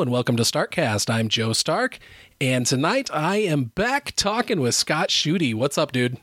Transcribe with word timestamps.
Hello 0.00 0.06
and 0.06 0.12
welcome 0.12 0.36
to 0.38 0.44
Starkcast. 0.44 1.12
I'm 1.12 1.28
Joe 1.28 1.52
Stark, 1.52 1.98
and 2.40 2.64
tonight 2.64 3.10
I 3.12 3.36
am 3.36 3.64
back 3.64 4.14
talking 4.16 4.62
with 4.62 4.74
Scott 4.74 5.10
Shooty. 5.10 5.54
What's 5.54 5.76
up, 5.76 5.92
dude? 5.92 6.16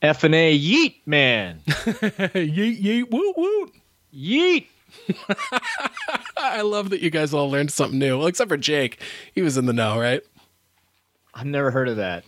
F 0.00 0.22
and 0.22 0.36
A 0.36 0.56
yeet 0.56 0.98
man. 1.04 1.62
yeet 1.66 2.80
yeet 2.80 3.10
woot 3.10 3.36
woot. 3.36 3.72
Yeet. 4.14 4.66
I 6.36 6.60
love 6.60 6.90
that 6.90 7.00
you 7.00 7.10
guys 7.10 7.34
all 7.34 7.50
learned 7.50 7.72
something 7.72 7.98
new. 7.98 8.18
Well, 8.18 8.28
except 8.28 8.50
for 8.50 8.56
Jake. 8.56 9.02
He 9.34 9.42
was 9.42 9.58
in 9.58 9.66
the 9.66 9.72
know, 9.72 9.98
right? 9.98 10.22
I've 11.34 11.44
never 11.44 11.72
heard 11.72 11.88
of 11.88 11.96
that. 11.96 12.22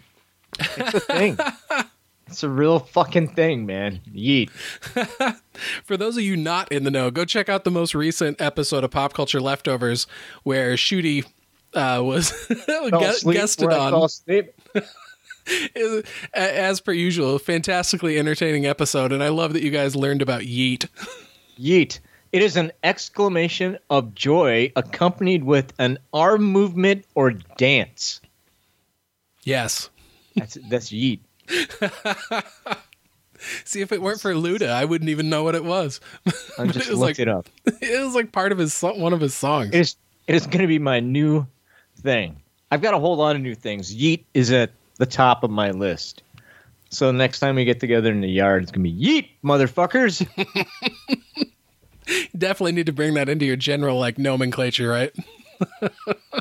It's 0.58 0.94
a 0.94 0.98
thing. 0.98 1.38
it's 2.28 2.42
a 2.42 2.48
real 2.48 2.78
fucking 2.78 3.28
thing, 3.28 3.66
man. 3.66 4.00
Yeet. 4.12 4.50
For 5.84 5.96
those 5.96 6.16
of 6.16 6.22
you 6.22 6.36
not 6.36 6.70
in 6.70 6.84
the 6.84 6.90
know, 6.90 7.10
go 7.10 7.24
check 7.24 7.48
out 7.48 7.64
the 7.64 7.70
most 7.70 7.94
recent 7.94 8.40
episode 8.40 8.84
of 8.84 8.90
Pop 8.90 9.12
Culture 9.14 9.40
Leftovers 9.40 10.06
where 10.42 10.74
Shooty 10.74 11.24
uh, 11.74 12.02
was 12.04 12.32
gu- 12.66 13.32
guested 13.32 13.72
on. 13.72 14.08
As 16.34 16.80
per 16.80 16.92
usual, 16.92 17.38
fantastically 17.38 18.18
entertaining 18.18 18.66
episode, 18.66 19.12
and 19.12 19.22
I 19.22 19.28
love 19.28 19.54
that 19.54 19.62
you 19.62 19.70
guys 19.70 19.96
learned 19.96 20.20
about 20.20 20.42
yeet. 20.42 20.88
Yeet. 21.58 22.00
It 22.30 22.42
is 22.42 22.58
an 22.58 22.72
exclamation 22.84 23.78
of 23.88 24.14
joy 24.14 24.70
accompanied 24.76 25.44
with 25.44 25.72
an 25.78 25.98
arm 26.12 26.42
movement 26.42 27.06
or 27.14 27.30
dance. 27.56 28.20
Yes. 29.44 29.88
That's 30.36 30.58
that's 30.68 30.90
yeet. 30.90 31.20
See, 33.64 33.80
if 33.80 33.92
it 33.92 34.02
weren't 34.02 34.20
for 34.20 34.34
Luda, 34.34 34.68
I 34.68 34.84
wouldn't 34.84 35.10
even 35.10 35.30
know 35.30 35.44
what 35.44 35.54
it 35.54 35.64
was. 35.64 36.00
I 36.58 36.66
just 36.66 36.90
it 36.90 36.96
looked 36.96 37.00
like, 37.00 37.18
it 37.20 37.28
up. 37.28 37.48
It 37.80 38.04
was 38.04 38.14
like 38.14 38.32
part 38.32 38.52
of 38.52 38.58
his 38.58 38.78
one 38.80 39.12
of 39.12 39.20
his 39.20 39.34
songs. 39.34 39.70
It 39.72 39.80
is 39.80 39.96
it 40.26 40.34
is 40.34 40.46
going 40.46 40.60
to 40.60 40.66
be 40.66 40.78
my 40.78 41.00
new 41.00 41.46
thing. 42.00 42.36
I've 42.70 42.82
got 42.82 42.94
a 42.94 42.98
whole 42.98 43.16
lot 43.16 43.36
of 43.36 43.42
new 43.42 43.54
things. 43.54 43.94
Yeet 43.94 44.24
is 44.34 44.52
at 44.52 44.72
the 44.96 45.06
top 45.06 45.44
of 45.44 45.50
my 45.50 45.70
list. 45.70 46.22
So 46.90 47.12
next 47.12 47.40
time 47.40 47.56
we 47.56 47.64
get 47.64 47.80
together 47.80 48.10
in 48.10 48.20
the 48.20 48.28
yard, 48.28 48.62
it's 48.62 48.72
gonna 48.72 48.82
be 48.82 48.92
yeet, 48.92 49.28
motherfuckers. 49.44 50.26
Definitely 52.36 52.72
need 52.72 52.86
to 52.86 52.92
bring 52.92 53.14
that 53.14 53.28
into 53.28 53.44
your 53.44 53.56
general 53.56 53.98
like 53.98 54.18
nomenclature, 54.18 54.88
right? 54.88 55.14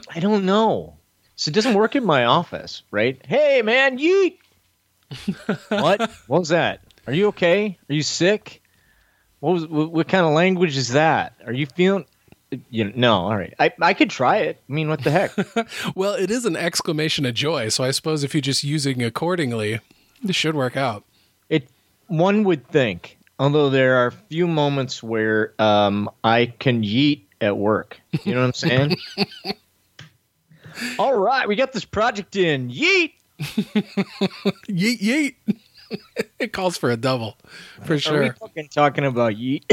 I 0.09 0.19
don't 0.19 0.45
know. 0.45 0.95
So 1.35 1.49
it 1.49 1.53
doesn't 1.53 1.75
work 1.75 1.95
in 1.95 2.05
my 2.05 2.25
office, 2.25 2.81
right? 2.91 3.23
Hey, 3.25 3.61
man, 3.61 3.99
yeet. 3.99 4.37
what? 5.69 5.99
What 6.27 6.39
was 6.39 6.49
that? 6.49 6.81
Are 7.05 7.13
you 7.13 7.27
okay? 7.27 7.77
Are 7.89 7.93
you 7.93 8.03
sick? 8.03 8.61
What 9.39 9.53
was 9.53 9.67
what, 9.67 9.91
what 9.91 10.07
kind 10.07 10.25
of 10.25 10.33
language 10.33 10.75
is 10.77 10.89
that? 10.89 11.33
Are 11.45 11.53
you 11.53 11.65
feeling? 11.65 12.05
You 12.69 12.85
know, 12.85 12.91
no, 12.95 13.13
all 13.13 13.35
right. 13.35 13.53
I 13.59 13.73
I 13.81 13.93
could 13.93 14.09
try 14.09 14.37
it. 14.37 14.61
I 14.69 14.73
mean, 14.73 14.89
what 14.89 15.03
the 15.03 15.11
heck? 15.11 15.31
Well, 15.95 16.13
it 16.13 16.31
is 16.31 16.45
an 16.45 16.55
exclamation 16.55 17.25
of 17.25 17.33
joy, 17.33 17.69
so 17.69 17.83
I 17.83 17.91
suppose 17.91 18.23
if 18.23 18.33
you're 18.33 18.41
just 18.41 18.63
using 18.63 19.03
accordingly, 19.03 19.79
this 20.23 20.35
should 20.35 20.55
work 20.55 20.77
out. 20.77 21.03
it 21.49 21.67
one 22.07 22.43
would 22.45 22.67
think, 22.67 23.17
although 23.37 23.69
there 23.69 23.97
are 23.97 24.07
a 24.07 24.11
few 24.11 24.47
moments 24.47 25.03
where 25.03 25.53
um 25.59 26.09
I 26.23 26.53
can 26.59 26.83
yeet 26.83 27.21
at 27.41 27.57
work. 27.57 27.99
You 28.23 28.33
know 28.33 28.41
what 28.41 28.47
I'm 28.47 28.53
saying? 28.53 28.97
all 30.99 31.13
right, 31.13 31.47
we 31.47 31.55
got 31.55 31.73
this 31.73 31.85
project 31.85 32.35
in. 32.35 32.69
Yeet. 32.69 33.13
Yeet 34.69 34.99
yeet. 34.99 35.35
it 36.39 36.53
calls 36.53 36.77
for 36.77 36.89
a 36.91 36.97
double, 36.97 37.37
for 37.83 37.93
Are 37.93 37.95
we 37.95 37.99
sure. 37.99 38.33
fucking 38.33 38.69
talking 38.69 39.05
about 39.05 39.33
yeet? 39.33 39.63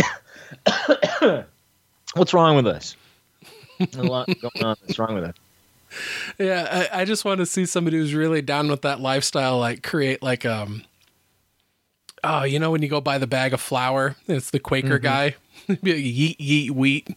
What's 2.15 2.33
wrong 2.33 2.57
with 2.57 2.67
us? 2.67 2.97
A 3.97 4.03
lot 4.03 4.27
going 4.27 4.65
on. 4.65 4.77
What's 4.83 4.99
wrong 4.99 5.15
with 5.15 5.25
us? 5.25 5.35
Yeah, 6.39 6.89
I, 6.93 7.03
I 7.03 7.05
just 7.05 7.25
want 7.25 7.39
to 7.39 7.47
see 7.47 7.67
somebody 7.67 7.97
who's 7.97 8.15
really 8.15 8.43
down 8.43 8.69
with 8.69 8.83
that 8.83 9.01
lifestyle, 9.01 9.59
like 9.59 9.83
create 9.83 10.23
like 10.23 10.45
um. 10.45 10.85
Oh, 12.23 12.45
you 12.45 12.59
know 12.59 12.71
when 12.71 12.81
you 12.83 12.89
go 12.89 13.01
buy 13.01 13.19
the 13.19 13.27
bag 13.27 13.53
of 13.53 13.61
flour, 13.61 14.17
it's 14.27 14.51
the 14.51 14.59
Quaker 14.59 14.99
guy. 14.99 15.37
Be 15.67 15.75
like, 15.75 15.85
yeet 15.85 16.37
yeet 16.39 16.71
wheat. 16.71 17.09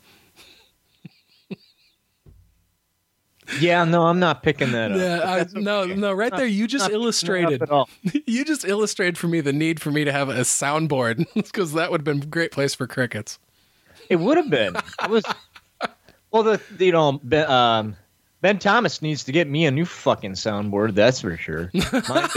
Yeah, 3.59 3.83
no, 3.85 4.03
I'm 4.03 4.19
not 4.19 4.43
picking 4.43 4.71
that 4.73 4.91
up. 4.91 4.97
Yeah, 4.97 5.21
I, 5.23 5.37
That's 5.37 5.53
no, 5.53 5.79
okay. 5.81 5.95
no, 5.95 6.11
right 6.11 6.35
there. 6.35 6.45
You 6.45 6.67
just 6.67 6.85
Not 6.85 6.91
illustrated. 6.91 7.63
You 8.25 8.43
just 8.45 8.65
illustrated 8.65 9.17
for 9.17 9.27
me 9.27 9.41
the 9.41 9.53
need 9.53 9.79
for 9.79 9.91
me 9.91 10.03
to 10.03 10.11
have 10.11 10.29
a 10.29 10.41
soundboard 10.41 11.25
because 11.33 11.73
that 11.73 11.91
would 11.91 12.01
have 12.01 12.05
been 12.05 12.21
a 12.23 12.25
great 12.25 12.51
place 12.51 12.75
for 12.75 12.87
crickets. 12.87 13.39
It 14.09 14.17
would 14.17 14.37
have 14.37 14.49
been. 14.49 14.75
I 14.99 15.07
was. 15.07 15.23
Well, 16.31 16.43
the 16.43 16.61
you 16.79 16.91
know 16.91 17.19
Ben, 17.23 17.49
um, 17.49 17.95
Ben 18.41 18.59
Thomas 18.59 19.01
needs 19.01 19.23
to 19.25 19.31
get 19.31 19.47
me 19.47 19.65
a 19.65 19.71
new 19.71 19.85
fucking 19.85 20.33
soundboard. 20.33 20.93
That's 20.93 21.21
for 21.21 21.35
sure. 21.37 21.71
Mine 21.73 22.29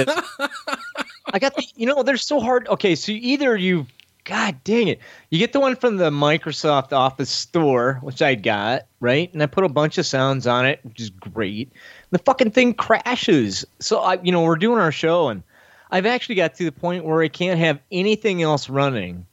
I 1.32 1.38
got 1.38 1.54
the. 1.56 1.64
You 1.76 1.86
know, 1.86 2.02
they're 2.02 2.16
so 2.16 2.40
hard. 2.40 2.68
Okay, 2.68 2.94
so 2.94 3.12
either 3.12 3.56
you, 3.56 3.86
God 4.24 4.62
dang 4.64 4.88
it, 4.88 5.00
you 5.30 5.38
get 5.38 5.52
the 5.52 5.60
one 5.60 5.76
from 5.76 5.96
the 5.96 6.10
Microsoft 6.10 6.92
Office 6.92 7.30
store, 7.30 7.98
which 8.02 8.22
I 8.22 8.34
got 8.34 8.86
right, 9.00 9.32
and 9.32 9.42
I 9.42 9.46
put 9.46 9.64
a 9.64 9.68
bunch 9.68 9.98
of 9.98 10.06
sounds 10.06 10.46
on 10.46 10.66
it, 10.66 10.80
which 10.82 11.00
is 11.00 11.10
great. 11.10 11.72
The 12.10 12.18
fucking 12.18 12.50
thing 12.50 12.74
crashes. 12.74 13.64
So 13.78 14.00
I, 14.00 14.20
you 14.22 14.32
know, 14.32 14.42
we're 14.42 14.56
doing 14.56 14.78
our 14.78 14.92
show, 14.92 15.28
and 15.28 15.42
I've 15.90 16.06
actually 16.06 16.34
got 16.36 16.54
to 16.54 16.64
the 16.64 16.72
point 16.72 17.04
where 17.04 17.22
I 17.22 17.28
can't 17.28 17.58
have 17.58 17.80
anything 17.90 18.42
else 18.42 18.68
running 18.68 19.26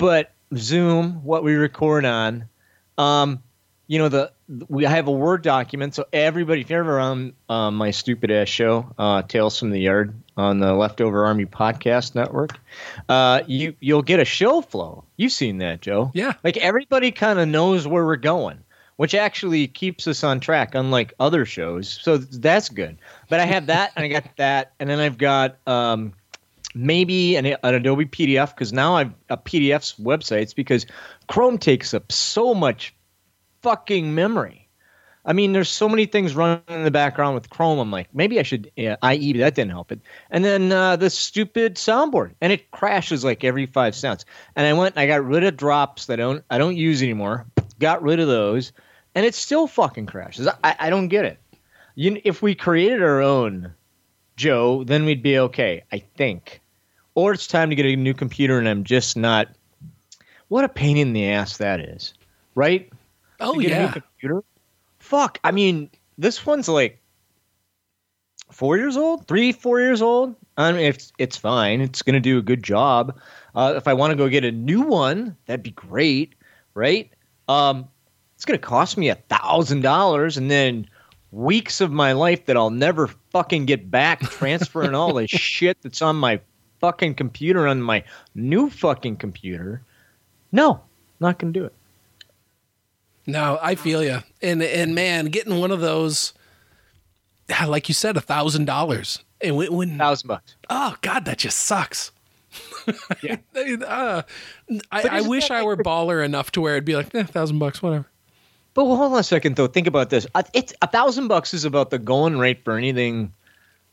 but 0.00 0.32
Zoom, 0.56 1.22
what 1.22 1.44
we 1.44 1.54
record 1.54 2.06
on, 2.06 2.48
um, 2.96 3.42
you 3.90 3.98
know, 3.98 4.08
the 4.08 4.30
we 4.68 4.84
have 4.84 5.08
a 5.08 5.10
Word 5.10 5.42
document, 5.42 5.96
so 5.96 6.04
everybody, 6.12 6.60
if 6.60 6.70
you're 6.70 6.78
ever 6.78 7.00
on 7.00 7.32
um, 7.48 7.74
my 7.74 7.90
stupid 7.90 8.30
ass 8.30 8.46
show, 8.48 8.88
uh, 8.96 9.22
Tales 9.22 9.58
from 9.58 9.70
the 9.70 9.80
Yard 9.80 10.14
on 10.36 10.60
the 10.60 10.72
Leftover 10.74 11.26
Army 11.26 11.44
Podcast 11.44 12.14
Network, 12.14 12.56
uh, 13.08 13.40
you 13.48 13.74
you'll 13.80 14.02
get 14.02 14.20
a 14.20 14.24
show 14.24 14.60
flow. 14.60 15.02
You've 15.16 15.32
seen 15.32 15.58
that, 15.58 15.80
Joe? 15.80 16.12
Yeah. 16.14 16.34
Like 16.44 16.56
everybody 16.58 17.10
kind 17.10 17.40
of 17.40 17.48
knows 17.48 17.84
where 17.84 18.06
we're 18.06 18.14
going, 18.14 18.60
which 18.94 19.16
actually 19.16 19.66
keeps 19.66 20.06
us 20.06 20.22
on 20.22 20.38
track, 20.38 20.76
unlike 20.76 21.12
other 21.18 21.44
shows. 21.44 21.88
So 22.00 22.16
that's 22.16 22.68
good. 22.68 22.96
But 23.28 23.40
I 23.40 23.44
have 23.44 23.66
that, 23.66 23.90
and 23.96 24.04
I 24.04 24.08
got 24.08 24.36
that, 24.36 24.72
and 24.78 24.88
then 24.88 25.00
I've 25.00 25.18
got 25.18 25.58
um, 25.66 26.12
maybe 26.76 27.34
an, 27.34 27.44
an 27.44 27.74
Adobe 27.74 28.04
PDF 28.04 28.54
because 28.54 28.72
now 28.72 28.94
I've 28.94 29.12
a 29.28 29.36
PDF's 29.36 29.96
websites 30.00 30.54
because 30.54 30.86
Chrome 31.26 31.58
takes 31.58 31.92
up 31.92 32.12
so 32.12 32.54
much 32.54 32.94
fucking 33.62 34.14
memory. 34.14 34.68
I 35.24 35.34
mean, 35.34 35.52
there's 35.52 35.68
so 35.68 35.88
many 35.88 36.06
things 36.06 36.34
running 36.34 36.62
in 36.68 36.84
the 36.84 36.90
background 36.90 37.34
with 37.34 37.50
Chrome. 37.50 37.78
I'm 37.78 37.90
like, 37.90 38.08
maybe 38.14 38.40
I 38.40 38.42
should 38.42 38.70
uh, 38.78 38.96
IE, 39.12 39.34
that 39.34 39.54
didn't 39.54 39.70
help 39.70 39.92
it. 39.92 40.00
And 40.30 40.44
then 40.44 40.72
uh, 40.72 40.96
the 40.96 41.10
stupid 41.10 41.74
soundboard, 41.74 42.32
and 42.40 42.52
it 42.52 42.70
crashes 42.70 43.22
like 43.22 43.44
every 43.44 43.66
five 43.66 43.94
seconds. 43.94 44.24
And 44.56 44.66
I 44.66 44.72
went, 44.72 44.96
and 44.96 45.02
I 45.02 45.06
got 45.06 45.24
rid 45.24 45.44
of 45.44 45.56
drops 45.56 46.06
that 46.06 46.14
I 46.18 46.22
don't 46.22 46.44
I 46.50 46.58
don't 46.58 46.76
use 46.76 47.02
anymore. 47.02 47.46
Got 47.78 48.02
rid 48.02 48.18
of 48.18 48.28
those, 48.28 48.72
and 49.14 49.26
it 49.26 49.34
still 49.34 49.66
fucking 49.66 50.06
crashes. 50.06 50.48
I, 50.64 50.76
I 50.78 50.90
don't 50.90 51.08
get 51.08 51.26
it. 51.26 51.38
You, 51.96 52.20
if 52.24 52.40
we 52.40 52.54
created 52.54 53.02
our 53.02 53.20
own, 53.20 53.74
Joe, 54.36 54.84
then 54.84 55.04
we'd 55.04 55.22
be 55.22 55.38
okay. 55.38 55.84
I 55.92 55.98
think. 55.98 56.60
Or 57.14 57.32
it's 57.32 57.46
time 57.46 57.68
to 57.68 57.76
get 57.76 57.84
a 57.84 57.96
new 57.96 58.14
computer, 58.14 58.58
and 58.58 58.68
I'm 58.68 58.84
just 58.84 59.18
not. 59.18 59.48
What 60.48 60.64
a 60.64 60.68
pain 60.68 60.96
in 60.96 61.12
the 61.12 61.28
ass 61.28 61.58
that 61.58 61.80
is, 61.80 62.14
right? 62.54 62.90
Oh 63.40 63.54
to 63.54 63.62
get 63.62 63.72
a 63.72 63.74
new 63.74 63.80
yeah, 63.82 63.92
computer. 63.92 64.44
Fuck. 64.98 65.38
I 65.44 65.50
mean, 65.50 65.90
this 66.18 66.44
one's 66.44 66.68
like 66.68 67.00
four 68.50 68.76
years 68.76 68.96
old, 68.96 69.26
three, 69.26 69.52
four 69.52 69.80
years 69.80 70.02
old. 70.02 70.34
I 70.56 70.72
mean, 70.72 70.82
it's 70.82 71.12
it's 71.18 71.36
fine. 71.36 71.80
It's 71.80 72.02
gonna 72.02 72.20
do 72.20 72.38
a 72.38 72.42
good 72.42 72.62
job. 72.62 73.18
Uh, 73.54 73.74
if 73.76 73.88
I 73.88 73.94
want 73.94 74.10
to 74.10 74.16
go 74.16 74.28
get 74.28 74.44
a 74.44 74.52
new 74.52 74.82
one, 74.82 75.36
that'd 75.46 75.62
be 75.62 75.70
great, 75.70 76.34
right? 76.74 77.10
Um, 77.48 77.88
it's 78.34 78.44
gonna 78.44 78.58
cost 78.58 78.96
me 78.96 79.08
a 79.08 79.14
thousand 79.14 79.82
dollars, 79.82 80.36
and 80.36 80.50
then 80.50 80.88
weeks 81.32 81.80
of 81.80 81.90
my 81.90 82.12
life 82.12 82.46
that 82.46 82.56
I'll 82.56 82.70
never 82.70 83.06
fucking 83.30 83.66
get 83.66 83.90
back, 83.90 84.20
transferring 84.20 84.94
all 84.94 85.14
the 85.14 85.26
shit 85.28 85.78
that's 85.82 86.02
on 86.02 86.16
my 86.16 86.40
fucking 86.80 87.14
computer 87.14 87.66
on 87.66 87.82
my 87.82 88.04
new 88.34 88.70
fucking 88.70 89.16
computer. 89.16 89.82
No, 90.52 90.80
not 91.20 91.38
gonna 91.38 91.52
do 91.52 91.64
it. 91.64 91.74
No, 93.30 93.58
I 93.60 93.74
feel 93.74 94.02
you. 94.02 94.18
And 94.42 94.62
and 94.62 94.94
man, 94.94 95.26
getting 95.26 95.58
one 95.58 95.70
of 95.70 95.80
those, 95.80 96.32
ah, 97.50 97.66
like 97.68 97.88
you 97.88 97.94
said, 97.94 98.16
a 98.16 98.20
thousand 98.20 98.64
dollars, 98.66 99.24
and 99.40 99.56
when, 99.56 99.72
when 99.72 99.98
Thousand 99.98 100.28
bucks. 100.28 100.56
oh 100.68 100.96
god, 101.02 101.24
that 101.26 101.38
just 101.38 101.58
sucks. 101.58 102.12
Yeah. 103.22 103.36
uh, 103.86 104.22
I, 104.90 105.02
I 105.08 105.20
wish 105.20 105.50
I 105.50 105.62
were 105.62 105.76
baller 105.76 106.24
enough 106.24 106.50
to 106.52 106.60
where 106.60 106.74
it'd 106.74 106.84
be 106.84 106.96
like, 106.96 107.14
eh, 107.14 107.22
thousand 107.22 107.58
bucks, 107.60 107.80
whatever. 107.82 108.06
But 108.74 108.86
well, 108.86 108.96
hold 108.96 109.12
on 109.12 109.18
a 109.20 109.22
second, 109.22 109.54
though. 109.56 109.66
Think 109.68 109.86
about 109.86 110.10
this. 110.10 110.26
Uh, 110.34 110.42
It's 110.54 110.72
a 110.82 110.88
thousand 110.88 111.28
bucks 111.28 111.54
is 111.54 111.64
about 111.64 111.90
the 111.90 111.98
going 111.98 112.38
rate 112.38 112.64
for 112.64 112.76
anything 112.76 113.32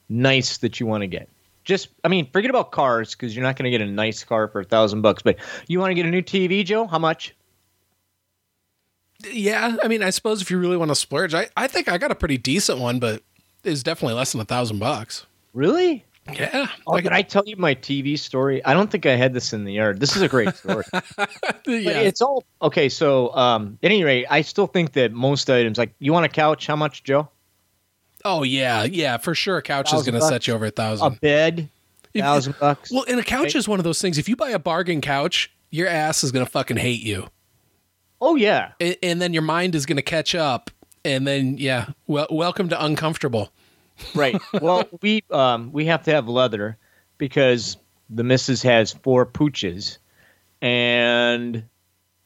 nice 0.10 0.58
that 0.60 0.80
you 0.80 0.86
want 0.88 1.02
to 1.02 1.08
get. 1.08 1.30
Just, 1.66 1.90
I 2.04 2.08
mean, 2.08 2.30
forget 2.32 2.50
about 2.50 2.72
cars 2.72 3.14
because 3.14 3.36
you're 3.36 3.44
not 3.44 3.58
going 3.58 3.66
to 3.66 3.78
get 3.78 3.82
a 3.82 3.92
nice 3.92 4.24
car 4.24 4.48
for 4.48 4.62
a 4.62 4.64
thousand 4.64 5.02
bucks. 5.02 5.22
But 5.22 5.38
you 5.68 5.80
want 5.80 5.92
to 5.92 5.96
get 5.96 6.06
a 6.06 6.10
new 6.12 6.22
TV, 6.22 6.64
Joe? 6.66 6.88
How 6.88 6.98
much? 7.00 7.36
Yeah, 9.26 9.78
I 9.84 9.88
mean, 9.88 10.04
I 10.04 10.10
suppose 10.12 10.42
if 10.42 10.52
you 10.52 10.58
really 10.58 10.78
want 10.78 10.90
to 10.90 10.96
splurge, 10.96 11.34
I, 11.34 11.48
I 11.58 11.68
think 11.68 11.88
I 11.90 11.98
got 11.98 12.12
a 12.12 12.16
pretty 12.16 12.38
decent 12.38 12.80
one, 12.80 13.00
but 13.00 13.24
it's 13.64 13.84
definitely 13.84 14.16
less 14.16 14.32
than 14.32 14.42
a 14.42 14.46
thousand 14.46 14.80
bucks. 14.80 15.26
Really? 15.54 16.06
Yeah. 16.34 16.68
Oh, 16.86 16.92
like, 16.92 17.06
can 17.06 17.14
I 17.14 17.22
tell 17.22 17.44
you 17.46 17.56
my 17.56 17.74
TV 17.74 18.20
story? 18.20 18.64
I 18.66 18.74
don't 18.74 18.92
think 18.92 19.06
I 19.06 19.16
had 19.16 19.34
this 19.34 19.54
in 19.54 19.64
the 19.64 19.72
yard. 19.74 20.00
This 20.02 20.16
is 20.16 20.22
a 20.22 20.28
great 20.28 20.56
story. 20.56 20.84
Yeah. 21.66 22.00
it's 22.00 22.22
all 22.22 22.46
okay. 22.62 22.88
So, 22.88 23.36
um, 23.36 23.78
at 23.84 23.92
any 23.92 24.04
rate, 24.04 24.26
I 24.30 24.42
still 24.42 24.68
think 24.68 24.94
that 24.94 25.12
most 25.12 25.50
items, 25.50 25.78
like 25.78 25.94
you 26.00 26.14
want 26.14 26.26
a 26.26 26.30
couch, 26.30 26.66
how 26.68 26.76
much, 26.78 27.04
Joe? 27.04 27.28
Oh 28.24 28.44
yeah, 28.44 28.84
yeah, 28.84 29.18
for 29.18 29.36
sure. 29.36 29.58
A 29.58 29.62
couch 29.62 29.94
is 29.94 30.04
going 30.04 30.16
to 30.16 30.22
set 30.22 30.48
you 30.48 30.54
over 30.54 30.66
a 30.68 30.72
thousand. 30.72 31.08
A 31.08 31.12
bed, 31.12 31.70
If- 32.14 32.22
thousand 32.24 32.56
bucks. 32.60 32.92
Well, 32.92 33.04
and 33.08 33.20
a 33.20 33.24
couch 33.24 33.54
is 33.56 33.68
one 33.68 33.80
of 33.80 33.84
those 33.84 34.02
things. 34.02 34.18
If 34.18 34.30
you 34.30 34.36
buy 34.38 34.50
a 34.52 34.60
bargain 34.60 35.02
couch, 35.02 35.52
your 35.72 35.88
ass 35.88 36.24
is 36.24 36.32
going 36.32 36.46
to 36.46 36.52
fucking 36.52 36.78
hate 36.78 37.02
you, 37.02 37.28
oh 38.22 38.36
yeah, 38.36 38.72
and, 38.80 38.98
and 39.04 39.22
then 39.22 39.34
your 39.34 39.42
mind 39.44 39.76
is 39.76 39.86
going 39.86 39.98
to 39.98 40.02
catch 40.02 40.36
up, 40.36 40.72
and 41.04 41.28
then 41.28 41.58
yeah, 41.58 41.88
well, 42.08 42.28
welcome 42.30 42.70
to 42.70 42.84
uncomfortable. 42.84 43.52
right. 44.16 44.40
Well, 44.62 44.88
we 45.02 45.24
um 45.32 45.72
we 45.72 45.86
have 45.86 46.04
to 46.04 46.12
have 46.12 46.28
leather 46.28 46.78
because 47.18 47.78
the 48.10 48.24
missus 48.24 48.62
has 48.64 48.94
four 48.94 49.26
pooches, 49.26 49.98
and 50.62 51.64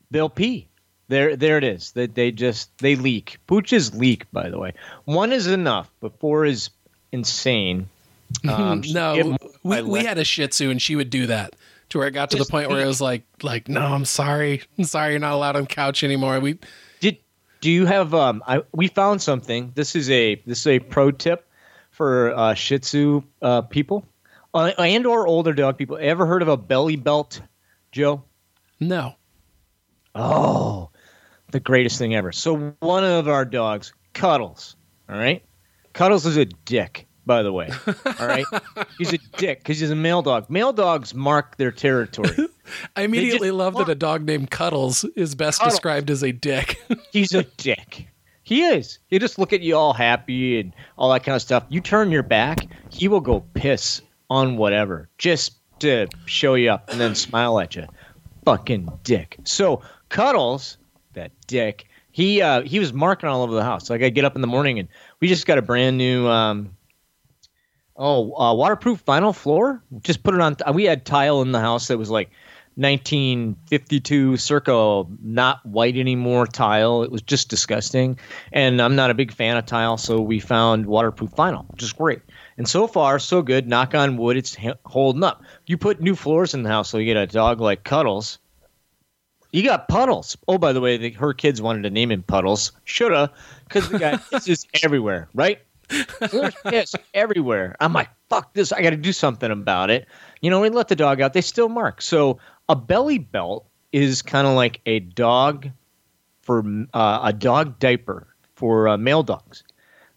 they'll 0.09 0.29
pee. 0.29 0.67
There, 1.07 1.35
there 1.35 1.57
it 1.57 1.65
is. 1.65 1.91
That 1.91 2.15
they 2.15 2.31
just 2.31 2.77
they 2.77 2.95
leak. 2.95 3.37
Pooches 3.47 3.93
leak, 3.93 4.31
by 4.31 4.49
the 4.49 4.57
way. 4.57 4.73
One 5.05 5.33
is 5.33 5.47
enough, 5.47 5.91
but 5.99 6.17
four 6.19 6.45
is 6.45 6.69
insane. 7.11 7.89
Um, 8.47 8.81
no, 8.87 9.37
we, 9.61 9.81
we 9.81 10.05
had 10.05 10.17
a 10.17 10.23
Shih 10.23 10.47
Tzu, 10.47 10.69
and 10.69 10.81
she 10.81 10.95
would 10.95 11.09
do 11.09 11.27
that 11.27 11.53
to 11.91 11.97
where 11.97 12.07
it 12.07 12.11
got 12.11 12.31
to 12.31 12.37
the 12.37 12.45
point 12.45 12.69
where 12.69 12.81
it 12.81 12.87
was 12.87 13.01
like, 13.01 13.23
like, 13.43 13.67
no, 13.69 13.81
I'm 13.81 14.05
sorry, 14.05 14.61
I'm 14.77 14.85
sorry, 14.85 15.11
you're 15.11 15.19
not 15.19 15.33
allowed 15.33 15.55
on 15.55 15.65
couch 15.65 16.03
anymore. 16.03 16.39
We 16.39 16.57
Did 16.99 17.17
do 17.59 17.69
you 17.69 17.85
have 17.85 18.13
um? 18.13 18.43
I 18.47 18.63
we 18.73 18.87
found 18.87 19.21
something. 19.21 19.71
This 19.75 19.95
is 19.95 20.09
a 20.09 20.35
this 20.45 20.61
is 20.61 20.67
a 20.67 20.79
pro 20.79 21.11
tip 21.11 21.47
for 21.91 22.35
uh, 22.35 22.53
Shih 22.53 22.79
Tzu 22.79 23.23
uh, 23.41 23.61
people, 23.61 24.05
uh, 24.53 24.71
and 24.77 25.05
or 25.05 25.27
older 25.27 25.53
dog 25.53 25.77
people. 25.77 25.97
Ever 26.01 26.25
heard 26.25 26.41
of 26.41 26.47
a 26.47 26.57
belly 26.57 26.95
belt, 26.95 27.41
Joe? 27.91 28.23
no, 28.79 29.15
Oh, 30.15 30.89
the 31.51 31.59
greatest 31.59 31.97
thing 31.97 32.15
ever. 32.15 32.31
So 32.31 32.73
one 32.79 33.03
of 33.03 33.27
our 33.27 33.45
dogs, 33.45 33.93
Cuddles. 34.13 34.75
All 35.09 35.17
right, 35.17 35.43
Cuddles 35.93 36.25
is 36.25 36.37
a 36.37 36.45
dick, 36.45 37.05
by 37.25 37.43
the 37.43 37.51
way. 37.51 37.69
All 38.19 38.27
right, 38.27 38.45
he's 38.97 39.13
a 39.13 39.17
dick 39.37 39.59
because 39.59 39.79
he's 39.79 39.91
a 39.91 39.95
male 39.95 40.21
dog. 40.21 40.49
Male 40.49 40.73
dogs 40.73 41.13
mark 41.13 41.57
their 41.57 41.71
territory. 41.71 42.29
I 42.95 43.03
immediately 43.03 43.51
love 43.51 43.75
that 43.75 43.89
a 43.89 43.95
dog 43.95 44.25
named 44.25 44.49
Cuddles 44.51 45.03
is 45.15 45.35
best 45.35 45.59
Cuddles. 45.59 45.73
described 45.73 46.09
as 46.09 46.23
a 46.23 46.31
dick. 46.31 46.79
He's 47.11 47.33
a 47.33 47.43
dick. 47.43 48.07
He 48.43 48.63
is. 48.63 48.99
He 49.07 49.19
just 49.19 49.37
look 49.37 49.51
at 49.51 49.61
you 49.61 49.75
all 49.75 49.93
happy 49.93 50.59
and 50.59 50.73
all 50.97 51.11
that 51.11 51.23
kind 51.23 51.35
of 51.35 51.41
stuff. 51.41 51.65
You 51.69 51.81
turn 51.81 52.11
your 52.11 52.23
back, 52.23 52.67
he 52.89 53.07
will 53.07 53.19
go 53.19 53.41
piss 53.53 54.01
on 54.29 54.57
whatever 54.57 55.09
just 55.17 55.53
to 55.79 56.07
show 56.25 56.55
you 56.55 56.71
up 56.71 56.89
and 56.89 56.99
then 56.99 57.13
smile 57.15 57.59
at 57.59 57.75
you. 57.75 57.87
Fucking 58.45 58.89
dick. 59.03 59.37
So 59.43 59.81
Cuddles, 60.09 60.77
that 61.13 61.31
dick, 61.47 61.87
he 62.11 62.41
uh, 62.41 62.61
he 62.61 62.79
was 62.79 62.93
marking 62.93 63.29
all 63.29 63.41
over 63.43 63.53
the 63.53 63.63
house. 63.63 63.89
Like 63.89 64.01
I 64.01 64.09
get 64.09 64.25
up 64.25 64.35
in 64.35 64.41
the 64.41 64.47
morning 64.47 64.79
and 64.79 64.87
we 65.19 65.27
just 65.27 65.45
got 65.45 65.57
a 65.57 65.61
brand 65.61 65.97
new 65.97 66.27
um, 66.27 66.75
oh 68.01 68.33
uh, 68.33 68.53
waterproof 68.53 69.05
vinyl 69.05 69.33
floor. 69.33 69.81
Just 70.01 70.23
put 70.23 70.33
it 70.33 70.41
on. 70.41 70.57
we 70.73 70.85
had 70.85 71.05
tile 71.05 71.41
in 71.41 71.51
the 71.51 71.59
house 71.59 71.87
that 71.87 71.97
was 71.97 72.09
like 72.09 72.31
1952 72.75 74.37
circa 74.37 75.03
not 75.21 75.65
white 75.65 75.95
anymore 75.95 76.47
tile. 76.47 77.03
It 77.03 77.11
was 77.11 77.21
just 77.21 77.49
disgusting. 77.49 78.17
And 78.51 78.81
i'm 78.81 78.95
not 78.95 79.11
a 79.11 79.13
big 79.13 79.31
fan 79.31 79.55
of 79.55 79.65
tile 79.65 79.97
so 79.97 80.19
we 80.19 80.39
found 80.39 80.87
waterproof 80.87 81.31
vinyl 81.31 81.69
which 81.71 81.83
is 81.83 81.93
great. 81.93 82.21
And 82.57 82.67
so 82.67 82.87
far 82.87 83.19
so 83.19 83.41
good. 83.41 83.67
Knock 83.67 83.93
on 83.93 84.17
wood 84.17 84.35
it's 84.35 84.57
h- 84.59 84.75
holding 84.85 85.23
up. 85.23 85.43
You 85.67 85.77
put 85.77 86.01
new 86.01 86.15
floors 86.15 86.53
in 86.53 86.63
the 86.63 86.69
house 86.69 86.89
so 86.89 86.97
you 86.97 87.05
get 87.05 87.17
a 87.17 87.27
dog 87.27 87.61
like 87.61 87.83
cuddles. 87.83 88.39
You 89.51 89.63
got 89.63 89.89
puddles. 89.89 90.37
Oh 90.47 90.57
by 90.57 90.73
the 90.73 90.81
way 90.81 90.97
the, 90.97 91.11
her 91.11 91.33
kids 91.33 91.61
wanted 91.61 91.83
to 91.83 91.91
name 91.91 92.09
him 92.11 92.23
puddles. 92.23 92.71
Shoulda 92.83 93.31
because 93.65 93.89
the 93.89 93.99
guy 93.99 94.13
pisses 94.31 94.65
everywhere 94.81 95.29
right 95.35 95.59
there's 96.19 96.55
piss 96.65 96.95
everywhere. 97.13 97.75
I'm 97.79 97.93
like, 97.93 98.09
fuck 98.29 98.53
this. 98.53 98.71
I 98.71 98.81
got 98.81 98.91
to 98.91 98.97
do 98.97 99.13
something 99.13 99.51
about 99.51 99.89
it. 99.89 100.07
You 100.41 100.49
know, 100.49 100.61
we 100.61 100.69
let 100.69 100.87
the 100.87 100.95
dog 100.95 101.21
out. 101.21 101.33
They 101.33 101.41
still 101.41 101.69
mark. 101.69 102.01
So 102.01 102.39
a 102.69 102.75
belly 102.75 103.17
belt 103.17 103.67
is 103.91 104.21
kind 104.21 104.47
of 104.47 104.55
like 104.55 104.81
a 104.85 104.99
dog 104.99 105.69
for 106.41 106.63
uh, 106.93 107.19
a 107.23 107.33
dog 107.33 107.79
diaper 107.79 108.27
for 108.55 108.87
uh, 108.87 108.97
male 108.97 109.23
dogs. 109.23 109.63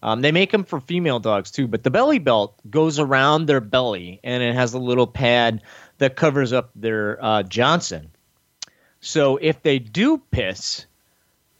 Um, 0.01 0.21
they 0.21 0.31
make 0.31 0.51
them 0.51 0.63
for 0.63 0.79
female 0.79 1.19
dogs 1.19 1.51
too, 1.51 1.67
but 1.67 1.83
the 1.83 1.89
belly 1.89 2.19
belt 2.19 2.59
goes 2.69 2.99
around 2.99 3.47
their 3.47 3.61
belly 3.61 4.19
and 4.23 4.43
it 4.43 4.53
has 4.53 4.73
a 4.73 4.79
little 4.79 5.07
pad 5.07 5.63
that 5.97 6.15
covers 6.15 6.53
up 6.53 6.69
their 6.75 7.23
uh, 7.23 7.43
Johnson. 7.43 8.11
So 9.01 9.37
if 9.37 9.61
they 9.63 9.79
do 9.79 10.21
piss, 10.31 10.85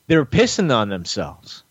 they're 0.08 0.26
pissing 0.26 0.74
on 0.74 0.90
themselves 0.90 1.64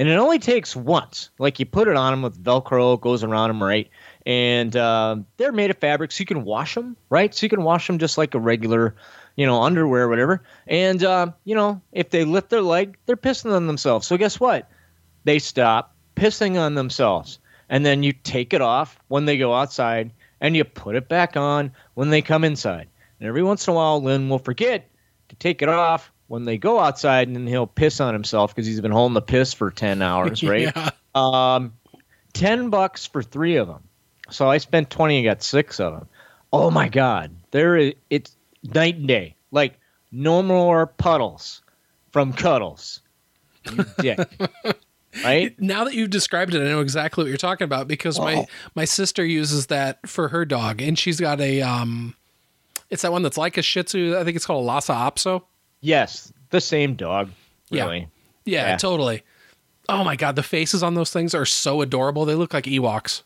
and 0.00 0.08
it 0.08 0.16
only 0.16 0.38
takes 0.38 0.74
once. 0.74 1.28
Like 1.38 1.60
you 1.60 1.66
put 1.66 1.86
it 1.86 1.94
on 1.94 2.14
them 2.14 2.22
with 2.22 2.42
Velcro, 2.42 2.98
goes 2.98 3.22
around 3.22 3.50
them, 3.50 3.62
right? 3.62 3.90
And 4.24 4.74
uh, 4.74 5.16
they're 5.36 5.52
made 5.52 5.70
of 5.70 5.76
fabric, 5.76 6.10
so 6.10 6.22
you 6.22 6.26
can 6.26 6.42
wash 6.42 6.74
them, 6.74 6.96
right? 7.10 7.34
So 7.34 7.44
you 7.44 7.50
can 7.50 7.64
wash 7.64 7.86
them 7.86 7.98
just 7.98 8.16
like 8.16 8.34
a 8.34 8.40
regular, 8.40 8.96
you 9.36 9.44
know, 9.44 9.60
underwear, 9.60 10.08
whatever. 10.08 10.42
And 10.66 11.04
uh, 11.04 11.32
you 11.44 11.54
know, 11.54 11.82
if 11.92 12.08
they 12.08 12.24
lift 12.24 12.48
their 12.48 12.62
leg, 12.62 12.96
they're 13.04 13.14
pissing 13.14 13.52
on 13.52 13.66
themselves. 13.66 14.06
So 14.06 14.16
guess 14.16 14.40
what? 14.40 14.70
They 15.24 15.38
stop 15.38 15.94
pissing 16.16 16.58
on 16.58 16.76
themselves, 16.76 17.38
and 17.68 17.84
then 17.84 18.02
you 18.02 18.14
take 18.14 18.54
it 18.54 18.62
off 18.62 18.98
when 19.08 19.26
they 19.26 19.36
go 19.36 19.52
outside, 19.52 20.12
and 20.40 20.56
you 20.56 20.64
put 20.64 20.96
it 20.96 21.10
back 21.10 21.36
on 21.36 21.72
when 21.92 22.08
they 22.08 22.22
come 22.22 22.44
inside. 22.44 22.88
And 23.18 23.28
every 23.28 23.42
once 23.42 23.68
in 23.68 23.72
a 23.72 23.76
while, 23.76 24.02
Lynn 24.02 24.30
will 24.30 24.38
forget 24.38 24.88
to 25.28 25.36
take 25.36 25.60
it 25.60 25.68
off 25.68 26.10
when 26.30 26.44
they 26.44 26.56
go 26.58 26.78
outside 26.78 27.26
and 27.26 27.48
he'll 27.48 27.66
piss 27.66 27.98
on 28.00 28.14
himself 28.14 28.54
because 28.54 28.64
he's 28.64 28.80
been 28.80 28.92
holding 28.92 29.14
the 29.14 29.20
piss 29.20 29.52
for 29.52 29.72
10 29.72 30.00
hours, 30.10 30.44
right? 30.44 30.70
Yeah. 30.76 30.90
Um, 31.12 31.72
10 32.34 32.70
bucks 32.70 33.04
for 33.04 33.20
three 33.20 33.56
of 33.56 33.66
them. 33.66 33.82
So 34.30 34.48
I 34.48 34.58
spent 34.58 34.90
20 34.90 35.16
and 35.18 35.24
got 35.24 35.42
six 35.42 35.80
of 35.80 35.92
them. 35.92 36.06
Oh 36.52 36.70
my 36.70 36.88
God. 36.88 37.32
There 37.50 37.76
is, 37.76 37.94
it's 38.10 38.36
night 38.62 38.94
and 38.94 39.08
day. 39.08 39.34
Like 39.50 39.80
no 40.12 40.40
more 40.40 40.86
puddles 40.86 41.62
from 42.12 42.32
Cuddles. 42.32 43.00
You 43.72 43.84
dick. 43.98 44.20
right? 45.24 45.60
Now 45.60 45.82
that 45.82 45.94
you've 45.94 46.10
described 46.10 46.54
it, 46.54 46.60
I 46.60 46.66
know 46.66 46.78
exactly 46.80 47.24
what 47.24 47.28
you're 47.28 47.38
talking 47.38 47.64
about 47.64 47.88
because 47.88 48.20
my 48.20 48.36
Oh. 48.36 48.46
my 48.76 48.84
sister 48.84 49.24
uses 49.24 49.66
that 49.66 50.08
for 50.08 50.28
her 50.28 50.44
dog, 50.44 50.80
and 50.80 50.96
she's 50.96 51.18
got 51.18 51.40
a 51.40 51.60
um, 51.60 52.14
it's 52.88 53.02
that 53.02 53.10
one 53.10 53.22
that's 53.22 53.36
like 53.36 53.56
a 53.58 53.62
Shih 53.62 53.82
Tzu. 53.82 54.16
I 54.16 54.22
think 54.22 54.36
it's 54.36 54.46
called 54.46 54.62
a 54.62 54.66
Lhasa 54.66 54.92
Apso. 54.92 55.42
Yes. 55.80 56.32
The 56.50 56.60
same 56.60 56.94
dog. 56.94 57.30
Yeah. 57.70 57.84
Really. 57.84 58.08
Yeah, 58.44 58.68
Yeah. 58.70 58.76
totally. 58.76 59.22
Oh 59.88 60.04
my 60.04 60.16
god, 60.16 60.36
the 60.36 60.42
faces 60.42 60.82
on 60.82 60.94
those 60.94 61.12
things 61.12 61.34
are 61.34 61.44
so 61.46 61.80
adorable. 61.80 62.24
They 62.24 62.34
look 62.34 62.54
like 62.54 62.64
Ewoks. 62.64 63.22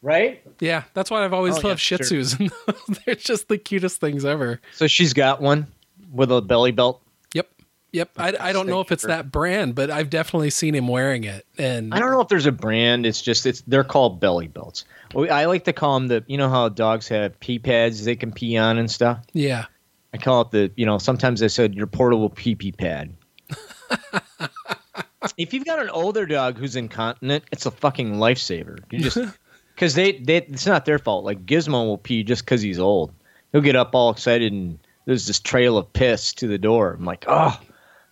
Right? 0.00 0.42
Yeah, 0.58 0.82
that's 0.94 1.10
why 1.10 1.24
I've 1.24 1.32
always 1.32 1.56
Oh, 1.58 1.60
yeah, 1.62 1.68
loved 1.68 1.80
Shih 1.80 1.96
sure. 1.98 2.06
Tzus. 2.20 3.00
They're 3.06 3.14
just 3.14 3.48
the 3.48 3.56
cutest 3.58 4.00
things 4.00 4.24
ever. 4.24 4.60
So 4.74 4.88
she's 4.88 5.12
got 5.12 5.40
one 5.40 5.68
with 6.12 6.32
a 6.32 6.40
belly 6.40 6.72
belt. 6.72 7.00
Yep. 7.34 7.48
Yep. 7.92 8.10
I, 8.16 8.34
I 8.40 8.52
don't 8.52 8.66
know 8.66 8.80
if 8.80 8.90
it's 8.90 9.04
that 9.04 9.30
brand, 9.30 9.76
but 9.76 9.90
I've 9.90 10.10
definitely 10.10 10.50
seen 10.50 10.74
him 10.74 10.88
wearing 10.88 11.22
it. 11.24 11.46
And 11.56 11.94
I 11.94 12.00
don't 12.00 12.10
know 12.10 12.20
if 12.20 12.26
there's 12.28 12.46
a 12.46 12.52
brand. 12.52 13.06
It's 13.06 13.22
just 13.22 13.46
it's 13.46 13.60
they're 13.62 13.84
called 13.84 14.18
belly 14.18 14.48
belts. 14.48 14.84
I 15.14 15.44
like 15.44 15.64
to 15.64 15.72
call 15.72 15.94
them 16.00 16.08
the 16.08 16.24
you 16.26 16.36
know 16.36 16.48
how 16.48 16.68
dogs 16.68 17.06
have 17.08 17.38
pee 17.38 17.58
pads 17.60 18.04
they 18.04 18.16
can 18.16 18.32
pee 18.32 18.56
on 18.56 18.78
and 18.78 18.90
stuff. 18.90 19.18
yeah. 19.32 19.66
I 20.12 20.18
call 20.18 20.42
it 20.42 20.50
the 20.50 20.72
you 20.76 20.86
know 20.86 20.98
sometimes 20.98 21.42
I 21.42 21.46
said 21.46 21.74
your 21.74 21.86
portable 21.86 22.30
pee 22.30 22.54
pee 22.54 22.72
pad. 22.72 23.14
if 25.36 25.52
you've 25.54 25.64
got 25.64 25.80
an 25.80 25.90
older 25.90 26.26
dog 26.26 26.58
who's 26.58 26.76
incontinent, 26.76 27.44
it's 27.52 27.66
a 27.66 27.70
fucking 27.70 28.14
lifesaver. 28.14 28.78
You 28.90 28.98
just 28.98 29.18
because 29.74 29.94
they, 29.94 30.12
they 30.12 30.38
it's 30.38 30.66
not 30.66 30.84
their 30.84 30.98
fault. 30.98 31.24
Like 31.24 31.46
Gizmo 31.46 31.86
will 31.86 31.98
pee 31.98 32.22
just 32.22 32.44
because 32.44 32.62
he's 32.62 32.78
old. 32.78 33.12
He'll 33.52 33.60
get 33.60 33.76
up 33.76 33.94
all 33.94 34.10
excited 34.10 34.52
and 34.52 34.78
there's 35.04 35.26
this 35.26 35.40
trail 35.40 35.76
of 35.76 35.92
piss 35.92 36.32
to 36.34 36.46
the 36.46 36.58
door. 36.58 36.92
I'm 36.92 37.04
like, 37.04 37.24
oh, 37.26 37.58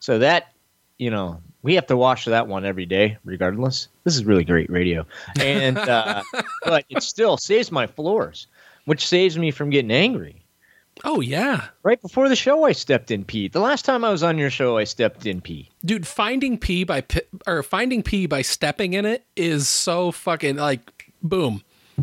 so 0.01 0.19
that 0.19 0.53
you 0.99 1.11
know 1.11 1.41
we 1.63 1.75
have 1.75 1.87
to 1.87 1.97
wash 1.97 2.25
that 2.25 2.49
one 2.49 2.65
every 2.65 2.87
day, 2.87 3.19
regardless. 3.25 3.89
This 4.05 4.17
is 4.17 4.25
really 4.25 4.45
great 4.45 4.71
radio, 4.71 5.07
and 5.39 5.79
uh, 5.79 6.23
but 6.65 6.85
it 6.89 7.03
still 7.03 7.37
saves 7.37 7.71
my 7.71 7.87
floors, 7.87 8.47
which 8.87 9.07
saves 9.07 9.39
me 9.39 9.51
from 9.51 9.71
getting 9.71 9.91
angry. 9.91 10.40
Oh 11.05 11.21
yeah. 11.21 11.69
Right 11.83 12.01
before 12.01 12.29
the 12.29 12.37
show, 12.37 12.65
I 12.65 12.73
stepped 12.73 13.11
in 13.11 13.25
pee. 13.25 13.49
The 13.49 13.61
last 13.61 13.85
time 13.85 14.05
I 14.05 14.11
was 14.11 14.23
on 14.23 14.39
your 14.39 14.51
show, 14.51 14.77
I 14.77 14.85
stepped 14.85 15.27
in 15.27 15.41
pee. 15.41 15.71
Dude, 15.85 16.07
finding 16.07 16.59
pee 16.59 16.85
by 16.85 17.05
or 17.47 17.63
finding 17.63 18.03
pee 18.03 18.27
by 18.27 18.43
stepping 18.43 18.93
in 18.93 19.07
it 19.07 19.25
is 19.37 19.69
so 19.69 20.13
fucking 20.13 20.57
like 20.57 21.13
boom. 21.23 21.63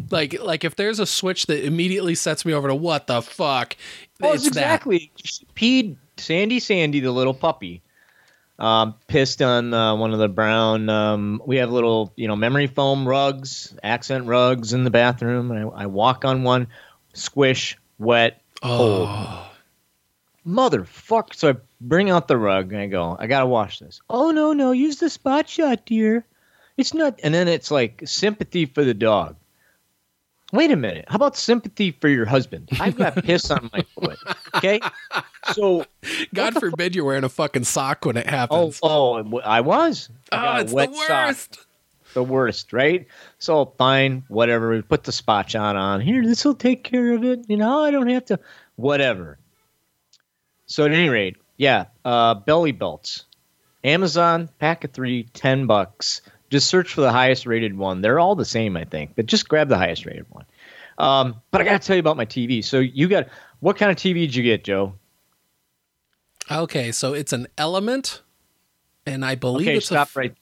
Like 0.09 0.39
like 0.41 0.63
if 0.63 0.75
there's 0.75 0.99
a 0.99 1.05
switch 1.05 1.45
that 1.47 1.65
immediately 1.65 2.15
sets 2.15 2.45
me 2.45 2.53
over 2.53 2.67
to 2.67 2.75
what 2.75 3.07
the 3.07 3.21
fuck, 3.21 3.75
Oh, 4.21 4.33
it's 4.33 4.47
exactly. 4.47 5.11
Peed 5.55 5.97
Sandy 6.17 6.59
Sandy, 6.59 6.99
the 6.99 7.11
little 7.11 7.33
puppy. 7.33 7.81
Um, 8.59 8.95
pissed 9.07 9.43
on 9.43 9.71
uh, 9.71 9.95
one 9.95 10.13
of 10.13 10.19
the 10.19 10.27
brown. 10.27 10.89
Um, 10.89 11.43
we 11.45 11.57
have 11.57 11.71
little, 11.71 12.11
you 12.15 12.27
know, 12.27 12.35
memory 12.35 12.65
foam 12.65 13.07
rugs, 13.07 13.75
accent 13.83 14.25
rugs 14.25 14.73
in 14.73 14.83
the 14.83 14.89
bathroom. 14.89 15.51
And 15.51 15.65
I, 15.65 15.83
I 15.83 15.85
walk 15.85 16.25
on 16.25 16.41
one, 16.41 16.67
squish, 17.13 17.77
wet. 17.99 18.41
Oh, 18.63 19.51
Motherfucker. 20.47 21.35
So 21.35 21.49
I 21.49 21.55
bring 21.81 22.09
out 22.09 22.27
the 22.27 22.37
rug 22.37 22.71
and 22.71 22.81
I 22.81 22.87
go, 22.87 23.17
I 23.19 23.27
gotta 23.27 23.47
wash 23.47 23.79
this. 23.79 23.99
Oh 24.09 24.31
no, 24.31 24.53
no, 24.53 24.71
use 24.71 24.97
the 24.97 25.09
spot 25.09 25.49
shot, 25.49 25.85
dear. 25.85 26.25
It's 26.77 26.93
not 26.93 27.19
and 27.23 27.33
then 27.33 27.47
it's 27.47 27.69
like 27.69 28.01
sympathy 28.05 28.65
for 28.65 28.83
the 28.83 28.93
dog. 28.93 29.35
Wait 30.53 30.71
a 30.71 30.77
minute. 30.77 31.03
How 31.09 31.17
about 31.17 31.35
sympathy 31.35 31.91
for 31.91 32.07
your 32.07 32.25
husband? 32.25 32.69
I've 32.79 32.95
got 32.95 33.15
piss 33.15 33.51
on 33.51 33.69
my 33.73 33.83
foot. 33.99 34.17
Okay. 34.55 34.79
So 35.53 35.85
God 36.33 36.53
forbid 36.53 36.95
you're 36.95 37.03
wearing 37.03 37.25
a 37.25 37.29
fucking 37.29 37.65
sock 37.65 38.05
when 38.05 38.15
it 38.15 38.25
oh 38.27 38.31
happens. 38.31 38.79
oh 38.81 39.39
I 39.39 39.59
was. 39.61 40.09
I 40.31 40.57
Oh, 40.57 40.61
it's 40.61 40.71
the 40.71 40.75
wet 40.75 40.95
sock. 40.95 41.66
The 42.13 42.23
worst, 42.23 42.73
right? 42.73 43.07
So 43.39 43.65
fine, 43.77 44.23
whatever. 44.27 44.71
We 44.71 44.81
put 44.81 45.03
the 45.03 45.11
spot 45.11 45.49
shot 45.49 45.75
on. 45.75 46.01
Here, 46.01 46.23
this 46.23 46.45
will 46.45 46.55
take 46.55 46.83
care 46.83 47.13
of 47.13 47.23
it. 47.23 47.45
You 47.47 47.57
know, 47.57 47.83
I 47.83 47.91
don't 47.91 48.09
have 48.09 48.25
to. 48.25 48.39
Whatever. 48.75 49.37
So 50.65 50.85
at 50.85 50.91
any 50.91 51.09
rate, 51.09 51.37
yeah, 51.57 51.85
uh, 52.05 52.35
belly 52.35 52.71
belts. 52.71 53.25
Amazon 53.83 54.49
pack 54.59 54.83
of 54.83 54.91
three, 54.91 55.23
10 55.33 55.65
bucks. 55.65 56.21
Just 56.49 56.67
search 56.67 56.93
for 56.93 57.01
the 57.01 57.11
highest 57.11 57.45
rated 57.45 57.77
one. 57.77 58.01
They're 58.01 58.19
all 58.19 58.35
the 58.35 58.45
same, 58.45 58.77
I 58.77 58.85
think, 58.85 59.11
but 59.15 59.25
just 59.25 59.47
grab 59.49 59.69
the 59.69 59.77
highest 59.77 60.05
rated 60.05 60.25
one. 60.29 60.45
Um, 60.97 61.41
but 61.51 61.61
I 61.61 61.63
got 61.63 61.81
to 61.81 61.87
tell 61.87 61.95
you 61.95 61.99
about 61.99 62.17
my 62.17 62.25
TV. 62.25 62.63
So 62.63 62.79
you 62.79 63.07
got 63.07 63.27
what 63.59 63.77
kind 63.77 63.91
of 63.91 63.97
TV 63.97 64.15
did 64.21 64.35
you 64.35 64.43
get, 64.43 64.63
Joe? 64.63 64.93
Okay, 66.49 66.91
so 66.91 67.13
it's 67.13 67.33
an 67.33 67.47
element, 67.57 68.21
and 69.05 69.25
I 69.25 69.35
believe 69.35 69.67
Okay, 69.67 69.77
it's 69.77 69.87
stop 69.87 70.09
a. 70.15 70.19
right 70.19 70.35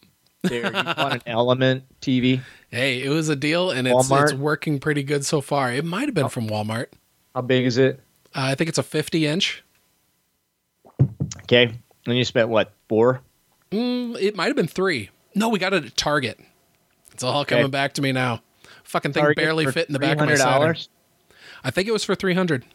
there. 0.49 0.65
You 0.65 0.71
bought 0.71 1.13
an 1.13 1.21
Element 1.27 1.83
TV. 2.01 2.41
Hey, 2.71 3.01
it 3.03 3.09
was 3.09 3.29
a 3.29 3.35
deal, 3.35 3.71
and 3.71 3.87
it's 3.87 4.09
Walmart? 4.09 4.23
it's 4.25 4.33
working 4.33 4.79
pretty 4.79 5.03
good 5.03 5.25
so 5.25 5.41
far. 5.41 5.71
It 5.71 5.85
might 5.85 6.05
have 6.07 6.13
been 6.13 6.29
from 6.29 6.47
Walmart. 6.47 6.87
How 7.33 7.41
big 7.41 7.65
is 7.65 7.77
it? 7.77 7.99
Uh, 8.35 8.41
I 8.51 8.55
think 8.55 8.69
it's 8.69 8.77
a 8.77 8.83
50 8.83 9.25
inch. 9.27 9.63
Okay, 11.43 11.71
and 12.05 12.17
you 12.17 12.23
spent 12.23 12.49
what 12.49 12.71
four? 12.89 13.21
Mm, 13.71 14.19
it 14.21 14.35
might 14.35 14.47
have 14.47 14.55
been 14.55 14.67
three. 14.67 15.09
No, 15.35 15.49
we 15.49 15.59
got 15.59 15.73
it 15.73 15.85
at 15.85 15.95
Target. 15.97 16.39
It's 17.11 17.23
all 17.23 17.41
Okay. 17.41 17.55
coming 17.55 17.71
back 17.71 17.93
to 17.93 18.01
me 18.01 18.11
now. 18.11 18.41
Fucking 18.83 19.13
thing 19.13 19.21
Target 19.21 19.37
barely 19.37 19.65
fit 19.71 19.87
in 19.87 19.93
the 19.93 19.99
back 19.99 20.17
of 20.19 20.25
my 20.25 20.33
$300? 20.33 20.37
Saturn. 20.37 20.75
I 21.63 21.71
think 21.71 21.87
it 21.87 21.91
was 21.91 22.03
for 22.03 22.15
300. 22.15 22.65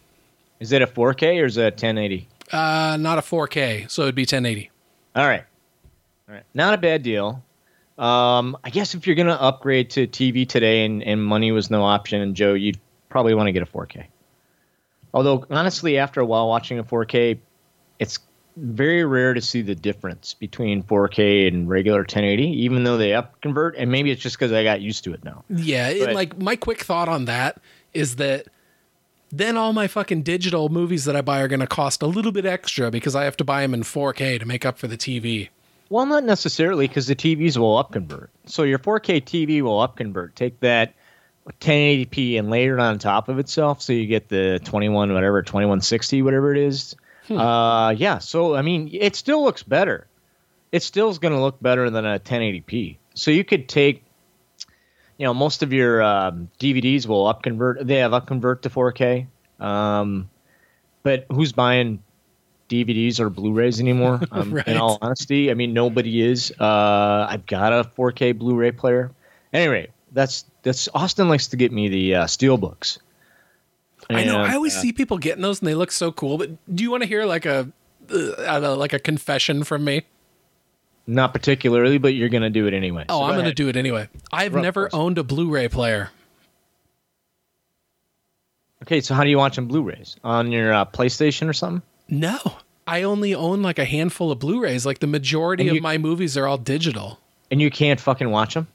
Is 0.59 0.71
it 0.71 0.81
a 0.81 0.87
4K 0.87 1.41
or 1.41 1.45
is 1.45 1.57
it 1.57 1.61
a 1.61 1.65
1080? 1.65 2.27
Uh, 2.51 2.97
not 2.99 3.17
a 3.17 3.21
4K, 3.21 3.89
so 3.89 4.03
it'd 4.03 4.15
be 4.15 4.23
1080. 4.23 4.69
All 5.15 5.25
right. 5.25 5.43
All 6.27 6.35
right. 6.35 6.43
Not 6.53 6.73
a 6.73 6.77
bad 6.77 7.01
deal. 7.03 7.43
Um, 8.01 8.57
I 8.63 8.71
guess 8.71 8.95
if 8.95 9.05
you're 9.05 9.15
going 9.15 9.27
to 9.27 9.39
upgrade 9.39 9.91
to 9.91 10.07
TV 10.07 10.49
today 10.49 10.85
and, 10.85 11.03
and 11.03 11.23
money 11.23 11.51
was 11.51 11.69
no 11.69 11.83
option, 11.83 12.33
Joe, 12.33 12.55
you'd 12.55 12.79
probably 13.09 13.35
want 13.35 13.47
to 13.47 13.51
get 13.51 13.61
a 13.61 13.67
4K. 13.67 14.05
Although, 15.13 15.45
honestly, 15.51 15.99
after 15.99 16.19
a 16.19 16.25
while 16.25 16.47
watching 16.47 16.79
a 16.79 16.83
4K, 16.83 17.37
it's 17.99 18.17
very 18.57 19.05
rare 19.05 19.35
to 19.35 19.41
see 19.41 19.61
the 19.61 19.75
difference 19.75 20.33
between 20.33 20.81
4K 20.81 21.47
and 21.47 21.69
regular 21.69 21.99
1080, 21.99 22.43
even 22.63 22.83
though 22.83 22.97
they 22.97 23.13
up 23.13 23.39
convert. 23.41 23.75
And 23.75 23.91
maybe 23.91 24.09
it's 24.09 24.21
just 24.21 24.35
because 24.35 24.51
I 24.51 24.63
got 24.63 24.81
used 24.81 25.03
to 25.03 25.13
it 25.13 25.23
now. 25.23 25.43
Yeah, 25.49 25.93
But- 26.05 26.15
like 26.15 26.39
my 26.39 26.55
quick 26.55 26.81
thought 26.81 27.07
on 27.07 27.25
that 27.25 27.61
is 27.93 28.15
that 28.15 28.47
then 29.31 29.57
all 29.57 29.73
my 29.73 29.87
fucking 29.87 30.23
digital 30.23 30.69
movies 30.69 31.05
that 31.05 31.15
I 31.15 31.21
buy 31.21 31.39
are 31.39 31.47
going 31.47 31.59
to 31.59 31.67
cost 31.67 32.01
a 32.01 32.07
little 32.07 32.31
bit 32.31 32.47
extra 32.47 32.89
because 32.89 33.15
I 33.15 33.25
have 33.25 33.37
to 33.37 33.43
buy 33.43 33.61
them 33.61 33.75
in 33.75 33.83
4K 33.83 34.39
to 34.39 34.45
make 34.47 34.65
up 34.65 34.79
for 34.79 34.87
the 34.87 34.97
TV. 34.97 35.49
Well, 35.91 36.05
not 36.05 36.23
necessarily 36.23 36.87
because 36.87 37.07
the 37.07 37.17
TVs 37.17 37.57
will 37.57 37.75
upconvert. 37.83 38.29
So 38.45 38.63
your 38.63 38.79
4K 38.79 39.21
TV 39.25 39.61
will 39.61 39.85
upconvert. 39.85 40.35
Take 40.35 40.61
that 40.61 40.93
1080p 41.59 42.39
and 42.39 42.49
layer 42.49 42.77
it 42.77 42.79
on 42.79 42.97
top 42.97 43.27
of 43.27 43.39
itself, 43.39 43.81
so 43.81 43.91
you 43.91 44.05
get 44.05 44.29
the 44.29 44.61
21 44.63 45.13
whatever 45.13 45.41
2160 45.41 46.21
whatever 46.21 46.55
it 46.55 46.59
is. 46.59 46.95
Uh, 47.29 47.93
yeah. 47.97 48.19
So 48.19 48.55
I 48.55 48.61
mean, 48.61 48.89
it 48.93 49.17
still 49.17 49.43
looks 49.43 49.63
better. 49.63 50.07
It 50.71 50.81
still 50.81 51.09
is 51.09 51.19
going 51.19 51.33
to 51.33 51.41
look 51.41 51.61
better 51.61 51.89
than 51.89 52.05
a 52.05 52.19
1080p. 52.19 52.95
So 53.13 53.29
you 53.29 53.43
could 53.43 53.67
take, 53.67 54.05
you 55.17 55.25
know, 55.25 55.33
most 55.33 55.61
of 55.61 55.73
your 55.73 56.01
um, 56.01 56.49
DVDs 56.57 57.05
will 57.05 57.25
upconvert. 57.25 57.85
They 57.85 57.97
have 57.97 58.11
upconvert 58.11 58.61
to 58.61 58.69
4K. 58.69 59.27
Um, 59.59 60.29
but 61.03 61.25
who's 61.29 61.51
buying 61.51 62.01
DVDs 62.71 63.19
or 63.19 63.29
Blu-rays 63.29 63.79
anymore? 63.79 64.21
Um, 64.31 64.53
Right. 64.53 64.67
In 64.67 64.77
all 64.77 64.97
honesty, 65.01 65.51
I 65.51 65.53
mean 65.53 65.73
nobody 65.73 66.21
is. 66.21 66.51
Uh, 66.59 67.27
I've 67.29 67.45
got 67.45 67.73
a 67.73 67.83
4K 67.83 68.37
Blu-ray 68.37 68.71
player. 68.71 69.11
Anyway, 69.53 69.89
that's 70.13 70.45
that's 70.63 70.87
Austin 70.93 71.27
likes 71.29 71.47
to 71.47 71.57
get 71.57 71.71
me 71.71 71.89
the 71.89 72.15
uh, 72.15 72.25
steelbooks. 72.25 72.99
I 74.09 74.23
know. 74.23 74.39
I 74.41 74.55
always 74.55 74.75
uh, 74.75 74.81
see 74.81 74.93
people 74.93 75.17
getting 75.17 75.41
those 75.41 75.59
and 75.59 75.67
they 75.67 75.75
look 75.75 75.91
so 75.91 76.11
cool. 76.11 76.37
But 76.37 76.51
do 76.73 76.83
you 76.83 76.91
want 76.91 77.03
to 77.03 77.07
hear 77.07 77.25
like 77.25 77.45
a, 77.45 77.71
uh, 78.09 78.59
know, 78.59 78.75
like 78.75 78.93
a 78.93 78.99
confession 78.99 79.63
from 79.63 79.83
me? 79.83 80.03
not 81.07 81.33
particularly, 81.33 81.97
but 81.97 82.13
you're 82.13 82.29
gonna 82.29 82.49
do 82.49 82.67
it 82.67 82.73
anyway. 82.73 83.05
Oh, 83.09 83.19
So 83.19 83.23
I'm 83.23 83.31
go 83.31 83.35
going 83.37 83.45
to 83.49 83.53
do 83.53 83.67
it 83.67 83.75
anyway. 83.75 84.07
I've 84.31 84.53
Rough 84.53 84.63
never 84.63 84.83
person. 84.85 84.99
owned 84.99 85.17
a 85.17 85.23
Blu-ray 85.23 85.67
player. 85.67 86.09
Okay, 88.83 89.01
so 89.01 89.13
how 89.13 89.23
do 89.23 89.29
you 89.29 89.37
watch 89.37 89.57
on 89.57 89.67
Blu-rays 89.67 90.15
on 90.23 90.51
your 90.51 90.73
uh, 90.73 90.85
PlayStation 90.85 91.47
or 91.49 91.53
something? 91.53 91.81
No, 92.11 92.37
I 92.85 93.01
only 93.03 93.33
own 93.33 93.61
like 93.63 93.79
a 93.79 93.85
handful 93.85 94.31
of 94.31 94.37
Blu-rays. 94.39 94.85
Like 94.85 94.99
the 94.99 95.07
majority 95.07 95.67
And 95.69 95.77
of 95.77 95.81
my 95.83 95.97
movies 95.97 96.35
are 96.37 96.45
all 96.45 96.57
digital. 96.59 97.19
And 97.49 97.59
you 97.61 97.71
can't 97.71 97.99
fucking 97.99 98.29
watch 98.29 98.53
them. 98.53 98.67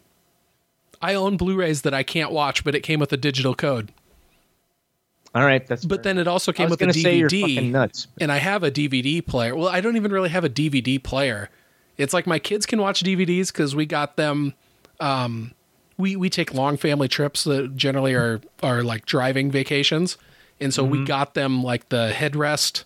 I 1.02 1.14
own 1.14 1.36
Blu-rays 1.36 1.82
that 1.82 1.92
I 1.94 2.02
can't 2.02 2.32
watch, 2.32 2.64
but 2.64 2.74
it 2.74 2.80
came 2.80 2.98
with 2.98 3.12
a 3.12 3.16
digital 3.18 3.54
code. 3.54 3.92
All 5.34 5.44
right, 5.44 5.66
that's. 5.66 5.84
But 5.84 5.96
fair. 6.02 6.14
then 6.14 6.18
it 6.18 6.26
also 6.26 6.50
came 6.50 6.70
with 6.70 6.80
a 6.80 6.84
gonna 6.84 6.94
say 6.94 7.16
you're 7.18 7.28
DVD. 7.28 7.56
fucking 7.56 7.72
nuts. 7.72 8.06
and 8.20 8.32
I 8.32 8.38
have 8.38 8.62
a 8.62 8.70
DVD 8.70 9.24
player. 9.24 9.54
Well, 9.54 9.68
I 9.68 9.82
don't 9.82 9.96
even 9.96 10.10
really 10.10 10.30
have 10.30 10.44
a 10.44 10.48
DVD 10.48 11.02
player. 11.02 11.50
It's 11.98 12.14
like 12.14 12.26
my 12.26 12.38
kids 12.38 12.64
can 12.64 12.80
watch 12.80 13.02
DVDs 13.02 13.48
because 13.52 13.76
we 13.76 13.84
got 13.84 14.16
them. 14.16 14.54
Um, 14.98 15.52
we 15.98 16.16
we 16.16 16.30
take 16.30 16.54
long 16.54 16.78
family 16.78 17.08
trips 17.08 17.44
that 17.44 17.76
generally 17.76 18.14
are 18.14 18.40
are 18.62 18.82
like 18.82 19.04
driving 19.04 19.50
vacations, 19.50 20.16
and 20.58 20.72
so 20.72 20.84
Mm-hmm. 20.84 20.92
we 21.00 21.04
got 21.04 21.34
them 21.34 21.62
like 21.62 21.90
the 21.90 22.12
headrest, 22.14 22.84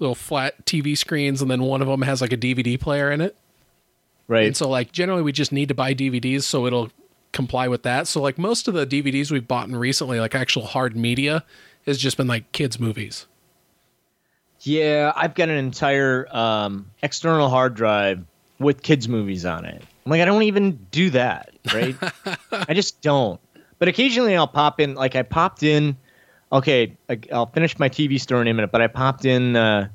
little 0.00 0.14
flat 0.14 0.64
TV 0.66 0.96
screens, 0.96 1.42
and 1.42 1.50
then 1.50 1.62
one 1.62 1.82
of 1.82 1.88
them 1.88 2.02
has 2.02 2.20
like 2.20 2.32
a 2.32 2.36
DVD 2.36 2.78
player 2.78 3.10
in 3.10 3.20
it. 3.20 3.36
Right. 4.28 4.46
And 4.46 4.56
so 4.56 4.68
like 4.68 4.92
generally 4.92 5.22
we 5.22 5.32
just 5.32 5.52
need 5.52 5.68
to 5.68 5.74
buy 5.74 5.94
DVDs 5.94 6.42
so 6.42 6.66
it'll 6.66 6.90
comply 7.32 7.68
with 7.68 7.82
that. 7.84 8.08
So 8.08 8.20
like 8.20 8.38
most 8.38 8.66
of 8.66 8.74
the 8.74 8.86
DVDs 8.86 9.30
we've 9.30 9.46
bought 9.46 9.68
in 9.68 9.76
recently, 9.76 10.18
like 10.20 10.34
actual 10.34 10.66
hard 10.66 10.96
media, 10.96 11.44
has 11.86 11.98
just 11.98 12.16
been 12.16 12.26
like 12.26 12.50
kids 12.52 12.80
movies. 12.80 13.26
Yeah, 14.60 15.12
I've 15.14 15.34
got 15.34 15.48
an 15.48 15.56
entire 15.56 16.26
um, 16.34 16.90
external 17.02 17.48
hard 17.48 17.74
drive 17.74 18.24
with 18.58 18.82
kids' 18.82 19.08
movies 19.08 19.44
on 19.44 19.64
it. 19.64 19.82
I'm 20.04 20.10
like, 20.10 20.20
I 20.20 20.24
don't 20.24 20.42
even 20.42 20.72
do 20.90 21.10
that, 21.10 21.50
right? 21.72 21.94
I 22.52 22.74
just 22.74 23.00
don't. 23.02 23.40
But 23.78 23.88
occasionally 23.88 24.34
I'll 24.34 24.48
pop 24.48 24.80
in, 24.80 24.94
like 24.94 25.14
I 25.14 25.22
popped 25.22 25.62
in. 25.62 25.96
Okay, 26.52 26.96
I- 27.08 27.18
I'll 27.32 27.46
finish 27.46 27.78
my 27.78 27.88
TV 27.88 28.20
story 28.20 28.42
in 28.42 28.48
a 28.48 28.54
minute, 28.54 28.70
but 28.70 28.80
I 28.80 28.86
popped 28.86 29.24
in 29.24 29.56
uh, 29.56 29.88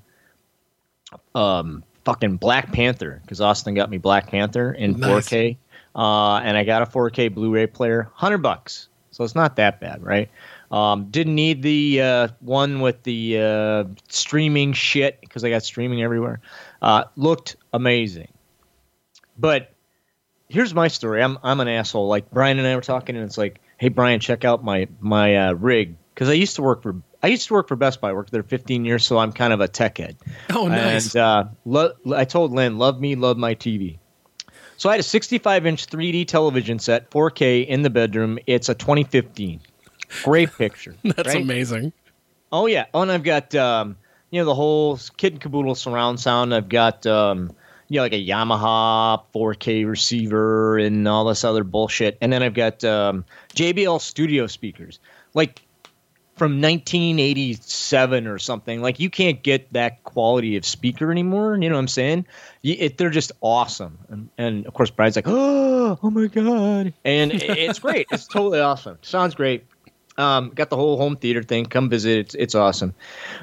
um, 1.36 1.84
fucking 2.06 2.38
Black 2.38 2.72
Panther 2.72 3.20
because 3.24 3.42
Austin 3.42 3.74
got 3.74 3.90
me 3.90 3.98
Black 3.98 4.28
Panther 4.28 4.72
in 4.74 5.00
Nice. 5.00 5.30
4K, 5.30 5.58
uh, 5.96 6.36
and 6.44 6.58
I 6.58 6.64
got 6.64 6.82
a 6.82 6.86
4K 6.86 7.34
Blu-ray 7.34 7.68
player, 7.68 8.10
hundred 8.14 8.40
bucks, 8.40 8.90
so 9.12 9.24
it's 9.24 9.36
not 9.36 9.56
that 9.58 9.80
bad, 9.80 10.04
right? 10.04 10.30
Um, 10.72 11.06
didn't 11.10 11.36
need 11.36 11.62
the 11.62 12.02
uh, 12.02 12.28
one 12.40 12.80
with 12.80 13.04
the 13.04 13.38
uh, 13.40 13.84
streaming 14.10 14.74
shit 14.74 15.20
because 15.22 15.44
I 15.44 15.50
got 15.50 15.64
streaming 15.64 16.02
everywhere. 16.02 16.40
Uh, 16.82 17.06
looked 17.18 17.58
amazing, 17.74 18.30
but 19.38 19.74
here's 20.50 20.74
my 20.74 20.88
story. 20.88 21.22
I'm 21.24 21.38
I'm 21.44 21.60
an 21.60 21.68
asshole. 21.68 22.08
Like 22.08 22.30
Brian 22.32 22.58
and 22.58 22.68
I 22.68 22.76
were 22.76 22.82
talking, 22.82 23.16
and 23.18 23.26
it's 23.26 23.38
like, 23.38 23.60
hey 23.78 23.90
Brian, 23.90 24.20
check 24.22 24.46
out 24.46 24.64
my 24.64 24.88
my 25.02 25.36
uh, 25.48 25.52
rig 25.54 25.96
because 26.22 26.30
I 26.30 26.36
used 26.36 26.56
to 26.58 26.62
work 26.62 26.84
for 26.84 27.02
I 27.24 27.28
used 27.30 27.48
to 27.48 27.54
work 27.56 27.68
for 27.68 27.76
Best 27.76 28.00
Buy. 28.00 28.12
I 28.12 28.14
worked 28.14 28.32
there 28.32 28.44
15 28.44 28.86
years, 28.86 29.04
so 29.04 29.18
I'm 29.18 29.32
kind 29.32 29.54
of 29.54 29.60
a 29.60 29.68
tech 29.68 29.98
head. 29.98 30.16
Oh, 30.54 30.68
nice. 30.68 31.16
And 31.16 31.20
uh, 31.20 31.46
lo- 31.66 31.94
I 32.16 32.26
told 32.26 32.52
Lynn, 32.52 32.78
love 32.78 33.02
me, 33.02 33.16
love 33.16 33.38
my 33.38 33.56
TV. 33.56 33.98
So 34.78 34.88
I 34.88 34.94
had 34.94 35.00
a 35.00 35.04
65 35.04 35.66
inch 35.66 35.88
3D 35.88 36.28
television 36.28 36.78
set, 36.78 37.10
4K 37.10 37.66
in 37.66 37.82
the 37.82 37.90
bedroom. 37.90 38.38
It's 38.46 38.70
a 38.70 38.76
2015. 38.76 39.62
Great 40.24 40.52
picture. 40.60 40.94
That's 41.04 41.30
right? 41.30 41.42
amazing. 41.42 41.92
Oh 42.52 42.68
yeah. 42.68 42.86
Oh, 42.94 43.02
and 43.02 43.12
I've 43.12 43.24
got 43.24 43.56
um, 43.56 43.98
you 44.30 44.40
know 44.40 44.46
the 44.46 44.54
whole 44.54 45.00
kit 45.18 45.34
and 45.34 45.42
caboodle 45.42 45.74
surround 45.74 46.20
sound. 46.20 46.54
I've 46.54 46.70
got 46.70 47.04
um, 47.08 47.52
you 47.88 47.96
know 47.96 48.04
like 48.04 48.14
a 48.14 48.24
Yamaha 48.24 49.24
4K 49.34 49.88
receiver 49.88 50.78
and 50.78 51.08
all 51.08 51.26
this 51.26 51.44
other 51.44 51.64
bullshit. 51.64 52.20
And 52.22 52.32
then 52.32 52.44
I've 52.44 52.54
got 52.54 52.84
um, 52.84 53.26
JBL 53.56 54.00
studio 54.00 54.46
speakers. 54.46 55.00
Like 55.34 55.64
from 56.42 56.60
1987 56.60 58.26
or 58.26 58.40
something. 58.40 58.82
Like 58.82 59.00
you 59.00 59.12
can't 59.12 59.44
get 59.44 59.72
that 59.74 60.04
quality 60.04 60.58
of 60.58 60.66
speaker 60.66 61.12
anymore. 61.12 61.56
You 61.56 61.70
know 61.70 61.76
what 61.76 61.82
I'm 61.82 61.88
saying? 61.88 62.26
It, 62.64 62.98
they're 62.98 63.12
just 63.12 63.32
awesome. 63.42 64.00
And, 64.10 64.30
and 64.40 64.66
of 64.66 64.74
course, 64.74 64.90
Brian's 64.90 65.16
like, 65.16 65.28
oh, 65.28 66.00
oh 66.02 66.10
my 66.10 66.26
god, 66.26 66.96
and 67.06 67.32
it, 67.32 67.44
it's 67.44 67.78
great. 67.78 68.08
It's 68.10 68.26
totally 68.26 68.60
awesome. 68.60 68.98
Sounds 69.04 69.36
great. 69.36 69.68
Um, 70.18 70.50
got 70.50 70.72
the 70.72 70.78
whole 70.78 70.98
home 70.98 71.16
theater 71.16 71.44
thing. 71.44 71.68
Come 71.68 71.90
visit. 71.90 72.18
It's 72.18 72.34
it's 72.34 72.56
awesome. 72.56 72.96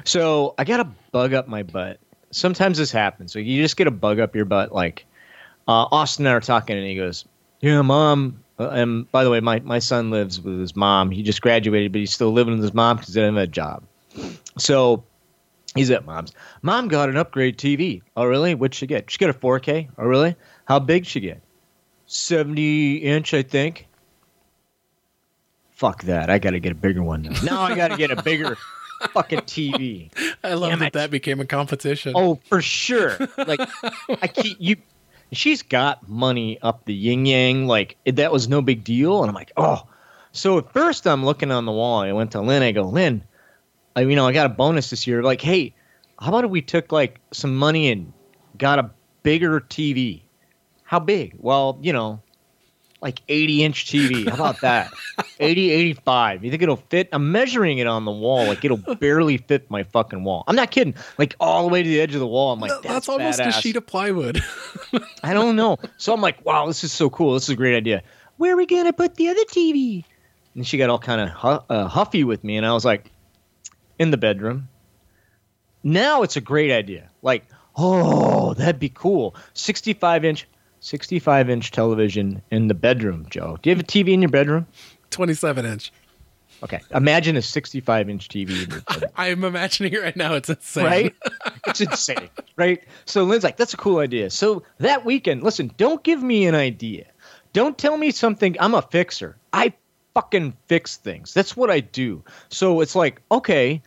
So 0.03 0.53
I 0.57 0.65
got 0.65 0.81
a 0.81 0.87
bug 1.13 1.33
up 1.33 1.47
my 1.47 1.63
butt. 1.63 2.01
Sometimes 2.31 2.77
this 2.77 2.91
happens. 2.91 3.31
So 3.31 3.39
you 3.39 3.61
just 3.61 3.77
get 3.77 3.87
a 3.87 3.91
bug 3.91 4.19
up 4.19 4.35
your 4.35 4.43
butt. 4.43 4.73
Like 4.73 5.05
uh, 5.69 5.87
Austin 5.89 6.25
and 6.25 6.33
I 6.33 6.35
are 6.35 6.41
talking, 6.41 6.77
and 6.77 6.85
he 6.85 6.97
goes, 6.97 7.23
"Yeah, 7.61 7.81
mom, 7.81 8.43
Uh, 8.59 8.69
and 8.69 9.09
by 9.11 9.23
the 9.23 9.29
way, 9.29 9.39
my, 9.39 9.59
my 9.61 9.79
son 9.79 10.11
lives 10.11 10.41
with 10.41 10.59
his 10.59 10.75
mom. 10.75 11.11
He 11.11 11.23
just 11.23 11.41
graduated, 11.41 11.91
but 11.91 11.99
he's 11.99 12.13
still 12.13 12.31
living 12.31 12.55
with 12.55 12.63
his 12.63 12.73
mom 12.73 12.97
because 12.97 13.13
he 13.13 13.19
doesn't 13.19 13.35
have 13.35 13.43
a 13.43 13.47
job. 13.47 13.83
So 14.57 15.03
he's 15.75 15.89
at 15.91 16.05
mom's. 16.05 16.33
Mom 16.61 16.89
got 16.89 17.09
an 17.09 17.15
upgrade 17.17 17.57
TV. 17.57 18.01
Oh, 18.17 18.25
really? 18.25 18.55
What'd 18.55 18.75
she 18.75 18.85
get? 18.85 19.09
She 19.09 19.17
got 19.17 19.29
a 19.29 19.33
4K. 19.33 19.89
Oh, 19.97 20.05
really? 20.05 20.35
How 20.65 20.79
big 20.79 21.05
she 21.05 21.21
get? 21.21 21.41
70 22.07 22.97
inch, 22.97 23.33
I 23.33 23.43
think. 23.43 23.87
Fuck 25.71 26.03
that. 26.03 26.29
I 26.29 26.39
got 26.39 26.51
to 26.51 26.59
get 26.59 26.73
a 26.73 26.75
bigger 26.75 27.01
one 27.01 27.21
now. 27.21 27.41
Now 27.43 27.61
I 27.61 27.75
got 27.75 27.89
to 27.89 27.97
get 27.97 28.11
a 28.11 28.21
bigger 28.21 28.57
fucking 29.13 29.41
TV. 29.41 30.09
I 30.43 30.55
love 30.55 30.71
Damn 30.71 30.79
that 30.79 30.87
it. 30.87 30.93
that 30.93 31.11
became 31.11 31.39
a 31.39 31.45
competition. 31.45 32.11
Oh, 32.15 32.39
for 32.49 32.61
sure. 32.61 33.17
Like 33.37 33.61
I 34.21 34.27
keep 34.27 34.57
you 34.59 34.75
she's 35.31 35.61
got 35.61 36.07
money 36.07 36.59
up 36.61 36.85
the 36.85 36.93
yin 36.93 37.25
yang. 37.25 37.67
Like 37.67 37.97
that 38.05 38.31
was 38.31 38.47
no 38.47 38.61
big 38.61 38.83
deal. 38.83 39.21
And 39.21 39.29
I'm 39.29 39.35
like, 39.35 39.51
oh. 39.57 39.87
So 40.31 40.59
at 40.59 40.71
first 40.71 41.07
I'm 41.07 41.25
looking 41.25 41.51
on 41.51 41.65
the 41.65 41.71
wall. 41.71 42.01
I 42.01 42.11
went 42.11 42.31
to 42.31 42.41
Lynn. 42.41 42.61
I 42.61 42.71
go, 42.71 42.83
Lynn, 42.83 43.23
I, 43.95 44.01
you 44.01 44.15
know, 44.15 44.27
I 44.27 44.31
got 44.31 44.45
a 44.45 44.49
bonus 44.49 44.89
this 44.89 45.07
year. 45.07 45.23
Like, 45.23 45.41
hey, 45.41 45.73
how 46.19 46.29
about 46.29 46.45
if 46.45 46.51
we 46.51 46.61
took 46.61 46.91
like 46.91 47.19
some 47.31 47.55
money 47.55 47.89
and 47.89 48.13
got 48.57 48.79
a 48.79 48.91
bigger 49.23 49.59
TV? 49.59 50.21
How 50.83 50.99
big? 50.99 51.35
Well, 51.37 51.79
you 51.81 51.93
know, 51.93 52.21
like 53.01 53.21
80 53.27 53.63
inch 53.63 53.85
TV. 53.85 54.27
How 54.27 54.35
about 54.35 54.61
that? 54.61 54.91
80, 55.39 55.71
85. 55.71 56.43
You 56.43 56.51
think 56.51 56.63
it'll 56.63 56.75
fit? 56.75 57.09
I'm 57.11 57.31
measuring 57.31 57.77
it 57.77 57.87
on 57.87 58.05
the 58.05 58.11
wall. 58.11 58.45
Like 58.47 58.63
it'll 58.65 58.77
barely 58.99 59.37
fit 59.37 59.69
my 59.71 59.83
fucking 59.83 60.23
wall. 60.23 60.43
I'm 60.47 60.55
not 60.55 60.71
kidding. 60.71 60.95
Like 61.17 61.35
all 61.39 61.67
the 61.67 61.73
way 61.73 61.81
to 61.81 61.89
the 61.89 62.01
edge 62.01 62.13
of 62.13 62.19
the 62.19 62.27
wall. 62.27 62.51
I'm 62.51 62.59
like, 62.59 62.71
that's, 62.71 62.87
that's 62.87 63.09
almost 63.09 63.39
badass. 63.39 63.47
a 63.47 63.61
sheet 63.61 63.75
of 63.75 63.85
plywood. 63.85 64.43
I 65.23 65.33
don't 65.33 65.55
know. 65.55 65.77
So 65.97 66.13
I'm 66.13 66.21
like, 66.21 66.45
wow, 66.45 66.67
this 66.67 66.83
is 66.83 66.91
so 66.91 67.09
cool. 67.09 67.33
This 67.33 67.43
is 67.43 67.49
a 67.49 67.55
great 67.55 67.75
idea. 67.75 68.03
Where 68.37 68.53
are 68.53 68.57
we 68.57 68.65
going 68.65 68.85
to 68.85 68.93
put 68.93 69.15
the 69.15 69.29
other 69.29 69.43
TV? 69.45 70.03
And 70.55 70.67
she 70.67 70.77
got 70.77 70.89
all 70.89 70.99
kind 70.99 71.21
of 71.21 71.29
hu- 71.29 71.73
uh, 71.73 71.87
huffy 71.87 72.23
with 72.23 72.43
me. 72.43 72.57
And 72.57 72.65
I 72.65 72.73
was 72.73 72.83
like, 72.83 73.11
in 73.99 74.11
the 74.11 74.17
bedroom. 74.17 74.69
Now 75.83 76.23
it's 76.23 76.37
a 76.37 76.41
great 76.41 76.71
idea. 76.71 77.09
Like, 77.21 77.45
oh, 77.75 78.53
that'd 78.55 78.79
be 78.79 78.89
cool. 78.89 79.35
65 79.53 80.25
inch 80.25 80.47
65 80.89 81.51
inch 81.51 81.69
television 81.69 82.41
in 82.49 82.67
the 82.67 82.73
bedroom, 82.73 83.27
Joe. 83.29 83.59
Do 83.61 83.69
you 83.69 83.75
have 83.75 83.83
a 83.83 83.87
TV 83.87 84.09
in 84.09 84.23
your 84.23 84.29
bedroom? 84.29 84.65
27 85.11 85.63
inch. 85.63 85.93
Okay. 86.63 86.79
Imagine 86.95 87.37
a 87.37 87.43
65 87.43 88.09
inch 88.09 88.27
TV. 88.27 88.83
I'm 89.15 89.43
imagining 89.43 89.93
it 89.93 90.01
right 90.01 90.15
now. 90.15 90.33
It's 90.33 90.49
insane. 90.49 90.85
Right? 90.85 91.15
It's 91.67 91.81
insane. 91.81 92.29
Right? 92.55 92.83
So 93.05 93.23
Lynn's 93.23 93.43
like, 93.43 93.57
that's 93.57 93.75
a 93.75 93.77
cool 93.77 93.99
idea. 93.99 94.31
So 94.31 94.63
that 94.79 95.05
weekend, 95.05 95.43
listen, 95.43 95.71
don't 95.77 96.03
give 96.03 96.23
me 96.23 96.47
an 96.47 96.55
idea. 96.55 97.05
Don't 97.53 97.77
tell 97.77 97.95
me 97.95 98.09
something. 98.09 98.55
I'm 98.59 98.73
a 98.73 98.81
fixer. 98.81 99.37
I 99.53 99.73
fucking 100.15 100.57
fix 100.65 100.97
things. 100.97 101.35
That's 101.35 101.55
what 101.55 101.69
I 101.69 101.81
do. 101.81 102.23
So 102.49 102.81
it's 102.81 102.95
like, 102.95 103.21
okay, 103.31 103.83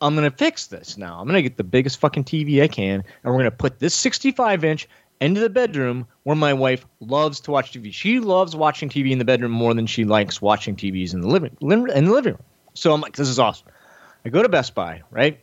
I'm 0.00 0.14
going 0.14 0.30
to 0.30 0.36
fix 0.36 0.68
this 0.68 0.96
now. 0.96 1.18
I'm 1.18 1.26
going 1.26 1.34
to 1.34 1.42
get 1.42 1.56
the 1.56 1.64
biggest 1.64 1.98
fucking 1.98 2.24
TV 2.24 2.62
I 2.62 2.68
can, 2.68 3.00
and 3.00 3.04
we're 3.24 3.32
going 3.32 3.44
to 3.44 3.50
put 3.50 3.80
this 3.80 3.94
65 3.94 4.62
inch 4.64 4.88
into 5.20 5.40
the 5.40 5.50
bedroom 5.50 6.06
where 6.22 6.36
my 6.36 6.54
wife 6.54 6.84
loves 7.00 7.40
to 7.40 7.50
watch 7.50 7.72
TV. 7.72 7.92
She 7.92 8.20
loves 8.20 8.54
watching 8.54 8.88
TV 8.88 9.10
in 9.10 9.18
the 9.18 9.24
bedroom 9.24 9.52
more 9.52 9.74
than 9.74 9.86
she 9.86 10.04
likes 10.04 10.40
watching 10.40 10.76
TVs 10.76 11.14
in 11.14 11.20
the 11.20 11.28
living 11.28 11.56
in 11.60 12.04
the 12.04 12.12
living 12.12 12.34
room. 12.34 12.42
So 12.74 12.92
I'm 12.92 13.00
like, 13.00 13.16
this 13.16 13.28
is 13.28 13.38
awesome. 13.38 13.68
I 14.24 14.28
go 14.28 14.42
to 14.42 14.48
Best 14.48 14.74
Buy, 14.74 15.02
right? 15.10 15.40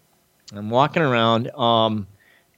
I'm 0.54 0.70
walking 0.70 1.02
around, 1.02 1.50
um, 1.56 2.08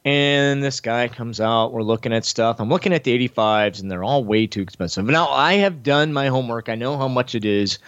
and 0.04 0.62
this 0.62 0.80
guy 0.80 1.08
comes 1.08 1.40
out. 1.40 1.72
We're 1.72 1.82
looking 1.82 2.12
at 2.12 2.24
stuff. 2.24 2.60
I'm 2.60 2.68
looking 2.68 2.92
at 2.92 3.04
the 3.04 3.28
85s, 3.28 3.80
and 3.80 3.90
they're 3.90 4.04
all 4.04 4.24
way 4.24 4.46
too 4.46 4.60
expensive. 4.60 5.04
Now 5.06 5.28
I 5.28 5.54
have 5.54 5.82
done 5.82 6.12
my 6.12 6.28
homework. 6.28 6.68
I 6.68 6.74
know 6.74 6.96
how 6.96 7.08
much 7.08 7.34
it 7.34 7.44
is. 7.44 7.78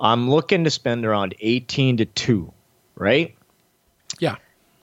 I'm 0.00 0.30
looking 0.30 0.64
to 0.64 0.70
spend 0.70 1.04
around 1.04 1.34
18 1.40 1.98
to 1.98 2.04
two, 2.04 2.52
right? 2.94 3.34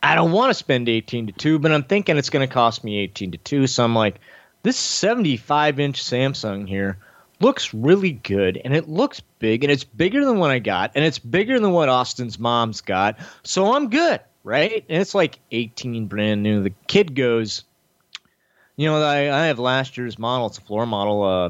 I 0.02 0.16
don't 0.16 0.32
want 0.32 0.52
to 0.52 0.54
spend 0.54 0.90
18 0.90 1.28
to 1.28 1.34
2, 1.34 1.60
but 1.60 1.72
I'm 1.72 1.84
thinking 1.84 2.18
it's 2.18 2.30
going 2.30 2.48
to 2.48 2.54
cost 2.54 2.84
me 2.84 3.00
18 3.00 3.32
to 3.32 3.38
2. 3.38 3.68
So 3.68 3.84
I'm 3.84 3.96
like, 3.96 4.20
this 4.64 4.78
75 4.78 5.80
inch 5.80 6.04
Samsung 6.04 6.68
here 6.68 7.00
looks 7.40 7.74
really 7.74 8.12
good 8.12 8.60
and 8.64 8.76
it 8.76 8.90
looks 8.90 9.22
big 9.40 9.64
and 9.64 9.72
it's 9.72 9.84
bigger 9.84 10.26
than 10.26 10.40
what 10.40 10.52
I 10.52 10.60
got 10.60 10.92
and 10.96 11.06
it's 11.06 11.20
bigger 11.20 11.60
than 11.60 11.72
what 11.72 11.90
Austin's 11.90 12.40
mom's 12.40 12.82
got. 12.82 13.18
So 13.44 13.74
I'm 13.74 13.90
good, 13.90 14.20
right? 14.44 14.84
And 14.90 15.02
it's 15.02 15.16
like 15.16 15.40
18 15.52 16.08
brand 16.08 16.44
new. 16.44 16.64
The 16.64 16.74
kid 16.88 17.16
goes, 17.16 17.64
you 18.76 18.88
know, 18.88 19.02
I, 19.02 19.44
I 19.44 19.46
have 19.48 19.60
last 19.60 19.98
year's 19.98 20.20
model. 20.20 20.48
It's 20.48 20.58
a 20.58 20.62
floor 20.62 20.86
model. 20.86 21.24
Uh, 21.24 21.50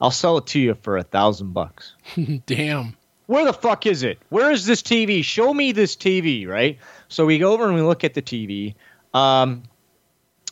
I'll 0.00 0.10
sell 0.10 0.38
it 0.38 0.46
to 0.48 0.60
you 0.60 0.74
for 0.74 0.96
a 0.96 1.02
thousand 1.02 1.52
bucks. 1.52 1.94
Damn. 2.46 2.96
Where 3.26 3.44
the 3.44 3.52
fuck 3.52 3.86
is 3.86 4.02
it? 4.02 4.18
Where 4.28 4.52
is 4.52 4.66
this 4.66 4.82
TV? 4.82 5.24
Show 5.24 5.52
me 5.52 5.72
this 5.72 5.96
TV, 5.96 6.46
right? 6.46 6.78
So 7.08 7.26
we 7.26 7.38
go 7.38 7.52
over 7.52 7.66
and 7.66 7.74
we 7.74 7.82
look 7.82 8.04
at 8.04 8.14
the 8.14 8.22
TV. 8.22 8.74
Um, 9.14 9.62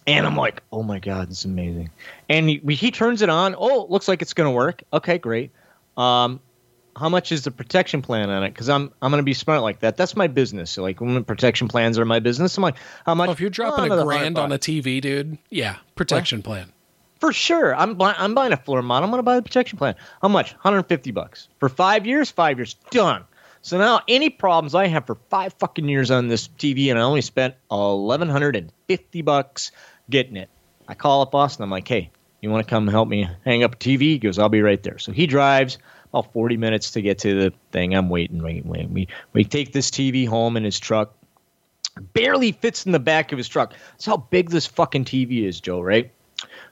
and 0.06 0.26
I'm 0.26 0.36
like, 0.36 0.62
oh 0.70 0.82
my 0.82 0.98
God, 0.98 1.30
this 1.30 1.40
is 1.40 1.44
amazing. 1.46 1.90
And 2.28 2.48
he, 2.48 2.58
he 2.74 2.90
turns 2.90 3.22
it 3.22 3.28
on. 3.28 3.54
Oh, 3.58 3.84
it 3.84 3.90
looks 3.90 4.08
like 4.08 4.22
it's 4.22 4.34
going 4.34 4.48
to 4.48 4.54
work. 4.54 4.82
Okay, 4.92 5.18
great. 5.18 5.50
Um, 5.96 6.40
how 6.96 7.08
much 7.08 7.32
is 7.32 7.42
the 7.42 7.50
protection 7.50 8.02
plan 8.02 8.30
on 8.30 8.44
it? 8.44 8.50
Because 8.50 8.68
I'm 8.68 8.92
I'm 9.02 9.10
going 9.10 9.20
to 9.20 9.24
be 9.24 9.34
smart 9.34 9.62
like 9.62 9.80
that. 9.80 9.96
That's 9.96 10.16
my 10.16 10.26
business. 10.26 10.70
So 10.70 10.82
like 10.82 11.00
when 11.00 11.24
protection 11.24 11.68
plans 11.68 11.98
are 11.98 12.04
my 12.04 12.20
business, 12.20 12.56
I'm 12.56 12.62
like, 12.62 12.76
how 13.04 13.14
much? 13.14 13.30
if 13.30 13.40
you're 13.40 13.50
dropping 13.50 13.90
oh, 13.90 14.00
a 14.00 14.04
grand 14.04 14.38
on 14.38 14.52
a 14.52 14.58
TV, 14.58 15.00
dude, 15.00 15.38
yeah, 15.50 15.76
protection 15.96 16.38
what? 16.38 16.44
plan. 16.44 16.72
For 17.20 17.32
sure, 17.32 17.74
I'm 17.74 18.00
I'm 18.00 18.34
buying 18.34 18.52
a 18.52 18.56
floor 18.56 18.82
model. 18.82 19.04
I'm 19.04 19.10
going 19.10 19.18
to 19.18 19.24
buy 19.24 19.36
the 19.36 19.42
protection 19.42 19.78
plan. 19.78 19.94
How 20.20 20.28
much? 20.28 20.52
150 20.52 21.10
bucks 21.10 21.48
for 21.58 21.68
five 21.68 22.06
years. 22.06 22.30
Five 22.30 22.58
years, 22.58 22.74
done. 22.90 23.24
So 23.64 23.78
now 23.78 24.02
any 24.06 24.28
problems 24.28 24.74
I 24.74 24.88
have 24.88 25.06
for 25.06 25.14
five 25.30 25.54
fucking 25.54 25.88
years 25.88 26.10
on 26.10 26.28
this 26.28 26.48
TV, 26.48 26.90
and 26.90 26.98
I 26.98 27.02
only 27.02 27.22
spent 27.22 27.54
eleven 27.70 28.28
hundred 28.28 28.56
and 28.56 28.70
fifty 28.88 29.22
bucks 29.22 29.72
getting 30.10 30.36
it. 30.36 30.50
I 30.86 30.92
call 30.92 31.22
up 31.22 31.34
Austin. 31.34 31.62
I'm 31.62 31.70
like, 31.70 31.88
hey, 31.88 32.10
you 32.42 32.50
want 32.50 32.66
to 32.66 32.68
come 32.68 32.86
help 32.86 33.08
me 33.08 33.26
hang 33.46 33.64
up 33.64 33.76
a 33.76 33.78
TV? 33.78 34.00
He 34.00 34.18
goes, 34.18 34.38
I'll 34.38 34.50
be 34.50 34.60
right 34.60 34.82
there. 34.82 34.98
So 34.98 35.12
he 35.12 35.26
drives 35.26 35.78
about 36.10 36.30
40 36.34 36.58
minutes 36.58 36.90
to 36.90 37.00
get 37.00 37.18
to 37.20 37.34
the 37.34 37.54
thing. 37.72 37.94
I'm 37.94 38.10
waiting, 38.10 38.42
waiting, 38.42 38.68
waiting. 38.68 38.92
We 38.92 39.08
we 39.32 39.44
take 39.44 39.72
this 39.72 39.90
TV 39.90 40.28
home 40.28 40.58
in 40.58 40.64
his 40.64 40.78
truck. 40.78 41.14
Barely 42.12 42.52
fits 42.52 42.84
in 42.84 42.92
the 42.92 42.98
back 42.98 43.32
of 43.32 43.38
his 43.38 43.48
truck. 43.48 43.72
That's 43.92 44.04
how 44.04 44.18
big 44.18 44.50
this 44.50 44.66
fucking 44.66 45.06
TV 45.06 45.48
is, 45.48 45.58
Joe. 45.58 45.80
Right? 45.80 46.12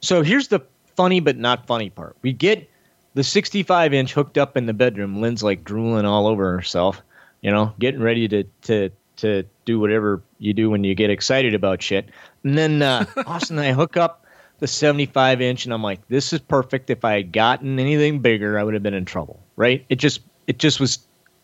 So 0.01 0.21
here's 0.21 0.49
the 0.49 0.61
funny 0.95 1.21
but 1.21 1.39
not 1.39 1.67
funny 1.67 1.89
part. 1.89 2.19
We 2.21 2.35
get 2.35 2.69
the 3.15 3.25
65 3.25 3.93
inch 3.93 4.13
hooked 4.13 4.39
up 4.39 4.57
in 4.57 4.67
the 4.67 4.73
bedroom. 4.73 5.21
Lynn's 5.21 5.43
like 5.43 5.65
drooling 5.65 6.05
all 6.05 6.27
over 6.27 6.53
herself, 6.53 7.03
you 7.41 7.51
know, 7.51 7.73
getting 7.79 8.01
ready 8.01 8.29
to 8.29 8.45
to 8.63 8.91
to 9.17 9.45
do 9.65 9.79
whatever 9.79 10.23
you 10.39 10.53
do 10.53 10.71
when 10.71 10.85
you 10.85 10.95
get 10.95 11.11
excited 11.11 11.55
about 11.55 11.83
shit. 11.83 12.09
And 12.43 12.57
then 12.57 12.83
uh, 12.83 13.05
Austin 13.27 13.59
and 13.59 13.67
I 13.67 13.73
hook 13.73 13.97
up 13.97 14.27
the 14.59 14.67
75 14.67 15.41
inch, 15.41 15.65
and 15.65 15.75
I'm 15.75 15.83
like, 15.83 16.07
this 16.09 16.33
is 16.33 16.41
perfect. 16.41 16.89
If 16.89 17.05
I 17.05 17.15
had 17.15 17.33
gotten 17.33 17.79
anything 17.79 18.21
bigger, 18.21 18.59
I 18.59 18.63
would 18.63 18.75
have 18.75 18.83
been 18.83 18.95
in 18.95 19.05
trouble, 19.05 19.41
right? 19.57 19.85
It 19.89 19.97
just 19.97 20.21
it 20.47 20.59
just 20.59 20.81
was, 20.81 20.99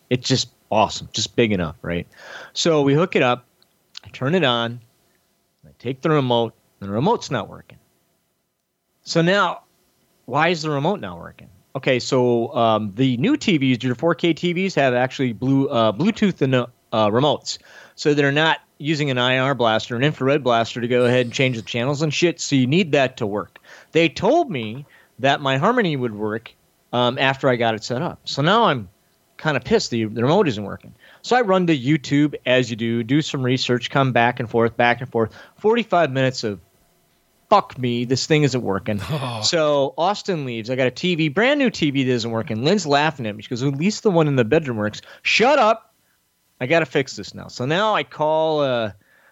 it's 0.09 0.27
just 0.27 0.49
awesome, 0.71 1.09
just 1.13 1.35
big 1.35 1.51
enough, 1.51 1.75
right? 1.81 2.07
So 2.53 2.81
we 2.81 2.93
hook 2.93 3.15
it 3.15 3.21
up, 3.21 3.45
I 4.03 4.09
turn 4.09 4.35
it 4.35 4.43
on, 4.43 4.79
I 5.65 5.69
take 5.79 6.01
the 6.01 6.09
remote, 6.09 6.53
and 6.79 6.89
the 6.89 6.93
remote's 6.93 7.31
not 7.31 7.49
working. 7.49 7.77
So 9.03 9.21
now, 9.21 9.63
why 10.25 10.49
is 10.49 10.61
the 10.61 10.69
remote 10.69 10.99
not 10.99 11.17
working? 11.17 11.49
Okay, 11.75 11.99
so 11.99 12.53
um, 12.55 12.91
the 12.95 13.17
new 13.17 13.37
TVs, 13.37 13.83
your 13.83 13.95
4K 13.95 14.33
TVs, 14.33 14.75
have 14.75 14.93
actually 14.93 15.33
blue 15.33 15.67
uh, 15.67 15.91
Bluetooth 15.91 16.41
and, 16.41 16.55
uh, 16.55 16.65
remotes, 16.91 17.59
so 17.95 18.13
they're 18.13 18.31
not 18.31 18.59
using 18.79 19.11
an 19.11 19.17
IR 19.17 19.53
blaster, 19.53 19.95
an 19.95 20.03
infrared 20.03 20.43
blaster 20.43 20.81
to 20.81 20.87
go 20.87 21.05
ahead 21.05 21.25
and 21.25 21.33
change 21.33 21.57
the 21.57 21.61
channels 21.61 22.01
and 22.01 22.13
shit. 22.13 22.39
So 22.39 22.55
you 22.55 22.65
need 22.65 22.93
that 22.93 23.17
to 23.17 23.27
work. 23.27 23.59
They 23.91 24.09
told 24.09 24.49
me 24.49 24.85
that 25.19 25.41
my 25.41 25.57
Harmony 25.57 25.95
would 25.95 26.15
work 26.15 26.53
um, 26.93 27.17
after 27.19 27.49
I 27.49 27.57
got 27.57 27.75
it 27.75 27.83
set 27.83 28.01
up. 28.01 28.21
So 28.23 28.41
now 28.41 28.65
I'm 28.65 28.89
kind 29.37 29.57
of 29.57 29.63
pissed 29.63 29.91
the, 29.91 30.05
the 30.05 30.21
remote 30.21 30.47
isn't 30.47 30.63
working. 30.63 30.95
So 31.21 31.35
I 31.35 31.41
run 31.41 31.67
to 31.67 31.77
YouTube 31.77 32.35
as 32.45 32.69
you 32.69 32.75
do, 32.75 33.03
do 33.03 33.21
some 33.21 33.43
research, 33.43 33.89
come 33.89 34.11
back 34.11 34.39
and 34.39 34.49
forth, 34.49 34.75
back 34.75 35.01
and 35.01 35.11
forth. 35.11 35.33
45 35.57 36.11
minutes 36.11 36.43
of 36.43 36.59
fuck 37.49 37.77
me, 37.77 38.05
this 38.05 38.25
thing 38.27 38.43
isn't 38.43 38.61
working. 38.61 39.01
Oh. 39.11 39.41
So 39.41 39.93
Austin 39.97 40.45
leaves. 40.45 40.69
I 40.69 40.75
got 40.75 40.87
a 40.87 40.91
TV, 40.91 41.33
brand 41.33 41.59
new 41.59 41.69
TV 41.69 42.05
that 42.05 42.11
isn't 42.11 42.29
working. 42.31 42.63
Lynn's 42.63 42.85
laughing 42.85 43.25
at 43.25 43.35
me. 43.35 43.41
She 43.41 43.49
goes, 43.49 43.63
at 43.63 43.73
least 43.75 44.03
the 44.03 44.11
one 44.11 44.27
in 44.27 44.35
the 44.35 44.45
bedroom 44.45 44.77
works. 44.77 45.01
Shut 45.23 45.57
up. 45.59 45.93
I 46.61 46.67
got 46.67 46.79
to 46.79 46.85
fix 46.85 47.15
this 47.15 47.33
now. 47.33 47.47
So 47.47 47.65
now 47.65 47.95
I 47.95 48.03
call 48.03 48.61
uh, 48.61 48.91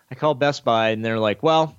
I 0.09 0.15
call 0.15 0.33
Best 0.33 0.63
Buy 0.65 0.89
and 0.89 1.03
they're 1.03 1.19
like, 1.19 1.43
well, 1.43 1.75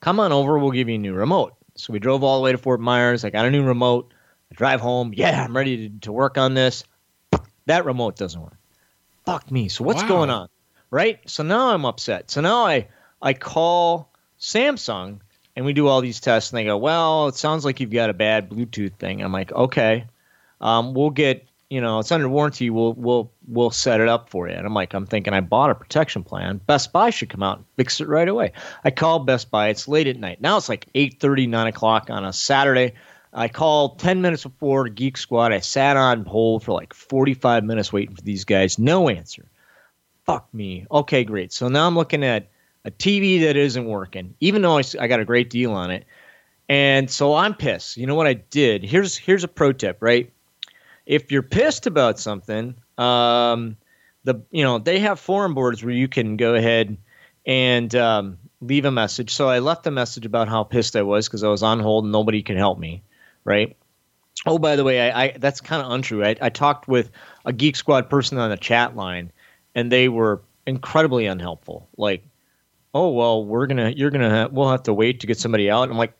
come 0.00 0.20
on 0.20 0.32
over. 0.32 0.58
We'll 0.58 0.70
give 0.70 0.88
you 0.88 0.96
a 0.96 0.98
new 0.98 1.14
remote. 1.14 1.54
So 1.76 1.92
we 1.92 1.98
drove 1.98 2.22
all 2.22 2.38
the 2.38 2.44
way 2.44 2.52
to 2.52 2.58
Fort 2.58 2.80
Myers. 2.80 3.24
I 3.24 3.30
got 3.30 3.46
a 3.46 3.50
new 3.50 3.64
remote. 3.64 4.12
I 4.50 4.54
drive 4.54 4.80
home. 4.80 5.12
Yeah, 5.16 5.42
I'm 5.42 5.56
ready 5.56 5.88
to, 5.88 5.98
to 6.00 6.12
work 6.12 6.36
on 6.36 6.54
this. 6.54 6.84
That 7.66 7.84
remote 7.86 8.16
doesn't 8.16 8.40
work. 8.40 8.56
Fuck 9.24 9.50
me. 9.50 9.68
So 9.68 9.82
what's 9.84 10.02
Wow. 10.02 10.08
going 10.08 10.30
on? 10.30 10.48
Right? 10.90 11.18
So 11.26 11.42
now 11.42 11.70
I'm 11.70 11.86
upset. 11.86 12.30
So 12.30 12.40
now 12.42 12.66
I 12.66 12.88
I 13.22 13.32
call 13.32 14.11
Samsung 14.42 15.20
and 15.54 15.64
we 15.64 15.72
do 15.72 15.86
all 15.86 16.00
these 16.00 16.20
tests 16.20 16.50
and 16.50 16.58
they 16.58 16.64
go, 16.64 16.76
well, 16.76 17.28
it 17.28 17.36
sounds 17.36 17.64
like 17.64 17.78
you've 17.80 17.90
got 17.90 18.10
a 18.10 18.14
bad 18.14 18.50
Bluetooth 18.50 18.94
thing. 18.94 19.22
I'm 19.22 19.32
like, 19.32 19.52
okay, 19.52 20.06
um, 20.60 20.94
we'll 20.94 21.10
get, 21.10 21.46
you 21.70 21.80
know, 21.80 22.00
it's 22.00 22.10
under 22.10 22.28
warranty. 22.28 22.68
We'll 22.68 22.92
we'll 22.94 23.32
we'll 23.46 23.70
set 23.70 24.00
it 24.00 24.08
up 24.08 24.28
for 24.28 24.48
you. 24.48 24.54
And 24.54 24.66
I'm 24.66 24.74
like, 24.74 24.94
I'm 24.94 25.06
thinking 25.06 25.32
I 25.32 25.40
bought 25.40 25.70
a 25.70 25.74
protection 25.74 26.24
plan. 26.24 26.60
Best 26.66 26.92
Buy 26.92 27.10
should 27.10 27.30
come 27.30 27.42
out 27.42 27.58
and 27.58 27.66
fix 27.76 28.00
it 28.00 28.08
right 28.08 28.28
away. 28.28 28.52
I 28.84 28.90
call 28.90 29.20
Best 29.20 29.50
Buy. 29.50 29.68
It's 29.68 29.88
late 29.88 30.08
at 30.08 30.18
night. 30.18 30.40
Now 30.40 30.56
it's 30.56 30.68
like 30.68 30.88
8:30, 30.94 31.48
9 31.48 31.66
o'clock 31.68 32.10
on 32.10 32.24
a 32.24 32.32
Saturday. 32.32 32.94
I 33.32 33.48
called 33.48 33.98
10 34.00 34.20
minutes 34.20 34.42
before 34.42 34.88
Geek 34.88 35.16
Squad. 35.16 35.52
I 35.52 35.60
sat 35.60 35.96
on 35.96 36.26
hold 36.26 36.64
for 36.64 36.72
like 36.72 36.92
45 36.92 37.64
minutes 37.64 37.92
waiting 37.92 38.14
for 38.14 38.20
these 38.20 38.44
guys. 38.44 38.78
No 38.78 39.08
answer. 39.08 39.46
Fuck 40.26 40.52
me. 40.52 40.86
Okay, 40.90 41.24
great. 41.24 41.52
So 41.52 41.68
now 41.68 41.86
I'm 41.86 41.96
looking 41.96 42.24
at 42.24 42.50
a 42.84 42.90
TV 42.90 43.40
that 43.42 43.56
isn't 43.56 43.84
working, 43.84 44.34
even 44.40 44.62
though 44.62 44.78
I 44.78 45.06
got 45.06 45.20
a 45.20 45.24
great 45.24 45.50
deal 45.50 45.72
on 45.72 45.90
it. 45.90 46.04
And 46.68 47.10
so 47.10 47.34
I'm 47.34 47.54
pissed. 47.54 47.96
You 47.96 48.06
know 48.06 48.14
what 48.14 48.26
I 48.26 48.34
did? 48.34 48.82
Here's 48.82 49.16
here's 49.16 49.44
a 49.44 49.48
pro 49.48 49.72
tip, 49.72 49.98
right? 50.00 50.32
If 51.06 51.30
you're 51.30 51.42
pissed 51.42 51.86
about 51.86 52.18
something, 52.18 52.74
um, 52.98 53.76
the 54.24 54.40
you 54.50 54.62
know 54.64 54.78
they 54.78 54.98
have 55.00 55.20
forum 55.20 55.54
boards 55.54 55.84
where 55.84 55.94
you 55.94 56.08
can 56.08 56.36
go 56.36 56.54
ahead 56.54 56.96
and 57.44 57.94
um, 57.94 58.38
leave 58.60 58.84
a 58.84 58.90
message. 58.90 59.34
So 59.34 59.48
I 59.48 59.58
left 59.58 59.86
a 59.86 59.90
message 59.90 60.24
about 60.24 60.48
how 60.48 60.64
pissed 60.64 60.96
I 60.96 61.02
was 61.02 61.28
because 61.28 61.44
I 61.44 61.48
was 61.48 61.62
on 61.62 61.80
hold 61.80 62.04
and 62.04 62.12
nobody 62.12 62.42
could 62.42 62.56
help 62.56 62.78
me, 62.78 63.02
right? 63.44 63.76
Oh, 64.46 64.58
by 64.58 64.76
the 64.76 64.84
way, 64.84 65.10
I, 65.10 65.24
I 65.24 65.36
that's 65.36 65.60
kind 65.60 65.84
of 65.84 65.92
untrue. 65.92 66.24
I, 66.24 66.36
I 66.40 66.48
talked 66.48 66.88
with 66.88 67.10
a 67.44 67.52
Geek 67.52 67.76
Squad 67.76 68.08
person 68.08 68.38
on 68.38 68.50
the 68.50 68.56
chat 68.56 68.96
line, 68.96 69.30
and 69.74 69.90
they 69.90 70.08
were 70.08 70.42
incredibly 70.66 71.26
unhelpful. 71.26 71.88
Like, 71.96 72.24
oh 72.94 73.10
well, 73.10 73.44
we're 73.44 73.66
gonna 73.66 73.90
you're 73.96 74.10
gonna 74.10 74.30
ha- 74.30 74.48
we'll 74.50 74.70
have 74.70 74.82
to 74.84 74.94
wait 74.94 75.20
to 75.20 75.26
get 75.26 75.38
somebody 75.38 75.70
out. 75.70 75.90
I'm 75.90 75.96
like, 75.96 76.12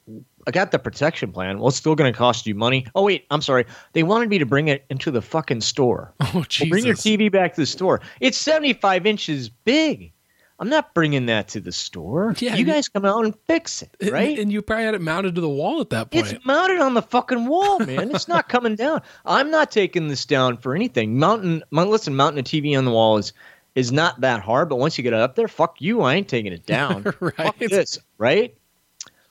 I 0.46 0.50
got 0.50 0.70
the 0.72 0.78
protection 0.78 1.32
plan. 1.32 1.58
Well, 1.58 1.68
it's 1.68 1.76
still 1.76 1.94
gonna 1.94 2.12
cost 2.12 2.46
you 2.46 2.54
money. 2.54 2.86
Oh 2.94 3.04
wait, 3.04 3.26
I'm 3.30 3.42
sorry. 3.42 3.66
They 3.92 4.02
wanted 4.02 4.28
me 4.28 4.38
to 4.38 4.46
bring 4.46 4.68
it 4.68 4.84
into 4.90 5.10
the 5.10 5.22
fucking 5.22 5.60
store. 5.60 6.14
Oh 6.20 6.30
Well, 6.34 6.44
Jesus! 6.44 6.68
bring 6.70 6.84
your 6.86 6.94
TV 6.94 7.30
back 7.30 7.54
to 7.54 7.60
the 7.60 7.66
store. 7.66 8.00
It's 8.20 8.38
75 8.38 9.06
inches 9.06 9.48
big. 9.48 10.12
I'm 10.58 10.68
not 10.68 10.94
bringing 10.94 11.26
that 11.26 11.48
to 11.48 11.60
the 11.60 11.72
store. 11.72 12.36
Yeah, 12.38 12.54
you 12.54 12.64
guys 12.64 12.88
come 12.88 13.04
out 13.04 13.24
and 13.24 13.34
fix 13.48 13.82
it, 13.82 14.12
right? 14.12 14.38
And, 14.38 14.52
you 14.52 14.62
probably 14.62 14.84
had 14.84 14.94
it 14.94 15.00
mounted 15.00 15.34
to 15.34 15.40
the 15.40 15.48
wall 15.48 15.80
at 15.80 15.90
that 15.90 16.12
point. 16.12 16.30
It's 16.30 16.46
mounted 16.46 16.78
on 16.78 16.94
the 16.94 17.02
fucking 17.02 17.46
wall, 17.48 17.80
man. 17.80 18.14
It's 18.14 18.28
not 18.28 18.48
coming 18.48 18.76
down. 18.76 19.02
I'm 19.24 19.50
not 19.50 19.72
taking 19.72 20.06
this 20.06 20.24
down 20.24 20.56
for 20.58 20.76
anything. 20.76 21.18
Mountain, 21.18 21.64
mount, 21.72 21.90
listen, 21.90 22.14
mounting 22.14 22.38
a 22.38 22.42
TV 22.44 22.78
on 22.78 22.84
the 22.84 22.92
wall 22.92 23.18
is 23.18 23.32
is 23.74 23.92
not 23.92 24.20
that 24.20 24.42
hard. 24.42 24.68
But 24.68 24.76
once 24.76 24.98
you 24.98 25.04
get 25.04 25.12
it 25.12 25.20
up 25.20 25.34
there, 25.34 25.48
fuck 25.48 25.80
you. 25.80 26.02
I 26.02 26.14
ain't 26.14 26.28
taking 26.28 26.52
it 26.52 26.66
down. 26.66 27.04
Right. 27.20 27.34
Fuck 27.36 27.58
this, 27.58 27.98
right? 28.18 28.56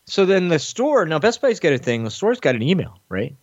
So 0.05 0.25
then 0.25 0.47
the 0.47 0.59
store 0.59 1.05
now 1.05 1.19
Best 1.19 1.41
Buy's 1.41 1.59
got 1.59 1.73
a 1.73 1.77
thing. 1.77 2.03
The 2.03 2.11
store's 2.11 2.39
got 2.39 2.55
an 2.55 2.61
email, 2.61 2.99
right? 3.09 3.35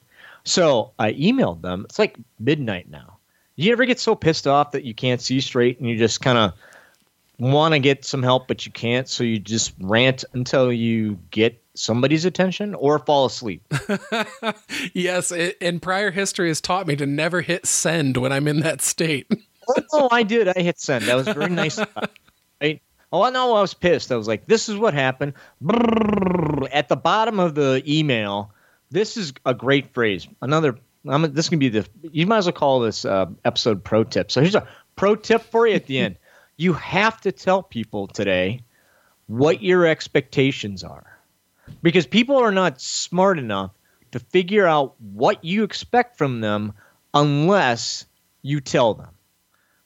So 0.45 0.93
I 0.99 1.13
emailed 1.13 1.63
them. 1.63 1.85
It's 1.85 1.99
like 1.99 2.17
midnight 2.39 2.89
now. 2.91 3.19
You 3.57 3.73
ever 3.73 3.85
get 3.85 4.01
so 4.01 4.15
pissed 4.15 4.47
off 4.47 4.73
that 4.73 4.85
you 4.85 4.95
can't 4.95 5.21
see 5.21 5.41
straight 5.41 5.79
and 5.81 5.89
you 5.89 5.99
just 5.99 6.21
kind 6.21 6.39
of 6.39 6.53
want 7.39 7.75
to 7.75 7.79
get 7.79 8.05
some 8.05 8.23
help 8.23 8.49
but 8.49 8.67
you 8.67 8.73
can't, 8.73 9.09
so 9.09 9.25
you 9.25 9.39
just 9.39 9.75
rant 9.81 10.25
until 10.33 10.73
you 10.73 11.19
get 11.31 11.63
somebody's 11.75 12.25
attention 12.25 12.75
or 12.75 12.99
fall 12.99 13.27
asleep. 13.27 13.63
yes, 14.93 15.31
it, 15.31 15.57
and 15.61 15.81
prior 15.81 16.11
history 16.11 16.49
has 16.49 16.61
taught 16.61 16.87
me 16.87 16.97
to 16.97 17.07
never 17.07 17.41
hit 17.41 17.67
send 17.67 18.17
when 18.17 18.33
I'm 18.33 18.49
in 18.49 18.61
that 18.61 18.81
state. 18.83 19.31
oh, 19.69 19.83
no, 19.93 20.09
I 20.11 20.23
did. 20.23 20.49
I 20.49 20.61
hit 20.61 20.81
send. 20.81 21.05
That 21.05 21.17
was 21.17 21.29
very 21.29 21.49
nice. 21.51 21.79
right? 22.61 22.83
Oh, 23.13 23.23
I 23.23 23.31
know. 23.31 23.55
I 23.55 23.61
was 23.61 23.75
pissed. 23.75 24.13
I 24.13 24.17
was 24.17 24.29
like, 24.29 24.47
"This 24.47 24.69
is 24.69 24.77
what 24.77 24.95
happened." 24.95 25.35
At 26.73 26.89
the 26.89 26.97
bottom 26.97 27.41
of 27.41 27.55
the 27.55 27.83
email, 27.87 28.53
this 28.91 29.17
is 29.17 29.33
a 29.47 29.55
great 29.55 29.93
phrase. 29.95 30.29
Another. 30.43 30.79
I'm, 31.07 31.33
this 31.33 31.49
can 31.49 31.59
be 31.59 31.69
the. 31.69 31.87
You 32.03 32.27
might 32.27 32.39
as 32.39 32.47
well 32.47 32.53
call 32.53 32.81
this 32.81 33.05
uh, 33.05 33.27
episode 33.45 33.83
pro 33.85 34.05
tip. 34.05 34.31
So 34.31 34.41
here's 34.41 34.55
a 34.55 34.67
pro 34.97 35.17
tip 35.17 35.43
for 35.43 35.67
you 35.67 35.75
at 35.75 35.87
the 35.87 35.99
end. 35.99 36.19
You 36.61 36.73
have 36.73 37.21
to 37.21 37.31
tell 37.31 37.63
people 37.63 38.09
today 38.09 38.63
what 39.29 39.63
your 39.63 39.87
expectations 39.87 40.83
are, 40.83 41.17
because 41.83 42.05
people 42.05 42.37
are 42.39 42.51
not 42.51 42.81
smart 42.81 43.39
enough 43.39 43.71
to 44.11 44.19
figure 44.19 44.67
out 44.67 44.97
what 45.01 45.45
you 45.45 45.63
expect 45.63 46.19
from 46.19 46.41
them 46.41 46.73
unless 47.15 48.07
you 48.43 48.61
tell 48.61 48.95
them. 48.95 49.11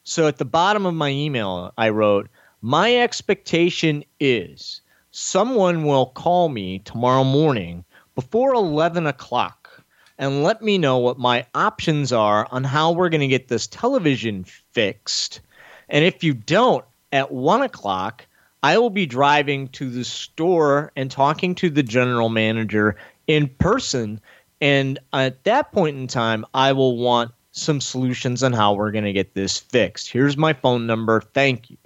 So 0.05 0.27
at 0.27 0.37
the 0.37 0.45
bottom 0.45 0.85
of 0.85 0.93
my 0.93 1.09
email, 1.09 1.73
I 1.77 1.87
wrote, 1.87 2.29
My 2.61 2.93
expectation 2.97 4.03
is 4.19 4.81
someone 5.11 5.85
will 5.85 6.07
call 6.07 6.49
me 6.49 6.79
tomorrow 6.79 7.23
morning 7.23 7.85
before 8.13 8.53
11 8.53 9.07
o'clock 9.07 9.81
and 10.17 10.43
let 10.43 10.61
me 10.61 10.77
know 10.77 10.97
what 10.97 11.19
my 11.19 11.45
options 11.55 12.11
are 12.11 12.47
on 12.51 12.65
how 12.65 12.91
we're 12.91 13.09
going 13.09 13.21
to 13.21 13.27
get 13.27 13.47
this 13.47 13.65
television 13.67 14.43
fixed. 14.43 15.39
And 15.87 16.03
if 16.03 16.21
you 16.21 16.33
don't, 16.33 16.83
at 17.13 17.31
1 17.31 17.61
o'clock, 17.61 18.25
I 18.61 18.77
will 18.79 18.89
be 18.89 19.05
driving 19.05 19.69
to 19.69 19.89
the 19.89 20.03
store 20.03 20.91
and 20.97 21.09
talking 21.09 21.55
to 21.55 21.69
the 21.69 21.83
general 21.83 22.29
manager 22.29 22.97
in 23.27 23.47
person. 23.47 24.19
And 24.59 24.99
at 25.13 25.45
that 25.45 25.71
point 25.71 25.95
in 25.95 26.07
time, 26.07 26.45
I 26.53 26.73
will 26.73 26.97
want 26.97 27.31
some 27.53 27.79
solutions 27.79 28.43
on 28.43 28.51
how 28.51 28.73
we're 28.73 28.91
going 28.91 29.03
to 29.05 29.13
get 29.13 29.33
this 29.35 29.59
fixed. 29.59 30.11
Here's 30.11 30.35
my 30.35 30.53
phone 30.53 30.85
number. 30.87 31.21
Thank 31.21 31.69
you. 31.69 31.77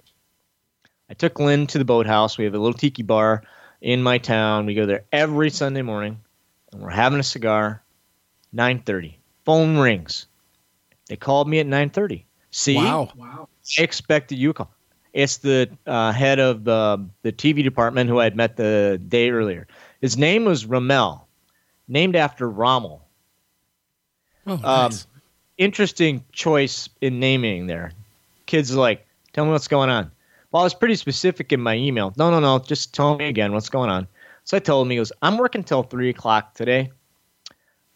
I 1.10 1.14
took 1.14 1.38
Lynn 1.38 1.66
to 1.68 1.78
the 1.78 1.84
boathouse. 1.84 2.36
We 2.38 2.44
have 2.44 2.54
a 2.54 2.58
little 2.58 2.76
tiki 2.78 3.02
bar 3.02 3.42
in 3.80 4.02
my 4.02 4.18
town. 4.18 4.66
We 4.66 4.74
go 4.74 4.86
there 4.86 5.04
every 5.12 5.50
Sunday 5.50 5.82
morning, 5.82 6.20
and 6.72 6.80
we're 6.82 6.90
having 6.90 7.20
a 7.20 7.24
cigar. 7.24 7.82
9:30. 8.54 9.14
Phone 9.44 9.76
rings. 9.76 10.26
They 11.08 11.16
called 11.16 11.48
me 11.48 11.58
at 11.60 11.66
9:30. 11.66 12.24
See, 12.50 12.74
Wow. 12.76 13.10
wow. 13.14 13.48
I 13.78 13.82
expected 13.82 14.36
you 14.38 14.48
to 14.48 14.54
call. 14.54 14.70
It's 15.12 15.38
the 15.38 15.68
uh, 15.86 16.12
head 16.12 16.38
of 16.38 16.64
the 16.64 17.06
the 17.22 17.32
TV 17.32 17.62
department 17.62 18.08
who 18.08 18.20
I 18.20 18.24
had 18.24 18.36
met 18.36 18.56
the 18.56 19.00
day 19.06 19.28
earlier. 19.30 19.66
His 20.00 20.16
name 20.16 20.46
was 20.46 20.64
Ramel, 20.64 21.28
named 21.88 22.16
after 22.16 22.48
Rommel. 22.48 23.02
Oh, 24.46 24.52
Um, 24.52 24.60
nice. 24.62 25.06
Interesting 25.58 26.24
choice 26.32 26.88
in 27.00 27.20
naming 27.20 27.66
there. 27.66 27.92
Kids 28.46 28.74
like, 28.74 29.06
tell 29.32 29.44
me 29.44 29.50
what's 29.50 29.68
going 29.68 29.90
on. 29.90 30.10
Well, 30.50 30.62
I 30.62 30.64
was 30.64 30.74
pretty 30.74 30.94
specific 30.94 31.52
in 31.52 31.60
my 31.60 31.74
email. 31.74 32.14
No, 32.16 32.30
no, 32.30 32.40
no, 32.40 32.58
just 32.60 32.94
tell 32.94 33.16
me 33.16 33.26
again 33.26 33.52
what's 33.52 33.68
going 33.68 33.90
on. 33.90 34.06
So 34.44 34.56
I 34.56 34.60
told 34.60 34.86
him, 34.86 34.90
he 34.90 34.96
goes, 34.96 35.12
I'm 35.20 35.36
working 35.36 35.62
till 35.62 35.82
three 35.82 36.08
o'clock 36.08 36.54
today. 36.54 36.90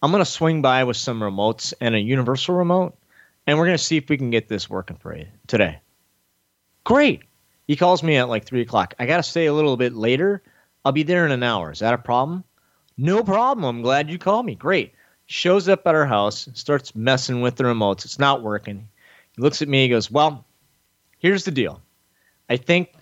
I'm 0.02 0.10
gonna 0.10 0.24
swing 0.24 0.60
by 0.60 0.84
with 0.84 0.96
some 0.96 1.20
remotes 1.20 1.72
and 1.80 1.94
a 1.94 2.00
universal 2.00 2.56
remote, 2.56 2.98
and 3.46 3.56
we're 3.56 3.64
gonna 3.66 3.78
see 3.78 3.96
if 3.96 4.10
we 4.10 4.18
can 4.18 4.30
get 4.30 4.48
this 4.48 4.68
working 4.68 4.96
for 4.96 5.16
you 5.16 5.26
today. 5.46 5.78
Great. 6.84 7.22
He 7.68 7.76
calls 7.76 8.02
me 8.02 8.16
at 8.16 8.28
like 8.28 8.44
three 8.44 8.60
o'clock. 8.60 8.94
I 8.98 9.06
gotta 9.06 9.22
stay 9.22 9.46
a 9.46 9.54
little 9.54 9.76
bit 9.76 9.94
later. 9.94 10.42
I'll 10.84 10.92
be 10.92 11.04
there 11.04 11.24
in 11.24 11.32
an 11.32 11.44
hour. 11.44 11.70
Is 11.70 11.78
that 11.78 11.94
a 11.94 11.98
problem? 11.98 12.44
No 12.98 13.22
problem. 13.22 13.64
I'm 13.64 13.82
glad 13.82 14.10
you 14.10 14.18
called 14.18 14.44
me. 14.44 14.56
Great 14.56 14.92
shows 15.26 15.68
up 15.68 15.86
at 15.86 15.94
our 15.94 16.06
house, 16.06 16.48
starts 16.54 16.94
messing 16.94 17.40
with 17.40 17.56
the 17.56 17.64
remotes. 17.64 18.04
It's 18.04 18.18
not 18.18 18.42
working. 18.42 18.88
He 19.34 19.42
looks 19.42 19.62
at 19.62 19.68
me. 19.68 19.82
He 19.82 19.88
goes, 19.88 20.10
"Well, 20.10 20.44
here's 21.18 21.44
the 21.44 21.50
deal. 21.50 21.80
I 22.50 22.56
think, 22.56 22.92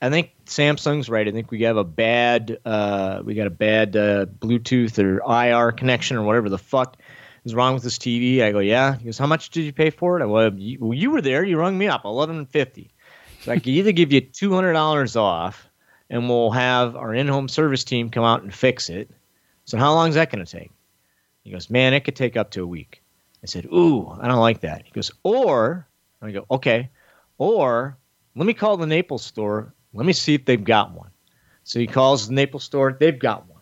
I 0.00 0.10
think 0.10 0.30
Samsung's 0.46 1.08
right. 1.08 1.26
I 1.26 1.32
think 1.32 1.50
we 1.50 1.62
have 1.62 1.76
a 1.76 1.84
bad, 1.84 2.58
uh, 2.64 3.22
we 3.24 3.34
got 3.34 3.46
a 3.46 3.50
bad 3.50 3.96
uh, 3.96 4.26
Bluetooth 4.26 4.98
or 4.98 5.20
IR 5.28 5.72
connection 5.72 6.16
or 6.16 6.22
whatever 6.22 6.48
the 6.48 6.58
fuck 6.58 6.96
is 7.44 7.54
wrong 7.54 7.74
with 7.74 7.82
this 7.82 7.98
TV." 7.98 8.42
I 8.42 8.52
go, 8.52 8.60
"Yeah." 8.60 8.96
He 8.96 9.06
goes, 9.06 9.18
"How 9.18 9.26
much 9.26 9.50
did 9.50 9.64
you 9.64 9.72
pay 9.72 9.90
for 9.90 10.18
it?" 10.18 10.22
I 10.22 10.26
well, 10.26 10.54
you, 10.54 10.78
well, 10.80 10.94
you 10.94 11.10
were 11.10 11.22
there. 11.22 11.44
You 11.44 11.58
rung 11.58 11.76
me 11.76 11.88
up, 11.88 12.04
eleven 12.04 12.46
fifty. 12.46 12.90
So 13.42 13.52
I 13.52 13.56
could 13.56 13.68
either 13.68 13.92
give 13.92 14.12
you 14.12 14.20
two 14.20 14.52
hundred 14.52 14.74
dollars 14.74 15.16
off, 15.16 15.68
and 16.10 16.28
we'll 16.28 16.50
have 16.50 16.94
our 16.94 17.14
in-home 17.14 17.48
service 17.48 17.84
team 17.84 18.10
come 18.10 18.24
out 18.24 18.42
and 18.42 18.52
fix 18.52 18.90
it. 18.90 19.10
So 19.64 19.78
how 19.78 19.94
long 19.94 20.08
is 20.08 20.16
that 20.16 20.30
going 20.30 20.44
to 20.44 20.50
take? 20.50 20.70
He 21.44 21.50
goes, 21.50 21.70
man, 21.70 21.94
it 21.94 22.04
could 22.04 22.16
take 22.16 22.36
up 22.36 22.50
to 22.50 22.62
a 22.62 22.66
week. 22.66 23.02
I 23.42 23.46
said, 23.46 23.66
ooh, 23.66 24.08
I 24.20 24.28
don't 24.28 24.38
like 24.38 24.60
that. 24.60 24.82
He 24.84 24.92
goes, 24.92 25.10
or, 25.22 25.86
and 26.20 26.30
I 26.30 26.32
go, 26.32 26.46
okay, 26.50 26.90
or 27.38 27.96
let 28.36 28.46
me 28.46 28.54
call 28.54 28.76
the 28.76 28.86
Naples 28.86 29.24
store. 29.24 29.72
Let 29.94 30.06
me 30.06 30.12
see 30.12 30.34
if 30.34 30.44
they've 30.44 30.62
got 30.62 30.92
one. 30.92 31.10
So 31.64 31.78
he 31.78 31.86
calls 31.86 32.28
the 32.28 32.34
Naples 32.34 32.64
store. 32.64 32.96
They've 32.98 33.18
got 33.18 33.48
one. 33.48 33.60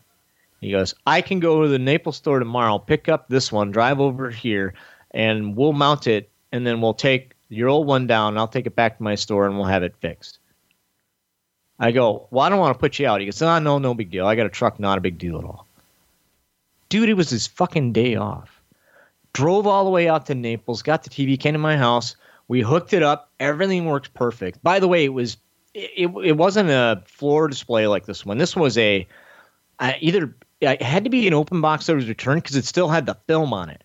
He 0.61 0.71
goes, 0.71 0.93
I 1.05 1.21
can 1.21 1.39
go 1.39 1.63
to 1.63 1.69
the 1.69 1.79
Naples 1.79 2.17
store 2.17 2.39
tomorrow, 2.39 2.79
pick 2.79 3.07
up 3.07 3.29
this 3.29 3.51
one, 3.51 3.71
drive 3.71 3.99
over 4.01 4.29
here, 4.29 4.73
and 5.11 5.55
we'll 5.55 5.73
mount 5.73 6.07
it, 6.07 6.29
and 6.51 6.67
then 6.67 6.81
we'll 6.81 6.93
take 6.93 7.33
your 7.47 7.69
old 7.69 7.87
one 7.87 8.07
down. 8.07 8.37
I'll 8.37 8.47
take 8.47 8.67
it 8.67 8.75
back 8.75 8.97
to 8.97 9.03
my 9.03 9.15
store 9.15 9.45
and 9.45 9.55
we'll 9.55 9.67
have 9.67 9.83
it 9.83 9.95
fixed. 10.01 10.39
I 11.79 11.91
go, 11.91 12.27
well, 12.29 12.45
I 12.45 12.49
don't 12.49 12.59
want 12.59 12.75
to 12.75 12.79
put 12.79 12.99
you 12.99 13.07
out. 13.07 13.21
He 13.21 13.25
goes, 13.25 13.41
oh, 13.41 13.59
no, 13.59 13.79
no 13.79 13.93
big 13.93 14.11
deal. 14.11 14.27
I 14.27 14.35
got 14.35 14.45
a 14.45 14.49
truck, 14.49 14.79
not 14.79 14.97
a 14.97 15.01
big 15.01 15.17
deal 15.17 15.37
at 15.37 15.45
all. 15.45 15.65
Dude, 16.89 17.09
it 17.09 17.13
was 17.13 17.29
his 17.29 17.47
fucking 17.47 17.93
day 17.93 18.15
off. 18.15 18.61
Drove 19.33 19.67
all 19.67 19.85
the 19.85 19.91
way 19.91 20.09
out 20.09 20.25
to 20.25 20.35
Naples, 20.35 20.81
got 20.81 21.03
the 21.03 21.09
TV, 21.09 21.39
came 21.39 21.53
to 21.53 21.59
my 21.59 21.77
house. 21.77 22.15
We 22.47 22.61
hooked 22.61 22.93
it 22.93 23.03
up. 23.03 23.29
Everything 23.39 23.85
works 23.85 24.09
perfect. 24.11 24.61
By 24.63 24.79
the 24.79 24.87
way, 24.87 25.05
it 25.05 25.13
was 25.13 25.37
it, 25.75 26.09
it 26.23 26.35
wasn't 26.35 26.69
a 26.71 27.03
floor 27.05 27.47
display 27.47 27.85
like 27.87 28.05
this 28.05 28.25
one. 28.25 28.39
This 28.39 28.55
was 28.55 28.77
a 28.77 29.07
I, 29.79 29.97
either 30.01 30.35
it 30.61 30.81
had 30.81 31.03
to 31.03 31.09
be 31.09 31.27
an 31.27 31.33
open 31.33 31.61
box 31.61 31.85
that 31.85 31.95
was 31.95 32.09
returned 32.09 32.41
because 32.43 32.55
it 32.55 32.65
still 32.65 32.89
had 32.89 33.05
the 33.05 33.15
film 33.27 33.53
on 33.53 33.69
it. 33.69 33.83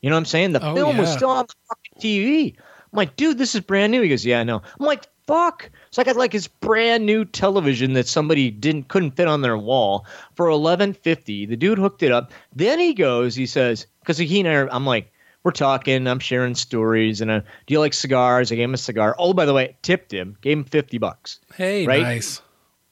You 0.00 0.10
know 0.10 0.16
what 0.16 0.20
I'm 0.20 0.24
saying? 0.26 0.52
The 0.52 0.64
Oh, 0.66 0.74
film 0.74 0.96
was 0.96 1.12
still 1.12 1.30
on 1.30 1.46
the 1.46 1.54
fucking 1.68 2.00
TV. 2.00 2.56
I'm 2.56 2.96
like, 2.96 3.16
dude, 3.16 3.38
this 3.38 3.54
is 3.54 3.60
brand 3.60 3.92
new. 3.92 4.00
He 4.02 4.08
goes, 4.08 4.24
yeah, 4.24 4.40
I 4.40 4.44
know. 4.44 4.62
I'm 4.80 4.86
like, 4.86 5.06
fuck. 5.26 5.70
So 5.96 6.02
I 6.02 6.04
got 6.04 6.16
like 6.16 6.34
his 6.34 6.46
brand 6.46 7.06
new 7.06 7.24
television 7.24 7.94
that 7.94 8.06
somebody 8.06 8.50
didn't 8.50 8.88
couldn't 8.88 9.12
fit 9.12 9.28
on 9.28 9.40
their 9.40 9.56
wall 9.56 10.04
for 10.34 10.50
1150. 10.50 11.46
The 11.46 11.56
dude 11.56 11.78
hooked 11.78 12.02
it 12.02 12.12
up. 12.12 12.32
Then 12.54 12.78
he 12.78 12.92
goes, 12.92 13.34
he 13.34 13.46
says, 13.46 13.86
because 14.00 14.18
he 14.18 14.40
and 14.40 14.46
I, 14.46 14.52
are- 14.56 14.68
I'm 14.70 14.84
like, 14.84 15.10
we're 15.42 15.52
talking, 15.52 16.06
I'm 16.06 16.18
sharing 16.18 16.54
stories, 16.54 17.22
and 17.22 17.30
uh, 17.30 17.40
do 17.66 17.72
you 17.72 17.80
like 17.80 17.94
cigars? 17.94 18.52
I 18.52 18.56
gave 18.56 18.64
him 18.68 18.74
a 18.74 18.76
cigar. 18.76 19.16
Oh, 19.18 19.32
by 19.32 19.46
the 19.46 19.54
way, 19.54 19.74
tipped 19.80 20.12
him, 20.12 20.36
gave 20.42 20.58
him 20.58 20.64
50 20.64 20.98
bucks. 20.98 21.40
Hey, 21.54 21.86
Right? 21.86 22.02
nice. 22.02 22.42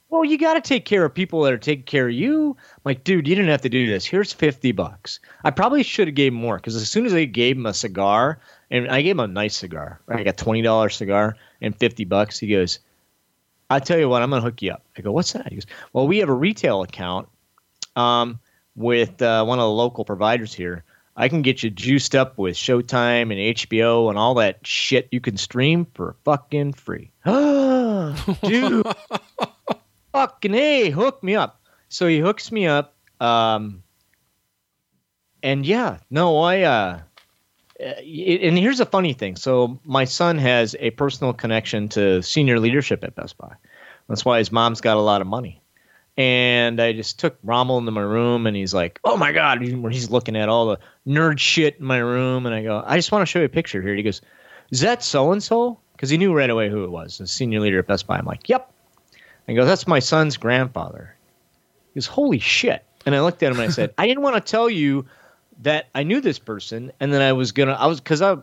Well, 0.09 0.25
you 0.25 0.39
got 0.39 0.55
to 0.55 0.61
take 0.61 0.85
care 0.85 1.05
of 1.05 1.13
people 1.13 1.43
that 1.43 1.53
are 1.53 1.59
taking 1.59 1.85
care 1.85 2.07
of 2.07 2.13
you. 2.13 2.57
I'm 2.59 2.81
like, 2.85 3.03
dude, 3.03 3.27
you 3.27 3.35
didn't 3.35 3.51
have 3.51 3.61
to 3.61 3.69
do 3.69 3.85
this. 3.85 4.03
Here's 4.03 4.33
50 4.33 4.71
bucks. 4.71 5.19
I 5.43 5.51
probably 5.51 5.83
should 5.83 6.07
have 6.07 6.15
gave 6.15 6.31
him 6.31 6.39
more 6.39 6.55
because 6.55 6.75
as 6.75 6.89
soon 6.89 7.05
as 7.05 7.13
I 7.13 7.25
gave 7.25 7.55
him 7.55 7.67
a 7.67 7.73
cigar, 7.73 8.39
and 8.71 8.89
I 8.89 9.03
gave 9.03 9.11
him 9.11 9.19
a 9.19 9.27
nice 9.27 9.55
cigar, 9.55 10.01
right? 10.07 10.21
I 10.21 10.23
got 10.23 10.37
$20 10.37 10.91
cigar 10.91 11.35
and 11.61 11.75
50 11.77 12.05
bucks. 12.05 12.39
He 12.39 12.47
goes, 12.47 12.79
I 13.75 13.79
tell 13.79 13.99
you 13.99 14.07
what, 14.07 14.21
I'm 14.21 14.29
going 14.29 14.41
to 14.41 14.45
hook 14.45 14.61
you 14.61 14.71
up. 14.71 14.85
I 14.97 15.01
go, 15.01 15.11
what's 15.11 15.33
that? 15.33 15.49
He 15.49 15.55
goes, 15.55 15.65
well, 15.91 16.07
we 16.07 16.19
have 16.19 16.29
a 16.29 16.33
retail 16.33 16.81
account 16.81 17.27
um, 17.97 18.39
with 18.73 19.21
uh, 19.21 19.43
one 19.43 19.59
of 19.59 19.63
the 19.63 19.69
local 19.69 20.05
providers 20.05 20.53
here. 20.53 20.85
I 21.17 21.27
can 21.27 21.41
get 21.41 21.61
you 21.61 21.69
juiced 21.69 22.15
up 22.15 22.37
with 22.37 22.55
Showtime 22.55 23.23
and 23.23 23.57
HBO 23.57 24.07
and 24.09 24.17
all 24.17 24.35
that 24.35 24.65
shit 24.65 25.09
you 25.11 25.19
can 25.19 25.35
stream 25.35 25.87
for 25.93 26.15
fucking 26.23 26.71
free. 26.71 27.11
Dude, 27.25 28.87
fucking 30.13 30.55
a, 30.55 30.89
hook 30.91 31.21
me 31.21 31.35
up. 31.35 31.61
So 31.89 32.07
he 32.07 32.19
hooks 32.19 32.53
me 32.53 32.67
up. 32.67 32.95
Um, 33.19 33.83
and 35.43 35.65
yeah, 35.65 35.97
no, 36.09 36.37
I. 36.37 36.61
Uh, 36.61 36.99
Uh, 37.79 37.83
and 37.83 38.57
here's 38.57 38.79
a 38.79 38.85
funny 38.85 39.13
thing. 39.13 39.35
So 39.35 39.79
my 39.83 40.05
son 40.05 40.37
has 40.37 40.75
a 40.79 40.91
personal 40.91 41.33
connection 41.33 41.89
to 41.89 42.21
senior 42.21 42.59
leadership 42.59 43.03
at 43.03 43.15
Best 43.15 43.37
Buy. 43.37 43.53
That's 44.07 44.23
why 44.23 44.37
his 44.37 44.51
mom's 44.51 44.81
got 44.81 44.97
a 44.97 45.01
lot 45.01 45.21
of 45.21 45.27
money. 45.27 45.61
And 46.17 46.81
I 46.81 46.93
just 46.93 47.19
took 47.19 47.37
Rommel 47.43 47.77
into 47.77 47.91
my 47.91 48.01
room, 48.01 48.47
and 48.47 48.55
he's 48.55 48.73
like, 48.73 49.01
"Oh 49.03 49.17
my 49.17 49.33
god!" 49.33 49.61
He's 49.61 50.09
looking 50.09 50.37
at 50.37 50.47
all 50.47 50.67
the 50.67 50.79
nerd 51.05 51.39
shit 51.39 51.77
in 51.79 51.85
my 51.85 51.97
room, 51.97 52.45
and 52.45 52.55
I 52.55 52.63
go, 52.63 52.81
"I 52.85 52.95
just 52.95 53.11
want 53.11 53.23
to 53.23 53.25
show 53.25 53.39
you 53.39 53.45
a 53.45 53.49
picture 53.49 53.81
here." 53.81 53.95
He 53.95 54.03
goes, 54.03 54.21
"Is 54.71 54.79
that 54.79 55.03
so 55.03 55.33
and 55.33 55.43
so?" 55.43 55.77
Because 55.91 56.09
he 56.09 56.17
knew 56.17 56.33
right 56.33 56.49
away 56.49 56.69
who 56.69 56.85
it 56.85 56.91
was, 56.91 57.17
the 57.17 57.27
senior 57.27 57.59
leader 57.59 57.79
at 57.79 57.87
Best 57.87 58.07
Buy. 58.07 58.17
I'm 58.17 58.25
like, 58.25 58.47
"Yep." 58.47 58.71
I 59.49 59.53
go, 59.53 59.65
"That's 59.65 59.87
my 59.87 59.99
son's 59.99 60.37
grandfather." 60.37 61.13
He 61.93 61.99
goes, 61.99 62.07
"Holy 62.07 62.39
shit!" 62.39 62.85
And 63.05 63.13
I 63.13 63.19
looked 63.19 63.43
at 63.43 63.51
him 63.51 63.59
and 63.59 63.69
I 63.69 63.73
said, 63.73 63.93
"I 63.97 64.07
didn't 64.07 64.23
want 64.23 64.37
to 64.37 64.51
tell 64.51 64.69
you 64.69 65.05
that 65.61 65.87
I 65.95 66.03
knew 66.03 66.21
this 66.21 66.39
person, 66.39 66.91
and 66.99 67.13
then 67.13 67.21
I 67.21 67.33
was 67.33 67.51
gonna, 67.51 67.73
I 67.73 67.87
was 67.87 67.99
because 67.99 68.21
I 68.21 68.35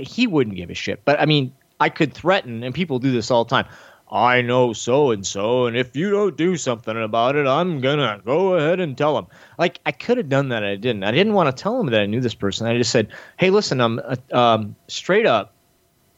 he 0.00 0.26
wouldn't 0.26 0.56
give 0.56 0.70
a 0.70 0.74
shit, 0.74 1.04
but 1.04 1.20
I 1.20 1.26
mean, 1.26 1.52
I 1.80 1.88
could 1.88 2.12
threaten, 2.14 2.62
and 2.62 2.74
people 2.74 2.98
do 2.98 3.10
this 3.10 3.30
all 3.30 3.44
the 3.44 3.50
time. 3.50 3.66
I 4.12 4.42
know 4.42 4.72
so 4.72 5.12
and 5.12 5.24
so, 5.24 5.66
and 5.66 5.76
if 5.76 5.94
you 5.94 6.10
don't 6.10 6.36
do 6.36 6.56
something 6.56 7.00
about 7.00 7.36
it, 7.36 7.46
I'm 7.46 7.80
gonna 7.80 8.20
go 8.24 8.54
ahead 8.54 8.80
and 8.80 8.98
tell 8.98 9.16
him. 9.16 9.26
Like 9.56 9.80
I 9.86 9.92
could 9.92 10.16
have 10.16 10.28
done 10.28 10.48
that, 10.48 10.64
I 10.64 10.74
didn't. 10.76 11.04
I 11.04 11.12
didn't 11.12 11.34
want 11.34 11.54
to 11.54 11.62
tell 11.62 11.78
him 11.78 11.86
that 11.86 12.00
I 12.00 12.06
knew 12.06 12.20
this 12.20 12.34
person. 12.34 12.66
I 12.66 12.76
just 12.76 12.90
said, 12.90 13.08
"Hey, 13.36 13.50
listen, 13.50 13.80
I'm 13.80 14.00
uh, 14.00 14.16
um, 14.32 14.74
straight 14.88 15.26
up. 15.26 15.52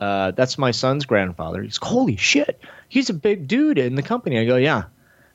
Uh, 0.00 0.30
that's 0.30 0.56
my 0.56 0.70
son's 0.70 1.04
grandfather." 1.04 1.62
He's 1.62 1.78
holy 1.82 2.16
shit. 2.16 2.60
He's 2.88 3.10
a 3.10 3.14
big 3.14 3.46
dude 3.46 3.78
in 3.78 3.94
the 3.94 4.02
company. 4.02 4.38
I 4.38 4.46
go, 4.46 4.56
"Yeah," 4.56 4.84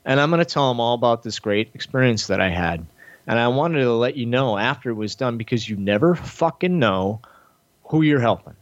and 0.03 0.19
I'm 0.19 0.32
gonna 0.32 0.45
tell 0.45 0.71
him 0.71 0.80
all 0.80 0.95
about 0.95 1.21
this 1.21 1.38
great 1.38 1.69
experience 1.75 2.25
that 2.27 2.41
I 2.41 2.49
had. 2.49 2.86
And 3.27 3.39
I 3.39 3.47
wanted 3.49 3.81
to 3.81 3.93
let 3.93 4.15
you 4.15 4.25
know 4.25 4.57
after 4.57 4.89
it 4.89 4.95
was 4.95 5.15
done 5.15 5.37
because 5.37 5.69
you 5.69 5.75
never 5.75 6.15
fucking 6.15 6.79
know 6.79 7.21
who 7.83 8.01
you're 8.01 8.21
helping. 8.21 8.55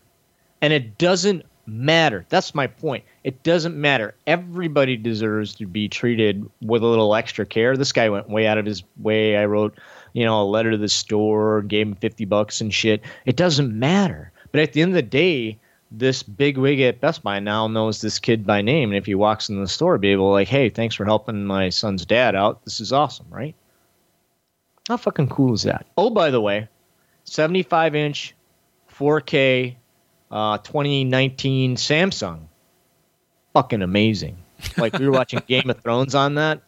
And 0.62 0.74
it 0.74 0.98
doesn't 0.98 1.46
matter. 1.68 2.26
That's 2.30 2.56
my 2.56 2.68
point. 2.68 3.04
It 3.24 3.44
doesn't 3.44 3.80
matter. 3.80 4.16
Everybody 4.28 4.98
deserves 4.98 5.56
to 5.56 5.66
be 5.66 5.88
treated 5.88 6.50
with 6.62 6.84
a 6.84 6.88
little 6.88 7.16
extra 7.16 7.46
care. 7.46 7.78
This 7.78 7.92
guy 7.92 8.10
went 8.10 8.30
way 8.30 8.48
out 8.48 8.58
of 8.58 8.66
his 8.66 8.84
way. 8.98 9.38
I 9.38 9.46
wrote, 9.46 9.78
you 10.14 10.26
know, 10.26 10.42
a 10.42 10.46
letter 10.46 10.72
to 10.72 10.78
the 10.78 10.90
store, 10.90 11.62
gave 11.62 11.88
him 11.88 11.96
50 11.96 12.26
bucks 12.26 12.62
and 12.62 12.74
shit. 12.74 13.02
It 13.26 13.36
doesn't 13.36 13.78
matter. 13.78 14.32
But 14.52 14.62
at 14.62 14.74
the 14.74 14.82
end 14.82 14.92
of 14.92 14.96
the 14.96 15.02
day, 15.02 15.60
this 15.92 16.24
big 16.24 16.58
wig 16.58 16.82
at 16.82 17.02
Best 17.02 17.24
Buy 17.24 17.40
now 17.40 17.68
knows 17.68 18.02
this 18.02 18.20
kid 18.20 18.46
by 18.46 18.62
name. 18.62 18.90
And 18.90 18.98
if 18.98 19.06
he 19.06 19.16
walks 19.16 19.50
in 19.50 19.60
the 19.60 19.68
store, 19.68 19.98
be 19.98 20.10
able 20.10 20.30
to 20.30 20.34
like, 20.34 20.48
hey, 20.48 20.70
thanks 20.70 20.96
for 20.96 21.06
helping 21.06 21.46
my 21.46 21.70
son's 21.70 22.06
dad 22.06 22.36
out. 22.36 22.64
This 22.66 22.80
is 22.80 22.92
awesome, 22.92 23.28
right? 23.30 23.56
How 24.88 24.98
fucking 24.98 25.30
cool 25.30 25.54
is 25.54 25.64
that? 25.64 25.86
Oh, 25.98 26.10
by 26.10 26.30
the 26.30 26.42
way, 26.42 26.68
75 27.24 27.96
inch, 27.96 28.36
4K, 28.92 29.76
uh, 30.32 30.58
2019 30.60 31.76
Samsung. 31.76 32.42
Fucking 33.54 33.82
amazing. 33.82 34.38
Like 34.78 34.98
we 34.98 35.06
were 35.06 35.12
watching 35.12 35.42
Game 35.48 35.70
of 35.70 35.82
Thrones 35.82 36.14
on 36.16 36.36
that, 36.36 36.62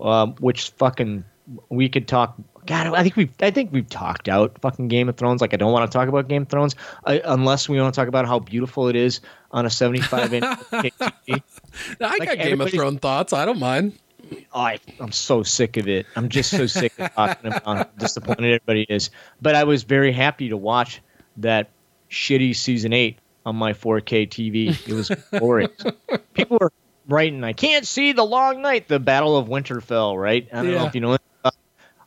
um, 0.00 0.34
which 0.40 0.70
fucking 0.70 1.24
we 1.68 1.88
could 1.88 2.08
talk. 2.08 2.34
God, 2.66 2.88
I 2.88 3.02
think 3.02 3.16
we've 3.16 3.32
I 3.40 3.50
think 3.50 3.72
we've 3.72 3.88
talked 3.88 4.28
out 4.28 4.58
fucking 4.60 4.88
Game 4.88 5.08
of 5.08 5.16
Thrones. 5.16 5.40
Like 5.40 5.54
I 5.54 5.56
don't 5.56 5.72
want 5.72 5.90
to 5.90 5.96
talk 5.96 6.08
about 6.08 6.28
Game 6.28 6.42
of 6.42 6.48
Thrones 6.48 6.76
uh, 7.04 7.18
unless 7.24 7.68
we 7.68 7.80
want 7.80 7.92
to 7.94 7.98
talk 7.98 8.08
about 8.08 8.26
how 8.26 8.38
beautiful 8.38 8.88
it 8.88 8.96
is 8.96 9.20
on 9.52 9.66
a 9.66 9.70
75 9.70 10.34
inch 10.34 10.44
TV. 10.72 11.42
I 12.00 12.16
Like 12.18 12.28
got 12.28 12.38
Game 12.38 12.60
of 12.60 12.70
Thrones 12.70 13.00
thoughts. 13.00 13.32
I 13.32 13.44
don't 13.44 13.58
mind. 13.58 13.98
Oh, 14.52 14.60
I, 14.60 14.78
I'm 14.98 15.12
so 15.12 15.42
sick 15.42 15.76
of 15.76 15.88
it. 15.88 16.06
I'm 16.16 16.28
just 16.28 16.50
so 16.50 16.66
sick 16.66 16.92
of 16.98 17.12
talking 17.14 17.52
about 17.52 17.64
how 17.64 17.82
disappointed 17.98 18.54
everybody 18.54 18.86
is. 18.88 19.10
But 19.40 19.54
I 19.54 19.64
was 19.64 19.82
very 19.82 20.12
happy 20.12 20.48
to 20.50 20.56
watch 20.56 21.00
that 21.38 21.70
shitty 22.10 22.54
season 22.56 22.92
eight 22.92 23.18
on 23.46 23.56
my 23.56 23.72
4K 23.72 24.28
TV. 24.28 24.88
It 24.88 24.92
was 24.92 25.10
glorious. 25.38 25.70
People 26.34 26.58
were 26.60 26.72
writing, 27.08 27.44
I 27.44 27.52
can't 27.52 27.86
see 27.86 28.12
the 28.12 28.24
long 28.24 28.62
night, 28.62 28.88
the 28.88 28.98
Battle 28.98 29.36
of 29.36 29.48
Winterfell, 29.48 30.20
right? 30.20 30.48
I 30.52 30.62
don't 30.62 30.72
know 30.72 30.86
if 30.86 30.94
you 30.94 31.00
know. 31.00 31.16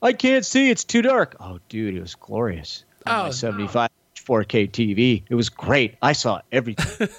I 0.01 0.11
can't 0.11 0.45
see. 0.45 0.69
It's 0.69 0.83
too 0.83 1.01
dark. 1.01 1.37
Oh, 1.39 1.59
dude, 1.69 1.95
it 1.95 2.01
was 2.01 2.15
glorious. 2.15 2.83
Oh, 3.07 3.31
75 3.31 3.89
4K 4.25 4.69
TV. 4.71 5.23
It 5.29 5.35
was 5.35 5.49
great. 5.49 5.95
I 6.01 6.13
saw 6.13 6.41
everything. 6.51 7.09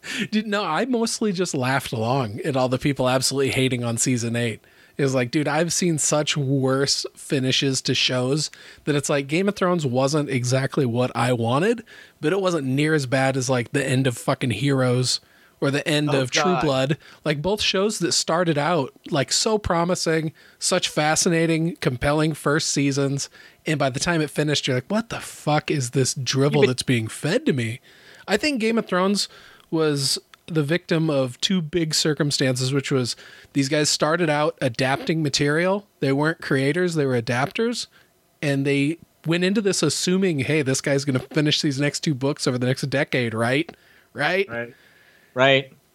Dude, 0.30 0.46
no, 0.46 0.64
I 0.64 0.84
mostly 0.84 1.32
just 1.32 1.54
laughed 1.54 1.92
along 1.92 2.40
at 2.40 2.56
all 2.56 2.68
the 2.68 2.78
people 2.78 3.08
absolutely 3.08 3.52
hating 3.52 3.84
on 3.84 3.96
season 3.96 4.36
eight. 4.36 4.60
It 4.96 5.02
was 5.02 5.14
like, 5.14 5.32
dude, 5.32 5.48
I've 5.48 5.72
seen 5.72 5.98
such 5.98 6.36
worse 6.36 7.04
finishes 7.16 7.82
to 7.82 7.94
shows 7.94 8.50
that 8.84 8.94
it's 8.94 9.08
like 9.10 9.26
Game 9.26 9.48
of 9.48 9.56
Thrones 9.56 9.84
wasn't 9.84 10.30
exactly 10.30 10.86
what 10.86 11.10
I 11.16 11.32
wanted, 11.32 11.82
but 12.20 12.32
it 12.32 12.40
wasn't 12.40 12.68
near 12.68 12.94
as 12.94 13.06
bad 13.06 13.36
as 13.36 13.50
like 13.50 13.72
the 13.72 13.84
end 13.84 14.06
of 14.06 14.16
fucking 14.16 14.52
Heroes 14.52 15.20
or 15.60 15.70
the 15.70 15.86
end 15.88 16.10
Oh, 16.12 16.20
of 16.20 16.30
True 16.30 16.56
Blood. 16.60 16.98
Like 17.24 17.40
both 17.42 17.60
shows 17.62 17.98
that 18.00 18.12
started 18.12 18.58
out 18.58 18.92
like 19.10 19.32
so 19.32 19.58
promising, 19.58 20.32
such 20.58 20.88
fascinating, 20.88 21.76
compelling 21.76 22.34
first 22.34 22.68
seasons. 22.70 23.30
And 23.66 23.78
by 23.78 23.90
the 23.90 24.00
time 24.00 24.20
it 24.20 24.30
finished, 24.30 24.66
you're 24.66 24.76
like, 24.76 24.90
what 24.90 25.08
the 25.08 25.20
fuck 25.20 25.70
is 25.70 25.90
this 25.90 26.14
drivel 26.14 26.62
but- 26.62 26.66
that's 26.68 26.82
being 26.82 27.08
fed 27.08 27.46
to 27.46 27.52
me? 27.52 27.80
I 28.26 28.36
think 28.36 28.60
Game 28.60 28.78
of 28.78 28.86
Thrones 28.86 29.28
was 29.70 30.18
the 30.46 30.62
victim 30.62 31.08
of 31.08 31.40
two 31.40 31.62
big 31.62 31.94
circumstances, 31.94 32.72
which 32.72 32.90
was 32.90 33.16
these 33.54 33.68
guys 33.68 33.88
started 33.88 34.28
out 34.28 34.56
adapting 34.60 35.22
material. 35.22 35.86
They 36.00 36.12
weren't 36.12 36.40
creators, 36.42 36.94
they 36.94 37.06
were 37.06 37.20
adapters. 37.20 37.86
And 38.42 38.66
they 38.66 38.98
went 39.26 39.44
into 39.44 39.62
this 39.62 39.82
assuming, 39.82 40.40
hey, 40.40 40.60
this 40.60 40.82
guy's 40.82 41.04
going 41.06 41.18
to 41.18 41.26
finish 41.34 41.62
these 41.62 41.80
next 41.80 42.00
two 42.00 42.14
books 42.14 42.46
over 42.46 42.58
the 42.58 42.66
next 42.66 42.82
decade, 42.90 43.32
right? 43.32 43.74
Right? 44.12 44.46
right? 44.48 44.74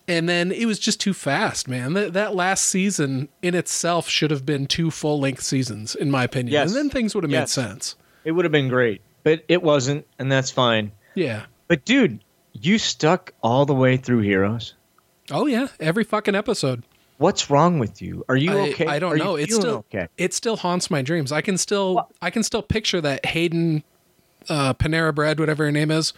And 0.08 0.28
then 0.28 0.52
it 0.52 0.66
was 0.66 0.80
just 0.80 1.00
too 1.00 1.14
fast, 1.14 1.68
man. 1.68 1.94
That, 1.94 2.14
that 2.14 2.34
last 2.36 2.66
season 2.66 3.30
in 3.44 3.54
itself 3.54 4.10
should 4.10 4.32
have 4.32 4.44
been 4.46 4.66
two 4.66 4.90
full 4.90 5.20
length 5.20 5.44
seasons, 5.44 5.94
in 5.94 6.10
my 6.10 6.24
opinion. 6.24 6.52
Yes. 6.54 6.70
And 6.70 6.76
then 6.78 6.90
things 6.90 7.14
would 7.14 7.24
have 7.24 7.32
Yes. 7.32 7.56
made 7.56 7.64
sense. 7.64 7.96
It 8.26 8.32
would 8.32 8.44
have 8.46 8.52
been 8.52 8.70
great, 8.70 9.02
but 9.24 9.44
it 9.48 9.62
wasn't, 9.62 10.08
and 10.18 10.32
that's 10.32 10.50
fine. 10.50 10.92
Yeah. 11.14 11.46
But 11.68 11.86
dude, 11.86 12.24
you 12.54 12.80
stuck 12.80 13.34
all 13.44 13.66
the 13.68 13.76
way 13.76 13.98
through 13.98 14.22
Heroes. 14.22 14.74
Oh, 15.32 15.46
yeah. 15.46 15.68
Every 15.80 16.04
fucking 16.04 16.34
episode. 16.34 16.82
What's 17.18 17.50
wrong 17.52 17.78
with 17.78 18.02
you? 18.02 18.26
Are 18.30 18.36
you 18.36 18.52
I- 18.58 18.70
okay? 18.70 18.88
I, 18.88 18.98
don't 18.98 19.14
Are 19.14 19.18
know. 19.18 19.36
It's 19.36 19.54
still 19.54 19.86
okay. 19.94 20.08
it 20.18 20.34
still 20.34 20.56
haunts 20.58 20.90
my 20.90 21.02
dreams. 21.04 21.32
I 21.32 21.42
can 21.42 21.58
still 21.58 21.96
Well- 21.96 22.12
I 22.22 22.32
can 22.32 22.42
still 22.44 22.64
picture 22.64 23.00
that 23.02 23.26
Hayden 23.28 23.84
uh, 24.48 24.74
Panera 24.74 25.14
Bread, 25.14 25.40
whatever 25.40 25.66
her 25.66 25.72
name 25.72 25.92
is, 25.92 26.14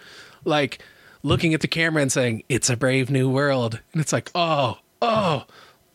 like 0.45 0.79
looking 1.23 1.53
at 1.53 1.61
the 1.61 1.67
camera 1.67 2.01
and 2.01 2.11
saying, 2.11 2.43
"It's 2.49 2.69
a 2.69 2.77
brave 2.77 3.09
new 3.09 3.29
world," 3.29 3.79
and 3.93 4.01
it's 4.01 4.13
like, 4.13 4.31
oh, 4.35 4.77
oh, 5.01 5.45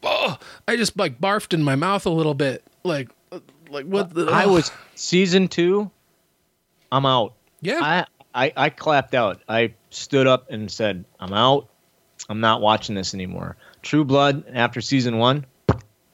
oh, 0.02 0.38
I 0.68 0.76
just 0.76 0.96
like 0.98 1.20
barfed 1.20 1.52
in 1.54 1.62
my 1.62 1.74
mouth 1.76 2.06
a 2.06 2.10
little 2.10 2.34
bit, 2.34 2.62
like, 2.84 3.08
like 3.70 3.86
what? 3.86 4.14
The, 4.14 4.26
I 4.26 4.46
was 4.46 4.70
season 4.94 5.48
two. 5.48 5.90
I'm 6.92 7.04
out. 7.06 7.34
yeah, 7.60 7.80
I, 7.82 8.46
I 8.46 8.52
I 8.56 8.70
clapped 8.70 9.14
out. 9.14 9.42
I 9.48 9.74
stood 9.90 10.26
up 10.26 10.50
and 10.50 10.70
said, 10.70 11.04
"I'm 11.18 11.32
out. 11.32 11.68
I'm 12.28 12.40
not 12.40 12.60
watching 12.60 12.94
this 12.94 13.14
anymore." 13.14 13.56
True 13.82 14.04
Blood 14.04 14.44
after 14.52 14.80
season 14.80 15.18
one, 15.18 15.46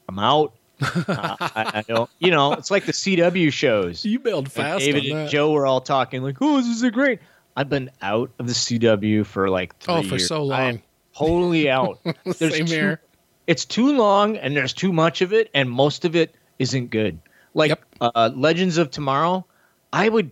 I'm 0.08 0.18
out. 0.18 0.54
Uh, 0.82 1.36
I, 1.38 1.70
I 1.74 1.84
don't. 1.86 2.10
You 2.18 2.32
know, 2.32 2.54
it's 2.54 2.70
like 2.70 2.86
the 2.86 2.92
CW 2.92 3.52
shows. 3.52 4.04
you 4.04 4.18
bailed 4.18 4.46
Like 4.46 4.52
fast. 4.52 4.78
David 4.80 5.04
and. 5.04 5.30
Joe 5.30 5.52
were 5.52 5.64
all 5.64 5.80
talking 5.80 6.22
like, 6.22 6.38
"Oh, 6.40 6.56
this 6.56 6.66
is 6.66 6.82
a 6.82 6.90
great." 6.90 7.20
I've 7.56 7.68
been 7.68 7.90
out 8.00 8.30
of 8.38 8.46
the 8.46 8.52
CW 8.54 9.24
for 9.26 9.48
like 9.50 9.76
three 9.78 9.94
Oh, 9.94 10.02
for 10.02 10.08
years. 10.16 10.26
so 10.28 10.42
long. 10.44 10.82
totally 11.16 11.68
out. 11.70 11.98
There's 12.24 12.38
Same 12.56 12.66
too- 12.66 12.72
here. 12.74 13.00
It's 13.46 13.64
too 13.64 13.96
long, 13.96 14.36
and 14.36 14.56
there's 14.56 14.72
too 14.72 14.92
much 14.92 15.20
of 15.20 15.32
it, 15.32 15.50
and 15.52 15.68
most 15.68 16.04
of 16.04 16.14
it 16.14 16.32
isn't 16.60 16.90
good. 16.90 17.18
Like 17.54 17.70
Yep. 17.70 17.84
uh, 18.00 18.30
Legends 18.34 18.78
of 18.78 18.90
Tomorrow, 18.92 19.44
I 19.92 20.08
would. 20.08 20.30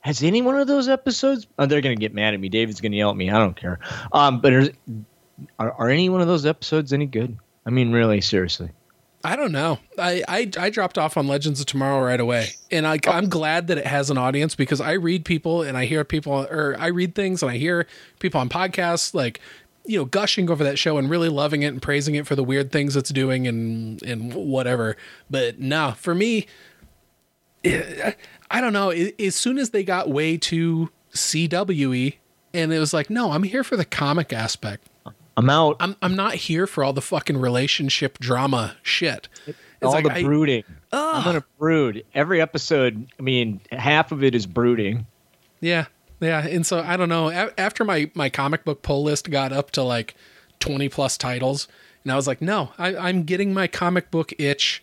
Has 0.00 0.24
any 0.24 0.42
one 0.42 0.58
of 0.58 0.66
those 0.66 0.88
episodes? 0.88 1.46
Oh, 1.56 1.66
they're 1.66 1.80
gonna 1.80 1.94
get 1.94 2.12
mad 2.12 2.34
at 2.34 2.40
me. 2.40 2.48
David's 2.48 2.80
gonna 2.80 2.96
yell 2.96 3.10
at 3.10 3.16
me. 3.16 3.30
I 3.30 3.38
don't 3.38 3.54
care. 3.56 3.78
Um, 4.12 4.40
but 4.40 4.52
are 4.52 5.72
are 5.72 5.88
any 5.88 6.08
one 6.08 6.20
of 6.20 6.26
those 6.26 6.44
episodes 6.44 6.92
any 6.92 7.06
good? 7.06 7.38
I 7.64 7.70
mean, 7.70 7.92
really, 7.92 8.20
seriously. 8.20 8.70
I 9.24 9.36
don't 9.36 9.52
know. 9.52 9.78
I, 9.98 10.22
I 10.26 10.50
I 10.58 10.70
dropped 10.70 10.98
off 10.98 11.16
on 11.16 11.28
Legends 11.28 11.60
of 11.60 11.66
Tomorrow 11.66 12.04
right 12.04 12.18
away, 12.18 12.48
and 12.70 12.86
I, 12.86 12.98
I'm 13.06 13.28
glad 13.28 13.68
that 13.68 13.78
it 13.78 13.86
has 13.86 14.10
an 14.10 14.18
audience 14.18 14.54
because 14.54 14.80
I 14.80 14.92
read 14.92 15.24
people 15.24 15.62
and 15.62 15.76
I 15.76 15.84
hear 15.84 16.04
people, 16.04 16.46
or 16.50 16.76
I 16.78 16.88
read 16.88 17.14
things 17.14 17.42
and 17.42 17.50
I 17.50 17.56
hear 17.56 17.86
people 18.18 18.40
on 18.40 18.48
podcasts 18.48 19.14
like, 19.14 19.40
you 19.84 19.96
know, 19.98 20.04
gushing 20.04 20.50
over 20.50 20.64
that 20.64 20.78
show 20.78 20.98
and 20.98 21.08
really 21.08 21.28
loving 21.28 21.62
it 21.62 21.68
and 21.68 21.80
praising 21.80 22.16
it 22.16 22.26
for 22.26 22.34
the 22.34 22.42
weird 22.42 22.72
things 22.72 22.96
it's 22.96 23.10
doing 23.10 23.46
and 23.46 24.02
and 24.02 24.34
whatever. 24.34 24.96
But 25.30 25.60
no, 25.60 25.94
for 25.96 26.14
me, 26.14 26.46
eh, 27.62 28.12
I 28.50 28.60
don't 28.60 28.72
know. 28.72 28.90
As 28.90 29.36
soon 29.36 29.56
as 29.58 29.70
they 29.70 29.84
got 29.84 30.08
way 30.08 30.36
too 30.36 30.90
CWE, 31.14 32.14
and 32.54 32.72
it 32.72 32.78
was 32.78 32.92
like, 32.92 33.08
no, 33.08 33.32
I'm 33.32 33.44
here 33.44 33.62
for 33.62 33.76
the 33.76 33.84
comic 33.84 34.32
aspect. 34.32 34.88
I'm 35.36 35.48
out. 35.50 35.76
I'm 35.80 35.96
I'm 36.02 36.14
not 36.14 36.34
here 36.34 36.66
for 36.66 36.84
all 36.84 36.92
the 36.92 37.00
fucking 37.02 37.38
relationship 37.38 38.18
drama 38.18 38.76
shit. 38.82 39.28
It's 39.46 39.56
all 39.82 39.92
like 39.92 40.04
the 40.04 40.12
I- 40.12 40.22
brooding. 40.22 40.64
I'm 40.92 41.24
gonna 41.24 41.44
brood 41.58 42.04
every 42.14 42.40
episode. 42.40 43.06
I 43.18 43.22
mean, 43.22 43.60
half 43.70 44.12
of 44.12 44.22
it 44.22 44.34
is 44.34 44.46
brooding. 44.46 45.06
Yeah, 45.60 45.86
yeah. 46.20 46.46
And 46.46 46.66
so 46.66 46.80
I 46.80 46.96
don't 46.96 47.08
know. 47.08 47.30
A- 47.30 47.58
after 47.58 47.84
my 47.84 48.10
my 48.14 48.28
comic 48.28 48.64
book 48.64 48.82
pull 48.82 49.02
list 49.02 49.30
got 49.30 49.52
up 49.52 49.70
to 49.72 49.82
like 49.82 50.14
twenty 50.60 50.88
plus 50.88 51.16
titles, 51.16 51.66
and 52.04 52.12
I 52.12 52.16
was 52.16 52.26
like, 52.26 52.42
no, 52.42 52.70
I, 52.78 52.94
I'm 52.94 53.22
getting 53.22 53.54
my 53.54 53.66
comic 53.66 54.10
book 54.10 54.32
itch 54.38 54.82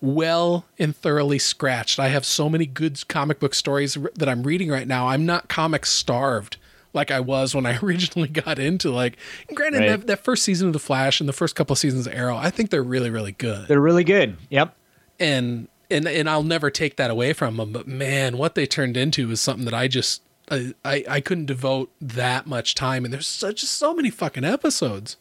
well 0.00 0.64
and 0.78 0.94
thoroughly 0.96 1.38
scratched. 1.38 1.98
I 1.98 2.08
have 2.08 2.24
so 2.24 2.48
many 2.48 2.64
good 2.66 3.06
comic 3.08 3.40
book 3.40 3.54
stories 3.54 3.98
that 4.14 4.28
I'm 4.28 4.44
reading 4.44 4.70
right 4.70 4.86
now. 4.86 5.08
I'm 5.08 5.26
not 5.26 5.48
comic 5.48 5.84
starved 5.84 6.56
like 6.92 7.10
I 7.10 7.20
was 7.20 7.54
when 7.54 7.66
I 7.66 7.78
originally 7.82 8.28
got 8.28 8.58
into 8.58 8.90
like. 8.90 9.16
Granted, 9.54 9.78
Right. 9.80 9.88
that, 9.88 10.06
that 10.06 10.24
first 10.24 10.42
season 10.42 10.66
of 10.68 10.72
the 10.72 10.78
Flash 10.78 11.20
and 11.20 11.28
the 11.28 11.32
first 11.32 11.54
couple 11.56 11.74
seasons 11.76 12.06
of 12.06 12.14
Arrow, 12.14 12.36
I 12.36 12.50
think 12.50 12.70
they're 12.70 12.82
really 12.82 13.10
really 13.10 13.32
good. 13.32 13.68
They're 13.68 13.80
really 13.80 14.04
good. 14.04 14.36
Yep. 14.50 14.74
and 15.18 15.68
and 15.90 16.06
and 16.06 16.28
I'll 16.30 16.42
never 16.44 16.70
take 16.70 16.96
that 16.96 17.10
away 17.10 17.32
from 17.32 17.56
them. 17.56 17.72
But 17.72 17.86
man, 17.88 18.36
what 18.38 18.54
they 18.54 18.66
turned 18.66 18.96
into 18.96 19.30
is 19.30 19.40
something 19.40 19.64
that 19.64 19.74
I 19.74 19.88
just 19.88 20.22
I 20.50 20.74
I, 20.84 21.04
I 21.08 21.20
couldn't 21.20 21.46
devote 21.46 21.90
that 22.00 22.46
much 22.46 22.74
time. 22.74 23.04
And 23.04 23.12
there's 23.12 23.26
such 23.26 23.62
so 23.62 23.94
many 23.94 24.10
fucking 24.10 24.44
episodes. 24.44 25.16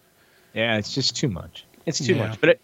Yeah, 0.54 0.78
it's 0.78 0.94
just 0.94 1.16
too 1.16 1.28
much. 1.30 1.66
It's 1.86 2.00
too 2.00 2.16
Yeah. 2.16 2.28
much. 2.30 2.40
But 2.42 2.50
it, 2.52 2.62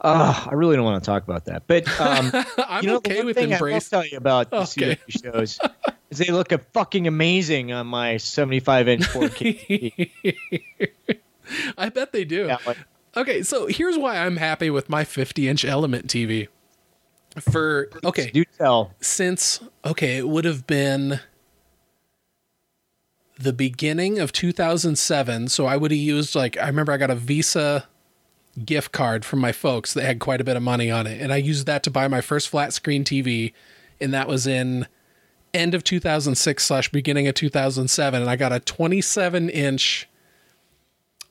uh, 0.00 0.46
I 0.50 0.54
really 0.54 0.76
don't 0.76 0.84
want 0.84 1.02
to 1.02 1.06
talk 1.06 1.24
about 1.24 1.46
that. 1.46 1.64
But 1.66 1.88
um, 2.00 2.30
I'm 2.58 2.84
you 2.84 2.90
know, 2.90 2.96
okay 2.96 3.12
the 3.12 3.16
one 3.18 3.26
with 3.26 3.36
thing 3.36 3.50
embrace. 3.52 3.92
I 3.92 3.96
will 3.96 4.02
tell 4.02 4.10
you 4.10 4.16
about 4.18 4.50
the 4.50 4.56
Okay. 4.58 4.96
CW 5.08 5.22
shows 5.24 5.58
is 6.10 6.18
they 6.18 6.30
look 6.32 6.52
a 6.52 6.58
fucking 6.58 7.06
amazing 7.06 7.72
on 7.72 7.86
my 7.86 8.16
75 8.16 8.88
inch 8.88 9.02
4K. 9.04 10.10
TV. 10.24 11.18
I 11.78 11.88
bet 11.88 12.12
they 12.12 12.24
do. 12.24 12.46
Yeah, 12.46 12.58
like, 12.66 12.76
Okay, 13.16 13.42
so 13.42 13.66
here's 13.66 13.98
why 13.98 14.18
I'm 14.18 14.36
happy 14.36 14.70
with 14.70 14.88
my 14.88 15.02
50 15.04 15.48
inch 15.48 15.64
Element 15.64 16.06
TV. 16.06 16.48
For 17.40 17.88
okay, 18.04 18.30
do 18.30 18.44
tell. 18.56 18.94
since 19.00 19.60
okay, 19.84 20.16
it 20.18 20.28
would 20.28 20.44
have 20.44 20.66
been 20.66 21.20
the 23.38 23.52
beginning 23.52 24.18
of 24.18 24.32
2007. 24.32 25.48
So 25.48 25.66
I 25.66 25.76
would 25.76 25.90
have 25.90 25.98
used 25.98 26.34
like 26.34 26.56
I 26.58 26.66
remember 26.66 26.92
I 26.92 26.96
got 26.96 27.10
a 27.10 27.14
Visa 27.14 27.86
gift 28.66 28.92
card 28.92 29.24
from 29.24 29.38
my 29.38 29.52
folks 29.52 29.94
that 29.94 30.04
had 30.04 30.18
quite 30.20 30.40
a 30.40 30.44
bit 30.44 30.56
of 30.56 30.62
money 30.62 30.90
on 30.90 31.06
it, 31.06 31.20
and 31.20 31.32
I 31.32 31.36
used 31.36 31.66
that 31.66 31.82
to 31.84 31.90
buy 31.90 32.08
my 32.08 32.20
first 32.20 32.48
flat 32.48 32.72
screen 32.72 33.04
TV, 33.04 33.52
and 34.00 34.12
that 34.14 34.28
was 34.28 34.46
in 34.46 34.86
end 35.54 35.74
of 35.74 35.82
2006 35.84 36.64
slash 36.64 36.90
beginning 36.90 37.26
of 37.28 37.34
2007, 37.34 38.20
and 38.20 38.30
I 38.30 38.36
got 38.36 38.52
a 38.52 38.60
27 38.60 39.48
inch. 39.50 40.08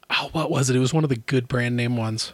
Oh, 0.10 0.30
what 0.32 0.50
was 0.50 0.70
it? 0.70 0.76
It 0.76 0.80
was 0.80 0.94
one 0.94 1.04
of 1.04 1.10
the 1.10 1.18
good 1.18 1.48
brand 1.48 1.76
name 1.76 1.98
ones. 1.98 2.34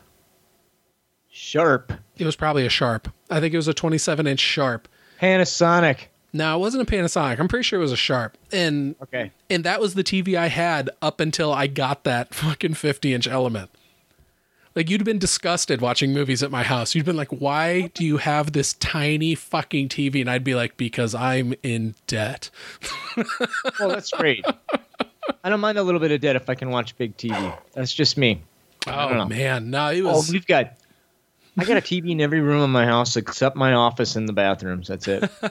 Sharp. 1.30 1.94
It 2.18 2.26
was 2.26 2.36
probably 2.36 2.66
a 2.66 2.70
Sharp. 2.70 3.10
I 3.30 3.40
think 3.40 3.54
it 3.54 3.58
was 3.58 3.68
a 3.68 3.74
27 3.74 4.28
inch 4.28 4.40
Sharp. 4.40 4.88
Panasonic. 5.20 6.08
No, 6.32 6.56
it 6.56 6.60
wasn't 6.60 6.88
a 6.88 6.92
Panasonic. 6.92 7.40
I'm 7.40 7.48
pretty 7.48 7.64
sure 7.64 7.80
it 7.80 7.82
was 7.82 7.92
a 7.92 7.96
Sharp. 7.98 8.38
And 8.52 8.96
Okay. 9.02 9.32
and 9.50 9.64
that 9.64 9.80
was 9.80 9.94
the 9.96 10.04
TV 10.04 10.36
I 10.36 10.48
had 10.48 10.90
up 11.02 11.20
until 11.20 11.52
I 11.54 11.68
got 11.68 12.04
that 12.04 12.34
fucking 12.36 12.76
50 12.76 13.14
inch 13.14 13.28
element. 13.28 13.70
Like 14.76 14.90
you'd 14.90 15.02
have 15.02 15.06
been 15.06 15.20
disgusted 15.20 15.82
watching 15.82 16.14
movies 16.14 16.42
at 16.42 16.50
my 16.50 16.64
house. 16.64 16.96
You'd 16.96 17.06
been 17.06 17.16
like, 17.16 17.30
"Why 17.32 17.92
do 17.94 18.04
you 18.04 18.18
have 18.18 18.54
this 18.54 18.74
tiny 18.74 19.36
fucking 19.36 19.90
TV?" 19.90 20.22
And 20.22 20.30
I'd 20.30 20.44
be 20.44 20.56
like, 20.56 20.78
"Because 20.78 21.14
I'm 21.14 21.54
in 21.64 21.96
debt." 22.08 22.50
Well, 23.80 23.90
that's 23.90 24.12
great. 24.12 24.44
I 25.44 25.50
don't 25.50 25.60
mind 25.60 25.78
a 25.78 25.84
little 25.84 26.00
bit 26.00 26.12
of 26.12 26.22
debt 26.22 26.36
if 26.36 26.50
I 26.50 26.56
can 26.56 26.70
watch 26.70 26.98
big 26.98 27.16
TV. 27.18 27.58
That's 27.74 27.94
just 27.94 28.18
me. 28.18 28.42
Oh 28.88 29.26
man, 29.26 29.70
no, 29.70 29.92
it 29.92 30.02
was. 30.02 30.30
Oh, 30.30 30.34
we've 30.34 30.46
got. 30.48 30.74
I 31.58 31.66
got 31.66 31.78
a 31.78 31.82
TV 31.82 32.10
in 32.10 32.22
every 32.22 32.42
room 32.42 32.64
in 32.64 32.72
my 32.72 32.86
house 32.86 33.16
except 33.16 33.56
my 33.56 33.74
office 33.74 34.16
and 34.16 34.28
the 34.28 34.34
bathrooms. 34.34 34.88
That's 34.88 35.08
it. 35.08 35.30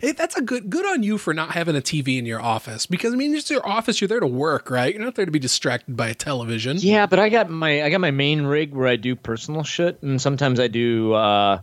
Hey, 0.00 0.12
that's 0.12 0.36
a 0.36 0.42
good 0.42 0.68
good 0.68 0.84
on 0.84 1.02
you 1.02 1.16
for 1.16 1.32
not 1.32 1.52
having 1.52 1.74
a 1.74 1.80
TV 1.80 2.18
in 2.18 2.26
your 2.26 2.40
office 2.40 2.84
because 2.84 3.14
I 3.14 3.16
mean, 3.16 3.34
it's 3.34 3.50
your 3.50 3.66
office. 3.66 4.00
You're 4.00 4.08
there 4.08 4.20
to 4.20 4.26
work, 4.26 4.70
right? 4.70 4.94
You're 4.94 5.02
not 5.02 5.14
there 5.14 5.24
to 5.24 5.30
be 5.30 5.38
distracted 5.38 5.96
by 5.96 6.08
a 6.08 6.14
television. 6.14 6.76
Yeah, 6.78 7.06
but 7.06 7.18
I 7.18 7.30
got 7.30 7.48
my 7.48 7.82
I 7.82 7.88
got 7.88 8.00
my 8.00 8.10
main 8.10 8.42
rig 8.42 8.74
where 8.74 8.86
I 8.86 8.96
do 8.96 9.16
personal 9.16 9.62
shit, 9.62 10.02
and 10.02 10.20
sometimes 10.20 10.60
I 10.60 10.68
do 10.68 11.14
uh, 11.14 11.60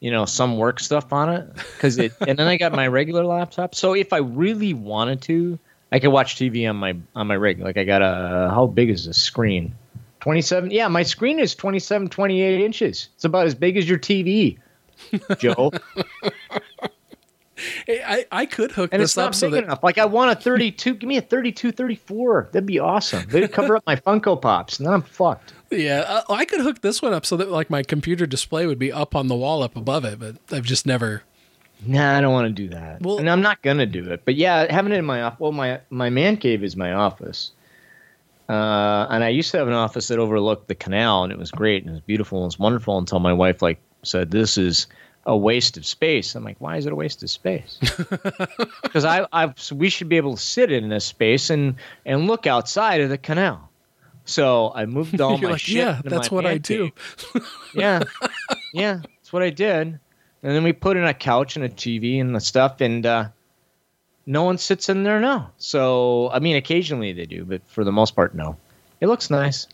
you 0.00 0.10
know 0.10 0.24
some 0.24 0.58
work 0.58 0.80
stuff 0.80 1.12
on 1.12 1.30
it 1.30 1.54
because 1.54 1.98
it. 1.98 2.12
and 2.20 2.36
then 2.36 2.48
I 2.48 2.56
got 2.56 2.72
my 2.72 2.88
regular 2.88 3.24
laptop. 3.24 3.76
So 3.76 3.94
if 3.94 4.12
I 4.12 4.18
really 4.18 4.74
wanted 4.74 5.22
to, 5.22 5.58
I 5.92 6.00
could 6.00 6.10
watch 6.10 6.34
TV 6.34 6.68
on 6.68 6.76
my 6.76 6.96
on 7.14 7.28
my 7.28 7.34
rig. 7.34 7.60
Like 7.60 7.76
I 7.76 7.84
got 7.84 8.02
a 8.02 8.50
how 8.50 8.66
big 8.66 8.90
is 8.90 9.04
the 9.04 9.14
screen? 9.14 9.76
Twenty 10.22 10.40
seven. 10.40 10.70
Yeah, 10.70 10.88
my 10.88 11.02
screen 11.02 11.38
is 11.38 11.54
27, 11.54 12.08
28 12.08 12.60
inches. 12.64 13.08
It's 13.16 13.24
about 13.24 13.46
as 13.46 13.54
big 13.54 13.76
as 13.76 13.88
your 13.88 13.98
TV, 13.98 14.56
Joe. 15.38 15.70
Hey, 17.86 18.02
I 18.04 18.24
I 18.32 18.46
could 18.46 18.72
hook 18.72 18.90
And 18.92 19.00
this 19.02 19.10
it's 19.12 19.18
up 19.18 19.26
not 19.26 19.34
so 19.36 19.46
big 19.48 19.54
that 19.60 19.64
enough. 19.64 19.82
Like 19.84 19.98
I 19.98 20.04
want 20.04 20.30
a 20.32 20.40
32. 20.40 20.94
Give 20.94 21.06
me 21.08 21.16
a 21.16 21.20
32, 21.22 21.70
34. 21.72 22.48
That'd 22.52 22.66
be 22.66 22.78
awesome. 22.78 23.24
They'd 23.28 23.52
cover 23.52 23.76
up 23.76 23.84
my 23.86 23.94
Funko 23.96 24.40
Pops, 24.40 24.78
and 24.78 24.86
then 24.86 24.94
I'm 24.94 25.02
fucked. 25.02 25.52
yeah, 25.70 26.00
uh, 26.06 26.22
I 26.32 26.44
could 26.44 26.60
hook 26.60 26.80
this 26.80 27.00
one 27.02 27.12
up 27.12 27.24
so 27.26 27.36
that 27.36 27.50
like 27.50 27.68
my 27.70 27.82
computer 27.82 28.26
display 28.26 28.66
would 28.66 28.78
be 28.78 28.90
up 28.90 29.14
on 29.14 29.28
the 29.28 29.36
wall 29.36 29.62
up 29.62 29.76
above 29.76 30.04
it, 30.04 30.18
but 30.18 30.36
I've 30.50 30.64
just 30.64 30.86
never. 30.86 31.22
Nah, 31.84 32.16
I 32.16 32.20
don't 32.20 32.32
want 32.32 32.46
to 32.46 32.52
do 32.52 32.68
that. 32.70 33.02
Well- 33.02 33.18
and 33.18 33.28
I'm 33.30 33.42
not 33.42 33.60
gonna 33.62 33.86
do 33.86 34.08
it. 34.10 34.22
But 34.24 34.36
yeah, 34.36 34.72
having 34.72 34.92
it 34.92 34.98
in 34.98 35.04
my 35.04 35.22
office. 35.22 35.40
Well, 35.40 35.52
my 35.52 35.80
my 35.90 36.10
man 36.10 36.36
cave 36.38 36.64
is 36.64 36.76
my 36.76 36.92
office. 36.92 37.52
Uh, 38.52 39.06
and 39.08 39.24
I 39.24 39.30
used 39.30 39.50
to 39.52 39.56
have 39.56 39.66
an 39.66 39.72
office 39.72 40.08
that 40.08 40.18
overlooked 40.18 40.68
the 40.68 40.74
canal, 40.74 41.24
and 41.24 41.32
it 41.32 41.38
was 41.38 41.50
great 41.50 41.84
and 41.84 41.90
it 41.90 41.94
was 41.94 42.02
beautiful 42.02 42.38
and 42.38 42.44
it 42.44 42.48
was 42.48 42.58
wonderful 42.58 42.98
until 42.98 43.18
my 43.18 43.32
wife 43.32 43.62
like 43.62 43.80
said, 44.02 44.30
"This 44.30 44.58
is 44.58 44.88
a 45.24 45.34
waste 45.34 45.78
of 45.78 45.86
space." 45.86 46.34
I'm 46.34 46.44
like, 46.44 46.56
"Why 46.58 46.76
is 46.76 46.84
it 46.84 46.92
a 46.92 46.94
waste 46.96 47.22
of 47.22 47.30
space?" 47.30 47.78
Because 48.82 49.06
I, 49.06 49.26
I, 49.32 49.54
we 49.72 49.88
should 49.88 50.10
be 50.10 50.18
able 50.18 50.36
to 50.36 50.42
sit 50.42 50.70
in 50.70 50.90
this 50.90 51.06
space 51.06 51.48
and 51.48 51.76
and 52.04 52.26
look 52.26 52.46
outside 52.46 53.00
of 53.00 53.08
the 53.08 53.16
canal. 53.16 53.70
So 54.26 54.70
I 54.74 54.84
moved 54.84 55.18
all 55.22 55.38
my 55.38 55.52
like, 55.52 55.60
shit. 55.60 55.76
yeah, 55.76 56.02
that's 56.04 56.30
what 56.30 56.44
I 56.44 56.58
do. 56.58 56.90
yeah, 57.74 58.02
yeah, 58.74 59.00
that's 59.02 59.32
what 59.32 59.42
I 59.42 59.48
did. 59.48 59.98
And 60.42 60.56
then 60.56 60.62
we 60.62 60.74
put 60.74 60.98
in 60.98 61.04
a 61.04 61.14
couch 61.14 61.56
and 61.56 61.64
a 61.64 61.70
TV 61.70 62.20
and 62.20 62.34
the 62.34 62.40
stuff, 62.40 62.82
and 62.82 63.06
uh, 63.06 63.28
no 64.26 64.44
one 64.44 64.58
sits 64.58 64.88
in 64.88 65.02
there 65.02 65.20
now. 65.20 65.50
So 65.58 66.30
I 66.32 66.38
mean, 66.38 66.56
occasionally 66.56 67.12
they 67.12 67.26
do, 67.26 67.44
but 67.44 67.62
for 67.68 67.84
the 67.84 67.92
most 67.92 68.14
part, 68.14 68.34
no. 68.34 68.56
It 69.00 69.06
looks 69.08 69.30
nice. 69.30 69.66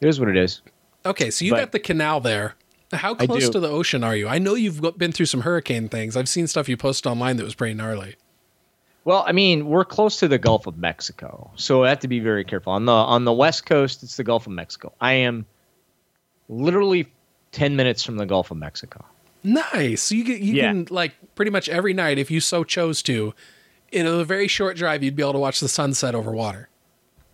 It 0.00 0.08
is 0.08 0.18
what 0.18 0.28
it 0.28 0.36
is. 0.36 0.60
Okay, 1.06 1.30
so 1.30 1.44
you 1.44 1.52
But- 1.52 1.58
got 1.60 1.72
the 1.72 1.78
canal 1.80 2.20
there. 2.20 2.54
How 2.92 3.14
close 3.14 3.48
to 3.48 3.58
the 3.58 3.70
ocean 3.70 4.04
are 4.04 4.14
you? 4.14 4.28
I 4.28 4.38
know 4.38 4.54
you've 4.54 4.82
been 4.98 5.12
through 5.12 5.24
some 5.26 5.40
hurricane 5.40 5.88
things. 5.88 6.14
I've 6.14 6.28
seen 6.28 6.46
stuff 6.46 6.68
you 6.68 6.76
posted 6.76 7.10
online 7.10 7.38
that 7.38 7.44
was 7.44 7.54
pretty 7.54 7.72
gnarly. 7.72 8.16
Well, 9.04 9.24
I 9.26 9.32
mean, 9.32 9.66
we're 9.66 9.86
close 9.86 10.18
to 10.18 10.28
the 10.28 10.36
Gulf 10.36 10.66
of 10.66 10.76
Mexico, 10.76 11.50
so 11.56 11.84
I 11.84 11.88
have 11.88 12.00
to 12.00 12.08
be 12.08 12.20
very 12.20 12.44
careful. 12.44 12.70
On 12.74 12.84
the 12.84 12.92
on 12.92 13.24
the 13.24 13.32
west 13.32 13.64
coast, 13.64 14.02
it's 14.02 14.16
the 14.18 14.24
Gulf 14.24 14.46
of 14.46 14.52
Mexico. 14.52 14.92
I 15.00 15.14
am 15.14 15.46
literally 16.48 17.10
ten 17.50 17.76
minutes 17.76 18.02
from 18.04 18.16
the 18.16 18.26
Gulf 18.26 18.50
of 18.50 18.58
Mexico. 18.58 19.04
Nice. 19.42 20.12
You 20.12 20.22
get 20.24 20.40
you 20.40 20.54
Yeah. 20.54 20.68
can 20.72 20.86
like 20.90 21.12
pretty 21.34 21.50
much 21.50 21.68
every 21.68 21.94
night 21.94 22.18
if 22.18 22.30
you 22.30 22.40
so 22.40 22.62
chose 22.62 23.02
to, 23.04 23.34
in 23.92 24.06
a 24.06 24.24
very 24.24 24.48
short 24.48 24.76
drive, 24.76 25.02
you'd 25.02 25.14
be 25.16 25.22
able 25.22 25.34
to 25.34 25.38
watch 25.38 25.60
the 25.60 25.68
sunset 25.68 26.14
over 26.14 26.32
water. 26.32 26.68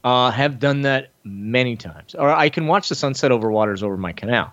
Uh, 0.04 0.30
have 0.30 0.61
done 0.61 0.82
that 0.82 1.09
many 1.24 1.76
times, 1.76 2.14
or 2.14 2.30
I 2.30 2.48
can 2.48 2.66
watch 2.66 2.88
the 2.88 2.94
sunset 2.94 3.32
over 3.32 3.50
waters 3.50 3.82
over 3.82 3.96
my 3.96 4.12
canal, 4.12 4.52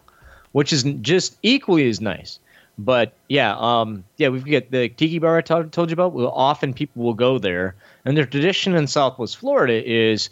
which 0.53 0.73
is 0.73 0.83
just 1.01 1.37
equally 1.43 1.87
as 1.87 2.01
nice. 2.01 2.39
But 2.77 3.13
yeah, 3.29 3.55
um, 3.57 4.03
yeah, 4.17 4.29
we've 4.29 4.43
got 4.45 4.71
the 4.71 4.89
tiki 4.89 5.19
bar 5.19 5.37
I 5.37 5.41
told 5.41 5.71
told 5.71 5.89
you 5.89 5.93
about. 5.93 6.13
Well, 6.13 6.29
often 6.29 6.73
people 6.73 7.03
will 7.03 7.13
go 7.13 7.37
there, 7.37 7.75
and 8.05 8.17
their 8.17 8.25
tradition 8.25 8.75
in 8.75 8.87
Southwest 8.87 9.37
Florida 9.37 9.81
is 9.89 10.29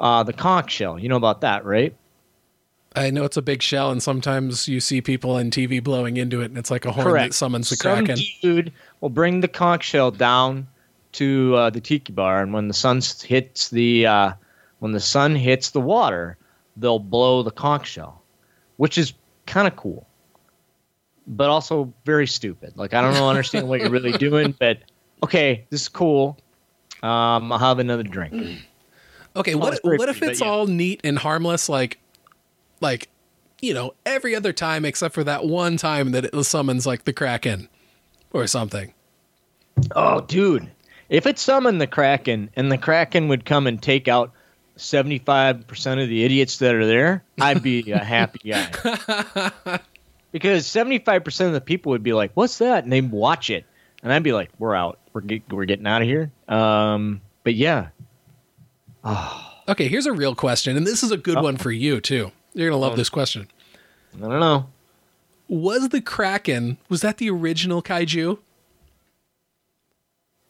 uh, 0.00 0.24
the 0.24 0.32
conch 0.32 0.72
shell. 0.72 0.98
You 0.98 1.08
know 1.08 1.16
about 1.16 1.40
that, 1.42 1.64
right? 1.64 1.94
I 2.94 3.10
know 3.10 3.24
it's 3.24 3.36
a 3.36 3.42
big 3.42 3.62
shell, 3.62 3.90
and 3.92 4.02
sometimes 4.02 4.66
you 4.68 4.80
see 4.80 5.00
people 5.00 5.32
on 5.32 5.50
TV 5.50 5.82
blowing 5.82 6.16
into 6.16 6.40
it, 6.40 6.46
and 6.46 6.58
it's 6.58 6.70
like 6.70 6.84
a 6.86 6.92
horn 6.92 7.06
Correct. 7.06 7.30
that 7.30 7.34
summons 7.34 7.70
the 7.70 7.76
Some 7.76 8.04
kraken. 8.04 8.22
dude 8.42 8.72
will 9.00 9.10
bring 9.10 9.40
the 9.40 9.48
conch 9.48 9.84
shell 9.84 10.10
down 10.10 10.66
to 11.16 11.54
uh, 11.56 11.70
the 11.70 11.80
tiki 11.80 12.12
bar, 12.12 12.42
and 12.42 12.52
when 12.52 12.68
the 12.68 12.74
sun 12.74 13.00
hits 13.24 13.68
the 13.70 14.06
uh, 14.06 14.32
when 14.78 14.92
the 14.92 15.00
sun 15.00 15.34
hits 15.34 15.70
the 15.70 15.80
water, 15.80 16.36
they'll 16.76 16.98
blow 16.98 17.42
the 17.42 17.50
conch 17.50 17.88
shell, 17.88 18.22
which 18.76 18.98
is 18.98 19.12
kind 19.46 19.66
of 19.66 19.76
cool, 19.76 20.06
but 21.26 21.48
also 21.48 21.92
very 22.04 22.26
stupid. 22.26 22.72
Like 22.76 22.94
I 22.94 23.00
don't 23.00 23.14
know, 23.14 23.28
understand 23.28 23.68
what 23.68 23.80
you're 23.80 23.90
really 23.90 24.12
doing, 24.18 24.54
but 24.58 24.78
okay, 25.22 25.64
this 25.70 25.82
is 25.82 25.88
cool. 25.88 26.38
Um, 27.02 27.52
I'll 27.52 27.58
have 27.58 27.78
another 27.78 28.02
drink. 28.02 28.60
Okay, 29.36 29.52
Oh, 29.52 29.58
what 29.58 29.78
what 29.82 30.08
if 30.08 30.22
it's 30.22 30.40
yeah. 30.40 30.46
all 30.48 30.66
neat 30.66 31.02
and 31.04 31.18
harmless, 31.18 31.68
like 31.68 31.98
like 32.80 33.10
you 33.60 33.74
know 33.74 33.92
every 34.06 34.34
other 34.34 34.50
time 34.54 34.86
except 34.86 35.14
for 35.14 35.22
that 35.24 35.44
one 35.44 35.76
time 35.76 36.12
that 36.12 36.24
it 36.24 36.44
summons 36.44 36.86
like 36.86 37.04
the 37.04 37.12
kraken 37.12 37.68
or 38.32 38.46
something? 38.46 38.94
Oh, 39.94 40.22
dude. 40.22 40.70
If 41.08 41.26
it 41.26 41.38
summoned 41.38 41.80
the 41.80 41.86
Kraken 41.86 42.50
and 42.56 42.70
the 42.70 42.78
Kraken 42.78 43.28
would 43.28 43.44
come 43.44 43.66
and 43.66 43.80
take 43.80 44.08
out 44.08 44.32
75% 44.76 46.02
of 46.02 46.08
the 46.08 46.24
idiots 46.24 46.58
that 46.58 46.74
are 46.74 46.86
there, 46.86 47.24
I'd 47.40 47.62
be 47.62 47.92
a 47.92 47.98
happy 48.04 48.50
guy. 48.50 48.70
because 50.32 50.66
75% 50.66 51.46
of 51.46 51.52
the 51.52 51.60
people 51.60 51.90
would 51.90 52.02
be 52.02 52.12
like, 52.12 52.32
what's 52.34 52.58
that? 52.58 52.84
And 52.84 52.92
they'd 52.92 53.10
watch 53.10 53.50
it. 53.50 53.64
And 54.02 54.12
I'd 54.12 54.22
be 54.22 54.32
like, 54.32 54.50
we're 54.58 54.74
out. 54.74 54.98
We're, 55.12 55.22
get, 55.22 55.50
we're 55.52 55.64
getting 55.64 55.86
out 55.86 56.02
of 56.02 56.08
here. 56.08 56.30
Um, 56.48 57.20
but 57.44 57.54
yeah. 57.54 57.88
Okay, 59.68 59.88
here's 59.88 60.06
a 60.06 60.12
real 60.12 60.34
question, 60.34 60.76
and 60.76 60.86
this 60.86 61.02
is 61.02 61.10
a 61.10 61.16
good 61.16 61.40
one 61.40 61.56
for 61.56 61.70
you 61.70 62.00
too. 62.00 62.32
You're 62.54 62.70
gonna 62.70 62.80
love 62.80 62.96
this 62.96 63.08
question. 63.08 63.48
I 64.16 64.20
don't 64.20 64.40
know. 64.40 64.68
Was 65.48 65.90
the 65.90 66.00
kraken 66.00 66.78
was 66.88 67.02
that 67.02 67.18
the 67.18 67.30
original 67.30 67.82
kaiju? 67.82 68.38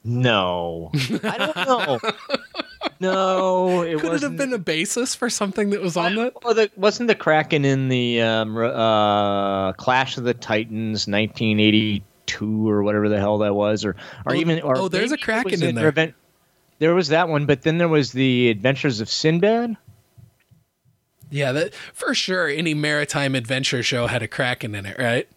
No. 0.06 0.92
I 0.94 1.36
don't 1.36 1.56
know. 1.56 1.98
no, 3.00 3.82
it 3.82 3.98
Could 3.98 4.14
it 4.14 4.22
have 4.22 4.36
been 4.36 4.52
a 4.52 4.58
basis 4.58 5.16
for 5.16 5.28
something 5.28 5.70
that 5.70 5.82
was 5.82 5.96
on 5.96 6.14
that? 6.14 6.34
Well, 6.44 6.54
the, 6.54 6.70
wasn't 6.76 7.08
the 7.08 7.16
Kraken 7.16 7.64
in 7.64 7.88
the 7.88 8.22
um, 8.22 8.56
uh, 8.56 9.72
Clash 9.72 10.16
of 10.16 10.22
the 10.24 10.32
Titans 10.32 11.08
1982 11.08 12.68
or 12.68 12.84
whatever 12.84 13.08
the 13.08 13.18
hell 13.18 13.38
that 13.38 13.54
was, 13.54 13.84
or 13.84 13.96
or 14.24 14.32
Oh, 14.32 14.34
even 14.34 14.60
or 14.62 14.78
oh, 14.78 14.88
there's 14.88 15.12
a 15.12 15.18
Kraken 15.18 15.62
in 15.62 15.74
there. 15.74 15.86
Revent- 15.86 16.14
there 16.78 16.94
was 16.94 17.08
that 17.08 17.28
one, 17.28 17.46
but 17.46 17.62
then 17.62 17.78
there 17.78 17.88
was 17.88 18.12
the 18.12 18.48
Adventures 18.50 19.00
of 19.00 19.10
Sinbad. 19.10 19.76
Yeah, 21.30 21.50
that 21.52 21.74
for 21.74 22.14
sure. 22.14 22.46
Any 22.48 22.74
maritime 22.74 23.34
adventure 23.34 23.82
show 23.82 24.06
had 24.06 24.22
a 24.22 24.28
kraken 24.28 24.76
in 24.76 24.86
it, 24.86 24.96
right? 24.98 25.28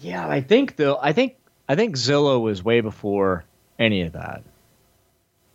Yeah, 0.00 0.28
I 0.28 0.42
think 0.42 0.76
though. 0.76 0.98
I 1.00 1.12
think 1.14 1.36
I 1.68 1.76
think 1.76 1.96
Zilla 1.96 2.38
was 2.38 2.62
way 2.62 2.82
before 2.82 3.44
any 3.80 4.02
of 4.02 4.12
that. 4.12 4.42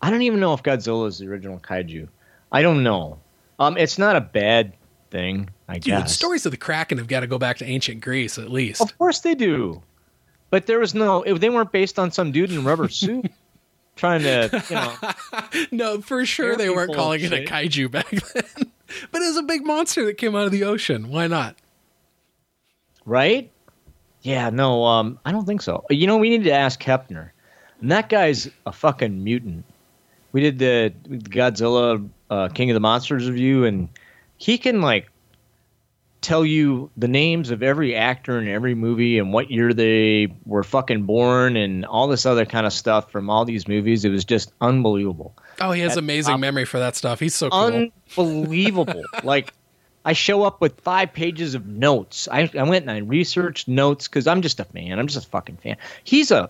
I 0.02 0.10
don't 0.10 0.24
even 0.24 0.40
know 0.40 0.54
if 0.54 0.62
Godzilla 0.64 1.08
is 1.08 1.20
the 1.20 1.28
original 1.28 1.60
kaiju. 1.60 2.08
I 2.52 2.62
don't 2.62 2.84
know. 2.84 3.20
Um, 3.60 3.78
it's 3.78 3.98
not 3.98 4.16
a 4.16 4.22
bad 4.22 4.74
thing, 5.12 5.50
I 5.70 5.76
Dude, 5.76 5.84
guess. 5.86 6.14
stories 6.16 6.46
of 6.46 6.52
the 6.52 6.58
kraken 6.58 6.98
have 6.98 7.08
got 7.08 7.22
to 7.22 7.28
go 7.28 7.38
back 7.38 7.58
to 7.58 7.66
ancient 7.66 8.02
Greece 8.02 8.38
at 8.38 8.52
least. 8.52 8.82
Of 8.82 8.98
course 8.98 9.20
they 9.22 9.36
do. 9.36 9.82
But 10.50 10.68
there 10.68 10.80
was 10.80 10.94
no. 10.94 11.24
It, 11.24 11.36
they 11.40 11.50
weren't 11.50 11.72
based 11.72 11.98
on 11.98 12.12
some 12.12 12.32
dude 12.32 12.52
in 12.52 12.58
a 12.58 12.62
rubber 12.62 12.90
suit 12.90 13.32
trying 13.96 14.22
to, 14.24 14.64
you 14.70 14.76
know. 14.76 15.66
No, 15.72 16.02
for 16.02 16.26
sure 16.26 16.56
they 16.56 16.70
weren't 16.70 16.94
calling 16.94 17.22
it 17.22 17.32
a 17.32 17.46
kaiju 17.46 17.90
back 17.90 18.10
then. 18.34 18.44
but 19.12 19.22
it 19.22 19.26
was 19.28 19.38
a 19.38 19.44
big 19.44 19.66
monster 19.66 20.06
that 20.06 20.18
came 20.18 20.36
out 20.36 20.46
of 20.46 20.52
the 20.52 20.64
ocean. 20.66 21.10
Why 21.10 21.28
not? 21.28 21.56
Right? 23.06 23.52
Yeah. 24.22 24.50
No. 24.50 24.84
Um. 24.86 25.20
I 25.26 25.32
don't 25.32 25.46
think 25.46 25.62
so. 25.62 25.86
You 25.90 26.08
know, 26.08 26.18
we 26.18 26.30
need 26.30 26.44
to 26.44 26.52
ask 26.52 26.82
Hepner, 26.82 27.30
and 27.86 27.92
that 27.92 28.10
guy's 28.10 28.50
a 28.66 28.72
fucking 28.72 29.24
mutant. 29.24 29.64
We 30.32 30.42
did 30.42 30.58
the 30.58 30.92
Godzilla 31.08 32.10
uh, 32.32 32.48
King 32.48 32.72
of 32.72 32.74
the 32.74 32.80
Monsters 32.80 33.30
review, 33.30 33.64
and 33.64 33.90
he 34.38 34.58
can 34.58 34.82
like 34.82 35.08
tell 36.22 36.44
you 36.44 36.90
the 36.98 37.08
names 37.08 37.52
of 37.52 37.62
every 37.62 37.96
actor 37.96 38.40
in 38.42 38.48
every 38.48 38.74
movie 38.74 39.20
and 39.20 39.32
what 39.32 39.52
year 39.52 39.72
they 39.72 40.34
were 40.48 40.64
fucking 40.64 41.04
born 41.04 41.56
and 41.56 41.86
all 41.86 42.08
this 42.08 42.26
other 42.26 42.44
kind 42.44 42.66
of 42.66 42.74
stuff 42.74 43.12
from 43.12 43.30
all 43.30 43.46
these 43.46 43.68
movies. 43.68 44.04
It 44.04 44.10
was 44.10 44.26
just 44.26 44.52
unbelievable. 44.62 45.36
Oh, 45.62 45.72
he 45.72 45.82
has 45.82 45.92
At- 45.92 46.00
amazing 46.00 46.34
um, 46.34 46.42
memory 46.42 46.66
for 46.66 46.80
that 46.80 46.96
stuff. 46.96 47.20
He's 47.20 47.36
so 47.36 47.52
cool. 47.52 47.92
unbelievable. 48.18 49.04
like 49.24 49.54
I 50.06 50.14
show 50.14 50.42
up 50.42 50.60
with 50.60 50.82
five 50.82 51.14
pages 51.14 51.54
of 51.54 51.68
notes. 51.68 52.28
I, 52.32 52.50
I 52.58 52.64
went 52.64 52.90
and 52.90 52.90
I 52.90 52.98
researched 52.98 53.68
notes 53.68 54.08
because 54.08 54.26
I'm 54.26 54.42
just 54.42 54.60
a 54.60 54.64
fan. 54.66 54.98
I'm 54.98 55.06
just 55.06 55.28
a 55.28 55.30
fucking 55.30 55.58
fan. 55.58 55.78
He's 56.04 56.32
a 56.32 56.50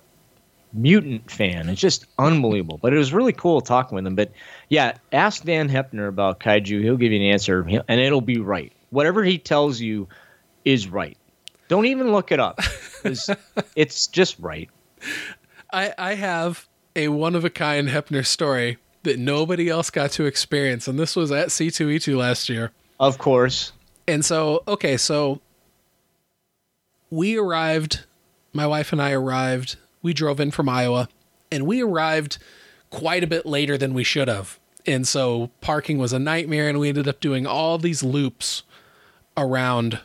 mutant 0.76 1.30
fan. 1.32 1.70
It's 1.70 1.82
just 1.82 2.06
unbelievable. 2.20 2.80
But 2.82 2.94
it 2.94 2.98
was 2.98 3.14
really 3.14 3.34
cool 3.34 3.62
talking 3.62 3.96
with 3.96 4.06
him. 4.06 4.16
But 4.16 4.32
yeah, 4.70 4.98
ask 5.12 5.44
Dan 5.44 5.70
Hepner 5.70 6.08
about 6.08 6.40
kaiju. 6.40 6.82
He'll 6.82 6.98
give 6.98 7.12
you 7.12 7.20
an 7.20 7.32
answer, 7.32 7.62
and 7.88 8.00
it'll 8.02 8.22
be 8.22 8.40
right. 8.40 8.72
Whatever 8.90 9.24
he 9.24 9.38
tells 9.38 9.80
you 9.80 10.08
is 10.64 10.88
right. 10.88 11.18
Don't 11.68 11.86
even 11.88 12.12
look 12.12 12.32
it 12.32 12.40
up. 12.40 12.60
'cause 13.02 13.30
it's 13.76 14.08
just 14.08 14.38
right. 14.40 14.70
I, 15.74 15.94
I 15.98 16.14
have 16.16 16.68
a 16.96 17.08
one 17.10 17.36
of 17.36 17.44
a 17.46 17.50
kind 17.50 17.88
Hepner 17.90 18.26
story 18.26 18.78
that 19.04 19.20
nobody 19.20 19.70
else 19.70 19.90
got 19.90 20.12
to 20.12 20.26
experience, 20.26 20.88
and 20.88 20.98
this 20.98 21.16
was 21.16 21.32
at 21.32 21.50
C2E2 21.50 22.16
last 22.18 22.50
year. 22.50 22.72
Of 23.00 23.18
course. 23.18 23.72
And 24.08 24.24
so, 24.24 24.64
okay, 24.68 24.98
so 24.98 25.42
we 27.10 27.38
arrived, 27.38 28.06
my 28.54 28.66
wife 28.68 28.92
and 28.92 29.02
I 29.02 29.12
arrived, 29.12 29.78
we 30.06 30.14
drove 30.14 30.40
in 30.40 30.52
from 30.52 30.70
Iowa, 30.70 31.10
and 31.52 31.66
we 31.66 31.84
arrived 31.84 32.38
quite 32.92 33.24
a 33.24 33.28
bit 33.28 33.46
later 33.46 33.78
than 33.78 33.94
we 33.94 34.04
should 34.04 34.28
have. 34.28 34.60
And 34.86 35.08
so 35.08 35.50
parking 35.62 35.98
was 35.98 36.14
a 36.14 36.20
nightmare, 36.20 36.70
and 36.70 36.80
we 36.80 36.90
ended 36.90 37.08
up 37.08 37.20
doing 37.20 37.48
all 37.48 37.78
these 37.78 38.04
loops 38.04 38.64
around 39.36 40.00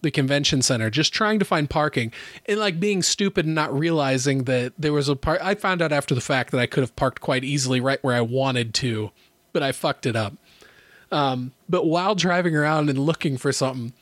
the 0.00 0.10
convention 0.10 0.60
center 0.60 0.90
just 0.90 1.14
trying 1.14 1.38
to 1.38 1.44
find 1.46 1.70
parking 1.70 2.12
and 2.46 2.60
like 2.60 2.78
being 2.78 3.02
stupid 3.02 3.46
and 3.46 3.54
not 3.54 3.72
realizing 3.76 4.44
that 4.44 4.72
there 4.78 4.92
was 4.92 5.08
a 5.08 5.16
part 5.16 5.40
I 5.42 5.54
found 5.54 5.80
out 5.80 5.92
after 5.92 6.14
the 6.14 6.20
fact 6.20 6.50
that 6.50 6.60
I 6.60 6.66
could 6.66 6.82
have 6.82 6.94
parked 6.94 7.22
quite 7.22 7.42
easily 7.42 7.80
right 7.80 8.02
where 8.04 8.14
I 8.14 8.20
wanted 8.20 8.74
to 8.74 9.12
but 9.54 9.62
I 9.62 9.72
fucked 9.72 10.04
it 10.04 10.14
up 10.14 10.34
um, 11.10 11.52
but 11.70 11.86
while 11.86 12.14
driving 12.14 12.54
around 12.54 12.90
and 12.90 12.98
looking 12.98 13.38
for 13.38 13.50
something 13.50 13.94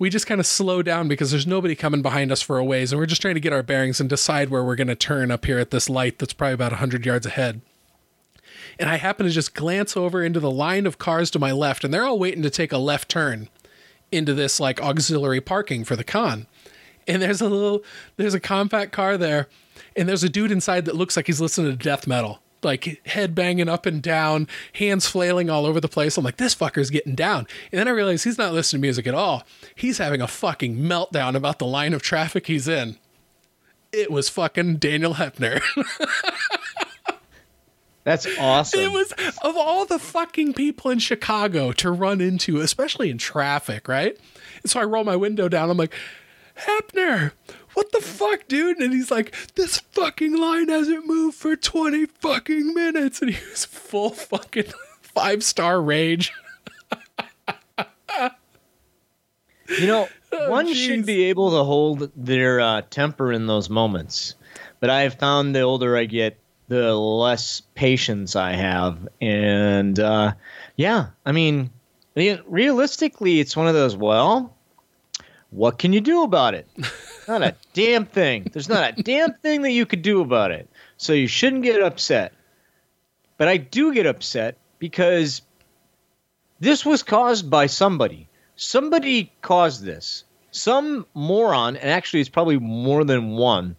we 0.00 0.10
just 0.10 0.26
kind 0.26 0.40
of 0.40 0.46
slow 0.46 0.82
down 0.82 1.06
because 1.06 1.30
there's 1.30 1.46
nobody 1.46 1.76
coming 1.76 2.02
behind 2.02 2.32
us 2.32 2.42
for 2.42 2.58
a 2.58 2.64
ways 2.64 2.90
and 2.90 2.98
we're 2.98 3.06
just 3.06 3.22
trying 3.22 3.34
to 3.34 3.40
get 3.40 3.52
our 3.52 3.62
bearings 3.62 4.00
and 4.00 4.10
decide 4.10 4.48
where 4.48 4.64
we're 4.64 4.74
going 4.74 4.88
to 4.88 4.96
turn 4.96 5.30
up 5.30 5.44
here 5.44 5.60
at 5.60 5.70
this 5.70 5.88
light 5.88 6.18
that's 6.18 6.32
probably 6.32 6.54
about 6.54 6.72
100 6.72 7.06
yards 7.06 7.26
ahead 7.26 7.60
and 8.80 8.88
I 8.88 8.96
happen 8.96 9.26
to 9.26 9.32
just 9.32 9.54
glance 9.54 9.94
over 9.96 10.24
into 10.24 10.40
the 10.40 10.50
line 10.50 10.86
of 10.86 10.96
cars 10.98 11.30
to 11.32 11.38
my 11.38 11.52
left 11.52 11.84
and 11.84 11.92
they're 11.92 12.04
all 12.04 12.18
waiting 12.18 12.42
to 12.42 12.50
take 12.50 12.72
a 12.72 12.78
left 12.78 13.10
turn 13.10 13.48
into 14.10 14.34
this 14.34 14.58
like 14.58 14.80
auxiliary 14.80 15.40
parking 15.40 15.84
for 15.84 15.96
the 15.96 16.04
con. 16.04 16.46
And 17.06 17.20
there's 17.20 17.42
a 17.42 17.48
little 17.48 17.82
there's 18.16 18.34
a 18.34 18.40
compact 18.40 18.92
car 18.92 19.18
there 19.18 19.48
and 19.96 20.08
there's 20.08 20.24
a 20.24 20.28
dude 20.28 20.50
inside 20.50 20.84
that 20.86 20.96
looks 20.96 21.16
like 21.16 21.26
he's 21.26 21.40
listening 21.40 21.70
to 21.70 21.84
death 21.84 22.06
metal. 22.06 22.40
Like 22.62 23.06
head 23.06 23.34
banging 23.34 23.68
up 23.68 23.86
and 23.86 24.02
down, 24.02 24.46
hands 24.74 25.06
flailing 25.06 25.48
all 25.48 25.64
over 25.64 25.80
the 25.80 25.88
place. 25.88 26.18
I'm 26.18 26.24
like, 26.24 26.36
this 26.36 26.54
fucker's 26.54 26.90
getting 26.90 27.14
down. 27.14 27.46
And 27.72 27.78
then 27.78 27.88
I 27.88 27.92
realize 27.92 28.24
he's 28.24 28.38
not 28.38 28.52
listening 28.52 28.80
to 28.80 28.86
music 28.86 29.06
at 29.06 29.14
all. 29.14 29.44
He's 29.74 29.98
having 29.98 30.20
a 30.20 30.28
fucking 30.28 30.76
meltdown 30.76 31.34
about 31.34 31.58
the 31.58 31.66
line 31.66 31.94
of 31.94 32.02
traffic 32.02 32.46
he's 32.46 32.68
in. 32.68 32.98
It 33.92 34.10
was 34.10 34.28
fucking 34.28 34.76
Daniel 34.76 35.14
Hepner. 35.14 35.62
That's 38.04 38.26
awesome. 38.38 38.80
It 38.80 38.92
was 38.92 39.12
of 39.42 39.56
all 39.56 39.84
the 39.84 39.98
fucking 39.98 40.54
people 40.54 40.90
in 40.90 40.98
Chicago 40.98 41.72
to 41.72 41.90
run 41.90 42.20
into, 42.20 42.60
especially 42.60 43.10
in 43.10 43.18
traffic, 43.18 43.88
right? 43.88 44.18
And 44.62 44.70
so 44.70 44.80
I 44.80 44.84
roll 44.84 45.04
my 45.04 45.16
window 45.16 45.48
down. 45.48 45.70
I'm 45.70 45.76
like, 45.76 45.94
Hepner, 46.56 47.32
what 47.74 47.92
the 47.92 48.00
fuck, 48.00 48.46
dude? 48.48 48.78
And 48.78 48.92
he's 48.92 49.10
like, 49.10 49.34
this 49.54 49.78
fucking 49.78 50.36
line 50.36 50.68
hasn't 50.68 51.06
moved 51.06 51.36
for 51.36 51.56
20 51.56 52.06
fucking 52.06 52.74
minutes. 52.74 53.20
And 53.22 53.30
he 53.32 53.50
was 53.50 53.64
full 53.64 54.10
fucking 54.10 54.72
five 55.02 55.42
star 55.42 55.80
rage. 55.80 56.32
You 59.78 59.86
know, 59.86 60.08
Oh, 60.32 60.48
one 60.48 60.68
jeez. 60.68 60.74
should 60.76 61.06
be 61.06 61.24
able 61.24 61.50
to 61.50 61.64
hold 61.64 62.12
their 62.14 62.60
uh, 62.60 62.82
temper 62.88 63.32
in 63.32 63.48
those 63.48 63.68
moments. 63.68 64.36
But 64.78 64.88
I 64.88 65.00
have 65.02 65.14
found 65.14 65.56
the 65.56 65.62
older 65.62 65.96
I 65.96 66.04
get, 66.04 66.38
the 66.68 66.94
less 66.94 67.62
patience 67.74 68.36
I 68.36 68.52
have. 68.52 69.08
And 69.20 69.98
uh, 69.98 70.34
yeah, 70.76 71.06
I 71.26 71.32
mean, 71.32 71.70
realistically, 72.14 73.40
it's 73.40 73.56
one 73.56 73.66
of 73.66 73.74
those, 73.74 73.96
well, 73.96 74.56
what 75.50 75.78
can 75.78 75.92
you 75.92 76.00
do 76.00 76.22
about 76.22 76.54
it? 76.54 76.68
Not 77.28 77.42
a 77.42 77.56
damn 77.72 78.06
thing. 78.06 78.48
There's 78.52 78.68
not 78.68 78.98
a 78.98 79.02
damn 79.02 79.34
thing 79.34 79.62
that 79.62 79.70
you 79.70 79.86
could 79.86 80.02
do 80.02 80.20
about 80.20 80.50
it. 80.50 80.68
So 80.96 81.12
you 81.12 81.28
shouldn't 81.28 81.62
get 81.62 81.80
upset. 81.80 82.32
But 83.36 83.46
I 83.46 83.56
do 83.56 83.94
get 83.94 84.06
upset 84.06 84.56
because 84.80 85.42
this 86.58 86.84
was 86.84 87.02
caused 87.02 87.48
by 87.48 87.66
somebody. 87.66 88.28
Somebody 88.56 89.32
caused 89.42 89.84
this. 89.84 90.24
Some 90.50 91.06
moron, 91.14 91.76
and 91.76 91.90
actually 91.90 92.20
it's 92.20 92.28
probably 92.28 92.58
more 92.58 93.04
than 93.04 93.30
one, 93.30 93.76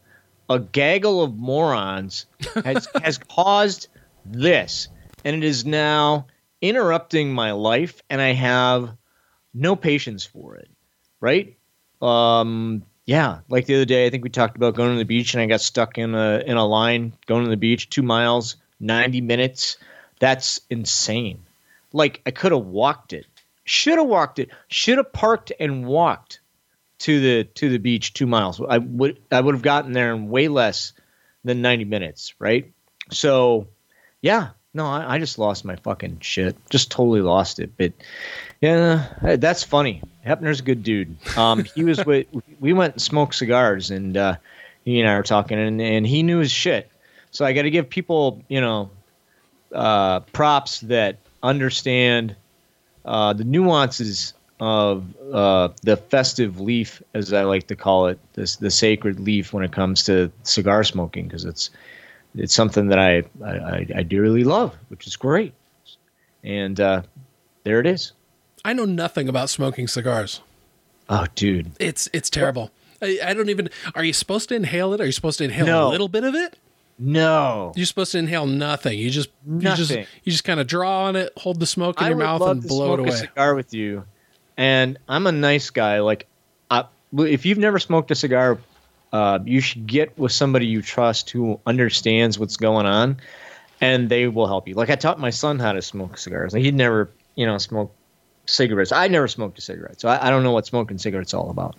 a 0.50 0.60
gaggle 0.60 1.22
of 1.22 1.36
morons 1.36 2.26
has, 2.64 2.88
has 3.04 3.18
caused 3.18 3.88
this. 4.26 4.88
And 5.26 5.36
it 5.36 5.44
is 5.44 5.66
now 5.66 6.28
interrupting 6.62 7.34
my 7.34 7.52
life, 7.52 8.02
and 8.10 8.22
I 8.22 8.34
have 8.34 8.96
no 9.54 9.76
patience 9.76 10.24
for 10.24 10.56
it. 10.56 10.70
Right? 11.20 11.58
Um, 12.02 12.84
yeah, 13.06 13.40
like 13.50 13.66
the 13.66 13.76
other 13.76 13.86
day, 13.86 14.06
I 14.06 14.10
think 14.10 14.24
we 14.24 14.30
talked 14.30 14.56
about 14.56 14.76
going 14.76 14.92
to 14.94 14.98
the 14.98 15.06
beach, 15.06 15.34
and 15.34 15.42
I 15.42 15.46
got 15.46 15.62
stuck 15.62 15.98
in 15.98 16.16
a 16.16 16.44
in 16.46 16.58
a 16.58 16.66
line 16.66 17.14
going 17.26 17.44
to 17.44 17.50
the 17.50 17.58
beach, 17.58 17.90
two 17.90 18.04
miles, 18.04 18.56
ninety 18.80 19.22
minutes. 19.22 19.78
That's 20.20 20.62
insane. 20.70 21.44
Like 21.94 22.22
I 22.26 22.32
could 22.32 22.52
have 22.52 22.66
walked 22.66 23.12
it, 23.12 23.26
should 23.66 23.98
have 23.98 24.08
walked 24.08 24.40
it, 24.40 24.50
should 24.68 24.98
have 24.98 25.12
parked 25.12 25.52
and 25.60 25.86
walked 25.86 26.40
to 27.00 27.20
the 27.20 27.44
to 27.56 27.70
the 27.70 27.80
beach 27.80 28.14
two 28.14 28.28
miles. 28.28 28.62
I 28.62 28.78
would 28.78 29.20
I 29.32 29.42
would 29.42 29.56
have 29.56 29.64
gotten 29.64 29.92
there 29.92 30.14
in 30.14 30.30
way 30.30 30.48
less 30.48 30.94
than 31.44 31.62
ninety 31.62 31.86
minutes, 31.86 32.34
right? 32.40 32.72
So, 33.12 33.68
yeah, 34.22 34.50
no, 34.74 34.86
I, 34.86 35.16
I 35.16 35.20
just 35.20 35.40
lost 35.40 35.66
my 35.66 35.76
fucking 35.76 36.20
shit, 36.22 36.56
just 36.70 36.92
totally 36.92 37.22
lost 37.22 37.60
it. 37.60 37.72
But 37.78 37.94
yeah, 38.62 39.08
that's 39.22 39.64
funny. 39.64 40.04
Hepner's 40.26 40.60
a 40.60 40.64
good 40.64 40.84
dude. 40.84 41.18
Um, 41.36 41.64
he 41.76 41.84
was 41.84 42.06
with 42.06 42.28
we 42.60 42.74
went 42.74 42.94
and 42.94 43.02
smoked 43.02 43.36
cigars, 43.36 43.90
and 43.90 44.16
uh, 44.16 44.36
he 44.86 45.00
and 45.00 45.10
I 45.10 45.18
were 45.18 45.24
talking, 45.24 45.58
and, 45.58 45.82
and 45.82 46.06
he 46.06 46.24
knew 46.24 46.38
his 46.40 46.52
shit. 46.52 46.90
So 47.32 47.44
I 47.44 47.54
got 47.54 47.64
to 47.64 47.72
give 47.72 47.90
people, 47.90 48.44
you 48.48 48.62
know, 48.62 48.92
uh, 49.74 50.20
props 50.20 50.82
that 50.82 51.18
understand 51.42 52.36
uh, 53.06 53.34
the 53.34 53.44
nuances 53.44 54.34
of 54.60 55.06
uh, 55.34 55.70
the 55.82 55.98
festive 55.98 56.60
leaf, 56.60 57.02
as 57.16 57.34
I 57.34 57.44
like 57.44 57.66
to 57.68 57.76
call 57.76 58.08
it, 58.08 58.20
this 58.34 58.58
the 58.58 58.70
sacred 58.70 59.20
leaf 59.20 59.54
when 59.54 59.64
it 59.64 59.72
comes 59.72 60.04
to 60.04 60.32
cigar 60.44 60.84
smoking, 60.84 61.28
because 61.28 61.46
it's 61.46 61.72
it's 62.36 62.54
something 62.54 62.90
that 62.90 63.00
I, 63.00 63.24
I 63.44 63.88
I 63.96 64.04
dearly 64.04 64.44
love, 64.44 64.76
which 64.90 65.08
is 65.08 65.16
great. 65.16 65.54
And 66.44 66.80
uh, 66.80 67.02
there 67.64 67.80
it 67.80 67.88
is. 67.88 68.14
I 68.64 68.74
know 68.74 68.86
nothing 68.86 69.28
about 69.30 69.50
smoking 69.50 69.88
cigars. 69.88 70.42
Oh, 71.10 71.26
dude. 71.36 71.72
It's 71.80 72.10
it's 72.14 72.30
terrible. 72.30 72.72
I, 73.02 73.20
I 73.24 73.34
don't 73.34 73.50
even. 73.50 73.70
Are 73.96 74.04
you 74.04 74.14
supposed 74.14 74.50
to 74.50 74.56
inhale 74.56 74.94
it? 74.94 75.02
Are 75.02 75.06
you 75.06 75.12
supposed 75.12 75.40
to 75.40 75.44
inhale 75.44 75.66
No. 75.66 75.88
a 75.88 75.90
little 75.90 76.08
bit 76.08 76.24
of 76.24 76.36
it? 76.36 76.58
No. 77.00 77.74
You're 77.76 77.88
supposed 77.88 78.12
to 78.12 78.20
inhale 78.20 78.46
nothing. 78.46 79.00
You 79.00 79.10
just 79.10 79.30
you 79.48 79.60
just 79.62 79.90
Nothing. 79.90 80.06
you 80.24 80.32
just 80.32 80.44
kind 80.44 80.60
of 80.60 80.68
draw 80.68 81.06
on 81.06 81.16
it, 81.16 81.34
hold 81.38 81.60
the 81.60 81.66
smoke 81.66 82.00
in 82.00 82.06
I 82.06 82.10
your 82.10 82.18
mouth, 82.18 82.42
and 82.44 82.62
blow 82.62 82.94
it 82.94 82.98
smoke 82.98 83.00
a 83.00 83.10
away. 83.10 83.18
cigar 83.20 83.56
with 83.56 83.74
you, 83.74 84.06
and 84.58 85.00
I'm 85.10 85.26
a 85.26 85.32
nice 85.32 85.72
guy. 85.72 86.00
Like, 86.02 86.28
I, 86.70 86.86
if 87.18 87.46
you've 87.48 87.58
never 87.58 87.80
smoked 87.80 88.12
a 88.12 88.16
cigar, 88.16 88.60
uh, 89.12 89.40
you 89.44 89.62
should 89.62 89.88
get 89.88 90.16
with 90.18 90.32
somebody 90.32 90.68
you 90.68 90.84
trust 90.84 91.32
who 91.32 91.60
understands 91.66 92.38
what's 92.38 92.58
going 92.58 92.86
on, 92.86 93.18
and 93.82 94.08
they 94.08 94.28
will 94.28 94.48
help 94.48 94.68
you. 94.68 94.76
Like 94.76 94.92
I 94.92 94.96
taught 94.96 95.20
my 95.20 95.32
son 95.32 95.58
how 95.58 95.72
to 95.72 95.82
smoke 95.82 96.20
cigars. 96.20 96.54
Like, 96.54 96.62
he'd 96.62 96.76
never, 96.76 97.10
you 97.34 97.48
know, 97.48 97.58
smoked 97.58 97.96
cigarettes. 98.52 98.92
I 98.92 99.08
never 99.08 99.28
smoked 99.28 99.58
a 99.58 99.62
cigarette, 99.62 100.00
so 100.02 100.10
I, 100.10 100.28
I 100.28 100.30
don't 100.30 100.44
know 100.44 100.52
what 100.52 100.66
smoking 100.66 100.98
cigarettes 100.98 101.34
all 101.34 101.50
about. 101.50 101.76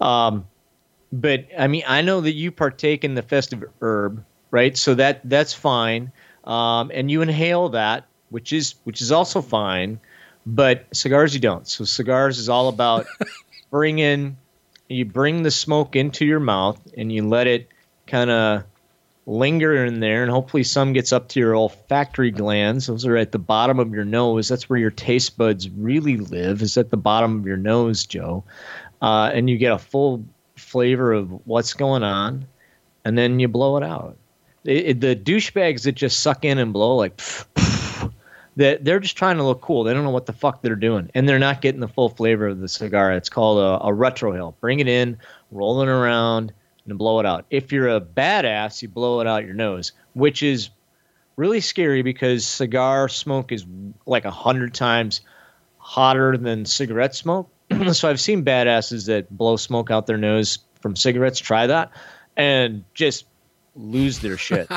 Um, 0.00 0.46
but 1.12 1.46
I 1.58 1.66
mean, 1.66 1.84
I 1.86 2.02
know 2.02 2.20
that 2.20 2.32
you 2.32 2.50
partake 2.50 3.04
in 3.04 3.14
the 3.14 3.22
festive 3.22 3.64
herb, 3.80 4.24
right? 4.50 4.76
So 4.76 4.94
that 4.94 5.20
that's 5.24 5.52
fine, 5.52 6.12
um, 6.44 6.90
and 6.94 7.10
you 7.10 7.22
inhale 7.22 7.68
that, 7.70 8.06
which 8.30 8.52
is 8.52 8.74
which 8.84 9.00
is 9.00 9.12
also 9.12 9.42
fine. 9.42 10.00
But 10.46 10.86
cigars, 10.92 11.32
you 11.32 11.40
don't. 11.40 11.66
So 11.66 11.84
cigars 11.84 12.38
is 12.38 12.48
all 12.48 12.68
about 12.68 13.06
bringing 13.70 14.36
you 14.88 15.04
bring 15.04 15.42
the 15.42 15.50
smoke 15.50 15.96
into 15.96 16.24
your 16.24 16.40
mouth 16.40 16.80
and 16.96 17.10
you 17.10 17.26
let 17.26 17.46
it 17.46 17.68
kind 18.06 18.30
of 18.30 18.64
linger 19.26 19.84
in 19.84 20.00
there, 20.00 20.22
and 20.22 20.30
hopefully 20.30 20.62
some 20.64 20.92
gets 20.92 21.12
up 21.12 21.28
to 21.28 21.40
your 21.40 21.54
olfactory 21.56 22.30
glands. 22.30 22.86
Those 22.86 23.06
are 23.06 23.16
at 23.16 23.32
the 23.32 23.38
bottom 23.38 23.78
of 23.78 23.92
your 23.92 24.04
nose. 24.04 24.48
That's 24.48 24.68
where 24.68 24.78
your 24.78 24.90
taste 24.90 25.38
buds 25.38 25.68
really 25.70 26.16
live. 26.18 26.60
Is 26.62 26.76
at 26.76 26.90
the 26.90 26.96
bottom 26.96 27.38
of 27.38 27.46
your 27.46 27.56
nose, 27.56 28.04
Joe, 28.06 28.44
uh, 29.00 29.30
and 29.32 29.48
you 29.48 29.56
get 29.56 29.72
a 29.72 29.78
full 29.78 30.24
flavor 30.56 31.12
of 31.12 31.30
what's 31.46 31.72
going 31.72 32.02
on, 32.02 32.46
and 33.04 33.16
then 33.16 33.40
you 33.40 33.48
blow 33.48 33.76
it 33.76 33.82
out. 33.82 34.16
It, 34.64 34.86
it- 34.86 35.00
the 35.00 35.16
douchebags 35.16 35.84
that 35.84 35.92
just 35.92 36.20
suck 36.20 36.44
in 36.44 36.58
and 36.58 36.72
blow 36.72 36.96
like. 36.96 37.20
That 38.56 38.84
they're 38.84 39.00
just 39.00 39.16
trying 39.16 39.38
to 39.38 39.42
look 39.42 39.62
cool. 39.62 39.82
They 39.82 39.92
don't 39.92 40.04
know 40.04 40.10
what 40.10 40.26
the 40.26 40.32
fuck 40.32 40.62
they're 40.62 40.76
doing, 40.76 41.10
and 41.12 41.28
they're 41.28 41.40
not 41.40 41.60
getting 41.60 41.80
the 41.80 41.88
full 41.88 42.08
flavor 42.08 42.46
of 42.46 42.60
the 42.60 42.68
cigar. 42.68 43.10
It's 43.12 43.28
called 43.28 43.58
a, 43.58 43.84
a 43.84 43.90
retrohale. 43.92 44.54
Bring 44.60 44.78
it 44.78 44.86
in, 44.86 45.18
rolling 45.50 45.88
around, 45.88 46.52
and 46.86 46.98
blow 46.98 47.20
it 47.20 47.26
out. 47.26 47.46
If 47.50 47.72
you're 47.72 47.88
a 47.88 48.00
badass, 48.00 48.82
you 48.82 48.88
blow 48.88 49.20
it 49.20 49.26
out 49.26 49.44
your 49.44 49.54
nose, 49.54 49.92
which 50.14 50.42
is 50.42 50.70
really 51.36 51.60
scary 51.60 52.02
because 52.02 52.46
cigar 52.46 53.08
smoke 53.08 53.52
is 53.52 53.64
like 54.06 54.24
a 54.24 54.30
hundred 54.30 54.74
times 54.74 55.20
hotter 55.78 56.36
than 56.36 56.64
cigarette 56.64 57.14
smoke. 57.14 57.50
so 57.92 58.08
I've 58.08 58.20
seen 58.20 58.44
badasses 58.44 59.06
that 59.06 59.34
blow 59.36 59.56
smoke 59.56 59.90
out 59.90 60.06
their 60.06 60.18
nose 60.18 60.58
from 60.80 60.96
cigarettes. 60.96 61.38
Try 61.38 61.66
that, 61.66 61.90
and 62.36 62.84
just 62.94 63.26
lose 63.74 64.20
their 64.20 64.36
shit. 64.36 64.70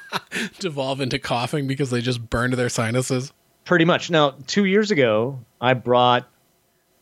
Devolve 0.58 1.00
into 1.00 1.18
coughing 1.18 1.66
because 1.66 1.90
they 1.90 2.00
just 2.00 2.30
burned 2.30 2.54
their 2.54 2.68
sinuses. 2.68 3.32
Pretty 3.64 3.84
much. 3.84 4.10
Now, 4.10 4.34
two 4.46 4.64
years 4.64 4.90
ago, 4.90 5.40
I 5.60 5.74
brought 5.74 6.26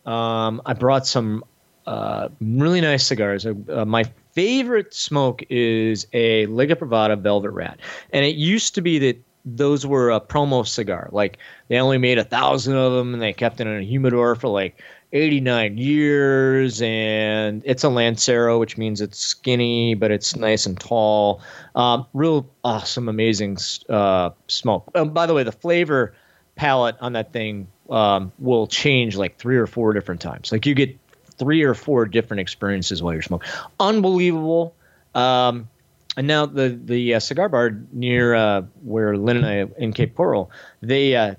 um, 0.05 0.63
I 0.65 0.73
brought 0.75 1.07
some 1.07 1.45
uh, 1.87 2.29
really 2.41 2.81
nice 2.81 3.07
cigars. 3.07 3.47
Uh, 3.47 3.85
my 3.87 4.05
favorite 4.37 4.93
smoke 4.93 5.43
is 5.49 6.07
a 6.13 6.45
Liga 6.47 6.77
Privada 6.77 7.17
Velvet 7.17 7.51
Rat, 7.51 7.81
and 8.13 8.25
it 8.25 8.37
used 8.37 8.75
to 8.75 8.83
be 8.83 8.99
that 8.99 9.23
those 9.47 9.87
were 9.87 10.11
a 10.11 10.21
promo 10.21 10.67
cigar. 10.67 11.09
Like 11.11 11.39
they 11.69 11.79
only 11.79 11.97
made 11.99 12.19
a 12.19 12.25
thousand 12.25 12.77
of 12.77 12.93
them, 12.93 13.15
and 13.15 13.23
they 13.23 13.33
kept 13.33 13.61
it 13.61 13.67
in 13.67 13.79
a 13.79 13.83
humidor 13.83 14.35
for 14.35 14.49
like 14.49 14.83
89 15.13 15.79
years. 15.79 16.83
And 16.83 17.63
it's 17.65 17.83
a 17.83 17.89
Lancero, 17.89 18.59
which 18.59 18.77
means 18.77 19.01
it's 19.01 19.19
skinny, 19.19 19.95
but 19.95 20.11
it's 20.11 20.37
nice 20.37 20.67
and 20.67 20.79
tall. 20.79 21.41
Um, 21.75 22.07
real 22.13 22.51
awesome, 22.63 23.09
amazing 23.09 23.57
uh, 23.89 24.31
smoke. 24.49 24.91
Um, 24.95 25.11
by 25.11 25.25
the 25.25 25.33
way, 25.33 25.45
the 25.45 25.53
flavor 25.53 26.13
palette 26.57 26.97
on 27.01 27.15
that 27.15 27.33
thing 27.33 27.69
um, 27.89 28.33
will 28.39 28.67
change 28.67 29.17
like 29.17 29.39
three 29.39 29.57
or 29.57 29.67
four 29.67 29.95
different 29.95 30.21
times. 30.21 30.53
Like 30.53 30.67
you 30.67 30.75
get 30.75 30.99
three 31.39 31.63
or 31.63 31.75
four 31.75 32.07
different 32.07 32.41
experiences 32.41 33.03
while 33.03 33.13
you're 33.13 33.23
smoking. 33.23 33.49
Unbelievable. 33.81 34.75
Um, 35.15 35.69
and 36.17 36.27
now 36.27 36.47
the 36.47 36.79
the 36.83 37.15
uh, 37.15 37.21
cigar 37.21 37.49
bar 37.49 37.79
near 37.93 38.35
uh, 38.35 38.63
where 38.83 39.17
Lynn 39.17 39.39
and 39.39 39.47
I 39.47 39.67
in 39.79 39.93
Cape 39.93 40.15
Coral, 40.15 40.51
they 40.81 41.15
uh, 41.15 41.35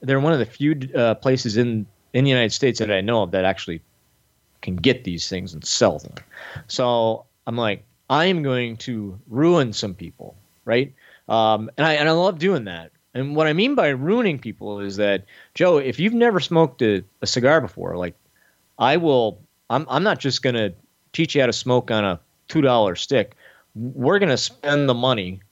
they're 0.00 0.20
one 0.20 0.32
of 0.32 0.38
the 0.38 0.46
few 0.46 0.78
uh, 0.94 1.14
places 1.16 1.56
in 1.56 1.86
in 2.12 2.24
the 2.24 2.30
United 2.30 2.52
States 2.52 2.78
that 2.78 2.90
I 2.90 3.00
know 3.00 3.22
of 3.22 3.32
that 3.32 3.44
actually 3.44 3.80
can 4.62 4.76
get 4.76 5.04
these 5.04 5.28
things 5.28 5.52
and 5.52 5.64
sell 5.64 5.98
them. 5.98 6.14
So 6.68 7.24
I'm 7.46 7.56
like, 7.56 7.84
I 8.08 8.26
am 8.26 8.42
going 8.42 8.76
to 8.78 9.18
ruin 9.28 9.72
some 9.72 9.94
people, 9.94 10.36
right? 10.64 10.92
Um, 11.28 11.70
and 11.76 11.86
I 11.86 11.94
and 11.94 12.08
I 12.08 12.12
love 12.12 12.38
doing 12.38 12.64
that. 12.64 12.92
And 13.14 13.34
what 13.34 13.48
I 13.48 13.52
mean 13.52 13.74
by 13.74 13.88
ruining 13.88 14.38
people 14.38 14.78
is 14.78 14.96
that 14.96 15.24
Joe, 15.54 15.78
if 15.78 15.98
you've 15.98 16.14
never 16.14 16.38
smoked 16.38 16.80
a, 16.82 17.02
a 17.22 17.26
cigar 17.26 17.60
before, 17.60 17.96
like 17.96 18.14
I 18.80 18.96
will, 18.96 19.42
I'm 19.68 19.86
I'm 19.88 20.02
not 20.02 20.18
just 20.18 20.42
gonna 20.42 20.72
teach 21.12 21.34
you 21.34 21.42
how 21.42 21.46
to 21.46 21.52
smoke 21.52 21.90
on 21.90 22.04
a 22.04 22.18
two 22.48 22.62
dollar 22.62 22.96
stick. 22.96 23.36
We're 23.76 24.18
gonna 24.18 24.36
spend 24.36 24.88
the 24.88 24.94
money, 24.94 25.42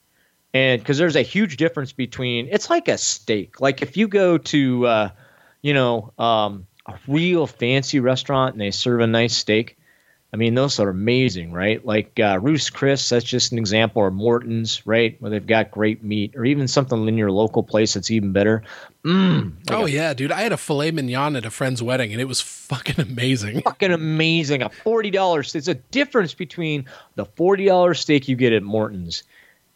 and 0.54 0.80
because 0.80 0.98
there's 0.98 1.14
a 1.14 1.22
huge 1.22 1.56
difference 1.58 1.92
between 1.92 2.48
it's 2.50 2.70
like 2.70 2.88
a 2.88 2.98
steak. 2.98 3.60
Like 3.60 3.82
if 3.82 3.96
you 3.96 4.08
go 4.08 4.38
to, 4.38 4.86
uh, 4.86 5.10
you 5.62 5.74
know, 5.74 6.12
um, 6.18 6.66
a 6.86 6.98
real 7.06 7.46
fancy 7.46 8.00
restaurant 8.00 8.54
and 8.54 8.60
they 8.60 8.70
serve 8.72 9.00
a 9.00 9.06
nice 9.06 9.36
steak, 9.36 9.77
I 10.30 10.36
mean, 10.36 10.54
those 10.54 10.78
are 10.78 10.90
amazing, 10.90 11.52
right? 11.52 11.84
Like 11.84 12.20
uh, 12.20 12.38
Ruth's 12.42 12.68
Chris, 12.68 13.08
that's 13.08 13.24
just 13.24 13.52
an 13.52 13.58
example, 13.58 14.02
or 14.02 14.10
Morton's, 14.10 14.86
right, 14.86 15.16
where 15.20 15.30
they've 15.30 15.46
got 15.46 15.70
great 15.70 16.04
meat, 16.04 16.36
or 16.36 16.44
even 16.44 16.68
something 16.68 17.08
in 17.08 17.16
your 17.16 17.30
local 17.30 17.62
place 17.62 17.94
that's 17.94 18.10
even 18.10 18.32
better. 18.32 18.62
Mm, 19.04 19.54
oh 19.70 19.86
yeah, 19.86 20.12
dude! 20.12 20.30
I 20.30 20.42
had 20.42 20.52
a 20.52 20.58
filet 20.58 20.90
mignon 20.90 21.34
at 21.36 21.46
a 21.46 21.50
friend's 21.50 21.82
wedding, 21.82 22.12
and 22.12 22.20
it 22.20 22.26
was 22.26 22.42
fucking 22.42 23.00
amazing. 23.10 23.62
Fucking 23.62 23.90
amazing! 23.90 24.60
A 24.60 24.68
forty 24.68 25.10
dollars. 25.10 25.54
It's 25.54 25.68
a 25.68 25.74
difference 25.74 26.34
between 26.34 26.84
the 27.14 27.24
forty 27.24 27.64
dollars 27.64 28.00
steak 28.00 28.28
you 28.28 28.36
get 28.36 28.52
at 28.52 28.62
Morton's 28.62 29.22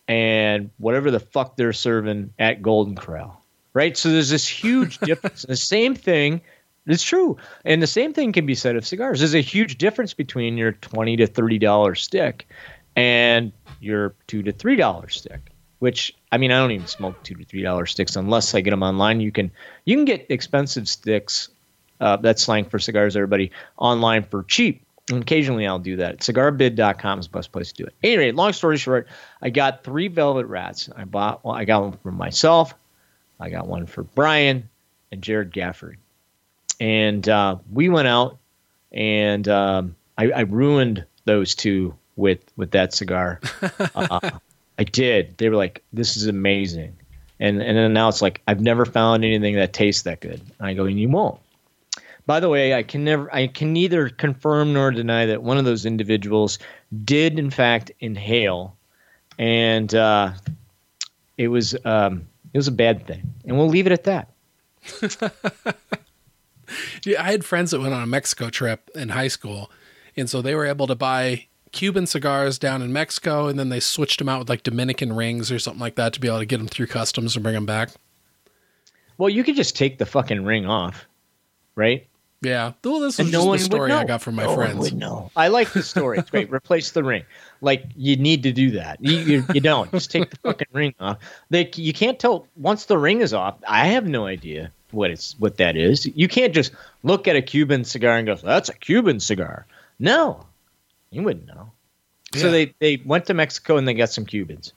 and 0.07 0.71
whatever 0.79 1.11
the 1.11 1.21
fuck 1.21 1.57
they're 1.57 1.73
serving 1.73 2.35
at 2.39 2.61
Golden 2.61 2.95
Corral, 2.95 3.43
right? 3.73 3.97
So 3.97 4.11
there's 4.11 4.29
this 4.29 4.47
huge 4.47 4.99
difference. 4.99 5.43
the 5.43 5.57
same 5.57 5.95
thing 5.95 6.43
it's 6.87 7.03
true. 7.03 7.37
And 7.65 7.83
the 7.83 7.87
same 7.87 8.13
thing 8.13 8.33
can 8.33 8.47
be 8.47 8.55
said 8.55 8.77
of 8.77 8.87
cigars. 8.87 9.21
There's 9.21 9.35
a 9.35 9.41
huge 9.41 9.79
difference 9.79 10.15
between 10.15 10.57
your 10.57 10.73
20 10.73 11.17
to 11.19 11.27
$30 11.27 11.99
stick 11.99 12.49
and 12.97 13.53
your 13.81 14.15
2 14.27 14.43
to 14.43 14.53
$3 14.53 15.11
stick, 15.11 15.41
which 15.79 16.15
I 16.33 16.39
mean, 16.39 16.51
I 16.51 16.59
don't 16.59 16.73
even 16.73 16.87
smoke 16.87 17.23
2 17.23 17.35
to 17.37 17.45
$3 17.45 17.89
sticks 17.89 18.17
unless 18.17 18.55
I 18.55 18.61
get 18.61 18.71
them 18.71 18.83
online. 18.83 19.21
You 19.21 19.31
can 19.31 19.51
you 19.85 19.97
can 19.97 20.05
get 20.05 20.27
expensive 20.29 20.89
sticks 20.89 21.49
uh, 22.01 22.17
that's 22.17 22.43
slang 22.43 22.65
for 22.65 22.79
cigars 22.79 23.17
everybody 23.17 23.53
online 23.77 24.25
for 24.25 24.43
cheap. 24.45 24.85
And 25.11 25.23
occasionally 25.23 25.67
I'll 25.67 25.79
do 25.79 25.97
that. 25.97 26.19
Cigarbid.com 26.21 27.21
is 27.21 27.27
the 27.27 27.33
best 27.33 27.53
place 27.53 27.73
to 27.73 27.83
do 27.83 27.87
it. 27.87 27.95
Anyway, 28.03 28.33
long 28.33 28.53
story 28.53 28.77
short, 28.77 29.09
I 29.41 29.51
got 29.51 29.85
three 29.85 30.09
velvet 30.09 30.47
rats. 30.47 30.89
I 30.97 31.05
bought 31.05 31.45
well, 31.45 31.55
I 31.55 31.65
got 31.65 31.83
one 31.83 31.99
for 32.03 32.11
myself, 32.11 32.75
I 33.39 33.51
got 33.51 33.69
one 33.69 33.87
for 33.87 34.03
Brian 34.03 34.69
and 35.13 35.23
Jared 35.23 35.53
Gafford 35.53 35.97
and 36.83 37.29
uh, 37.29 37.57
we 37.71 37.89
went 37.89 38.09
out 38.09 38.39
and 38.91 39.47
um, 39.47 39.95
I, 40.19 40.33
I, 40.33 40.41
ruined 40.41 41.05
those 41.27 41.55
two 41.55 41.95
with 42.17 42.41
with 42.57 42.73
that 42.73 42.93
cigar. 42.93 43.41
uh, 43.95 44.31
I 44.79 44.85
did. 44.85 45.39
They 45.39 45.49
were 45.49 45.55
like, 45.57 45.85
"This 45.93 46.17
is 46.17 46.27
amazing," 46.27 46.97
and 47.39 47.63
and 47.63 47.79
then 47.79 47.93
now 47.93 48.09
it's 48.09 48.21
like 48.21 48.43
I've 48.49 48.61
never 48.61 48.85
found 48.85 49.25
anything 49.25 49.55
that 49.55 49.73
tastes 49.73 50.03
that 50.03 50.21
good. 50.21 50.41
And 50.59 50.67
I 50.67 50.75
go, 50.75 50.85
and 50.85 50.99
you 50.99 51.09
won't. 51.09 51.41
By 52.27 52.41
the 52.41 52.49
way, 52.49 52.75
I 52.75 52.83
can 52.83 53.05
never, 53.05 53.33
I 53.33 53.47
can 53.47 53.73
neither 53.73 54.09
confirm 54.09 54.73
nor 54.73 54.91
deny 54.91 55.27
that 55.27 55.43
one 55.43 55.59
of 55.59 55.65
those 55.65 55.87
individuals 55.87 56.59
did 57.05 57.39
in 57.39 57.51
fact 57.51 57.93
inhale, 58.01 58.77
and 59.39 59.95
uh, 59.95 60.33
it 61.39 61.47
was 61.47 61.77
um, 61.85 62.27
it 62.53 62.59
was 62.59 62.67
a 62.67 62.73
bad 62.73 63.07
thing, 63.07 63.23
and 63.45 63.57
we'll 63.57 63.69
leave 63.69 63.87
it 63.87 63.93
at 63.93 64.03
that. 64.05 64.31
yeah, 67.05 67.23
I 67.23 67.31
had 67.31 67.45
friends 67.45 67.71
that 67.71 67.81
went 67.81 67.95
on 67.95 68.03
a 68.03 68.07
Mexico 68.07 68.51
trip 68.51 68.91
in 68.95 69.11
high 69.11 69.29
school, 69.29 69.71
and 70.17 70.29
so 70.29 70.43
they 70.43 70.55
were 70.55 70.67
able 70.67 70.87
to 70.87 70.95
buy 70.95 71.47
Cuban 71.73 72.07
cigars 72.07 72.59
down 72.59 72.83
in 72.83 72.93
Mexico, 72.93 73.49
and 73.49 73.59
then 73.59 73.71
they 73.71 73.81
switched 73.81 74.19
them 74.19 74.29
out 74.29 74.41
with 74.41 74.49
like 74.49 74.63
Dominican 74.63 75.13
rings 75.13 75.51
or 75.51 75.59
something 75.59 75.81
like 75.81 75.97
that 75.97 76.13
to 76.13 76.21
be 76.21 76.29
able 76.29 76.41
to 76.41 76.47
get 76.47 76.59
them 76.59 76.69
through 76.69 76.87
customs 76.87 77.35
and 77.35 77.43
bring 77.43 77.55
them 77.55 77.67
back. 77.67 77.91
Well, 79.19 79.31
you 79.31 79.45
could 79.45 79.57
just 79.57 79.77
take 79.77 79.99
the 79.99 80.07
fucking 80.07 80.45
ring 80.45 80.67
off, 80.67 81.07
right? 81.75 82.07
Yeah. 82.43 82.73
Well, 82.83 82.99
this 82.99 83.21
is 83.21 83.31
no 83.31 83.55
just 83.55 83.71
the 83.71 83.77
story 83.77 83.93
I 83.93 84.05
got 84.05 84.21
from 84.21 84.35
my 84.35 84.45
no 84.45 84.55
friends. 84.55 84.93
No, 84.93 85.31
I 85.37 85.49
like 85.49 85.73
the 85.73 85.83
story. 85.83 86.19
It's 86.19 86.29
great. 86.29 86.51
Replace 86.53 86.91
the 86.91 87.05
ring. 87.05 87.25
Like 87.61 87.85
you 87.95 88.17
need 88.17 88.43
to 88.43 88.53
do 88.53 88.73
that. 88.73 88.99
You, 89.01 89.17
you, 89.19 89.45
you 89.55 89.61
don't 89.61 89.91
just 89.93 90.11
take 90.11 90.29
the 90.29 90.37
fucking 90.39 90.67
ring 90.73 90.95
off. 90.99 91.19
They, 91.51 91.71
you 91.77 91.93
can't 91.93 92.19
tell 92.19 92.49
once 92.57 92.87
the 92.87 92.99
ring 92.99 93.21
is 93.21 93.33
off. 93.33 93.59
I 93.67 93.87
have 93.87 94.09
no 94.09 94.27
idea 94.27 94.73
what 94.93 95.11
it's 95.11 95.35
what 95.39 95.57
that 95.59 95.77
is. 95.77 96.07
You 96.07 96.29
can't 96.29 96.55
just 96.55 96.73
look 97.03 97.27
at 97.29 97.37
a 97.37 97.43
Cuban 97.43 97.85
cigar 97.85 98.17
and 98.17 98.27
go, 98.27 98.35
"That's 98.35 98.69
a 98.69 98.75
Cuban 98.75 99.21
cigar." 99.21 99.67
No, 99.99 100.47
you 101.11 101.23
wouldn't 101.23 101.47
know. 101.47 101.73
Yeah. 102.35 102.43
So 102.43 102.51
they 102.51 102.75
they 102.79 103.03
went 103.05 103.27
to 103.27 103.35
Mexico 103.35 103.77
and 103.77 103.87
they 103.87 103.95
got 103.95 104.11
some 104.11 104.25
Cubans. 104.25 104.73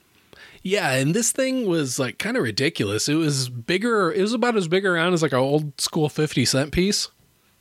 Yeah, 0.63 0.93
and 0.93 1.13
this 1.13 1.31
thing 1.31 1.67
was 1.67 1.99
like 1.99 2.17
kind 2.17 2.37
of 2.37 2.43
ridiculous. 2.43 3.07
It 3.07 3.13
was 3.13 3.49
bigger. 3.49 4.11
It 4.11 4.21
was 4.21 4.33
about 4.33 4.55
as 4.57 4.67
big 4.67 4.85
around 4.85 5.13
as 5.13 5.21
like 5.21 5.31
an 5.31 5.37
old 5.37 5.79
school 5.79 6.09
fifty 6.09 6.43
cent 6.43 6.71
piece. 6.71 7.09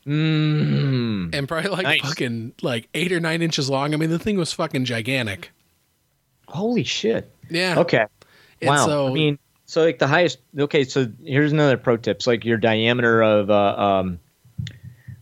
Mm. 0.06 1.34
And 1.34 1.48
probably 1.48 1.70
like 1.70 1.82
nice. 1.84 2.00
fucking 2.00 2.54
like 2.62 2.88
eight 2.94 3.12
or 3.12 3.20
nine 3.20 3.42
inches 3.42 3.70
long. 3.70 3.94
I 3.94 3.96
mean, 3.96 4.10
the 4.10 4.18
thing 4.18 4.36
was 4.36 4.52
fucking 4.52 4.84
gigantic. 4.84 5.50
Holy 6.48 6.84
shit! 6.84 7.30
Yeah. 7.50 7.78
Okay. 7.78 8.06
And 8.60 8.68
wow. 8.68 8.86
So, 8.86 9.08
I 9.08 9.12
mean, 9.12 9.38
so 9.66 9.82
like 9.82 9.98
the 9.98 10.06
highest. 10.06 10.38
Okay, 10.58 10.84
so 10.84 11.10
here's 11.24 11.52
another 11.52 11.76
pro 11.76 11.96
tip. 11.96 12.22
So 12.22 12.30
like 12.30 12.44
your 12.44 12.58
diameter 12.58 13.22
of 13.22 13.50
uh, 13.50 13.76
um, 13.76 14.20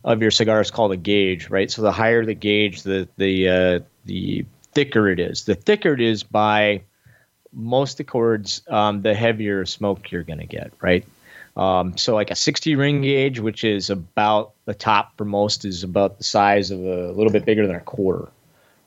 of 0.04 0.20
your 0.20 0.30
cigar 0.30 0.60
is 0.60 0.70
called 0.70 0.92
a 0.92 0.96
gauge, 0.96 1.48
right? 1.48 1.70
So 1.70 1.82
the 1.82 1.92
higher 1.92 2.24
the 2.24 2.34
gauge, 2.34 2.82
the 2.82 3.08
the 3.16 3.48
uh, 3.48 3.80
the 4.04 4.44
thicker 4.72 5.08
it 5.08 5.20
is. 5.20 5.44
The 5.44 5.54
thicker 5.54 5.92
it 5.92 6.00
is 6.00 6.22
by 6.22 6.82
most 7.52 8.00
accords, 8.00 8.62
um, 8.68 9.02
the 9.02 9.14
heavier 9.14 9.64
smoke 9.66 10.10
you're 10.10 10.22
going 10.22 10.38
to 10.38 10.46
get, 10.46 10.72
right? 10.80 11.06
Um, 11.54 11.98
so 11.98 12.14
like 12.14 12.30
a 12.30 12.34
60 12.34 12.76
ring 12.76 13.02
gauge, 13.02 13.38
which 13.38 13.62
is 13.62 13.90
about 13.90 14.54
the 14.64 14.72
top 14.72 15.18
for 15.18 15.26
most, 15.26 15.66
is 15.66 15.84
about 15.84 16.16
the 16.16 16.24
size 16.24 16.70
of 16.70 16.80
a, 16.80 17.10
a 17.10 17.12
little 17.12 17.30
bit 17.30 17.44
bigger 17.44 17.66
than 17.66 17.76
a 17.76 17.80
quarter 17.80 18.30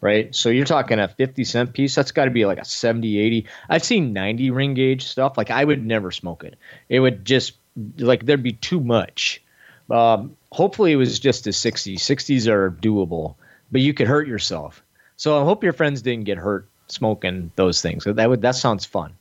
right? 0.06 0.36
So 0.36 0.49
you're 0.49 0.66
talking 0.66 0.99
a 0.99 1.08
50 1.08 1.43
cent 1.43 1.74
piece. 1.74 1.95
That's 1.95 2.12
got 2.12 2.26
to 2.26 2.32
be 2.32 2.45
like 2.45 2.60
a 2.60 2.66
70, 2.66 3.18
80. 3.18 3.47
I've 3.68 3.84
seen 3.84 4.14
90 4.14 4.51
ring 4.51 4.76
gauge 4.76 5.03
stuff. 5.03 5.36
Like 5.36 5.49
I 5.49 5.66
would 5.66 5.84
never 5.84 6.12
smoke 6.12 6.43
it. 6.43 6.60
It 6.89 6.99
would 6.99 7.26
just 7.26 7.53
like 7.97 8.24
there'd 8.24 8.43
be 8.43 8.53
too 8.53 8.80
much. 8.80 9.41
Um, 9.89 10.38
hopefully 10.51 10.91
it 10.91 10.97
was 10.97 11.18
just 11.18 11.47
a 11.47 11.53
60. 11.53 11.97
60s 11.97 12.47
are 12.47 12.70
doable, 12.70 13.34
but 13.72 13.82
you 13.82 13.95
could 13.95 14.08
hurt 14.08 14.28
yourself. 14.28 14.84
So 15.18 15.41
I 15.41 15.43
hope 15.43 15.64
your 15.64 15.74
friends 15.74 16.03
didn't 16.03 16.26
get 16.26 16.38
hurt 16.38 16.70
smoking 16.88 17.51
those 17.56 17.82
things. 17.82 18.03
That 18.03 18.30
would 18.30 18.43
that 18.43 18.56
sounds 18.56 18.86
fun. 18.86 19.16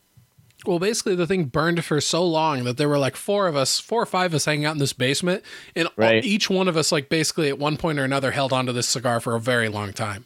Well, 0.66 0.78
basically, 0.78 1.14
the 1.14 1.26
thing 1.26 1.45
burned 1.45 1.82
for 1.82 2.01
so 2.01 2.26
long 2.26 2.64
that 2.64 2.76
there 2.76 2.89
were 2.91 2.99
like 2.99 3.16
four 3.16 3.49
of 3.49 3.57
us, 3.57 3.80
four 3.80 4.03
or 4.03 4.07
five 4.07 4.32
of 4.32 4.37
us 4.37 4.45
hanging 4.45 4.66
out 4.66 4.72
in 4.72 4.78
this 4.78 4.93
basement, 4.95 5.45
and 5.74 5.89
right. 5.97 6.24
each 6.24 6.51
one 6.51 6.68
of 6.68 6.76
us, 6.76 6.93
like 6.93 7.09
basically 7.09 7.49
at 7.49 7.59
one 7.59 7.78
point 7.78 7.99
or 7.99 8.05
another, 8.05 8.32
held 8.32 8.53
onto 8.53 8.72
this 8.72 8.89
cigar 8.89 9.20
for 9.20 9.35
a 9.35 9.41
very 9.41 9.68
long 9.68 9.93
time. 9.93 10.24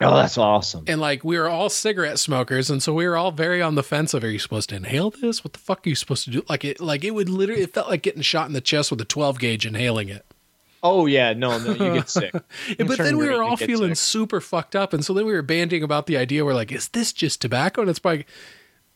Oh, 0.00 0.14
that's 0.14 0.38
awesome. 0.38 0.84
And 0.86 1.00
like 1.00 1.24
we 1.24 1.38
were 1.38 1.48
all 1.48 1.70
cigarette 1.70 2.18
smokers, 2.18 2.70
and 2.70 2.82
so 2.82 2.92
we 2.92 3.06
were 3.06 3.16
all 3.16 3.32
very 3.32 3.60
on 3.60 3.74
the 3.74 3.82
fence 3.82 4.14
of 4.14 4.22
are 4.22 4.30
you 4.30 4.38
supposed 4.38 4.68
to 4.70 4.76
inhale 4.76 5.10
this? 5.10 5.42
What 5.42 5.54
the 5.54 5.58
fuck 5.58 5.86
are 5.86 5.88
you 5.88 5.94
supposed 5.94 6.24
to 6.24 6.30
do? 6.30 6.44
Like 6.48 6.64
it 6.64 6.80
like 6.80 7.04
it 7.04 7.14
would 7.14 7.28
literally 7.28 7.62
it 7.62 7.74
felt 7.74 7.88
like 7.88 8.02
getting 8.02 8.22
shot 8.22 8.46
in 8.46 8.52
the 8.52 8.60
chest 8.60 8.90
with 8.90 9.00
a 9.00 9.04
twelve 9.04 9.38
gauge 9.38 9.66
inhaling 9.66 10.08
it. 10.08 10.24
Oh 10.82 11.06
yeah, 11.06 11.32
no, 11.32 11.58
no, 11.58 11.72
you 11.72 11.94
get 11.94 12.08
sick. 12.08 12.32
but 12.78 12.98
then 12.98 13.16
we 13.16 13.28
were 13.28 13.42
all 13.42 13.56
feeling 13.56 13.90
sick. 13.90 13.98
super 13.98 14.40
fucked 14.40 14.76
up, 14.76 14.92
and 14.92 15.04
so 15.04 15.12
then 15.12 15.26
we 15.26 15.32
were 15.32 15.42
banding 15.42 15.82
about 15.82 16.06
the 16.06 16.16
idea. 16.16 16.44
We're 16.44 16.54
like, 16.54 16.70
is 16.70 16.88
this 16.88 17.12
just 17.12 17.40
tobacco? 17.42 17.80
And 17.80 17.90
it's 17.90 18.04
like, 18.04 18.28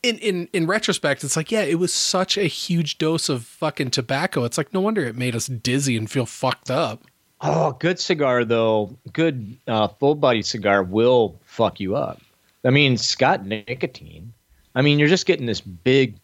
in 0.03 0.18
in 0.18 0.49
in 0.53 0.66
retrospect, 0.66 1.24
it's 1.24 1.36
like, 1.36 1.51
yeah, 1.51 1.62
it 1.62 1.80
was 1.80 1.93
such 1.93 2.38
a 2.38 2.45
huge 2.45 2.99
dose 2.99 3.28
of 3.28 3.45
fucking 3.45 3.90
tobacco. 3.90 4.45
It's 4.45 4.59
like 4.59 4.72
no 4.72 4.80
wonder 4.80 5.05
it 5.05 5.16
made 5.16 5.34
us 5.34 5.47
dizzy 5.47 5.97
and 5.97 6.09
feel 6.09 6.26
fucked 6.26 6.70
up. 6.70 7.03
Oh, 7.43 7.72
good 7.72 7.99
cigar 7.99 8.45
though. 8.45 8.97
Good 9.12 9.57
uh, 9.66 9.88
full 9.88 10.14
body 10.14 10.43
cigar 10.43 10.82
will 10.82 11.38
fuck 11.45 11.80
you 11.80 11.97
up. 11.97 12.20
I 12.64 12.70
mean, 12.70 12.95
it's 12.95 13.16
got 13.16 13.45
nicotine. 13.45 14.32
I 14.74 14.82
mean, 14.82 14.99
you're 14.99 15.09
just 15.09 15.26
getting 15.26 15.47
this 15.47 15.61
big 15.61 16.14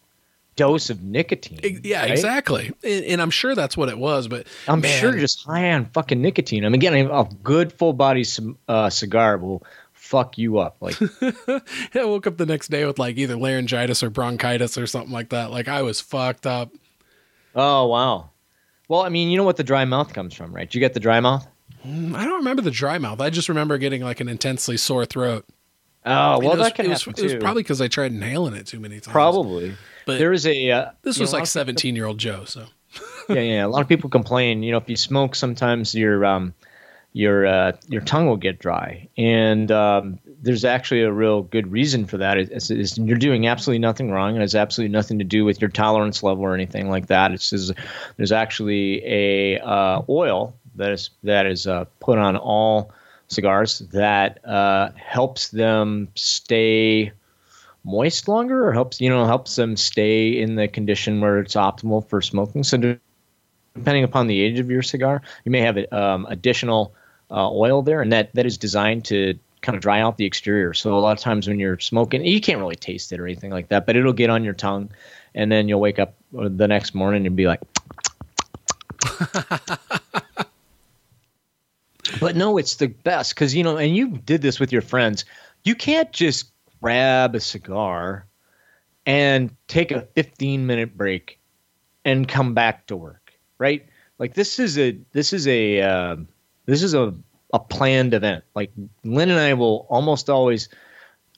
dose 0.55 0.91
of 0.91 1.03
nicotine. 1.03 1.81
Yeah, 1.83 2.03
right? 2.03 2.11
exactly. 2.11 2.73
And, 2.85 3.05
and, 3.05 3.23
I'm 3.23 3.31
sure 3.31 3.55
that's 3.55 3.77
what 3.77 3.89
it 3.89 3.99
was, 3.99 4.29
but 4.29 4.47
I'm 4.67 4.81
man. 4.81 5.01
sure 5.01 5.13
just 5.13 5.45
high 5.45 5.73
on 5.73 5.87
fucking 5.87 6.21
nicotine. 6.21 6.65
I 6.65 6.69
mean, 6.69 6.75
again, 6.77 7.11
a 7.11 7.29
good 7.43 7.73
full 7.73 7.93
body 7.93 8.25
uh, 8.69 8.91
cigar 8.91 9.39
will 9.39 9.65
fuck 9.93 10.39
you 10.39 10.59
up. 10.59 10.77
Like, 10.81 10.97
I 11.95 12.05
woke 12.05 12.27
up 12.27 12.37
the 12.37 12.47
next 12.47 12.69
day 12.69 12.85
with 12.85 12.99
like 12.99 13.17
either 13.17 13.37
laryngitis 13.37 14.03
or 14.03 14.11
bronchitis 14.11 14.79
or 14.79 14.87
something 14.87 15.13
like 15.13 15.31
that. 15.31 15.51
Like, 15.51 15.69
I 15.69 15.83
was 15.83 16.01
fucked 16.01 16.47
up. 16.47 16.71
Oh 17.55 17.87
wow. 17.87 18.31
Well, 18.89 19.03
I 19.03 19.11
mean, 19.11 19.29
you 19.29 19.37
know 19.37 19.45
what 19.45 19.57
the 19.57 19.65
dry 19.65 19.85
mouth 19.85 20.13
comes 20.15 20.35
from, 20.35 20.53
right? 20.53 20.73
you 20.75 20.81
get 20.81 20.95
the 20.95 21.01
dry 21.01 21.21
mouth? 21.21 21.47
Mm, 21.87 22.15
I 22.15 22.25
don't 22.25 22.39
remember 22.39 22.63
the 22.63 22.71
dry 22.71 22.99
mouth. 22.99 23.21
I 23.21 23.31
just 23.31 23.49
remember 23.49 23.79
getting 23.79 24.03
like 24.03 24.21
an 24.21 24.29
intensely 24.29 24.77
sore 24.77 25.05
throat. 25.05 25.47
Oh 26.07 26.39
well, 26.39 26.57
was, 26.57 26.59
that 26.61 26.75
can 26.75 26.87
it 26.87 26.89
was, 26.89 27.05
happen 27.05 27.25
it 27.25 27.35
was 27.35 27.35
probably 27.35 27.63
because 27.63 27.81
I 27.81 27.89
tried 27.89 28.13
inhaling 28.13 28.55
it 28.55 28.67
too 28.67 28.81
many 28.81 28.95
times. 29.01 29.13
Probably, 29.13 29.75
but 30.07 30.19
there 30.19 30.33
is 30.33 30.47
a. 30.47 30.71
Uh, 30.71 30.91
this 31.03 31.19
was 31.19 31.33
know, 31.33 31.41
like 31.41 31.47
seventeen 31.47 31.97
year 31.97 32.07
old 32.07 32.19
Joe. 32.19 32.45
So. 32.45 32.65
yeah, 33.29 33.41
yeah. 33.41 33.67
A 33.67 33.69
lot 33.69 33.83
of 33.83 33.89
people 33.89 34.09
complain. 34.09 34.63
You 34.63 34.73
know, 34.73 34.79
if 34.79 34.89
you 34.89 34.97
smoke, 34.97 35.35
sometimes 35.35 35.95
your 35.95 36.25
um, 36.25 36.55
your 37.13 37.47
uh, 37.47 37.73
your 37.89 38.01
tongue 38.01 38.27
will 38.27 38.37
get 38.37 38.59
dry, 38.59 39.09
and 39.19 39.71
um, 39.71 40.19
there's 40.41 40.65
actually 40.65 41.03
a 41.03 41.13
real 41.13 41.43
good 41.43 41.71
reason 41.71 42.07
for 42.07 42.17
that. 42.19 42.39
It's, 42.39 42.71
it's, 42.71 42.97
you're 42.99 43.19
doing 43.19 43.47
absolutely 43.47 43.81
nothing 43.81 44.11
wrong. 44.11 44.37
It 44.37 44.41
has 44.41 44.55
absolutely 44.55 44.93
nothing 44.93 45.19
to 45.19 45.25
do 45.25 45.45
with 45.45 45.61
your 45.61 45.71
tolerance 45.71 46.23
level 46.23 46.45
or 46.45 46.55
anything 46.55 46.89
like 46.89 47.07
that. 47.07 47.33
It's 47.33 47.51
there's 48.17 48.33
actually 48.33 49.05
a 49.05 49.61
uh, 49.61 50.03
oil 50.09 50.55
that 50.77 50.93
is 50.93 51.11
that 51.25 51.47
is 51.47 51.67
uh, 51.67 51.87
put 52.01 52.19
on 52.19 52.37
all 52.37 52.93
cigars 53.29 53.81
that 53.93 54.45
uh, 54.45 54.91
helps 54.97 55.49
them 55.49 56.09
stay 56.15 57.13
moist 57.85 58.29
longer, 58.29 58.69
or 58.69 58.73
helps 58.73 59.01
you 59.01 59.09
know 59.09 59.27
helps 59.27 59.57
them 59.57 59.77
stay 59.77 60.41
in 60.41 60.55
the 60.55 60.69
condition 60.69 61.21
where 61.21 61.39
it's 61.39 61.55
optimal 61.55 62.07
for 62.09 62.23
smoking. 62.23 62.63
So 62.63 62.97
depending 63.75 64.05
upon 64.05 64.29
the 64.29 64.41
age 64.41 64.59
of 64.61 64.71
your 64.71 64.83
cigar, 64.83 65.23
you 65.45 65.51
may 65.51 65.61
have 65.61 65.79
um, 65.93 66.27
additional 66.29 66.95
uh, 67.31 67.51
oil 67.51 67.83
there, 67.83 68.01
and 68.01 68.13
that 68.13 68.33
that 68.35 68.47
is 68.47 68.57
designed 68.57 69.05
to 69.07 69.39
kind 69.63 69.77
of 69.77 69.83
dry 69.83 70.01
out 70.01 70.17
the 70.17 70.25
exterior. 70.25 70.75
So 70.75 70.97
a 70.97 71.01
lot 71.01 71.17
of 71.17 71.23
times 71.23 71.49
when 71.49 71.59
you're 71.59 71.79
smoking, 71.79 72.25
you 72.25 72.41
can't 72.41 72.59
really 72.59 72.77
taste 72.77 73.13
it 73.13 73.21
or 73.21 73.27
anything 73.27 73.51
like 73.51 73.69
that, 73.69 73.87
but 73.87 73.97
it'll 73.97 74.13
get 74.13 74.31
on 74.31 74.45
your 74.45 74.55
tongue, 74.55 74.91
and 75.35 75.51
then 75.51 75.69
you'll 75.69 75.81
wake 75.81 75.99
up 75.99 76.15
the 76.33 76.69
next 76.69 76.95
morning 76.95 77.27
and 77.27 77.37
be 77.37 77.47
like. 77.47 77.61
but 82.21 82.37
no, 82.37 82.59
it's 82.59 82.77
the 82.77 82.89
best 82.89 83.35
because 83.35 83.55
you 83.55 83.63
know, 83.63 83.77
and 83.77 83.97
you 83.97 84.09
did 84.09 84.43
this 84.43 84.61
with 84.61 84.73
your 84.73 84.83
friends. 84.83 85.25
You 85.65 85.75
can't 85.75 86.13
just 86.13 86.51
grab 86.81 87.35
a 87.35 87.41
cigar 87.41 88.27
and 89.07 89.55
take 89.69 89.91
a 89.91 90.03
15 90.15 90.67
minute 90.67 90.97
break 90.97 91.39
and 92.05 92.29
come 92.29 92.55
back 92.55 92.87
to 92.87 92.97
work, 92.97 93.33
right? 93.59 93.87
Like 94.19 94.35
this 94.35 94.59
is 94.59 94.79
a 94.79 94.99
this 95.13 95.33
is 95.33 95.47
a 95.47 95.81
uh, 95.81 96.17
this 96.67 96.83
is 96.83 96.95
a 96.95 97.15
a 97.53 97.59
planned 97.59 98.15
event. 98.15 98.45
Like 98.55 98.73
Lynn 99.05 99.31
and 99.31 99.39
I 99.39 99.55
will 99.55 99.87
almost 99.89 100.31
always. 100.31 100.69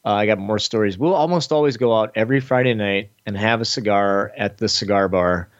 Uh, 0.04 0.14
I 0.14 0.26
got 0.26 0.38
more 0.38 0.58
stories. 0.58 0.96
We'll 0.96 1.14
almost 1.14 1.52
always 1.52 1.76
go 1.76 1.94
out 1.94 2.12
every 2.14 2.40
Friday 2.40 2.72
night 2.72 3.10
and 3.26 3.36
have 3.36 3.60
a 3.60 3.66
cigar 3.66 4.32
at 4.34 4.56
the 4.56 4.66
cigar 4.66 5.08
bar, 5.08 5.50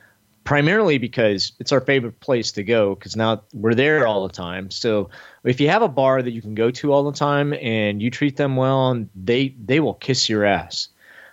primarily 0.45 0.97
because 0.97 1.53
it's 1.61 1.73
our 1.73 1.81
favorite 1.83 2.21
place 2.21 2.53
to 2.53 2.63
go. 2.63 2.95
Because 2.95 3.17
now 3.17 3.43
we're 3.53 3.75
there 3.75 4.07
all 4.07 4.27
the 4.27 4.33
time. 4.33 4.71
So 4.71 5.11
if 5.45 5.61
you 5.61 5.69
have 5.69 5.83
a 5.83 5.89
bar 5.89 6.23
that 6.23 6.31
you 6.31 6.41
can 6.41 6.55
go 6.55 6.71
to 6.71 6.93
all 6.93 7.05
the 7.05 7.19
time 7.19 7.53
and 7.53 8.01
you 8.01 8.11
treat 8.11 8.37
them 8.37 8.57
well, 8.57 8.91
and 8.91 9.11
they 9.15 9.55
they 9.63 9.79
will 9.79 9.95
kiss 9.95 10.29
your 10.29 10.45
ass. 10.45 10.89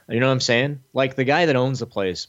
You 0.10 0.20
know 0.20 0.28
what 0.28 0.34
I'm 0.34 0.40
saying? 0.40 0.82
Like 0.94 1.16
the 1.16 1.24
guy 1.24 1.46
that 1.46 1.56
owns 1.56 1.80
the 1.80 1.86
place 1.86 2.28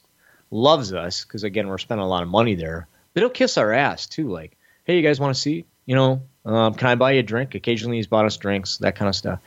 loves 0.50 0.92
us 0.92 1.24
because 1.24 1.44
again 1.44 1.68
we're 1.68 1.78
spending 1.78 2.04
a 2.04 2.08
lot 2.08 2.22
of 2.22 2.28
money 2.28 2.54
there. 2.54 2.88
But 3.14 3.22
he'll 3.22 3.30
kiss 3.30 3.58
our 3.58 3.72
ass 3.72 4.06
too. 4.06 4.28
Like, 4.28 4.56
hey, 4.84 4.96
you 4.96 5.02
guys 5.02 5.18
want 5.18 5.34
to 5.34 5.40
see? 5.40 5.64
You 5.88 5.94
know, 5.94 6.22
um, 6.44 6.74
can 6.74 6.88
I 6.88 6.96
buy 6.96 7.12
you 7.12 7.20
a 7.20 7.22
drink? 7.22 7.54
Occasionally 7.54 7.96
he's 7.96 8.06
bought 8.06 8.26
us 8.26 8.36
drinks, 8.36 8.76
that 8.78 8.94
kind 8.94 9.08
of 9.08 9.16
stuff. 9.16 9.40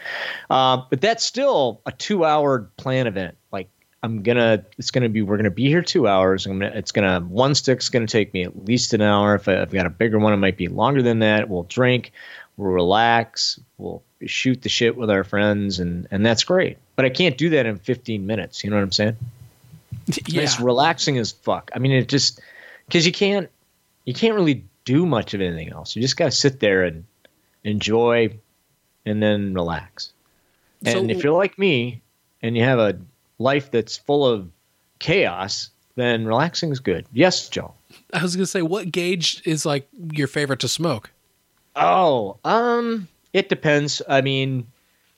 Uh, 0.50 0.82
but 0.90 1.00
that's 1.00 1.24
still 1.24 1.82
a 1.86 1.92
two-hour 1.92 2.72
plan 2.78 3.06
event. 3.06 3.38
Like 3.52 3.70
I'm 4.02 4.24
gonna, 4.24 4.66
it's 4.80 4.90
gonna 4.90 5.08
be, 5.08 5.22
we're 5.22 5.38
gonna 5.38 5.52
be 5.52 5.68
here 5.68 5.84
two 5.84 6.08
hours. 6.08 6.48
I'm 6.48 6.58
gonna, 6.58 6.72
it's 6.74 6.92
gonna, 6.92 7.20
one 7.20 7.54
stick's 7.54 7.90
gonna 7.90 8.08
take 8.08 8.34
me 8.34 8.42
at 8.42 8.66
least 8.66 8.92
an 8.96 9.04
hour. 9.04 9.36
If 9.36 9.48
I, 9.48 9.52
have 9.52 9.70
got 9.70 9.86
a 9.86 9.92
bigger 9.92 10.18
one, 10.18 10.34
it 10.34 10.38
might 10.38 10.58
be 10.58 10.68
longer 10.68 11.04
than 11.04 11.20
that. 11.20 11.48
We'll 11.48 11.64
drink, 11.64 12.12
we'll 12.58 12.72
relax, 12.72 13.60
we'll 13.78 14.02
shoot 14.26 14.64
the 14.64 14.70
shit 14.70 14.98
with 14.98 15.12
our 15.12 15.24
friends, 15.24 15.80
and 15.80 16.08
and 16.10 16.26
that's 16.26 16.44
great. 16.44 16.80
But 16.96 17.06
I 17.06 17.10
can't 17.10 17.38
do 17.38 17.52
that 17.52 17.68
in 17.68 17.78
15 17.78 18.26
minutes. 18.26 18.64
You 18.64 18.72
know 18.72 18.78
what 18.78 18.84
I'm 18.84 18.92
saying? 18.92 19.18
Yeah. 20.28 20.42
It's 20.42 20.60
relaxing 20.60 21.20
as 21.20 21.32
fuck. 21.32 21.72
I 21.76 21.80
mean, 21.80 21.92
it 21.92 22.10
just 22.10 22.42
because 22.88 23.06
you 23.06 23.12
can't 23.12 23.50
you 24.06 24.14
can't 24.14 24.34
really 24.34 24.66
do 24.92 25.06
much 25.06 25.34
of 25.34 25.40
anything 25.40 25.72
else. 25.72 25.96
You 25.96 26.02
just 26.02 26.18
got 26.18 26.26
to 26.26 26.32
sit 26.32 26.60
there 26.60 26.84
and 26.84 27.06
enjoy, 27.64 28.38
and 29.06 29.24
then 29.24 29.54
relax. 29.54 30.12
And 30.86 31.10
so, 31.10 31.16
if 31.16 31.24
you're 31.24 31.34
like 31.34 31.58
me, 31.58 32.02
and 32.42 32.58
you 32.58 32.64
have 32.64 32.80
a 32.80 33.00
life 33.40 33.72
that's 33.72 33.96
full 33.96 34.26
of 34.26 34.50
chaos, 35.00 35.70
then 35.96 36.26
relaxing 36.26 36.72
is 36.72 36.80
good. 36.80 37.06
Yes, 37.14 37.48
Joe. 37.48 37.74
I 38.14 38.22
was 38.22 38.36
gonna 38.36 38.46
say, 38.46 38.62
what 38.62 38.92
gauge 38.92 39.42
is 39.46 39.66
like 39.66 39.88
your 40.12 40.28
favorite 40.28 40.60
to 40.62 40.68
smoke? 40.68 41.12
Oh, 41.76 42.38
um, 42.44 43.08
it 43.32 43.48
depends. 43.48 44.02
I 44.10 44.20
mean, 44.20 44.68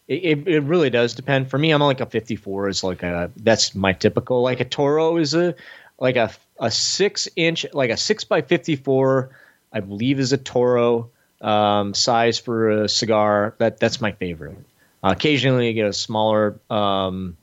it, 0.08 0.48
it 0.48 0.64
really 0.64 0.92
does 0.92 1.16
depend. 1.16 1.50
For 1.50 1.58
me, 1.58 1.72
I'm 1.72 1.82
like 1.82 2.00
a 2.00 2.06
54 2.06 2.70
is 2.70 2.84
like 2.84 3.02
a 3.02 3.32
that's 3.38 3.74
my 3.74 3.94
typical. 3.94 4.44
Like 4.44 4.60
a 4.60 4.66
Toro 4.66 5.18
is 5.18 5.34
a 5.34 5.56
like 6.00 6.16
a 6.16 6.32
a 6.60 6.70
six 6.70 7.28
inch 7.36 7.66
like 7.74 7.90
a 7.90 7.98
six 7.98 8.24
by 8.24 8.42
54. 8.42 9.32
I 9.74 9.80
believe 9.80 10.20
is 10.20 10.32
a 10.32 10.38
Toro 10.38 11.10
um, 11.42 11.94
size 11.94 12.40
for 12.40 12.70
a 12.70 12.90
cigar. 12.90 13.56
That 13.58 13.80
that's 13.80 14.00
my 14.00 14.12
favorite. 14.12 14.58
Uh, 15.04 15.10
occasionally, 15.12 15.68
you 15.68 15.74
get 15.74 15.88
a 15.88 15.94
smaller 15.94 16.60
um, 16.70 17.38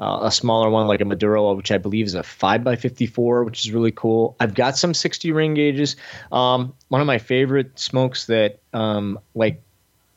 uh, 0.00 0.20
a 0.22 0.32
smaller 0.32 0.68
one 0.68 0.86
like 0.86 1.00
a 1.00 1.04
Maduro, 1.04 1.54
which 1.54 1.70
I 1.70 1.78
believe 1.78 2.06
is 2.06 2.14
a 2.14 2.22
5 2.22 2.64
by 2.64 2.76
54 2.76 3.44
which 3.44 3.64
is 3.64 3.72
really 3.72 3.92
cool. 3.92 4.36
I've 4.40 4.54
got 4.54 4.76
some 4.76 4.92
60 4.92 5.32
ring 5.32 5.54
gauges. 5.54 5.96
Um, 6.32 6.74
one 6.88 7.00
of 7.00 7.06
my 7.06 7.18
favorite 7.18 7.78
smokes 7.78 8.26
that 8.26 8.58
um, 8.72 9.18
like 9.34 9.62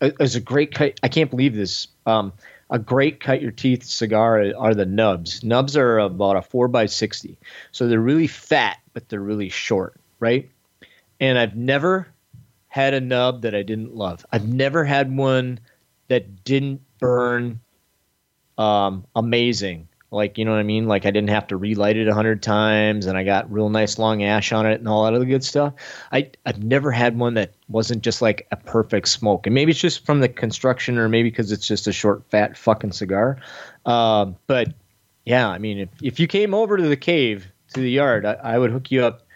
is 0.01 0.35
a 0.35 0.41
great 0.41 0.73
cut. 0.73 0.99
I 1.03 1.07
can't 1.07 1.29
believe 1.29 1.55
this. 1.55 1.87
Um, 2.05 2.33
a 2.71 2.77
great 2.77 3.19
cut 3.19 3.41
your 3.41 3.51
teeth 3.51 3.83
cigar 3.83 4.53
are 4.57 4.75
the 4.75 4.85
nubs. 4.85 5.43
Nubs 5.43 5.75
are 5.75 5.97
about 5.99 6.35
a 6.35 6.41
4 6.41 6.67
by 6.67 6.85
60 6.85 7.37
So 7.71 7.87
they're 7.87 7.99
really 7.99 8.27
fat, 8.27 8.77
but 8.93 9.09
they're 9.09 9.19
really 9.19 9.49
short, 9.49 9.95
right? 10.19 10.49
And 11.19 11.37
I've 11.37 11.55
never 11.55 12.07
had 12.67 12.93
a 12.93 13.01
nub 13.01 13.41
that 13.41 13.55
I 13.55 13.63
didn't 13.63 13.95
love. 13.95 14.25
I've 14.31 14.47
never 14.47 14.83
had 14.83 15.15
one 15.15 15.59
that 16.07 16.43
didn't 16.43 16.81
burn 16.99 17.59
um, 18.57 19.05
amazing. 19.15 19.87
Like, 20.11 20.39
you 20.39 20.45
know 20.45 20.51
what 20.51 20.59
I 20.59 20.63
mean? 20.63 20.87
Like, 20.87 21.05
I 21.05 21.11
didn't 21.11 21.29
have 21.29 21.47
to 21.47 21.57
relight 21.57 21.95
it 21.97 22.07
a 22.07 22.13
hundred 22.13 22.41
times 22.41 23.05
and 23.05 23.15
I 23.17 23.23
got 23.23 23.51
real 23.51 23.69
nice 23.69 23.99
long 23.99 24.23
ash 24.23 24.51
on 24.51 24.65
it 24.65 24.79
and 24.79 24.87
all 24.87 25.03
that 25.05 25.13
other 25.13 25.25
good 25.25 25.43
stuff. 25.43 25.73
I, 26.11 26.31
I've 26.47 26.63
never 26.63 26.91
had 26.91 27.17
one 27.17 27.35
that 27.35 27.53
wasn't 27.67 28.01
just 28.01 28.21
like 28.21 28.47
a 28.51 28.55
perfect 28.55 29.07
smoke. 29.07 29.45
And 29.45 29.53
maybe 29.53 29.71
it's 29.71 29.79
just 29.79 30.05
from 30.05 30.19
the 30.19 30.29
construction 30.29 30.97
or 30.97 31.09
maybe 31.09 31.29
because 31.29 31.51
it's 31.51 31.67
just 31.67 31.85
a 31.87 31.91
short, 31.91 32.23
fat 32.31 32.57
fucking 32.57 32.91
cigar. 32.91 33.37
Uh, 33.85 34.31
but 34.47 34.73
yeah, 35.25 35.47
I 35.47 35.59
mean, 35.59 35.77
if, 35.77 35.89
if 36.01 36.19
you 36.19 36.25
came 36.25 36.55
over 36.55 36.75
to 36.75 36.87
the 36.87 36.97
cave, 36.97 37.47
to 37.75 37.79
the 37.79 37.91
yard, 37.91 38.25
I, 38.25 38.33
I 38.33 38.57
would 38.57 38.71
hook 38.71 38.89
you 38.89 39.05
up. 39.05 39.27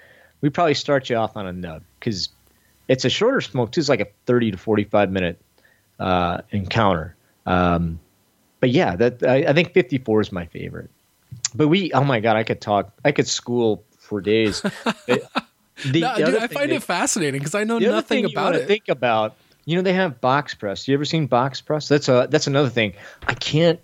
We'd 0.44 0.54
probably 0.54 0.74
start 0.74 1.10
you 1.10 1.16
off 1.16 1.38
on 1.38 1.48
a 1.48 1.54
nub 1.54 1.84
because 1.98 2.28
it's 2.90 3.06
a 3.06 3.10
shorter 3.10 3.40
smoke 3.40 3.72
too. 3.72 3.80
It's 3.80 3.88
like 3.88 4.02
a 4.02 4.08
30 4.26 4.52
to 4.52 4.58
45 4.58 5.10
minute 5.10 5.42
uh, 6.02 6.42
encounter. 6.52 7.16
Um, 7.46 7.98
but 8.60 8.70
yeah, 8.70 8.98
that 8.98 9.24
I, 9.24 9.46
I 9.48 9.54
think 9.54 9.72
54 9.72 10.20
is 10.20 10.32
my 10.34 10.46
favorite. 10.48 10.90
But 11.56 11.70
we, 11.70 11.94
oh 11.94 12.04
my 12.04 12.20
god, 12.20 12.36
I 12.36 12.44
could 12.44 12.60
talk, 12.60 12.92
I 13.06 13.14
could 13.14 13.26
school 13.26 13.86
for 13.98 14.20
days. 14.20 14.60
the, 15.06 15.22
no, 15.86 16.16
dude, 16.18 16.36
I 16.36 16.48
find 16.48 16.74
it 16.74 16.84
fascinating 16.84 17.40
because 17.40 17.56
I 17.56 17.64
know 17.64 17.80
nothing 17.80 18.26
about 18.26 18.54
it. 18.54 18.68
Think 18.68 18.90
about, 18.90 19.38
you 19.64 19.78
know, 19.78 19.82
they 19.82 19.94
have 19.94 20.20
box 20.20 20.54
press. 20.54 20.90
You 20.90 20.94
ever 20.94 21.06
seen 21.06 21.26
box 21.26 21.62
press? 21.62 21.88
That's 21.88 22.10
a 22.10 22.28
that's 22.30 22.48
another 22.48 22.70
thing. 22.70 22.96
I 23.28 23.34
can't. 23.34 23.80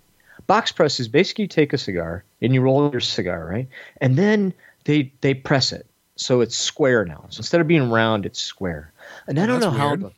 Box 0.45 0.74
press 0.74 0.99
is 0.99 1.07
basically 1.07 1.43
you 1.43 1.47
take 1.47 1.72
a 1.72 1.78
cigar 1.78 2.26
and 2.41 2.53
you 2.53 2.60
roll 2.60 2.91
your 2.91 2.99
cigar 2.99 3.45
right, 3.45 3.70
and 4.01 4.18
then 4.18 4.53
they 4.84 5.14
they 5.22 5.34
press 5.34 5.72
it 5.72 5.86
so 6.20 6.41
it's 6.41 6.57
square 6.57 7.05
now. 7.05 7.26
So 7.30 7.39
instead 7.39 7.61
of 7.61 7.67
being 7.67 7.89
round, 7.89 8.26
it's 8.26 8.41
square. 8.41 8.91
And 9.28 9.39
I 9.39 9.45
don't 9.45 9.61
know 9.61 9.70
weird. 9.72 10.03
how. 10.03 10.11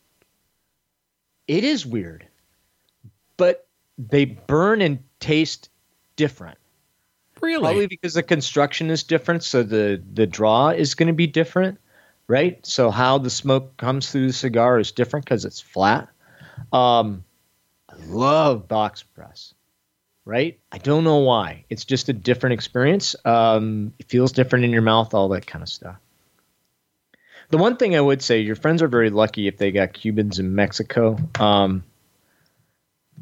It 1.47 1.63
is 1.63 1.85
weird, 1.85 2.25
but 3.37 3.67
they 3.97 4.25
burn 4.25 4.81
and 4.81 4.99
taste 5.19 5.69
different. 6.15 6.57
Really? 7.39 7.61
Probably 7.61 7.87
because 7.87 8.15
the 8.15 8.23
construction 8.23 8.89
is 8.89 9.03
different, 9.03 9.43
so 9.43 9.63
the 9.63 10.01
the 10.13 10.27
draw 10.27 10.69
is 10.69 10.95
going 10.95 11.07
to 11.07 11.13
be 11.13 11.27
different, 11.27 11.79
right? 12.27 12.63
So 12.65 12.89
how 12.89 13.17
the 13.17 13.29
smoke 13.29 13.77
comes 13.77 14.11
through 14.11 14.27
the 14.27 14.33
cigar 14.33 14.79
is 14.79 14.91
different 14.91 15.25
because 15.25 15.45
it's 15.45 15.59
flat. 15.59 16.09
Um, 16.71 17.23
I 17.89 17.95
love 18.07 18.67
box 18.67 19.03
press, 19.03 19.53
right? 20.25 20.59
I 20.71 20.77
don't 20.77 21.03
know 21.03 21.17
why. 21.17 21.65
It's 21.69 21.85
just 21.85 22.09
a 22.09 22.13
different 22.13 22.53
experience. 22.53 23.15
Um, 23.25 23.93
it 23.99 24.09
feels 24.09 24.31
different 24.31 24.65
in 24.65 24.71
your 24.71 24.81
mouth, 24.81 25.13
all 25.13 25.29
that 25.29 25.47
kind 25.47 25.63
of 25.63 25.69
stuff. 25.69 25.97
The 27.49 27.57
one 27.57 27.75
thing 27.75 27.95
I 27.95 28.01
would 28.01 28.21
say, 28.21 28.39
your 28.39 28.55
friends 28.55 28.81
are 28.81 28.87
very 28.87 29.09
lucky 29.09 29.47
if 29.47 29.57
they 29.57 29.71
got 29.71 29.93
Cubans 29.93 30.39
in 30.39 30.55
Mexico. 30.55 31.17
Um, 31.39 31.83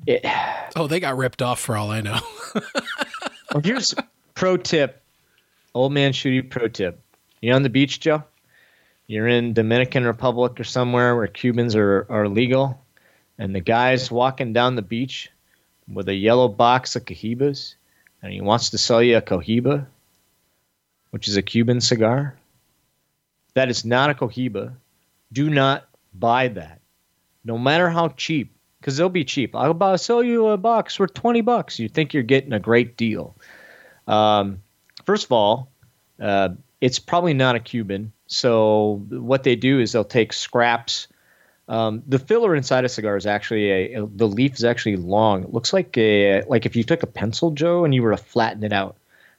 it, 0.06 0.24
oh, 0.76 0.88
they 0.88 1.00
got 1.00 1.18
ripped 1.18 1.42
off 1.42 1.60
for 1.60 1.76
all 1.76 1.92
I 1.92 2.02
know. 2.02 2.20
well, 3.54 3.64
here's 3.64 3.96
pro 4.36 4.58
tip, 4.58 5.02
old 5.74 5.94
man 5.94 6.12
shooty 6.12 6.48
pro 6.48 6.68
tip. 6.68 7.02
You 7.42 7.54
on 7.54 7.64
the 7.64 7.70
beach, 7.70 8.00
Joe? 8.00 8.24
You're 9.08 9.28
in 9.28 9.54
Dominican 9.54 10.06
Republic 10.06 10.60
or 10.60 10.64
somewhere 10.64 11.16
where 11.16 11.26
Cubans 11.26 11.76
are, 11.76 12.06
are 12.10 12.28
legal, 12.28 12.80
and 13.40 13.56
the 13.56 13.60
guy's 13.60 14.12
walking 14.12 14.54
down 14.54 14.76
the 14.76 14.84
beach 14.84 15.32
with 15.92 16.10
a 16.10 16.14
yellow 16.14 16.48
box 16.48 16.96
of 16.96 17.06
Cohibas, 17.06 17.76
and 18.22 18.32
he 18.32 18.42
wants 18.42 18.72
to 18.72 18.78
sell 18.78 19.02
you 19.02 19.18
a 19.18 19.22
Cohiba, 19.22 19.86
which 21.12 21.28
is 21.28 21.38
a 21.38 21.42
Cuban 21.42 21.82
cigar. 21.82 22.38
That 23.54 23.70
is 23.70 23.86
not 23.86 24.10
a 24.10 24.14
Cohiba. 24.14 24.74
Do 25.32 25.50
not 25.50 25.88
buy 26.14 26.50
that. 26.50 26.82
No 27.44 27.58
matter 27.58 27.90
how 27.90 28.10
cheap 28.10 28.54
because 28.80 28.98
they'll 28.98 29.10
be 29.10 29.26
cheap. 29.26 29.56
I'll 29.56 29.74
buy, 29.74 29.96
sell 29.98 30.24
you 30.24 30.48
a 30.48 30.58
box 30.58 30.96
for 30.96 31.08
20 31.08 31.42
bucks. 31.42 31.80
You 31.80 31.90
think 31.90 32.14
you're 32.14 32.24
getting 32.24 32.54
a 32.54 32.60
great 32.60 32.96
deal. 32.98 33.36
Um, 34.08 34.62
first 35.06 35.26
of 35.26 35.32
all, 35.32 35.72
uh, 36.20 36.50
it's 36.80 37.00
probably 37.00 37.34
not 37.34 37.56
a 37.56 37.60
Cuban. 37.60 38.14
So 38.28 39.06
what 39.10 39.44
they 39.44 39.56
do 39.56 39.80
is 39.80 39.92
they'll 39.92 40.04
take 40.04 40.34
scraps. 40.34 41.08
Um, 41.70 42.04
the 42.08 42.20
filler 42.20 42.56
inside 42.56 42.84
a 42.84 42.90
cigar 42.90 43.16
is 43.16 43.26
actually 43.26 43.70
a, 43.72 44.02
a, 44.02 44.08
the 44.08 44.28
leaf 44.28 44.56
is 44.56 44.64
actually 44.64 44.98
long. 44.98 45.44
It 45.44 45.54
looks 45.54 45.72
like 45.72 45.98
a 45.98 46.44
like 46.44 46.66
if 46.66 46.76
you 46.76 46.84
took 46.84 47.04
a 47.04 47.08
pencil, 47.08 47.52
Joe, 47.52 47.86
and 47.86 47.94
you 47.94 48.04
were 48.04 48.12
to 48.12 48.18
flatten 48.18 48.64
it 48.64 48.74
out, 48.74 48.98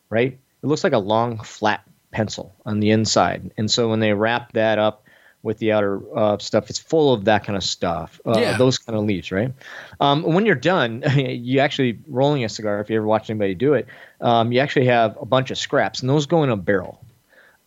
right? 0.09 0.39
It 0.62 0.66
looks 0.66 0.85
like 0.85 0.93
a 0.93 0.99
long 0.99 1.39
flat 1.41 1.83
pencil 2.12 2.55
on 2.64 2.81
the 2.81 2.91
inside. 2.91 3.51
And 3.57 3.70
so 3.70 3.89
when 3.89 4.01
they 4.01 4.12
wrap 4.12 4.53
that 4.53 4.78
up 4.78 5.05
with 5.43 5.59
the 5.59 5.72
outer 5.72 6.01
uh, 6.16 6.39
stuff. 6.39 6.68
It's 6.68 6.78
full 6.78 7.14
of 7.14 7.24
that 7.24 7.45
kind 7.45 7.57
of 7.57 7.64
stuff, 7.64 8.20
uh, 8.26 8.39
Yeah. 8.39 8.57
those 8.59 8.78
kind 8.78 8.99
of 8.99 9.05
leaves, 9.05 9.33
right? 9.33 9.53
Um, 9.99 10.22
when 10.22 10.45
you're 10.45 10.55
done, 10.55 11.03
you 11.16 11.61
actually 11.61 11.99
rolling 12.09 12.45
a 12.45 12.49
cigar. 12.49 12.81
If 12.81 12.91
you 12.91 12.97
ever 12.97 13.07
watch 13.07 13.31
anybody 13.31 13.55
do 13.55 13.74
it, 13.74 13.87
um, 14.20 14.53
you 14.53 14.61
actually 14.61 14.87
have 14.87 15.16
a 15.20 15.24
bunch 15.24 15.51
of 15.51 15.59
scraps, 15.59 16.01
and 16.01 16.11
those 16.11 16.26
go 16.26 16.43
in 16.43 16.51
a 16.51 16.57
barrel. 16.57 17.03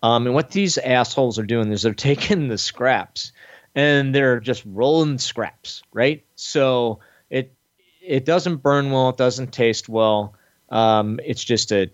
Um, 0.02 0.26
and 0.26 0.34
what 0.34 0.50
these 0.50 0.78
assholes 0.78 1.38
are 1.38 1.44
doing 1.46 1.72
is 1.72 1.82
they're 1.82 1.94
taking 2.12 2.48
the 2.48 2.58
scraps 2.58 3.32
and 3.74 4.14
they're 4.14 4.40
just 4.40 4.62
rolling 4.66 5.18
scraps, 5.18 5.82
right? 5.92 6.24
So 6.36 7.00
it 7.30 7.52
it 8.00 8.24
doesn't 8.24 8.56
burn 8.56 8.90
well, 8.90 9.10
it 9.10 9.16
doesn't 9.16 9.52
taste 9.52 9.88
well. 9.88 10.34
Um, 10.70 11.20
it's 11.24 11.42
just 11.42 11.72
a 11.72 11.90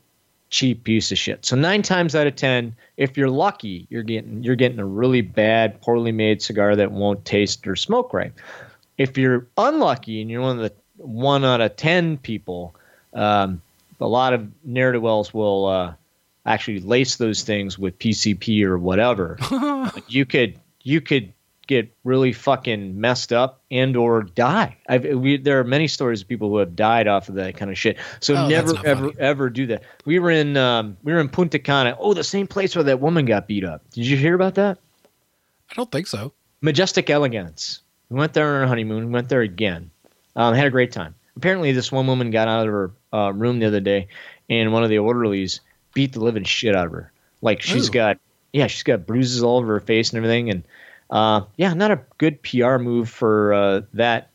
cheap 0.50 0.84
piece 0.84 1.12
of 1.12 1.18
shit. 1.18 1.46
So 1.46 1.56
nine 1.56 1.82
times 1.82 2.14
out 2.14 2.26
of 2.26 2.36
ten, 2.36 2.74
if 2.96 3.16
you're 3.16 3.30
lucky, 3.30 3.86
you're 3.90 4.02
getting 4.02 4.42
you're 4.42 4.56
getting 4.56 4.78
a 4.78 4.86
really 4.86 5.22
bad, 5.22 5.80
poorly 5.80 6.12
made 6.12 6.42
cigar 6.42 6.76
that 6.76 6.92
won't 6.92 7.24
taste 7.24 7.66
or 7.66 7.76
smoke 7.76 8.12
right. 8.12 8.32
If 8.98 9.16
you're 9.16 9.46
unlucky 9.56 10.20
and 10.20 10.30
you're 10.30 10.42
one 10.42 10.58
of 10.58 10.64
the 10.64 10.72
one 11.04 11.44
out 11.44 11.60
of 11.60 11.76
ten 11.76 12.18
people, 12.18 12.74
um, 13.14 13.62
a 14.00 14.06
lot 14.06 14.32
of 14.32 14.46
ne'er 14.64 14.92
do 14.92 15.00
wells 15.00 15.32
will 15.32 15.66
uh, 15.66 15.94
actually 16.44 16.80
lace 16.80 17.16
those 17.16 17.42
things 17.42 17.78
with 17.78 17.98
PCP 17.98 18.64
or 18.64 18.78
whatever. 18.78 19.38
you 20.08 20.26
could 20.26 20.58
you 20.82 21.00
could 21.00 21.32
get 21.70 21.90
really 22.04 22.32
fucking 22.32 23.00
messed 23.00 23.32
up 23.32 23.62
and 23.70 23.96
or 23.96 24.22
die. 24.24 24.76
I've, 24.88 25.04
we, 25.04 25.36
there 25.38 25.58
are 25.60 25.64
many 25.64 25.86
stories 25.88 26.20
of 26.20 26.28
people 26.28 26.48
who 26.50 26.58
have 26.58 26.76
died 26.76 27.06
off 27.08 27.28
of 27.28 27.36
that 27.36 27.56
kind 27.56 27.70
of 27.70 27.78
shit. 27.78 27.96
So 28.20 28.34
Oh, 28.34 28.48
never 28.48 28.74
ever 28.84 29.04
funny. 29.08 29.14
ever 29.20 29.48
do 29.48 29.66
that. 29.68 29.84
We 30.04 30.18
were 30.18 30.30
in 30.30 30.56
um, 30.56 30.96
we 31.02 31.12
were 31.12 31.20
in 31.20 31.28
Punta 31.28 31.58
Cana. 31.58 31.96
Oh, 31.98 32.12
the 32.12 32.24
same 32.24 32.46
place 32.46 32.74
where 32.74 32.84
that 32.84 33.00
woman 33.00 33.24
got 33.24 33.46
beat 33.46 33.64
up. 33.64 33.82
Did 33.92 34.06
you 34.06 34.16
hear 34.16 34.34
about 34.34 34.56
that? 34.56 34.78
I 35.70 35.74
don't 35.74 35.90
think 35.90 36.06
so. 36.08 36.32
Majestic 36.60 37.08
Elegance. 37.08 37.80
We 38.10 38.18
went 38.18 38.34
there 38.34 38.56
on 38.56 38.62
our 38.62 38.66
honeymoon. 38.66 39.06
We 39.06 39.12
went 39.12 39.28
there 39.28 39.40
again. 39.42 39.90
Um, 40.36 40.54
had 40.54 40.66
a 40.66 40.70
great 40.70 40.92
time. 40.92 41.14
Apparently, 41.36 41.72
this 41.72 41.92
one 41.92 42.06
woman 42.08 42.30
got 42.32 42.48
out 42.48 42.66
of 42.66 42.72
her 42.72 42.90
uh, 43.12 43.32
room 43.32 43.60
the 43.60 43.66
other 43.66 43.80
day, 43.80 44.08
and 44.50 44.72
one 44.72 44.82
of 44.82 44.90
the 44.90 44.98
orderlies 44.98 45.60
beat 45.94 46.12
the 46.12 46.20
living 46.20 46.44
shit 46.44 46.74
out 46.74 46.86
of 46.86 46.92
her. 46.92 47.12
Like 47.40 47.62
she's 47.62 47.88
Ooh. 47.88 47.92
got, 47.92 48.18
yeah, 48.52 48.66
she's 48.66 48.82
got 48.82 49.06
bruises 49.06 49.42
all 49.42 49.58
over 49.58 49.74
her 49.74 49.80
face 49.80 50.10
and 50.10 50.18
everything. 50.18 50.50
And 50.50 50.64
uh, 51.10 51.42
yeah, 51.56 51.74
not 51.74 51.90
a 51.90 52.00
good 52.18 52.42
PR 52.42 52.78
move 52.78 53.08
for 53.08 53.52
uh, 53.52 53.80
that 53.94 54.30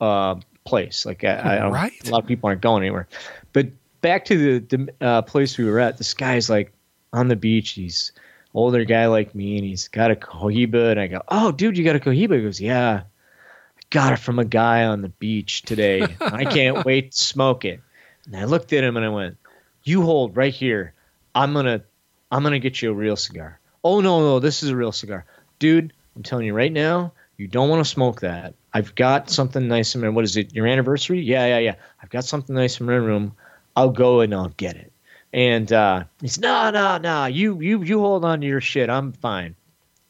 uh, 0.00 0.36
place. 0.64 1.04
Like 1.06 1.24
I, 1.24 1.56
I 1.56 1.58
don't, 1.58 1.72
Right. 1.72 1.92
a 2.06 2.10
lot 2.10 2.22
of 2.22 2.28
people 2.28 2.48
aren't 2.48 2.60
going 2.62 2.82
anywhere. 2.82 3.08
But 3.52 3.68
back 4.00 4.24
to 4.26 4.60
the, 4.60 4.76
the 4.76 5.06
uh, 5.06 5.22
place 5.22 5.58
we 5.58 5.64
were 5.64 5.78
at, 5.80 5.98
this 5.98 6.14
guy's 6.14 6.48
like 6.48 6.72
on 7.12 7.28
the 7.28 7.36
beach. 7.36 7.70
He's 7.70 8.12
older 8.54 8.84
guy 8.84 9.06
like 9.06 9.34
me, 9.34 9.56
and 9.58 9.64
he's 9.66 9.88
got 9.88 10.10
a 10.10 10.16
cohiba. 10.16 10.90
And 10.92 11.00
I 11.00 11.06
go, 11.08 11.22
"Oh, 11.28 11.52
dude, 11.52 11.76
you 11.78 11.84
got 11.84 11.96
a 11.96 12.00
cohiba?" 12.00 12.36
He 12.36 12.42
goes, 12.42 12.60
"Yeah, 12.60 13.02
I 13.02 13.80
got 13.90 14.12
it 14.12 14.18
from 14.18 14.38
a 14.38 14.44
guy 14.44 14.84
on 14.84 15.02
the 15.02 15.08
beach 15.10 15.62
today. 15.62 16.02
I 16.20 16.44
can't 16.44 16.84
wait 16.86 17.12
to 17.12 17.18
smoke 17.18 17.64
it." 17.64 17.80
And 18.26 18.36
I 18.36 18.44
looked 18.44 18.72
at 18.72 18.84
him 18.84 18.96
and 18.96 19.04
I 19.06 19.08
went, 19.10 19.36
"You 19.84 20.02
hold 20.02 20.36
right 20.36 20.52
here. 20.54 20.92
I'm 21.34 21.52
gonna, 21.54 21.82
I'm 22.30 22.42
gonna 22.42 22.58
get 22.58 22.80
you 22.82 22.90
a 22.90 22.94
real 22.94 23.16
cigar." 23.16 23.58
Oh 23.84 24.00
no, 24.00 24.20
no, 24.20 24.38
this 24.40 24.62
is 24.62 24.70
a 24.70 24.76
real 24.76 24.92
cigar, 24.92 25.24
dude. 25.58 25.92
I'm 26.18 26.24
telling 26.24 26.46
you 26.46 26.52
right 26.52 26.72
now, 26.72 27.12
you 27.36 27.46
don't 27.46 27.68
want 27.68 27.78
to 27.78 27.88
smoke 27.88 28.22
that. 28.22 28.52
I've 28.74 28.92
got 28.96 29.30
something 29.30 29.68
nice 29.68 29.94
in 29.94 30.00
my. 30.00 30.08
What 30.08 30.24
is 30.24 30.36
it? 30.36 30.52
Your 30.52 30.66
anniversary? 30.66 31.20
Yeah, 31.20 31.46
yeah, 31.46 31.58
yeah. 31.58 31.74
I've 32.02 32.10
got 32.10 32.24
something 32.24 32.56
nice 32.56 32.80
in 32.80 32.86
my 32.86 32.94
room. 32.94 33.36
I'll 33.76 33.90
go 33.90 34.18
and 34.18 34.34
I'll 34.34 34.48
get 34.56 34.74
it. 34.74 34.92
And 35.32 35.72
uh, 35.72 36.02
he's 36.20 36.40
no, 36.40 36.70
no, 36.72 36.98
no. 36.98 37.26
You, 37.26 37.60
you, 37.60 37.84
you 37.84 38.00
hold 38.00 38.24
on 38.24 38.40
to 38.40 38.46
your 38.48 38.60
shit. 38.60 38.90
I'm 38.90 39.12
fine. 39.12 39.54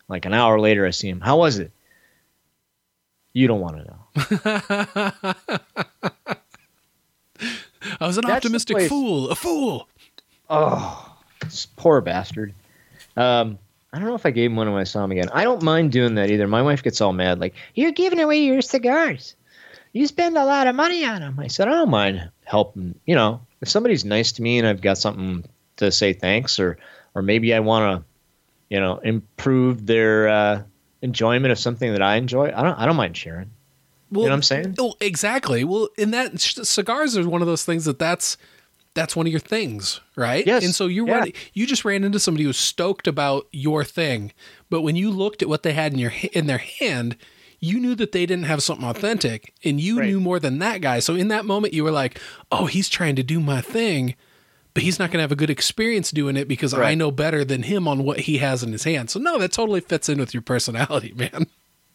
Like 0.09 0.25
an 0.25 0.33
hour 0.33 0.59
later, 0.59 0.87
I 0.87 0.91
see 0.91 1.11
him. 1.11 1.21
How 1.21 1.37
was 1.37 1.59
it? 1.59 1.73
You 3.35 3.47
don't 3.47 3.61
want 3.61 3.77
to 3.77 3.85
know. 3.85 5.13
I 8.01 8.07
was 8.07 8.17
an 8.17 8.25
That's 8.25 8.47
optimistic 8.47 8.89
fool. 8.89 9.29
A 9.29 9.35
fool. 9.35 9.87
Oh, 10.49 11.19
this 11.41 11.67
poor 11.67 12.01
bastard. 12.01 12.55
Um, 13.15 13.59
I 13.93 13.99
don't 13.99 14.09
know 14.09 14.15
if 14.15 14.27
I 14.27 14.31
gave 14.31 14.51
him 14.51 14.57
one 14.57 14.71
when 14.71 14.81
I 14.81 14.85
saw 14.85 15.05
him 15.05 15.13
again. 15.13 15.31
I 15.33 15.45
don't 15.45 15.63
mind 15.63 15.93
doing 15.93 16.17
that 16.17 16.31
either. 16.31 16.47
My 16.47 16.63
wife 16.63 16.83
gets 16.83 17.01
all 17.01 17.13
mad, 17.13 17.41
like, 17.41 17.55
You're 17.75 17.93
giving 17.93 18.21
away 18.21 18.39
your 18.41 18.61
cigars. 18.61 19.35
You 19.93 20.07
spend 20.07 20.37
a 20.37 20.45
lot 20.45 20.67
of 20.67 20.75
money 20.75 21.05
on 21.05 21.21
them. 21.21 21.39
I 21.41 21.47
said, 21.47 21.69
I 21.69 21.73
don't 21.73 21.89
mind 21.89 22.31
helping. 22.45 22.99
You 23.07 23.15
know, 23.15 23.41
if 23.61 23.69
somebody's 23.69 24.05
nice 24.05 24.33
to 24.33 24.43
me 24.43 24.59
and 24.59 24.67
I've 24.67 24.83
got 24.83 24.99
something 24.99 25.45
to 25.77 25.91
say 25.91 26.13
thanks, 26.13 26.59
or 26.59 26.77
or 27.15 27.23
maybe 27.23 27.55
I 27.55 27.61
want 27.61 28.03
to, 28.03 28.07
you 28.69 28.81
know, 28.81 28.99
improve 28.99 29.87
their 29.87 30.29
uh, 30.29 30.63
enjoyment 31.01 31.53
of 31.53 31.59
something 31.59 31.93
that 31.93 32.03
I 32.03 32.17
enjoy. 32.17 32.53
I 32.55 32.63
don't 32.63 32.79
I 32.79 32.85
don't 32.85 32.97
mind 32.97 33.17
sharing. 33.17 33.51
Well, 34.11 34.23
you 34.23 34.29
know 34.29 34.33
what 34.33 34.37
I'm 34.37 34.43
saying? 34.43 34.75
Oh, 34.79 34.95
exactly. 35.01 35.65
Well, 35.65 35.89
in 35.97 36.11
that 36.13 36.41
cigars 36.41 37.17
are 37.17 37.29
one 37.29 37.43
of 37.43 37.47
those 37.47 37.65
things 37.65 37.85
that 37.87 37.99
that's 37.99 38.37
that's 38.95 39.15
one 39.15 39.27
of 39.27 39.33
your 39.33 39.41
things, 39.41 40.01
right? 40.17 40.47
Yes. 40.47 40.65
And 40.65 40.75
so 40.75 40.87
you 40.87 41.07
Yeah. 41.07 41.19
run, 41.19 41.33
you 41.53 41.67
just 41.67 41.85
ran 41.85 42.05
into 42.05 42.19
somebody 42.19 42.45
who 42.45 42.49
was 42.49 42.57
stoked 42.57 43.07
about 43.07 43.47
your 43.53 43.85
thing, 43.85 44.33
but 44.71 44.83
when 44.83 44.97
you 44.97 45.11
looked 45.11 45.43
at 45.43 45.49
what 45.49 45.63
they 45.63 45.73
had 45.73 45.93
in 45.93 45.99
your 45.99 46.13
in 46.33 46.47
their 46.47 46.59
hand, 46.59 47.17
you 47.61 47.81
knew 47.81 47.95
that 47.97 48.13
they 48.13 48.25
didn't 48.27 48.45
have 48.47 48.63
something 48.63 48.87
authentic, 48.89 49.53
and 49.65 49.81
you 49.81 49.99
Right. 49.99 50.07
knew 50.07 50.21
more 50.21 50.39
than 50.41 50.59
that 50.61 50.81
guy. 50.81 51.01
So 51.01 51.15
in 51.15 51.29
that 51.29 51.45
moment, 51.45 51.75
you 51.75 51.83
were 51.85 51.91
like, 51.91 52.21
"Oh, 52.53 52.67
he's 52.67 52.89
trying 52.89 53.17
to 53.17 53.23
do 53.23 53.41
my 53.41 53.61
thing." 53.61 54.15
But 54.75 54.85
he's 54.85 54.99
not 55.01 55.11
going 55.11 55.19
to 55.19 55.23
have 55.23 55.33
a 55.33 55.37
good 55.37 55.51
experience 55.51 56.13
doing 56.13 56.37
it 56.37 56.47
because 56.47 56.73
I 56.73 56.95
know 56.95 57.11
better 57.11 57.45
than 57.45 57.65
him 57.65 57.89
on 57.89 58.05
what 58.05 58.21
he 58.21 58.39
has 58.39 58.63
in 58.63 58.71
his 58.71 58.85
hand. 58.85 59.11
So 59.11 59.19
no, 59.19 59.37
that 59.39 59.51
totally 59.51 59.81
fits 59.81 60.09
in 60.09 60.19
with 60.19 60.33
your 60.33 60.43
personality, 60.43 61.13
man. 61.17 61.49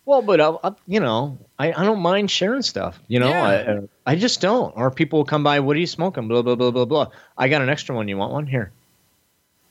Well, 0.05 0.21
but 0.21 0.41
I, 0.41 0.49
I, 0.63 0.71
you 0.85 0.99
know, 0.99 1.37
I, 1.57 1.71
I 1.71 1.85
don't 1.85 2.01
mind 2.01 2.29
sharing 2.29 2.61
stuff. 2.61 2.99
You 3.07 3.19
know, 3.19 3.29
Yeah. 3.29 3.81
I, 4.05 4.11
I 4.11 4.15
just 4.15 4.41
don't. 4.41 4.75
Or 4.75 4.91
people 4.91 5.19
will 5.19 5.25
come 5.25 5.43
by, 5.43 5.59
what 5.61 5.77
are 5.77 5.79
you 5.79 5.87
smoking? 5.87 6.27
Blah 6.27 6.41
blah 6.41 6.55
blah 6.55 6.71
blah 6.71 6.85
blah. 6.85 7.07
I 7.37 7.47
got 7.47 7.61
an 7.61 7.69
extra 7.69 7.95
one. 7.95 8.07
You 8.07 8.17
want 8.17 8.33
one 8.33 8.47
here? 8.47 8.71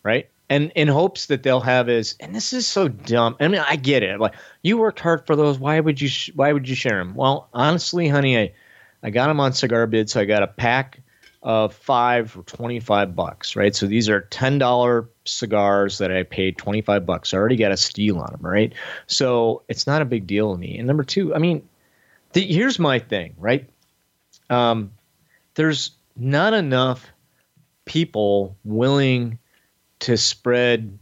Right? 0.03 0.29
And 0.49 0.73
in 0.75 0.89
hopes 0.89 1.27
that 1.27 1.43
they'll 1.43 1.61
have 1.61 1.89
is, 1.89 2.17
and 2.21 2.35
this 2.35 2.53
is 2.53 2.67
so 2.67 2.89
dumb. 2.89 3.37
I 3.41 3.49
mean, 3.49 3.63
I 3.67 3.77
get 3.77 4.03
it. 4.03 4.21
Like 4.21 4.35
you 4.63 4.79
worked 4.79 5.01
hard 5.01 5.27
for 5.27 5.37
those. 5.37 5.59
Why 5.59 5.79
would 5.79 6.01
you? 6.01 6.09
Sh- 6.09 6.31
why 6.35 6.53
would 6.53 6.69
you 6.69 6.75
share 6.75 6.99
them? 6.99 7.15
Well, 7.15 7.49
honestly, 7.55 8.09
honey, 8.09 8.39
I, 8.39 8.53
I 9.03 9.11
got 9.11 9.29
them 9.29 9.41
on 9.41 9.53
Cigar 9.53 9.87
Bid, 9.87 10.11
so 10.11 10.21
I 10.21 10.25
got 10.25 10.43
a 10.43 10.47
pack 10.47 11.01
of 11.43 11.75
five 11.75 12.39
twenty 12.47 12.81
five 12.81 13.17
bucks. 13.17 13.57
Right? 13.57 13.75
So 13.75 13.87
these 13.87 14.09
are 14.09 14.23
ten 14.23 14.59
dollar 14.59 15.09
cigars 15.25 15.99
that 15.99 16.11
I 16.11 16.23
paid 16.23 16.59
twenty 16.59 16.83
five 16.83 17.05
bucks. 17.05 17.35
I 17.35 17.39
already 17.39 17.57
got 17.57 17.73
a 17.73 17.77
steal 17.77 18.19
on 18.19 18.31
them. 18.33 18.41
Right? 18.43 18.73
So 19.07 19.63
it's 19.69 19.87
not 19.87 20.03
a 20.03 20.05
big 20.07 20.27
deal 20.27 20.53
to 20.53 20.59
me. 20.59 20.79
And 20.79 20.87
number 20.87 21.05
two, 21.05 21.35
I 21.35 21.39
mean, 21.39 21.69
the, 22.33 22.41
here's 22.41 22.79
my 22.79 22.99
thing. 22.99 23.35
Right? 23.39 23.69
Um, 24.51 24.93
there's 25.55 25.93
not 26.17 26.55
enough 26.55 27.07
people 27.85 28.57
willing 28.65 29.39
to 30.01 30.17
spread 30.17 30.99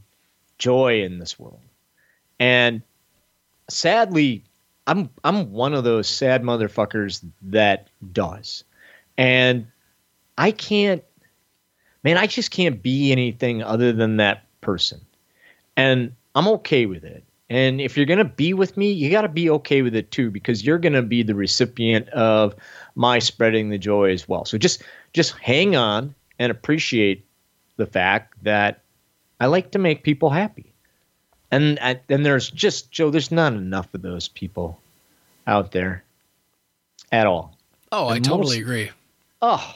joy 0.58 1.02
in 1.02 1.18
this 1.18 1.38
world. 1.38 1.60
And 2.38 2.82
sadly, 3.68 4.44
I'm 4.86 5.10
I'm 5.22 5.52
one 5.52 5.74
of 5.74 5.84
those 5.84 6.08
sad 6.08 6.42
motherfuckers 6.42 7.24
that 7.42 7.88
does. 8.12 8.64
And 9.18 9.66
I 10.40 10.50
can't 10.52 11.04
man, 12.02 12.16
I 12.16 12.26
just 12.26 12.50
can't 12.50 12.82
be 12.82 13.12
anything 13.12 13.62
other 13.62 13.92
than 13.92 14.16
that 14.16 14.44
person. 14.62 15.00
And 15.76 16.12
I'm 16.34 16.48
okay 16.48 16.86
with 16.86 17.04
it. 17.04 17.24
And 17.50 17.80
if 17.80 17.96
you're 17.96 18.06
going 18.06 18.18
to 18.18 18.24
be 18.24 18.54
with 18.54 18.76
me, 18.76 18.90
you 18.92 19.10
got 19.10 19.22
to 19.22 19.28
be 19.28 19.50
okay 19.50 19.82
with 19.82 19.94
it 19.94 20.10
too 20.10 20.30
because 20.30 20.64
you're 20.64 20.78
going 20.78 20.92
to 20.94 21.02
be 21.02 21.22
the 21.22 21.34
recipient 21.34 22.08
of 22.10 22.54
my 22.94 23.18
spreading 23.18 23.68
the 23.68 23.76
joy 23.78 24.12
as 24.12 24.26
well. 24.28 24.44
So 24.44 24.56
just 24.56 24.82
just 25.12 25.32
hang 25.38 25.76
on 25.76 26.14
and 26.38 26.50
appreciate 26.50 27.26
the 27.76 27.86
fact 27.86 28.34
that 28.44 28.80
I 29.40 29.46
like 29.46 29.72
to 29.72 29.78
make 29.78 30.04
people 30.04 30.30
happy. 30.30 30.72
And 31.50 31.78
and 31.80 32.24
there's 32.24 32.50
just 32.50 32.90
Joe, 32.92 33.10
there's 33.10 33.32
not 33.32 33.52
enough 33.52 33.92
of 33.94 34.02
those 34.02 34.28
people 34.28 34.80
out 35.46 35.72
there 35.72 36.04
at 37.10 37.26
all. 37.26 37.56
Oh, 37.90 38.06
I 38.08 38.16
And 38.16 38.24
totally 38.24 38.58
most- 38.58 38.62
agree. 38.62 38.90
Oh, 39.42 39.74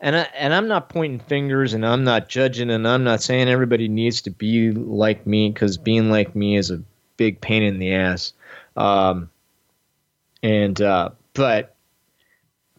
and 0.00 0.16
I, 0.16 0.20
and 0.34 0.54
I'm 0.54 0.68
not 0.68 0.88
pointing 0.88 1.18
fingers, 1.18 1.74
and 1.74 1.84
I'm 1.84 2.04
not 2.04 2.28
judging, 2.28 2.70
and 2.70 2.86
I'm 2.86 3.04
not 3.04 3.22
saying 3.22 3.48
everybody 3.48 3.88
needs 3.88 4.22
to 4.22 4.30
be 4.30 4.70
like 4.70 5.26
me 5.26 5.50
because 5.50 5.76
being 5.76 6.10
like 6.10 6.36
me 6.36 6.56
is 6.56 6.70
a 6.70 6.82
big 7.16 7.40
pain 7.40 7.62
in 7.62 7.78
the 7.78 7.94
ass. 7.94 8.32
Um, 8.76 9.30
and 10.42 10.80
uh, 10.80 11.10
but 11.34 11.74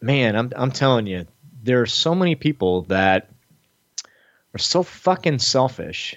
man, 0.01 0.35
I'm 0.35 0.51
I'm 0.55 0.71
telling 0.71 1.07
you, 1.07 1.25
there 1.63 1.81
are 1.81 1.85
so 1.85 2.15
many 2.15 2.35
people 2.35 2.83
that 2.83 3.29
are 4.55 4.59
so 4.59 4.83
fucking 4.83 5.39
selfish 5.39 6.15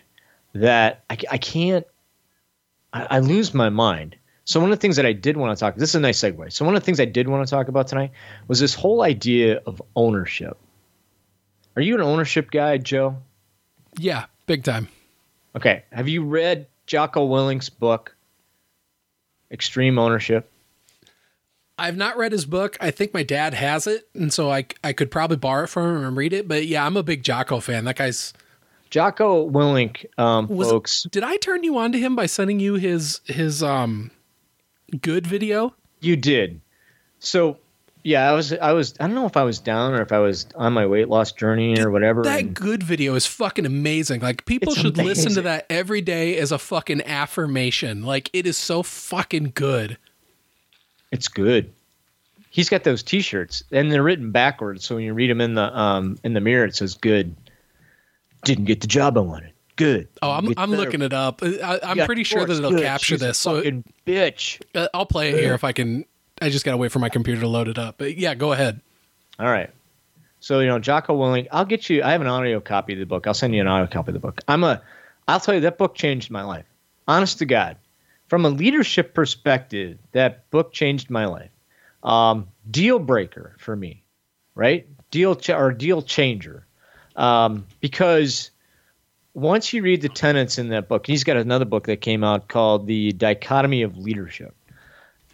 that 0.55 1.05
I, 1.11 1.19
I 1.31 1.39
can't. 1.39 1.87
I, 2.93 3.07
I 3.11 3.19
lose 3.19 3.53
my 3.55 3.71
mind. 3.71 4.17
So 4.45 4.61
one 4.61 4.73
of 4.73 4.79
the 4.79 4.81
things 4.81 4.97
that 4.97 5.07
I 5.07 5.13
did 5.13 5.37
want 5.37 5.57
to 5.57 5.61
talk. 5.61 5.77
This 5.77 5.91
is 5.91 5.95
a 5.95 6.01
nice 6.01 6.21
segue. 6.21 6.53
So 6.53 6.65
one 6.65 6.75
of 6.75 6.83
the 6.83 6.85
things 6.85 7.01
I 7.01 7.05
did 7.05 7.29
want 7.29 7.47
to 7.47 7.51
talk 7.51 7.69
about 7.69 7.89
tonight 7.89 8.11
was 8.49 8.61
this 8.61 8.75
whole 8.75 9.03
idea 9.03 9.61
of 9.67 9.81
ownership. 9.95 10.59
Are 11.77 11.83
you 11.83 11.95
an 11.95 12.01
ownership 12.03 12.51
guy, 12.51 12.79
Joe? 12.79 13.17
Yeah, 13.99 14.27
big 14.47 14.65
time. 14.65 14.89
Okay. 15.57 15.85
Have 15.93 16.09
you 16.09 16.25
read 16.25 16.67
Jocko 16.87 17.27
Willink's 17.27 17.69
book? 17.69 18.15
extreme 19.53 19.99
ownership. 19.99 20.51
I've 21.79 21.97
not 21.97 22.17
read 22.17 22.33
his 22.33 22.47
book. 22.47 22.77
I 22.81 22.91
think 22.91 23.13
my 23.13 23.23
dad 23.23 23.55
has 23.55 23.87
it, 23.87 24.09
and 24.15 24.33
so 24.33 24.51
I 24.51 24.67
I 24.83 24.93
could 24.93 25.11
probably 25.11 25.37
borrow 25.37 25.65
it 25.65 25.69
from 25.69 25.97
him 25.97 26.05
and 26.05 26.17
read 26.17 26.33
it. 26.33 26.49
But 26.49 26.67
yeah, 26.67 26.85
I'm 26.85 26.97
a 26.97 27.03
big 27.03 27.23
Jocko 27.23 27.61
fan. 27.61 27.85
That 27.85 27.97
guy's 27.97 28.33
Jocko 28.91 29.49
Willink, 29.49 30.07
um, 30.19 30.49
was. 30.49 30.71
folks. 30.71 31.07
Did 31.11 31.25
I 31.25 31.37
turn 31.37 31.65
you 31.65 31.79
on 31.79 31.93
to 31.93 31.99
him 31.99 32.17
by 32.17 32.27
sending 32.27 32.61
you 32.61 32.75
his 32.75 33.21
his 33.25 33.63
um 33.63 34.11
good 35.01 35.27
video? 35.27 35.75
You 36.01 36.17
did. 36.17 36.61
So 37.19 37.59
yeah, 38.05 38.29
I 38.29 38.33
was 38.33 38.53
I 38.53 38.73
was 38.73 38.95
I 39.01 39.07
don't 39.07 39.15
know 39.15 39.27
if 39.27 39.37
I 39.37 39.43
was 39.45 39.59
down 39.59 39.95
or 39.95 40.03
if 40.03 40.13
I 40.13 40.19
was 40.19 40.47
on 40.57 40.73
my 40.73 40.87
weight 40.87 41.09
loss 41.09 41.33
journey 41.33 41.81
or 41.81 41.91
whatever. 41.91 42.23
That 42.23 42.41
and- 42.41 42.55
good 42.55 42.83
video 42.83 43.15
is 43.15 43.27
fucking 43.27 43.67
amazing. 43.67 44.21
Like 44.21 44.45
people 44.45 44.75
should 44.75 44.97
listen 44.97 45.33
to 45.35 45.43
that 45.43 45.67
every 45.71 46.01
day 46.01 46.37
as 46.39 46.53
a 46.53 46.59
fucking 46.59 47.03
affirmation. 47.03 48.03
Like 48.03 48.31
it 48.33 48.47
is 48.47 48.57
so 48.57 48.83
fucking 48.83 49.53
good. 49.55 49.99
It's 51.11 51.29
good. 51.29 51.73
He's 52.51 52.69
got 52.69 52.85
those 52.85 53.03
T-shirts, 53.03 53.63
and 53.73 53.91
they're 53.91 54.03
written 54.03 54.31
backwards. 54.31 54.85
So 54.85 54.97
when 54.97 55.05
you 55.05 55.15
read 55.15 55.31
them 55.31 55.41
in 55.41 55.55
the 55.55 55.75
um 55.79 56.19
in 56.25 56.35
the 56.35 56.41
mirror, 56.41 56.65
it 56.67 56.77
says 56.77 56.95
"Good." 56.95 57.35
Didn't 58.45 58.65
get 58.65 58.81
the 58.81 58.89
job 58.89 59.17
I 59.17 59.21
wanted. 59.21 59.53
Good. 59.77 60.09
Oh, 60.21 60.31
I'm 60.33 60.49
I'm 60.59 60.71
better. 60.71 60.83
looking 60.83 61.01
it 61.03 61.13
up. 61.13 61.43
I, 61.43 61.79
I'm 61.83 61.97
Yeah, 61.99 62.07
pretty 62.07 62.25
sure 62.25 62.45
that 62.45 62.53
it'll 62.57 62.73
good. 62.73 62.83
capture 62.83 63.15
She's 63.15 63.21
this. 63.21 63.39
So 63.39 63.63
bitch. 64.07 64.61
uh, 64.75 64.89
I'll 64.93 65.07
play 65.07 65.31
it 65.31 65.39
here 65.41 65.55
if 65.55 65.63
I 65.65 65.73
can. 65.73 66.05
I 66.43 66.51
just 66.51 66.65
gotta 66.65 66.77
wait 66.77 66.93
for 66.93 66.99
my 66.99 67.09
computer 67.09 67.41
to 67.41 67.49
load 67.49 67.69
it 67.69 67.79
up. 67.79 67.99
But 67.99 68.17
yeah, 68.17 68.35
go 68.35 68.53
ahead. 68.53 68.81
All 69.39 69.47
right. 69.47 69.71
So 70.41 70.61
you 70.61 70.67
know, 70.67 70.79
Jocko 70.79 71.17
Willink. 71.17 71.47
I'll 71.53 71.65
get 71.65 71.89
you. 71.89 72.03
I 72.03 72.11
have 72.13 72.21
an 72.21 72.27
audio 72.27 72.61
copy 72.61 72.95
of 72.95 72.99
the 72.99 73.07
book. 73.07 73.27
I'll 73.27 73.35
send 73.35 73.55
you 73.55 73.61
an 73.61 73.69
audio 73.69 73.87
copy 73.87 74.11
of 74.11 74.15
the 74.15 74.21
book. 74.21 74.41
I'm 74.49 74.65
a. 74.65 74.83
I'll 75.29 75.41
tell 75.41 75.55
you 75.55 75.61
that 75.61 75.79
book 75.79 75.95
changed 75.95 76.31
my 76.31 76.43
life. 76.43 76.67
Honest 77.07 77.39
to 77.39 77.47
God, 77.47 77.77
from 78.27 78.45
a 78.45 78.49
leadership 78.49 79.15
perspective, 79.15 79.99
that 80.13 80.51
book 80.51 80.73
changed 80.73 81.11
my 81.11 81.27
life. 81.27 81.51
Um, 82.03 82.49
deal 82.69 82.99
breaker 82.99 83.55
for 83.59 83.77
me, 83.77 84.03
right? 84.57 84.87
Deal 85.13 85.37
ch- 85.37 85.51
or 85.51 85.73
deal 85.73 86.03
changer, 86.03 86.67
um, 87.15 87.67
because 87.81 88.51
once 89.35 89.73
you 89.73 89.83
read 89.83 90.03
the 90.03 90.09
tenets 90.09 90.59
in 90.59 90.71
that 90.71 90.89
book, 90.89 91.07
he's 91.07 91.23
got 91.23 91.37
another 91.37 91.65
book 91.65 91.87
that 91.87 92.01
came 92.01 92.25
out 92.25 92.49
called 92.49 92.87
The 92.89 93.13
Dichotomy 93.13 93.83
of 93.83 93.97
Leadership. 93.97 94.55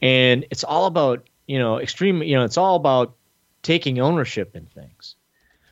And 0.03 0.45
it's 0.51 0.65
all 0.65 0.87
about, 0.87 1.27
you 1.47 1.59
know, 1.59 1.79
extreme, 1.79 2.23
you 2.23 2.37
know, 2.37 2.45
it's 2.45 2.57
all 2.59 2.77
about 2.77 3.15
taking 3.63 4.01
ownership 4.01 4.55
in 4.55 4.67
things. 4.67 5.17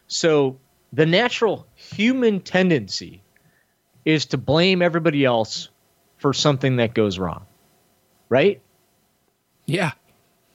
So 0.09 0.59
the 0.93 1.07
natural 1.07 1.67
human 1.75 2.41
tendency 2.41 3.23
is 4.05 4.27
to 4.27 4.37
blame 4.39 4.83
everybody 4.83 5.25
else 5.25 5.69
for 6.19 6.33
something 6.33 6.77
that 6.77 6.95
goes 6.95 7.19
wrong. 7.19 7.45
Right? 8.29 8.61
Yeah. 9.67 9.93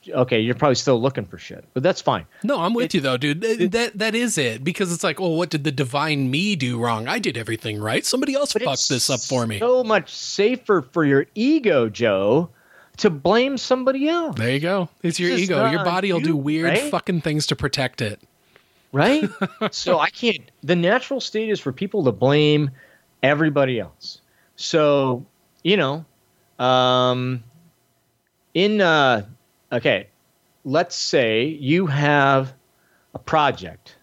Okay, 0.09 0.39
you're 0.39 0.55
probably 0.55 0.75
still 0.75 0.99
looking 0.99 1.25
for 1.25 1.37
shit, 1.37 1.63
but 1.75 1.83
that's 1.83 2.01
fine. 2.01 2.25
No, 2.43 2.59
I'm 2.59 2.73
with 2.73 2.85
It- 2.85 2.95
you 2.95 3.01
though, 3.01 3.17
dude. 3.17 3.41
Th- 3.43 3.69
that 3.69 3.99
that 3.99 4.15
is 4.15 4.35
it 4.37 4.63
because 4.63 4.91
it's 4.91 5.03
like, 5.03 5.21
oh, 5.21 5.29
what 5.35 5.51
did 5.51 5.63
the 5.63 5.71
divine 5.71 6.31
me 6.31 6.55
do 6.55 6.79
wrong? 6.79 7.07
I 7.07 7.19
did 7.19 7.37
everything 7.37 7.79
right. 7.79 8.03
Somebody 8.03 8.33
else 8.33 8.53
fucked 8.53 8.89
this 8.89 9.11
up 9.11 9.19
for 9.19 9.45
me. 9.45 9.59
So 9.59 9.83
much 9.83 10.11
safer 10.11 10.81
for 10.81 11.05
your 11.05 11.27
ego, 11.35 11.87
Joe, 11.87 12.49
to 13.01 13.09
blame 13.09 13.57
somebody 13.57 14.07
else. 14.07 14.37
There 14.37 14.51
you 14.51 14.59
go. 14.59 14.87
It's 15.01 15.19
your 15.19 15.31
ego. 15.31 15.69
Your 15.71 15.83
body 15.83 16.13
will 16.13 16.19
you, 16.19 16.25
do 16.27 16.35
weird 16.37 16.69
right? 16.69 16.91
fucking 16.91 17.21
things 17.21 17.47
to 17.47 17.55
protect 17.55 17.99
it. 17.99 18.21
right? 18.91 19.27
so 19.71 19.99
I 19.99 20.11
can't. 20.11 20.51
The 20.61 20.75
natural 20.75 21.19
state 21.19 21.49
is 21.49 21.59
for 21.59 21.71
people 21.71 22.03
to 22.03 22.11
blame 22.11 22.69
everybody 23.23 23.79
else. 23.79 24.21
So 24.55 25.25
you 25.63 25.77
know, 25.77 26.05
um, 26.59 27.43
in 28.53 28.81
uh, 28.81 29.25
okay, 29.71 30.07
let's 30.63 30.95
say 30.95 31.45
you 31.45 31.87
have 31.87 32.53
a 33.15 33.19
project 33.19 33.95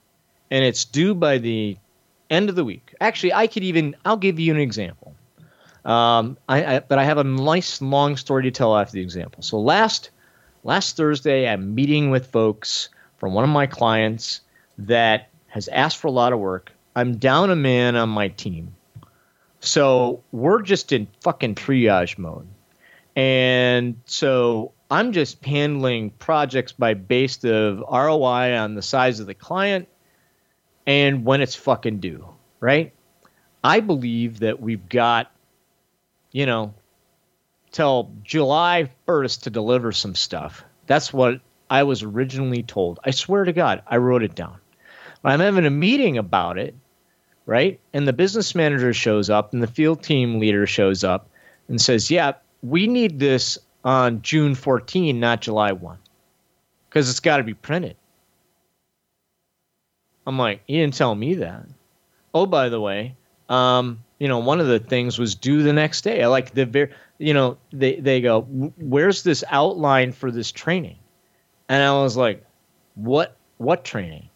and 0.50 0.64
it's 0.64 0.84
due 0.84 1.14
by 1.14 1.38
the 1.38 1.76
end 2.30 2.48
of 2.48 2.56
the 2.56 2.64
week. 2.64 2.96
Actually, 3.00 3.32
I 3.32 3.46
could 3.46 3.62
even. 3.62 3.94
I'll 4.04 4.16
give 4.16 4.40
you 4.40 4.52
an 4.52 4.60
example. 4.60 4.97
Um, 5.84 6.36
I, 6.48 6.76
I 6.76 6.80
but 6.80 6.98
I 6.98 7.04
have 7.04 7.18
a 7.18 7.24
nice 7.24 7.80
long 7.80 8.16
story 8.16 8.42
to 8.44 8.50
tell 8.50 8.76
after 8.76 8.92
the 8.92 9.00
example. 9.00 9.42
So 9.42 9.58
last 9.60 10.10
last 10.64 10.96
Thursday, 10.96 11.48
I'm 11.48 11.74
meeting 11.74 12.10
with 12.10 12.26
folks 12.26 12.88
from 13.18 13.34
one 13.34 13.44
of 13.44 13.50
my 13.50 13.66
clients 13.66 14.40
that 14.78 15.28
has 15.48 15.68
asked 15.68 15.98
for 15.98 16.08
a 16.08 16.12
lot 16.12 16.32
of 16.32 16.38
work. 16.38 16.72
I'm 16.94 17.16
down 17.16 17.50
a 17.50 17.56
man 17.56 17.96
on 17.96 18.08
my 18.08 18.28
team. 18.28 18.74
So 19.60 20.22
we're 20.32 20.62
just 20.62 20.92
in 20.92 21.08
fucking 21.20 21.56
triage 21.56 22.18
mode. 22.18 22.46
And 23.16 24.00
so 24.04 24.72
I'm 24.90 25.12
just 25.12 25.44
handling 25.44 26.10
projects 26.10 26.72
by 26.72 26.94
based 26.94 27.44
of 27.44 27.80
ROI 27.80 28.56
on 28.56 28.74
the 28.74 28.82
size 28.82 29.20
of 29.20 29.26
the 29.26 29.34
client 29.34 29.88
and 30.86 31.24
when 31.24 31.40
it's 31.40 31.54
fucking 31.54 31.98
due, 31.98 32.26
right? 32.60 32.94
I 33.62 33.80
believe 33.80 34.40
that 34.40 34.60
we've 34.60 34.88
got, 34.88 35.30
you 36.32 36.46
know, 36.46 36.74
till 37.70 38.10
July 38.22 38.90
1st 39.06 39.42
to 39.42 39.50
deliver 39.50 39.92
some 39.92 40.14
stuff. 40.14 40.64
That's 40.86 41.12
what 41.12 41.40
I 41.70 41.82
was 41.82 42.02
originally 42.02 42.62
told. 42.62 42.98
I 43.04 43.10
swear 43.10 43.44
to 43.44 43.52
God, 43.52 43.82
I 43.86 43.98
wrote 43.98 44.22
it 44.22 44.34
down. 44.34 44.58
I'm 45.24 45.40
having 45.40 45.66
a 45.66 45.70
meeting 45.70 46.16
about 46.16 46.58
it, 46.58 46.74
right? 47.44 47.78
And 47.92 48.06
the 48.06 48.12
business 48.12 48.54
manager 48.54 48.94
shows 48.94 49.28
up 49.30 49.52
and 49.52 49.62
the 49.62 49.66
field 49.66 50.02
team 50.02 50.38
leader 50.38 50.66
shows 50.66 51.04
up 51.04 51.28
and 51.68 51.80
says, 51.80 52.10
Yeah, 52.10 52.32
we 52.62 52.86
need 52.86 53.18
this 53.18 53.58
on 53.84 54.22
June 54.22 54.54
14, 54.54 55.18
not 55.18 55.40
July 55.40 55.72
1, 55.72 55.98
because 56.88 57.10
it's 57.10 57.20
got 57.20 57.38
to 57.38 57.42
be 57.42 57.54
printed. 57.54 57.96
I'm 60.26 60.38
like, 60.38 60.62
You 60.66 60.80
didn't 60.80 60.94
tell 60.94 61.14
me 61.14 61.34
that. 61.34 61.66
Oh, 62.32 62.46
by 62.46 62.68
the 62.68 62.80
way, 62.80 63.16
um, 63.48 64.04
you 64.18 64.28
know, 64.28 64.38
one 64.38 64.60
of 64.60 64.66
the 64.66 64.78
things 64.78 65.18
was 65.18 65.34
due 65.34 65.62
the 65.62 65.72
next 65.72 66.02
day. 66.02 66.22
I 66.22 66.26
like 66.26 66.52
the 66.52 66.66
very, 66.66 66.92
you 67.18 67.34
know, 67.34 67.58
they, 67.72 67.96
they 67.96 68.20
go, 68.20 68.42
Where's 68.42 69.22
this 69.22 69.44
outline 69.48 70.12
for 70.12 70.30
this 70.30 70.52
training? 70.52 70.98
And 71.68 71.82
I 71.82 71.92
was 72.02 72.16
like, 72.16 72.44
What, 72.94 73.36
what 73.58 73.84
training? 73.84 74.28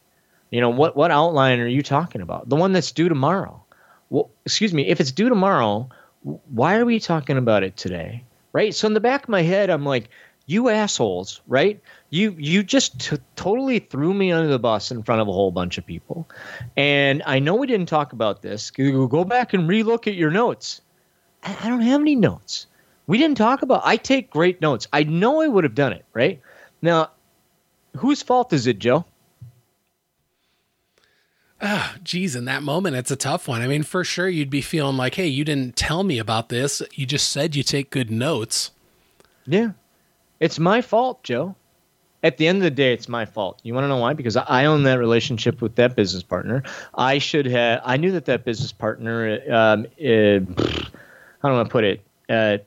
You 0.50 0.60
know, 0.60 0.70
what 0.70 0.94
what 0.94 1.10
outline 1.10 1.60
are 1.60 1.66
you 1.66 1.82
talking 1.82 2.20
about? 2.20 2.48
The 2.48 2.56
one 2.56 2.72
that's 2.72 2.92
due 2.92 3.08
tomorrow. 3.08 3.64
Well, 4.10 4.30
excuse 4.44 4.74
me, 4.74 4.86
if 4.86 5.00
it's 5.00 5.10
due 5.10 5.30
tomorrow, 5.30 5.88
why 6.22 6.76
are 6.76 6.84
we 6.84 7.00
talking 7.00 7.38
about 7.38 7.62
it 7.62 7.76
today? 7.76 8.24
Right? 8.52 8.74
So 8.74 8.86
in 8.86 8.92
the 8.92 9.00
back 9.00 9.22
of 9.22 9.28
my 9.30 9.40
head, 9.40 9.70
I'm 9.70 9.86
like, 9.86 10.10
you 10.44 10.68
assholes, 10.68 11.40
right? 11.46 11.80
You 12.12 12.36
you 12.38 12.62
just 12.62 13.00
t- 13.00 13.16
totally 13.36 13.78
threw 13.78 14.12
me 14.12 14.32
under 14.32 14.50
the 14.50 14.58
bus 14.58 14.90
in 14.90 15.02
front 15.02 15.22
of 15.22 15.28
a 15.28 15.32
whole 15.32 15.50
bunch 15.50 15.78
of 15.78 15.86
people. 15.86 16.28
And 16.76 17.22
I 17.24 17.38
know 17.38 17.54
we 17.54 17.66
didn't 17.66 17.88
talk 17.88 18.12
about 18.12 18.42
this. 18.42 18.70
Go 18.70 19.24
back 19.24 19.54
and 19.54 19.66
relook 19.66 20.06
at 20.06 20.14
your 20.14 20.30
notes. 20.30 20.82
I 21.42 21.56
I 21.62 21.68
don't 21.70 21.80
have 21.80 22.02
any 22.02 22.14
notes. 22.14 22.66
We 23.06 23.16
didn't 23.16 23.38
talk 23.38 23.62
about. 23.62 23.80
I 23.82 23.96
take 23.96 24.28
great 24.28 24.60
notes. 24.60 24.86
I 24.92 25.04
know 25.04 25.40
I 25.40 25.48
would 25.48 25.64
have 25.64 25.74
done 25.74 25.94
it, 25.94 26.04
right? 26.12 26.38
Now, 26.82 27.12
whose 27.96 28.20
fault 28.20 28.52
is 28.52 28.66
it, 28.66 28.78
Joe? 28.78 29.06
Oh, 31.62 31.94
geez, 32.02 32.36
in 32.36 32.44
that 32.44 32.62
moment, 32.62 32.96
it's 32.96 33.10
a 33.10 33.16
tough 33.16 33.48
one. 33.48 33.62
I 33.62 33.68
mean, 33.68 33.84
for 33.84 34.04
sure, 34.04 34.28
you'd 34.28 34.50
be 34.50 34.60
feeling 34.60 34.98
like, 34.98 35.14
hey, 35.14 35.28
you 35.28 35.44
didn't 35.46 35.76
tell 35.76 36.04
me 36.04 36.18
about 36.18 36.50
this. 36.50 36.82
You 36.92 37.06
just 37.06 37.30
said 37.30 37.56
you 37.56 37.62
take 37.62 37.88
good 37.88 38.10
notes. 38.10 38.72
Yeah. 39.46 39.70
It's 40.40 40.58
my 40.58 40.82
fault, 40.82 41.22
Joe. 41.22 41.54
At 42.22 42.36
the 42.36 42.46
end 42.46 42.58
of 42.58 42.62
the 42.62 42.70
day, 42.70 42.92
it's 42.92 43.08
my 43.08 43.24
fault. 43.24 43.60
You 43.64 43.74
want 43.74 43.84
to 43.84 43.88
know 43.88 43.96
why? 43.96 44.12
Because 44.12 44.36
I 44.36 44.66
own 44.66 44.84
that 44.84 44.98
relationship 44.98 45.60
with 45.60 45.74
that 45.76 45.96
business 45.96 46.22
partner. 46.22 46.62
I 46.94 47.18
should 47.18 47.46
have, 47.46 47.80
I 47.84 47.96
knew 47.96 48.12
that 48.12 48.26
that 48.26 48.44
business 48.44 48.70
partner, 48.70 49.40
um, 49.50 49.86
uh, 50.00 50.40
how 51.42 51.48
do 51.48 51.60
I 51.60 51.64
put 51.68 51.82
it, 51.82 52.00
uh, 52.28 52.58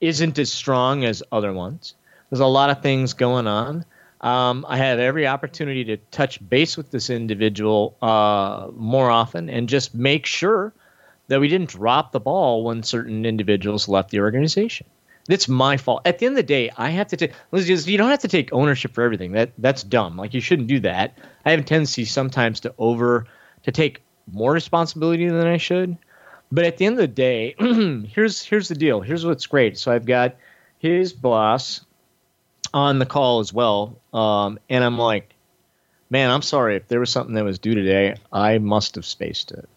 isn't 0.00 0.38
as 0.38 0.52
strong 0.52 1.04
as 1.04 1.22
other 1.32 1.52
ones. 1.52 1.94
There's 2.28 2.40
a 2.40 2.46
lot 2.46 2.68
of 2.68 2.82
things 2.82 3.14
going 3.14 3.46
on. 3.46 3.84
Um, 4.20 4.66
I 4.68 4.76
had 4.76 5.00
every 5.00 5.26
opportunity 5.26 5.84
to 5.84 5.96
touch 6.10 6.46
base 6.48 6.76
with 6.76 6.90
this 6.90 7.10
individual 7.10 7.96
uh, 8.02 8.68
more 8.76 9.10
often 9.10 9.48
and 9.48 9.68
just 9.68 9.94
make 9.94 10.26
sure 10.26 10.72
that 11.28 11.40
we 11.40 11.48
didn't 11.48 11.70
drop 11.70 12.12
the 12.12 12.20
ball 12.20 12.62
when 12.62 12.82
certain 12.82 13.24
individuals 13.24 13.88
left 13.88 14.10
the 14.10 14.20
organization. 14.20 14.86
It's 15.28 15.48
my 15.48 15.76
fault. 15.76 16.02
At 16.04 16.18
the 16.18 16.26
end 16.26 16.32
of 16.32 16.36
the 16.36 16.42
day, 16.42 16.70
I 16.76 16.90
have 16.90 17.08
to 17.08 17.16
take. 17.16 17.32
You 17.52 17.98
don't 17.98 18.10
have 18.10 18.20
to 18.20 18.28
take 18.28 18.52
ownership 18.52 18.92
for 18.92 19.02
everything. 19.02 19.32
That 19.32 19.52
that's 19.58 19.82
dumb. 19.82 20.16
Like 20.16 20.34
you 20.34 20.40
shouldn't 20.40 20.68
do 20.68 20.80
that. 20.80 21.16
I 21.44 21.52
have 21.52 21.60
a 21.60 21.62
tendency 21.62 22.04
sometimes 22.04 22.60
to 22.60 22.74
over 22.78 23.26
to 23.62 23.72
take 23.72 24.02
more 24.30 24.52
responsibility 24.52 25.28
than 25.28 25.46
I 25.46 25.58
should. 25.58 25.96
But 26.50 26.64
at 26.64 26.76
the 26.76 26.86
end 26.86 26.94
of 26.94 27.00
the 27.00 27.08
day, 27.08 27.54
here's 28.08 28.42
here's 28.42 28.68
the 28.68 28.74
deal. 28.74 29.00
Here's 29.00 29.24
what's 29.24 29.46
great. 29.46 29.78
So 29.78 29.92
I've 29.92 30.06
got 30.06 30.36
his 30.78 31.12
boss 31.12 31.84
on 32.74 32.98
the 32.98 33.06
call 33.06 33.40
as 33.40 33.52
well, 33.52 33.98
um, 34.12 34.58
and 34.68 34.82
I'm 34.82 34.98
like, 34.98 35.34
man, 36.10 36.30
I'm 36.30 36.42
sorry 36.42 36.76
if 36.76 36.88
there 36.88 37.00
was 37.00 37.10
something 37.10 37.34
that 37.36 37.44
was 37.44 37.58
due 37.58 37.74
today. 37.74 38.16
I 38.32 38.58
must 38.58 38.96
have 38.96 39.06
spaced 39.06 39.52
it, 39.52 39.68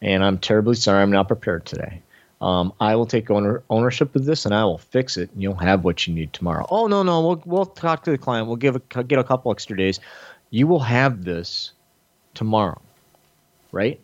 and 0.00 0.22
I'm 0.22 0.38
terribly 0.38 0.74
sorry. 0.74 1.02
I'm 1.02 1.10
not 1.10 1.28
prepared 1.28 1.64
today. 1.64 2.02
Um, 2.42 2.72
I 2.80 2.96
will 2.96 3.06
take 3.06 3.30
owner, 3.30 3.62
ownership 3.70 4.16
of 4.16 4.24
this 4.24 4.44
and 4.44 4.52
I 4.52 4.64
will 4.64 4.78
fix 4.78 5.16
it, 5.16 5.30
and 5.30 5.40
you'll 5.40 5.54
have 5.54 5.84
what 5.84 6.06
you 6.06 6.12
need 6.12 6.32
tomorrow. 6.32 6.66
Oh 6.68 6.88
no, 6.88 7.04
no, 7.04 7.24
we'll 7.24 7.42
we'll 7.46 7.66
talk 7.66 8.02
to 8.04 8.10
the 8.10 8.18
client. 8.18 8.48
We'll 8.48 8.56
give 8.56 8.74
a, 8.74 9.04
get 9.04 9.20
a 9.20 9.24
couple 9.24 9.52
extra 9.52 9.76
days. 9.76 10.00
You 10.50 10.66
will 10.66 10.80
have 10.80 11.24
this 11.24 11.72
tomorrow, 12.34 12.82
right? 13.70 14.00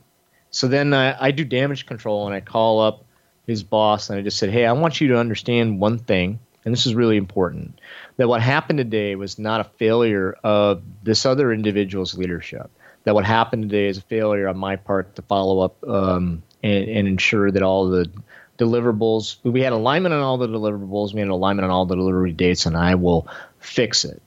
So 0.51 0.69
then 0.69 0.95
I, 0.95 1.27
I 1.27 1.31
do 1.33 1.45
damage 1.45 1.85
control 1.87 2.27
and 2.27 2.35
I 2.35 2.41
call 2.41 2.81
up 2.81 3.05
his 3.47 3.65
boss 3.65 4.09
and 4.09 4.19
I 4.19 4.23
just 4.23 4.39
said, 4.39 4.51
hey, 4.51 4.67
I 4.67 4.73
want 4.73 5.01
you 5.01 5.09
to 5.09 5.19
understand 5.19 5.81
one 5.81 5.99
thing, 5.99 6.39
and 6.65 6.73
this 6.73 6.87
is 6.87 6.95
really 6.95 7.17
important, 7.17 7.81
that 8.19 8.29
what 8.29 8.41
happened 8.41 8.79
today 8.79 9.17
was 9.17 9.39
not 9.39 9.61
a 9.61 9.65
failure 9.65 10.37
of 10.45 10.83
this 11.03 11.27
other 11.27 11.53
individual's 11.53 12.17
leadership. 12.17 12.71
That 13.05 13.15
what 13.15 13.25
happened 13.25 13.63
today 13.63 13.89
is 13.89 13.99
a 13.99 14.03
failure 14.03 14.49
on 14.49 14.59
my 14.59 14.77
part 14.77 15.17
to 15.17 15.23
follow 15.23 15.61
up 15.61 15.83
um, 15.89 16.43
and, 16.63 16.89
and 16.89 17.09
ensure 17.09 17.51
that 17.51 17.63
all 17.63 17.89
the 17.89 18.11
deliverables. 18.59 19.37
We 19.45 19.63
had 19.63 19.73
alignment 19.73 20.15
on 20.15 20.21
all 20.21 20.37
the 20.37 20.49
deliverables. 20.49 21.15
We 21.15 21.21
had 21.21 21.29
alignment 21.29 21.65
on 21.65 21.71
all 21.71 21.87
the 21.87 21.97
delivery 21.97 22.33
dates, 22.33 22.67
and 22.67 22.77
I 22.77 22.97
will 22.97 23.27
fix 23.61 24.05
it. 24.05 24.21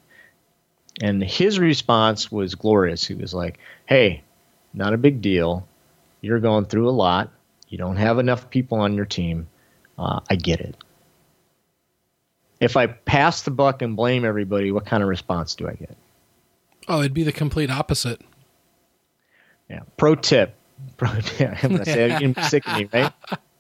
And 1.02 1.24
his 1.24 1.60
response 1.60 2.32
was 2.32 2.56
glorious. 2.56 3.06
He 3.06 3.14
was 3.14 3.34
like, 3.34 3.60
"Hey, 3.86 4.24
not 4.74 4.94
a 4.94 4.98
big 4.98 5.22
deal. 5.22 5.68
You're 6.22 6.40
going 6.40 6.66
through 6.66 6.90
a 6.90 6.92
lot. 6.92 7.32
You 7.70 7.78
don't 7.78 7.98
have 7.98 8.20
enough 8.20 8.50
people 8.50 8.80
on 8.80 8.96
your 8.96 9.06
team. 9.06 9.48
Uh, 9.98 10.22
I 10.30 10.36
get 10.36 10.60
it." 10.62 10.76
If 12.60 12.78
I 12.78 12.88
pass 12.88 13.42
the 13.42 13.52
buck 13.52 13.82
and 13.82 13.96
blame 13.96 14.24
everybody, 14.24 14.72
what 14.72 14.86
kind 14.86 15.02
of 15.02 15.10
response 15.10 15.56
do 15.56 15.68
I 15.68 15.74
get? 15.74 15.98
Oh, 16.88 17.00
it'd 17.00 17.14
be 17.14 17.24
the 17.24 17.32
complete 17.32 17.72
opposite. 17.72 18.22
Yeah. 19.70 19.82
Pro 19.98 20.16
tip. 20.16 20.56
Pro 20.98 21.10
tip. 21.22 21.64
I'm 21.64 21.72
gonna 21.72 21.86
say 21.86 22.12
it 22.12 22.16
again, 22.18 22.36
sick 22.44 22.68
of 22.68 22.78
me, 22.78 22.90
right? 22.94 23.14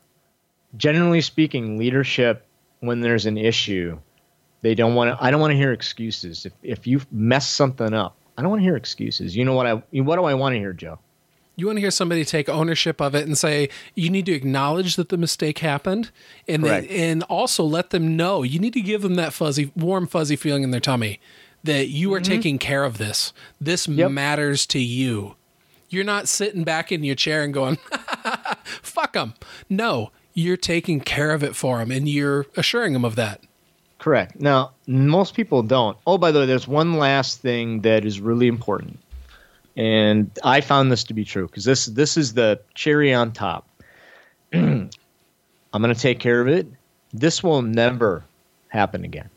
generally 0.77 1.21
speaking, 1.21 1.77
leadership 1.77 2.45
when 2.79 3.01
there's 3.01 3.25
an 3.25 3.37
issue, 3.37 3.97
they 4.61 4.75
don't 4.75 4.95
want 4.95 5.17
to. 5.17 5.23
I 5.23 5.31
don't 5.31 5.41
want 5.41 5.51
to 5.51 5.57
hear 5.57 5.71
excuses. 5.71 6.45
If 6.45 6.53
if 6.63 6.87
you 6.87 7.01
mess 7.11 7.47
something 7.47 7.93
up, 7.93 8.17
I 8.37 8.41
don't 8.41 8.51
want 8.51 8.61
to 8.61 8.63
hear 8.63 8.75
excuses. 8.75 9.35
You 9.35 9.45
know 9.45 9.53
what 9.53 9.67
I? 9.67 9.73
What 10.01 10.17
do 10.17 10.25
I 10.25 10.33
want 10.33 10.53
to 10.53 10.59
hear, 10.59 10.73
Joe? 10.73 10.99
You 11.55 11.67
want 11.67 11.77
to 11.77 11.81
hear 11.81 11.91
somebody 11.91 12.23
take 12.25 12.47
ownership 12.49 13.01
of 13.01 13.13
it 13.13 13.27
and 13.27 13.37
say 13.37 13.69
you 13.93 14.09
need 14.09 14.25
to 14.27 14.31
acknowledge 14.31 14.95
that 14.95 15.09
the 15.09 15.17
mistake 15.17 15.59
happened, 15.59 16.11
and 16.47 16.63
they, 16.63 16.87
and 16.87 17.23
also 17.23 17.63
let 17.63 17.89
them 17.89 18.15
know. 18.15 18.41
You 18.41 18.59
need 18.59 18.73
to 18.73 18.81
give 18.81 19.01
them 19.01 19.15
that 19.15 19.33
fuzzy, 19.33 19.71
warm, 19.75 20.07
fuzzy 20.07 20.35
feeling 20.35 20.63
in 20.63 20.71
their 20.71 20.79
tummy 20.79 21.19
that 21.63 21.89
you 21.89 22.13
are 22.13 22.19
mm-hmm. 22.19 22.31
taking 22.31 22.57
care 22.57 22.83
of 22.83 22.97
this. 22.97 23.33
This 23.59 23.87
yep. 23.87 24.11
matters 24.11 24.65
to 24.67 24.79
you. 24.79 25.35
You're 25.89 26.05
not 26.05 26.27
sitting 26.27 26.63
back 26.63 26.91
in 26.91 27.03
your 27.03 27.15
chair 27.15 27.43
and 27.43 27.53
going, 27.53 27.77
"Fuck 28.63 29.13
them." 29.13 29.33
No, 29.69 30.11
you're 30.33 30.57
taking 30.57 30.99
care 30.99 31.31
of 31.31 31.43
it 31.43 31.55
for 31.55 31.79
them 31.79 31.91
and 31.91 32.07
you're 32.07 32.45
assuring 32.55 32.93
them 32.93 33.05
of 33.05 33.15
that. 33.15 33.41
Correct. 33.99 34.39
Now, 34.39 34.71
most 34.87 35.35
people 35.35 35.61
don't. 35.61 35.97
Oh, 36.07 36.17
by 36.17 36.31
the 36.31 36.39
way, 36.39 36.45
there's 36.45 36.67
one 36.67 36.95
last 36.95 37.39
thing 37.39 37.81
that 37.81 38.03
is 38.03 38.19
really 38.19 38.47
important. 38.47 38.99
And 39.77 40.31
I 40.43 40.61
found 40.61 40.91
this 40.91 41.03
to 41.05 41.13
be 41.13 41.23
true 41.23 41.47
because 41.47 41.63
this 41.63 41.85
this 41.85 42.17
is 42.17 42.33
the 42.33 42.59
cherry 42.73 43.13
on 43.13 43.31
top. 43.31 43.67
I'm 44.53 44.89
going 45.71 45.93
to 45.93 45.99
take 45.99 46.19
care 46.19 46.41
of 46.41 46.47
it. 46.47 46.67
This 47.13 47.43
will 47.43 47.61
never 47.61 48.23
happen 48.69 49.05
again. 49.05 49.29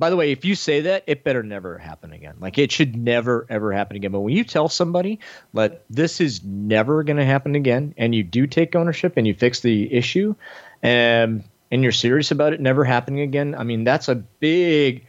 By 0.00 0.08
the 0.08 0.16
way, 0.16 0.32
if 0.32 0.46
you 0.46 0.54
say 0.54 0.80
that, 0.80 1.04
it 1.06 1.24
better 1.24 1.42
never 1.42 1.76
happen 1.76 2.14
again. 2.14 2.36
Like 2.40 2.56
it 2.56 2.72
should 2.72 2.96
never 2.96 3.46
ever 3.50 3.70
happen 3.70 3.96
again. 3.96 4.12
But 4.12 4.20
when 4.20 4.34
you 4.34 4.44
tell 4.44 4.70
somebody 4.70 5.20
that 5.52 5.82
this 5.90 6.22
is 6.22 6.42
never 6.42 7.02
going 7.02 7.18
to 7.18 7.24
happen 7.26 7.54
again, 7.54 7.94
and 7.98 8.14
you 8.14 8.22
do 8.22 8.46
take 8.46 8.74
ownership 8.74 9.18
and 9.18 9.26
you 9.26 9.34
fix 9.34 9.60
the 9.60 9.92
issue, 9.92 10.34
and 10.82 11.44
and 11.70 11.82
you're 11.82 11.92
serious 11.92 12.30
about 12.30 12.54
it 12.54 12.62
never 12.62 12.82
happening 12.82 13.20
again, 13.20 13.54
I 13.54 13.62
mean 13.62 13.84
that's 13.84 14.08
a 14.08 14.14
big 14.14 15.06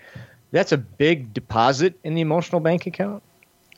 that's 0.51 0.73
a 0.73 0.77
big 0.77 1.33
deposit 1.33 1.97
in 2.03 2.13
the 2.15 2.21
emotional 2.21 2.59
bank 2.59 2.85
account. 2.85 3.23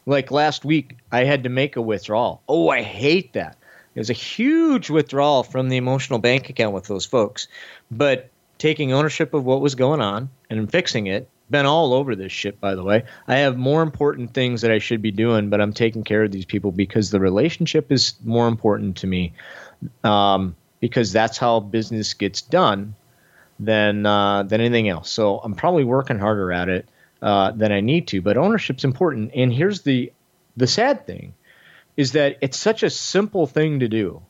Like 0.08 0.32
last 0.32 0.66
week, 0.66 0.98
I 1.12 1.26
had 1.26 1.44
to 1.44 1.50
make 1.50 1.76
a 1.76 1.82
withdrawal. 1.82 2.42
Oh, 2.50 2.70
I 2.70 2.82
hate 2.82 3.34
that. 3.34 3.56
It 3.94 4.00
was 4.00 4.10
a 4.10 4.14
huge 4.14 4.90
withdrawal 4.90 5.44
from 5.44 5.70
the 5.70 5.78
emotional 5.78 6.18
bank 6.18 6.50
account 6.50 6.74
with 6.74 6.86
those 6.86 7.06
folks. 7.06 7.48
But 7.92 8.32
taking 8.64 8.94
ownership 8.94 9.34
of 9.34 9.44
what 9.44 9.60
was 9.60 9.76
going 9.76 10.00
on 10.00 10.30
and 10.50 10.72
fixing 10.72 11.08
it. 11.08 11.30
Been 11.50 11.66
all 11.66 11.94
over 11.94 12.16
this 12.16 12.32
shit, 12.32 12.62
by 12.62 12.76
the 12.76 12.84
way. 12.84 13.04
I 13.28 13.40
have 13.40 13.58
more 13.58 13.82
important 13.82 14.34
things 14.34 14.62
that 14.62 14.72
I 14.72 14.80
should 14.80 15.02
be 15.02 15.12
doing, 15.12 15.50
but 15.50 15.60
I'm 15.60 15.74
taking 15.74 16.06
care 16.06 16.24
of 16.24 16.32
these 16.32 16.46
people 16.46 16.72
because 16.72 17.10
the 17.10 17.20
relationship 17.20 17.92
is 17.92 18.14
more 18.24 18.48
important 18.48 18.96
to 18.98 19.08
me. 19.08 19.34
Um, 20.06 20.56
because 20.80 21.12
that's 21.12 21.38
how 21.38 21.60
business 21.60 22.14
gets 22.14 22.42
done 22.42 22.96
than 23.60 24.06
uh, 24.06 24.44
than 24.44 24.62
anything 24.62 24.88
else. 24.88 25.10
So 25.10 25.40
I'm 25.40 25.56
probably 25.56 25.84
working 25.84 26.18
harder 26.18 26.50
at 26.54 26.70
it 26.70 26.88
uh, 27.22 27.52
than 27.52 27.74
I 27.74 27.82
need 27.82 28.08
to. 28.08 28.22
But 28.22 28.38
ownership's 28.38 28.86
important. 28.86 29.32
And 29.36 29.52
here's 29.52 29.82
the 29.82 30.14
the 30.56 30.68
sad 30.68 31.06
thing 31.06 31.34
is 31.98 32.14
that 32.14 32.38
it's 32.40 32.58
such 32.58 32.82
a 32.82 32.90
simple 32.90 33.46
thing 33.46 33.82
to 33.82 33.90
do, 33.90 34.22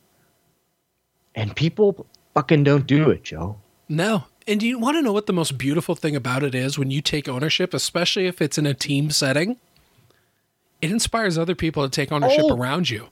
and 1.35 1.55
people 1.55 2.07
fucking 2.33 2.63
don't 2.63 2.87
do 2.87 3.11
it, 3.11 3.23
Joe. 3.23 3.57
No. 3.89 4.25
And 4.47 4.59
do 4.59 4.67
you 4.67 4.77
want 4.77 4.97
to 4.97 5.01
know 5.01 5.13
what 5.13 5.25
the 5.25 5.33
most 5.33 5.57
beautiful 5.57 5.95
thing 5.95 6.15
about 6.15 6.43
it 6.43 6.53
is 6.53 6.77
when 6.77 6.91
you 6.91 7.01
take 7.01 7.29
ownership, 7.29 7.73
especially 7.73 8.27
if 8.27 8.41
it's 8.41 8.57
in 8.57 8.65
a 8.65 8.73
team 8.73 9.09
setting? 9.09 9.57
It 10.81 10.91
inspires 10.91 11.37
other 11.37 11.55
people 11.55 11.83
to 11.83 11.89
take 11.89 12.11
ownership 12.11 12.43
oh. 12.43 12.57
around 12.57 12.89
you. 12.89 13.07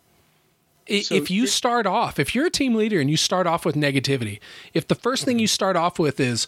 So 0.90 1.16
if 1.16 1.32
you 1.32 1.48
start 1.48 1.86
off, 1.86 2.20
if 2.20 2.36
you're 2.36 2.48
a 2.48 2.52
team 2.52 2.76
leader 2.76 3.00
and 3.00 3.10
you 3.10 3.16
start 3.16 3.48
off 3.48 3.64
with 3.64 3.76
negativity, 3.76 4.40
if 4.74 4.88
the 4.88 4.96
first 4.96 5.24
thing 5.24 5.40
you 5.40 5.46
mm-hmm. 5.46 5.54
start 5.54 5.76
off 5.78 6.00
with 6.00 6.20
is 6.20 6.48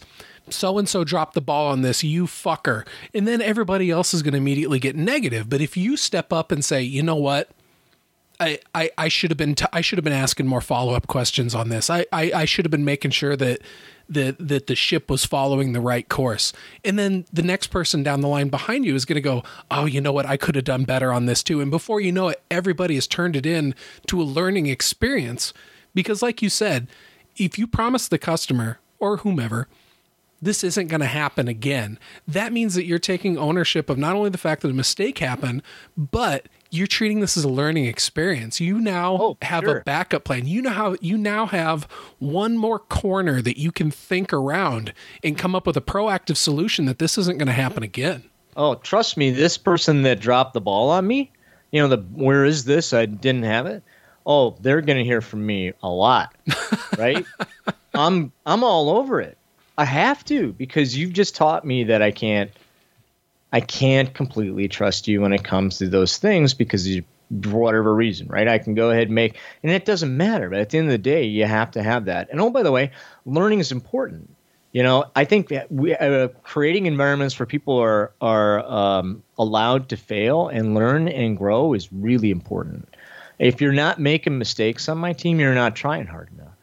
so 0.50 0.76
and 0.76 0.88
so 0.88 1.02
dropped 1.04 1.34
the 1.34 1.40
ball 1.40 1.68
on 1.70 1.80
this, 1.80 2.04
you 2.04 2.26
fucker, 2.26 2.86
and 3.14 3.26
then 3.26 3.40
everybody 3.40 3.90
else 3.90 4.12
is 4.12 4.22
going 4.22 4.32
to 4.32 4.38
immediately 4.38 4.78
get 4.78 4.96
negative. 4.96 5.48
But 5.48 5.62
if 5.62 5.76
you 5.76 5.96
step 5.96 6.32
up 6.32 6.52
and 6.52 6.62
say, 6.62 6.82
you 6.82 7.02
know 7.02 7.16
what, 7.16 7.48
I, 8.40 8.58
I, 8.74 8.90
I 8.98 9.08
should 9.08 9.30
have 9.30 9.38
been 9.38 9.54
t- 9.54 9.66
I 9.72 9.80
should 9.80 9.98
have 9.98 10.04
been 10.04 10.12
asking 10.12 10.46
more 10.46 10.60
follow 10.60 10.94
up 10.94 11.06
questions 11.06 11.54
on 11.54 11.68
this. 11.68 11.88
I, 11.90 12.06
I, 12.12 12.32
I 12.34 12.44
should 12.44 12.64
have 12.64 12.70
been 12.70 12.84
making 12.84 13.12
sure 13.12 13.36
that 13.36 13.60
that 14.08 14.36
that 14.38 14.66
the 14.66 14.74
ship 14.74 15.08
was 15.10 15.24
following 15.24 15.72
the 15.72 15.80
right 15.80 16.08
course. 16.08 16.52
And 16.84 16.98
then 16.98 17.26
the 17.32 17.42
next 17.42 17.68
person 17.68 18.02
down 18.02 18.20
the 18.20 18.28
line 18.28 18.48
behind 18.48 18.84
you 18.84 18.94
is 18.94 19.04
going 19.04 19.16
to 19.16 19.20
go, 19.20 19.42
"Oh, 19.70 19.86
you 19.86 20.00
know 20.00 20.12
what? 20.12 20.26
I 20.26 20.36
could 20.36 20.56
have 20.56 20.64
done 20.64 20.84
better 20.84 21.12
on 21.12 21.26
this 21.26 21.42
too." 21.42 21.60
And 21.60 21.70
before 21.70 22.00
you 22.00 22.12
know 22.12 22.28
it, 22.28 22.42
everybody 22.50 22.96
has 22.96 23.06
turned 23.06 23.36
it 23.36 23.46
in 23.46 23.74
to 24.08 24.20
a 24.20 24.24
learning 24.24 24.66
experience 24.66 25.52
because 25.94 26.22
like 26.22 26.42
you 26.42 26.48
said, 26.48 26.88
if 27.36 27.58
you 27.58 27.66
promise 27.66 28.08
the 28.08 28.18
customer 28.18 28.78
or 28.98 29.18
whomever 29.18 29.68
this 30.44 30.62
isn't 30.62 30.88
going 30.88 31.00
to 31.00 31.06
happen 31.06 31.48
again. 31.48 31.98
That 32.28 32.52
means 32.52 32.74
that 32.74 32.84
you're 32.84 32.98
taking 32.98 33.38
ownership 33.38 33.88
of 33.88 33.96
not 33.96 34.14
only 34.14 34.28
the 34.28 34.36
fact 34.36 34.60
that 34.60 34.70
a 34.70 34.74
mistake 34.74 35.18
happened, 35.18 35.62
but 35.96 36.48
you're 36.74 36.86
treating 36.86 37.20
this 37.20 37.36
as 37.36 37.44
a 37.44 37.48
learning 37.48 37.86
experience. 37.86 38.60
You 38.60 38.80
now 38.80 39.16
oh, 39.20 39.38
have 39.42 39.64
sure. 39.64 39.78
a 39.78 39.84
backup 39.84 40.24
plan. 40.24 40.46
You 40.46 40.60
know 40.60 40.70
how 40.70 40.96
you 41.00 41.16
now 41.16 41.46
have 41.46 41.84
one 42.18 42.56
more 42.56 42.78
corner 42.78 43.40
that 43.42 43.58
you 43.58 43.70
can 43.70 43.90
think 43.90 44.32
around 44.32 44.92
and 45.22 45.38
come 45.38 45.54
up 45.54 45.66
with 45.66 45.76
a 45.76 45.80
proactive 45.80 46.36
solution 46.36 46.86
that 46.86 46.98
this 46.98 47.16
isn't 47.16 47.38
going 47.38 47.46
to 47.46 47.52
happen 47.52 47.82
again. 47.82 48.24
Oh, 48.56 48.74
trust 48.74 49.16
me, 49.16 49.30
this 49.30 49.56
person 49.56 50.02
that 50.02 50.20
dropped 50.20 50.54
the 50.54 50.60
ball 50.60 50.90
on 50.90 51.06
me, 51.06 51.30
you 51.70 51.80
know, 51.80 51.88
the 51.88 51.98
where 51.98 52.44
is 52.44 52.64
this? 52.64 52.92
I 52.92 53.06
didn't 53.06 53.44
have 53.44 53.66
it. 53.66 53.82
Oh, 54.26 54.56
they're 54.60 54.80
going 54.80 54.98
to 54.98 55.04
hear 55.04 55.20
from 55.20 55.44
me 55.44 55.72
a 55.82 55.88
lot, 55.88 56.34
right? 56.98 57.24
I'm 57.94 58.32
I'm 58.46 58.64
all 58.64 58.90
over 58.90 59.20
it. 59.20 59.38
I 59.76 59.84
have 59.84 60.24
to 60.26 60.52
because 60.52 60.96
you've 60.96 61.12
just 61.12 61.34
taught 61.34 61.64
me 61.64 61.84
that 61.84 62.00
I 62.00 62.10
can't 62.10 62.50
I 63.54 63.60
can't 63.60 64.12
completely 64.12 64.66
trust 64.66 65.06
you 65.06 65.20
when 65.20 65.32
it 65.32 65.44
comes 65.44 65.78
to 65.78 65.88
those 65.88 66.16
things 66.16 66.54
because 66.54 66.88
you, 66.88 67.04
for 67.40 67.50
whatever 67.50 67.94
reason, 67.94 68.26
right? 68.26 68.48
I 68.48 68.58
can 68.58 68.74
go 68.74 68.90
ahead 68.90 69.06
and 69.06 69.14
make, 69.14 69.38
and 69.62 69.70
it 69.70 69.84
doesn't 69.84 70.16
matter. 70.16 70.50
But 70.50 70.58
at 70.58 70.70
the 70.70 70.78
end 70.78 70.88
of 70.88 70.90
the 70.90 70.98
day, 70.98 71.22
you 71.22 71.46
have 71.46 71.70
to 71.70 71.82
have 71.82 72.06
that. 72.06 72.30
And 72.30 72.40
oh, 72.40 72.50
by 72.50 72.64
the 72.64 72.72
way, 72.72 72.90
learning 73.24 73.60
is 73.60 73.70
important. 73.70 74.34
You 74.72 74.82
know, 74.82 75.04
I 75.14 75.24
think 75.24 75.50
that 75.50 75.70
we, 75.70 75.94
uh, 75.94 76.28
creating 76.42 76.86
environments 76.86 77.38
where 77.38 77.46
people 77.46 77.78
are 77.78 78.10
are 78.20 78.66
um, 78.66 79.22
allowed 79.38 79.88
to 79.90 79.96
fail 79.96 80.48
and 80.48 80.74
learn 80.74 81.06
and 81.06 81.38
grow 81.38 81.74
is 81.74 81.92
really 81.92 82.32
important. 82.32 82.92
If 83.38 83.60
you're 83.60 83.72
not 83.72 84.00
making 84.00 84.36
mistakes 84.36 84.88
on 84.88 84.98
my 84.98 85.12
team, 85.12 85.38
you're 85.38 85.54
not 85.54 85.76
trying 85.76 86.08
hard 86.08 86.28
enough 86.36 86.54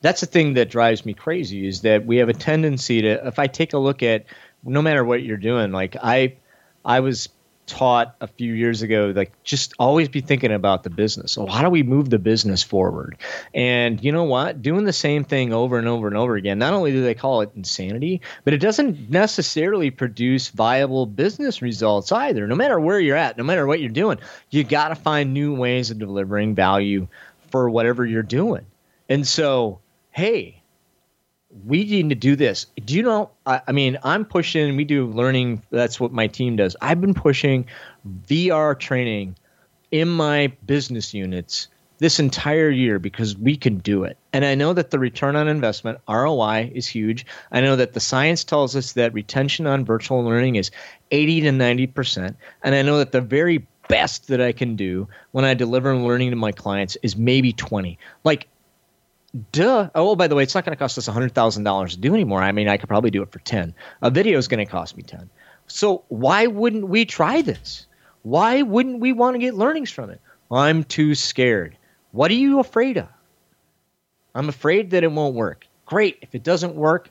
that's 0.00 0.20
the 0.20 0.26
thing 0.26 0.54
that 0.54 0.70
drives 0.70 1.04
me 1.04 1.12
crazy 1.12 1.66
is 1.66 1.80
that 1.82 2.06
we 2.06 2.18
have 2.18 2.28
a 2.28 2.32
tendency 2.32 3.02
to 3.02 3.26
if 3.26 3.38
i 3.38 3.46
take 3.46 3.72
a 3.72 3.78
look 3.78 4.02
at 4.02 4.24
no 4.68 4.82
matter 4.82 5.04
what 5.04 5.22
you're 5.22 5.36
doing. 5.36 5.72
Like 5.72 5.96
I, 6.02 6.36
I 6.84 7.00
was 7.00 7.28
taught 7.66 8.16
a 8.20 8.26
few 8.26 8.54
years 8.54 8.82
ago, 8.82 9.12
like 9.14 9.32
just 9.44 9.74
always 9.78 10.08
be 10.08 10.20
thinking 10.20 10.52
about 10.52 10.82
the 10.82 10.90
business. 10.90 11.32
So 11.32 11.46
how 11.46 11.62
do 11.62 11.68
we 11.68 11.82
move 11.82 12.10
the 12.10 12.18
business 12.18 12.62
forward? 12.62 13.18
And 13.54 14.02
you 14.02 14.10
know 14.10 14.24
what? 14.24 14.62
Doing 14.62 14.84
the 14.84 14.92
same 14.92 15.22
thing 15.24 15.52
over 15.52 15.78
and 15.78 15.86
over 15.86 16.06
and 16.08 16.16
over 16.16 16.34
again. 16.36 16.58
Not 16.58 16.72
only 16.72 16.92
do 16.92 17.02
they 17.02 17.14
call 17.14 17.42
it 17.42 17.50
insanity, 17.54 18.22
but 18.44 18.54
it 18.54 18.58
doesn't 18.58 19.10
necessarily 19.10 19.90
produce 19.90 20.48
viable 20.48 21.06
business 21.06 21.60
results 21.60 22.10
either. 22.10 22.46
No 22.46 22.56
matter 22.56 22.80
where 22.80 22.98
you're 22.98 23.16
at, 23.16 23.36
no 23.36 23.44
matter 23.44 23.66
what 23.66 23.80
you're 23.80 23.90
doing, 23.90 24.18
you 24.50 24.64
got 24.64 24.88
to 24.88 24.94
find 24.94 25.34
new 25.34 25.54
ways 25.54 25.90
of 25.90 25.98
delivering 25.98 26.54
value 26.54 27.06
for 27.50 27.68
whatever 27.68 28.04
you're 28.04 28.22
doing. 28.22 28.64
And 29.10 29.26
so 29.26 29.80
hey, 30.18 30.57
we 31.66 31.84
need 31.84 32.08
to 32.10 32.14
do 32.14 32.36
this. 32.36 32.66
Do 32.84 32.94
you 32.94 33.02
know? 33.02 33.30
I, 33.46 33.60
I, 33.68 33.72
mean, 33.72 33.98
I'm 34.02 34.24
pushing, 34.24 34.76
we 34.76 34.84
do 34.84 35.06
learning. 35.06 35.62
That's 35.70 35.98
what 35.98 36.12
my 36.12 36.26
team 36.26 36.56
does. 36.56 36.76
I've 36.80 37.00
been 37.00 37.14
pushing 37.14 37.66
VR 38.26 38.78
training 38.78 39.36
in 39.90 40.08
my 40.08 40.52
business 40.66 41.14
units 41.14 41.68
this 41.98 42.20
entire 42.20 42.70
year 42.70 42.98
because 42.98 43.36
we 43.36 43.56
can 43.56 43.78
do 43.78 44.04
it. 44.04 44.16
And 44.32 44.44
I 44.44 44.54
know 44.54 44.72
that 44.72 44.90
the 44.90 44.98
return 44.98 45.34
on 45.34 45.48
investment, 45.48 45.98
ROI, 46.08 46.70
is 46.74 46.86
huge. 46.86 47.26
I 47.50 47.60
know 47.60 47.76
that 47.76 47.92
the 47.92 48.00
science 48.00 48.44
tells 48.44 48.76
us 48.76 48.92
that 48.92 49.12
retention 49.12 49.66
on 49.66 49.84
virtual 49.84 50.22
learning 50.22 50.56
is 50.56 50.70
80 51.10 51.40
to 51.42 51.50
90%. 51.50 52.34
And 52.62 52.74
I 52.74 52.82
know 52.82 52.98
that 52.98 53.12
the 53.12 53.20
very 53.20 53.66
best 53.88 54.28
that 54.28 54.40
I 54.40 54.52
can 54.52 54.76
do 54.76 55.08
when 55.32 55.44
I 55.44 55.54
deliver 55.54 55.96
learning 55.96 56.30
to 56.30 56.36
my 56.36 56.52
clients 56.52 56.96
is 57.02 57.16
maybe 57.16 57.52
20. 57.52 57.98
Like, 58.22 58.46
duh. 59.52 59.90
Oh, 59.94 60.16
by 60.16 60.28
the 60.28 60.34
way, 60.34 60.42
it's 60.42 60.54
not 60.54 60.64
going 60.64 60.76
to 60.76 60.78
cost 60.78 60.98
us 60.98 61.08
$100,000 61.08 61.90
to 61.90 61.96
do 61.98 62.14
anymore. 62.14 62.42
I 62.42 62.52
mean, 62.52 62.68
I 62.68 62.76
could 62.76 62.88
probably 62.88 63.10
do 63.10 63.22
it 63.22 63.32
for 63.32 63.38
10. 63.40 63.74
A 64.02 64.10
video 64.10 64.38
is 64.38 64.48
going 64.48 64.64
to 64.64 64.70
cost 64.70 64.96
me 64.96 65.02
10. 65.02 65.28
So 65.66 66.04
why 66.08 66.46
wouldn't 66.46 66.88
we 66.88 67.04
try 67.04 67.42
this? 67.42 67.86
Why 68.22 68.62
wouldn't 68.62 69.00
we 69.00 69.12
want 69.12 69.34
to 69.34 69.38
get 69.38 69.54
learnings 69.54 69.90
from 69.90 70.10
it? 70.10 70.20
I'm 70.50 70.84
too 70.84 71.14
scared. 71.14 71.76
What 72.12 72.30
are 72.30 72.34
you 72.34 72.58
afraid 72.58 72.96
of? 72.96 73.08
I'm 74.34 74.48
afraid 74.48 74.90
that 74.90 75.04
it 75.04 75.12
won't 75.12 75.34
work. 75.34 75.66
Great. 75.84 76.18
If 76.22 76.34
it 76.34 76.42
doesn't 76.42 76.74
work, 76.74 77.10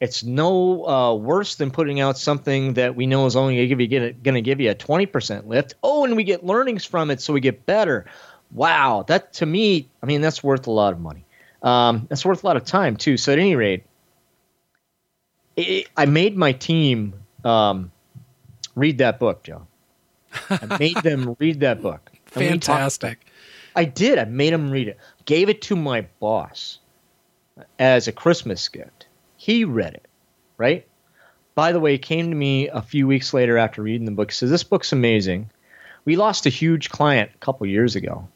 it's 0.00 0.22
no 0.22 0.86
uh, 0.86 1.14
worse 1.14 1.56
than 1.56 1.70
putting 1.70 2.00
out 2.00 2.18
something 2.18 2.74
that 2.74 2.94
we 2.94 3.06
know 3.06 3.26
is 3.26 3.34
only 3.34 3.66
going 3.66 3.78
to 3.78 4.40
give 4.42 4.60
you 4.60 4.70
a 4.70 4.74
20% 4.74 5.46
lift. 5.46 5.74
Oh, 5.82 6.04
and 6.04 6.16
we 6.16 6.24
get 6.24 6.44
learnings 6.44 6.84
from 6.84 7.10
it, 7.10 7.20
so 7.20 7.32
we 7.32 7.40
get 7.40 7.66
better. 7.66 8.06
Wow, 8.52 9.04
that 9.08 9.34
to 9.34 9.46
me, 9.46 9.88
I 10.02 10.06
mean, 10.06 10.20
that's 10.20 10.42
worth 10.42 10.66
a 10.66 10.70
lot 10.70 10.92
of 10.92 11.00
money. 11.00 11.24
Um, 11.62 12.06
that's 12.08 12.24
worth 12.24 12.44
a 12.44 12.46
lot 12.46 12.56
of 12.56 12.64
time 12.64 12.96
too. 12.96 13.16
So 13.16 13.32
at 13.32 13.38
any 13.38 13.56
rate, 13.56 13.84
it, 15.56 15.88
I 15.96 16.06
made 16.06 16.36
my 16.36 16.52
team 16.52 17.14
um, 17.44 17.90
read 18.74 18.98
that 18.98 19.18
book, 19.18 19.42
Joe. 19.42 19.66
I 20.50 20.76
made 20.80 20.96
them 20.98 21.36
read 21.38 21.60
that 21.60 21.82
book. 21.82 22.10
Fantastic. 22.26 23.26
I 23.74 23.84
did. 23.84 24.18
I 24.18 24.24
made 24.24 24.52
them 24.52 24.70
read 24.70 24.88
it. 24.88 24.98
Gave 25.24 25.48
it 25.48 25.62
to 25.62 25.76
my 25.76 26.06
boss 26.20 26.78
as 27.78 28.08
a 28.08 28.12
Christmas 28.12 28.68
gift. 28.68 29.06
He 29.36 29.64
read 29.64 29.94
it, 29.94 30.06
right? 30.56 30.86
By 31.54 31.72
the 31.72 31.80
way, 31.80 31.92
he 31.92 31.98
came 31.98 32.30
to 32.30 32.36
me 32.36 32.68
a 32.68 32.82
few 32.82 33.06
weeks 33.06 33.34
later 33.34 33.58
after 33.58 33.82
reading 33.82 34.04
the 34.04 34.12
book. 34.12 34.30
He 34.30 34.34
says, 34.34 34.50
This 34.50 34.64
book's 34.64 34.92
amazing. 34.92 35.50
We 36.04 36.16
lost 36.16 36.46
a 36.46 36.50
huge 36.50 36.88
client 36.90 37.30
a 37.34 37.38
couple 37.38 37.66
years 37.66 37.96
ago. 37.96 38.28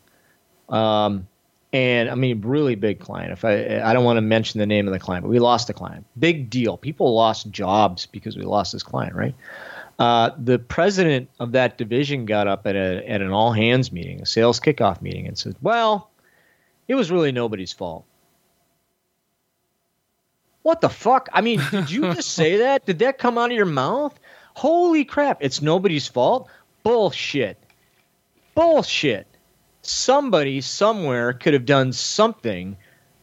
Um, 0.73 1.29
and 1.73 2.11
I 2.11 2.15
mean, 2.15 2.41
really 2.43 2.75
big 2.75 3.01
client. 3.01 3.33
If 3.33 3.45
I, 3.45 3.81
I 3.81 3.93
don't 3.93 4.05
want 4.05 4.19
to 4.19 4.23
mention 4.23 4.59
the 4.59 4.67
name 4.67 4.87
of 4.87 4.93
the 4.93 4.99
client, 4.99 5.25
but 5.25 5.31
we 5.31 5.39
lost 5.39 5.71
a 5.71 5.73
client. 5.73 6.05
Big 6.19 6.51
deal. 6.51 6.77
People 6.77 7.15
lost 7.15 7.51
jobs 7.51 8.07
because 8.07 8.37
we 8.37 8.43
lost 8.43 8.73
this 8.73 8.83
client, 8.83 9.15
right? 9.15 9.35
Uh, 9.99 10.31
the 10.43 10.59
president 10.59 11.31
of 11.39 11.53
that 11.53 11.79
division 11.79 12.27
got 12.27 12.47
up 12.47 12.67
at, 12.67 12.75
a, 12.75 13.09
at 13.09 13.23
an 13.23 13.31
all 13.31 13.53
hands 13.53 13.93
meeting, 13.93 14.21
a 14.21 14.27
sales 14.27 14.59
kickoff 14.61 15.01
meeting, 15.01 15.27
and 15.27 15.39
said, 15.39 15.55
Well, 15.63 16.11
it 16.89 16.95
was 16.95 17.11
really 17.11 17.33
nobody's 17.33 17.73
fault. 17.73 18.05
What 20.63 20.81
the 20.81 20.89
fuck? 20.89 21.29
I 21.33 21.41
mean, 21.41 21.61
did 21.71 21.91
you 21.91 22.03
just 22.15 22.31
say 22.35 22.59
that? 22.59 22.85
Did 22.85 23.01
that 23.01 23.19
come 23.19 23.39
out 23.39 23.51
of 23.51 23.57
your 23.57 23.67
mouth? 23.67 24.19
Holy 24.55 25.05
crap, 25.05 25.39
it's 25.41 25.63
nobody's 25.63 26.07
fault? 26.07 26.49
Bullshit. 26.83 27.59
Bullshit. 28.55 29.27
Somebody 29.83 30.61
somewhere 30.61 31.33
could 31.33 31.55
have 31.55 31.67
done 31.67 31.93
something 31.93 32.77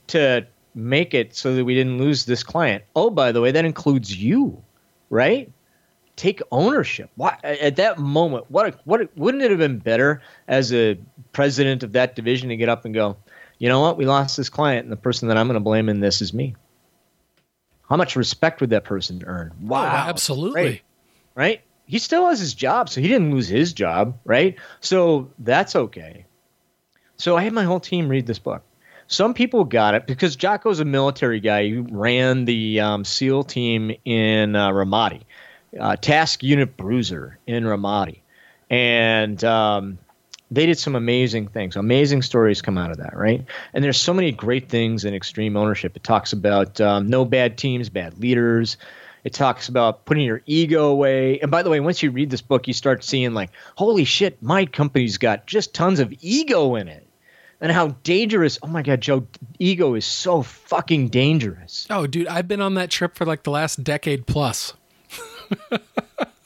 to 0.08 0.46
make 0.76 1.14
it 1.14 1.36
so 1.36 1.56
that 1.56 1.66
we 1.66 1.76
didn't 1.76 1.98
lose 1.98 2.26
this 2.26 2.44
client. 2.44 2.84
Oh, 2.96 3.10
by 3.10 3.32
the 3.32 3.42
way, 3.42 3.52
that 3.52 3.66
includes 3.66 4.16
you, 4.16 4.62
right? 5.10 5.52
take 6.20 6.42
ownership. 6.52 7.10
Why 7.16 7.38
at 7.44 7.78
that 7.78 7.98
moment? 7.98 8.52
What 8.52 8.80
what 8.84 9.18
wouldn't 9.18 9.42
it 9.42 9.52
have 9.52 9.60
been 9.60 9.80
better 9.80 10.22
as 10.50 10.74
a 10.74 11.00
president 11.32 11.82
of 11.82 11.94
that 11.94 12.16
division 12.16 12.50
to 12.50 12.58
get 12.58 12.68
up 12.68 12.84
and 12.84 12.94
go, 12.94 13.16
you 13.58 13.70
know 13.70 13.80
what? 13.80 13.98
We 13.98 14.06
lost 14.06 14.36
this 14.36 14.50
client, 14.50 14.84
and 14.84 14.92
the 14.92 14.98
person 14.98 15.30
that 15.30 15.38
I'm 15.38 15.48
going 15.48 15.56
to 15.56 15.62
blame 15.62 15.88
in 15.88 16.02
this 16.02 16.22
is 16.22 16.34
me. 16.34 16.56
How 17.90 17.96
much 17.96 18.16
respect 18.16 18.62
would 18.62 18.70
that 18.72 18.84
person 18.84 19.24
earn? 19.26 19.52
Oh, 19.54 19.68
wow, 19.68 19.84
oh, 19.84 20.10
absolutely. 20.10 20.62
Right? 20.62 20.82
right? 21.36 21.62
He 21.86 21.98
still 22.00 22.28
has 22.30 22.40
his 22.40 22.54
job, 22.54 22.90
so 22.90 23.02
he 23.02 23.08
didn't 23.08 23.32
lose 23.32 23.48
his 23.48 23.74
job, 23.74 24.20
right? 24.26 24.58
So 24.82 25.32
that's 25.40 25.76
okay. 25.76 26.26
So 27.20 27.38
I 27.38 27.44
had 27.44 27.54
my 27.54 27.64
whole 27.64 27.82
team 27.82 28.10
read 28.10 28.26
this 28.26 28.40
book. 28.40 28.64
Some 29.08 29.34
people 29.34 29.66
got 29.66 29.94
it 29.94 30.08
because 30.08 30.38
Jocko's 30.38 30.80
a 30.80 30.86
military 30.86 31.40
guy 31.40 31.66
He 31.66 31.78
ran 31.78 32.46
the 32.46 32.80
um, 32.80 33.04
SEAL 33.04 33.44
team 33.44 33.92
in 34.06 34.56
uh, 34.56 34.70
Ramadi 34.70 35.24
uh, 35.80 35.96
Task 35.98 36.44
Unit 36.44 36.78
Bruiser 36.78 37.38
in 37.46 37.64
Ramadi, 37.66 38.20
and 38.70 39.44
um, 39.44 39.98
they 40.50 40.66
did 40.66 40.80
some 40.80 40.96
amazing 40.96 41.48
things. 41.48 41.76
Amazing 41.76 42.22
stories 42.22 42.62
come 42.62 42.78
out 42.78 42.92
of 42.92 42.98
that, 42.98 43.16
right? 43.16 43.44
And 43.74 43.84
there's 43.84 44.00
so 44.00 44.14
many 44.14 44.32
great 44.32 44.70
things 44.70 45.06
in 45.06 45.14
extreme 45.14 45.58
ownership. 45.58 45.96
It 45.96 46.04
talks 46.04 46.34
about 46.34 46.80
um, 46.80 47.08
no 47.08 47.26
bad 47.26 47.58
teams, 47.58 47.90
bad 47.90 48.18
leaders. 48.20 48.78
It 49.26 49.34
talks 49.34 49.68
about 49.68 50.06
putting 50.06 50.26
your 50.26 50.42
ego 50.46 50.88
away. 50.88 51.40
And 51.42 51.52
by 51.52 51.62
the 51.62 51.70
way, 51.70 51.82
once 51.82 52.02
you 52.02 52.10
read 52.10 52.30
this 52.30 52.42
book, 52.42 52.68
you 52.68 52.74
start 52.74 53.04
seeing 53.04 53.34
like, 53.34 53.52
holy 53.76 54.06
shit, 54.06 54.42
my 54.42 54.66
company's 54.66 55.18
got 55.18 55.46
just 55.46 55.74
tons 55.74 56.00
of 56.00 56.14
ego 56.22 56.76
in 56.76 56.88
it. 56.88 57.06
And 57.62 57.72
how 57.72 57.90
dangerous. 58.04 58.58
Oh 58.64 58.68
my 58.68 58.82
God, 58.82 59.02
Joe, 59.02 59.28
ego 59.58 59.96
is 59.96 60.06
so 60.06 60.42
fucking 60.44 61.10
dangerous. 61.10 61.86
Oh, 61.90 62.08
dude, 62.08 62.28
I've 62.28 62.48
been 62.48 62.62
on 62.62 62.76
that 62.76 62.90
trip 62.90 63.16
for 63.16 63.26
like 63.26 63.44
the 63.44 63.52
last 63.52 63.84
decade 63.84 64.26
plus. 64.26 64.74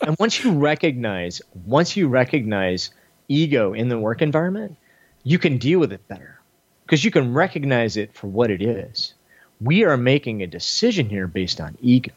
and 0.01 0.15
once 0.19 0.43
you 0.43 0.53
recognize, 0.53 1.41
once 1.65 1.95
you 1.95 2.07
recognize 2.07 2.89
ego 3.27 3.73
in 3.73 3.89
the 3.89 3.99
work 3.99 4.21
environment, 4.21 4.75
you 5.23 5.37
can 5.37 5.57
deal 5.57 5.79
with 5.79 5.93
it 5.93 6.07
better 6.07 6.39
because 6.85 7.03
you 7.03 7.11
can 7.11 7.33
recognize 7.33 7.95
it 7.95 8.13
for 8.13 8.27
what 8.27 8.51
it 8.51 8.61
is. 8.61 9.13
We 9.61 9.83
are 9.83 9.97
making 9.97 10.41
a 10.41 10.47
decision 10.47 11.09
here 11.09 11.27
based 11.27 11.61
on 11.61 11.77
ego. 11.81 12.13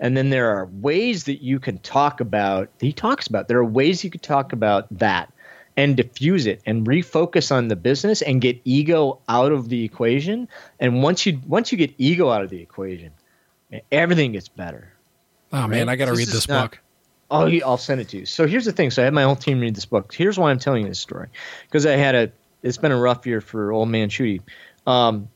And 0.00 0.16
then 0.16 0.30
there 0.30 0.50
are 0.50 0.66
ways 0.66 1.24
that 1.24 1.42
you 1.42 1.58
can 1.58 1.78
talk 1.78 2.20
about, 2.20 2.68
he 2.80 2.92
talks 2.92 3.26
about, 3.26 3.48
there 3.48 3.58
are 3.58 3.64
ways 3.64 4.04
you 4.04 4.10
could 4.10 4.22
talk 4.22 4.52
about 4.52 4.86
that 4.98 5.32
and 5.78 5.96
diffuse 5.96 6.46
it 6.46 6.60
and 6.66 6.84
refocus 6.84 7.52
on 7.52 7.68
the 7.68 7.76
business 7.76 8.20
and 8.20 8.40
get 8.40 8.60
ego 8.64 9.20
out 9.28 9.52
of 9.52 9.68
the 9.68 9.84
equation. 9.84 10.48
And 10.80 11.04
once 11.04 11.24
you 11.24 11.40
once 11.46 11.70
you 11.70 11.78
get 11.78 11.94
ego 11.98 12.30
out 12.30 12.42
of 12.42 12.50
the 12.50 12.60
equation, 12.60 13.12
everything 13.92 14.32
gets 14.32 14.48
better. 14.48 14.92
Oh 15.52 15.60
right? 15.60 15.70
man, 15.70 15.88
I 15.88 15.94
got 15.94 16.06
to 16.06 16.14
read 16.14 16.26
this 16.26 16.48
not, 16.48 16.72
book. 16.72 16.80
Oh, 17.30 17.46
I'll 17.64 17.78
send 17.78 18.00
it 18.00 18.08
to 18.08 18.18
you. 18.18 18.26
So 18.26 18.48
here's 18.48 18.64
the 18.64 18.72
thing. 18.72 18.90
So 18.90 19.02
I 19.02 19.04
had 19.04 19.14
my 19.14 19.22
whole 19.22 19.36
team 19.36 19.60
read 19.60 19.76
this 19.76 19.84
book. 19.84 20.12
Here's 20.12 20.36
why 20.36 20.50
I'm 20.50 20.58
telling 20.58 20.82
you 20.82 20.88
this 20.88 20.98
story, 20.98 21.28
because 21.62 21.86
I 21.86 21.92
had 21.92 22.14
a. 22.16 22.32
It's 22.64 22.76
been 22.76 22.90
a 22.90 22.98
rough 22.98 23.24
year 23.24 23.40
for 23.40 23.70
old 23.70 23.88
man 23.88 24.08
Shooty, 24.08 24.40
um, 24.84 25.28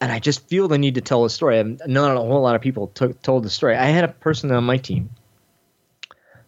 and 0.00 0.10
I 0.10 0.18
just 0.18 0.48
feel 0.48 0.66
the 0.66 0.78
need 0.78 0.96
to 0.96 1.00
tell 1.00 1.22
the 1.22 1.30
story. 1.30 1.60
I'm, 1.60 1.78
not 1.86 2.16
a 2.16 2.18
whole 2.18 2.42
lot 2.42 2.56
of 2.56 2.60
people 2.60 2.88
t- 2.88 3.14
told 3.22 3.44
the 3.44 3.50
story. 3.50 3.76
I 3.76 3.84
had 3.84 4.02
a 4.02 4.08
person 4.08 4.50
on 4.50 4.64
my 4.64 4.78
team 4.78 5.10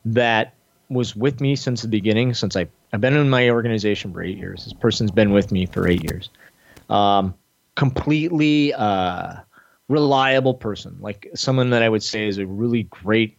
that 0.06 0.54
was 0.90 1.14
with 1.14 1.40
me 1.40 1.54
since 1.54 1.82
the 1.82 1.88
beginning. 1.88 2.34
Since 2.34 2.56
I 2.56 2.66
I've 2.92 3.00
been 3.00 3.14
in 3.14 3.28
my 3.28 3.50
organization 3.50 4.12
for 4.12 4.22
eight 4.22 4.38
years. 4.38 4.64
This 4.64 4.72
person's 4.72 5.10
been 5.10 5.32
with 5.32 5.52
me 5.52 5.66
for 5.66 5.86
eight 5.86 6.04
years. 6.04 6.30
Um, 6.88 7.34
completely. 7.74 8.72
Uh, 8.74 9.36
reliable 9.88 10.54
person, 10.54 10.96
like 11.00 11.28
someone 11.34 11.70
that 11.70 11.82
I 11.82 11.88
would 11.88 12.02
say 12.02 12.28
is 12.28 12.38
a 12.38 12.46
really 12.46 12.84
great 12.84 13.38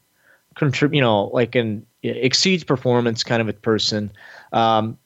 contrib- 0.56 0.96
you 0.96 1.02
know, 1.02 1.26
like 1.26 1.56
an 1.56 1.86
exceeds 2.04 2.64
performance 2.64 3.24
kind 3.24 3.42
of 3.42 3.48
a 3.48 3.54
person. 3.54 4.12
Um, 4.52 4.98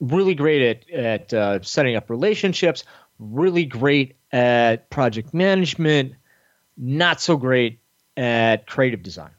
really 0.00 0.34
great 0.34 0.62
at 0.62 0.90
at 0.90 1.34
uh, 1.34 1.62
setting 1.62 1.96
up 1.96 2.08
relationships. 2.08 2.84
Really 3.18 3.64
great 3.64 4.16
at 4.32 4.88
project 4.90 5.34
management. 5.34 6.14
Not 6.76 7.20
so 7.20 7.36
great 7.36 7.80
at 8.16 8.66
creative 8.66 9.02
design. 9.02 9.30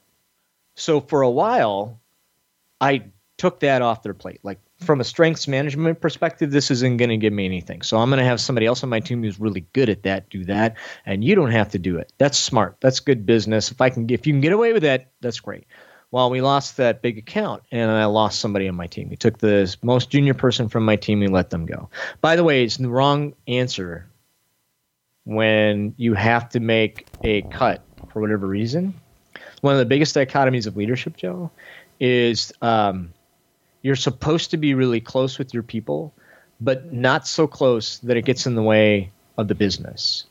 So 0.76 1.00
for 1.00 1.22
a 1.22 1.30
while, 1.30 2.00
I 2.82 3.04
took 3.38 3.60
that 3.62 3.82
off 3.82 4.04
their 4.04 4.14
plate. 4.14 4.40
Like 4.44 4.60
from 4.80 5.00
a 5.00 5.04
strengths 5.04 5.48
management 5.48 6.02
perspective, 6.02 6.52
this 6.52 6.72
isn't 6.72 6.98
going 6.98 7.10
to 7.10 7.18
give 7.18 7.34
me 7.34 7.46
anything. 7.46 7.82
So 7.82 7.98
I'm 7.98 8.10
going 8.10 8.20
to 8.20 8.26
have 8.26 8.42
somebody 8.42 8.66
else 8.66 8.84
on 8.84 8.90
my 8.90 9.00
team 9.00 9.24
who's 9.24 9.40
really 9.40 9.66
good 9.74 9.90
at 9.90 10.04
that 10.04 10.30
do 10.30 10.44
that, 10.46 10.78
and 11.06 11.24
you 11.24 11.36
don't 11.36 11.52
have 11.52 11.70
to 11.72 11.80
do 11.80 11.98
it. 11.98 12.12
That's 12.18 12.38
smart. 12.38 12.78
That's 12.82 13.00
good 13.00 13.26
business. 13.26 13.72
If 13.72 13.82
I 13.82 13.90
can, 13.90 14.10
if 14.10 14.28
you 14.28 14.34
can 14.34 14.42
get 14.42 14.54
away 14.54 14.74
with 14.74 14.84
that, 14.84 15.12
that's 15.22 15.40
great. 15.40 15.66
Well, 16.10 16.30
we 16.30 16.40
lost 16.40 16.78
that 16.78 17.02
big 17.02 17.18
account, 17.18 17.64
and 17.72 17.92
I 17.92 18.06
lost 18.06 18.40
somebody 18.40 18.68
on 18.70 18.76
my 18.76 18.88
team. 18.88 19.10
We 19.10 19.18
took 19.18 19.40
the 19.40 19.76
most 19.84 20.10
junior 20.10 20.34
person 20.34 20.70
from 20.70 20.86
my 20.86 20.96
team 20.96 21.20
We 21.20 21.28
let 21.28 21.50
them 21.50 21.66
go. 21.66 21.90
By 22.22 22.38
the 22.38 22.46
way, 22.46 22.64
it's 22.64 22.78
the 22.78 22.88
wrong 22.88 23.34
answer 23.48 24.08
when 25.26 25.94
you 25.98 26.14
have 26.14 26.48
to 26.50 26.62
make 26.62 27.08
a 27.24 27.42
cut 27.44 27.84
for 28.10 28.22
whatever 28.22 28.48
reason. 28.48 28.94
One 29.62 29.74
of 29.74 29.80
the 29.80 29.86
biggest 29.86 30.16
dichotomies 30.16 30.66
of 30.66 30.78
leadership, 30.78 31.18
Joe, 31.18 31.52
is 32.00 32.54
um, 32.62 33.14
you're 33.82 33.96
supposed 33.96 34.52
to 34.52 34.58
be 34.58 34.74
really 34.74 35.02
close 35.02 35.38
with 35.38 35.54
your 35.54 35.64
people, 35.64 36.14
but 36.60 36.92
not 36.94 37.28
so 37.28 37.48
close 37.48 38.00
that 38.00 38.18
it 38.18 38.26
gets 38.26 38.46
in 38.46 38.56
the 38.56 38.64
way 38.64 39.12
of 39.38 39.48
the 39.48 39.56
business. 39.56 40.26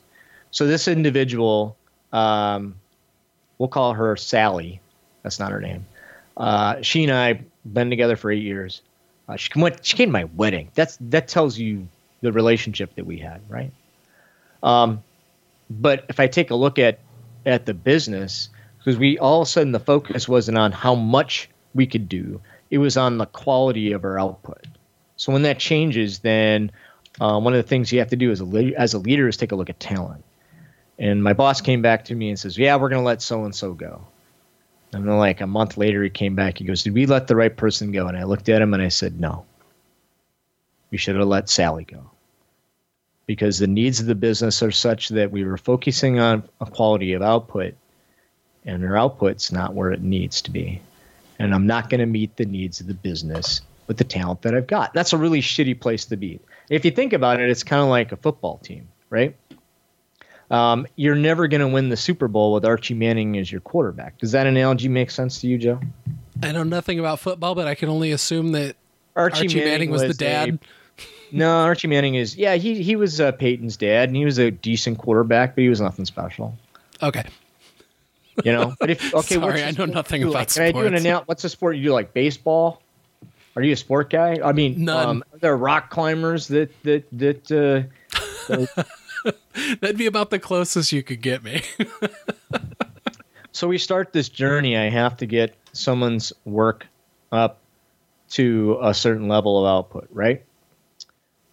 So 0.51 0.67
this 0.67 0.87
individual, 0.87 1.77
um, 2.11 2.75
we'll 3.57 3.69
call 3.69 3.93
her 3.93 4.15
Sally. 4.15 4.81
That's 5.23 5.39
not 5.39 5.51
her 5.51 5.61
name. 5.61 5.85
Uh, 6.35 6.81
she 6.81 7.03
and 7.03 7.11
I 7.11 7.41
been 7.65 7.89
together 7.89 8.15
for 8.15 8.31
eight 8.31 8.43
years. 8.43 8.81
Uh, 9.27 9.35
she 9.35 9.49
went. 9.55 9.85
She 9.85 9.97
came 9.97 10.09
to 10.09 10.13
my 10.13 10.23
wedding. 10.23 10.69
That's 10.73 10.97
that 11.01 11.27
tells 11.27 11.57
you 11.57 11.87
the 12.21 12.31
relationship 12.31 12.95
that 12.95 13.05
we 13.05 13.17
had, 13.17 13.41
right? 13.49 13.71
Um, 14.63 15.03
but 15.69 16.05
if 16.09 16.19
I 16.19 16.27
take 16.27 16.51
a 16.51 16.55
look 16.55 16.79
at 16.79 16.99
at 17.45 17.65
the 17.65 17.73
business, 17.73 18.49
because 18.77 18.97
we 18.97 19.17
all 19.17 19.41
of 19.41 19.47
a 19.47 19.51
sudden 19.51 19.71
the 19.71 19.79
focus 19.79 20.29
wasn't 20.29 20.57
on 20.57 20.71
how 20.71 20.95
much 20.95 21.49
we 21.77 21.87
could 21.87 22.09
do, 22.09 22.41
it 22.69 22.79
was 22.79 22.97
on 22.97 23.17
the 23.17 23.25
quality 23.25 23.93
of 23.93 24.03
our 24.03 24.19
output. 24.19 24.65
So 25.15 25.31
when 25.31 25.43
that 25.43 25.59
changes, 25.59 26.19
then 26.19 26.71
uh, 27.19 27.39
one 27.39 27.53
of 27.53 27.57
the 27.57 27.67
things 27.67 27.91
you 27.91 27.99
have 27.99 28.09
to 28.09 28.15
do 28.15 28.31
as 28.31 28.39
a 28.39 28.45
le- 28.45 28.75
as 28.77 28.93
a 28.93 28.99
leader 28.99 29.27
is 29.27 29.37
take 29.37 29.51
a 29.51 29.55
look 29.55 29.69
at 29.69 29.79
talent. 29.79 30.23
And 30.99 31.23
my 31.23 31.33
boss 31.33 31.61
came 31.61 31.81
back 31.81 32.05
to 32.05 32.15
me 32.15 32.29
and 32.29 32.39
says, 32.39 32.57
"Yeah, 32.57 32.75
we're 32.75 32.89
going 32.89 33.01
to 33.01 33.05
let 33.05 33.21
so 33.21 33.45
and 33.45 33.55
so 33.55 33.73
go." 33.73 34.05
And 34.93 35.07
then, 35.07 35.17
like 35.17 35.41
a 35.41 35.47
month 35.47 35.77
later, 35.77 36.03
he 36.03 36.09
came 36.09 36.35
back. 36.35 36.57
He 36.57 36.65
goes, 36.65 36.83
"Did 36.83 36.93
we 36.93 37.05
let 37.05 37.27
the 37.27 37.35
right 37.35 37.55
person 37.55 37.91
go?" 37.91 38.07
And 38.07 38.17
I 38.17 38.23
looked 38.23 38.49
at 38.49 38.61
him 38.61 38.73
and 38.73 38.83
I 38.83 38.89
said, 38.89 39.19
"No. 39.19 39.45
We 40.91 40.97
should 40.97 41.15
have 41.15 41.27
let 41.27 41.49
Sally 41.49 41.83
go." 41.83 42.11
Because 43.25 43.59
the 43.59 43.67
needs 43.67 43.99
of 43.99 44.05
the 44.05 44.15
business 44.15 44.63
are 44.63 44.71
such 44.71 45.09
that 45.09 45.31
we 45.31 45.43
were 45.43 45.57
focusing 45.57 46.19
on 46.19 46.43
a 46.61 46.65
quality 46.65 47.13
of 47.13 47.21
output, 47.21 47.75
and 48.65 48.85
our 48.85 48.95
output's 48.95 49.51
not 49.51 49.73
where 49.73 49.91
it 49.91 50.01
needs 50.01 50.41
to 50.43 50.51
be. 50.51 50.81
And 51.39 51.53
I'm 51.53 51.67
not 51.67 51.89
going 51.89 51.99
to 51.99 52.05
meet 52.05 52.35
the 52.37 52.45
needs 52.45 52.79
of 52.81 52.87
the 52.87 52.93
business 52.93 53.61
with 53.87 53.97
the 53.97 54.03
talent 54.03 54.41
that 54.41 54.53
I've 54.53 54.67
got. 54.67 54.93
That's 54.93 55.13
a 55.13 55.17
really 55.17 55.41
shitty 55.41 55.79
place 55.79 56.05
to 56.05 56.17
be. 56.17 56.39
If 56.69 56.83
you 56.83 56.91
think 56.91 57.13
about 57.13 57.39
it, 57.39 57.49
it's 57.49 57.63
kind 57.63 57.81
of 57.81 57.87
like 57.87 58.11
a 58.11 58.17
football 58.17 58.57
team, 58.57 58.87
right? 59.09 59.35
Um, 60.49 60.87
you're 60.95 61.15
never 61.15 61.47
going 61.47 61.61
to 61.61 61.67
win 61.67 61.89
the 61.89 61.97
Super 61.97 62.27
Bowl 62.27 62.53
with 62.53 62.65
Archie 62.65 62.93
Manning 62.93 63.37
as 63.37 63.51
your 63.51 63.61
quarterback. 63.61 64.17
Does 64.17 64.31
that 64.31 64.47
analogy 64.47 64.87
make 64.87 65.11
sense 65.11 65.41
to 65.41 65.47
you, 65.47 65.57
Joe? 65.57 65.79
I 66.41 66.51
know 66.51 66.63
nothing 66.63 66.99
about 66.99 67.19
football, 67.19 67.55
but 67.55 67.67
I 67.67 67.75
can 67.75 67.89
only 67.89 68.11
assume 68.11 68.51
that 68.53 68.75
Archie, 69.15 69.45
Archie 69.45 69.55
Manning, 69.55 69.71
Manning, 69.71 69.91
was, 69.91 70.03
was 70.03 70.17
the 70.17 70.23
dad. 70.23 70.49
A, 70.49 71.05
no, 71.35 71.49
Archie 71.63 71.87
Manning 71.87 72.15
is 72.15 72.37
yeah. 72.37 72.55
He 72.55 72.81
he 72.81 72.95
was 72.95 73.19
uh, 73.19 73.31
Peyton's 73.33 73.75
dad, 73.75 74.09
and 74.09 74.15
he 74.15 74.23
was 74.23 74.37
a 74.37 74.51
decent 74.51 74.99
quarterback, 74.99 75.55
but 75.55 75.63
he 75.63 75.69
was 75.69 75.81
nothing 75.81 76.05
special. 76.05 76.55
Okay. 77.01 77.25
You 78.43 78.51
know, 78.51 78.75
but 78.79 78.89
if 78.89 79.13
okay, 79.13 79.35
sorry, 79.35 79.63
I 79.63 79.71
know 79.71 79.85
nothing 79.85 80.23
about 80.23 80.33
like? 80.33 80.49
sports. 80.49 80.55
Can 80.55 80.63
I 80.63 80.71
do 80.71 80.87
an 80.87 80.93
analogy? 80.93 81.25
What's 81.25 81.43
a 81.43 81.49
sport 81.49 81.77
you 81.77 81.83
do? 81.83 81.93
Like 81.93 82.13
baseball? 82.13 82.81
Are 83.55 83.63
you 83.63 83.73
a 83.73 83.77
sport 83.77 84.11
guy? 84.11 84.39
I 84.43 84.51
mean, 84.51 84.85
none. 84.85 85.07
Um, 85.07 85.23
there 85.39 85.51
are 85.51 85.57
rock 85.57 85.89
climbers 85.89 86.47
that 86.49 86.71
that 86.83 87.05
that. 87.13 87.51
Uh, 87.51 88.83
That'd 89.81 89.97
be 89.97 90.05
about 90.05 90.29
the 90.29 90.39
closest 90.39 90.91
you 90.91 91.03
could 91.03 91.21
get 91.21 91.43
me. 91.43 91.63
so 93.51 93.67
we 93.67 93.77
start 93.77 94.13
this 94.13 94.29
journey. 94.29 94.77
I 94.77 94.89
have 94.89 95.17
to 95.17 95.25
get 95.25 95.55
someone's 95.73 96.31
work 96.45 96.85
up 97.31 97.59
to 98.29 98.77
a 98.81 98.93
certain 98.93 99.27
level 99.27 99.59
of 99.59 99.69
output, 99.69 100.07
right? 100.11 100.43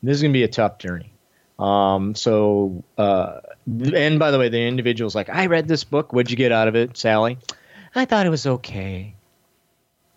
This 0.02 0.16
is 0.16 0.23
going 0.23 0.32
to 0.32 0.39
be 0.39 0.43
a 0.43 0.48
tough 0.48 0.78
journey. 0.78 1.12
Um, 1.59 2.15
so, 2.15 2.85
uh, 2.98 3.40
and 3.66 4.18
by 4.18 4.30
the 4.30 4.38
way, 4.38 4.48
the 4.48 4.60
individual's 4.60 5.14
like, 5.14 5.28
I 5.28 5.46
read 5.46 5.68
this 5.68 5.84
book. 5.84 6.12
What'd 6.12 6.30
you 6.30 6.36
get 6.36 6.52
out 6.52 6.68
of 6.68 6.76
it, 6.76 6.96
Sally? 6.96 7.38
I 7.94 8.04
thought 8.04 8.26
it 8.26 8.30
was 8.30 8.46
okay. 8.46 9.14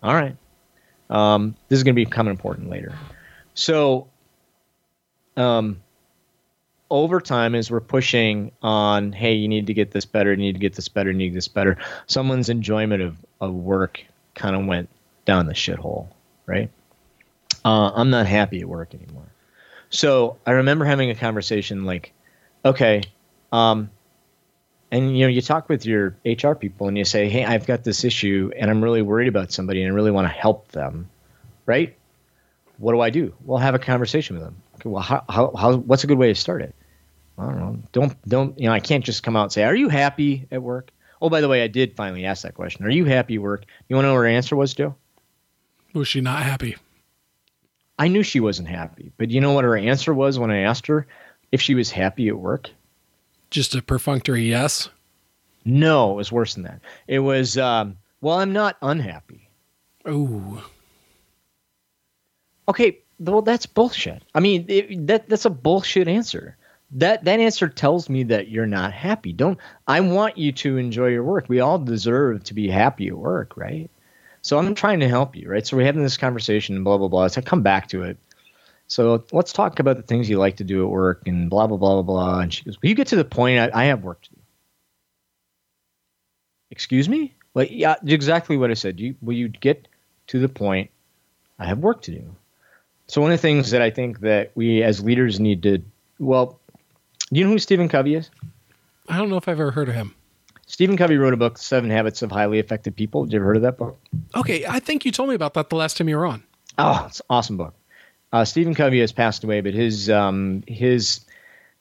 All 0.02 0.14
right. 0.14 0.36
Um, 1.10 1.56
this 1.68 1.78
is 1.78 1.84
going 1.84 1.94
to 1.94 2.04
become 2.04 2.28
important 2.28 2.68
later. 2.68 2.94
So, 3.54 4.08
um, 5.36 5.80
over 6.90 7.20
time 7.20 7.54
as 7.54 7.70
we're 7.70 7.80
pushing 7.80 8.50
on 8.62 9.12
hey 9.12 9.34
you 9.34 9.48
need 9.48 9.66
to 9.66 9.74
get 9.74 9.90
this 9.90 10.04
better 10.04 10.30
you 10.30 10.38
need 10.38 10.54
to 10.54 10.58
get 10.58 10.74
this 10.74 10.88
better 10.88 11.10
you 11.10 11.16
need 11.16 11.34
this 11.34 11.48
better 11.48 11.76
someone's 12.06 12.48
enjoyment 12.48 13.02
of, 13.02 13.16
of 13.40 13.52
work 13.52 14.02
kind 14.34 14.56
of 14.56 14.64
went 14.64 14.88
down 15.24 15.46
the 15.46 15.52
shithole 15.52 16.08
right 16.46 16.70
uh, 17.64 17.90
i'm 17.94 18.10
not 18.10 18.26
happy 18.26 18.60
at 18.60 18.68
work 18.68 18.94
anymore 18.94 19.30
so 19.90 20.36
i 20.46 20.52
remember 20.52 20.84
having 20.84 21.10
a 21.10 21.14
conversation 21.14 21.84
like 21.84 22.12
okay 22.64 23.02
um, 23.52 23.90
and 24.90 25.16
you 25.16 25.24
know 25.24 25.30
you 25.30 25.40
talk 25.40 25.68
with 25.68 25.84
your 25.84 26.16
hr 26.24 26.52
people 26.52 26.88
and 26.88 26.96
you 26.96 27.04
say 27.04 27.28
hey 27.28 27.44
i've 27.44 27.66
got 27.66 27.84
this 27.84 28.04
issue 28.04 28.50
and 28.56 28.70
i'm 28.70 28.82
really 28.82 29.02
worried 29.02 29.28
about 29.28 29.52
somebody 29.52 29.82
and 29.82 29.92
i 29.92 29.94
really 29.94 30.10
want 30.10 30.26
to 30.26 30.32
help 30.32 30.68
them 30.68 31.08
right 31.66 31.96
what 32.78 32.92
do 32.92 33.00
i 33.00 33.10
do 33.10 33.34
well 33.44 33.58
have 33.58 33.74
a 33.74 33.78
conversation 33.78 34.34
with 34.34 34.44
them 34.44 34.56
okay, 34.76 34.88
well 34.88 35.02
how, 35.02 35.22
how, 35.28 35.52
how 35.54 35.76
what's 35.76 36.04
a 36.04 36.06
good 36.06 36.18
way 36.18 36.28
to 36.28 36.34
start 36.34 36.62
it 36.62 36.74
I 37.38 37.44
don't 37.44 37.58
know. 37.58 37.78
Don't 37.92 38.28
don't 38.28 38.58
you 38.58 38.66
know? 38.66 38.72
I 38.72 38.80
can't 38.80 39.04
just 39.04 39.22
come 39.22 39.36
out 39.36 39.44
and 39.44 39.52
say, 39.52 39.64
"Are 39.64 39.74
you 39.74 39.88
happy 39.88 40.46
at 40.50 40.62
work?" 40.62 40.90
Oh, 41.22 41.30
by 41.30 41.40
the 41.40 41.48
way, 41.48 41.62
I 41.62 41.68
did 41.68 41.96
finally 41.96 42.24
ask 42.24 42.42
that 42.42 42.54
question. 42.54 42.84
Are 42.84 42.90
you 42.90 43.04
happy 43.04 43.36
at 43.36 43.42
work? 43.42 43.64
You 43.88 43.96
want 43.96 44.04
to 44.04 44.08
know 44.08 44.14
what 44.14 44.20
her 44.20 44.26
answer 44.26 44.56
was, 44.56 44.74
Joe? 44.74 44.94
Was 45.94 46.08
she 46.08 46.20
not 46.20 46.42
happy? 46.42 46.76
I 47.98 48.08
knew 48.08 48.22
she 48.22 48.40
wasn't 48.40 48.68
happy, 48.68 49.10
but 49.16 49.30
you 49.30 49.40
know 49.40 49.52
what 49.52 49.64
her 49.64 49.76
answer 49.76 50.14
was 50.14 50.38
when 50.38 50.50
I 50.50 50.58
asked 50.58 50.86
her 50.86 51.06
if 51.50 51.60
she 51.60 51.74
was 51.74 51.90
happy 51.90 52.28
at 52.28 52.38
work? 52.38 52.70
Just 53.50 53.74
a 53.74 53.82
perfunctory 53.82 54.44
yes. 54.44 54.88
No, 55.64 56.12
it 56.12 56.16
was 56.16 56.32
worse 56.32 56.54
than 56.54 56.64
that. 56.64 56.80
It 57.06 57.20
was, 57.20 57.58
um, 57.58 57.96
well, 58.20 58.38
I'm 58.38 58.52
not 58.52 58.76
unhappy. 58.82 59.48
Oh. 60.04 60.64
Okay, 62.68 63.00
well, 63.18 63.42
that's 63.42 63.66
bullshit. 63.66 64.22
I 64.34 64.40
mean, 64.40 64.64
it, 64.68 65.06
that 65.06 65.28
that's 65.28 65.44
a 65.44 65.50
bullshit 65.50 66.08
answer 66.08 66.56
that 66.92 67.24
that 67.24 67.40
answer 67.40 67.68
tells 67.68 68.08
me 68.08 68.22
that 68.24 68.48
you're 68.48 68.66
not 68.66 68.92
happy. 68.92 69.32
Don't 69.32 69.58
I 69.86 70.00
want 70.00 70.38
you 70.38 70.52
to 70.52 70.76
enjoy 70.78 71.08
your 71.08 71.24
work. 71.24 71.46
We 71.48 71.60
all 71.60 71.78
deserve 71.78 72.44
to 72.44 72.54
be 72.54 72.68
happy 72.68 73.08
at 73.08 73.18
work, 73.18 73.56
right? 73.56 73.90
So 74.42 74.58
I'm 74.58 74.74
trying 74.74 75.00
to 75.00 75.08
help 75.08 75.36
you, 75.36 75.50
right? 75.50 75.66
So 75.66 75.76
we're 75.76 75.84
having 75.84 76.02
this 76.02 76.16
conversation 76.16 76.76
and 76.76 76.84
blah 76.84 76.98
blah 76.98 77.08
blah. 77.08 77.28
So 77.28 77.40
I 77.40 77.44
come 77.44 77.62
back 77.62 77.88
to 77.88 78.02
it. 78.04 78.16
So 78.88 79.24
let's 79.32 79.52
talk 79.52 79.78
about 79.78 79.96
the 79.96 80.02
things 80.02 80.28
you 80.28 80.38
like 80.38 80.56
to 80.56 80.64
do 80.64 80.82
at 80.84 80.90
work 80.90 81.22
and 81.26 81.48
blah 81.48 81.66
blah 81.66 81.76
blah 81.76 82.02
blah 82.02 82.02
blah. 82.02 82.40
And 82.40 82.52
she 82.52 82.64
goes, 82.64 82.76
"Well, 82.82 82.88
you 82.88 82.94
get 82.94 83.08
to 83.08 83.16
the 83.16 83.24
point. 83.24 83.60
I, 83.60 83.82
I 83.82 83.84
have 83.84 84.02
work 84.02 84.22
to 84.22 84.30
do." 84.30 84.40
Excuse 86.70 87.08
me? 87.08 87.34
Like, 87.54 87.70
yeah, 87.70 87.96
exactly 88.06 88.56
what 88.56 88.70
I 88.70 88.74
said. 88.74 88.98
You 88.98 89.14
will 89.20 89.34
you 89.34 89.48
get 89.48 89.88
to 90.28 90.38
the 90.38 90.48
point? 90.48 90.90
I 91.58 91.66
have 91.66 91.78
work 91.78 92.02
to 92.02 92.12
do. 92.12 92.34
So 93.06 93.20
one 93.20 93.30
of 93.30 93.38
the 93.38 93.42
things 93.42 93.70
that 93.70 93.82
I 93.82 93.90
think 93.90 94.20
that 94.20 94.52
we 94.54 94.82
as 94.82 95.02
leaders 95.02 95.40
need 95.40 95.62
to 95.62 95.82
well 96.18 96.60
do 97.30 97.38
you 97.38 97.44
know 97.44 97.50
who 97.50 97.58
Stephen 97.58 97.88
Covey 97.88 98.14
is? 98.14 98.30
I 99.08 99.18
don't 99.18 99.28
know 99.28 99.36
if 99.36 99.48
I've 99.48 99.60
ever 99.60 99.70
heard 99.70 99.88
of 99.88 99.94
him. 99.94 100.14
Stephen 100.66 100.96
Covey 100.96 101.16
wrote 101.16 101.34
a 101.34 101.36
book, 101.36 101.58
Seven 101.58 101.90
Habits 101.90 102.22
of 102.22 102.30
Highly 102.30 102.58
Effective 102.58 102.94
People. 102.94 103.24
Did 103.24 103.32
you 103.32 103.38
ever 103.38 103.46
heard 103.46 103.56
of 103.56 103.62
that 103.62 103.78
book? 103.78 103.98
Okay, 104.34 104.64
I 104.66 104.80
think 104.80 105.04
you 105.04 105.12
told 105.12 105.28
me 105.28 105.34
about 105.34 105.54
that 105.54 105.70
the 105.70 105.76
last 105.76 105.96
time 105.96 106.08
you 106.08 106.16
were 106.16 106.26
on. 106.26 106.42
Oh, 106.78 107.04
it's 107.06 107.20
an 107.20 107.26
awesome 107.30 107.56
book. 107.56 107.74
Uh, 108.32 108.44
Stephen 108.44 108.74
Covey 108.74 109.00
has 109.00 109.12
passed 109.12 109.44
away, 109.44 109.60
but 109.60 109.74
his 109.74 110.10
um, 110.10 110.62
his 110.66 111.24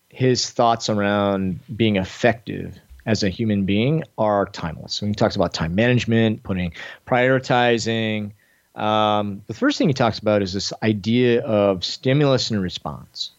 his 0.10 0.50
thoughts 0.50 0.90
around 0.90 1.60
being 1.76 1.98
effective 1.98 2.80
as 3.06 3.24
a 3.24 3.30
human 3.30 3.66
being 3.66 4.04
are 4.18 4.46
timeless. 4.48 5.02
When 5.02 5.12
he 5.12 5.16
talks 5.16 5.36
about 5.36 5.54
time 5.54 5.76
management, 5.76 6.44
putting 6.44 6.74
prioritizing, 7.06 8.32
um, 8.76 9.42
the 9.48 9.54
first 9.54 9.78
thing 9.78 9.88
he 9.88 9.94
talks 9.94 10.20
about 10.20 10.42
is 10.42 10.54
this 10.54 10.72
idea 10.84 11.42
of 11.42 11.84
stimulus 11.84 12.52
and 12.52 12.62
response, 12.62 13.32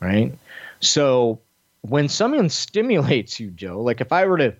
right? 0.00 0.32
So 0.80 1.40
when 1.82 2.08
someone 2.08 2.48
stimulates 2.50 3.40
you, 3.40 3.50
Joe, 3.50 3.80
like 3.80 4.00
if 4.00 4.12
I 4.12 4.26
were 4.26 4.38
to, 4.38 4.54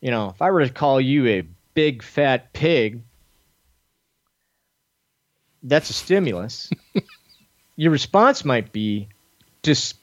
you 0.00 0.10
know, 0.10 0.30
if 0.30 0.40
I 0.40 0.50
were 0.50 0.64
to 0.64 0.72
call 0.72 1.00
you 1.00 1.26
a 1.26 1.46
big 1.74 2.02
fat 2.02 2.52
pig, 2.52 3.02
that's 5.62 5.90
a 5.90 5.92
stimulus. 5.92 6.70
Your 7.76 7.92
response 7.92 8.44
might 8.44 8.72
be 8.72 9.08
just 9.62 9.96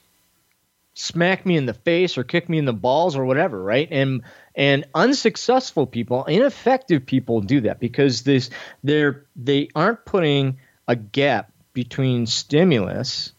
smack 0.94 1.46
me 1.46 1.56
in 1.56 1.66
the 1.66 1.74
face 1.74 2.18
or 2.18 2.24
kick 2.24 2.48
me 2.48 2.58
in 2.58 2.64
the 2.64 2.72
balls 2.72 3.16
or 3.16 3.24
whatever, 3.24 3.62
right? 3.62 3.88
And 3.90 4.22
and 4.54 4.84
unsuccessful 4.94 5.86
people, 5.86 6.24
ineffective 6.24 7.06
people 7.06 7.40
do 7.40 7.60
that 7.62 7.78
because 7.78 8.22
this 8.22 8.50
they're 8.82 9.24
they 9.36 9.68
aren't 9.74 10.04
putting 10.04 10.58
a 10.88 10.96
gap 10.96 11.52
between 11.72 12.26
stimulus 12.26 13.32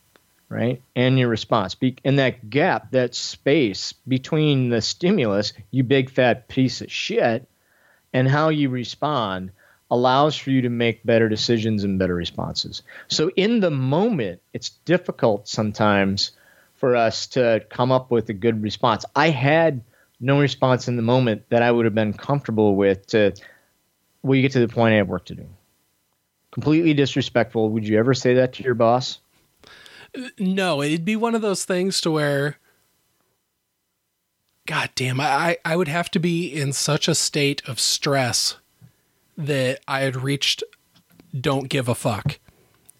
right? 0.49 0.81
And 0.95 1.17
your 1.17 1.29
response. 1.29 1.77
And 2.03 2.19
that 2.19 2.49
gap, 2.49 2.91
that 2.91 3.15
space 3.15 3.93
between 4.07 4.69
the 4.69 4.81
stimulus, 4.81 5.53
you 5.71 5.83
big 5.83 6.09
fat 6.09 6.47
piece 6.47 6.81
of 6.81 6.91
shit, 6.91 7.47
and 8.11 8.27
how 8.27 8.49
you 8.49 8.69
respond 8.69 9.51
allows 9.91 10.35
for 10.35 10.51
you 10.51 10.61
to 10.61 10.69
make 10.69 11.05
better 11.05 11.29
decisions 11.29 11.83
and 11.83 11.97
better 11.97 12.15
responses. 12.15 12.83
So 13.07 13.31
in 13.35 13.59
the 13.59 13.71
moment, 13.71 14.41
it's 14.53 14.69
difficult 14.69 15.47
sometimes 15.47 16.31
for 16.75 16.95
us 16.95 17.27
to 17.27 17.65
come 17.69 17.91
up 17.91 18.11
with 18.11 18.29
a 18.29 18.33
good 18.33 18.61
response. 18.61 19.03
I 19.15 19.29
had 19.29 19.83
no 20.19 20.39
response 20.39 20.87
in 20.87 20.95
the 20.95 21.01
moment 21.01 21.43
that 21.49 21.61
I 21.61 21.71
would 21.71 21.85
have 21.85 21.95
been 21.95 22.13
comfortable 22.13 22.75
with 22.75 23.07
to 23.07 23.33
well, 24.21 24.35
you 24.35 24.41
get 24.41 24.51
to 24.51 24.59
the 24.59 24.67
point 24.67 24.93
I 24.93 24.97
have 24.97 25.07
work 25.07 25.25
to 25.25 25.35
do. 25.35 25.47
Completely 26.51 26.93
disrespectful. 26.93 27.69
Would 27.69 27.87
you 27.87 27.97
ever 27.97 28.13
say 28.13 28.33
that 28.35 28.53
to 28.53 28.63
your 28.63 28.73
boss? 28.73 29.19
No, 30.37 30.81
it'd 30.81 31.05
be 31.05 31.15
one 31.15 31.35
of 31.35 31.41
those 31.41 31.63
things 31.63 32.01
to 32.01 32.11
where 32.11 32.57
God 34.65 34.89
damn, 34.95 35.19
I, 35.19 35.57
I 35.63 35.75
would 35.75 35.87
have 35.87 36.11
to 36.11 36.19
be 36.19 36.47
in 36.47 36.73
such 36.73 37.07
a 37.07 37.15
state 37.15 37.61
of 37.67 37.79
stress 37.79 38.57
that 39.39 39.79
I 39.87 40.01
had 40.01 40.15
reached 40.17 40.63
don't 41.39 41.69
give 41.69 41.87
a 41.87 41.95
fuck. 41.95 42.39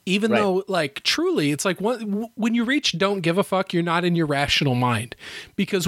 Even 0.06 0.32
Right. 0.32 0.40
though, 0.40 0.64
like, 0.68 1.04
truly, 1.04 1.52
it's 1.52 1.66
like 1.66 1.80
when, 1.80 2.56
you 2.56 2.64
reach 2.64 2.98
don't 2.98 3.22
give 3.22 3.38
a 3.38 3.44
fuck, 3.44 3.74
you're 3.74 3.84
not 3.84 4.04
in 4.06 4.16
your 4.16 4.26
rational 4.26 4.74
mind. 4.74 5.16
Because, 5.56 5.88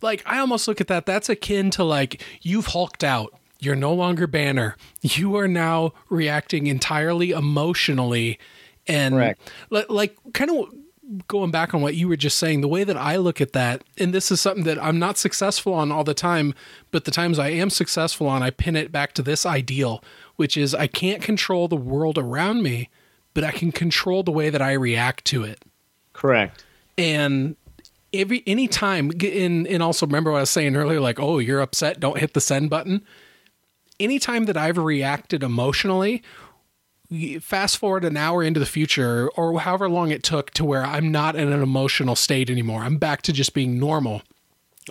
like, 0.00 0.22
I 0.26 0.38
almost 0.38 0.66
look 0.66 0.80
at 0.80 0.88
that, 0.88 1.06
that's 1.06 1.28
akin 1.28 1.70
to 1.72 1.84
like, 1.84 2.22
you've 2.40 2.66
hulked 2.66 3.04
out. 3.04 3.34
You're 3.60 3.76
no 3.76 3.94
longer 3.94 4.26
Banner. 4.26 4.76
You 5.02 5.36
are 5.36 5.46
now 5.46 5.92
reacting 6.08 6.66
entirely 6.66 7.30
emotionally. 7.30 8.40
And, 8.88 9.14
Correct. 9.14 9.52
like, 9.70 10.16
kind 10.34 10.50
of 10.50 10.74
going 11.26 11.50
back 11.50 11.74
on 11.74 11.82
what 11.82 11.94
you 11.94 12.08
were 12.08 12.16
just 12.16 12.38
saying, 12.38 12.60
the 12.60 12.68
way 12.68 12.84
that 12.84 12.96
I 12.96 13.16
look 13.16 13.40
at 13.40 13.52
that, 13.52 13.82
and 13.98 14.14
this 14.14 14.30
is 14.30 14.40
something 14.40 14.64
that 14.64 14.82
I'm 14.82 14.98
not 14.98 15.18
successful 15.18 15.74
on 15.74 15.90
all 15.90 16.04
the 16.04 16.14
time, 16.14 16.54
but 16.90 17.04
the 17.04 17.10
times 17.10 17.38
I 17.38 17.48
am 17.48 17.70
successful 17.70 18.26
on, 18.28 18.42
I 18.42 18.50
pin 18.50 18.76
it 18.76 18.92
back 18.92 19.12
to 19.14 19.22
this 19.22 19.44
ideal, 19.44 20.02
which 20.36 20.56
is 20.56 20.74
I 20.74 20.86
can't 20.86 21.22
control 21.22 21.68
the 21.68 21.76
world 21.76 22.18
around 22.18 22.62
me, 22.62 22.88
but 23.34 23.44
I 23.44 23.50
can 23.50 23.72
control 23.72 24.22
the 24.22 24.30
way 24.30 24.50
that 24.50 24.62
I 24.62 24.72
react 24.72 25.24
to 25.26 25.42
it. 25.44 25.62
Correct. 26.12 26.64
And 26.96 27.56
every 28.12 28.42
any 28.46 28.68
time, 28.68 29.10
and 29.10 29.66
and 29.66 29.82
also 29.82 30.06
remember 30.06 30.30
what 30.30 30.38
I 30.38 30.42
was 30.42 30.50
saying 30.50 30.76
earlier, 30.76 31.00
like, 31.00 31.18
oh, 31.18 31.38
you're 31.38 31.60
upset, 31.60 32.00
don't 32.00 32.18
hit 32.18 32.34
the 32.34 32.40
send 32.40 32.70
button. 32.70 33.04
Anytime 33.98 34.46
that 34.46 34.56
I've 34.56 34.78
reacted 34.78 35.42
emotionally, 35.42 36.22
fast 37.40 37.78
forward 37.78 38.04
an 38.04 38.16
hour 38.16 38.42
into 38.42 38.60
the 38.60 38.66
future 38.66 39.28
or 39.30 39.60
however 39.60 39.88
long 39.88 40.10
it 40.10 40.22
took 40.22 40.50
to 40.52 40.64
where 40.64 40.84
I'm 40.84 41.10
not 41.10 41.36
in 41.36 41.52
an 41.52 41.62
emotional 41.62 42.16
state 42.16 42.50
anymore. 42.50 42.82
I'm 42.82 42.98
back 42.98 43.22
to 43.22 43.32
just 43.32 43.54
being 43.54 43.78
normal. 43.78 44.22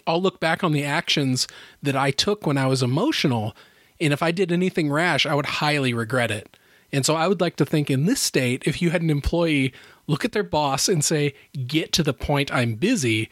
I'll 0.08 0.22
look 0.22 0.40
back 0.40 0.64
on 0.64 0.72
the 0.72 0.84
actions 0.84 1.48
that 1.82 1.96
I 1.96 2.12
took 2.12 2.46
when 2.46 2.58
I 2.58 2.68
was 2.68 2.82
emotional, 2.82 3.56
and 4.00 4.14
if 4.14 4.24
I 4.24 4.32
did 4.32 4.52
anything 4.52 4.90
rash, 4.90 5.26
I 5.26 5.36
would 5.36 5.46
highly 5.46 5.94
regret 5.94 6.32
it. 6.32 6.58
And 6.94 7.06
so 7.06 7.16
I 7.16 7.28
would 7.28 7.42
like 7.42 7.56
to 7.58 7.66
think 7.66 7.90
in 7.90 8.06
this 8.06 8.22
state, 8.22 8.64
if 8.66 8.82
you 8.82 8.90
had 8.90 9.02
an 9.02 9.10
employee 9.10 9.74
look 10.08 10.26
at 10.26 10.32
their 10.32 10.44
boss 10.44 10.88
and 10.88 11.04
say, 11.04 11.34
Get 11.68 11.92
to 11.94 12.04
the 12.04 12.14
point, 12.14 12.54
I'm 12.54 12.76
busy, 12.76 13.30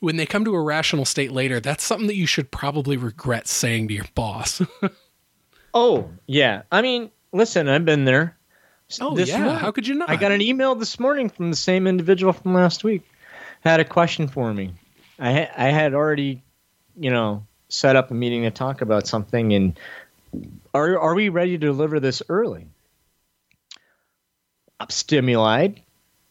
when 0.00 0.16
they 0.16 0.26
come 0.26 0.44
to 0.44 0.54
a 0.54 0.62
rational 0.62 1.04
state 1.04 1.32
later, 1.32 1.60
that's 1.60 1.84
something 1.84 2.06
that 2.06 2.16
you 2.16 2.26
should 2.26 2.50
probably 2.50 2.96
regret 2.96 3.48
saying 3.48 3.88
to 3.88 3.94
your 3.94 4.06
boss. 4.14 4.62
Oh 5.76 6.08
yeah. 6.26 6.62
I 6.72 6.80
mean, 6.80 7.10
listen, 7.36 7.68
I've 7.68 7.84
been 7.84 8.04
there. 8.04 8.36
Oh, 9.00 9.14
This 9.14 9.28
yeah. 9.30 9.38
morning- 9.42 9.58
How 9.58 9.72
could 9.72 9.86
you 9.86 9.94
not? 9.94 10.10
I 10.10 10.16
got 10.16 10.32
an 10.32 10.40
email 10.40 10.74
this 10.74 10.98
morning 11.00 11.28
from 11.28 11.50
the 11.50 11.56
same 11.56 11.86
individual 11.86 12.32
from 12.32 12.54
last 12.54 12.84
week. 12.84 13.02
Had 13.62 13.80
a 13.80 13.84
question 13.84 14.28
for 14.28 14.52
me. 14.54 14.72
I 15.18 15.32
ha- 15.32 15.52
I 15.56 15.64
had 15.70 15.94
already, 15.94 16.42
you 16.98 17.10
know, 17.10 17.44
set 17.68 17.96
up 17.96 18.10
a 18.10 18.14
meeting 18.14 18.42
to 18.42 18.50
talk 18.50 18.80
about 18.80 19.06
something, 19.06 19.52
and 19.54 19.78
are 20.74 20.98
are 20.98 21.14
we 21.14 21.28
ready 21.30 21.52
to 21.58 21.66
deliver 21.66 21.98
this 22.00 22.22
early? 22.28 22.66
I'm 24.78 24.90
stimuli. 24.90 25.68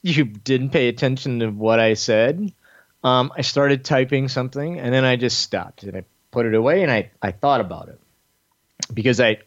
You 0.01 0.23
didn't 0.23 0.69
pay 0.69 0.87
attention 0.87 1.39
to 1.39 1.47
what 1.49 1.79
I 1.79 1.95
said. 1.95 2.53
Um, 3.03 3.31
I 3.35 3.41
started 3.41 3.83
typing 3.83 4.27
something, 4.27 4.79
and 4.79 4.93
then 4.93 5.03
I 5.03 5.15
just 5.15 5.39
stopped 5.39 5.83
and 5.83 5.97
I 5.97 6.03
put 6.31 6.45
it 6.45 6.53
away, 6.53 6.83
and 6.83 6.91
I 6.91 7.11
I 7.21 7.31
thought 7.31 7.59
about 7.61 7.89
it 7.89 7.99
because 8.93 9.19
I 9.19 9.39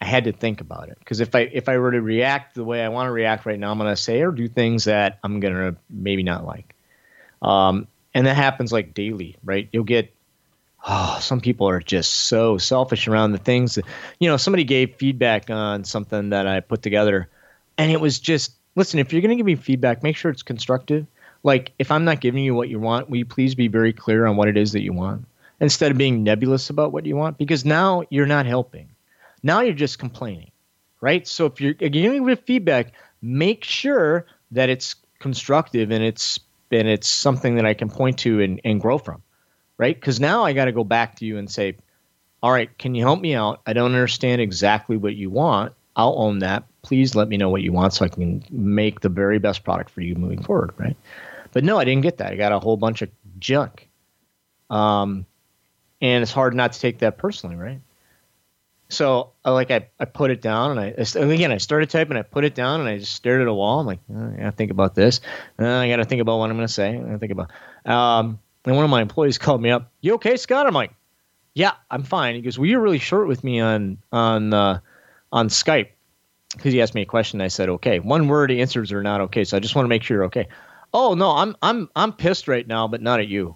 I 0.00 0.06
had 0.06 0.24
to 0.24 0.32
think 0.32 0.60
about 0.60 0.88
it 0.88 0.98
because 0.98 1.20
if 1.20 1.34
I 1.34 1.40
if 1.40 1.68
I 1.68 1.76
were 1.76 1.92
to 1.92 2.00
react 2.00 2.54
the 2.54 2.64
way 2.64 2.82
I 2.82 2.88
want 2.88 3.08
to 3.08 3.12
react 3.12 3.44
right 3.44 3.58
now, 3.58 3.70
I'm 3.70 3.78
to 3.78 3.96
say 3.96 4.22
or 4.22 4.32
do 4.32 4.48
things 4.48 4.84
that 4.84 5.18
I'm 5.22 5.40
to 5.54 5.76
maybe 5.90 6.22
not 6.22 6.46
like. 6.46 6.74
Um, 7.42 7.86
and 8.14 8.26
that 8.26 8.36
happens 8.36 8.72
like 8.72 8.94
daily, 8.94 9.36
right? 9.44 9.68
You'll 9.72 9.84
get 9.84 10.14
oh, 10.88 11.18
some 11.20 11.40
people 11.40 11.68
are 11.68 11.80
just 11.80 12.12
so 12.12 12.58
selfish 12.58 13.08
around 13.08 13.32
the 13.32 13.38
things 13.38 13.74
that 13.74 13.84
you 14.18 14.28
know. 14.28 14.36
Somebody 14.36 14.64
gave 14.64 14.94
feedback 14.96 15.50
on 15.50 15.84
something 15.84 16.30
that 16.30 16.46
I 16.46 16.60
put 16.60 16.82
together, 16.82 17.28
and 17.76 17.90
it 17.90 18.00
was 18.00 18.18
just 18.18 18.52
listen. 18.76 19.00
If 19.00 19.12
you're 19.12 19.22
to 19.22 19.36
give 19.36 19.46
me 19.46 19.56
feedback, 19.56 20.02
make 20.02 20.16
sure 20.16 20.30
it's 20.30 20.42
constructive. 20.42 21.06
Like 21.42 21.72
if 21.78 21.90
I'm 21.90 22.04
not 22.04 22.20
giving 22.20 22.44
you 22.44 22.54
what 22.54 22.68
you 22.68 22.78
want, 22.78 23.08
will 23.08 23.18
you 23.18 23.26
please 23.26 23.54
be 23.54 23.68
very 23.68 23.92
clear 23.92 24.26
on 24.26 24.36
what 24.36 24.48
it 24.48 24.56
is 24.56 24.72
that 24.72 24.82
you 24.82 24.92
want 24.92 25.26
instead 25.60 25.90
of 25.90 25.98
being 25.98 26.22
nebulous 26.22 26.70
about 26.70 26.92
what 26.92 27.06
you 27.06 27.16
want? 27.16 27.38
Because 27.38 27.64
now 27.64 28.02
you're 28.10 28.26
not 28.26 28.46
helping. 28.46 28.88
Now 29.42 29.60
you're 29.60 29.74
just 29.74 29.98
complaining, 29.98 30.50
right? 31.00 31.26
So 31.26 31.46
if 31.46 31.60
you're 31.60 31.74
giving 31.74 32.24
me 32.24 32.34
feedback, 32.36 32.92
make 33.22 33.64
sure 33.64 34.26
that 34.50 34.68
it's 34.68 34.96
constructive 35.18 35.90
and 35.90 36.02
it's 36.02 36.40
and 36.70 36.86
it's 36.86 37.08
something 37.08 37.56
that 37.56 37.66
I 37.66 37.74
can 37.74 37.88
point 37.88 38.18
to 38.20 38.40
and, 38.40 38.60
and 38.64 38.80
grow 38.80 38.98
from, 38.98 39.22
right? 39.76 39.98
Because 39.98 40.20
now 40.20 40.44
I 40.44 40.52
got 40.52 40.66
to 40.66 40.72
go 40.72 40.84
back 40.84 41.16
to 41.16 41.24
you 41.24 41.36
and 41.36 41.50
say, 41.50 41.76
all 42.42 42.52
right, 42.52 42.76
can 42.78 42.94
you 42.94 43.02
help 43.02 43.20
me 43.20 43.34
out? 43.34 43.60
I 43.66 43.72
don't 43.72 43.92
understand 43.92 44.40
exactly 44.40 44.96
what 44.96 45.14
you 45.16 45.30
want. 45.30 45.74
I'll 45.96 46.14
own 46.16 46.38
that. 46.38 46.64
Please 46.82 47.14
let 47.14 47.28
me 47.28 47.36
know 47.36 47.50
what 47.50 47.62
you 47.62 47.72
want 47.72 47.92
so 47.92 48.04
I 48.04 48.08
can 48.08 48.42
make 48.50 49.00
the 49.00 49.08
very 49.08 49.38
best 49.38 49.64
product 49.64 49.90
for 49.90 50.00
you 50.00 50.14
moving 50.14 50.42
forward, 50.42 50.72
right? 50.78 50.96
But 51.52 51.64
no, 51.64 51.78
I 51.78 51.84
didn't 51.84 52.02
get 52.02 52.18
that. 52.18 52.32
I 52.32 52.36
got 52.36 52.52
a 52.52 52.60
whole 52.60 52.76
bunch 52.76 53.02
of 53.02 53.10
junk. 53.38 53.88
Um, 54.70 55.26
and 56.00 56.22
it's 56.22 56.32
hard 56.32 56.54
not 56.54 56.72
to 56.72 56.80
take 56.80 57.00
that 57.00 57.18
personally, 57.18 57.56
right? 57.56 57.80
So 58.90 59.30
I 59.44 59.50
like 59.50 59.70
I, 59.70 59.88
I 60.00 60.04
put 60.04 60.32
it 60.32 60.42
down 60.42 60.72
and 60.72 60.80
I 60.80 60.86
and 61.20 61.30
again 61.30 61.52
I 61.52 61.58
started 61.58 61.90
typing 61.90 62.16
I 62.16 62.22
put 62.22 62.44
it 62.44 62.56
down 62.56 62.80
and 62.80 62.88
I 62.88 62.98
just 62.98 63.14
stared 63.14 63.40
at 63.40 63.46
a 63.46 63.54
wall. 63.54 63.78
I'm 63.78 63.86
like 63.86 64.00
oh, 64.12 64.32
I 64.34 64.36
gotta 64.36 64.52
think 64.52 64.72
about 64.72 64.96
this. 64.96 65.20
And 65.58 65.66
I 65.66 65.88
gotta 65.88 66.04
think 66.04 66.20
about 66.20 66.38
what 66.38 66.50
I'm 66.50 66.56
gonna 66.56 66.68
say. 66.68 66.96
And 66.96 67.12
I 67.12 67.16
think 67.16 67.30
about 67.30 67.50
um 67.86 68.40
and 68.64 68.74
one 68.74 68.84
of 68.84 68.90
my 68.90 69.00
employees 69.00 69.38
called 69.38 69.62
me 69.62 69.70
up 69.70 69.92
you 70.00 70.14
okay 70.14 70.36
Scott? 70.36 70.66
I'm 70.66 70.74
like 70.74 70.92
yeah 71.54 71.72
I'm 71.88 72.02
fine. 72.02 72.34
He 72.34 72.40
goes 72.40 72.58
well 72.58 72.66
you're 72.66 72.80
really 72.80 72.98
short 72.98 73.28
with 73.28 73.44
me 73.44 73.60
on 73.60 73.98
on 74.10 74.52
uh, 74.52 74.80
on 75.32 75.48
Skype? 75.48 75.90
Because 76.56 76.72
he 76.72 76.82
asked 76.82 76.96
me 76.96 77.02
a 77.02 77.06
question. 77.06 77.40
I 77.40 77.46
said 77.46 77.68
okay. 77.68 78.00
One 78.00 78.26
word 78.26 78.50
answers 78.50 78.90
are 78.90 79.04
not 79.04 79.20
okay 79.20 79.44
so 79.44 79.56
I 79.56 79.60
just 79.60 79.76
want 79.76 79.84
to 79.84 79.88
make 79.88 80.02
sure 80.02 80.16
you're 80.16 80.24
okay. 80.24 80.48
Oh 80.92 81.14
no 81.14 81.30
I'm 81.30 81.56
I'm 81.62 81.88
I'm 81.94 82.12
pissed 82.12 82.48
right 82.48 82.66
now 82.66 82.88
but 82.88 83.00
not 83.00 83.20
at 83.20 83.28
you 83.28 83.54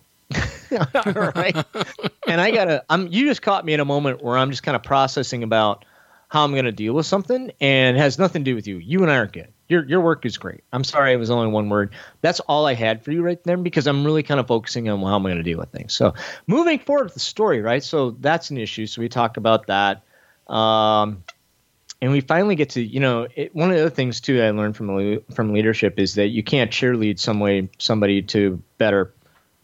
all 1.06 1.12
right 1.34 1.56
and 2.26 2.40
I 2.40 2.50
gotta 2.50 2.84
I'm 2.88 3.08
you 3.08 3.26
just 3.26 3.42
caught 3.42 3.64
me 3.64 3.74
in 3.74 3.80
a 3.80 3.84
moment 3.84 4.22
where 4.22 4.36
I'm 4.36 4.50
just 4.50 4.62
kind 4.62 4.76
of 4.76 4.82
processing 4.82 5.42
about 5.42 5.84
how 6.28 6.44
I'm 6.44 6.54
gonna 6.54 6.72
deal 6.72 6.94
with 6.94 7.06
something 7.06 7.52
and 7.60 7.96
has 7.96 8.18
nothing 8.18 8.44
to 8.44 8.50
do 8.50 8.54
with 8.54 8.66
you. 8.66 8.78
You 8.78 9.02
and 9.02 9.10
I 9.10 9.16
aren't 9.16 9.32
good. 9.32 9.52
Your 9.68 9.84
your 9.86 10.00
work 10.00 10.26
is 10.26 10.36
great. 10.36 10.62
I'm 10.72 10.84
sorry 10.84 11.12
it 11.12 11.16
was 11.16 11.30
only 11.30 11.48
one 11.48 11.68
word. 11.68 11.94
That's 12.20 12.40
all 12.40 12.66
I 12.66 12.74
had 12.74 13.04
for 13.04 13.12
you 13.12 13.22
right 13.22 13.42
there 13.44 13.56
because 13.56 13.86
I'm 13.86 14.04
really 14.04 14.22
kind 14.22 14.40
of 14.40 14.46
focusing 14.46 14.88
on 14.88 15.00
how 15.00 15.16
I'm 15.16 15.22
gonna 15.22 15.42
deal 15.42 15.58
with 15.58 15.70
things. 15.70 15.94
So 15.94 16.14
moving 16.46 16.78
forward 16.78 17.04
with 17.04 17.14
the 17.14 17.20
story, 17.20 17.60
right? 17.60 17.82
So 17.82 18.12
that's 18.12 18.50
an 18.50 18.58
issue. 18.58 18.86
So 18.86 19.00
we 19.00 19.08
talk 19.08 19.36
about 19.36 19.68
that. 19.68 20.02
Um 20.48 21.24
and 22.02 22.12
we 22.12 22.20
finally 22.20 22.56
get 22.56 22.70
to 22.70 22.82
you 22.82 23.00
know 23.00 23.26
it, 23.34 23.54
one 23.54 23.70
of 23.70 23.76
the 23.76 23.82
other 23.82 23.94
things 23.94 24.20
too 24.20 24.42
I 24.42 24.50
learned 24.50 24.76
from 24.76 25.20
from 25.34 25.52
leadership 25.52 25.98
is 25.98 26.16
that 26.16 26.28
you 26.28 26.42
can't 26.42 26.70
cheerlead 26.70 27.18
some 27.18 27.40
way 27.40 27.70
somebody 27.78 28.22
to 28.22 28.62
better 28.78 29.14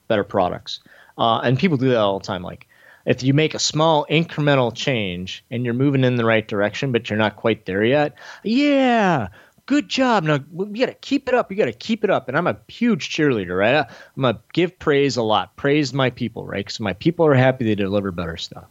better 0.08 0.24
products. 0.24 0.80
Uh, 1.20 1.38
and 1.44 1.58
people 1.58 1.76
do 1.76 1.90
that 1.90 1.98
all 1.98 2.18
the 2.18 2.26
time. 2.26 2.42
Like 2.42 2.66
if 3.04 3.22
you 3.22 3.34
make 3.34 3.54
a 3.54 3.58
small 3.58 4.06
incremental 4.10 4.74
change 4.74 5.44
and 5.50 5.64
you're 5.64 5.74
moving 5.74 6.02
in 6.02 6.16
the 6.16 6.24
right 6.24 6.48
direction, 6.48 6.92
but 6.92 7.10
you're 7.10 7.18
not 7.18 7.36
quite 7.36 7.66
there 7.66 7.84
yet, 7.84 8.14
yeah, 8.42 9.28
good 9.66 9.88
job. 9.88 10.24
Now 10.24 10.40
you 10.52 10.86
got 10.86 10.86
to 10.86 10.94
keep 10.94 11.28
it 11.28 11.34
up. 11.34 11.50
You 11.50 11.58
got 11.58 11.66
to 11.66 11.72
keep 11.72 12.04
it 12.04 12.10
up. 12.10 12.28
And 12.28 12.38
I'm 12.38 12.46
a 12.46 12.56
huge 12.68 13.10
cheerleader, 13.10 13.56
right? 13.56 13.86
I'm 14.16 14.22
gonna 14.22 14.40
give 14.54 14.78
praise 14.78 15.18
a 15.18 15.22
lot. 15.22 15.54
Praise 15.56 15.92
my 15.92 16.08
people, 16.08 16.46
right? 16.46 16.64
Because 16.64 16.80
my 16.80 16.94
people 16.94 17.26
are 17.26 17.34
happy 17.34 17.66
they 17.66 17.74
deliver 17.74 18.10
better 18.10 18.38
stuff. 18.38 18.64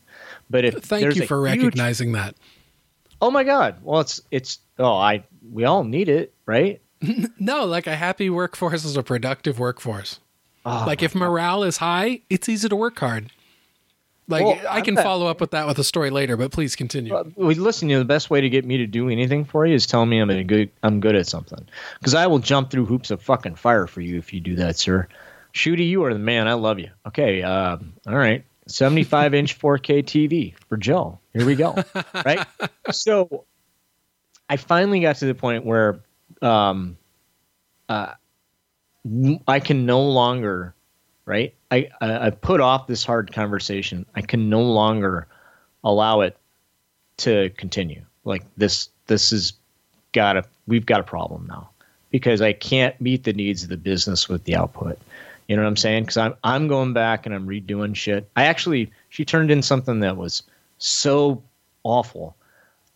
But 0.50 0.66
if 0.66 0.74
Thank 0.84 1.16
you 1.16 1.28
for 1.28 1.48
huge- 1.48 1.62
recognizing 1.62 2.14
that. 2.14 2.36
oh 3.22 3.30
my 3.30 3.44
God, 3.44 3.78
well 3.84 4.02
it's 4.02 4.22
it's 4.32 4.58
oh 4.80 4.96
I 4.96 5.24
we 5.52 5.66
all 5.66 5.84
need 5.84 6.10
it, 6.10 6.34
right? 6.46 6.82
No, 7.40 7.66
like 7.66 7.88
a 7.88 7.96
happy 7.96 8.30
workforce 8.30 8.84
is 8.84 8.98
a 8.98 9.04
productive 9.04 9.60
workforce. 9.60 10.20
Oh, 10.66 10.84
like 10.86 11.02
if 11.02 11.16
morale 11.16 11.64
is 11.64 11.78
high, 11.78 12.22
it's 12.30 12.50
easy 12.50 12.70
to 12.70 12.76
work 12.76 13.00
hard. 13.00 13.32
Like 14.28 14.46
Well, 14.46 14.60
I 14.70 14.82
can 14.82 14.96
I'm 14.98 15.04
follow 15.04 15.26
up 15.26 15.42
with 15.42 15.52
that 15.52 15.66
with 15.66 15.80
a 15.80 15.84
story 15.84 16.12
later, 16.12 16.38
but 16.38 16.52
please 16.52 16.76
continue. 16.76 17.12
Well, 17.14 17.26
listen, 17.36 17.90
you 17.90 17.96
know, 17.96 18.00
the 18.00 18.06
best 18.06 18.30
way 18.30 18.42
to 18.42 18.50
get 18.50 18.64
me 18.64 18.78
to 18.78 18.86
do 18.86 19.10
anything 19.10 19.44
for 19.44 19.66
you 19.66 19.74
is 19.74 19.88
tell 19.88 20.06
me 20.06 20.20
I'm 20.20 20.30
a 20.30 20.44
good 20.44 20.70
I'm 20.84 21.00
good 21.00 21.16
at 21.16 21.26
something. 21.26 21.68
Because 21.98 22.14
I 22.14 22.28
will 22.28 22.40
jump 22.40 22.70
through 22.70 22.86
hoops 22.86 23.10
of 23.10 23.24
fucking 23.24 23.56
fire 23.56 23.88
for 23.88 24.02
you 24.02 24.18
if 24.18 24.32
you 24.32 24.40
do 24.40 24.56
that, 24.58 24.78
sir. 24.78 25.08
Shooty, 25.54 25.90
you 25.90 26.04
are 26.04 26.14
the 26.14 26.20
man. 26.20 26.48
I 26.48 26.54
love 26.54 26.78
you. 26.78 26.92
Okay, 27.08 27.42
um, 27.42 27.94
all 28.08 28.18
right. 28.18 28.46
75 28.68 29.34
inch 29.34 29.60
4K 29.60 30.04
TV 30.04 30.54
for 30.68 30.78
Joe. 30.78 31.18
Here 31.34 31.44
we 31.46 31.56
go. 31.56 31.76
right. 32.26 32.46
So 32.92 33.46
I 34.48 34.58
finally 34.58 35.00
got 35.00 35.18
to 35.18 35.26
the 35.26 35.34
point 35.34 35.66
where 35.66 36.02
um, 36.44 36.98
uh, 37.88 38.14
I 39.48 39.60
can 39.60 39.86
no 39.86 40.02
longer, 40.02 40.74
right? 41.26 41.54
I, 41.72 41.90
I, 42.02 42.28
I 42.28 42.30
put 42.32 42.62
off 42.62 42.88
this 42.88 43.04
hard 43.04 43.34
conversation. 43.34 44.06
I 44.16 44.22
can 44.22 44.50
no 44.50 44.62
longer 44.62 45.28
allow 45.84 46.22
it 46.22 46.38
to 47.18 47.50
continue. 47.58 48.04
Like 48.24 48.44
this, 48.58 48.90
this 49.08 49.32
is 49.32 49.54
got 50.14 50.38
a, 50.38 50.44
we've 50.68 50.86
got 50.86 51.00
a 51.00 51.04
problem 51.04 51.48
now. 51.48 51.70
because 52.12 52.42
I 52.42 52.54
can't 52.54 53.00
meet 53.00 53.24
the 53.24 53.34
needs 53.34 53.64
of 53.64 53.70
the 53.70 53.78
business 53.78 54.28
with 54.28 54.44
the 54.46 54.56
output. 54.56 55.00
You 55.48 55.56
know 55.56 55.64
what 55.64 55.70
I'm 55.70 55.78
saying? 55.78 56.04
Because 56.04 56.18
I'm 56.18 56.36
I'm 56.44 56.68
going 56.68 56.94
back 56.94 57.26
and 57.26 57.34
I'm 57.34 57.48
redoing 57.48 57.96
shit. 57.96 58.30
I 58.36 58.46
actually 58.46 58.92
she 59.10 59.26
turned 59.26 59.52
in 59.52 59.62
something 59.62 60.00
that 60.02 60.18
was 60.18 60.44
so 60.78 61.42
awful, 61.84 62.36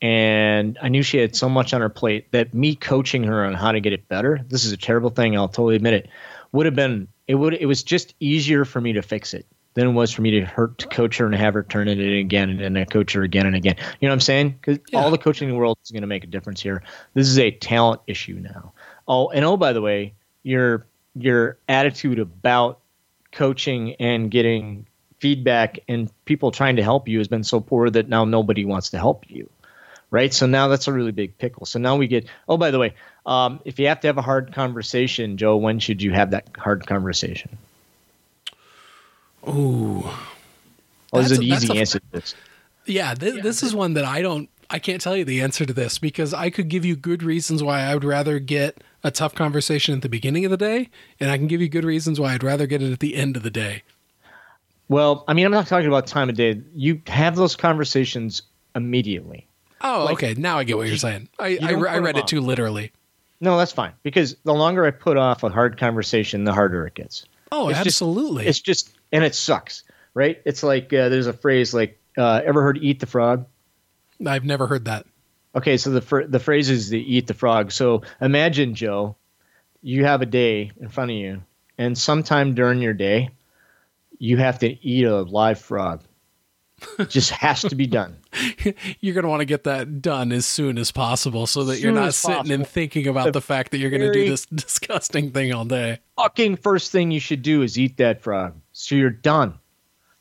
and 0.04 0.78
I 0.82 0.90
knew 0.90 1.02
she 1.02 1.18
had 1.18 1.34
so 1.34 1.48
much 1.48 1.74
on 1.74 1.80
her 1.80 1.88
plate 1.88 2.30
that 2.34 2.54
me 2.54 2.76
coaching 2.76 3.24
her 3.24 3.46
on 3.46 3.54
how 3.54 3.72
to 3.72 3.80
get 3.80 3.94
it 3.94 4.10
better. 4.10 4.42
This 4.50 4.66
is 4.66 4.74
a 4.74 4.78
terrible 4.78 5.10
thing. 5.10 5.38
I'll 5.38 5.48
totally 5.48 5.78
admit 5.78 5.94
it. 5.94 6.10
Would 6.52 6.66
have 6.66 6.76
been 6.76 7.08
it 7.26 7.36
would 7.36 7.54
it 7.54 7.68
was 7.68 7.84
just 7.84 8.14
easier 8.20 8.66
for 8.66 8.82
me 8.82 8.92
to 8.94 9.02
fix 9.02 9.34
it 9.34 9.46
than 9.76 9.88
it 9.88 9.92
was 9.94 10.12
for 10.12 10.22
me 10.22 10.32
to 10.32 10.42
hurt 10.42 10.78
to 10.80 10.88
coach 10.90 11.18
her 11.18 11.26
and 11.26 11.34
have 11.34 11.54
her 11.54 11.64
turn 11.64 11.88
it 11.88 12.00
in 12.00 12.18
again 12.18 12.50
and 12.50 12.60
then 12.60 12.76
I 12.76 12.84
coach 12.84 13.14
her 13.14 13.24
again 13.24 13.46
and 13.46 13.56
again. 13.56 13.78
You 13.78 14.08
know 14.08 14.12
what 14.12 14.16
I'm 14.16 14.20
saying? 14.20 14.50
Because 14.60 14.80
yeah. 14.92 15.00
all 15.00 15.10
the 15.10 15.18
coaching 15.18 15.48
in 15.48 15.56
the 15.56 15.58
world 15.58 15.78
is 15.86 15.92
going 15.92 16.02
to 16.02 16.08
make 16.08 16.26
a 16.26 16.28
difference 16.28 16.62
here. 16.62 16.84
This 17.14 17.30
is 17.30 17.40
a 17.40 17.52
talent 17.52 18.02
issue 18.06 18.36
now. 18.36 18.74
Oh, 19.08 19.30
and 19.30 19.46
oh, 19.46 19.56
by 19.56 19.72
the 19.72 19.82
way, 19.82 20.16
your 20.44 20.86
your 21.16 21.60
attitude 21.70 22.20
about 22.20 22.82
coaching 23.32 23.96
and 24.02 24.30
getting 24.30 24.86
feedback 25.20 25.80
and 25.88 26.12
people 26.26 26.52
trying 26.52 26.76
to 26.76 26.84
help 26.84 27.08
you 27.08 27.20
has 27.20 27.30
been 27.30 27.46
so 27.46 27.62
poor 27.62 27.90
that 27.90 28.10
now 28.10 28.26
nobody 28.26 28.66
wants 28.66 28.90
to 28.90 28.98
help 28.98 29.24
you 29.30 29.50
right 30.14 30.34
so 30.34 30.46
now 30.46 30.70
that's 30.70 30.88
a 30.88 30.94
really 30.94 31.12
big 31.12 31.38
pickle 31.38 31.66
so 31.66 31.78
now 31.78 31.96
we 31.96 32.08
get 32.08 32.26
oh 32.48 32.56
by 32.56 32.72
the 32.72 32.80
way 32.80 32.94
um, 33.26 33.60
if 33.66 33.80
you 33.80 33.88
have 33.88 34.00
to 34.00 34.08
have 34.08 34.18
a 34.18 34.22
hard 34.22 34.54
conversation 34.54 35.36
joe 35.38 35.58
when 35.58 35.80
should 35.80 36.02
you 36.02 36.12
have 36.12 36.32
that 36.32 36.48
hard 36.58 36.86
conversation 36.88 37.58
Ooh. 39.48 40.04
Well, 41.12 41.22
there's 41.22 41.32
an 41.32 41.44
easy 41.44 41.78
a, 41.78 41.80
answer 41.80 42.00
to 42.00 42.12
this. 42.12 42.36
Yeah, 42.86 43.14
th- 43.14 43.36
yeah, 43.36 43.42
this 43.42 43.62
is 43.62 43.76
one 43.76 43.94
that 43.94 44.06
I 44.06 44.22
don't 44.22 44.50
I 44.70 44.80
can't 44.80 45.02
tell 45.02 45.16
you 45.16 45.26
the 45.26 45.42
answer 45.42 45.66
to 45.66 45.74
this 45.74 46.00
because 46.00 46.34
I 46.34 46.50
could 46.50 46.70
give 46.70 46.86
you 46.86 46.96
good 46.96 47.22
reasons 47.22 47.62
why 47.62 47.82
I 47.82 47.94
would 47.94 48.04
rather 48.04 48.40
get 48.40 48.84
a 49.04 49.12
tough 49.12 49.36
conversation 49.36 49.94
at 49.96 50.02
the 50.02 50.10
beginning 50.10 50.46
of 50.46 50.52
the 50.52 50.58
day, 50.58 50.90
and 51.20 51.30
I 51.30 51.38
can 51.38 51.48
give 51.48 51.62
you 51.62 51.70
good 51.70 51.84
reasons 51.84 52.20
why 52.20 52.34
I'd 52.34 52.44
rather 52.44 52.66
get 52.66 52.82
it 52.82 52.92
at 52.92 53.00
the 53.00 53.16
end 53.16 53.38
of 53.38 53.44
the 53.44 53.52
day. 53.52 53.84
Well, 54.88 55.24
I 55.28 55.34
mean, 55.34 55.46
I'm 55.46 55.52
not 55.52 55.68
talking 55.68 55.88
about 55.88 56.08
time 56.08 56.30
of 56.30 56.36
day. 56.36 56.62
You 56.74 57.02
have 57.08 57.36
those 57.36 57.56
conversations 57.56 58.42
immediately. 58.76 59.48
Oh, 59.84 60.06
like, 60.06 60.14
okay. 60.14 60.34
Now 60.36 60.58
I 60.58 60.64
get 60.64 60.78
what 60.78 60.88
you're 60.88 60.98
saying. 60.98 61.30
I, 61.38 61.48
you 61.48 61.86
I, 61.86 61.96
I, 61.96 61.98
read 62.00 62.18
it 62.18 62.28
too 62.28 62.42
literally. 62.42 62.92
No, 63.42 63.58
that's 63.58 63.74
fine 63.74 63.92
because 64.04 64.38
the 64.46 64.54
longer 64.54 64.86
I 64.86 64.92
put 64.92 65.18
off 65.18 65.44
a 65.44 65.50
hard 65.50 65.78
conversation, 65.78 66.46
the 66.46 66.54
harder 66.54 66.88
it 66.88 66.96
gets. 66.96 67.26
Oh, 67.52 67.70
it's 67.70 67.80
absolutely. 67.80 68.46
Just, 68.46 68.60
it's 68.60 68.62
just, 68.62 68.98
and 69.12 69.24
it 69.24 69.36
sucks, 69.36 69.84
right? 70.14 70.42
It's 70.46 70.64
like 70.64 70.94
uh, 70.94 71.10
there's 71.10 71.28
a 71.28 71.34
phrase 71.34 71.74
like, 71.74 72.00
uh, 72.18 72.42
ever 72.46 72.64
heard 72.64 72.78
"eat 72.82 73.00
the 73.00 73.06
frog"? 73.06 73.46
I've 74.26 74.46
never 74.46 74.68
heard 74.68 74.86
that. 74.86 75.06
Okay, 75.56 75.78
so 75.78 75.92
the 75.92 76.02
fr- 76.02 76.24
the 76.24 76.40
phrase 76.40 76.70
is 76.70 76.90
the 76.90 77.16
eat 77.16 77.28
the 77.28 77.34
frog. 77.34 77.72
So 77.72 78.04
imagine 78.22 78.76
Joe, 78.76 79.18
you 79.82 80.06
have 80.06 80.22
a 80.22 80.26
day 80.26 80.72
in 80.80 80.88
front 80.90 81.12
of 81.12 81.18
you, 81.18 81.44
and 81.78 81.98
sometime 81.98 82.56
during 82.56 82.82
your 82.82 82.94
day, 82.94 83.30
you 84.18 84.38
have 84.38 84.60
to 84.60 84.88
eat 84.88 85.04
a 85.06 85.22
live 85.22 85.60
frog. 85.60 86.02
Just 87.08 87.32
has 87.32 87.62
to 87.62 87.76
be 87.76 87.88
done. 87.88 88.18
you're 89.00 89.14
going 89.14 89.24
to 89.24 89.30
want 89.30 89.42
to 89.42 89.46
get 89.46 89.64
that 89.66 90.02
done 90.02 90.32
as 90.32 90.46
soon 90.46 90.78
as 90.78 90.92
possible, 90.92 91.48
so 91.48 91.66
that 91.66 91.80
you're 91.80 91.92
not 91.92 92.14
sitting 92.14 92.36
possible. 92.38 92.56
and 92.56 92.68
thinking 92.68 93.08
about 93.08 93.26
the, 93.26 93.32
the 93.32 93.42
fact 93.42 93.72
that 93.72 93.78
you're 93.78 93.90
going 93.90 94.02
to 94.02 94.12
do 94.12 94.30
this 94.30 94.46
disgusting 94.54 95.32
thing 95.32 95.54
all 95.54 95.66
day. 95.66 96.00
Fucking 96.18 96.58
first 96.58 96.92
thing 96.92 97.12
you 97.12 97.20
should 97.20 97.42
do 97.42 97.62
is 97.62 97.78
eat 97.78 97.98
that 97.98 98.22
frog, 98.22 98.54
so 98.72 98.96
you're 98.96 99.10
done. 99.10 99.58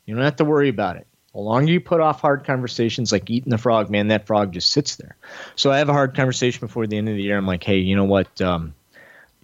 You 0.05 0.15
don't 0.15 0.23
have 0.23 0.35
to 0.37 0.45
worry 0.45 0.69
about 0.69 0.97
it. 0.97 1.07
The 1.33 1.39
longer 1.39 1.71
you 1.71 1.79
put 1.79 1.99
off 1.99 2.21
hard 2.21 2.43
conversations 2.45 3.11
like 3.11 3.29
eating 3.29 3.49
the 3.49 3.57
frog, 3.57 3.89
man, 3.89 4.09
that 4.09 4.27
frog 4.27 4.51
just 4.51 4.69
sits 4.69 4.97
there. 4.97 5.15
So 5.55 5.71
I 5.71 5.79
have 5.79 5.89
a 5.89 5.93
hard 5.93 6.15
conversation 6.15 6.59
before 6.59 6.85
the 6.85 6.97
end 6.97 7.09
of 7.09 7.15
the 7.15 7.23
year. 7.23 7.37
I'm 7.37 7.47
like, 7.47 7.63
hey, 7.63 7.77
you 7.77 7.95
know 7.95 8.05
what? 8.05 8.39
Um, 8.39 8.75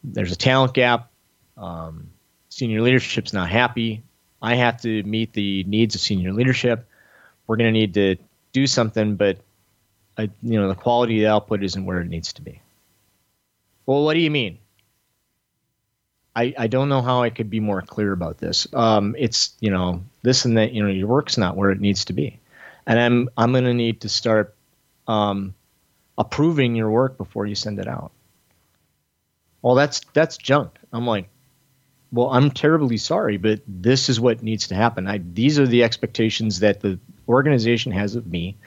there's 0.04 0.32
a 0.32 0.36
talent 0.36 0.76
gap. 0.76 1.10
Um, 1.58 2.12
senior 2.50 2.82
leadership's 2.82 3.34
not 3.34 3.50
happy. 3.50 4.04
I 4.42 4.56
have 4.56 4.82
to 4.82 5.04
meet 5.04 5.34
the 5.34 5.64
needs 5.64 5.96
of 5.96 6.02
senior 6.02 6.32
leadership. 6.32 6.88
We're 7.50 7.56
going 7.56 7.74
to 7.74 7.80
need 7.80 7.96
to 7.96 8.16
do 8.52 8.68
something, 8.68 9.16
but 9.16 9.40
uh, 10.20 10.28
you 10.44 10.62
know 10.62 10.68
the 10.68 10.76
quality 10.76 11.16
of 11.16 11.22
the 11.22 11.34
output 11.34 11.64
isn't 11.64 11.84
where 11.84 12.00
it 12.00 12.08
needs 12.08 12.32
to 12.34 12.44
be. 12.44 12.62
Well, 13.88 14.06
what 14.06 14.14
do 14.14 14.20
you 14.20 14.30
mean? 14.30 14.60
I, 16.36 16.54
I 16.56 16.68
don't 16.68 16.90
know 16.90 17.02
how 17.02 17.24
I 17.24 17.32
could 17.32 17.50
be 17.50 17.60
more 17.60 17.82
clear 17.82 18.12
about 18.12 18.38
this. 18.38 18.68
Um, 18.72 19.16
it's 19.18 19.54
you 19.62 19.72
know 19.72 20.04
this 20.22 20.46
and 20.46 20.58
that. 20.58 20.74
You 20.74 20.84
know 20.84 20.90
your 20.90 21.08
work's 21.08 21.40
not 21.40 21.58
where 21.58 21.72
it 21.72 21.82
needs 21.82 22.06
to 22.06 22.14
be, 22.14 22.40
and 22.86 23.00
I'm 23.00 23.30
I'm 23.36 23.52
going 23.52 23.64
to 23.64 23.74
need 23.74 24.02
to 24.02 24.10
start 24.10 24.54
um, 25.08 25.56
approving 26.20 26.76
your 26.76 26.92
work 26.92 27.18
before 27.18 27.48
you 27.48 27.56
send 27.56 27.80
it 27.80 27.88
out. 27.88 28.12
Well, 29.64 29.74
that's 29.74 30.02
that's 30.14 30.38
junk. 30.38 30.78
I'm 30.94 31.08
like, 31.08 31.28
well, 32.12 32.30
I'm 32.30 32.52
terribly 32.52 32.98
sorry, 32.98 33.38
but 33.38 33.62
this 33.68 34.08
is 34.08 34.20
what 34.20 34.44
needs 34.44 34.68
to 34.68 34.76
happen. 34.76 35.08
I, 35.08 35.18
these 35.34 35.58
are 35.58 35.66
the 35.66 35.84
expectations 35.84 36.60
that 36.60 36.82
the 36.82 37.00
organization 37.30 37.92
has 37.92 38.16
of 38.16 38.28
me, 38.28 38.58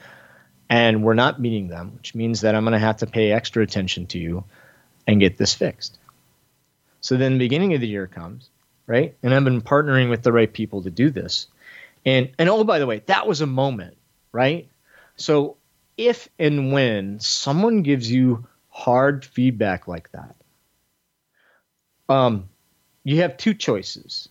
and 0.69 1.03
we're 1.03 1.13
not 1.13 1.39
meeting 1.39 1.67
them, 1.67 1.93
which 1.95 2.15
means 2.15 2.41
that 2.41 2.55
I'm 2.55 2.63
going 2.63 2.73
to 2.73 2.79
have 2.79 2.97
to 2.97 3.07
pay 3.07 3.31
extra 3.31 3.61
attention 3.61 4.07
to 4.07 4.17
you 4.17 4.43
and 5.05 5.19
get 5.19 5.37
this 5.37 5.53
fixed. 5.53 5.99
So 7.01 7.17
then 7.17 7.33
the 7.33 7.39
beginning 7.39 7.73
of 7.73 7.81
the 7.81 7.87
year 7.87 8.07
comes, 8.07 8.49
right? 8.87 9.15
And 9.21 9.33
I've 9.33 9.43
been 9.43 9.61
partnering 9.61 10.09
with 10.09 10.23
the 10.23 10.31
right 10.31 10.51
people 10.51 10.81
to 10.83 10.89
do 10.89 11.09
this. 11.09 11.47
And 12.05 12.31
and 12.39 12.49
oh 12.49 12.63
by 12.63 12.79
the 12.79 12.87
way, 12.87 13.03
that 13.05 13.27
was 13.27 13.41
a 13.41 13.45
moment, 13.45 13.97
right? 14.31 14.69
So 15.17 15.57
if 15.97 16.29
and 16.39 16.71
when 16.71 17.19
someone 17.19 17.81
gives 17.81 18.09
you 18.09 18.47
hard 18.69 19.25
feedback 19.25 19.87
like 19.87 20.11
that, 20.11 20.35
um, 22.09 22.49
you 23.03 23.21
have 23.21 23.37
two 23.37 23.53
choices, 23.53 24.29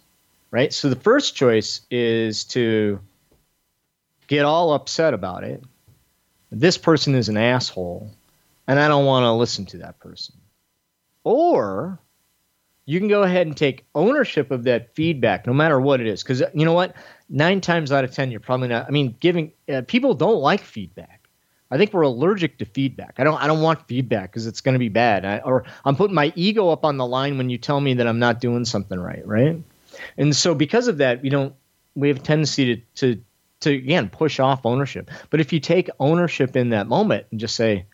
right? 0.50 0.72
So 0.72 0.88
the 0.88 0.96
first 0.96 1.36
choice 1.36 1.82
is 1.90 2.44
to 2.44 3.00
get 4.26 4.44
all 4.44 4.72
upset 4.72 5.14
about 5.14 5.44
it. 5.44 5.62
This 6.50 6.78
person 6.78 7.14
is 7.14 7.28
an 7.28 7.36
asshole, 7.36 8.10
and 8.66 8.78
I 8.78 8.88
don't 8.88 9.06
want 9.06 9.24
to 9.24 9.32
listen 9.32 9.66
to 9.66 9.78
that 9.78 9.98
person. 9.98 10.36
Or 11.24 11.98
you 12.84 12.98
can 12.98 13.08
go 13.08 13.22
ahead 13.22 13.46
and 13.46 13.56
take 13.56 13.86
ownership 13.94 14.50
of 14.50 14.64
that 14.64 14.94
feedback, 14.94 15.46
no 15.46 15.52
matter 15.52 15.80
what 15.80 16.00
it 16.00 16.06
is. 16.06 16.22
Because 16.22 16.42
you 16.52 16.64
know 16.64 16.72
what? 16.72 16.94
Nine 17.28 17.60
times 17.60 17.92
out 17.92 18.04
of 18.04 18.12
10, 18.12 18.30
you're 18.30 18.40
probably 18.40 18.68
not. 18.68 18.86
I 18.86 18.90
mean, 18.90 19.16
giving 19.20 19.52
uh, 19.72 19.82
people 19.86 20.14
don't 20.14 20.40
like 20.40 20.60
feedback. 20.60 21.22
I 21.70 21.78
think 21.78 21.94
we're 21.94 22.02
allergic 22.02 22.58
to 22.58 22.66
feedback. 22.66 23.14
I 23.16 23.24
don't. 23.24 23.42
I 23.42 23.46
don't 23.46 23.62
want 23.62 23.88
feedback 23.88 24.30
because 24.30 24.46
it's 24.46 24.60
going 24.60 24.74
to 24.74 24.78
be 24.78 24.90
bad. 24.90 25.24
I, 25.24 25.38
or 25.38 25.64
I'm 25.86 25.96
putting 25.96 26.14
my 26.14 26.30
ego 26.36 26.68
up 26.68 26.84
on 26.84 26.98
the 26.98 27.06
line 27.06 27.38
when 27.38 27.48
you 27.48 27.56
tell 27.56 27.80
me 27.80 27.94
that 27.94 28.06
I'm 28.06 28.18
not 28.18 28.40
doing 28.40 28.66
something 28.66 29.00
right, 29.00 29.26
right? 29.26 29.62
And 30.18 30.36
so 30.36 30.54
because 30.54 30.88
of 30.88 30.98
that, 30.98 31.22
we 31.22 31.30
don't. 31.30 31.54
We 31.94 32.08
have 32.08 32.18
a 32.18 32.20
tendency 32.20 32.76
to 32.76 32.82
to 32.96 33.22
to 33.62 33.74
again 33.74 34.08
push 34.08 34.38
off 34.40 34.64
ownership. 34.64 35.10
But 35.30 35.40
if 35.40 35.52
you 35.52 35.60
take 35.60 35.90
ownership 35.98 36.56
in 36.56 36.70
that 36.70 36.86
moment 36.86 37.26
and 37.30 37.40
just 37.40 37.56
say, 37.56 37.86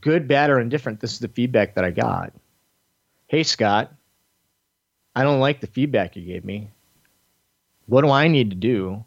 good, 0.00 0.28
bad, 0.28 0.50
or 0.50 0.60
indifferent, 0.60 1.00
this 1.00 1.12
is 1.12 1.18
the 1.18 1.28
feedback 1.28 1.74
that 1.74 1.84
I 1.84 1.90
got 1.90 2.32
Hey, 3.32 3.44
Scott, 3.44 3.90
I 5.16 5.22
don't 5.22 5.40
like 5.40 5.62
the 5.62 5.66
feedback 5.66 6.16
you 6.16 6.22
gave 6.22 6.44
me. 6.44 6.70
What 7.86 8.02
do 8.02 8.10
I 8.10 8.28
need 8.28 8.50
to 8.50 8.56
do 8.56 9.06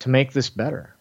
to 0.00 0.10
make 0.10 0.34
this 0.34 0.50
better? 0.50 0.94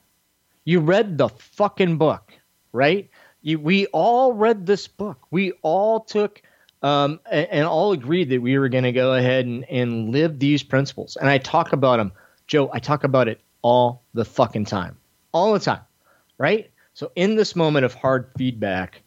You 0.64 0.80
read 0.80 1.18
the 1.18 1.28
fucking 1.28 1.98
book, 1.98 2.32
right? 2.72 3.10
You, 3.42 3.60
we 3.60 3.88
all 3.88 4.32
read 4.32 4.66
this 4.66 4.88
book. 4.88 5.20
We 5.32 5.52
all 5.64 6.00
took 6.00 6.42
um, 6.82 7.20
and, 7.30 7.48
and, 7.52 7.66
all 7.66 7.92
agreed 7.92 8.30
that 8.30 8.42
we 8.42 8.58
were 8.58 8.70
going 8.70 8.86
to 8.86 8.94
go 8.94 9.16
ahead 9.16 9.46
and, 9.46 9.66
and 9.66 10.12
live 10.12 10.40
these 10.40 10.64
principles. 10.64 11.18
And 11.18 11.30
I 11.30 11.40
talk 11.40 11.74
about 11.74 11.98
them, 11.98 12.14
Joe. 12.48 12.70
I 12.72 12.80
talk 12.80 13.04
about 13.04 13.28
it 13.28 13.42
all 13.66 14.04
the 14.14 14.24
fucking 14.24 14.64
time, 14.64 14.96
all 15.32 15.52
the 15.52 15.60
time, 15.60 15.82
right? 16.38 16.70
So 16.94 17.12
in 17.16 17.36
this 17.36 17.56
moment 17.56 17.84
of 17.84 17.96
hard 17.96 18.30
feedback, 18.38 19.02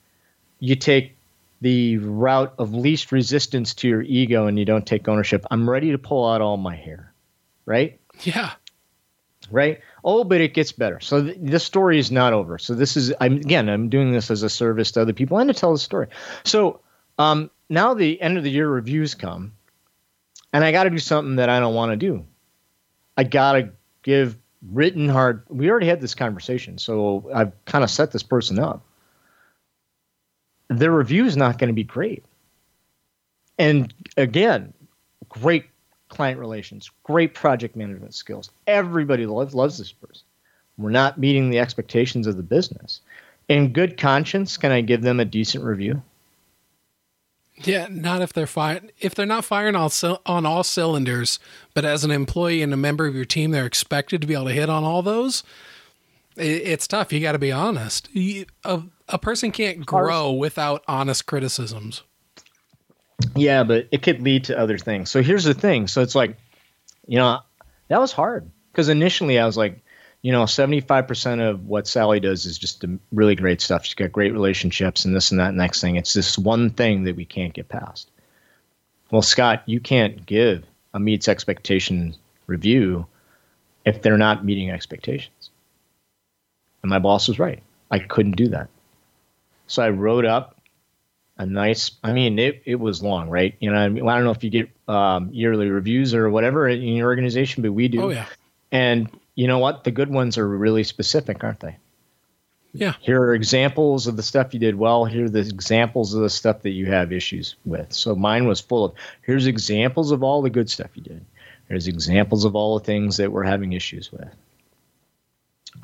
you 0.58 0.74
take 0.74 1.16
the 1.60 1.98
route 1.98 2.54
of 2.58 2.74
least 2.74 3.12
resistance 3.12 3.72
to 3.74 3.86
your 3.86 4.02
ego 4.02 4.48
and 4.48 4.58
you 4.58 4.64
don't 4.64 4.84
take 4.84 5.06
ownership, 5.06 5.46
I'm 5.52 5.70
ready 5.70 5.92
to 5.92 5.98
pull 5.98 6.28
out 6.28 6.40
all 6.40 6.56
my 6.56 6.74
hair. 6.74 7.12
Right? 7.66 8.00
Yeah. 8.22 8.50
Right? 9.48 9.80
Oh, 10.02 10.24
but 10.24 10.40
it 10.40 10.54
gets 10.54 10.72
better. 10.72 10.98
So 10.98 11.22
th- 11.22 11.38
the 11.40 11.60
story 11.60 12.00
is 12.00 12.10
not 12.10 12.32
over. 12.32 12.58
So 12.58 12.74
this 12.74 12.96
is 12.96 13.14
I'm 13.20 13.34
again, 13.34 13.68
I'm 13.68 13.88
doing 13.88 14.10
this 14.10 14.28
as 14.28 14.42
a 14.42 14.50
service 14.50 14.90
to 14.92 15.02
other 15.02 15.12
people 15.12 15.38
and 15.38 15.46
to 15.48 15.54
tell 15.54 15.72
the 15.72 15.78
story. 15.78 16.08
So 16.42 16.80
um, 17.16 17.48
now 17.68 17.94
the 17.94 18.20
end 18.20 18.38
of 18.38 18.42
the 18.42 18.50
year 18.50 18.68
reviews 18.68 19.14
come 19.14 19.52
and 20.52 20.64
I 20.64 20.72
got 20.72 20.84
to 20.84 20.90
do 20.90 20.98
something 20.98 21.36
that 21.36 21.48
I 21.48 21.60
don't 21.60 21.76
want 21.76 21.92
to 21.92 21.96
do. 21.96 22.26
I 23.16 23.22
got 23.22 23.52
to 23.52 23.70
give 24.02 24.36
written 24.70 25.08
hard. 25.08 25.42
We 25.48 25.70
already 25.70 25.86
had 25.86 26.00
this 26.00 26.14
conversation. 26.14 26.78
So 26.78 27.30
I've 27.34 27.52
kind 27.64 27.84
of 27.84 27.90
set 27.90 28.12
this 28.12 28.22
person 28.22 28.58
up 28.58 28.82
their 30.68 30.92
review 30.92 31.24
is 31.24 31.36
not 31.36 31.58
going 31.58 31.68
to 31.68 31.74
be 31.74 31.84
great. 31.84 32.24
And 33.58 33.92
again, 34.16 34.72
great 35.28 35.66
client 36.08 36.38
relations, 36.38 36.90
great 37.02 37.34
project 37.34 37.74
management 37.74 38.14
skills. 38.14 38.50
Everybody 38.66 39.26
loves, 39.26 39.54
loves 39.54 39.78
this 39.78 39.92
person. 39.92 40.24
We're 40.76 40.90
not 40.90 41.18
meeting 41.18 41.50
the 41.50 41.58
expectations 41.58 42.26
of 42.26 42.36
the 42.36 42.42
business. 42.42 43.00
In 43.48 43.72
good 43.72 43.96
conscience, 43.96 44.56
can 44.56 44.70
I 44.70 44.80
give 44.80 45.02
them 45.02 45.20
a 45.20 45.24
decent 45.24 45.64
review? 45.64 46.02
Yeah, 47.64 47.88
not 47.90 48.22
if 48.22 48.32
they're 48.32 48.46
fine. 48.46 48.90
If 49.00 49.14
they're 49.14 49.26
not 49.26 49.44
firing 49.44 49.74
all 49.74 49.90
on 50.26 50.46
all 50.46 50.62
cylinders, 50.62 51.38
but 51.74 51.84
as 51.84 52.04
an 52.04 52.10
employee 52.10 52.62
and 52.62 52.72
a 52.72 52.76
member 52.76 53.06
of 53.06 53.14
your 53.14 53.24
team, 53.24 53.50
they're 53.50 53.66
expected 53.66 54.20
to 54.20 54.26
be 54.26 54.34
able 54.34 54.46
to 54.46 54.52
hit 54.52 54.70
on 54.70 54.84
all 54.84 55.02
those. 55.02 55.42
it's 56.36 56.86
tough. 56.86 57.12
You 57.12 57.20
got 57.20 57.32
to 57.32 57.38
be 57.38 57.50
honest. 57.50 58.08
You, 58.12 58.46
a, 58.64 58.82
a 59.08 59.18
person 59.18 59.50
can't 59.50 59.84
grow 59.84 60.30
without 60.30 60.84
honest 60.86 61.26
criticisms. 61.26 62.02
Yeah, 63.34 63.64
but 63.64 63.88
it 63.90 64.02
could 64.02 64.22
lead 64.22 64.44
to 64.44 64.58
other 64.58 64.78
things. 64.78 65.10
So 65.10 65.22
here's 65.22 65.44
the 65.44 65.54
thing. 65.54 65.88
So 65.88 66.02
it's 66.02 66.14
like, 66.14 66.36
you 67.06 67.18
know, 67.18 67.40
that 67.88 68.00
was 68.00 68.12
hard 68.12 68.48
because 68.70 68.88
initially 68.88 69.38
I 69.38 69.46
was 69.46 69.56
like, 69.56 69.80
you 70.22 70.32
know, 70.32 70.44
75% 70.44 71.48
of 71.48 71.66
what 71.66 71.86
Sally 71.86 72.20
does 72.20 72.44
is 72.44 72.58
just 72.58 72.84
really 73.12 73.36
great 73.36 73.60
stuff. 73.60 73.84
She's 73.84 73.94
got 73.94 74.10
great 74.10 74.32
relationships 74.32 75.04
and 75.04 75.14
this 75.14 75.30
and 75.30 75.38
that 75.38 75.54
next 75.54 75.80
thing. 75.80 75.96
It's 75.96 76.14
this 76.14 76.36
one 76.36 76.70
thing 76.70 77.04
that 77.04 77.16
we 77.16 77.24
can't 77.24 77.54
get 77.54 77.68
past. 77.68 78.10
Well, 79.10 79.22
Scott, 79.22 79.62
you 79.66 79.80
can't 79.80 80.26
give 80.26 80.64
a 80.92 81.00
meets 81.00 81.28
expectation 81.28 82.14
review 82.46 83.06
if 83.84 84.02
they're 84.02 84.18
not 84.18 84.44
meeting 84.44 84.70
expectations. 84.70 85.50
And 86.82 86.90
my 86.90 86.98
boss 86.98 87.28
was 87.28 87.38
right. 87.38 87.62
I 87.90 88.00
couldn't 88.00 88.36
do 88.36 88.48
that. 88.48 88.68
So 89.66 89.82
I 89.82 89.90
wrote 89.90 90.24
up 90.24 90.60
a 91.38 91.46
nice, 91.46 91.92
I 92.02 92.12
mean, 92.12 92.38
it, 92.38 92.62
it 92.64 92.76
was 92.76 93.02
long, 93.02 93.30
right? 93.30 93.54
You 93.60 93.70
know, 93.70 93.78
I, 93.78 93.88
mean, 93.88 94.08
I 94.08 94.16
don't 94.16 94.24
know 94.24 94.32
if 94.32 94.42
you 94.42 94.50
get 94.50 94.68
um, 94.88 95.30
yearly 95.32 95.68
reviews 95.68 96.12
or 96.12 96.28
whatever 96.28 96.68
in 96.68 96.82
your 96.82 97.08
organization, 97.08 97.62
but 97.62 97.72
we 97.72 97.88
do. 97.88 98.02
Oh, 98.02 98.08
yeah. 98.08 98.26
And 98.72 99.08
you 99.38 99.46
know 99.46 99.60
what? 99.60 99.84
The 99.84 99.92
good 99.92 100.10
ones 100.10 100.36
are 100.36 100.48
really 100.48 100.82
specific, 100.82 101.44
aren't 101.44 101.60
they? 101.60 101.76
Yeah. 102.72 102.94
Here 102.98 103.22
are 103.22 103.34
examples 103.34 104.08
of 104.08 104.16
the 104.16 104.22
stuff 104.24 104.52
you 104.52 104.58
did 104.58 104.74
well. 104.74 105.04
Here 105.04 105.26
are 105.26 105.28
the 105.28 105.38
examples 105.38 106.12
of 106.12 106.22
the 106.22 106.28
stuff 106.28 106.62
that 106.62 106.70
you 106.70 106.86
have 106.86 107.12
issues 107.12 107.54
with. 107.64 107.92
So 107.92 108.16
mine 108.16 108.48
was 108.48 108.60
full 108.60 108.84
of 108.84 108.94
here's 109.22 109.46
examples 109.46 110.10
of 110.10 110.24
all 110.24 110.42
the 110.42 110.50
good 110.50 110.68
stuff 110.68 110.90
you 110.94 111.04
did. 111.04 111.24
Here's 111.68 111.86
examples 111.86 112.44
of 112.44 112.56
all 112.56 112.80
the 112.80 112.84
things 112.84 113.18
that 113.18 113.30
we're 113.30 113.44
having 113.44 113.74
issues 113.74 114.10
with. 114.10 114.28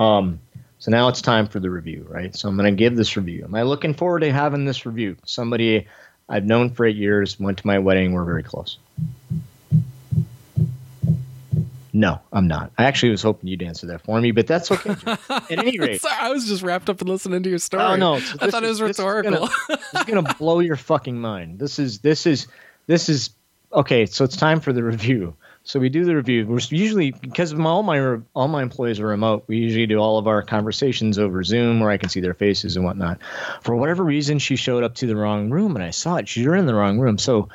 Um, 0.01 0.41
so 0.81 0.91
now 0.91 1.07
it's 1.07 1.23
time 1.23 1.47
for 1.47 1.61
the 1.61 1.71
review, 1.71 2.05
right? 2.09 2.35
So 2.35 2.49
I'm 2.49 2.57
going 2.57 2.75
to 2.75 2.77
give 2.77 2.97
this 2.97 3.17
review. 3.17 3.45
Am 3.45 3.55
I 3.55 3.63
looking 3.63 3.95
forward 3.95 4.21
to 4.21 4.33
having 4.33 4.65
this 4.65 4.85
review? 4.85 5.17
Somebody 5.27 5.87
I've 6.29 6.45
known 6.45 6.71
for 6.71 6.87
eight 6.87 6.97
years 6.97 7.39
went 7.39 7.59
to 7.59 7.67
my 7.69 7.79
wedding. 7.79 8.15
We're 8.15 8.25
very 8.25 8.43
close. 8.43 8.79
No, 11.97 12.21
I'm 12.33 12.49
not. 12.49 12.73
I 12.77 12.87
actually 12.87 13.11
was 13.11 13.23
hoping 13.23 13.49
you'd 13.49 13.63
answer 13.63 13.87
that 13.87 14.03
for 14.03 14.21
me, 14.21 14.33
but 14.33 14.49
that's 14.49 14.69
okay. 14.73 14.97
At 15.31 15.49
any 15.49 15.79
rate, 15.79 16.01
Sorry, 16.01 16.17
I 16.19 16.29
was 16.29 16.45
just 16.49 16.65
wrapped 16.65 16.91
up 16.91 17.01
in 17.01 17.07
listening 17.07 17.45
to 17.45 17.49
your 17.49 17.61
story. 17.61 17.85
Oh 17.85 17.95
no, 17.95 18.19
so 18.19 18.37
I 18.41 18.51
thought 18.51 18.65
it 18.65 18.69
was 18.69 18.83
rhetorical. 18.83 19.45
Is 19.45 19.51
gonna, 19.93 20.23
gonna 20.23 20.35
blow 20.39 20.59
your 20.59 20.75
fucking 20.75 21.17
mind. 21.21 21.61
This 21.61 21.79
is 21.79 22.01
this 22.01 22.27
is 22.27 22.49
this 22.89 23.09
is 23.09 23.31
okay. 23.73 24.07
So 24.07 24.25
it's 24.25 24.37
time 24.37 24.59
for 24.59 24.73
the 24.73 24.83
review. 24.83 25.37
So 25.63 25.79
we 25.79 25.89
do 25.89 26.05
the 26.05 26.17
review. 26.17 26.45
We're 26.49 26.59
usually 26.69 27.13
because 27.13 27.55
my, 27.55 27.71
all 27.71 27.85
my 27.85 28.19
all 28.35 28.49
my 28.49 28.63
employees 28.63 28.99
are 28.99 29.07
remote. 29.07 29.45
We 29.47 29.59
usually 29.59 29.87
do 29.87 29.99
all 29.99 30.19
of 30.19 30.27
our 30.27 30.43
conversations 30.43 31.17
over 31.17 31.45
Zoom, 31.45 31.79
where 31.79 31.91
I 31.91 31.97
can 31.97 32.09
see 32.09 32.21
their 32.21 32.35
faces 32.35 32.75
and 32.75 32.85
whatnot. 32.85 33.21
For 33.63 33.77
whatever 33.77 34.03
reason, 34.03 34.41
she 34.41 34.57
showed 34.57 34.83
up 34.83 34.97
to 34.97 35.07
the 35.07 35.15
wrong 35.15 35.49
room, 35.49 35.77
and 35.77 35.85
I 35.85 35.91
saw 35.91 36.17
it. 36.17 36.29
She's 36.29 36.45
in 36.45 36.67
the 36.67 36.75
wrong 36.75 36.99
room. 36.99 37.19
So 37.19 37.51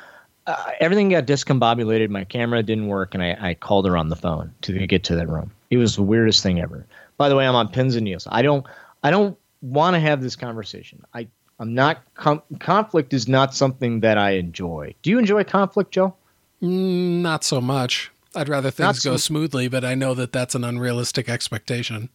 uh, 0.50 0.72
everything 0.80 1.08
got 1.10 1.26
discombobulated. 1.26 2.08
My 2.08 2.24
camera 2.24 2.62
didn't 2.62 2.88
work, 2.88 3.14
and 3.14 3.22
I, 3.22 3.36
I 3.40 3.54
called 3.54 3.86
her 3.86 3.96
on 3.96 4.08
the 4.08 4.16
phone 4.16 4.52
to 4.62 4.86
get 4.86 5.04
to 5.04 5.16
that 5.16 5.28
room. 5.28 5.50
It 5.70 5.76
was 5.76 5.96
the 5.96 6.02
weirdest 6.02 6.42
thing 6.42 6.60
ever. 6.60 6.86
By 7.16 7.28
the 7.28 7.36
way, 7.36 7.46
I'm 7.46 7.54
on 7.54 7.68
pins 7.68 7.96
and 7.96 8.04
needles. 8.04 8.26
I 8.30 8.42
don't 8.42 8.66
I 9.02 9.10
don't 9.10 9.36
want 9.62 9.94
to 9.94 10.00
have 10.00 10.22
this 10.22 10.36
conversation. 10.36 11.04
I 11.14 11.28
I'm 11.58 11.74
not 11.74 12.02
com- 12.14 12.42
conflict 12.58 13.12
is 13.12 13.28
not 13.28 13.54
something 13.54 14.00
that 14.00 14.16
I 14.16 14.32
enjoy. 14.32 14.94
Do 15.02 15.10
you 15.10 15.18
enjoy 15.18 15.44
conflict, 15.44 15.92
Joe? 15.92 16.14
Mm, 16.62 17.20
not 17.20 17.44
so 17.44 17.60
much. 17.60 18.10
I'd 18.34 18.48
rather 18.48 18.70
things 18.70 19.00
go 19.00 19.16
smoothly, 19.16 19.68
but 19.68 19.84
I 19.84 19.94
know 19.94 20.14
that 20.14 20.32
that's 20.32 20.54
an 20.54 20.64
unrealistic 20.64 21.28
expectation. 21.28 22.08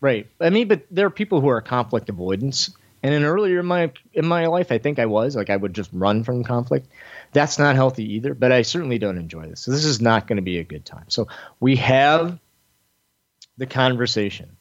Right. 0.00 0.28
I 0.40 0.50
mean, 0.50 0.68
but 0.68 0.82
there 0.90 1.06
are 1.06 1.10
people 1.10 1.40
who 1.40 1.48
are 1.48 1.60
conflict 1.60 2.08
avoidance, 2.08 2.70
and 3.02 3.14
in 3.14 3.24
earlier 3.24 3.60
in 3.60 3.66
my 3.66 3.90
in 4.12 4.26
my 4.26 4.46
life, 4.46 4.70
I 4.70 4.78
think 4.78 4.98
I 4.98 5.06
was 5.06 5.36
like 5.36 5.50
I 5.50 5.56
would 5.56 5.74
just 5.74 5.90
run 5.92 6.24
from 6.24 6.44
conflict. 6.44 6.88
That's 7.32 7.58
not 7.58 7.74
healthy 7.74 8.14
either, 8.14 8.34
but 8.34 8.52
I 8.52 8.62
certainly 8.62 8.98
don't 8.98 9.18
enjoy 9.18 9.46
this. 9.46 9.60
So 9.60 9.70
this 9.70 9.84
is 9.84 10.00
not 10.00 10.26
going 10.26 10.36
to 10.36 10.42
be 10.42 10.58
a 10.58 10.64
good 10.64 10.84
time. 10.84 11.06
So 11.08 11.28
we 11.60 11.76
have 11.76 12.38
the 13.58 13.66
conversation. 13.66 14.56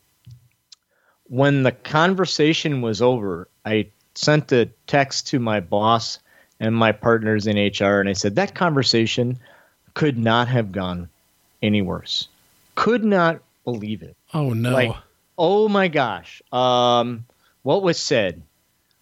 When 1.25 1.63
the 1.63 1.71
conversation 1.71 2.81
was 2.81 3.01
over, 3.01 3.47
I 3.65 3.87
sent 4.15 4.51
a 4.51 4.65
text 4.87 5.27
to 5.27 5.39
my 5.39 5.59
boss 5.59 6.19
and 6.59 6.75
my 6.75 6.91
partners 6.91 7.47
in 7.47 7.57
HR, 7.57 7.99
and 7.99 8.09
I 8.09 8.13
said, 8.13 8.35
That 8.35 8.53
conversation 8.53 9.39
could 9.93 10.17
not 10.17 10.47
have 10.47 10.71
gone 10.71 11.09
any 11.61 11.81
worse. 11.81 12.27
Could 12.75 13.03
not 13.03 13.41
believe 13.63 14.03
it. 14.03 14.15
Oh, 14.33 14.53
no. 14.53 14.71
Like, 14.71 14.95
oh 15.37 15.67
my 15.67 15.87
gosh. 15.87 16.41
Um, 16.51 17.25
what 17.63 17.83
was 17.83 17.99
said? 17.99 18.43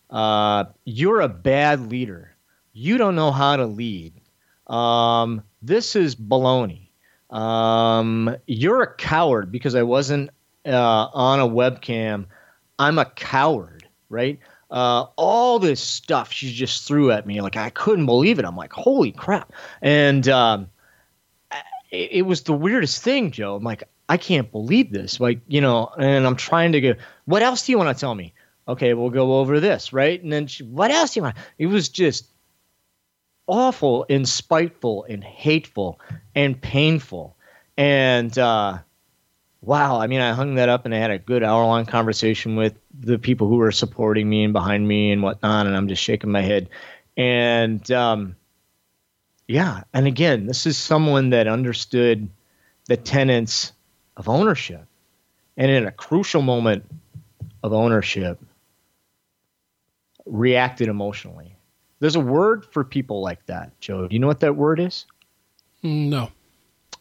Uh, 0.10 0.66
you're 0.86 1.22
a 1.22 1.30
bad 1.30 1.90
leader 1.90 2.36
you 2.80 2.98
don't 2.98 3.16
know 3.16 3.32
how 3.32 3.58
to 3.58 3.66
lead. 3.66 4.14
Um, 4.68 5.44
this 5.62 5.96
is 5.96 6.16
baloney. 6.16 6.90
Um, 7.30 8.36
you're 8.48 8.82
a 8.82 8.96
coward 8.96 9.52
because 9.52 9.76
I 9.76 9.84
wasn't 9.84 10.30
uh, 10.66 11.08
on 11.14 11.40
a 11.40 11.48
webcam. 11.48 12.26
I'm 12.78 12.98
a 12.98 13.06
coward, 13.06 13.88
right? 14.08 14.40
Uh, 14.72 15.08
all 15.18 15.60
this 15.60 15.82
stuff 15.82 16.32
she 16.32 16.54
just 16.54 16.88
threw 16.88 17.12
at 17.12 17.26
me. 17.26 17.42
Like, 17.42 17.58
I 17.58 17.70
couldn't 17.70 18.06
believe 18.06 18.40
it. 18.40 18.46
I'm 18.46 18.56
like, 18.56 18.72
holy 18.72 19.12
crap. 19.12 19.52
And 19.82 20.28
um, 20.30 20.70
it, 21.92 22.12
it 22.12 22.22
was 22.22 22.44
the 22.44 22.54
weirdest 22.54 23.04
thing, 23.04 23.32
Joe. 23.32 23.56
I'm 23.56 23.64
like, 23.64 23.84
I 24.08 24.18
can't 24.18 24.52
believe 24.52 24.92
this. 24.92 25.20
Like, 25.20 25.42
you 25.48 25.60
know, 25.60 25.92
and 25.98 26.26
I'm 26.26 26.36
trying 26.38 26.72
to 26.72 26.82
go, 26.82 26.94
what 27.26 27.42
else 27.42 27.66
do 27.66 27.72
you 27.72 27.78
want 27.78 27.96
to 27.96 28.00
tell 28.00 28.16
me? 28.16 28.34
Okay, 28.70 28.94
we'll 28.94 29.10
go 29.10 29.40
over 29.40 29.60
this, 29.60 29.92
right? 29.92 30.22
And 30.22 30.32
then 30.32 30.46
she, 30.46 30.64
what 30.64 30.92
else 30.92 31.16
do 31.16 31.20
you 31.20 31.24
want? 31.24 31.38
It 31.58 31.66
was 31.66 31.90
just 31.90 32.28
awful 33.48 34.06
and 34.08 34.30
spiteful 34.30 35.06
and 35.06 35.24
hateful 35.24 36.00
and 36.36 36.62
painful. 36.62 37.36
And 37.76 38.38
uh, 38.38 38.78
wow, 39.62 40.00
I 40.00 40.06
mean, 40.06 40.22
I 40.22 40.34
hung 40.34 40.56
that 40.56 40.70
up 40.70 40.86
and 40.86 40.94
I 40.94 41.00
had 41.00 41.10
a 41.10 41.18
good 41.18 41.44
hour 41.44 41.66
long 41.66 41.88
conversation 41.88 42.56
with 42.56 42.76
the 42.94 43.18
people 43.18 43.48
who 43.48 43.56
were 43.56 43.72
supporting 43.72 44.30
me 44.30 44.44
and 44.44 44.54
behind 44.54 44.88
me 44.88 45.12
and 45.12 45.24
whatnot. 45.24 45.66
And 45.66 45.76
I'm 45.76 45.88
just 45.88 46.04
shaking 46.04 46.32
my 46.32 46.42
head. 46.42 46.70
And 47.18 47.90
um, 47.92 48.36
yeah, 49.48 49.82
and 49.96 50.06
again, 50.06 50.46
this 50.46 50.68
is 50.68 50.78
someone 50.78 51.32
that 51.32 51.48
understood 51.48 52.30
the 52.86 52.98
tenets 52.98 53.74
of 54.16 54.30
ownership. 54.30 54.86
And 55.58 55.72
in 55.72 55.88
a 55.88 55.92
crucial 55.92 56.44
moment 56.44 56.86
of 57.64 57.74
ownership, 57.74 58.40
reacted 60.30 60.88
emotionally 60.88 61.56
there's 62.00 62.16
a 62.16 62.22
word 62.22 62.66
for 62.66 62.84
people 62.84 63.22
like 63.22 63.46
that, 63.48 63.80
Joe. 63.82 64.08
Do 64.08 64.16
you 64.16 64.20
know 64.20 64.28
what 64.28 64.40
that 64.40 64.56
word 64.56 64.80
is? 64.80 65.06
No. 65.84 66.32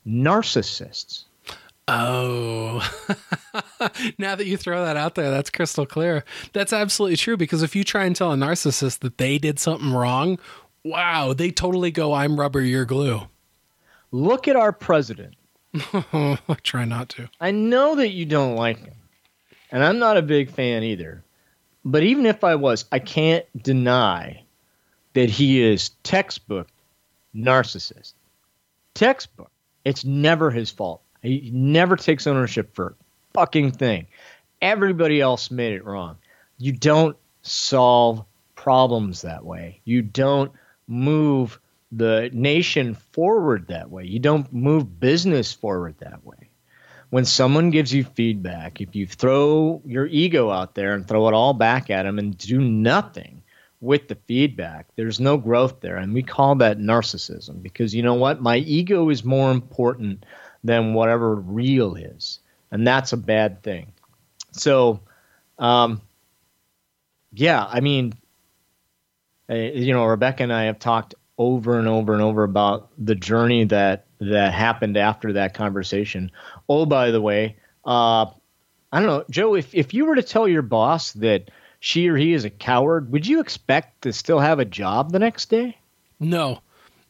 Narcissists. 0.07 1.25
Oh, 1.91 2.87
now 4.19 4.35
that 4.35 4.47
you 4.47 4.59
throw 4.59 4.85
that 4.85 4.99
out 4.99 5.15
there, 5.15 5.31
that's 5.31 5.49
crystal 5.49 5.87
clear. 5.87 6.23
That's 6.53 6.73
absolutely 6.73 7.17
true 7.17 7.39
because 7.39 7.63
if 7.63 7.75
you 7.75 7.83
try 7.83 8.05
and 8.05 8.15
tell 8.15 8.31
a 8.31 8.37
narcissist 8.37 8.99
that 8.99 9.17
they 9.17 9.39
did 9.39 9.59
something 9.59 9.93
wrong, 9.95 10.39
wow, 10.85 11.33
they 11.33 11.51
totally 11.51 11.91
go, 11.91 12.13
I'm 12.13 12.39
rubber, 12.39 12.61
you're 12.61 12.85
glue. 12.85 13.23
Look 14.11 14.49
at 14.49 14.57
our 14.57 14.73
president. 14.73 15.35
I 15.93 16.37
try 16.63 16.85
not 16.85 17.09
to. 17.11 17.31
I 17.41 17.53
know 17.53 17.95
that 17.95 18.11
you 18.11 18.27
don't 18.27 18.57
like 18.57 18.85
him, 18.85 18.95
and 19.71 19.83
I'm 19.83 19.99
not 19.99 20.19
a 20.19 20.23
big 20.23 20.51
fan 20.51 20.83
either. 20.83 21.23
But 21.91 22.03
even 22.03 22.27
if 22.27 22.45
I 22.45 22.55
was, 22.55 22.85
I 22.93 22.99
can't 22.99 23.47
deny 23.63 24.45
that 25.15 25.31
he 25.31 25.63
is 25.63 25.89
textbook 26.03 26.69
narcissist. 27.35 28.13
Textbook. 28.93 29.51
It's 29.87 30.05
never 30.05 30.51
his 30.51 30.71
fault. 30.71 31.01
He 31.23 31.51
never 31.51 31.97
takes 31.97 32.27
ownership 32.27 32.75
for 32.75 32.89
a 32.89 32.95
fucking 33.33 33.73
thing. 33.73 34.07
Everybody 34.61 35.23
else 35.23 35.51
made 35.51 35.73
it 35.73 35.85
wrong. 35.87 36.19
You 36.59 36.73
don't 36.73 37.17
solve 37.41 38.23
problems 38.55 39.23
that 39.23 39.47
way. 39.47 39.81
You 39.85 40.03
don't 40.03 40.53
move 40.89 41.59
the 41.91 42.29
nation 42.35 42.97
forward 43.13 43.67
that 43.69 43.91
way. 43.91 44.05
You 44.05 44.19
don't 44.19 44.53
move 44.53 45.01
business 45.01 45.55
forward 45.55 45.95
that 46.01 46.23
way. 46.23 46.48
When 47.11 47.25
someone 47.25 47.71
gives 47.71 47.93
you 47.93 48.05
feedback, 48.05 48.81
if 48.81 48.95
you 48.95 49.07
throw 49.07 49.81
your 49.87 50.07
ego 50.07 50.51
out 50.51 50.75
there 50.75 50.95
and 50.95 51.07
throw 51.07 51.29
it 51.29 51.35
all 51.35 51.55
back 51.55 51.89
at 51.89 52.03
them 52.03 52.19
and 52.19 52.37
do 52.37 52.61
nothing, 52.61 53.43
with 53.81 54.09
the 54.09 54.17
feedback. 54.27 54.87
There's 54.97 55.21
no 55.21 55.37
growth 55.37 55.81
there. 55.81 55.97
And 55.97 56.13
we 56.13 56.23
call 56.23 56.57
that 56.57 56.79
narcissism 56.79 57.63
because 57.63 57.95
you 57.95 58.03
know 58.03 58.15
what? 58.15 58.41
My 58.41 58.57
ego 58.59 59.09
is 59.11 59.25
more 59.25 59.51
important 59.51 60.25
than 60.65 60.95
whatever 60.95 61.35
real 61.35 61.95
is. 61.95 62.41
And 62.71 62.87
that's 62.87 63.13
a 63.13 63.17
bad 63.17 63.63
thing. 63.63 63.93
So, 64.51 65.01
um, 65.59 66.01
yeah, 67.33 67.65
I 67.65 67.81
mean, 67.81 68.15
uh, 69.49 69.55
you 69.55 69.95
know, 69.95 70.05
Rebecca 70.05 70.43
and 70.43 70.53
I 70.53 70.65
have 70.65 70.79
talked 70.79 71.15
over 71.39 71.79
and 71.79 71.87
over 71.87 72.13
and 72.13 72.23
over 72.23 72.43
about 72.43 72.91
the 72.99 73.15
journey 73.15 73.65
that 73.65 74.07
that 74.19 74.53
happened 74.53 74.97
after 74.97 75.35
that 75.35 75.55
conversation. 75.55 76.33
Oh, 76.69 76.87
by 76.87 77.11
the 77.11 77.21
way, 77.21 77.57
uh, 77.85 78.27
I 78.93 79.01
don't 79.01 79.07
know, 79.07 79.25
Joe. 79.31 79.55
If 79.55 79.75
if 79.75 79.95
you 79.95 80.05
were 80.07 80.17
to 80.17 80.23
tell 80.23 80.49
your 80.49 80.63
boss 80.63 81.13
that 81.13 81.51
she 81.81 82.09
or 82.09 82.17
he 82.17 82.33
is 82.33 82.45
a 82.45 82.51
coward, 82.51 83.13
would 83.13 83.27
you 83.27 83.41
expect 83.41 84.03
to 84.03 84.13
still 84.13 84.41
have 84.41 84.59
a 84.59 84.65
job 84.65 85.13
the 85.13 85.19
next 85.19 85.51
day? 85.51 85.79
No, 86.21 86.61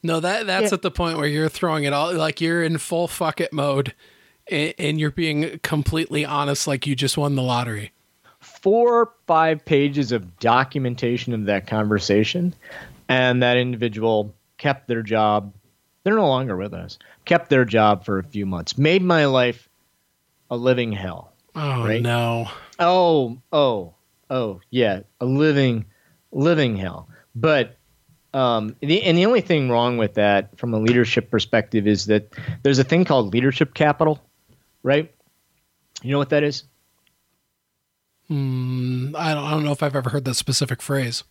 no. 0.03 0.19
That 0.19 0.45
that's 0.45 0.71
yeah. 0.71 0.75
at 0.75 0.81
the 0.81 0.91
point 0.91 1.17
where 1.17 1.27
you're 1.27 1.49
throwing 1.49 1.83
it 1.83 1.93
all 1.93 2.13
like 2.13 2.41
you're 2.41 2.63
in 2.63 2.77
full 2.77 3.07
fuck 3.07 3.41
it 3.41 3.51
mode, 3.51 3.93
and, 4.47 4.73
and 4.77 4.99
you're 4.99 5.11
being 5.11 5.59
completely 5.59 6.25
honest, 6.25 6.67
like 6.67 6.85
you 6.85 6.95
just 6.95 7.17
won 7.17 7.35
the 7.35 7.43
lottery. 7.43 7.91
Four 8.39 9.13
five 9.27 9.63
pages 9.65 10.11
of 10.11 10.39
documentation 10.39 11.33
of 11.33 11.45
that 11.45 11.67
conversation, 11.67 12.53
and 13.07 13.41
that 13.41 13.57
individual 13.57 14.35
kept 14.57 14.87
their 14.87 15.01
job. 15.01 15.53
They're 16.03 16.15
no 16.15 16.27
longer 16.27 16.55
with 16.55 16.73
us. 16.73 16.97
Kept 17.25 17.49
their 17.49 17.65
job 17.65 18.05
for 18.05 18.19
a 18.19 18.23
few 18.23 18.45
months. 18.45 18.77
Made 18.77 19.03
my 19.03 19.25
life 19.25 19.69
a 20.49 20.57
living 20.57 20.91
hell. 20.91 21.33
Oh 21.55 21.85
right? 21.85 22.01
no. 22.01 22.49
Oh 22.77 23.41
oh 23.51 23.95
oh 24.29 24.61
yeah, 24.69 25.01
a 25.19 25.25
living 25.25 25.85
living 26.31 26.77
hell. 26.77 27.09
But 27.35 27.77
um, 28.33 28.75
the, 28.79 29.01
and 29.03 29.17
the 29.17 29.25
only 29.25 29.41
thing 29.41 29.69
wrong 29.69 29.97
with 29.97 30.15
that 30.15 30.57
from 30.57 30.73
a 30.73 30.79
leadership 30.79 31.31
perspective 31.31 31.87
is 31.87 32.05
that 32.05 32.33
there's 32.63 32.79
a 32.79 32.83
thing 32.83 33.05
called 33.05 33.33
leadership 33.33 33.73
capital, 33.73 34.19
right? 34.83 35.13
You 36.01 36.11
know 36.11 36.19
what 36.19 36.29
that 36.29 36.43
is? 36.43 36.63
Mm, 38.29 39.15
I, 39.15 39.33
don't, 39.33 39.43
I 39.43 39.51
don't 39.51 39.63
know 39.63 39.71
if 39.71 39.81
I've 39.81 39.95
ever 39.95 40.11
heard 40.11 40.25
that 40.25 40.35
specific 40.35 40.81
phrase 40.81 41.23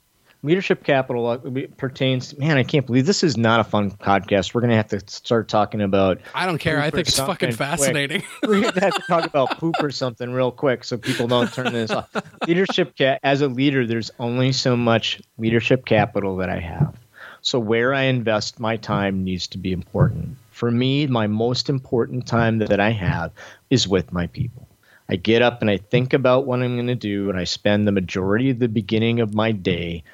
leadership 0.43 0.85
capital 0.85 1.27
uh, 1.27 1.39
pertains 1.77 2.36
man 2.39 2.56
i 2.56 2.62
can't 2.62 2.86
believe 2.86 3.06
this 3.06 3.24
is 3.24 3.36
not 3.36 3.60
a 3.60 3.65
fun 3.65 3.90
podcast. 3.90 4.55
We're 4.55 4.60
going 4.60 4.70
to 4.70 4.77
have 4.77 4.89
to 4.89 5.01
start 5.06 5.48
talking 5.48 5.81
about 5.81 6.20
i 6.35 6.47
don't 6.47 6.59
care. 6.59 6.81
I 6.81 6.90
think 6.90 7.09
it's 7.09 7.19
fucking 7.19 7.52
fascinating. 7.52 8.23
We're 8.47 8.60
going 8.60 8.73
to 8.73 8.81
have 8.81 8.94
to 8.94 9.02
talk 9.09 9.24
about 9.24 9.59
poop 9.59 9.74
or 9.81 9.90
something 9.90 10.32
real 10.32 10.51
quick 10.51 10.85
so 10.85 10.97
people 10.97 11.27
don't 11.27 11.52
turn 11.52 11.73
this 11.73 11.90
off. 11.90 12.09
Leadership 12.47 12.97
ca- 12.97 13.19
as 13.23 13.40
a 13.40 13.48
leader 13.48 13.86
there's 13.86 14.10
only 14.19 14.52
so 14.52 14.77
much 14.77 15.20
leadership 15.39 15.85
capital 15.85 16.36
that 16.36 16.51
i 16.51 16.60
have. 16.60 16.97
So 17.40 17.59
where 17.59 17.93
i 17.94 18.02
invest 18.02 18.60
my 18.60 18.77
time 18.77 19.24
needs 19.24 19.47
to 19.48 19.59
be 19.59 19.73
important. 19.73 20.36
For 20.51 20.70
me 20.70 21.06
my 21.06 21.27
most 21.27 21.69
important 21.69 22.27
time 22.27 22.59
that 22.59 22.81
i 22.81 22.90
have 22.90 23.32
is 23.70 23.89
with 23.89 24.12
my 24.12 24.28
people. 24.28 24.69
I 25.10 25.16
get 25.16 25.40
up 25.40 25.62
and 25.62 25.70
I 25.70 25.78
think 25.78 26.12
about 26.12 26.47
what 26.47 26.60
I'm 26.60 26.77
going 26.77 26.86
to 26.89 26.94
do, 26.94 27.31
and 27.31 27.39
I 27.39 27.44
spend 27.44 27.86
the 27.89 27.93
majority 27.93 28.51
of 28.51 28.59
the 28.59 28.69
beginning 28.69 29.20
of 29.20 29.32
my 29.35 29.52
day 29.52 30.05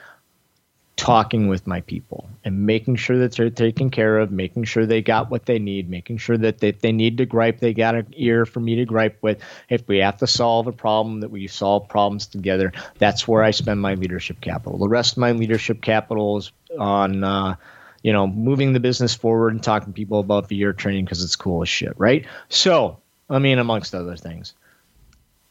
talking 0.97 1.49
with 1.49 1.67
my 1.67 1.81
people 1.83 2.29
and 2.45 2.67
making 2.67 2.97
sure 2.97 3.19
that 3.19 3.33
they're 3.33 3.51
taken 3.51 3.91
care 3.91 4.19
of, 4.19 4.31
making 4.31 4.65
sure 4.65 4.87
they 4.87 5.03
got 5.03 5.31
what 5.31 5.47
they 5.47 5.59
need, 5.59 5.91
making 5.91 6.19
sure 6.19 6.39
that 6.39 6.59
they, 6.59 6.69
if 6.69 6.81
they 6.81 6.93
need 6.93 7.19
to 7.19 7.27
gripe, 7.27 7.59
they 7.61 7.75
got 7.75 7.95
an 7.95 8.07
ear 8.17 8.47
for 8.47 8.61
me 8.61 8.77
to 8.77 8.85
gripe 8.85 9.19
with. 9.21 9.41
If 9.69 9.87
we 9.89 9.99
have 9.99 10.19
to 10.19 10.27
solve 10.27 10.67
a 10.67 10.73
problem, 10.73 11.21
that 11.21 11.31
we 11.31 11.47
solve 11.49 11.89
problems 11.89 12.27
together. 12.27 12.73
That's 12.99 13.27
where 13.27 13.43
I 13.43 13.51
spend 13.51 13.81
my 13.81 13.95
leadership 13.95 14.41
capital. 14.41 14.79
The 14.79 14.89
rest 14.89 15.13
of 15.13 15.19
my 15.19 15.33
leadership 15.33 15.83
capital 15.83 16.39
is 16.39 16.53
on, 16.79 17.25
uh, 17.25 17.57
you 18.03 18.13
know, 18.13 18.27
moving 18.27 18.73
the 18.73 18.81
business 18.81 19.15
forward 19.15 19.53
and 19.53 19.63
talking 19.63 19.93
to 19.93 19.97
people 19.97 20.21
about 20.21 20.49
the 20.49 20.57
year 20.57 20.73
training 20.73 21.07
because 21.07 21.25
it's 21.25 21.37
cool 21.37 21.63
as 21.63 21.69
shit, 21.69 21.95
right? 21.97 22.25
So, 22.49 23.01
I 23.29 23.41
mean, 23.41 23.59
amongst 23.59 23.95
other 23.95 24.17
things 24.17 24.55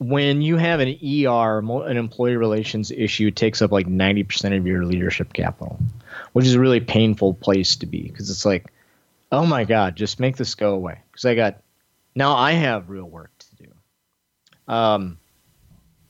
when 0.07 0.41
you 0.41 0.57
have 0.57 0.79
an 0.79 0.89
ER, 0.89 1.59
an 1.59 1.97
employee 1.97 2.35
relations 2.35 2.91
issue, 2.91 3.31
takes 3.31 3.61
up 3.61 3.71
like 3.71 3.87
90% 3.87 4.57
of 4.57 4.67
your 4.67 4.85
leadership 4.85 5.33
capital, 5.33 5.79
which 6.33 6.45
is 6.45 6.55
a 6.55 6.59
really 6.59 6.79
painful 6.79 7.33
place 7.33 7.77
to 7.77 7.85
be 7.85 8.03
because 8.03 8.29
it's 8.29 8.45
like, 8.45 8.65
oh 9.31 9.45
my 9.45 9.63
God, 9.63 9.95
just 9.95 10.19
make 10.19 10.35
this 10.35 10.55
go 10.55 10.73
away. 10.73 10.99
Because 11.11 11.25
I 11.25 11.35
got, 11.35 11.61
now 12.15 12.35
I 12.35 12.51
have 12.51 12.89
real 12.89 13.05
work 13.05 13.31
to 13.39 13.63
do. 13.63 14.73
Um, 14.73 15.17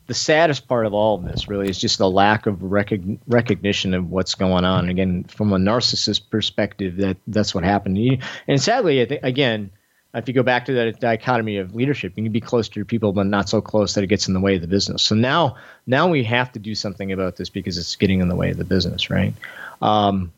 the 0.07 0.13
saddest 0.13 0.67
part 0.67 0.85
of 0.85 0.93
all 0.93 1.15
of 1.15 1.23
this 1.23 1.47
really 1.47 1.69
is 1.69 1.77
just 1.77 1.97
the 1.97 2.09
lack 2.09 2.45
of 2.45 2.57
recog- 2.57 3.19
recognition 3.27 3.93
of 3.93 4.09
what's 4.09 4.35
going 4.35 4.65
on. 4.65 4.89
Again, 4.89 5.23
from 5.25 5.53
a 5.53 5.57
narcissist 5.57 6.29
perspective, 6.29 6.97
that 6.97 7.17
that's 7.27 7.55
what 7.55 7.63
happened. 7.63 8.21
And 8.47 8.61
sadly, 8.61 9.01
I 9.01 9.05
think, 9.05 9.23
again, 9.23 9.71
if 10.13 10.27
you 10.27 10.33
go 10.33 10.43
back 10.43 10.65
to 10.65 10.73
that 10.73 10.99
dichotomy 10.99 11.57
of 11.57 11.73
leadership, 11.73 12.13
you 12.15 12.23
can 12.23 12.31
be 12.31 12.39
close 12.39 12.69
to 12.69 12.75
your 12.75 12.85
people, 12.85 13.13
but 13.13 13.25
not 13.25 13.49
so 13.49 13.61
close 13.61 13.95
that 13.95 14.03
it 14.03 14.07
gets 14.07 14.27
in 14.27 14.33
the 14.33 14.39
way 14.39 14.55
of 14.55 14.61
the 14.61 14.67
business. 14.67 15.01
So 15.01 15.15
now, 15.15 15.57
now 15.87 16.07
we 16.07 16.23
have 16.23 16.51
to 16.51 16.59
do 16.59 16.75
something 16.75 17.11
about 17.11 17.35
this 17.35 17.49
because 17.49 17.77
it's 17.77 17.95
getting 17.95 18.19
in 18.19 18.27
the 18.27 18.35
way 18.35 18.51
of 18.51 18.57
the 18.57 18.63
business, 18.63 19.09
right? 19.09 19.33
Um, 19.81 20.31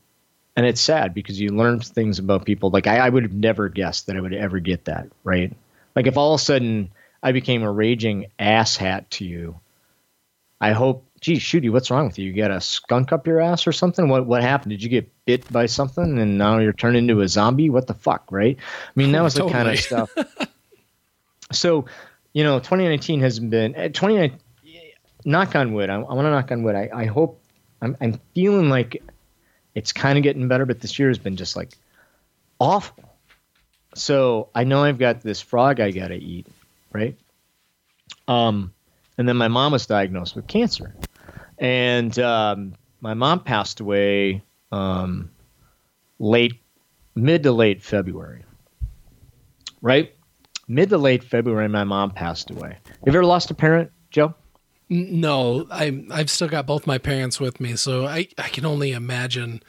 and 0.56 0.64
it's 0.64 0.80
sad 0.80 1.12
because 1.12 1.38
you 1.38 1.50
learn 1.50 1.80
things 1.80 2.18
about 2.18 2.46
people. 2.46 2.70
Like 2.70 2.86
I, 2.86 2.98
I 2.98 3.08
would 3.08 3.24
have 3.24 3.34
never 3.34 3.68
guessed 3.68 4.06
that 4.06 4.16
I 4.16 4.20
would 4.20 4.32
ever 4.32 4.58
get 4.58 4.86
that, 4.86 5.08
right? 5.24 5.52
Like 5.94 6.06
if 6.06 6.16
all 6.16 6.34
of 6.34 6.40
a 6.40 6.44
sudden 6.44 6.90
I 7.22 7.32
became 7.32 7.62
a 7.62 7.70
raging 7.70 8.26
asshat 8.40 9.10
to 9.10 9.26
you, 9.26 9.60
I 10.58 10.72
hope 10.72 11.04
gee, 11.20 11.36
Shooty, 11.36 11.70
what's 11.70 11.90
wrong 11.90 12.06
with 12.06 12.18
you? 12.18 12.26
You 12.26 12.32
got 12.32 12.50
a 12.50 12.60
skunk 12.60 13.12
up 13.12 13.26
your 13.26 13.40
ass 13.40 13.66
or 13.66 13.72
something? 13.72 14.08
What 14.08 14.26
what 14.26 14.42
happened? 14.42 14.70
Did 14.70 14.82
you 14.82 14.88
get 14.88 15.10
bit 15.24 15.50
by 15.52 15.66
something 15.66 16.18
and 16.18 16.38
now 16.38 16.58
you're 16.58 16.72
turned 16.72 16.96
into 16.96 17.20
a 17.20 17.28
zombie? 17.28 17.70
What 17.70 17.86
the 17.86 17.94
fuck, 17.94 18.26
right? 18.30 18.56
I 18.58 18.92
mean, 18.94 19.12
that 19.12 19.22
was 19.22 19.34
totally. 19.34 19.52
the 19.52 19.58
kind 19.58 19.68
of 19.70 19.78
stuff. 19.78 20.48
so, 21.52 21.86
you 22.32 22.44
know, 22.44 22.58
2019 22.58 23.20
has 23.20 23.38
been 23.40 23.92
29. 23.92 24.30
Uh, 24.30 24.36
knock 25.24 25.56
on 25.56 25.74
wood. 25.74 25.90
I, 25.90 25.94
I 25.94 25.98
want 25.98 26.26
to 26.26 26.30
knock 26.30 26.52
on 26.52 26.62
wood. 26.62 26.76
I, 26.76 26.88
I 26.94 27.04
hope 27.06 27.42
I'm 27.82 27.96
I'm 28.00 28.20
feeling 28.34 28.68
like 28.68 29.02
it's 29.74 29.92
kind 29.92 30.16
of 30.16 30.22
getting 30.22 30.48
better, 30.48 30.66
but 30.66 30.80
this 30.80 30.98
year 30.98 31.08
has 31.08 31.18
been 31.18 31.36
just 31.36 31.56
like 31.56 31.76
awful. 32.58 33.04
So 33.94 34.48
I 34.54 34.64
know 34.64 34.84
I've 34.84 34.98
got 34.98 35.22
this 35.22 35.40
frog 35.40 35.80
I 35.80 35.90
got 35.90 36.08
to 36.08 36.16
eat, 36.16 36.46
right? 36.92 37.16
Um, 38.28 38.72
and 39.18 39.28
then 39.28 39.36
my 39.36 39.48
mom 39.48 39.72
was 39.72 39.86
diagnosed 39.86 40.36
with 40.36 40.46
cancer 40.46 40.94
and 41.58 42.18
um, 42.18 42.74
my 43.00 43.14
mom 43.14 43.40
passed 43.40 43.80
away 43.80 44.42
um, 44.72 45.30
late, 46.18 46.54
mid 47.14 47.42
to 47.44 47.52
late 47.52 47.82
February. 47.82 48.44
Right, 49.82 50.14
mid 50.68 50.88
to 50.90 50.98
late 50.98 51.22
February, 51.22 51.68
my 51.68 51.84
mom 51.84 52.10
passed 52.10 52.50
away. 52.50 52.78
Have 52.86 52.96
you 53.06 53.12
ever 53.12 53.24
lost 53.24 53.50
a 53.50 53.54
parent, 53.54 53.90
Joe? 54.10 54.34
No, 54.88 55.66
I 55.70 56.04
I've 56.10 56.30
still 56.30 56.48
got 56.48 56.66
both 56.66 56.86
my 56.86 56.98
parents 56.98 57.40
with 57.40 57.60
me, 57.60 57.76
so 57.76 58.06
I 58.06 58.28
I 58.38 58.48
can 58.48 58.64
only 58.64 58.92
imagine 58.92 59.62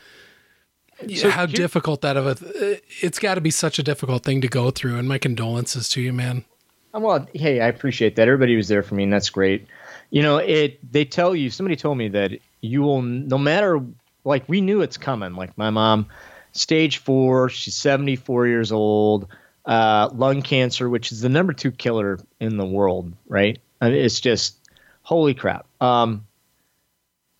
so 1.16 1.30
how 1.30 1.46
difficult 1.46 2.02
that 2.02 2.18
of 2.18 2.26
a 2.42 2.80
it's 3.04 3.20
got 3.20 3.36
to 3.36 3.42
be 3.42 3.52
such 3.52 3.80
a 3.80 3.84
difficult 3.84 4.24
thing 4.24 4.42
to 4.42 4.48
go 4.48 4.72
through. 4.72 4.98
And 4.98 5.08
my 5.08 5.18
condolences 5.18 5.90
to 5.90 6.02
you, 6.02 6.14
man. 6.14 6.46
Well, 6.94 7.28
hey, 7.34 7.62
I 7.62 7.68
appreciate 7.68 8.16
that. 8.16 8.28
Everybody 8.28 8.56
was 8.56 8.68
there 8.68 8.82
for 8.82 8.96
me, 8.96 9.04
and 9.04 9.14
that's 9.14 9.30
great. 9.30 9.68
You 10.10 10.22
know, 10.22 10.38
it. 10.38 10.80
They 10.92 11.06
tell 11.06 11.36
you. 11.36 11.50
Somebody 11.50 11.76
told 11.76 11.98
me 11.98 12.10
that 12.10 12.40
you 12.62 12.82
will, 12.82 13.02
no 13.02 13.38
matter. 13.38 13.82
Like 14.24 14.48
we 14.48 14.62
knew 14.62 14.82
it's 14.82 14.98
coming. 14.98 15.36
Like 15.36 15.58
my 15.58 15.70
mom, 15.70 16.08
stage 16.52 16.98
four. 16.98 17.50
She's 17.50 17.76
seventy 17.76 18.16
four 18.16 18.48
years 18.48 18.72
old. 18.72 19.28
Uh, 19.66 20.10
lung 20.14 20.42
cancer, 20.42 20.90
which 20.90 21.12
is 21.12 21.22
the 21.22 21.30
number 21.30 21.54
two 21.54 21.72
killer 21.72 22.20
in 22.40 22.58
the 22.58 22.66
world. 22.66 23.14
Right? 23.28 23.60
I 23.82 23.90
mean, 23.90 24.00
it's 24.00 24.20
just 24.20 24.58
holy 25.04 25.34
crap. 25.34 25.66
Um, 25.82 26.26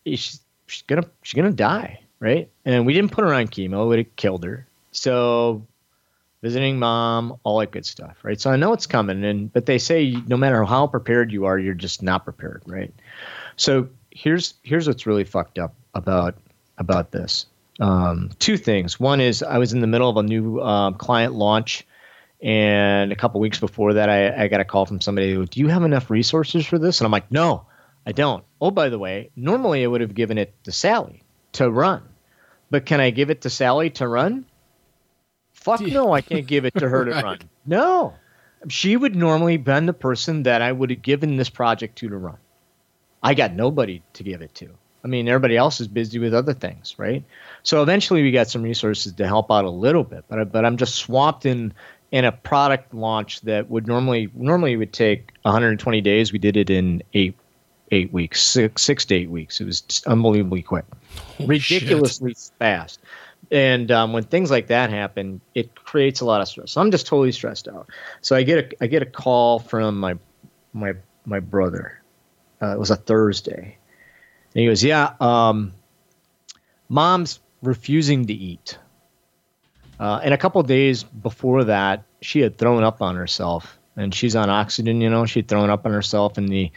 she's, 0.06 0.40
she's 0.66 0.82
gonna 0.82 1.04
she's 1.22 1.36
gonna 1.36 1.52
die. 1.52 2.00
Right? 2.20 2.50
And 2.64 2.84
we 2.84 2.94
didn't 2.94 3.12
put 3.12 3.24
her 3.24 3.32
on 3.32 3.46
chemo. 3.46 3.84
It 3.84 3.86
would 3.86 3.98
have 3.98 4.16
killed 4.16 4.44
her. 4.44 4.66
So 4.90 5.66
visiting 6.42 6.78
mom, 6.78 7.38
all 7.42 7.58
that 7.58 7.70
good 7.70 7.86
stuff, 7.86 8.16
right? 8.22 8.40
So 8.40 8.50
I 8.50 8.56
know 8.56 8.72
it's 8.72 8.86
coming, 8.86 9.24
and 9.24 9.52
but 9.52 9.66
they 9.66 9.78
say 9.78 10.16
no 10.26 10.36
matter 10.36 10.64
how 10.64 10.86
prepared 10.86 11.32
you 11.32 11.46
are, 11.46 11.58
you're 11.58 11.74
just 11.74 12.02
not 12.02 12.24
prepared, 12.24 12.62
right? 12.66 12.92
So 13.56 13.88
here's 14.10 14.54
here's 14.62 14.86
what's 14.86 15.06
really 15.06 15.24
fucked 15.24 15.58
up 15.58 15.74
about 15.94 16.36
about 16.78 17.10
this. 17.10 17.46
Um, 17.80 18.30
two 18.38 18.56
things. 18.56 18.98
One 18.98 19.20
is 19.20 19.42
I 19.42 19.58
was 19.58 19.72
in 19.72 19.80
the 19.80 19.86
middle 19.86 20.08
of 20.08 20.16
a 20.16 20.22
new 20.22 20.60
um, 20.60 20.94
client 20.94 21.34
launch, 21.34 21.86
and 22.42 23.12
a 23.12 23.16
couple 23.16 23.40
weeks 23.40 23.58
before 23.60 23.94
that, 23.94 24.08
I, 24.08 24.44
I 24.44 24.48
got 24.48 24.60
a 24.60 24.64
call 24.64 24.86
from 24.86 25.00
somebody. 25.00 25.34
Who, 25.34 25.46
Do 25.46 25.60
you 25.60 25.68
have 25.68 25.82
enough 25.84 26.10
resources 26.10 26.66
for 26.66 26.78
this? 26.78 27.00
And 27.00 27.06
I'm 27.06 27.12
like, 27.12 27.30
no, 27.30 27.66
I 28.06 28.12
don't. 28.12 28.44
Oh, 28.60 28.70
by 28.70 28.88
the 28.88 28.98
way, 28.98 29.30
normally 29.36 29.84
I 29.84 29.86
would 29.86 30.00
have 30.00 30.14
given 30.14 30.38
it 30.38 30.52
to 30.64 30.72
Sally 30.72 31.22
to 31.52 31.70
run, 31.70 32.02
but 32.70 32.86
can 32.86 33.00
I 33.00 33.10
give 33.10 33.30
it 33.30 33.42
to 33.42 33.50
Sally 33.50 33.90
to 33.90 34.08
run? 34.08 34.44
Fuck 35.60 35.80
no, 35.80 36.12
I 36.12 36.20
can't 36.20 36.46
give 36.46 36.64
it 36.64 36.74
to 36.76 36.88
her 36.88 37.04
to 37.04 37.10
right. 37.14 37.24
run. 37.24 37.38
No. 37.66 38.14
She 38.68 38.96
would 38.96 39.14
normally 39.14 39.56
been 39.56 39.86
the 39.86 39.92
person 39.92 40.44
that 40.44 40.62
I 40.62 40.72
would 40.72 40.90
have 40.90 41.02
given 41.02 41.36
this 41.36 41.50
project 41.50 41.96
to 41.98 42.08
to 42.08 42.16
run. 42.16 42.38
I 43.22 43.34
got 43.34 43.52
nobody 43.52 44.02
to 44.14 44.22
give 44.22 44.40
it 44.42 44.54
to. 44.56 44.70
I 45.04 45.08
mean, 45.08 45.28
everybody 45.28 45.56
else 45.56 45.80
is 45.80 45.88
busy 45.88 46.18
with 46.18 46.34
other 46.34 46.54
things, 46.54 46.94
right? 46.98 47.24
So 47.62 47.82
eventually 47.82 48.22
we 48.22 48.30
got 48.32 48.48
some 48.48 48.62
resources 48.62 49.12
to 49.12 49.26
help 49.26 49.50
out 49.50 49.64
a 49.64 49.70
little 49.70 50.04
bit, 50.04 50.24
but 50.28 50.50
but 50.52 50.64
I'm 50.64 50.76
just 50.76 50.96
swamped 50.96 51.46
in 51.46 51.72
in 52.10 52.24
a 52.24 52.32
product 52.32 52.94
launch 52.94 53.40
that 53.42 53.68
would 53.68 53.86
normally 53.86 54.30
normally 54.34 54.76
would 54.76 54.92
take 54.92 55.32
120 55.42 56.00
days. 56.00 56.32
We 56.32 56.38
did 56.38 56.56
it 56.56 56.70
in 56.70 57.02
eight 57.14 57.36
eight 57.90 58.12
weeks, 58.12 58.42
six, 58.42 58.82
six 58.82 59.04
to 59.06 59.14
eight 59.14 59.30
weeks. 59.30 59.60
It 59.60 59.64
was 59.64 59.82
unbelievably 60.06 60.62
quick, 60.62 60.84
ridiculously 61.40 62.30
shit. 62.30 62.50
fast. 62.58 63.00
And 63.50 63.90
um, 63.90 64.12
when 64.12 64.24
things 64.24 64.50
like 64.50 64.66
that 64.66 64.90
happen, 64.90 65.40
it 65.54 65.74
creates 65.74 66.20
a 66.20 66.24
lot 66.26 66.40
of 66.40 66.48
stress. 66.48 66.72
So 66.72 66.80
I'm 66.80 66.90
just 66.90 67.06
totally 67.06 67.32
stressed 67.32 67.66
out. 67.68 67.88
So 68.20 68.36
I 68.36 68.42
get 68.42 68.58
a 68.58 68.84
I 68.84 68.86
get 68.88 69.02
a 69.02 69.06
call 69.06 69.58
from 69.58 69.98
my 69.98 70.18
my 70.72 70.94
my 71.24 71.40
brother. 71.40 72.02
Uh, 72.60 72.72
it 72.74 72.78
was 72.78 72.90
a 72.90 72.96
Thursday, 72.96 73.78
and 74.54 74.60
he 74.60 74.66
goes, 74.66 74.84
"Yeah, 74.84 75.14
um, 75.20 75.72
mom's 76.88 77.40
refusing 77.62 78.26
to 78.26 78.34
eat." 78.34 78.78
Uh, 79.98 80.20
and 80.22 80.34
a 80.34 80.38
couple 80.38 80.62
days 80.62 81.02
before 81.02 81.64
that, 81.64 82.04
she 82.20 82.40
had 82.40 82.58
thrown 82.58 82.84
up 82.84 83.00
on 83.00 83.16
herself, 83.16 83.78
and 83.96 84.14
she's 84.14 84.36
on 84.36 84.50
oxygen. 84.50 85.00
You 85.00 85.08
know, 85.08 85.24
she'd 85.24 85.48
thrown 85.48 85.70
up 85.70 85.86
on 85.86 85.92
herself, 85.92 86.36
and 86.36 86.48
the 86.48 86.70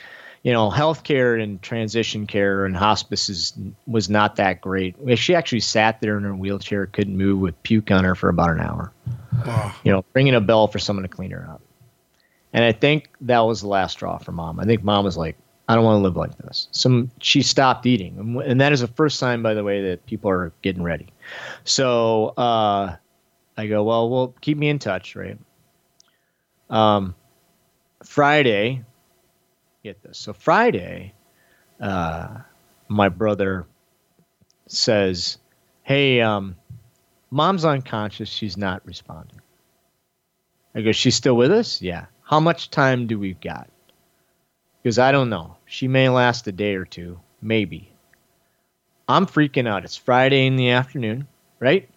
you 0.43 0.51
know, 0.51 0.71
healthcare 0.71 1.41
and 1.41 1.61
transition 1.61 2.25
care 2.25 2.65
and 2.65 2.75
hospices 2.75 3.53
was 3.85 4.09
not 4.09 4.37
that 4.37 4.61
great. 4.61 4.95
She 5.15 5.35
actually 5.35 5.59
sat 5.59 6.01
there 6.01 6.17
in 6.17 6.23
her 6.23 6.35
wheelchair, 6.35 6.87
couldn't 6.87 7.15
move, 7.15 7.39
with 7.39 7.61
puke 7.63 7.91
on 7.91 8.03
her 8.03 8.15
for 8.15 8.29
about 8.29 8.49
an 8.49 8.59
hour. 8.59 8.91
Wow. 9.45 9.73
You 9.83 9.91
know, 9.91 10.05
ringing 10.13 10.33
a 10.33 10.41
bell 10.41 10.67
for 10.67 10.79
someone 10.79 11.03
to 11.03 11.09
clean 11.09 11.31
her 11.31 11.47
up. 11.49 11.61
And 12.53 12.65
I 12.65 12.71
think 12.71 13.09
that 13.21 13.39
was 13.39 13.61
the 13.61 13.67
last 13.67 13.93
straw 13.93 14.17
for 14.17 14.31
mom. 14.31 14.59
I 14.59 14.65
think 14.65 14.83
mom 14.83 15.05
was 15.05 15.15
like, 15.15 15.37
I 15.67 15.75
don't 15.75 15.85
want 15.85 15.99
to 15.99 16.03
live 16.03 16.17
like 16.17 16.37
this. 16.39 16.67
So 16.71 17.07
she 17.21 17.43
stopped 17.43 17.85
eating. 17.85 18.41
And 18.43 18.59
that 18.59 18.73
is 18.73 18.81
the 18.81 18.87
first 18.87 19.19
sign, 19.19 19.41
by 19.41 19.53
the 19.53 19.63
way, 19.63 19.89
that 19.89 20.05
people 20.05 20.29
are 20.29 20.51
getting 20.61 20.83
ready. 20.83 21.07
So 21.63 22.33
uh, 22.35 22.95
I 23.55 23.67
go, 23.67 23.83
well, 23.83 24.09
well, 24.09 24.33
keep 24.41 24.57
me 24.57 24.67
in 24.67 24.79
touch, 24.79 25.15
right? 25.15 25.37
Um, 26.69 27.15
Friday, 28.03 28.83
get 29.83 30.01
this. 30.03 30.17
So 30.17 30.33
Friday, 30.33 31.13
uh, 31.79 32.37
my 32.87 33.09
brother 33.09 33.65
says, 34.67 35.37
"Hey, 35.83 36.21
um, 36.21 36.55
mom's 37.29 37.65
unconscious. 37.65 38.29
She's 38.29 38.57
not 38.57 38.85
responding." 38.85 39.41
I 40.75 40.81
go, 40.81 40.91
"She's 40.91 41.15
still 41.15 41.35
with 41.35 41.51
us? 41.51 41.81
Yeah. 41.81 42.05
How 42.23 42.39
much 42.39 42.69
time 42.69 43.07
do 43.07 43.19
we 43.19 43.33
got?" 43.33 43.69
Because 44.81 44.99
I 44.99 45.11
don't 45.11 45.29
know. 45.29 45.57
She 45.65 45.87
may 45.87 46.09
last 46.09 46.47
a 46.47 46.51
day 46.51 46.75
or 46.75 46.85
two, 46.85 47.19
maybe. 47.41 47.91
I'm 49.07 49.25
freaking 49.25 49.67
out. 49.67 49.83
It's 49.83 49.97
Friday 49.97 50.47
in 50.47 50.55
the 50.55 50.69
afternoon, 50.69 51.27
right? 51.59 51.89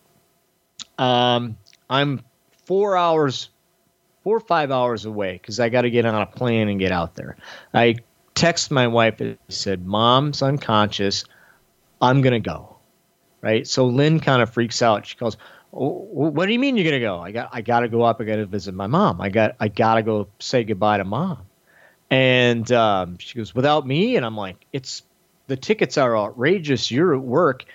Um, 0.98 1.56
I'm 1.88 2.22
four 2.66 2.96
hours 2.96 3.50
four 4.24 4.36
or 4.36 4.40
five 4.40 4.70
hours 4.70 5.04
away 5.04 5.34
because 5.34 5.60
I 5.60 5.68
got 5.68 5.82
to 5.82 5.90
get 5.90 6.06
on 6.06 6.20
a 6.20 6.26
plane 6.26 6.68
and 6.68 6.80
get 6.80 6.90
out 6.90 7.14
there. 7.14 7.36
I 7.72 7.96
text 8.34 8.70
my 8.70 8.88
wife 8.88 9.20
and 9.20 9.38
said, 9.48 9.86
"Mom's 9.86 10.42
unconscious. 10.42 11.24
I'm 12.00 12.22
gonna 12.22 12.40
go." 12.40 12.76
Right. 13.40 13.66
So 13.66 13.86
Lynn 13.86 14.20
kind 14.20 14.42
of 14.42 14.50
freaks 14.50 14.80
out. 14.82 15.06
She 15.06 15.16
goes, 15.16 15.36
"What 15.70 16.46
do 16.46 16.52
you 16.52 16.58
mean 16.58 16.76
you're 16.76 16.90
gonna 16.90 17.00
go? 17.00 17.20
I 17.20 17.30
got 17.30 17.50
I 17.52 17.60
got 17.60 17.80
to 17.80 17.88
go 17.88 18.02
up. 18.02 18.20
I 18.20 18.24
got 18.24 18.36
to 18.36 18.46
visit 18.46 18.74
my 18.74 18.86
mom. 18.86 19.20
I 19.20 19.28
got 19.28 19.56
I 19.60 19.68
got 19.68 19.96
to 19.96 20.02
go 20.02 20.28
say 20.40 20.64
goodbye 20.64 20.98
to 20.98 21.04
mom." 21.04 21.46
And 22.10 22.70
um, 22.72 23.18
she 23.18 23.38
goes, 23.38 23.54
"Without 23.54 23.86
me?" 23.86 24.16
And 24.16 24.24
I'm 24.24 24.36
like, 24.36 24.64
"It's 24.72 25.02
the 25.46 25.56
tickets 25.56 25.98
are 25.98 26.16
outrageous. 26.16 26.90
You're 26.90 27.14
at 27.14 27.20
work." 27.20 27.66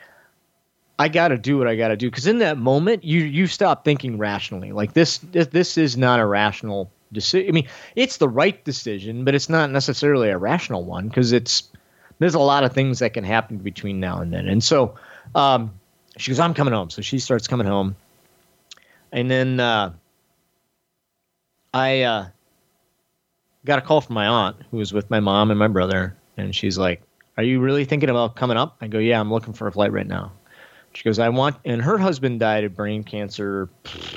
I 1.00 1.08
got 1.08 1.30
to 1.30 1.38
do 1.38 1.58
what 1.58 1.68
I 1.68 1.78
got 1.78 1.88
to 1.88 1.98
do 1.98 2.10
because 2.10 2.28
in 2.28 2.40
that 2.40 2.58
moment 2.58 3.06
you 3.06 3.22
you 3.22 3.48
stop 3.48 3.86
thinking 3.86 4.18
rationally. 4.18 4.74
Like 4.74 4.92
this 4.92 5.20
this, 5.32 5.78
is 5.78 5.96
not 5.96 6.20
a 6.20 6.26
rational 6.26 6.92
decision. 7.14 7.48
I 7.48 7.52
mean, 7.54 7.68
it's 7.96 8.18
the 8.18 8.28
right 8.28 8.62
decision, 8.66 9.24
but 9.24 9.34
it's 9.34 9.48
not 9.48 9.72
necessarily 9.72 10.30
a 10.30 10.38
rational 10.38 10.84
one 10.84 11.08
because 11.08 11.32
it's 11.32 11.70
there's 12.20 12.36
a 12.36 12.40
lot 12.40 12.66
of 12.66 12.74
things 12.74 13.00
that 13.00 13.14
can 13.14 13.24
happen 13.24 13.60
between 13.60 14.02
now 14.02 14.20
and 14.20 14.34
then. 14.34 14.50
And 14.50 14.62
so 14.62 14.96
um, 15.36 15.72
she 16.18 16.32
goes, 16.32 16.40
"I'm 16.40 16.54
coming 16.54 16.74
home." 16.74 16.90
So 16.90 17.02
she 17.02 17.18
starts 17.20 17.48
coming 17.48 17.66
home, 17.66 17.96
and 19.14 19.32
then 19.32 19.62
uh, 19.62 19.94
I 21.74 22.02
uh, 22.02 22.28
got 23.64 23.80
a 23.80 23.82
call 23.82 24.02
from 24.02 24.16
my 24.16 24.28
aunt 24.28 24.58
who 24.70 24.78
was 24.78 24.92
with 24.92 25.10
my 25.10 25.22
mom 25.22 25.50
and 25.50 25.58
my 25.58 25.70
brother, 25.70 26.18
and 26.36 26.54
she's 26.54 26.78
like, 26.78 27.02
"Are 27.38 27.44
you 27.44 27.62
really 27.62 27.86
thinking 27.86 28.10
about 28.10 28.36
coming 28.36 28.58
up?" 28.58 28.76
I 28.82 28.88
go, 28.88 29.00
"Yeah, 29.00 29.18
I'm 29.18 29.32
looking 29.32 29.54
for 29.54 29.66
a 29.68 29.72
flight 29.72 29.94
right 29.94 30.06
now." 30.06 30.34
She 30.94 31.04
goes, 31.04 31.20
I 31.20 31.30
want, 31.30 31.58
and 31.66 31.82
her 31.82 31.98
husband 31.98 32.40
died 32.40 32.64
of 32.64 32.76
brain 32.76 33.04
cancer, 33.04 33.70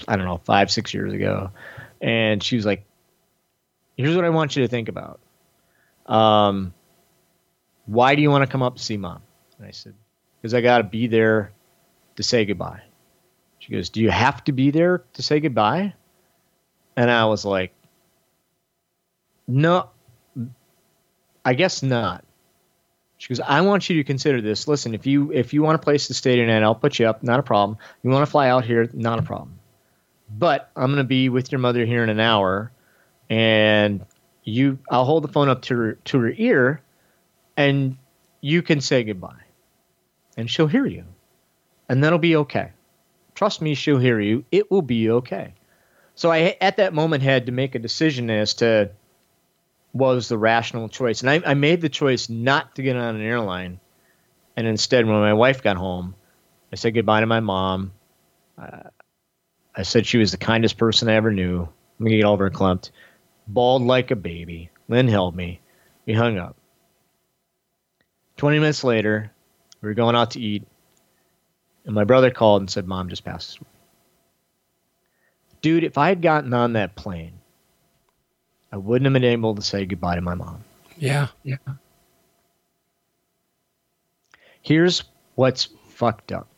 I 0.09 0.17
don't 0.17 0.25
know, 0.25 0.39
five, 0.39 0.71
six 0.71 0.95
years 0.95 1.13
ago. 1.13 1.51
And 2.01 2.43
she 2.43 2.57
was 2.57 2.67
like, 2.67 2.85
here's 3.97 4.17
what 4.17 4.25
I 4.25 4.31
want 4.31 4.57
you 4.57 4.63
to 4.63 4.69
think 4.69 4.89
about. 4.89 5.21
Um, 6.07 6.75
why 7.87 8.15
do 8.15 8.23
you 8.23 8.31
want 8.31 8.43
to 8.43 8.51
come 8.51 8.63
up 8.63 8.77
to 8.77 8.83
see 8.83 8.97
mom? 8.97 9.23
And 9.59 9.67
I 9.67 9.71
said, 9.71 9.95
because 10.41 10.55
I 10.55 10.61
got 10.61 10.79
to 10.79 10.85
be 10.85 11.07
there 11.07 11.53
to 12.17 12.23
say 12.23 12.45
goodbye. 12.45 12.83
She 13.59 13.73
goes, 13.73 13.91
do 13.91 14.01
you 14.01 14.11
have 14.11 14.43
to 14.45 14.53
be 14.53 14.71
there 14.71 15.05
to 15.13 15.23
say 15.23 15.39
goodbye? 15.39 15.95
And 16.97 17.11
I 17.11 17.27
was 17.27 17.45
like, 17.45 17.73
no, 19.47 19.91
I 21.45 21.55
guess 21.55 21.83
not. 21.83 22.25
She 23.23 23.29
goes, 23.29 23.39
I 23.39 23.61
want 23.61 23.89
you 23.89 23.99
to 23.99 24.05
consider 24.05 24.41
this. 24.41 24.67
Listen, 24.67 24.97
if 24.97 25.07
you 25.07 25.31
if 25.31 25.55
you 25.55 25.63
want 25.63 25.77
a 25.77 25.79
place 25.79 26.09
to 26.09 26.15
stay 26.15 26.35
tonight, 26.35 26.65
I'll 26.65 26.75
put 26.75 26.99
you 26.99 27.07
up. 27.07 27.23
Not 27.23 27.39
a 27.39 27.45
problem. 27.45 27.79
You 28.03 28.11
want 28.11 28.27
to 28.27 28.31
fly 28.31 28.49
out 28.49 28.65
here? 28.65 28.91
Not 28.93 29.21
a 29.21 29.23
problem. 29.23 29.61
But 30.29 30.69
I'm 30.75 30.87
going 30.87 30.97
to 30.97 31.05
be 31.05 31.29
with 31.29 31.53
your 31.53 31.61
mother 31.61 31.87
here 31.87 32.03
in 32.03 32.09
an 32.09 32.19
hour, 32.19 32.73
and 33.31 34.05
you 34.43 34.81
I'll 34.91 35.05
hold 35.05 35.23
the 35.23 35.29
phone 35.29 35.49
up 35.49 35.63
to 35.63 35.77
her 35.77 35.93
to 36.07 36.19
her 36.19 36.33
ear, 36.37 36.83
and 37.57 37.97
you 38.41 38.61
can 38.61 38.81
say 38.81 39.05
goodbye, 39.05 39.45
and 40.37 40.51
she'll 40.51 40.67
hear 40.67 40.87
you, 40.87 41.05
and 41.89 42.03
that'll 42.03 42.19
be 42.19 42.35
okay. 42.35 42.73
Trust 43.37 43.63
me, 43.63 43.77
she'll 43.77 44.01
hear 44.01 44.19
you. 44.19 44.45
It 44.51 44.69
will 44.69 44.83
be 44.83 45.09
okay. 45.09 45.55
So 46.17 46.33
I 46.33 46.57
at 46.61 46.79
that 46.79 46.93
moment 46.93 47.23
had 47.23 47.47
to 47.47 47.53
make 47.53 47.77
a 47.77 47.79
decision 47.79 48.31
as 48.31 48.55
to 48.55 48.91
was 49.93 50.29
the 50.29 50.39
rational 50.39 50.89
choice. 50.89 51.21
And 51.21 51.31
I, 51.31 51.51
I 51.51 51.55
made 51.55 51.81
the 51.81 51.89
choice 51.89 52.29
not 52.29 52.75
to 52.77 52.83
get 52.83 52.97
on 52.97 53.17
an 53.17 53.23
airline. 53.23 53.81
And 54.57 54.67
instead, 54.67 55.07
when 55.07 55.17
my 55.17 55.35
wife 55.35 55.63
got 55.63 55.77
home, 55.77 56.15
I 56.73 56.77
said 56.77 56.95
goodbye 56.95 57.21
to 57.21 57.27
my 57.27 57.41
mom. 57.41 57.93
Uh, 58.59 58.89
I 59.75 59.83
said 59.83 60.07
she 60.07 60.19
was 60.19 60.31
the 60.31 60.39
kindest 60.39 60.79
person 60.79 61.09
I 61.09 61.15
ever 61.15 61.31
knew. 61.31 61.63
I'm 61.63 62.05
going 62.05 62.13
to 62.13 62.17
get 62.17 62.25
all 62.25 62.51
clumped. 62.51 62.91
Bawled 63.47 63.83
like 63.83 64.11
a 64.11 64.17
baby. 64.17 64.71
Lynn 64.89 65.09
held 65.09 65.35
me. 65.35 65.61
We 66.07 66.15
hung 66.15 66.39
up. 66.39 66.57
20 68.37 68.59
minutes 68.59 68.85
later, 68.85 69.31
we 69.81 69.89
were 69.89 69.95
going 69.95 70.17
out 70.17 70.33
to 70.33 70.41
eat. 70.41 70.67
And 71.85 71.95
my 71.95 72.05
brother 72.05 72.31
called 72.31 72.63
and 72.63 72.71
said, 72.71 72.87
Mom 72.87 73.09
just 73.09 73.25
passed. 73.25 73.61
Dude, 75.61 75.85
if 75.85 75.99
I 75.99 76.09
had 76.09 76.23
gotten 76.23 76.53
on 76.55 76.75
that 76.75 76.97
plane 76.97 77.35
I 78.73 78.79
wouldn't 78.79 79.05
have 79.05 79.13
been 79.13 79.31
able 79.31 79.55
to 79.55 79.63
say 79.63 79.85
goodbye 79.85 80.15
to 80.17 80.23
my 80.23 80.35
mom. 80.35 80.65
Yeah. 80.97 81.29
Yeah. 81.43 81.57
Here's 84.63 85.05
what's 85.35 85.69
fucked 85.89 86.33
up. 86.33 86.49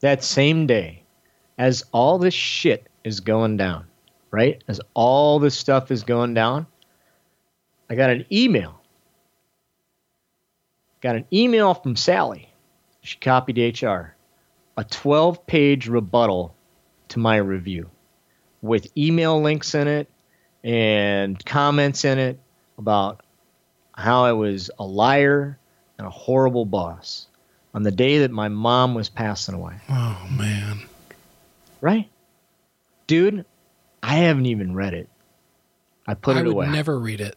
That 0.00 0.24
same 0.24 0.66
day, 0.66 1.02
as 1.58 1.84
all 1.92 2.18
this 2.18 2.34
shit 2.34 2.88
is 3.04 3.20
going 3.20 3.56
down, 3.58 3.86
right? 4.30 4.62
As 4.66 4.80
all 4.94 5.38
this 5.38 5.56
stuff 5.56 5.90
is 5.90 6.04
going 6.04 6.34
down, 6.34 6.66
I 7.90 7.94
got 7.94 8.10
an 8.10 8.24
email. 8.32 8.80
Got 11.00 11.16
an 11.16 11.26
email 11.32 11.74
from 11.74 11.96
Sally. 11.96 12.48
She 13.02 13.18
copied 13.18 13.58
HR. 13.58 14.14
A 14.76 14.84
12 14.84 15.46
page 15.46 15.86
rebuttal 15.86 16.54
to 17.08 17.18
my 17.18 17.36
review 17.36 17.90
with 18.62 18.90
email 18.96 19.40
links 19.40 19.74
in 19.74 19.86
it, 19.86 20.08
and 20.64 21.44
comments 21.44 22.04
in 22.04 22.18
it 22.18 22.40
about 22.78 23.22
how 23.92 24.24
I 24.24 24.32
was 24.32 24.70
a 24.78 24.84
liar 24.84 25.58
and 25.98 26.06
a 26.06 26.10
horrible 26.10 26.64
boss 26.64 27.26
on 27.74 27.82
the 27.82 27.92
day 27.92 28.20
that 28.20 28.30
my 28.30 28.48
mom 28.48 28.94
was 28.94 29.08
passing 29.08 29.54
away. 29.54 29.74
Oh 29.88 30.26
man. 30.30 30.80
Right? 31.80 32.08
Dude, 33.06 33.44
I 34.02 34.16
haven't 34.16 34.46
even 34.46 34.74
read 34.74 34.94
it. 34.94 35.08
I 36.06 36.14
put 36.14 36.36
I 36.36 36.40
it 36.40 36.46
away. 36.46 36.66
I 36.66 36.68
would 36.70 36.74
never 36.74 36.98
read 36.98 37.20
it. 37.20 37.36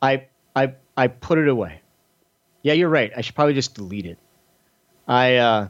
I 0.00 0.26
I 0.56 0.74
I 0.96 1.08
put 1.08 1.38
it 1.38 1.48
away. 1.48 1.82
Yeah, 2.62 2.72
you're 2.72 2.88
right. 2.88 3.12
I 3.14 3.20
should 3.20 3.34
probably 3.34 3.54
just 3.54 3.74
delete 3.74 4.06
it. 4.06 4.18
I 5.06 5.36
uh 5.36 5.68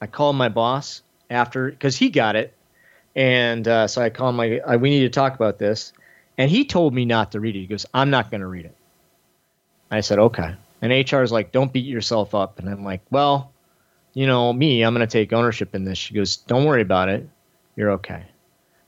I 0.00 0.06
called 0.06 0.36
my 0.36 0.48
boss 0.48 1.02
after 1.28 1.70
cuz 1.72 1.96
he 1.96 2.08
got 2.08 2.36
it 2.36 2.54
and 3.14 3.66
uh, 3.66 3.86
so 3.86 4.02
I 4.02 4.10
called 4.10 4.34
my, 4.34 4.58
uh, 4.60 4.76
we 4.76 4.90
need 4.90 5.00
to 5.00 5.10
talk 5.10 5.34
about 5.34 5.58
this. 5.58 5.92
And 6.36 6.50
he 6.50 6.64
told 6.64 6.94
me 6.94 7.04
not 7.04 7.32
to 7.32 7.40
read 7.40 7.54
it. 7.54 7.60
He 7.60 7.66
goes, 7.66 7.86
I'm 7.94 8.10
not 8.10 8.30
going 8.30 8.40
to 8.40 8.46
read 8.46 8.64
it. 8.64 8.74
I 9.90 10.00
said, 10.00 10.18
okay. 10.18 10.56
And 10.82 11.12
HR 11.12 11.22
is 11.22 11.30
like, 11.30 11.52
don't 11.52 11.72
beat 11.72 11.86
yourself 11.86 12.34
up. 12.34 12.58
And 12.58 12.68
I'm 12.68 12.84
like, 12.84 13.02
well, 13.10 13.52
you 14.14 14.26
know, 14.26 14.52
me, 14.52 14.82
I'm 14.82 14.94
going 14.94 15.06
to 15.06 15.12
take 15.12 15.32
ownership 15.32 15.74
in 15.74 15.84
this. 15.84 15.96
She 15.96 16.14
goes, 16.14 16.36
don't 16.36 16.64
worry 16.64 16.82
about 16.82 17.08
it. 17.08 17.28
You're 17.76 17.92
okay. 17.92 18.24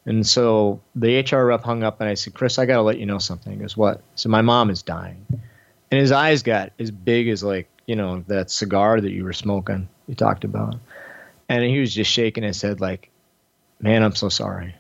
And 0.05 0.27
so 0.27 0.81
the 0.95 1.21
HR 1.21 1.45
rep 1.47 1.63
hung 1.63 1.83
up 1.83 2.01
and 2.01 2.09
I 2.09 2.15
said, 2.15 2.35
Chris, 2.35 2.59
I 2.59 2.67
got 2.67 2.77
to 2.77 2.83
let 2.83 2.99
you 2.99 3.07
know 3.07 3.19
something. 3.19 3.53
He 3.53 3.59
goes, 3.59 3.77
what? 3.77 4.03
So 4.17 4.29
my 4.29 4.43
mom 4.43 4.71
is 4.71 4.83
dying. 4.83 5.25
and 5.91 6.01
his 6.01 6.13
eyes 6.13 6.43
got 6.43 6.73
as 6.79 6.91
big 6.91 7.29
as 7.29 7.43
like 7.43 7.69
you 7.87 7.97
know 7.97 8.25
that 8.27 8.51
cigar 8.51 9.01
that 9.01 9.13
you 9.13 9.25
were 9.25 9.33
smoking. 9.33 9.89
You 10.07 10.15
talked 10.15 10.45
about, 10.45 10.77
and 11.49 11.65
he 11.65 11.79
was 11.79 11.95
just 11.95 12.11
shaking 12.11 12.45
his 12.45 12.61
head 12.61 12.81
like, 12.81 13.11
"Man, 13.81 14.03
I'm 14.03 14.15
so 14.15 14.29
sorry." 14.29 14.75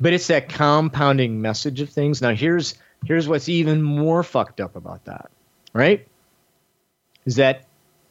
But 0.00 0.12
it's 0.12 0.28
that 0.28 0.48
compounding 0.48 1.42
message 1.42 1.80
of 1.80 1.90
things. 1.90 2.22
Now 2.22 2.34
here's 2.34 2.74
here's 3.04 3.28
what's 3.28 3.48
even 3.48 3.82
more 3.82 4.22
fucked 4.22 4.60
up 4.60 4.76
about 4.76 5.04
that, 5.04 5.30
right? 5.72 6.06
Is 7.26 7.36
that 7.36 7.66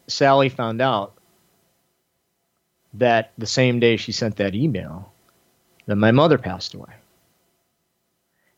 Sally 0.07 0.49
found 0.49 0.81
out 0.81 1.13
that 2.93 3.31
the 3.37 3.45
same 3.45 3.79
day 3.79 3.97
she 3.97 4.11
sent 4.11 4.37
that 4.37 4.55
email 4.55 5.11
that 5.85 5.95
my 5.95 6.11
mother 6.11 6.37
passed 6.37 6.73
away. 6.73 6.93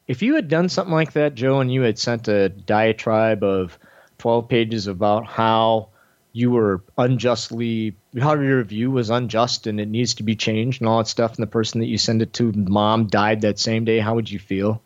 If 0.08 0.22
you 0.22 0.36
had 0.36 0.50
done 0.50 0.68
something 0.68 0.94
like 0.94 1.14
that, 1.14 1.36
Joe, 1.36 1.62
and 1.62 1.72
you 1.72 1.84
had 1.84 1.98
sent 1.98 2.28
a 2.28 2.50
diatribe 2.50 3.44
of 3.44 3.78
12 4.18 4.50
pages 4.50 4.88
about 4.88 5.26
how 5.26 5.90
you 6.34 6.52
were 6.52 6.84
unjustly, 6.98 7.96
how 8.20 8.34
your 8.34 8.58
review 8.58 8.90
was 8.92 9.10
unjust 9.10 9.68
and 9.68 9.80
it 9.80 9.90
needs 9.90 10.14
to 10.16 10.24
be 10.24 10.36
changed 10.36 10.82
and 10.82 10.88
all 10.88 11.00
that 11.00 11.08
stuff, 11.08 11.36
and 11.36 11.44
the 11.44 11.48
person 11.48 11.80
that 11.82 11.88
you 11.88 11.98
send 11.98 12.22
it 12.22 12.34
to, 12.34 12.52
mom, 12.54 13.08
died 13.08 13.42
that 13.42 13.60
same 13.60 13.86
day, 13.86 14.00
how 14.00 14.16
would 14.16 14.32
you 14.32 14.40
feel? 14.40 14.82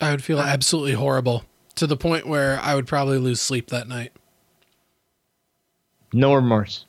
I 0.00 0.10
would 0.10 0.22
feel 0.22 0.40
absolutely 0.40 0.92
horrible 0.92 1.44
to 1.74 1.86
the 1.86 1.96
point 1.96 2.26
where 2.26 2.58
I 2.60 2.74
would 2.74 2.86
probably 2.86 3.18
lose 3.18 3.40
sleep 3.40 3.68
that 3.68 3.88
night. 3.88 4.12
No 6.12 6.34
remorse. 6.34 6.86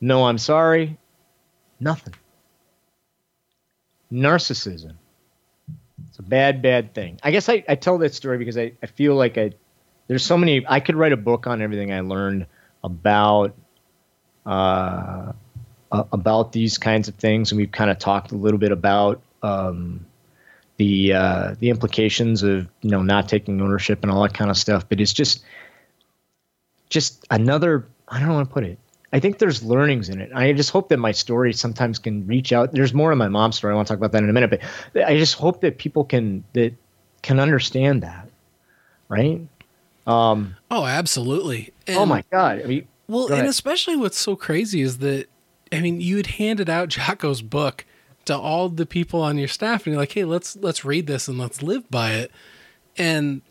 No, 0.00 0.26
I'm 0.26 0.38
sorry. 0.38 0.96
Nothing. 1.80 2.14
Narcissism. 4.12 4.94
It's 6.08 6.18
a 6.18 6.22
bad, 6.22 6.62
bad 6.62 6.94
thing. 6.94 7.18
I 7.22 7.30
guess 7.30 7.48
I, 7.48 7.64
I 7.68 7.74
tell 7.74 7.98
that 7.98 8.14
story 8.14 8.38
because 8.38 8.56
I, 8.56 8.72
I 8.82 8.86
feel 8.86 9.14
like 9.14 9.36
I 9.36 9.52
there's 10.06 10.24
so 10.24 10.38
many 10.38 10.64
I 10.66 10.80
could 10.80 10.96
write 10.96 11.12
a 11.12 11.16
book 11.16 11.46
on 11.46 11.60
everything 11.60 11.92
I 11.92 12.00
learned 12.00 12.46
about 12.82 13.54
uh, 14.46 15.32
about 15.90 16.52
these 16.52 16.78
kinds 16.78 17.08
of 17.08 17.14
things, 17.16 17.50
and 17.50 17.58
we've 17.58 17.72
kind 17.72 17.90
of 17.90 17.98
talked 17.98 18.32
a 18.32 18.36
little 18.36 18.58
bit 18.58 18.72
about 18.72 19.20
um, 19.42 20.04
the 20.76 21.12
uh, 21.12 21.54
the 21.58 21.70
implications 21.70 22.42
of 22.42 22.68
you 22.82 22.90
know 22.90 23.02
not 23.02 23.28
taking 23.28 23.60
ownership 23.60 24.02
and 24.02 24.10
all 24.10 24.22
that 24.22 24.34
kind 24.34 24.50
of 24.50 24.56
stuff. 24.56 24.88
But 24.88 25.00
it's 25.00 25.12
just 25.12 25.44
just 26.88 27.26
another 27.30 27.86
I 28.08 28.20
don't 28.20 28.32
want 28.32 28.48
to 28.48 28.52
put 28.52 28.64
it. 28.64 28.78
I 29.12 29.20
think 29.20 29.38
there's 29.38 29.62
learnings 29.62 30.10
in 30.10 30.20
it. 30.20 30.30
I 30.34 30.52
just 30.52 30.70
hope 30.70 30.90
that 30.90 30.98
my 30.98 31.12
story 31.12 31.54
sometimes 31.54 31.98
can 31.98 32.26
reach 32.26 32.52
out. 32.52 32.72
There's 32.72 32.92
more 32.92 33.10
in 33.10 33.16
my 33.16 33.28
mom's 33.28 33.56
story. 33.56 33.72
I 33.72 33.76
want 33.76 33.88
to 33.88 33.92
talk 33.92 33.98
about 33.98 34.12
that 34.12 34.22
in 34.22 34.28
a 34.28 34.32
minute, 34.34 34.50
but 34.50 35.04
I 35.06 35.16
just 35.16 35.34
hope 35.34 35.62
that 35.62 35.78
people 35.78 36.04
can 36.04 36.44
that 36.52 36.74
can 37.22 37.40
understand 37.40 38.02
that, 38.02 38.28
right? 39.08 39.40
Um, 40.08 40.56
oh, 40.70 40.86
absolutely. 40.86 41.72
And, 41.86 41.98
oh 41.98 42.06
my 42.06 42.24
god. 42.32 42.62
I 42.62 42.66
mean, 42.66 42.88
well, 43.06 43.30
and 43.32 43.46
especially 43.46 43.94
what's 43.94 44.18
so 44.18 44.36
crazy 44.36 44.80
is 44.80 44.98
that 44.98 45.28
I 45.70 45.80
mean, 45.80 46.00
you 46.00 46.16
had 46.16 46.26
handed 46.26 46.70
out 46.70 46.88
Jocko's 46.96 47.42
book 47.42 47.84
to 48.24 48.36
all 48.36 48.68
the 48.68 48.86
people 48.86 49.20
on 49.22 49.38
your 49.38 49.48
staff, 49.48 49.86
and 49.86 49.92
you're 49.92 50.00
like, 50.00 50.12
"Hey, 50.12 50.24
let's 50.24 50.56
let's 50.56 50.84
read 50.84 51.06
this 51.06 51.28
and 51.28 51.38
let's 51.38 51.62
live 51.62 51.90
by 51.90 52.12
it." 52.12 52.32
And 52.96 53.42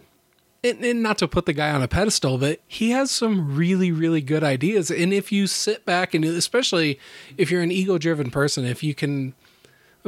and, 0.64 0.84
and, 0.84 1.04
not 1.04 1.20
to 1.20 1.28
put 1.28 1.46
the 1.46 1.54
guy 1.54 1.70
on 1.72 1.84
a 1.84 1.88
pedestal, 1.88 2.40
but 2.40 2.60
he 2.68 2.90
has 2.90 3.12
some 3.12 3.56
really, 3.56 3.92
really 3.92 4.22
good 4.22 4.44
ideas. 4.44 4.90
And 4.90 5.14
if 5.14 5.32
you 5.32 5.46
sit 5.46 5.86
back 5.86 6.16
and 6.16 6.26
especially 6.26 7.00
if 7.38 7.52
you're 7.52 7.62
an 7.62 7.72
ego 7.72 8.00
driven 8.00 8.32
person, 8.32 8.66
if 8.66 8.84
you 8.84 8.96
can 8.96 9.36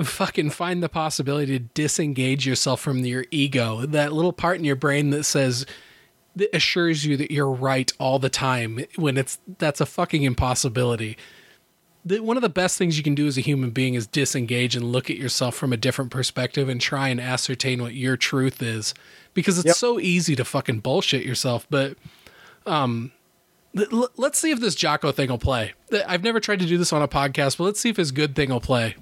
fucking 0.03 0.49
find 0.49 0.81
the 0.81 0.89
possibility 0.89 1.59
to 1.59 1.65
disengage 1.76 2.47
yourself 2.47 2.81
from 2.81 3.05
your 3.05 3.26
ego, 3.30 3.85
that 3.85 4.11
little 4.11 4.34
part 4.34 4.57
in 4.57 4.65
your 4.65 4.76
brain 4.76 5.11
that 5.11 5.23
says, 5.23 5.65
that 6.35 6.56
assures 6.56 7.06
you 7.06 7.18
that 7.18 7.31
you're 7.31 7.51
right 7.51 7.91
all 7.99 8.19
the 8.19 8.30
time 8.30 8.80
when 8.95 9.18
it's 9.18 9.39
that's 9.57 9.81
a 9.81 9.85
fucking 9.85 10.23
impossibility 10.23 11.18
the, 12.06 12.22
one 12.22 12.38
of 12.38 12.41
the 12.41 12.49
best 12.49 12.77
things 12.77 12.97
you 12.97 13.03
can 13.03 13.14
do 13.14 13.27
as 13.27 13.38
a 13.38 13.41
human 13.41 13.72
being 13.72 13.93
is 13.93 14.07
disengage 14.07 14.76
and 14.76 14.85
look 14.85 15.10
at 15.10 15.18
yourself 15.18 15.53
from 15.53 15.73
a 15.73 15.77
different 15.77 16.11
perspective 16.11 16.69
and 16.69 16.80
try 16.80 17.10
and 17.10 17.19
ascertain 17.19 17.81
what 17.81 17.93
your 17.93 18.15
truth 18.15 18.61
is 18.61 18.93
because 19.34 19.57
it's 19.57 19.68
yep. 19.68 19.76
so 19.76 19.99
easy 19.99 20.35
to 20.35 20.45
fucking 20.45 20.80
bullshit 20.80 21.26
yourself 21.26 21.68
but 21.69 21.97
um 22.65 23.11
let's 23.73 24.39
see 24.39 24.51
if 24.51 24.60
this 24.60 24.76
Jocko 24.76 25.11
thing 25.11 25.30
will 25.30 25.38
play. 25.38 25.73
I've 26.07 26.23
never 26.23 26.39
tried 26.39 26.60
to 26.60 26.65
do 26.65 26.77
this 26.77 26.93
on 26.93 27.01
a 27.01 27.07
podcast, 27.07 27.57
but 27.57 27.65
let's 27.65 27.80
see 27.80 27.89
if 27.89 27.97
his 27.97 28.11
good 28.11 28.35
thing 28.35 28.49
will 28.49 28.61
play. 28.61 28.95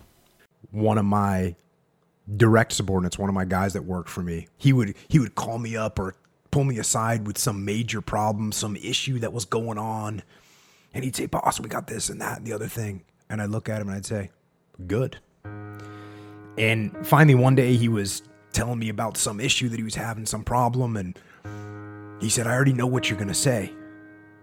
One 0.71 0.97
of 0.97 1.05
my 1.05 1.55
direct 2.35 2.73
subordinates, 2.73 3.17
one 3.17 3.29
of 3.29 3.35
my 3.35 3.45
guys 3.45 3.73
that 3.73 3.85
worked 3.85 4.09
for 4.09 4.21
me, 4.21 4.47
he 4.57 4.73
would 4.73 4.95
he 5.07 5.19
would 5.19 5.35
call 5.35 5.57
me 5.57 5.77
up 5.77 5.99
or 5.99 6.15
pull 6.57 6.63
me 6.63 6.79
aside 6.79 7.27
with 7.27 7.37
some 7.37 7.63
major 7.65 8.01
problem, 8.01 8.51
some 8.51 8.75
issue 8.77 9.19
that 9.19 9.31
was 9.31 9.45
going 9.45 9.77
on, 9.77 10.23
and 10.91 11.03
he'd 11.03 11.15
say, 11.15 11.27
Boss, 11.27 11.59
we 11.59 11.69
got 11.69 11.85
this 11.85 12.09
and 12.09 12.19
that 12.19 12.39
and 12.39 12.47
the 12.47 12.53
other 12.53 12.65
thing. 12.65 13.03
And 13.29 13.43
I'd 13.43 13.51
look 13.51 13.69
at 13.69 13.79
him 13.79 13.89
and 13.89 13.95
I'd 13.95 14.07
say, 14.07 14.31
Good. 14.87 15.19
And 16.57 17.05
finally, 17.05 17.35
one 17.35 17.53
day 17.53 17.75
he 17.75 17.87
was 17.87 18.23
telling 18.53 18.79
me 18.79 18.89
about 18.89 19.17
some 19.17 19.39
issue 19.39 19.69
that 19.69 19.77
he 19.77 19.83
was 19.83 19.93
having, 19.93 20.25
some 20.25 20.43
problem. 20.43 20.97
And 20.97 21.19
he 22.19 22.27
said, 22.27 22.47
I 22.47 22.55
already 22.55 22.73
know 22.73 22.87
what 22.87 23.07
you're 23.07 23.19
going 23.19 23.27
to 23.27 23.35
say. 23.35 23.71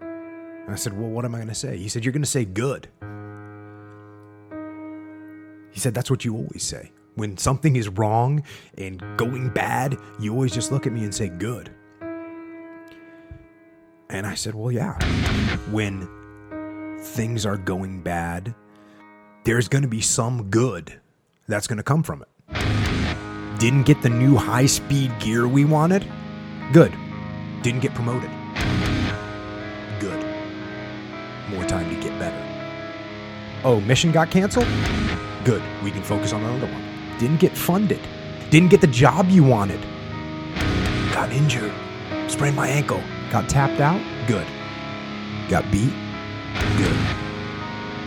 And 0.01 0.71
I 0.71 0.77
said, 0.77 0.97
Well, 0.97 1.11
what 1.11 1.25
am 1.25 1.35
I 1.35 1.39
going 1.39 1.49
to 1.49 1.55
say? 1.57 1.77
He 1.79 1.89
said, 1.89 2.05
You're 2.05 2.13
going 2.13 2.23
to 2.23 2.31
say 2.31 2.45
good. 2.45 2.87
He 5.73 5.81
said, 5.81 5.95
That's 5.95 6.13
what 6.13 6.25
you 6.25 6.37
always 6.37 6.63
say. 6.63 6.93
When 7.17 7.37
something 7.39 7.75
is 7.75 7.89
wrong 7.89 8.45
and 8.79 9.03
going 9.17 9.49
bad, 9.49 9.99
you 10.21 10.33
always 10.33 10.55
just 10.55 10.71
look 10.71 10.87
at 10.87 10.93
me 10.93 11.03
and 11.03 11.13
say 11.13 11.29
good. 11.29 11.75
And 14.15 14.29
I 14.29 14.35
said, 14.37 14.55
Well, 14.55 14.71
yeah. 14.71 14.97
When 15.73 16.09
things 17.01 17.45
are 17.45 17.57
going 17.57 18.01
bad, 18.01 18.55
there's 19.43 19.67
going 19.67 19.83
to 19.83 19.89
be 19.89 20.01
some 20.01 20.51
good 20.51 21.01
that's 21.49 21.67
going 21.67 21.79
to 21.79 21.83
come 21.83 22.05
from 22.05 22.23
it. 22.23 23.59
Didn't 23.59 23.83
get 23.83 24.03
the 24.03 24.09
new 24.09 24.37
high 24.37 24.67
speed 24.67 25.11
gear 25.19 25.49
we 25.49 25.65
wanted? 25.65 26.07
Good. 26.73 26.93
Didn't 27.63 27.81
get 27.81 27.93
promoted? 27.93 28.31
Good. 29.99 30.25
More 31.51 31.65
time 31.65 31.93
to 31.93 32.01
get 32.01 32.17
better. 32.21 32.41
Oh, 33.65 33.81
mission 33.81 34.13
got 34.13 34.31
canceled? 34.31 34.69
Good. 35.45 35.63
We 35.83 35.91
can 35.91 36.05
focus 36.05 36.33
on 36.33 36.41
another 36.41 36.73
one. 36.73 37.19
Didn't 37.19 37.41
get 37.41 37.59
funded. 37.59 38.01
Didn't 38.51 38.69
get 38.69 38.81
the 38.81 38.87
job 38.87 39.29
you 39.29 39.43
wanted. 39.43 39.81
Got 41.13 41.33
injured. 41.33 41.73
Sprained 42.29 42.55
my 42.55 42.69
ankle. 42.69 43.03
Got 43.35 43.49
tapped 43.49 43.81
out? 43.81 44.01
Good. 44.29 44.47
Got 45.49 45.69
beat? 45.73 45.93
Good. 46.77 46.97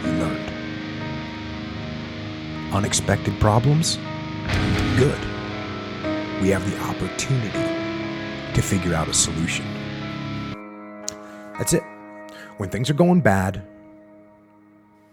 You 0.06 0.12
learned. 0.14 0.54
Unexpected 2.74 3.38
problems? 3.38 3.98
Good. 4.96 5.20
We 6.42 6.48
have 6.48 6.66
the 6.72 6.80
opportunity 6.80 8.54
to 8.54 8.62
figure 8.62 8.94
out 8.94 9.10
a 9.10 9.14
solution. 9.14 9.66
That's 11.58 11.74
it. 11.74 11.84
When 12.56 12.70
things 12.70 12.90
are 12.90 12.94
going 12.94 13.20
bad, 13.20 13.68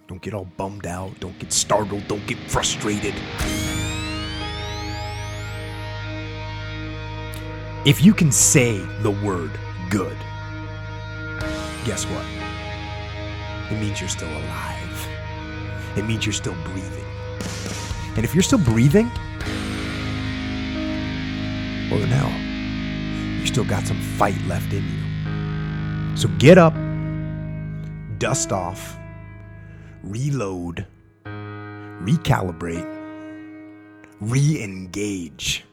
don't 0.06 0.22
get 0.22 0.32
all 0.32 0.46
bummed 0.56 0.86
out, 0.86 1.18
don't 1.18 1.36
get 1.40 1.52
startled, 1.52 2.06
don't 2.06 2.24
get 2.28 2.38
frustrated. 2.48 3.14
If 7.84 8.00
you 8.00 8.14
can 8.14 8.30
say 8.30 8.78
the 9.02 9.10
word 9.10 9.50
good, 9.94 10.18
guess 11.84 12.04
what? 12.06 12.24
it 13.70 13.78
means 13.80 14.00
you're 14.00 14.08
still 14.08 14.28
alive. 14.28 15.08
It 15.96 16.04
means 16.04 16.26
you're 16.26 16.32
still 16.32 16.56
breathing. 16.64 17.04
And 18.16 18.24
if 18.24 18.34
you're 18.34 18.42
still 18.42 18.58
breathing, 18.58 19.06
well, 21.90 22.00
then 22.00 22.08
hell, 22.08 23.40
you 23.40 23.46
still 23.46 23.64
got 23.64 23.84
some 23.84 24.00
fight 24.00 24.40
left 24.48 24.72
in 24.72 24.82
you. 24.82 26.16
So 26.16 26.28
get 26.38 26.58
up, 26.58 26.74
dust 28.18 28.50
off, 28.50 28.96
reload, 30.02 30.86
recalibrate, 31.24 32.88
re 34.20 34.60
engage, 34.60 35.64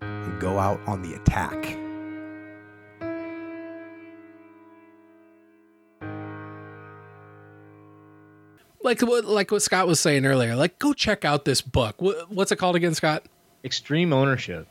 and 0.00 0.40
go 0.40 0.60
out 0.60 0.80
on 0.86 1.02
the 1.02 1.14
attack. 1.14 1.79
Like 8.82 9.00
what 9.00 9.24
like 9.24 9.50
what 9.50 9.62
Scott 9.62 9.86
was 9.86 10.00
saying 10.00 10.26
earlier. 10.26 10.56
Like, 10.56 10.78
go 10.78 10.92
check 10.92 11.24
out 11.24 11.44
this 11.44 11.60
book. 11.60 11.96
what's 12.28 12.52
it 12.52 12.56
called 12.56 12.76
again, 12.76 12.94
Scott? 12.94 13.24
Extreme 13.64 14.12
Ownership. 14.12 14.66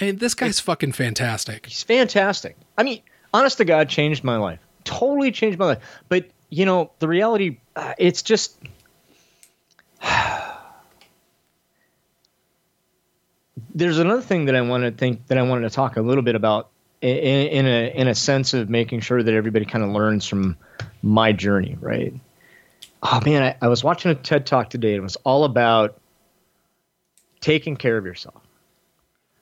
And 0.00 0.18
this 0.20 0.34
guy's 0.34 0.50
it's, 0.50 0.60
fucking 0.60 0.92
fantastic. 0.92 1.66
He's 1.66 1.82
fantastic. 1.82 2.56
I 2.76 2.84
mean, 2.84 3.02
honest 3.34 3.58
to 3.58 3.64
God, 3.64 3.88
changed 3.88 4.22
my 4.22 4.36
life. 4.36 4.60
Totally 4.84 5.32
changed 5.32 5.58
my 5.58 5.66
life. 5.66 5.78
But 6.08 6.28
you 6.50 6.64
know, 6.66 6.92
the 6.98 7.08
reality, 7.08 7.58
uh, 7.76 7.94
it's 7.98 8.22
just. 8.22 8.58
There's 13.74 13.98
another 13.98 14.22
thing 14.22 14.46
that 14.46 14.56
I 14.56 14.62
want 14.62 14.84
to 14.84 14.90
think 14.90 15.26
that 15.28 15.36
I 15.38 15.42
wanted 15.42 15.68
to 15.68 15.70
talk 15.70 15.96
a 15.96 16.00
little 16.02 16.22
bit 16.22 16.34
about 16.34 16.70
in, 17.00 17.46
in 17.48 17.66
a 17.66 17.92
in 17.94 18.08
a 18.08 18.14
sense 18.14 18.54
of 18.54 18.68
making 18.68 19.00
sure 19.00 19.22
that 19.22 19.34
everybody 19.34 19.64
kind 19.64 19.84
of 19.84 19.90
learns 19.90 20.26
from 20.26 20.56
my 21.02 21.32
journey, 21.32 21.76
right? 21.80 22.12
Oh 23.02 23.20
man, 23.24 23.42
I, 23.42 23.56
I 23.62 23.68
was 23.68 23.84
watching 23.84 24.10
a 24.10 24.14
TED 24.14 24.46
talk 24.46 24.70
today. 24.70 24.90
And 24.90 24.98
it 24.98 25.02
was 25.02 25.16
all 25.24 25.44
about 25.44 26.00
taking 27.40 27.76
care 27.76 27.96
of 27.96 28.04
yourself, 28.04 28.42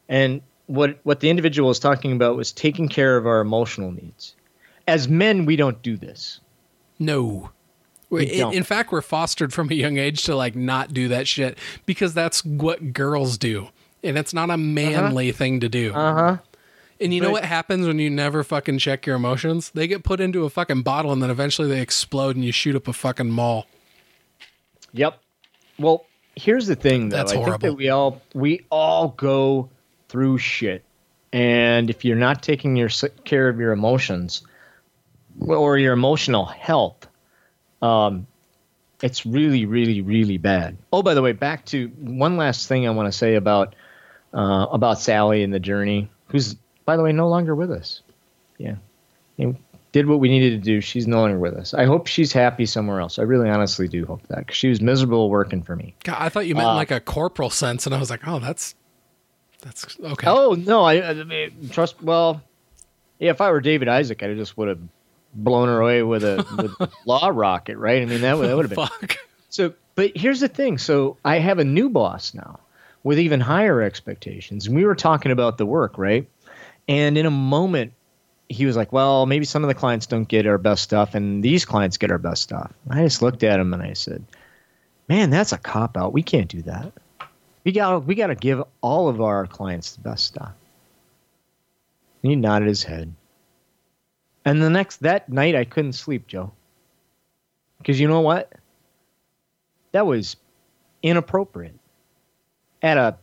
and 0.08 0.42
what 0.66 0.98
what 1.04 1.20
the 1.20 1.30
individual 1.30 1.68
was 1.68 1.78
talking 1.78 2.12
about 2.12 2.36
was 2.36 2.52
taking 2.52 2.88
care 2.88 3.16
of 3.16 3.26
our 3.26 3.40
emotional 3.40 3.92
needs. 3.92 4.34
As 4.86 5.08
men, 5.08 5.46
we 5.46 5.56
don't 5.56 5.80
do 5.82 5.96
this. 5.96 6.40
No. 6.98 7.50
In, 8.10 8.52
in, 8.52 8.62
fact, 8.62 8.92
we're 8.92 9.00
fostered 9.00 9.52
from 9.52 9.68
a 9.68 9.74
young 9.74 9.98
age 9.98 10.22
to 10.24 10.36
like 10.36 10.54
not 10.54 10.94
do 10.94 11.08
that 11.08 11.26
shit 11.26 11.58
because 11.86 12.14
that's 12.14 12.44
what 12.44 12.92
girls 12.92 13.36
do, 13.36 13.68
and 14.04 14.16
it's 14.16 14.32
not 14.32 14.48
a 14.48 14.56
manly 14.56 15.30
uh-huh. 15.30 15.36
thing 15.36 15.60
to 15.60 15.68
do. 15.68 15.92
Uh 15.92 16.14
huh. 16.14 16.36
And 17.00 17.12
you 17.12 17.20
know 17.20 17.30
what 17.30 17.44
happens 17.44 17.86
when 17.86 17.98
you 17.98 18.08
never 18.08 18.42
fucking 18.42 18.78
check 18.78 19.06
your 19.06 19.16
emotions? 19.16 19.70
They 19.70 19.86
get 19.86 20.02
put 20.02 20.20
into 20.20 20.44
a 20.44 20.50
fucking 20.50 20.82
bottle, 20.82 21.12
and 21.12 21.22
then 21.22 21.30
eventually 21.30 21.68
they 21.68 21.80
explode, 21.80 22.36
and 22.36 22.44
you 22.44 22.52
shoot 22.52 22.74
up 22.74 22.88
a 22.88 22.92
fucking 22.92 23.30
mall. 23.30 23.66
Yep. 24.92 25.20
Well, 25.78 26.06
here's 26.34 26.66
the 26.66 26.74
thing, 26.74 27.10
though. 27.10 27.16
That's 27.16 27.32
I 27.32 27.36
horrible. 27.36 27.58
think 27.58 27.62
that 27.62 27.74
we 27.74 27.90
all 27.90 28.22
we 28.34 28.64
all 28.70 29.08
go 29.08 29.68
through 30.08 30.38
shit, 30.38 30.84
and 31.32 31.90
if 31.90 32.04
you're 32.04 32.16
not 32.16 32.42
taking 32.42 32.76
your 32.76 32.88
care 33.24 33.48
of 33.48 33.58
your 33.58 33.72
emotions 33.72 34.42
or 35.46 35.76
your 35.76 35.92
emotional 35.92 36.46
health, 36.46 37.06
um, 37.82 38.26
it's 39.02 39.26
really, 39.26 39.66
really, 39.66 40.00
really 40.00 40.38
bad. 40.38 40.78
Oh, 40.92 41.02
by 41.02 41.12
the 41.12 41.20
way, 41.20 41.32
back 41.32 41.66
to 41.66 41.88
one 41.88 42.38
last 42.38 42.68
thing 42.68 42.86
I 42.86 42.90
want 42.90 43.12
to 43.12 43.16
say 43.16 43.34
about 43.34 43.74
uh, 44.32 44.66
about 44.70 44.98
Sally 44.98 45.42
and 45.42 45.52
the 45.52 45.60
journey, 45.60 46.10
who's 46.28 46.56
by 46.86 46.96
the 46.96 47.02
way 47.02 47.12
no 47.12 47.28
longer 47.28 47.54
with 47.54 47.70
us. 47.70 48.00
Yeah, 48.56 48.76
did 49.92 50.06
what 50.06 50.20
we 50.20 50.28
needed 50.28 50.50
to 50.50 50.58
do. 50.58 50.80
She's 50.80 51.06
no 51.06 51.20
longer 51.20 51.38
with 51.38 51.54
us. 51.54 51.74
I 51.74 51.84
hope 51.84 52.06
she's 52.06 52.32
happy 52.32 52.66
somewhere 52.66 53.00
else. 53.00 53.18
I 53.18 53.22
really, 53.22 53.50
honestly 53.50 53.88
do 53.88 54.06
hope 54.06 54.26
that 54.28 54.38
because 54.38 54.56
she 54.56 54.68
was 54.68 54.80
miserable 54.80 55.28
working 55.28 55.62
for 55.62 55.76
me. 55.76 55.94
God, 56.04 56.16
I 56.18 56.28
thought 56.28 56.46
you 56.46 56.54
meant 56.54 56.68
uh, 56.68 56.74
like 56.74 56.90
a 56.90 57.00
corporal 57.00 57.50
sense, 57.50 57.86
and 57.86 57.94
I 57.94 57.98
was 57.98 58.08
like, 58.08 58.20
oh, 58.26 58.38
that's 58.38 58.74
that's 59.60 59.98
okay. 60.02 60.26
Oh 60.28 60.52
no, 60.52 60.84
I, 60.84 61.10
I 61.10 61.14
mean, 61.24 61.68
trust. 61.70 62.02
Well, 62.02 62.42
yeah, 63.18 63.30
if 63.30 63.40
I 63.40 63.50
were 63.50 63.60
David 63.60 63.88
Isaac, 63.88 64.22
I 64.22 64.34
just 64.34 64.56
would 64.56 64.68
have 64.68 64.80
blown 65.34 65.68
her 65.68 65.80
away 65.80 66.02
with 66.02 66.24
a, 66.24 66.46
with 66.56 66.90
law 67.06 67.30
rocket, 67.32 67.76
right? 67.76 68.02
I 68.02 68.04
mean, 68.04 68.22
that 68.22 68.38
would 68.38 68.48
that 68.48 68.56
would 68.56 68.70
have 68.70 68.76
been. 68.76 68.86
Fuck. 69.00 69.16
So, 69.50 69.74
but 69.94 70.12
here's 70.14 70.40
the 70.40 70.48
thing. 70.48 70.78
So 70.78 71.16
I 71.24 71.38
have 71.38 71.58
a 71.58 71.64
new 71.64 71.88
boss 71.88 72.34
now 72.34 72.60
with 73.02 73.18
even 73.20 73.40
higher 73.40 73.80
expectations. 73.80 74.66
And 74.66 74.76
we 74.76 74.84
were 74.84 74.96
talking 74.96 75.32
about 75.32 75.58
the 75.58 75.64
work, 75.64 75.96
right? 75.96 76.28
And 76.88 77.18
in 77.18 77.26
a 77.26 77.30
moment, 77.30 77.92
he 78.48 78.66
was 78.66 78.76
like, 78.76 78.92
"Well, 78.92 79.26
maybe 79.26 79.44
some 79.44 79.64
of 79.64 79.68
the 79.68 79.74
clients 79.74 80.06
don't 80.06 80.28
get 80.28 80.46
our 80.46 80.58
best 80.58 80.82
stuff, 80.82 81.14
and 81.14 81.42
these 81.42 81.64
clients 81.64 81.96
get 81.96 82.10
our 82.10 82.18
best 82.18 82.42
stuff." 82.42 82.72
I 82.90 83.02
just 83.02 83.22
looked 83.22 83.42
at 83.42 83.58
him 83.58 83.74
and 83.74 83.82
I 83.82 83.92
said, 83.92 84.24
"Man, 85.08 85.30
that's 85.30 85.52
a 85.52 85.58
cop 85.58 85.96
out. 85.96 86.12
We 86.12 86.22
can't 86.22 86.48
do 86.48 86.62
that. 86.62 86.92
We 87.64 87.72
got 87.72 88.04
we 88.04 88.14
got 88.14 88.28
to 88.28 88.36
give 88.36 88.62
all 88.80 89.08
of 89.08 89.20
our 89.20 89.46
clients 89.46 89.96
the 89.96 90.02
best 90.02 90.24
stuff." 90.26 90.52
And 92.22 92.30
he 92.30 92.36
nodded 92.36 92.68
his 92.68 92.84
head. 92.84 93.12
And 94.44 94.62
the 94.62 94.70
next 94.70 94.98
that 94.98 95.28
night, 95.28 95.56
I 95.56 95.64
couldn't 95.64 95.94
sleep, 95.94 96.28
Joe, 96.28 96.52
because 97.78 97.98
you 97.98 98.06
know 98.06 98.20
what? 98.20 98.52
That 99.90 100.06
was 100.06 100.36
inappropriate 101.02 101.74
at 102.82 102.96
a 102.96 103.16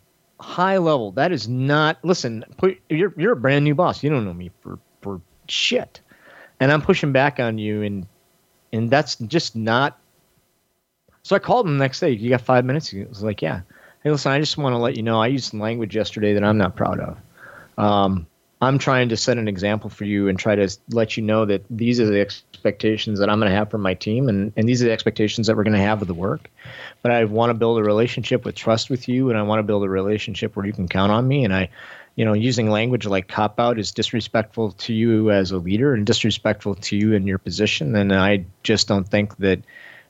high 0.43 0.77
level. 0.77 1.11
That 1.13 1.31
is 1.31 1.47
not. 1.47 1.97
Listen, 2.03 2.43
put, 2.57 2.79
you're 2.89 3.13
you're 3.17 3.33
a 3.33 3.37
brand 3.37 3.65
new 3.65 3.73
boss. 3.73 4.03
You 4.03 4.09
don't 4.09 4.25
know 4.25 4.33
me 4.33 4.51
for 4.61 4.77
for 5.01 5.21
shit, 5.47 6.01
and 6.59 6.71
I'm 6.71 6.81
pushing 6.81 7.11
back 7.11 7.39
on 7.39 7.57
you, 7.57 7.81
and 7.81 8.05
and 8.71 8.89
that's 8.89 9.15
just 9.15 9.55
not. 9.55 9.99
So 11.23 11.35
I 11.35 11.39
called 11.39 11.65
him 11.65 11.77
the 11.77 11.83
next 11.83 11.99
day. 11.99 12.11
You 12.11 12.29
got 12.29 12.41
five 12.41 12.65
minutes? 12.65 12.89
He 12.89 13.03
was 13.03 13.23
like, 13.23 13.41
"Yeah." 13.41 13.61
Hey, 14.03 14.11
listen, 14.11 14.33
I 14.33 14.39
just 14.39 14.57
want 14.57 14.73
to 14.73 14.77
let 14.77 14.97
you 14.97 15.03
know 15.03 15.21
I 15.21 15.27
used 15.27 15.49
some 15.51 15.61
language 15.61 15.95
yesterday 15.95 16.33
that 16.33 16.43
I'm 16.43 16.57
not 16.57 16.75
proud 16.75 16.99
of. 16.99 17.17
Um, 17.77 18.27
I'm 18.63 18.77
trying 18.77 19.09
to 19.09 19.17
set 19.17 19.37
an 19.37 19.47
example 19.47 19.89
for 19.89 20.05
you 20.05 20.27
and 20.27 20.39
try 20.39 20.55
to 20.55 20.69
let 20.89 21.17
you 21.17 21.23
know 21.23 21.45
that 21.45 21.65
these 21.69 21.99
are 21.99 22.05
the 22.05 22.19
expectations 22.19 23.19
that 23.19 23.29
I'm 23.29 23.39
going 23.39 23.51
to 23.51 23.55
have 23.55 23.69
for 23.69 23.77
my 23.77 23.93
team, 23.93 24.29
and, 24.29 24.53
and 24.55 24.67
these 24.67 24.81
are 24.81 24.85
the 24.85 24.91
expectations 24.91 25.47
that 25.47 25.57
we're 25.57 25.63
going 25.63 25.75
to 25.75 25.79
have 25.79 25.99
with 25.99 26.07
the 26.07 26.13
work. 26.13 26.49
But 27.01 27.11
I 27.11 27.25
want 27.25 27.49
to 27.49 27.53
build 27.53 27.77
a 27.77 27.83
relationship 27.83 28.45
with 28.45 28.55
trust 28.55 28.89
with 28.89 29.07
you, 29.07 29.29
and 29.29 29.37
I 29.37 29.43
want 29.43 29.59
to 29.59 29.63
build 29.63 29.83
a 29.83 29.89
relationship 29.89 30.55
where 30.55 30.65
you 30.65 30.73
can 30.73 30.87
count 30.87 31.11
on 31.11 31.27
me. 31.27 31.43
And 31.43 31.53
I, 31.53 31.69
you 32.15 32.25
know, 32.25 32.33
using 32.33 32.69
language 32.69 33.05
like 33.05 33.27
cop 33.27 33.59
out 33.59 33.77
is 33.77 33.91
disrespectful 33.91 34.71
to 34.71 34.93
you 34.93 35.31
as 35.31 35.51
a 35.51 35.57
leader 35.57 35.93
and 35.93 36.05
disrespectful 36.05 36.75
to 36.75 36.95
you 36.95 37.13
in 37.13 37.27
your 37.27 37.39
position. 37.39 37.95
And 37.95 38.13
I 38.13 38.45
just 38.63 38.87
don't 38.87 39.07
think 39.07 39.35
that 39.37 39.59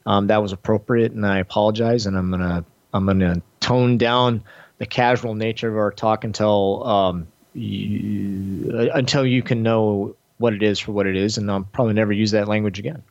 um, 0.06 0.28
that 0.28 0.42
was 0.42 0.52
appropriate. 0.52 1.12
And 1.12 1.26
I 1.26 1.40
apologize, 1.40 2.06
and 2.06 2.18
I'm 2.18 2.30
gonna 2.30 2.66
I'm 2.94 3.06
gonna 3.06 3.42
tone 3.60 3.98
down 3.98 4.44
the 4.78 4.86
casual 4.86 5.34
nature 5.36 5.70
of 5.70 5.78
our 5.78 5.92
talk 5.92 6.24
until 6.24 6.86
um, 6.86 7.28
you, 7.54 8.90
until 8.94 9.26
you 9.26 9.42
can 9.44 9.64
know 9.64 10.16
what 10.38 10.54
it 10.54 10.64
is 10.64 10.80
for 10.80 10.92
what 10.92 11.08
it 11.08 11.16
is, 11.16 11.38
and 11.38 11.50
I'll 11.50 11.64
probably 11.64 11.94
never 11.94 12.12
use 12.12 12.32
that 12.32 12.48
language 12.48 12.80
again. 12.80 13.04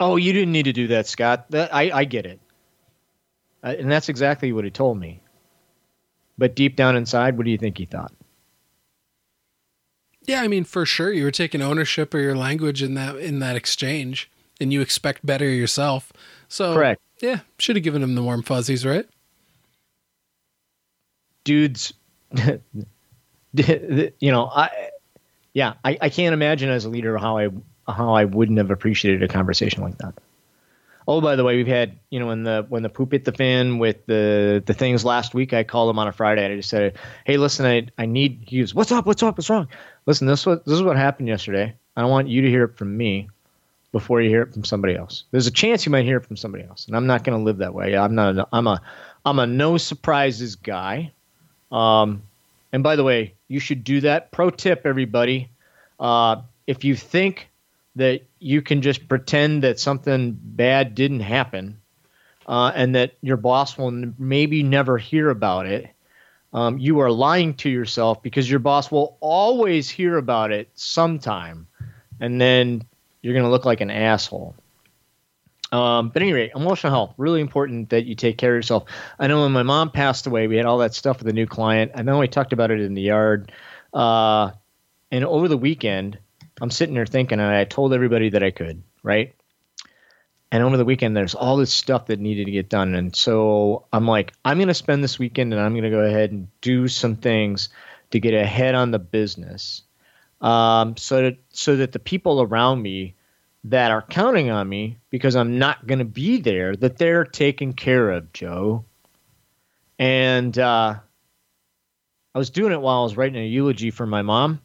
Oh, 0.00 0.16
you 0.16 0.32
didn't 0.32 0.52
need 0.52 0.64
to 0.64 0.72
do 0.72 0.88
that, 0.88 1.06
Scott. 1.06 1.50
That, 1.50 1.74
I, 1.74 1.90
I 1.92 2.04
get 2.04 2.26
it. 2.26 2.40
Uh, 3.64 3.74
and 3.78 3.90
that's 3.90 4.08
exactly 4.08 4.52
what 4.52 4.64
he 4.64 4.70
told 4.70 4.98
me. 4.98 5.20
But 6.36 6.54
deep 6.54 6.76
down 6.76 6.94
inside, 6.94 7.36
what 7.36 7.44
do 7.44 7.50
you 7.50 7.58
think 7.58 7.78
he 7.78 7.84
thought? 7.84 8.12
Yeah, 10.24 10.42
I 10.42 10.48
mean, 10.48 10.64
for 10.64 10.86
sure, 10.86 11.12
you 11.12 11.24
were 11.24 11.30
taking 11.30 11.62
ownership 11.62 12.14
of 12.14 12.20
your 12.20 12.36
language 12.36 12.82
in 12.82 12.94
that 12.94 13.16
in 13.16 13.40
that 13.40 13.56
exchange, 13.56 14.30
and 14.60 14.72
you 14.72 14.80
expect 14.80 15.26
better 15.26 15.48
yourself. 15.48 16.12
So, 16.48 16.74
correct. 16.74 17.00
Yeah, 17.20 17.40
should 17.58 17.76
have 17.76 17.82
given 17.82 18.02
him 18.02 18.14
the 18.14 18.22
warm 18.22 18.42
fuzzies, 18.42 18.86
right? 18.86 19.06
Dudes 21.42 21.94
you 23.54 24.32
know, 24.32 24.46
I 24.46 24.90
yeah, 25.54 25.74
I, 25.84 25.98
I 26.00 26.08
can't 26.10 26.34
imagine 26.34 26.70
as 26.70 26.84
a 26.84 26.88
leader 26.88 27.16
how 27.18 27.38
I 27.38 27.48
how 27.88 28.14
I 28.14 28.24
wouldn't 28.24 28.58
have 28.58 28.70
appreciated 28.70 29.22
a 29.22 29.28
conversation 29.28 29.82
like 29.82 29.98
that. 29.98 30.14
Oh, 31.06 31.22
by 31.22 31.36
the 31.36 31.44
way, 31.44 31.56
we've 31.56 31.66
had 31.66 31.98
you 32.10 32.20
know 32.20 32.26
when 32.26 32.42
the 32.42 32.66
when 32.68 32.82
the 32.82 32.90
poop 32.90 33.12
hit 33.12 33.24
the 33.24 33.32
fan 33.32 33.78
with 33.78 34.04
the 34.06 34.62
the 34.64 34.74
things 34.74 35.04
last 35.04 35.34
week. 35.34 35.54
I 35.54 35.64
called 35.64 35.88
him 35.88 35.98
on 35.98 36.06
a 36.06 36.12
Friday 36.12 36.44
and 36.44 36.52
I 36.52 36.56
just 36.56 36.68
said, 36.68 36.98
"Hey, 37.24 37.38
listen, 37.38 37.64
I 37.64 37.86
I 37.96 38.04
need." 38.04 38.50
Goes, 38.50 38.74
"What's 38.74 38.92
up? 38.92 39.06
What's 39.06 39.22
up? 39.22 39.38
What's 39.38 39.48
wrong?" 39.48 39.68
Listen, 40.04 40.26
this 40.26 40.44
what 40.44 40.66
this 40.66 40.74
is 40.74 40.82
what 40.82 40.98
happened 40.98 41.28
yesterday. 41.28 41.74
I 41.96 42.04
want 42.04 42.28
you 42.28 42.42
to 42.42 42.48
hear 42.48 42.64
it 42.64 42.76
from 42.76 42.96
me 42.96 43.30
before 43.90 44.20
you 44.20 44.28
hear 44.28 44.42
it 44.42 44.52
from 44.52 44.64
somebody 44.64 44.94
else. 44.94 45.24
There's 45.30 45.46
a 45.46 45.50
chance 45.50 45.86
you 45.86 45.90
might 45.90 46.04
hear 46.04 46.18
it 46.18 46.26
from 46.26 46.36
somebody 46.36 46.64
else, 46.64 46.86
and 46.86 46.94
I'm 46.94 47.06
not 47.06 47.24
going 47.24 47.38
to 47.38 47.42
live 47.42 47.58
that 47.58 47.72
way. 47.72 47.96
I'm 47.96 48.14
not. 48.14 48.36
A, 48.36 48.46
I'm 48.52 48.66
a 48.66 48.82
I'm 49.24 49.38
a 49.38 49.46
no 49.46 49.78
surprises 49.78 50.56
guy. 50.56 51.12
Um, 51.70 52.22
and 52.72 52.82
by 52.82 52.96
the 52.96 53.04
way, 53.04 53.34
you 53.48 53.60
should 53.60 53.84
do 53.84 54.00
that. 54.02 54.30
Pro 54.30 54.50
tip, 54.50 54.82
everybody. 54.84 55.50
Uh, 55.98 56.42
if 56.66 56.84
you 56.84 56.94
think 56.94 57.48
that 57.96 58.22
you 58.38 58.62
can 58.62 58.82
just 58.82 59.08
pretend 59.08 59.62
that 59.62 59.80
something 59.80 60.38
bad 60.40 60.94
didn't 60.94 61.20
happen 61.20 61.80
uh, 62.46 62.70
and 62.74 62.94
that 62.94 63.14
your 63.22 63.36
boss 63.36 63.76
will 63.76 64.12
maybe 64.18 64.62
never 64.62 64.98
hear 64.98 65.30
about 65.30 65.66
it, 65.66 65.88
um, 66.52 66.78
you 66.78 67.00
are 67.00 67.10
lying 67.10 67.54
to 67.54 67.68
yourself 67.68 68.22
because 68.22 68.48
your 68.48 68.60
boss 68.60 68.90
will 68.90 69.16
always 69.20 69.90
hear 69.90 70.16
about 70.16 70.52
it 70.52 70.68
sometime. 70.74 71.66
And 72.20 72.40
then 72.40 72.82
you're 73.22 73.34
going 73.34 73.44
to 73.44 73.50
look 73.50 73.64
like 73.64 73.80
an 73.80 73.90
asshole. 73.90 74.54
Um, 75.70 76.08
but 76.08 76.22
anyway, 76.22 76.50
emotional 76.54 76.92
health 76.92 77.14
really 77.18 77.40
important 77.40 77.90
that 77.90 78.06
you 78.06 78.14
take 78.14 78.38
care 78.38 78.52
of 78.52 78.58
yourself. 78.58 78.84
I 79.18 79.26
know 79.26 79.42
when 79.42 79.52
my 79.52 79.62
mom 79.62 79.90
passed 79.90 80.26
away, 80.26 80.46
we 80.46 80.56
had 80.56 80.66
all 80.66 80.78
that 80.78 80.94
stuff 80.94 81.18
with 81.18 81.28
a 81.28 81.32
new 81.32 81.46
client. 81.46 81.92
I 81.94 82.02
know 82.02 82.18
we 82.18 82.28
talked 82.28 82.52
about 82.52 82.70
it 82.70 82.80
in 82.80 82.94
the 82.94 83.02
yard. 83.02 83.52
Uh, 83.92 84.52
and 85.10 85.24
over 85.24 85.48
the 85.48 85.58
weekend, 85.58 86.18
I'm 86.60 86.70
sitting 86.70 86.94
there 86.94 87.06
thinking, 87.06 87.38
and 87.38 87.48
I 87.48 87.64
told 87.64 87.92
everybody 87.92 88.30
that 88.30 88.42
I 88.42 88.50
could, 88.50 88.82
right? 89.02 89.34
And 90.50 90.62
over 90.62 90.78
the 90.78 90.84
weekend, 90.84 91.16
there's 91.16 91.34
all 91.34 91.56
this 91.58 91.72
stuff 91.72 92.06
that 92.06 92.20
needed 92.20 92.46
to 92.46 92.50
get 92.50 92.70
done. 92.70 92.94
And 92.94 93.14
so 93.14 93.84
I'm 93.92 94.06
like, 94.06 94.32
I'm 94.44 94.56
going 94.56 94.68
to 94.68 94.74
spend 94.74 95.04
this 95.04 95.18
weekend 95.18 95.52
and 95.52 95.60
I'm 95.60 95.72
going 95.72 95.84
to 95.84 95.90
go 95.90 96.00
ahead 96.00 96.32
and 96.32 96.48
do 96.62 96.88
some 96.88 97.16
things 97.16 97.68
to 98.12 98.20
get 98.20 98.32
ahead 98.32 98.74
on 98.74 98.90
the 98.90 98.98
business 98.98 99.82
um, 100.40 100.96
so, 100.96 101.22
that, 101.22 101.36
so 101.50 101.76
that 101.76 101.92
the 101.92 101.98
people 101.98 102.40
around 102.40 102.80
me 102.80 103.14
that 103.70 103.90
are 103.90 104.02
counting 104.02 104.50
on 104.50 104.68
me 104.68 104.98
because 105.10 105.36
I'm 105.36 105.58
not 105.58 105.86
going 105.86 105.98
to 105.98 106.04
be 106.04 106.40
there 106.40 106.74
that 106.76 106.98
they're 106.98 107.24
taken 107.24 107.72
care 107.72 108.10
of, 108.10 108.32
Joe. 108.32 108.84
And 109.98 110.58
uh, 110.58 110.94
I 112.34 112.38
was 112.38 112.50
doing 112.50 112.72
it 112.72 112.80
while 112.80 113.00
I 113.00 113.02
was 113.02 113.16
writing 113.16 113.42
a 113.42 113.46
eulogy 113.46 113.90
for 113.90 114.06
my 114.06 114.22
mom. 114.22 114.60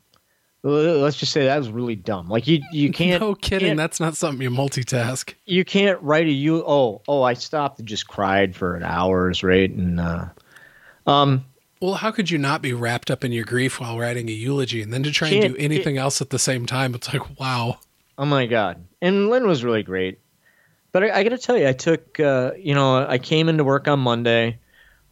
Let's 0.66 1.18
just 1.18 1.34
say 1.34 1.44
that 1.46 1.58
was 1.58 1.70
really 1.70 1.98
dumb. 1.98 2.30
Like 2.30 2.48
you, 2.48 2.62
you 2.72 2.92
can't. 2.94 3.20
no 3.20 3.36
kidding. 3.36 3.70
Can't, 3.70 3.78
that's 3.78 4.00
not 4.00 4.16
something 4.16 4.42
you 4.42 4.50
multitask. 4.50 5.34
You 5.46 5.66
can't 5.66 6.02
write 6.02 6.28
a 6.28 6.32
you. 6.32 6.64
Oh, 6.66 7.02
oh! 7.06 7.24
I 7.24 7.34
stopped 7.34 7.80
and 7.80 7.88
just 7.88 8.08
cried 8.08 8.56
for 8.56 8.76
an 8.76 8.84
hours, 8.84 9.44
right? 9.44 9.70
And 9.70 10.00
uh, 10.00 10.28
um, 11.06 11.44
Well, 11.82 11.96
how 11.96 12.12
could 12.12 12.32
you 12.32 12.38
not 12.38 12.62
be 12.62 12.72
wrapped 12.72 13.12
up 13.12 13.26
in 13.26 13.34
your 13.34 13.44
grief 13.44 13.82
while 13.82 14.00
writing 14.00 14.30
a 14.30 14.32
eulogy 14.32 14.82
and 14.82 14.94
then 14.94 15.04
to 15.04 15.12
try 15.12 15.28
and 15.28 15.54
do 15.54 15.60
anything 15.60 15.98
else 15.98 16.22
at 16.22 16.30
the 16.30 16.40
same 16.40 16.66
time? 16.66 16.96
It's 16.96 17.12
like, 17.12 17.38
wow. 17.38 17.80
Oh 18.18 18.26
my 18.26 18.46
god! 18.46 18.84
And 19.02 19.30
Lynn 19.30 19.48
was 19.48 19.64
really 19.64 19.84
great, 19.84 20.20
but 20.92 21.04
I, 21.04 21.20
I 21.20 21.24
got 21.24 21.30
to 21.30 21.38
tell 21.38 21.58
you, 21.58 21.68
I 21.68 21.74
took 21.74 22.20
uh, 22.20 22.52
you 22.58 22.76
know 22.76 23.06
I 23.08 23.18
came 23.18 23.50
into 23.50 23.64
work 23.64 23.88
on 23.88 24.00
Monday. 24.00 24.60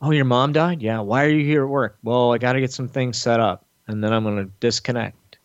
Oh, 0.01 0.11
your 0.11 0.25
mom 0.25 0.51
died? 0.53 0.81
Yeah. 0.81 1.01
Why 1.01 1.25
are 1.25 1.29
you 1.29 1.45
here 1.45 1.63
at 1.63 1.69
work? 1.69 1.97
Well, 2.03 2.33
I 2.33 2.39
got 2.39 2.53
to 2.53 2.59
get 2.59 2.71
some 2.71 2.87
things 2.87 3.21
set 3.21 3.39
up, 3.39 3.65
and 3.87 4.03
then 4.03 4.13
I'm 4.13 4.23
going 4.23 4.37
to 4.37 4.51
disconnect. 4.59 5.37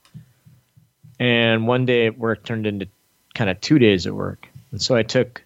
And 1.19 1.67
one 1.67 1.87
day 1.87 2.07
at 2.07 2.19
work 2.19 2.45
turned 2.45 2.67
into 2.67 2.89
kind 3.35 3.51
of 3.51 3.61
two 3.61 3.79
days 3.79 4.07
at 4.07 4.15
work, 4.15 4.49
and 4.71 4.81
so 4.81 4.95
I 4.95 5.03
took 5.03 5.43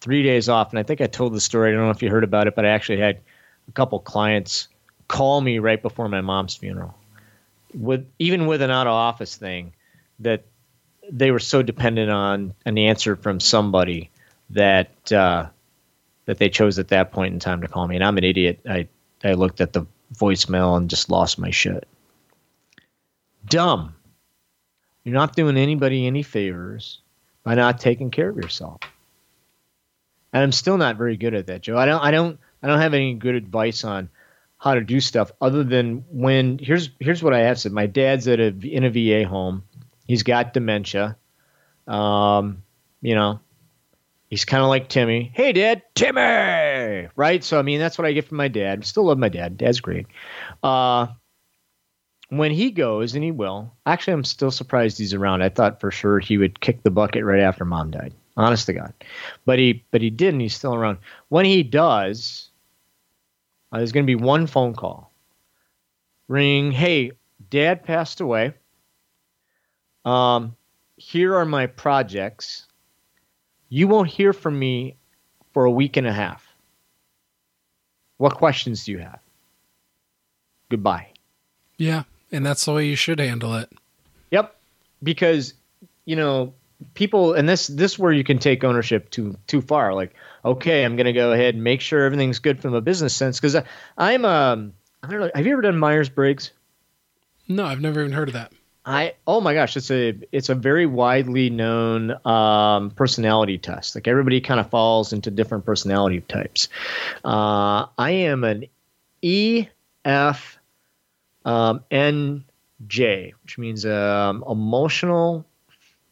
three 0.00 0.22
days 0.22 0.48
off. 0.48 0.70
And 0.70 0.78
I 0.78 0.82
think 0.82 1.00
I 1.00 1.06
told 1.06 1.34
the 1.34 1.40
story. 1.40 1.70
I 1.70 1.72
don't 1.72 1.84
know 1.84 1.90
if 1.90 2.02
you 2.02 2.10
heard 2.10 2.24
about 2.24 2.46
it, 2.46 2.54
but 2.54 2.64
I 2.64 2.68
actually 2.68 3.00
had 3.00 3.20
a 3.68 3.72
couple 3.72 3.98
clients 4.00 4.68
call 5.08 5.40
me 5.40 5.58
right 5.58 5.82
before 5.82 6.08
my 6.08 6.20
mom's 6.20 6.54
funeral, 6.54 6.94
with 7.74 8.06
even 8.18 8.46
with 8.46 8.62
an 8.62 8.70
out 8.70 8.86
of 8.86 8.92
office 8.92 9.36
thing, 9.36 9.72
that 10.20 10.44
they 11.10 11.30
were 11.30 11.38
so 11.38 11.62
dependent 11.62 12.10
on 12.10 12.54
an 12.64 12.78
answer 12.78 13.16
from 13.16 13.40
somebody 13.40 14.10
that 14.50 15.12
uh, 15.12 15.46
that 16.26 16.38
they 16.38 16.48
chose 16.48 16.78
at 16.78 16.88
that 16.88 17.12
point 17.12 17.34
in 17.34 17.40
time 17.40 17.62
to 17.62 17.68
call 17.68 17.86
me. 17.86 17.96
And 17.96 18.04
I'm 18.04 18.18
an 18.18 18.24
idiot. 18.24 18.60
I 18.68 18.88
I 19.22 19.32
looked 19.32 19.60
at 19.60 19.72
the 19.72 19.86
voicemail 20.14 20.76
and 20.76 20.90
just 20.90 21.10
lost 21.10 21.38
my 21.38 21.50
shit. 21.50 21.86
Dumb. 23.46 23.94
You're 25.04 25.14
not 25.14 25.34
doing 25.34 25.56
anybody 25.56 26.06
any 26.06 26.22
favors 26.22 27.00
by 27.42 27.54
not 27.54 27.80
taking 27.80 28.10
care 28.10 28.28
of 28.28 28.36
yourself. 28.36 28.80
And 30.32 30.42
I'm 30.42 30.52
still 30.52 30.76
not 30.76 30.96
very 30.96 31.16
good 31.16 31.34
at 31.34 31.46
that, 31.46 31.62
Joe. 31.62 31.76
I 31.76 31.86
don't 31.86 32.02
I 32.02 32.10
don't 32.10 32.38
I 32.62 32.68
don't 32.68 32.80
have 32.80 32.94
any 32.94 33.14
good 33.14 33.34
advice 33.34 33.84
on 33.84 34.08
how 34.58 34.74
to 34.74 34.82
do 34.82 35.00
stuff 35.00 35.32
other 35.40 35.64
than 35.64 36.04
when 36.10 36.58
here's 36.58 36.90
here's 37.00 37.22
what 37.22 37.34
I 37.34 37.40
have 37.40 37.58
said. 37.58 37.72
My 37.72 37.86
dad's 37.86 38.28
at 38.28 38.40
a 38.40 38.48
in 38.48 38.84
a 38.84 38.90
VA 38.90 39.26
home. 39.26 39.64
He's 40.10 40.24
got 40.24 40.52
dementia. 40.52 41.16
Um, 41.86 42.64
you 43.00 43.14
know, 43.14 43.38
he's 44.28 44.44
kind 44.44 44.60
of 44.60 44.68
like 44.68 44.88
Timmy. 44.88 45.30
Hey, 45.32 45.52
Dad, 45.52 45.82
Timmy, 45.94 47.06
right? 47.14 47.44
So 47.44 47.60
I 47.60 47.62
mean, 47.62 47.78
that's 47.78 47.96
what 47.96 48.08
I 48.08 48.12
get 48.12 48.26
from 48.26 48.38
my 48.38 48.48
dad. 48.48 48.84
Still 48.84 49.04
love 49.04 49.18
my 49.18 49.28
dad. 49.28 49.56
Dad's 49.56 49.78
great. 49.78 50.08
Uh, 50.64 51.06
when 52.28 52.50
he 52.50 52.72
goes, 52.72 53.14
and 53.14 53.22
he 53.22 53.30
will. 53.30 53.72
Actually, 53.86 54.14
I'm 54.14 54.24
still 54.24 54.50
surprised 54.50 54.98
he's 54.98 55.14
around. 55.14 55.42
I 55.42 55.48
thought 55.48 55.78
for 55.78 55.92
sure 55.92 56.18
he 56.18 56.38
would 56.38 56.58
kick 56.58 56.82
the 56.82 56.90
bucket 56.90 57.24
right 57.24 57.38
after 57.38 57.64
Mom 57.64 57.92
died. 57.92 58.12
Honest 58.36 58.66
to 58.66 58.72
God, 58.72 58.92
but 59.46 59.60
he 59.60 59.84
but 59.92 60.02
he 60.02 60.10
didn't. 60.10 60.40
He's 60.40 60.56
still 60.56 60.74
around. 60.74 60.98
When 61.28 61.44
he 61.44 61.62
does, 61.62 62.50
uh, 63.70 63.76
there's 63.76 63.92
going 63.92 64.06
to 64.06 64.10
be 64.10 64.20
one 64.20 64.48
phone 64.48 64.74
call. 64.74 65.12
Ring. 66.26 66.72
Hey, 66.72 67.12
Dad 67.48 67.84
passed 67.84 68.20
away. 68.20 68.54
Um, 70.04 70.56
here 70.96 71.34
are 71.36 71.44
my 71.44 71.66
projects. 71.66 72.66
You 73.68 73.88
won't 73.88 74.08
hear 74.08 74.32
from 74.32 74.58
me 74.58 74.96
for 75.52 75.64
a 75.64 75.70
week 75.70 75.96
and 75.96 76.06
a 76.06 76.12
half. 76.12 76.46
What 78.18 78.34
questions 78.34 78.84
do 78.84 78.92
you 78.92 78.98
have? 78.98 79.20
Goodbye. 80.68 81.08
Yeah. 81.78 82.04
And 82.32 82.44
that's 82.44 82.64
the 82.64 82.72
way 82.72 82.86
you 82.86 82.96
should 82.96 83.18
handle 83.18 83.54
it. 83.54 83.70
Yep. 84.30 84.54
Because, 85.02 85.54
you 86.04 86.16
know, 86.16 86.52
people 86.94 87.34
and 87.34 87.48
this 87.48 87.66
this 87.66 87.98
where 87.98 88.12
you 88.12 88.24
can 88.24 88.38
take 88.38 88.64
ownership 88.64 89.10
too 89.10 89.36
too 89.46 89.60
far. 89.60 89.94
Like, 89.94 90.14
okay, 90.44 90.84
I'm 90.84 90.96
gonna 90.96 91.12
go 91.12 91.32
ahead 91.32 91.54
and 91.54 91.64
make 91.64 91.80
sure 91.80 92.04
everything's 92.04 92.38
good 92.38 92.60
from 92.60 92.74
a 92.74 92.80
business 92.80 93.14
sense. 93.14 93.40
Because 93.40 93.56
I'm 93.96 94.24
um 94.24 94.74
I 95.02 95.10
don't 95.10 95.20
know, 95.20 95.30
have 95.34 95.46
you 95.46 95.52
ever 95.52 95.62
done 95.62 95.78
Myers 95.78 96.08
Briggs? 96.08 96.52
No, 97.48 97.64
I've 97.64 97.80
never 97.80 98.00
even 98.00 98.12
heard 98.12 98.28
of 98.28 98.34
that. 98.34 98.52
I 98.84 99.14
oh 99.26 99.40
my 99.42 99.52
gosh, 99.52 99.76
it's 99.76 99.90
a 99.90 100.18
it's 100.32 100.48
a 100.48 100.54
very 100.54 100.86
widely 100.86 101.50
known 101.50 102.14
um, 102.26 102.90
personality 102.90 103.58
test. 103.58 103.94
Like 103.94 104.08
everybody 104.08 104.40
kind 104.40 104.58
of 104.58 104.70
falls 104.70 105.12
into 105.12 105.30
different 105.30 105.66
personality 105.66 106.22
types. 106.22 106.68
Uh, 107.22 107.86
I 107.98 108.10
am 108.10 108.42
an 108.42 108.64
E 109.20 109.66
F 110.04 110.58
um, 111.44 111.84
N 111.90 112.44
J, 112.86 113.34
which 113.42 113.58
means 113.58 113.84
um, 113.84 114.42
emotional, 114.48 115.44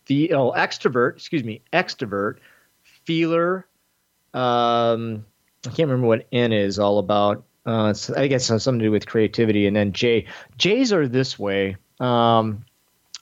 the 0.07 0.35
oh 0.35 0.53
extrovert. 0.53 1.16
Excuse 1.16 1.45
me, 1.45 1.62
extrovert, 1.73 2.36
feeler. 2.82 3.66
Um, 4.35 5.24
I 5.66 5.70
can't 5.70 5.89
remember 5.89 6.07
what 6.07 6.27
N 6.32 6.53
is 6.53 6.78
all 6.78 6.99
about. 6.99 7.45
Uh, 7.65 7.95
I 8.15 8.27
guess 8.27 8.49
it 8.49 8.53
has 8.53 8.62
something 8.62 8.81
to 8.81 8.85
do 8.85 8.90
with 8.90 9.07
creativity. 9.07 9.66
And 9.66 9.74
then 9.74 9.93
J. 9.93 10.27
J's 10.59 10.93
are 10.93 11.09
this 11.09 11.39
way. 11.39 11.77
Um, 12.01 12.65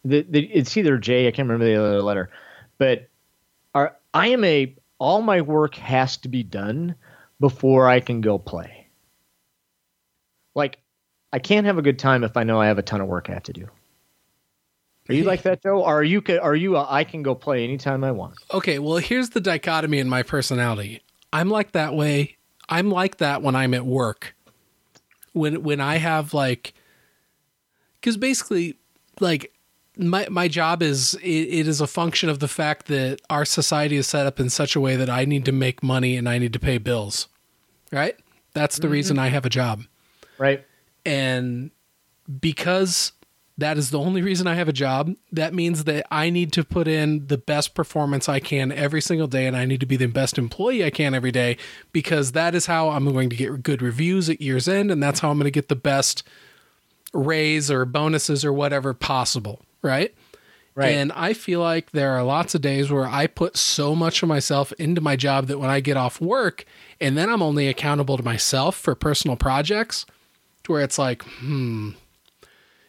the, 0.04 0.26
the, 0.28 0.44
it's 0.44 0.76
either 0.76 0.98
J. 0.98 1.26
I 1.26 1.30
can't 1.30 1.48
remember 1.48 1.64
the 1.64 1.76
other 1.76 2.02
letter, 2.02 2.30
but 2.78 3.08
are, 3.74 3.96
I 4.14 4.28
am 4.28 4.44
a. 4.44 4.74
All 4.98 5.20
my 5.20 5.42
work 5.42 5.74
has 5.74 6.16
to 6.18 6.28
be 6.28 6.42
done 6.42 6.94
before 7.38 7.86
I 7.86 8.00
can 8.00 8.22
go 8.22 8.38
play. 8.38 8.86
Like, 10.54 10.78
I 11.34 11.38
can't 11.38 11.66
have 11.66 11.76
a 11.76 11.82
good 11.82 11.98
time 11.98 12.24
if 12.24 12.36
I 12.36 12.44
know 12.44 12.58
I 12.58 12.66
have 12.68 12.78
a 12.78 12.82
ton 12.82 13.02
of 13.02 13.08
work 13.08 13.28
I 13.28 13.34
have 13.34 13.42
to 13.44 13.52
do. 13.52 13.68
Are 15.08 15.14
you 15.14 15.24
like 15.24 15.42
that, 15.42 15.62
Joe? 15.62 15.82
Or 15.82 15.98
are 15.98 16.02
you? 16.02 16.22
Are 16.40 16.56
you? 16.56 16.76
A, 16.76 16.86
I 16.88 17.04
can 17.04 17.22
go 17.22 17.34
play 17.34 17.62
anytime 17.62 18.02
I 18.02 18.10
want. 18.10 18.36
Okay, 18.52 18.78
well, 18.78 18.96
here's 18.96 19.30
the 19.30 19.40
dichotomy 19.40 19.98
in 19.98 20.08
my 20.08 20.22
personality. 20.22 21.02
I'm 21.32 21.50
like 21.50 21.72
that 21.72 21.94
way. 21.94 22.36
I'm 22.68 22.90
like 22.90 23.18
that 23.18 23.42
when 23.42 23.54
I'm 23.54 23.74
at 23.74 23.86
work. 23.86 24.34
When 25.32 25.62
when 25.62 25.80
I 25.80 25.96
have 25.96 26.32
like 26.34 26.74
cuz 28.06 28.16
basically 28.16 28.76
like 29.20 29.52
my 29.96 30.26
my 30.30 30.48
job 30.48 30.82
is 30.82 31.14
it, 31.22 31.26
it 31.26 31.68
is 31.68 31.80
a 31.80 31.86
function 31.86 32.28
of 32.28 32.38
the 32.38 32.48
fact 32.48 32.86
that 32.86 33.20
our 33.30 33.44
society 33.44 33.96
is 33.96 34.06
set 34.06 34.26
up 34.26 34.38
in 34.38 34.50
such 34.50 34.76
a 34.76 34.80
way 34.80 34.96
that 34.96 35.10
I 35.10 35.24
need 35.24 35.44
to 35.46 35.52
make 35.52 35.82
money 35.82 36.16
and 36.16 36.28
I 36.28 36.38
need 36.38 36.52
to 36.52 36.58
pay 36.58 36.78
bills. 36.78 37.28
Right? 37.90 38.16
That's 38.52 38.76
the 38.76 38.82
mm-hmm. 38.82 38.92
reason 38.92 39.18
I 39.18 39.28
have 39.28 39.46
a 39.46 39.50
job. 39.50 39.82
Right. 40.38 40.64
And 41.04 41.70
because 42.40 43.12
that 43.58 43.78
is 43.78 43.90
the 43.90 43.98
only 43.98 44.20
reason 44.20 44.46
I 44.46 44.54
have 44.54 44.68
a 44.68 44.72
job, 44.72 45.14
that 45.32 45.54
means 45.54 45.84
that 45.84 46.06
I 46.10 46.28
need 46.28 46.52
to 46.54 46.64
put 46.64 46.88
in 46.88 47.28
the 47.28 47.38
best 47.38 47.74
performance 47.74 48.28
I 48.28 48.40
can 48.40 48.70
every 48.70 49.00
single 49.00 49.28
day 49.28 49.46
and 49.46 49.56
I 49.56 49.64
need 49.64 49.80
to 49.80 49.86
be 49.86 49.96
the 49.96 50.06
best 50.06 50.36
employee 50.36 50.84
I 50.84 50.90
can 50.90 51.14
every 51.14 51.32
day 51.32 51.56
because 51.92 52.32
that 52.32 52.54
is 52.54 52.66
how 52.66 52.90
I'm 52.90 53.10
going 53.10 53.30
to 53.30 53.36
get 53.36 53.62
good 53.62 53.80
reviews 53.80 54.28
at 54.28 54.42
year's 54.42 54.68
end 54.68 54.90
and 54.90 55.02
that's 55.02 55.20
how 55.20 55.30
I'm 55.30 55.38
going 55.38 55.44
to 55.44 55.50
get 55.50 55.68
the 55.68 55.76
best 55.76 56.22
raise 57.12 57.70
or 57.70 57.84
bonuses 57.84 58.44
or 58.44 58.52
whatever 58.52 58.94
possible, 58.94 59.62
right? 59.82 60.14
Right. 60.74 60.88
And 60.88 61.10
I 61.12 61.32
feel 61.32 61.60
like 61.60 61.92
there 61.92 62.10
are 62.12 62.22
lots 62.22 62.54
of 62.54 62.60
days 62.60 62.90
where 62.90 63.06
I 63.06 63.26
put 63.26 63.56
so 63.56 63.94
much 63.94 64.22
of 64.22 64.28
myself 64.28 64.72
into 64.74 65.00
my 65.00 65.16
job 65.16 65.46
that 65.46 65.58
when 65.58 65.70
I 65.70 65.80
get 65.80 65.96
off 65.96 66.20
work 66.20 66.66
and 67.00 67.16
then 67.16 67.30
I'm 67.30 67.40
only 67.40 67.66
accountable 67.66 68.18
to 68.18 68.22
myself 68.22 68.76
for 68.76 68.94
personal 68.94 69.36
projects, 69.36 70.04
to 70.64 70.72
where 70.72 70.82
it's 70.82 70.98
like, 70.98 71.22
hmm, 71.22 71.92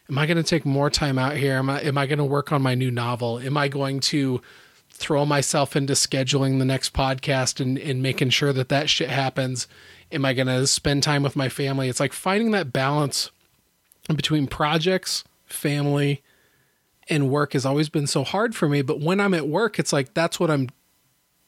am 0.10 0.18
I 0.18 0.26
going 0.26 0.38
to 0.38 0.44
take 0.44 0.66
more 0.66 0.90
time 0.90 1.18
out 1.18 1.38
here? 1.38 1.54
Am 1.54 1.70
I 1.70 1.82
am 1.82 1.98
I 1.98 2.08
going 2.08 2.18
to 2.20 2.26
work 2.26 2.52
on 2.52 2.62
my 2.62 2.76
new 2.76 2.92
novel? 2.92 3.40
Am 3.40 3.56
I 3.56 3.70
going 3.70 4.02
to 4.02 4.42
throw 4.92 5.26
myself 5.26 5.76
into 5.76 5.94
scheduling 5.94 6.60
the 6.60 6.66
next 6.66 6.92
podcast 6.94 7.60
and, 7.62 7.78
and 7.78 8.02
making 8.02 8.32
sure 8.32 8.52
that 8.52 8.70
that 8.70 8.90
shit 8.90 9.10
happens? 9.10 9.68
Am 10.12 10.26
I 10.26 10.34
going 10.34 10.48
to 10.48 10.68
spend 10.68 11.04
time 11.04 11.24
with 11.24 11.36
my 11.36 11.48
family? 11.50 11.88
It's 11.88 12.00
like 12.00 12.14
finding 12.14 12.52
that 12.52 12.74
balance 12.74 13.32
between 14.16 14.48
projects, 14.48 15.24
family, 15.46 16.24
and 17.10 17.30
work 17.30 17.54
has 17.54 17.66
always 17.66 17.90
been 17.90 18.08
so 18.08 18.24
hard 18.24 18.56
for 18.56 18.68
me. 18.68 18.82
But 18.82 19.00
when 19.00 19.20
I'm 19.20 19.34
at 19.34 19.48
work, 19.48 19.80
it's 19.80 19.94
like 19.94 20.14
that's 20.14 20.40
what 20.40 20.52
I'm 20.52 20.70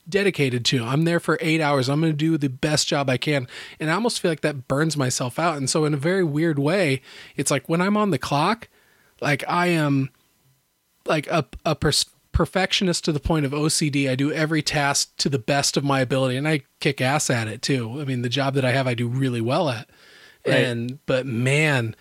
dedicated 0.07 0.65
to. 0.65 0.83
I'm 0.83 1.03
there 1.03 1.19
for 1.19 1.37
eight 1.41 1.61
hours. 1.61 1.89
I'm 1.89 2.01
going 2.01 2.13
to 2.13 2.17
do 2.17 2.37
the 2.37 2.49
best 2.49 2.87
job 2.87 3.09
I 3.09 3.17
can. 3.17 3.47
And 3.79 3.89
I 3.91 3.93
almost 3.93 4.19
feel 4.19 4.31
like 4.31 4.41
that 4.41 4.67
burns 4.67 4.97
myself 4.97 5.37
out. 5.37 5.57
And 5.57 5.69
so, 5.69 5.85
in 5.85 5.93
a 5.93 5.97
very 5.97 6.23
weird 6.23 6.59
way, 6.59 7.01
it's 7.35 7.51
like 7.51 7.69
when 7.69 7.81
I'm 7.81 7.97
on 7.97 8.11
the 8.11 8.17
clock, 8.17 8.69
like 9.21 9.43
I 9.47 9.67
am 9.67 10.09
like 11.05 11.27
a, 11.27 11.45
a 11.65 11.75
pers- 11.75 12.05
perfectionist 12.31 13.03
to 13.05 13.11
the 13.11 13.19
point 13.19 13.45
of 13.45 13.51
OCD. 13.51 14.09
I 14.09 14.15
do 14.15 14.31
every 14.31 14.61
task 14.61 15.15
to 15.17 15.29
the 15.29 15.39
best 15.39 15.77
of 15.77 15.83
my 15.83 15.99
ability 15.99 16.37
and 16.37 16.47
I 16.47 16.61
kick 16.79 17.01
ass 17.01 17.29
at 17.29 17.47
it 17.47 17.61
too. 17.61 17.99
I 17.99 18.05
mean, 18.05 18.21
the 18.21 18.29
job 18.29 18.53
that 18.55 18.65
I 18.65 18.71
have, 18.71 18.87
I 18.87 18.93
do 18.93 19.07
really 19.07 19.41
well 19.41 19.69
at. 19.69 19.89
Right. 20.47 20.63
And, 20.63 21.05
but 21.05 21.25
man, 21.25 21.95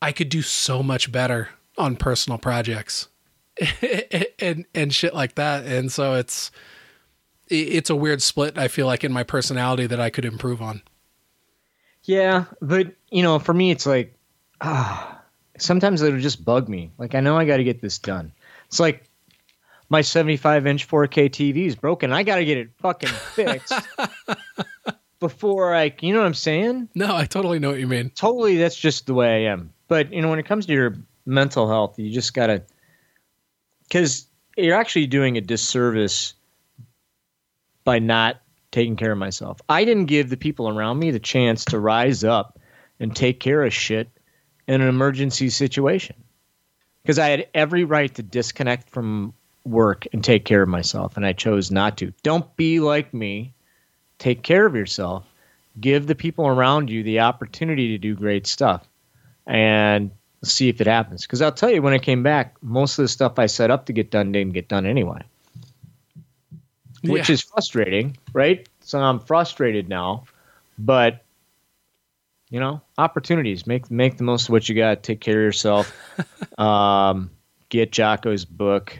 I 0.00 0.12
could 0.12 0.28
do 0.28 0.42
so 0.42 0.82
much 0.82 1.10
better 1.10 1.50
on 1.76 1.96
personal 1.96 2.38
projects 2.38 3.08
and, 4.38 4.64
and 4.74 4.94
shit 4.94 5.14
like 5.14 5.34
that. 5.36 5.66
And 5.66 5.90
so 5.90 6.14
it's, 6.14 6.50
it's 7.48 7.90
a 7.90 7.96
weird 7.96 8.22
split 8.22 8.58
I 8.58 8.68
feel 8.68 8.86
like 8.86 9.04
in 9.04 9.12
my 9.12 9.22
personality 9.22 9.86
that 9.86 10.00
I 10.00 10.10
could 10.10 10.24
improve 10.24 10.62
on. 10.62 10.82
Yeah, 12.04 12.44
but 12.60 12.94
you 13.10 13.22
know, 13.22 13.38
for 13.38 13.52
me, 13.52 13.70
it's 13.70 13.86
like, 13.86 14.14
ah, 14.60 15.20
sometimes 15.58 16.00
it'll 16.02 16.20
just 16.20 16.44
bug 16.44 16.68
me. 16.68 16.90
Like 16.96 17.14
I 17.14 17.20
know 17.20 17.36
I 17.36 17.44
got 17.44 17.58
to 17.58 17.64
get 17.64 17.82
this 17.82 17.98
done. 17.98 18.32
It's 18.66 18.80
like 18.80 19.04
my 19.88 20.00
75 20.00 20.66
inch 20.66 20.88
4K 20.88 21.30
TV 21.30 21.66
is 21.66 21.76
broken. 21.76 22.12
I 22.12 22.22
got 22.22 22.36
to 22.36 22.44
get 22.44 22.58
it 22.58 22.70
fucking 22.78 23.08
fixed. 23.08 23.74
before 25.20 25.74
I, 25.74 25.94
you 26.00 26.12
know 26.12 26.20
what 26.20 26.26
I'm 26.26 26.34
saying? 26.34 26.88
No, 26.94 27.14
I 27.14 27.24
totally 27.26 27.58
know 27.58 27.70
what 27.70 27.80
you 27.80 27.86
mean. 27.86 28.10
Totally, 28.10 28.56
that's 28.56 28.76
just 28.76 29.06
the 29.06 29.14
way 29.14 29.46
I 29.46 29.52
am. 29.52 29.72
But 29.88 30.12
you 30.12 30.22
know, 30.22 30.30
when 30.30 30.38
it 30.38 30.46
comes 30.46 30.66
to 30.66 30.72
your 30.72 30.96
mental 31.26 31.68
health, 31.68 31.98
you 31.98 32.10
just 32.12 32.34
gotta, 32.34 32.62
because 33.84 34.26
you're 34.56 34.76
actually 34.76 35.06
doing 35.06 35.36
a 35.36 35.40
disservice 35.40 36.34
by 37.84 37.98
not 37.98 38.40
taking 38.70 38.96
care 38.96 39.12
of 39.12 39.18
myself. 39.18 39.60
I 39.68 39.84
didn't 39.84 40.06
give 40.06 40.28
the 40.28 40.36
people 40.36 40.68
around 40.68 40.98
me 40.98 41.10
the 41.10 41.18
chance 41.18 41.64
to 41.66 41.80
rise 41.80 42.22
up 42.22 42.58
and 43.00 43.14
take 43.14 43.40
care 43.40 43.64
of 43.64 43.72
shit 43.72 44.08
in 44.66 44.80
an 44.80 44.88
emergency 44.88 45.48
situation. 45.48 46.16
Because 47.02 47.18
I 47.18 47.28
had 47.28 47.48
every 47.54 47.84
right 47.84 48.14
to 48.16 48.22
disconnect 48.22 48.90
from 48.90 49.32
work 49.64 50.06
and 50.12 50.22
take 50.22 50.44
care 50.44 50.62
of 50.62 50.68
myself, 50.68 51.16
and 51.16 51.24
I 51.24 51.32
chose 51.32 51.70
not 51.70 51.96
to. 51.98 52.12
Don't 52.22 52.54
be 52.56 52.80
like 52.80 53.14
me. 53.14 53.54
Take 54.18 54.42
care 54.42 54.66
of 54.66 54.74
yourself. 54.74 55.24
Give 55.80 56.06
the 56.06 56.14
people 56.14 56.46
around 56.46 56.90
you 56.90 57.02
the 57.02 57.20
opportunity 57.20 57.88
to 57.88 57.98
do 57.98 58.14
great 58.14 58.46
stuff, 58.46 58.87
and 59.48 60.12
see 60.44 60.68
if 60.68 60.80
it 60.80 60.86
happens. 60.86 61.22
Because 61.22 61.42
I'll 61.42 61.50
tell 61.50 61.70
you, 61.70 61.82
when 61.82 61.94
I 61.94 61.98
came 61.98 62.22
back, 62.22 62.54
most 62.62 62.98
of 62.98 63.02
the 63.02 63.08
stuff 63.08 63.38
I 63.38 63.46
set 63.46 63.70
up 63.72 63.86
to 63.86 63.92
get 63.92 64.10
done 64.10 64.30
didn't 64.30 64.52
get 64.52 64.68
done 64.68 64.86
anyway, 64.86 65.22
which 67.02 67.28
Yeah. 67.28 67.32
is 67.32 67.42
frustrating, 67.42 68.16
right? 68.32 68.68
So 68.82 69.00
I'm 69.00 69.18
frustrated 69.18 69.88
now, 69.88 70.24
but 70.78 71.24
you 72.50 72.60
know, 72.60 72.80
opportunities. 72.96 73.66
Make 73.66 73.90
make 73.90 74.16
the 74.16 74.24
most 74.24 74.44
of 74.44 74.50
what 74.50 74.68
you 74.68 74.74
got. 74.74 75.02
Take 75.02 75.20
care 75.20 75.36
of 75.38 75.42
yourself. 75.42 75.92
um, 76.58 77.30
get 77.68 77.90
Jocko's 77.90 78.44
book. 78.46 78.98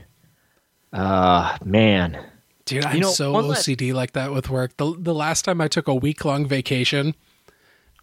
Uh, 0.92 1.56
man, 1.64 2.18
Dude, 2.66 2.84
I'm 2.84 3.00
know, 3.00 3.10
so 3.10 3.32
OCD 3.34 3.94
like 3.94 4.12
that 4.12 4.32
with 4.32 4.50
work. 4.50 4.76
The 4.76 4.94
the 4.98 5.14
last 5.14 5.46
time 5.46 5.60
I 5.62 5.68
took 5.68 5.88
a 5.88 5.94
week 5.94 6.24
long 6.26 6.46
vacation, 6.46 7.14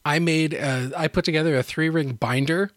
I 0.06 0.19
made 0.19 0.53
uh, 0.53 0.90
I 0.95 1.07
put 1.07 1.26
together 1.26 1.57
a 1.57 1.64
three 1.64 1.90
ring 1.90 2.14
binder, 2.14 2.72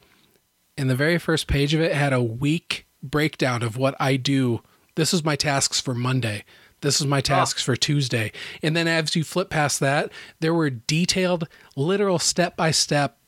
and 0.76 0.88
the 0.88 0.96
very 0.96 1.18
first 1.18 1.46
page 1.46 1.74
of 1.74 1.80
it 1.80 1.92
had 1.92 2.12
a 2.12 2.22
week 2.22 2.86
breakdown 3.02 3.62
of 3.62 3.76
what 3.76 3.94
I 4.00 4.16
do. 4.16 4.62
This 4.94 5.14
is 5.14 5.22
my 5.22 5.36
tasks 5.36 5.80
for 5.80 5.94
Monday. 5.94 6.44
This 6.80 7.00
is 7.00 7.06
my 7.06 7.20
tasks 7.20 7.62
for 7.62 7.76
Tuesday. 7.76 8.32
And 8.62 8.76
then 8.76 8.86
as 8.86 9.16
you 9.16 9.24
flip 9.24 9.50
past 9.50 9.80
that, 9.80 10.12
there 10.40 10.54
were 10.54 10.70
detailed, 10.70 11.48
literal 11.76 12.18
step 12.18 12.56
by 12.56 12.70
step 12.70 13.18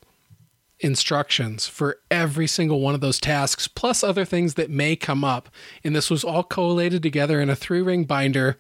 instructions 0.79 1.67
for 1.67 1.99
every 2.11 2.47
single 2.47 2.81
one 2.81 2.95
of 2.95 3.01
those 3.01 3.19
tasks, 3.19 3.69
plus 3.69 4.03
other 4.03 4.25
things 4.25 4.55
that 4.55 4.71
may 4.71 4.97
come 4.97 5.25
up. 5.25 5.49
And 5.85 5.95
this 5.95 6.11
was 6.11 6.25
all 6.25 6.43
collated 6.43 7.03
together 7.03 7.41
in 7.41 7.51
a 7.51 7.57
three 7.57 7.83
ring 7.83 8.05
binder. 8.05 8.59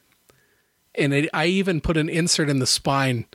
And 0.94 1.14
it, 1.14 1.30
I 1.32 1.46
even 1.46 1.80
put 1.80 1.96
an 1.96 2.08
insert 2.08 2.50
in 2.50 2.58
the 2.58 2.66
spine 2.66 3.26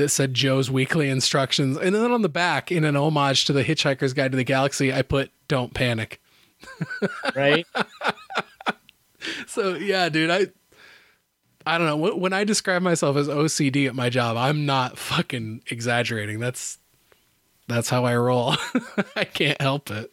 that 0.00 0.08
said 0.08 0.34
Joe's 0.34 0.70
weekly 0.70 1.08
instructions. 1.08 1.76
And 1.76 1.94
then 1.94 2.10
on 2.10 2.22
the 2.22 2.28
back, 2.28 2.72
in 2.72 2.84
an 2.84 2.96
homage 2.96 3.44
to 3.46 3.52
the 3.52 3.62
Hitchhiker's 3.62 4.12
Guide 4.12 4.32
to 4.32 4.36
the 4.36 4.44
Galaxy, 4.44 4.92
I 4.92 5.02
put 5.02 5.30
"Don't 5.48 5.72
panic." 5.72 6.20
right? 7.34 7.66
So 9.46 9.74
yeah, 9.74 10.08
dude, 10.08 10.30
I 10.30 10.46
I 11.66 11.78
don't 11.78 11.86
know 11.86 12.16
when 12.16 12.32
I 12.32 12.44
describe 12.44 12.82
myself 12.82 13.16
as 13.16 13.28
OCD 13.28 13.86
at 13.86 13.94
my 13.94 14.08
job, 14.08 14.36
I'm 14.36 14.66
not 14.66 14.98
fucking 14.98 15.62
exaggerating. 15.70 16.40
That's 16.40 16.78
that's 17.68 17.90
how 17.90 18.04
I 18.04 18.16
roll. 18.16 18.56
I 19.16 19.24
can't 19.24 19.60
help 19.60 19.90
it. 19.90 20.10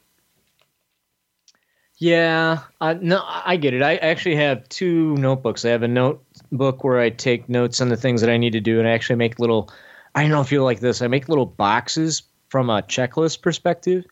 Yeah, 1.99 2.59
uh, 2.79 2.93
no, 3.01 3.23
I 3.25 3.57
get 3.57 3.73
it. 3.73 3.81
I 3.81 3.95
actually 3.95 4.35
have 4.35 4.69
two 4.69 5.15
notebooks. 5.17 5.65
I 5.65 5.69
have 5.69 5.81
a 5.81 5.87
notebook 6.51 6.83
where 6.83 6.99
I 6.99 7.09
take 7.09 7.49
notes 7.49 7.81
on 7.81 7.89
the 7.89 7.97
things 7.97 8.21
that 8.21 8.29
I 8.29 8.37
need 8.37 8.53
to 8.53 8.59
do, 8.59 8.79
and 8.79 8.87
I 8.87 8.91
actually 8.91 9.17
make 9.17 9.39
little. 9.39 9.69
I 10.15 10.21
don't 10.21 10.31
know 10.31 10.41
if 10.41 10.51
you 10.51 10.63
like 10.63 10.79
this. 10.79 11.01
I 11.01 11.07
make 11.07 11.29
little 11.29 11.45
boxes 11.45 12.23
from 12.49 12.69
a 12.69 12.81
checklist 12.81 13.41
perspective, 13.41 14.05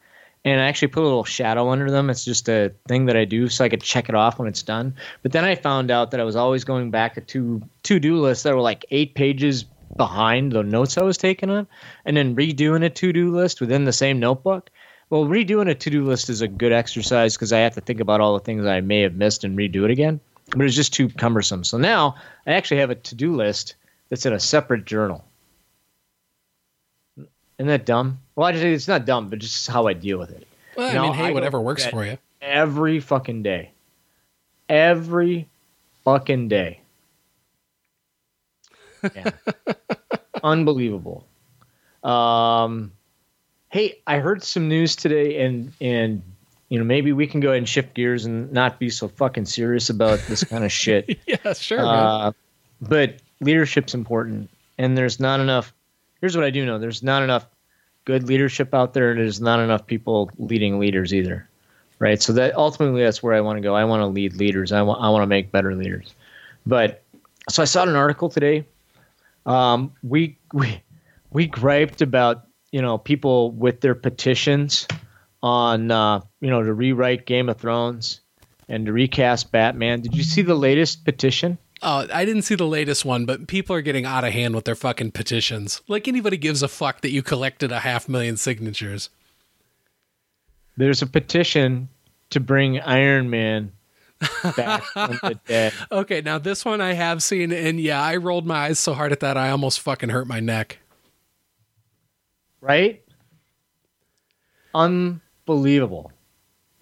and 0.43 0.61
I 0.61 0.65
actually 0.65 0.89
put 0.89 1.01
a 1.01 1.07
little 1.07 1.23
shadow 1.23 1.69
under 1.69 1.89
them. 1.89 2.09
It's 2.09 2.25
just 2.25 2.47
a 2.49 2.71
thing 2.87 3.05
that 3.05 3.17
I 3.17 3.25
do 3.25 3.47
so 3.47 3.65
I 3.65 3.69
could 3.69 3.81
check 3.81 4.09
it 4.09 4.15
off 4.15 4.37
when 4.37 4.47
it's 4.47 4.61
done. 4.61 4.93
But 5.23 5.31
then 5.31 5.45
I 5.45 5.55
found 5.55 5.89
out 5.89 6.11
that 6.11 6.19
I 6.19 6.23
was 6.23 6.35
always 6.35 6.63
going 6.63 6.91
back 6.91 7.25
to 7.25 7.61
to 7.83 7.99
do 7.99 8.19
lists 8.19 8.43
that 8.43 8.53
were 8.53 8.61
like 8.61 8.85
eight 8.91 9.15
pages 9.15 9.65
behind 9.97 10.51
the 10.51 10.63
notes 10.63 10.97
I 10.97 11.03
was 11.03 11.17
taking 11.17 11.49
on, 11.49 11.67
and 12.05 12.17
then 12.17 12.35
redoing 12.35 12.83
a 12.83 12.89
to 12.89 13.13
do 13.13 13.35
list 13.35 13.61
within 13.61 13.85
the 13.85 13.93
same 13.93 14.19
notebook. 14.19 14.69
Well, 15.09 15.25
redoing 15.25 15.69
a 15.69 15.75
to 15.75 15.89
do 15.89 16.03
list 16.03 16.29
is 16.29 16.41
a 16.41 16.47
good 16.47 16.71
exercise 16.71 17.35
because 17.35 17.53
I 17.53 17.59
have 17.59 17.75
to 17.75 17.81
think 17.81 17.99
about 17.99 18.21
all 18.21 18.33
the 18.33 18.43
things 18.43 18.65
I 18.65 18.81
may 18.81 19.01
have 19.01 19.13
missed 19.13 19.43
and 19.43 19.57
redo 19.57 19.85
it 19.85 19.91
again. 19.91 20.19
But 20.51 20.61
it's 20.61 20.75
just 20.75 20.93
too 20.93 21.09
cumbersome. 21.09 21.63
So 21.63 21.77
now 21.77 22.15
I 22.45 22.53
actually 22.53 22.77
have 22.81 22.89
a 22.89 22.95
to 22.95 23.15
do 23.15 23.35
list 23.35 23.75
that's 24.09 24.25
in 24.25 24.33
a 24.33 24.39
separate 24.39 24.85
journal. 24.85 25.25
Isn't 27.17 27.67
that 27.67 27.85
dumb? 27.85 28.19
Well, 28.35 28.47
I 28.47 28.51
just, 28.51 28.63
it's 28.63 28.87
not 28.87 29.05
dumb, 29.05 29.29
but 29.29 29.39
just 29.39 29.67
how 29.67 29.87
I 29.87 29.93
deal 29.93 30.17
with 30.17 30.29
it. 30.31 30.47
Well, 30.75 30.89
I 30.89 31.01
mean, 31.01 31.13
hey, 31.13 31.27
go 31.29 31.33
whatever 31.33 31.61
works 31.61 31.85
for 31.85 32.05
you. 32.05 32.17
Every 32.41 32.99
fucking 32.99 33.43
day. 33.43 33.71
Every 34.67 35.47
fucking 36.03 36.49
day. 36.49 36.81
Yeah. 39.03 39.31
Unbelievable. 40.43 41.25
Um, 42.03 42.91
hey, 43.69 43.99
I 44.05 44.17
heard 44.19 44.43
some 44.43 44.67
news 44.67 44.95
today, 44.95 45.43
and 45.43 45.71
and 45.79 46.21
you 46.75 46.79
know 46.79 46.85
maybe 46.85 47.13
we 47.13 47.25
can 47.25 47.39
go 47.39 47.51
ahead 47.51 47.59
and 47.59 47.69
shift 47.69 47.93
gears 47.93 48.25
and 48.25 48.51
not 48.51 48.79
be 48.79 48.89
so 48.89 49.07
fucking 49.07 49.45
serious 49.45 49.89
about 49.89 50.19
this 50.27 50.43
kind 50.43 50.65
of 50.65 50.71
shit. 50.73 51.17
Yeah, 51.25 51.53
sure. 51.53 51.79
Uh, 51.79 52.33
but 52.81 53.15
leadership's 53.39 53.93
important, 53.93 54.49
and 54.77 54.97
there's 54.97 55.17
not 55.17 55.39
enough. 55.39 55.73
Here's 56.19 56.35
what 56.35 56.43
I 56.43 56.49
do 56.49 56.65
know: 56.65 56.77
there's 56.77 57.01
not 57.01 57.23
enough 57.23 57.47
good 58.03 58.27
leadership 58.27 58.73
out 58.73 58.93
there, 58.93 59.11
and 59.11 59.21
there's 59.21 59.39
not 59.39 59.61
enough 59.61 59.87
people 59.87 60.29
leading 60.37 60.77
leaders 60.77 61.13
either. 61.13 61.47
Right. 61.97 62.21
So 62.21 62.33
that 62.33 62.53
ultimately, 62.57 63.03
that's 63.03 63.23
where 63.23 63.33
I 63.33 63.39
want 63.39 63.55
to 63.55 63.61
go. 63.61 63.73
I 63.73 63.85
want 63.85 64.01
to 64.01 64.07
lead 64.07 64.33
leaders. 64.33 64.73
I 64.73 64.81
want. 64.81 65.01
I 65.01 65.07
want 65.07 65.23
to 65.23 65.27
make 65.27 65.53
better 65.53 65.73
leaders. 65.75 66.13
But 66.65 67.03
so 67.47 67.61
I 67.61 67.65
saw 67.65 67.83
an 67.83 67.95
article 67.95 68.27
today. 68.27 68.65
Um, 69.45 69.93
we 70.03 70.37
we 70.51 70.81
we 71.31 71.47
griped 71.47 72.01
about 72.01 72.47
you 72.73 72.81
know 72.81 72.97
people 72.97 73.51
with 73.51 73.79
their 73.79 73.95
petitions 73.95 74.89
on 75.45 75.91
uh, 75.91 76.21
you 76.41 76.49
know 76.49 76.63
to 76.63 76.73
rewrite 76.73 77.27
Game 77.27 77.49
of 77.49 77.57
Thrones 77.57 78.21
and 78.67 78.87
to 78.87 78.91
recast 78.91 79.51
Batman. 79.51 80.01
Did 80.01 80.15
you 80.15 80.23
see 80.23 80.41
the 80.41 80.55
latest 80.55 81.05
petition? 81.05 81.59
Oh, 81.83 82.07
I 82.11 82.25
didn't 82.25 82.41
see 82.41 82.55
the 82.55 82.65
latest 82.65 83.05
one, 83.05 83.25
but 83.25 83.47
people 83.47 83.75
are 83.75 83.81
getting 83.81 84.05
out 84.05 84.23
of 84.23 84.33
hand 84.33 84.55
with 84.55 84.65
their 84.65 84.75
fucking 84.75 85.11
petitions. 85.11 85.81
Like 85.87 86.07
anybody 86.07 86.37
gives 86.37 86.63
a 86.63 86.67
fuck 86.67 87.01
that 87.01 87.11
you 87.11 87.21
collected 87.21 87.71
a 87.71 87.81
half 87.81 88.09
million 88.09 88.37
signatures. 88.37 89.09
There's 90.77 91.03
a 91.03 91.07
petition 91.07 91.89
to 92.31 92.39
bring 92.39 92.79
Iron 92.79 93.29
Man 93.29 93.71
back 94.55 94.83
from 94.83 95.19
the 95.21 95.39
dead. 95.47 95.73
Okay, 95.91 96.21
now 96.21 96.39
this 96.39 96.65
one 96.65 96.81
I 96.81 96.93
have 96.93 97.21
seen, 97.21 97.51
and 97.51 97.79
yeah, 97.79 98.01
I 98.01 98.15
rolled 98.15 98.47
my 98.47 98.65
eyes 98.65 98.79
so 98.79 98.95
hard 98.95 99.11
at 99.11 99.19
that 99.19 99.37
I 99.37 99.51
almost 99.51 99.79
fucking 99.81 100.09
hurt 100.09 100.27
my 100.27 100.39
neck. 100.39 100.79
Right? 102.61 103.03
Unbelievable. 105.47 106.11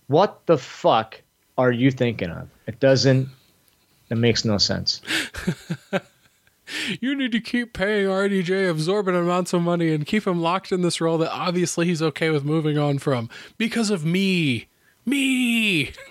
What 0.08 0.46
the 0.46 0.58
fuck 0.58 1.22
are 1.58 1.72
you 1.72 1.92
thinking 1.92 2.30
of? 2.30 2.50
It 2.68 2.80
doesn't. 2.80 3.28
It 4.10 4.16
makes 4.18 4.46
no 4.46 4.58
sense. 4.58 5.02
You 7.02 7.14
need 7.14 7.34
to 7.34 7.42
keep 7.42 7.74
paying 7.74 8.08
RDJ 8.08 8.70
absorbent 8.70 9.18
amounts 9.18 9.52
of 9.52 9.62
money 9.62 9.94
and 9.94 10.06
keep 10.06 10.26
him 10.26 10.42
locked 10.42 10.72
in 10.72 10.82
this 10.82 11.02
role 11.02 11.18
that 11.18 11.30
obviously 11.32 11.86
he's 11.86 12.02
okay 12.02 12.30
with 12.30 12.46
moving 12.46 12.78
on 12.78 13.00
from 13.00 13.30
because 13.58 13.90
of 13.90 14.06
me. 14.06 14.68
Me. 15.06 15.92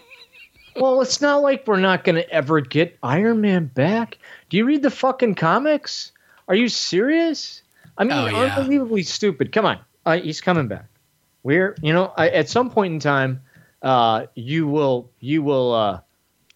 Well, 0.77 1.01
it's 1.03 1.21
not 1.21 1.43
like 1.43 1.67
we're 1.67 1.81
not 1.81 2.03
going 2.05 2.17
to 2.17 2.31
ever 2.31 2.61
get 2.63 2.97
Iron 3.03 3.41
Man 3.43 3.67
back. 3.67 4.17
Do 4.49 4.57
you 4.57 4.65
read 4.65 4.83
the 4.83 4.91
fucking 4.91 5.35
comics? 5.35 6.13
Are 6.49 6.55
you 6.55 6.69
serious? 6.71 7.63
I 7.99 8.05
mean, 8.05 8.13
Oh, 8.13 8.27
yeah. 8.27 8.57
unbelievably 8.57 9.03
stupid. 9.03 9.53
Come 9.53 9.67
on, 9.67 9.79
uh, 10.07 10.19
he's 10.19 10.41
coming 10.41 10.69
back. 10.69 10.87
We're, 11.43 11.77
you 11.83 11.93
know, 11.93 12.13
I, 12.17 12.29
at 12.31 12.49
some 12.49 12.71
point 12.71 12.95
in 12.95 13.01
time, 13.01 13.43
uh, 13.83 14.27
you 14.35 14.67
will, 14.69 15.11
you 15.21 15.43
will, 15.43 15.73
uh, 15.75 16.01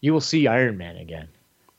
you 0.00 0.12
will 0.12 0.20
see 0.20 0.46
Iron 0.46 0.76
Man 0.78 0.96
again. 0.96 1.28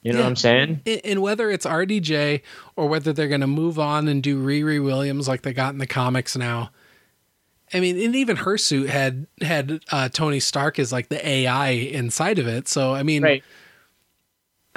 You 0.01 0.11
know 0.13 0.19
Yeah. 0.19 0.23
what 0.25 0.29
I'm 0.29 0.35
saying? 0.35 0.81
And- 1.05 1.21
whether 1.21 1.49
it's 1.49 1.65
RDJ 1.65 2.41
or 2.75 2.87
whether 2.87 3.13
they're 3.13 3.27
going 3.27 3.41
to 3.41 3.47
move 3.47 3.79
on 3.79 4.07
and 4.07 4.21
do 4.21 4.41
Riri 4.41 4.83
Williams 4.83 5.27
like 5.27 5.41
they 5.41 5.53
got 5.53 5.73
in 5.73 5.79
the 5.79 5.87
comics 5.87 6.35
now. 6.37 6.71
I 7.73 7.79
mean, 7.81 7.99
and 8.01 8.15
even 8.15 8.37
her 8.37 8.57
suit 8.57 8.89
had 8.89 9.27
had 9.41 9.81
uh, 9.91 10.07
Tony 10.07 10.39
Stark 10.39 10.79
as 10.79 10.93
like 10.93 11.09
the 11.09 11.25
AI 11.27 11.69
inside 11.69 12.39
of 12.39 12.47
it. 12.47 12.67
So 12.69 12.93
I 12.93 13.03
mean, 13.03 13.23
Right. 13.23 13.43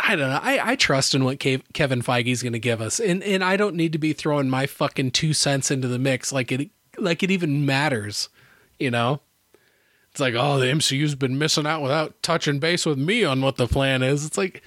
I 0.02 0.16
don't 0.16 0.30
know. 0.30 0.40
I, 0.42 0.70
I 0.72 0.76
trust 0.76 1.14
in 1.14 1.24
what 1.24 1.38
Kev- 1.38 1.62
Kevin 1.74 2.00
Feige's 2.02 2.42
going 2.42 2.54
to 2.54 2.58
give 2.58 2.80
us, 2.80 2.98
and 2.98 3.22
and 3.22 3.44
I 3.44 3.56
don't 3.56 3.76
need 3.76 3.92
to 3.92 3.98
be 3.98 4.12
throwing 4.12 4.48
my 4.48 4.66
fucking 4.66 5.10
two 5.12 5.32
cents 5.34 5.70
into 5.70 5.86
the 5.88 5.98
mix 5.98 6.32
like 6.32 6.50
it 6.50 6.70
like 6.98 7.22
it 7.22 7.30
even 7.30 7.66
matters. 7.66 8.28
You 8.78 8.90
know, 8.90 9.20
it's 10.10 10.20
like 10.20 10.34
oh 10.34 10.58
the 10.58 10.66
MCU's 10.66 11.14
been 11.14 11.38
missing 11.38 11.66
out 11.66 11.82
without 11.82 12.22
touching 12.22 12.58
base 12.58 12.86
with 12.86 12.98
me 12.98 13.24
on 13.24 13.40
what 13.42 13.56
the 13.56 13.66
plan 13.66 14.02
is. 14.02 14.24
It's 14.24 14.38
like 14.38 14.62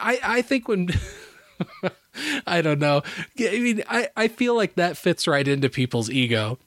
I 0.00 0.18
I 0.22 0.42
think 0.42 0.68
when 0.68 0.90
I 2.46 2.62
don't 2.62 2.78
know. 2.78 3.02
I 3.38 3.58
mean, 3.58 3.82
I, 3.88 4.08
I 4.16 4.28
feel 4.28 4.54
like 4.54 4.74
that 4.74 4.96
fits 4.96 5.26
right 5.26 5.46
into 5.46 5.68
people's 5.68 6.10
ego. 6.10 6.58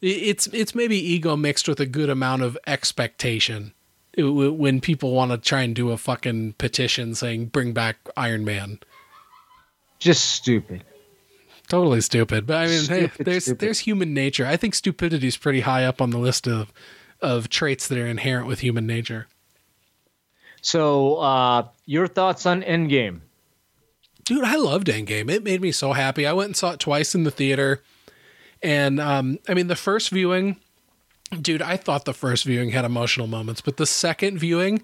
It's 0.00 0.46
it's 0.48 0.74
maybe 0.74 0.96
ego 0.96 1.36
mixed 1.36 1.68
with 1.68 1.80
a 1.80 1.86
good 1.86 2.10
amount 2.10 2.42
of 2.42 2.58
expectation. 2.66 3.72
When 4.18 4.80
people 4.80 5.12
want 5.12 5.32
to 5.32 5.38
try 5.38 5.62
and 5.62 5.74
do 5.74 5.90
a 5.90 5.98
fucking 5.98 6.54
petition 6.54 7.14
saying 7.14 7.46
bring 7.46 7.72
back 7.72 7.96
Iron 8.16 8.44
Man, 8.44 8.78
Just 9.98 10.30
stupid. 10.30 10.84
Totally 11.68 12.00
stupid. 12.00 12.46
But 12.46 12.56
I 12.56 12.66
mean, 12.66 12.84
hey, 12.84 13.10
there's 13.18 13.44
stupid. 13.44 13.60
there's 13.60 13.80
human 13.80 14.14
nature. 14.14 14.46
I 14.46 14.56
think 14.56 14.74
stupidity 14.74 15.26
is 15.26 15.36
pretty 15.36 15.60
high 15.60 15.84
up 15.84 16.00
on 16.00 16.10
the 16.10 16.18
list 16.18 16.46
of 16.46 16.72
of 17.20 17.48
traits 17.48 17.88
that 17.88 17.98
are 17.98 18.06
inherent 18.06 18.46
with 18.46 18.60
human 18.60 18.86
nature. 18.86 19.26
So, 20.60 21.16
uh, 21.16 21.68
your 21.84 22.08
thoughts 22.08 22.44
on 22.44 22.62
Endgame? 22.62 23.20
dude, 24.26 24.44
I 24.44 24.56
loved 24.56 24.88
Endgame. 24.88 25.30
It 25.30 25.42
made 25.42 25.62
me 25.62 25.72
so 25.72 25.94
happy. 25.94 26.26
I 26.26 26.34
went 26.34 26.48
and 26.48 26.56
saw 26.56 26.72
it 26.72 26.80
twice 26.80 27.14
in 27.14 27.24
the 27.24 27.30
theater. 27.30 27.80
And 28.62 29.00
um, 29.00 29.38
I 29.48 29.54
mean, 29.54 29.68
the 29.68 29.76
first 29.76 30.10
viewing, 30.10 30.56
dude, 31.40 31.62
I 31.62 31.76
thought 31.78 32.04
the 32.04 32.12
first 32.12 32.44
viewing 32.44 32.70
had 32.70 32.84
emotional 32.84 33.28
moments, 33.28 33.60
but 33.62 33.78
the 33.78 33.86
second 33.86 34.38
viewing, 34.38 34.82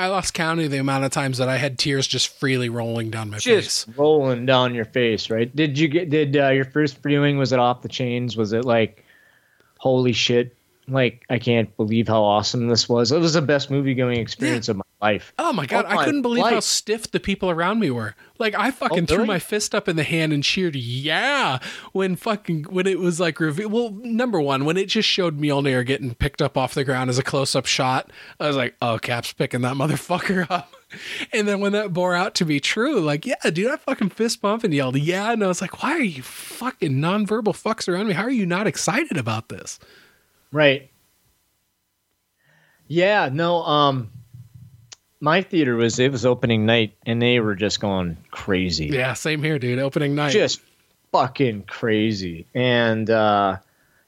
I 0.00 0.06
lost 0.06 0.32
count 0.32 0.60
of 0.60 0.70
the 0.70 0.78
amount 0.78 1.04
of 1.04 1.10
times 1.10 1.36
that 1.38 1.50
I 1.50 1.58
had 1.58 1.78
tears 1.78 2.06
just 2.06 2.28
freely 2.40 2.70
rolling 2.70 3.10
down 3.10 3.28
my 3.28 3.36
Just 3.36 3.86
face. 3.86 3.98
rolling 3.98 4.46
down 4.46 4.74
your 4.74 4.86
face, 4.86 5.28
right? 5.28 5.54
Did 5.54 5.78
you 5.78 5.88
get? 5.88 6.08
Did 6.08 6.34
uh, 6.38 6.48
your 6.48 6.64
first 6.64 7.02
viewing 7.02 7.36
was 7.36 7.52
it 7.52 7.58
off 7.58 7.82
the 7.82 7.88
chains? 7.88 8.34
Was 8.34 8.54
it 8.54 8.64
like, 8.64 9.04
holy 9.76 10.12
shit? 10.12 10.56
Like 10.88 11.26
I 11.28 11.38
can't 11.38 11.76
believe 11.76 12.08
how 12.08 12.22
awesome 12.24 12.68
this 12.68 12.88
was. 12.88 13.12
It 13.12 13.18
was 13.18 13.34
the 13.34 13.42
best 13.42 13.70
movie 13.70 13.92
going 13.94 14.18
experience 14.18 14.70
of 14.70 14.78
my 14.78 14.84
life. 15.00 15.32
Oh 15.38 15.52
my 15.52 15.66
god, 15.66 15.86
Oh 15.86 15.94
my 15.94 16.02
I 16.02 16.04
couldn't 16.04 16.22
believe 16.22 16.44
how 16.44 16.60
stiff 16.60 17.10
the 17.10 17.20
people 17.20 17.50
around 17.50 17.80
me 17.80 17.90
were. 17.90 18.14
Like 18.38 18.54
I 18.54 18.70
fucking 18.70 19.04
Oh, 19.04 19.06
threw 19.06 19.16
really? 19.18 19.26
my 19.28 19.38
fist 19.38 19.74
up 19.74 19.88
in 19.88 19.96
the 19.96 20.02
hand 20.02 20.32
and 20.32 20.42
cheered 20.44 20.76
yeah 20.76 21.58
when 21.92 22.16
fucking 22.16 22.64
when 22.64 22.86
it 22.86 22.98
was 22.98 23.20
like 23.20 23.40
reveal. 23.40 23.68
Well, 23.68 23.90
number 23.90 24.40
one, 24.40 24.64
when 24.64 24.76
it 24.76 24.86
just 24.86 25.08
showed 25.08 25.38
Mjolnir 25.38 25.84
getting 25.86 26.14
picked 26.14 26.42
up 26.42 26.56
off 26.56 26.74
the 26.74 26.84
ground 26.84 27.10
as 27.10 27.18
a 27.18 27.22
close 27.22 27.54
up 27.54 27.66
shot, 27.66 28.10
I 28.38 28.46
was 28.46 28.56
like, 28.56 28.74
oh, 28.82 28.98
Cap's 28.98 29.32
picking 29.32 29.62
that 29.62 29.74
motherfucker 29.76 30.50
up. 30.50 30.72
And 31.32 31.46
then 31.46 31.60
when 31.60 31.72
that 31.72 31.92
bore 31.92 32.14
out 32.16 32.34
to 32.36 32.44
be 32.44 32.58
true, 32.58 33.00
like, 33.00 33.24
yeah, 33.24 33.36
dude, 33.52 33.70
I 33.70 33.76
fucking 33.76 34.10
fist 34.10 34.40
bump 34.40 34.64
and 34.64 34.74
yelled, 34.74 34.96
yeah. 34.96 35.32
And 35.32 35.44
I 35.44 35.46
was 35.46 35.60
like, 35.60 35.82
why 35.82 35.92
are 35.92 36.00
you 36.02 36.22
fucking 36.22 36.94
nonverbal 36.94 37.54
fucks 37.54 37.88
around 37.88 38.08
me? 38.08 38.12
How 38.14 38.24
are 38.24 38.30
you 38.30 38.44
not 38.44 38.66
excited 38.66 39.16
about 39.16 39.50
this? 39.50 39.78
Right. 40.50 40.90
Yeah, 42.88 43.28
no, 43.32 43.62
um 43.62 44.10
my 45.20 45.42
theater 45.42 45.76
was 45.76 45.98
it 45.98 46.10
was 46.10 46.24
opening 46.24 46.66
night 46.66 46.94
and 47.04 47.20
they 47.20 47.40
were 47.40 47.54
just 47.54 47.80
going 47.80 48.16
crazy. 48.30 48.86
Yeah, 48.86 49.12
same 49.12 49.42
here, 49.42 49.58
dude. 49.58 49.78
Opening 49.78 50.14
night. 50.14 50.32
Just 50.32 50.60
fucking 51.12 51.64
crazy. 51.64 52.46
And 52.54 53.08
uh 53.08 53.58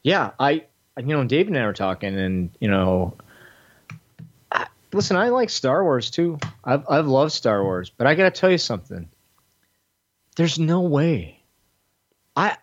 yeah, 0.02 0.30
I 0.40 0.64
you 0.98 1.06
know, 1.06 1.24
Dave 1.24 1.48
and 1.48 1.56
I 1.56 1.66
were 1.66 1.72
talking 1.72 2.18
and 2.18 2.50
you 2.60 2.68
know 2.68 3.14
I, 4.50 4.66
listen, 4.92 5.16
I 5.16 5.28
like 5.28 5.50
Star 5.50 5.84
Wars 5.84 6.10
too. 6.10 6.38
I've 6.64 6.84
I've 6.88 7.06
loved 7.06 7.32
Star 7.32 7.62
Wars, 7.62 7.90
but 7.90 8.06
I 8.06 8.14
got 8.14 8.34
to 8.34 8.40
tell 8.40 8.50
you 8.50 8.58
something. 8.58 9.08
There's 10.36 10.58
no 10.58 10.80
way. 10.80 11.40
I 12.34 12.56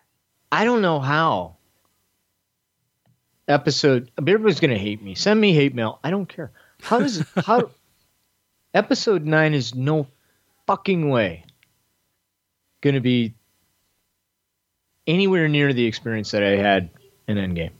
I 0.50 0.64
don't 0.64 0.82
know 0.82 0.98
how 0.98 1.56
episode 3.46 4.10
everybody's 4.16 4.60
gonna 4.60 4.78
hate 4.78 5.02
me 5.02 5.16
send 5.16 5.40
me 5.40 5.52
hate 5.52 5.74
mail 5.74 5.98
i 6.04 6.10
don't 6.10 6.28
care 6.28 6.52
how 6.82 7.00
does 7.00 7.24
how 7.44 7.68
episode 8.74 9.24
9 9.24 9.54
is 9.54 9.74
no 9.74 10.06
fucking 10.66 11.08
way 11.08 11.44
gonna 12.80 13.00
be 13.00 13.34
anywhere 15.06 15.48
near 15.48 15.72
the 15.72 15.84
experience 15.86 16.30
that 16.30 16.42
i 16.42 16.50
had 16.56 16.90
in 17.26 17.36
endgame. 17.36 17.70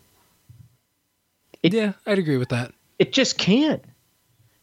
Yeah, 1.62 1.92
I'd 2.06 2.18
agree 2.18 2.36
with 2.38 2.48
that. 2.50 2.72
it 2.98 3.12
just 3.12 3.38
can't. 3.38 3.84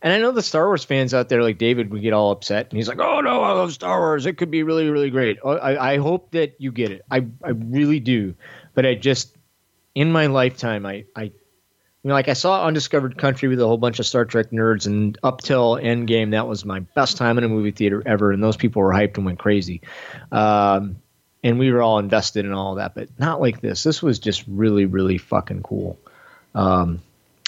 And 0.02 0.14
i 0.14 0.20
know 0.20 0.32
the 0.32 0.42
star 0.42 0.68
wars 0.68 0.84
fans 0.84 1.14
out 1.14 1.30
there 1.30 1.42
like 1.42 1.58
david 1.58 1.92
would 1.92 2.02
get 2.02 2.14
all 2.14 2.32
upset 2.32 2.68
and 2.70 2.78
he's 2.78 2.88
like 2.88 3.00
oh 3.00 3.20
no 3.22 3.42
i 3.42 3.52
love 3.52 3.74
star 3.74 4.00
wars. 4.00 4.26
It 4.26 4.38
could 4.38 4.52
be 4.52 4.64
really 4.64 4.90
really 4.90 5.10
great. 5.10 5.38
Oh, 5.44 5.52
i, 5.58 5.94
I 5.94 5.98
hope 5.98 6.32
that 6.32 6.56
you 6.60 6.72
get 6.72 6.92
it. 6.92 7.04
I, 7.10 7.26
I 7.44 7.50
really 7.50 8.00
do. 8.00 8.36
But 8.74 8.86
i 8.86 8.94
just 8.96 9.36
in 9.96 10.12
my 10.12 10.28
lifetime 10.28 10.86
i 10.86 11.06
i 11.16 11.32
you 12.08 12.10
know 12.10 12.14
like 12.14 12.30
i 12.30 12.34
saw 12.34 12.66
undiscovered 12.66 13.18
country 13.18 13.50
with 13.50 13.60
a 13.60 13.68
whole 13.68 13.78
bunch 13.78 14.00
of 14.00 14.06
star 14.06 14.24
trek 14.24 14.52
nerds 14.52 14.86
and 14.86 15.18
up 15.24 15.42
till 15.42 15.76
endgame 15.76 16.32
that 16.32 16.48
was 16.48 16.64
my 16.64 16.80
best 16.80 17.18
time 17.18 17.38
in 17.38 17.44
a 17.44 17.50
movie 17.50 17.72
theater 17.72 18.02
ever 18.06 18.32
and 18.32 18.42
those 18.42 18.56
people 18.56 18.82
were 18.82 18.94
hyped 18.94 19.18
and 19.18 19.26
went 19.26 19.38
crazy 19.38 19.82
um, 20.32 20.96
and 21.44 21.60
we 21.60 21.70
were 21.70 21.82
all 21.82 22.00
invested 22.00 22.46
in 22.46 22.54
all 22.54 22.72
of 22.72 22.78
that 22.78 22.96
but 22.96 23.10
not 23.20 23.42
like 23.42 23.60
this 23.60 23.84
this 23.84 24.02
was 24.02 24.20
just 24.20 24.46
really 24.48 24.86
really 24.86 25.18
fucking 25.18 25.62
cool 25.64 26.00
um, 26.56 27.02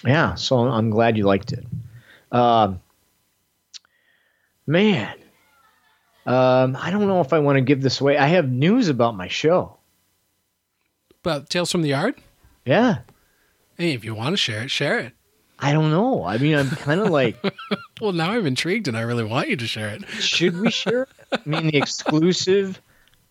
yeah 0.05 0.35
so 0.35 0.57
i'm 0.57 0.89
glad 0.89 1.15
you 1.15 1.23
liked 1.23 1.53
it 1.53 1.65
um, 2.33 2.81
man, 4.67 5.15
um, 6.25 6.77
I 6.79 6.91
don't 6.91 7.07
know 7.07 7.21
if 7.21 7.33
I 7.33 7.39
want 7.39 7.57
to 7.57 7.61
give 7.61 7.81
this 7.81 7.99
away. 7.99 8.17
I 8.17 8.27
have 8.27 8.47
news 8.47 8.87
about 8.87 9.15
my 9.15 9.27
show. 9.27 9.77
But 11.23 11.49
Tales 11.49 11.71
from 11.71 11.81
the 11.81 11.89
Yard? 11.89 12.15
Yeah, 12.65 12.99
Hey, 13.79 13.93
if 13.93 14.03
you 14.05 14.13
want 14.13 14.33
to 14.33 14.37
share 14.37 14.61
it, 14.61 14.69
share 14.69 14.99
it. 14.99 15.13
I 15.57 15.73
don't 15.73 15.89
know. 15.89 16.23
I 16.25 16.37
mean, 16.37 16.55
I'm 16.55 16.69
kind 16.69 16.99
of 17.01 17.09
like, 17.11 17.37
Well, 17.99 18.11
now 18.13 18.31
I'm 18.31 18.45
intrigued 18.45 18.87
and 18.87 18.95
I 18.97 19.01
really 19.01 19.23
want 19.23 19.49
you 19.49 19.55
to 19.55 19.65
share 19.67 19.89
it. 19.89 20.05
should 20.21 20.59
we 20.59 20.69
share? 20.69 21.03
it? 21.31 21.39
I 21.45 21.49
mean, 21.49 21.67
the 21.67 21.77
exclusive 21.77 22.81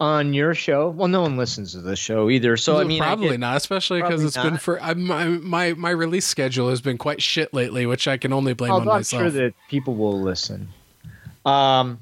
on 0.01 0.33
your 0.33 0.55
show. 0.55 0.89
Well, 0.91 1.09
no 1.09 1.23
one 1.23 1.37
listens 1.37 1.73
to 1.73 1.81
this 1.81 1.99
show 1.99 2.31
either. 2.31 2.57
So 2.57 2.79
I 2.81 2.85
mean, 2.85 3.03
I 3.03 3.07
probably 3.07 3.29
get- 3.31 3.41
not, 3.41 3.57
especially 3.57 4.01
because 4.01 4.25
it's 4.25 4.37
been 4.37 4.57
for 4.57 4.81
I, 4.81 4.95
my, 4.95 5.27
my 5.27 5.73
my 5.75 5.91
release 5.91 6.27
schedule 6.27 6.71
has 6.71 6.81
been 6.81 6.97
quite 6.99 7.21
shit 7.21 7.53
lately, 7.53 7.85
which 7.87 8.07
I 8.09 8.17
can 8.17 8.33
only 8.33 8.55
blame 8.55 8.71
on 8.73 8.79
Although 8.81 8.91
I'm 8.93 8.99
myself. 9.01 9.23
sure 9.23 9.31
that 9.31 9.55
people 9.69 9.97
will 9.97 10.21
listen. 10.21 10.69
Um, 11.45 11.99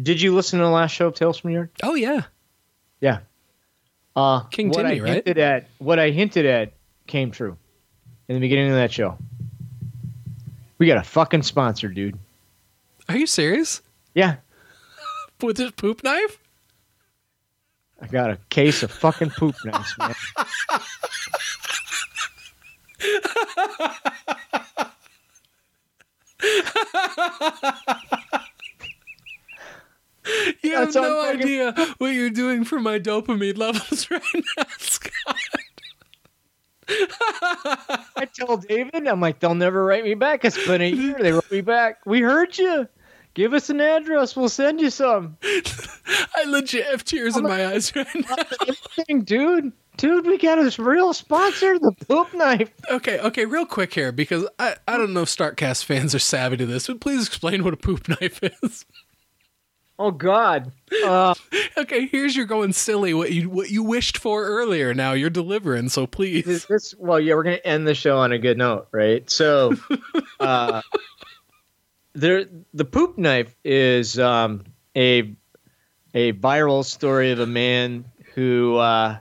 did 0.00 0.20
you 0.20 0.34
listen 0.34 0.58
to 0.60 0.64
the 0.64 0.70
last 0.70 0.92
show 0.92 1.08
of 1.08 1.14
Tales 1.14 1.38
from 1.38 1.50
the 1.50 1.54
Yard? 1.54 1.70
oh 1.82 1.94
yeah, 1.94 2.22
Yeah. 3.00 3.18
Uh, 4.16 4.40
King 4.44 4.68
what 4.68 4.82
Timmy, 4.82 5.00
I 5.00 5.02
right? 5.02 5.14
Hinted 5.14 5.38
at, 5.38 5.68
what 5.78 5.98
I 5.98 6.10
hinted 6.10 6.46
at 6.46 6.72
came 7.06 7.30
true 7.30 7.56
in 8.28 8.34
the 8.34 8.40
beginning 8.40 8.70
of 8.70 8.76
that 8.76 8.92
show. 8.92 9.18
We 10.78 10.86
got 10.86 10.98
a 10.98 11.02
fucking 11.02 11.42
sponsor, 11.42 11.88
dude. 11.88 12.18
are 13.08 13.16
you 13.16 13.26
serious? 13.26 13.82
Yeah, 14.14 14.36
With 15.42 15.56
this 15.56 15.72
poop 15.72 16.04
knife? 16.04 16.38
I 18.00 18.06
got 18.06 18.30
a 18.30 18.38
case 18.50 18.82
of 18.82 18.90
fucking 18.90 19.30
poop 19.30 19.54
knives, 19.64 19.94
man. 19.98 20.14
You 30.62 30.74
have 30.76 30.92
That's 30.92 30.94
no 30.96 31.22
fucking- 31.22 31.42
idea 31.42 31.94
what 31.98 32.08
you're 32.14 32.30
doing 32.30 32.64
for 32.64 32.80
my 32.80 32.98
dopamine 32.98 33.58
levels 33.58 34.10
right 34.10 34.22
now, 34.56 34.64
Scott. 34.78 35.36
I 38.16 38.28
tell 38.34 38.58
David, 38.58 39.06
I'm 39.06 39.20
like, 39.20 39.40
they'll 39.40 39.54
never 39.54 39.84
write 39.84 40.04
me 40.04 40.14
back. 40.14 40.44
It's 40.44 40.66
been 40.66 40.82
a 40.82 40.90
year. 40.90 41.16
They 41.18 41.32
wrote 41.32 41.50
me 41.50 41.60
back. 41.60 41.98
We 42.04 42.20
heard 42.20 42.56
you. 42.58 42.88
Give 43.34 43.52
us 43.52 43.68
an 43.70 43.80
address. 43.80 44.36
We'll 44.36 44.48
send 44.48 44.80
you 44.80 44.90
some. 44.90 45.36
I 45.42 46.44
legit 46.46 46.86
have 46.86 47.04
tears 47.04 47.36
in 47.36 47.42
my 47.42 47.66
eyes 47.66 47.94
right 47.96 48.06
now. 48.14 49.18
Dude. 49.20 49.72
Dude, 49.96 50.26
we 50.26 50.38
got 50.38 50.58
a 50.58 50.82
real 50.82 51.12
sponsor, 51.14 51.78
the 51.78 51.92
poop 52.08 52.34
knife. 52.34 52.68
Okay, 52.90 53.20
okay, 53.20 53.44
real 53.44 53.64
quick 53.64 53.94
here 53.94 54.10
because 54.10 54.44
I, 54.58 54.74
I 54.88 54.96
don't 54.96 55.12
know 55.12 55.22
if 55.22 55.28
Startcast 55.28 55.84
fans 55.84 56.16
are 56.16 56.18
savvy 56.20 56.56
to 56.56 56.66
this, 56.66 56.88
but 56.88 57.00
please 57.00 57.24
explain 57.28 57.62
what 57.62 57.74
a 57.74 57.76
poop 57.76 58.08
knife 58.08 58.40
is. 58.42 58.84
Oh 59.98 60.10
God. 60.10 60.72
Uh, 61.04 61.34
Okay, 61.76 62.06
here's 62.06 62.36
your 62.36 62.46
going 62.46 62.72
silly 62.72 63.14
what 63.14 63.32
you 63.32 63.50
what 63.50 63.68
you 63.68 63.82
wished 63.82 64.16
for 64.16 64.44
earlier. 64.44 64.94
Now 64.94 65.12
you're 65.12 65.30
delivering, 65.30 65.88
so 65.88 66.06
please. 66.06 66.44
this, 66.44 66.64
this 66.66 66.94
well, 66.96 67.18
yeah, 67.18 67.34
we're 67.34 67.42
gonna 67.42 67.56
end 67.64 67.86
the 67.86 67.94
show 67.96 68.18
on 68.18 68.30
a 68.30 68.38
good 68.38 68.56
note, 68.58 68.86
right? 68.92 69.28
So, 69.28 69.74
uh, 70.40 70.82
there, 72.12 72.44
the 72.72 72.84
poop 72.84 73.18
knife 73.18 73.56
is 73.64 74.18
um, 74.20 74.64
a 74.96 75.34
a 76.14 76.32
viral 76.34 76.84
story 76.84 77.32
of 77.32 77.40
a 77.40 77.46
man 77.46 78.04
who 78.34 78.76
uh, 78.76 79.18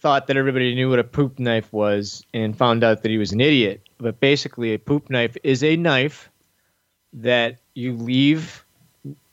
thought 0.00 0.26
that 0.28 0.36
everybody 0.38 0.74
knew 0.74 0.88
what 0.88 0.98
a 0.98 1.04
poop 1.04 1.38
knife 1.38 1.70
was 1.70 2.24
and 2.32 2.56
found 2.56 2.82
out 2.82 3.02
that 3.02 3.10
he 3.10 3.18
was 3.18 3.32
an 3.32 3.42
idiot. 3.42 3.82
But 3.98 4.20
basically, 4.20 4.72
a 4.72 4.78
poop 4.78 5.10
knife 5.10 5.36
is 5.44 5.62
a 5.62 5.76
knife 5.76 6.30
that 7.12 7.58
you 7.74 7.94
leave 7.94 8.64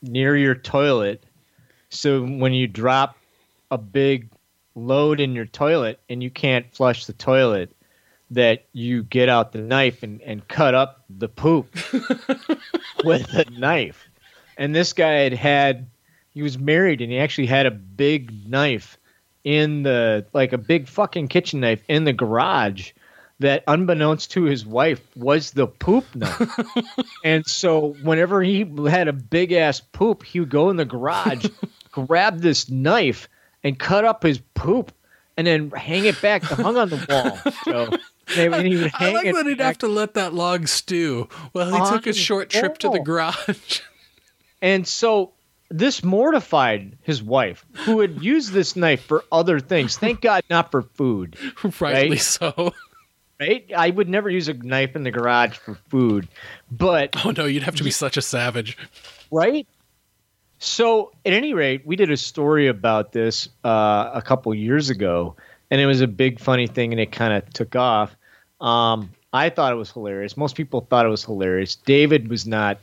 near 0.02 0.36
your 0.36 0.54
toilet. 0.54 1.24
So 1.90 2.22
when 2.22 2.52
you 2.52 2.66
drop 2.66 3.16
a 3.70 3.78
big 3.78 4.28
load 4.74 5.20
in 5.20 5.34
your 5.34 5.46
toilet 5.46 6.00
and 6.08 6.22
you 6.22 6.30
can't 6.30 6.72
flush 6.74 7.06
the 7.06 7.12
toilet, 7.12 7.74
that 8.30 8.64
you 8.72 9.02
get 9.02 9.28
out 9.28 9.52
the 9.52 9.60
knife 9.60 10.02
and, 10.02 10.22
and 10.22 10.46
cut 10.48 10.74
up 10.74 11.04
the 11.10 11.28
poop 11.28 11.74
with 13.04 13.28
a 13.34 13.44
knife. 13.50 14.08
and 14.56 14.74
this 14.74 14.92
guy 14.92 15.12
had 15.12 15.32
had 15.32 15.90
he 16.30 16.42
was 16.42 16.58
married 16.58 17.00
and 17.00 17.10
he 17.10 17.18
actually 17.18 17.46
had 17.46 17.66
a 17.66 17.70
big 17.70 18.48
knife 18.48 18.98
in 19.42 19.82
the 19.82 20.24
like 20.32 20.52
a 20.52 20.58
big 20.58 20.86
fucking 20.86 21.26
kitchen 21.26 21.60
knife 21.60 21.82
in 21.88 22.04
the 22.04 22.12
garage 22.12 22.92
that 23.40 23.64
unbeknownst 23.66 24.30
to 24.32 24.44
his 24.44 24.64
wife 24.64 25.00
was 25.16 25.50
the 25.50 25.66
poop 25.66 26.04
knife. 26.14 26.58
and 27.24 27.46
so 27.46 27.96
whenever 28.02 28.42
he 28.42 28.70
had 28.88 29.08
a 29.08 29.12
big 29.12 29.52
ass 29.52 29.80
poop, 29.80 30.22
he 30.22 30.40
would 30.40 30.50
go 30.50 30.70
in 30.70 30.76
the 30.76 30.84
garage, 30.84 31.46
grab 31.90 32.40
this 32.40 32.70
knife 32.70 33.28
and 33.64 33.78
cut 33.78 34.04
up 34.04 34.22
his 34.22 34.38
poop 34.54 34.92
and 35.36 35.46
then 35.46 35.70
hang 35.70 36.04
it 36.04 36.20
back 36.20 36.42
hung 36.42 36.76
on 36.76 36.90
the 36.90 37.06
wall. 37.08 37.52
So 37.64 37.98
and 38.36 38.66
he 38.66 38.76
would 38.76 38.92
I 38.94 39.12
like 39.12 39.26
it 39.26 39.34
that 39.34 39.46
he'd 39.46 39.58
back 39.58 39.66
have 39.66 39.78
to 39.78 39.88
let 39.88 40.14
that 40.14 40.34
log 40.34 40.68
stew 40.68 41.28
while 41.52 41.72
he 41.72 41.90
took 41.90 42.06
a 42.06 42.12
short 42.12 42.50
trip 42.50 42.78
to 42.78 42.90
the 42.90 43.00
garage. 43.00 43.80
And 44.62 44.86
so 44.86 45.32
this 45.70 46.04
mortified 46.04 46.98
his 47.02 47.22
wife, 47.22 47.64
who 47.84 48.00
had 48.00 48.22
used 48.22 48.52
this 48.52 48.76
knife 48.76 49.02
for 49.02 49.24
other 49.32 49.60
things. 49.60 49.96
Thank 49.96 50.20
God, 50.20 50.42
not 50.50 50.70
for 50.70 50.82
food, 50.82 51.36
Rightly 51.80 52.10
Right? 52.10 52.20
so. 52.20 52.74
Right? 53.40 53.64
I 53.76 53.90
would 53.90 54.08
never 54.08 54.28
use 54.30 54.48
a 54.48 54.54
knife 54.54 54.94
in 54.94 55.02
the 55.02 55.10
garage 55.10 55.56
for 55.56 55.74
food, 55.88 56.28
but 56.70 57.16
Oh 57.24 57.30
no, 57.30 57.46
you'd 57.46 57.62
have 57.62 57.76
to 57.76 57.84
be 57.84 57.90
such 57.90 58.16
a 58.16 58.22
savage. 58.22 58.76
right. 59.30 59.66
So, 60.62 61.10
at 61.24 61.32
any 61.32 61.54
rate, 61.54 61.86
we 61.86 61.96
did 61.96 62.10
a 62.10 62.18
story 62.18 62.66
about 62.66 63.12
this 63.12 63.48
uh, 63.64 64.10
a 64.12 64.20
couple 64.22 64.54
years 64.54 64.90
ago, 64.90 65.34
and 65.70 65.80
it 65.80 65.86
was 65.86 66.02
a 66.02 66.06
big 66.06 66.38
funny 66.38 66.66
thing, 66.66 66.92
and 66.92 67.00
it 67.00 67.12
kind 67.12 67.32
of 67.32 67.50
took 67.54 67.74
off. 67.76 68.14
Um, 68.60 69.08
I 69.32 69.48
thought 69.48 69.72
it 69.72 69.76
was 69.76 69.90
hilarious. 69.90 70.36
Most 70.36 70.56
people 70.56 70.82
thought 70.90 71.06
it 71.06 71.08
was 71.08 71.24
hilarious. 71.24 71.76
David 71.76 72.28
was 72.28 72.46
not 72.46 72.76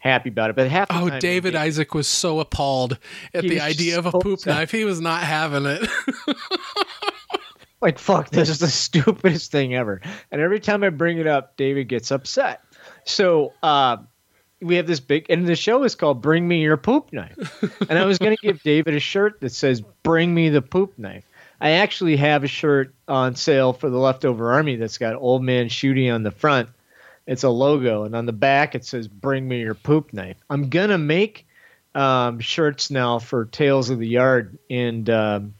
happy 0.00 0.28
about 0.28 0.50
it, 0.50 0.56
but 0.56 0.68
half 0.68 0.88
the 0.88 0.96
Oh, 1.00 1.08
time- 1.08 1.18
David 1.18 1.54
Isaac 1.56 1.94
was 1.94 2.06
so 2.06 2.40
appalled 2.40 2.98
at 3.32 3.42
the 3.42 3.60
idea 3.62 3.98
of 3.98 4.04
a 4.04 4.12
poop 4.12 4.40
upset. 4.40 4.54
knife. 4.54 4.70
He 4.70 4.84
was 4.84 5.00
not 5.00 5.22
having 5.22 5.64
it. 5.64 5.88
like 7.80 7.98
fuck 7.98 8.30
this 8.30 8.48
is 8.48 8.58
the 8.58 8.68
stupidest 8.68 9.50
thing 9.50 9.74
ever. 9.74 10.00
And 10.30 10.40
every 10.40 10.60
time 10.60 10.82
i 10.82 10.88
bring 10.90 11.18
it 11.18 11.26
up 11.26 11.56
david 11.56 11.88
gets 11.88 12.10
upset. 12.10 12.62
So 13.04 13.52
uh 13.62 13.98
we 14.60 14.74
have 14.76 14.86
this 14.86 15.00
big 15.00 15.26
and 15.28 15.46
the 15.46 15.56
show 15.56 15.84
is 15.84 15.94
called 15.94 16.20
bring 16.20 16.46
me 16.46 16.62
your 16.62 16.76
poop 16.76 17.12
knife. 17.12 17.62
And 17.88 17.98
i 17.98 18.04
was 18.04 18.18
going 18.18 18.36
to 18.40 18.42
give 18.42 18.62
david 18.62 18.94
a 18.94 19.00
shirt 19.00 19.40
that 19.40 19.52
says 19.52 19.80
bring 20.02 20.34
me 20.34 20.48
the 20.48 20.62
poop 20.62 20.98
knife. 20.98 21.24
I 21.60 21.70
actually 21.70 22.16
have 22.16 22.44
a 22.44 22.48
shirt 22.48 22.94
on 23.08 23.34
sale 23.34 23.72
for 23.72 23.90
the 23.90 23.98
leftover 23.98 24.52
army 24.52 24.76
that's 24.76 24.98
got 24.98 25.16
old 25.16 25.42
man 25.42 25.68
shooty 25.68 26.12
on 26.12 26.22
the 26.22 26.30
front. 26.30 26.68
It's 27.26 27.42
a 27.42 27.50
logo 27.50 28.04
and 28.04 28.14
on 28.14 28.26
the 28.26 28.32
back 28.32 28.74
it 28.74 28.84
says 28.84 29.06
bring 29.08 29.46
me 29.46 29.60
your 29.60 29.74
poop 29.74 30.12
knife. 30.12 30.36
I'm 30.48 30.70
going 30.70 30.90
to 30.90 30.98
make 30.98 31.46
um, 31.94 32.38
shirts 32.40 32.90
now 32.90 33.18
for 33.18 33.46
tales 33.46 33.90
of 33.90 33.98
the 33.98 34.06
yard 34.06 34.58
and 34.70 35.08
um, 35.10 35.54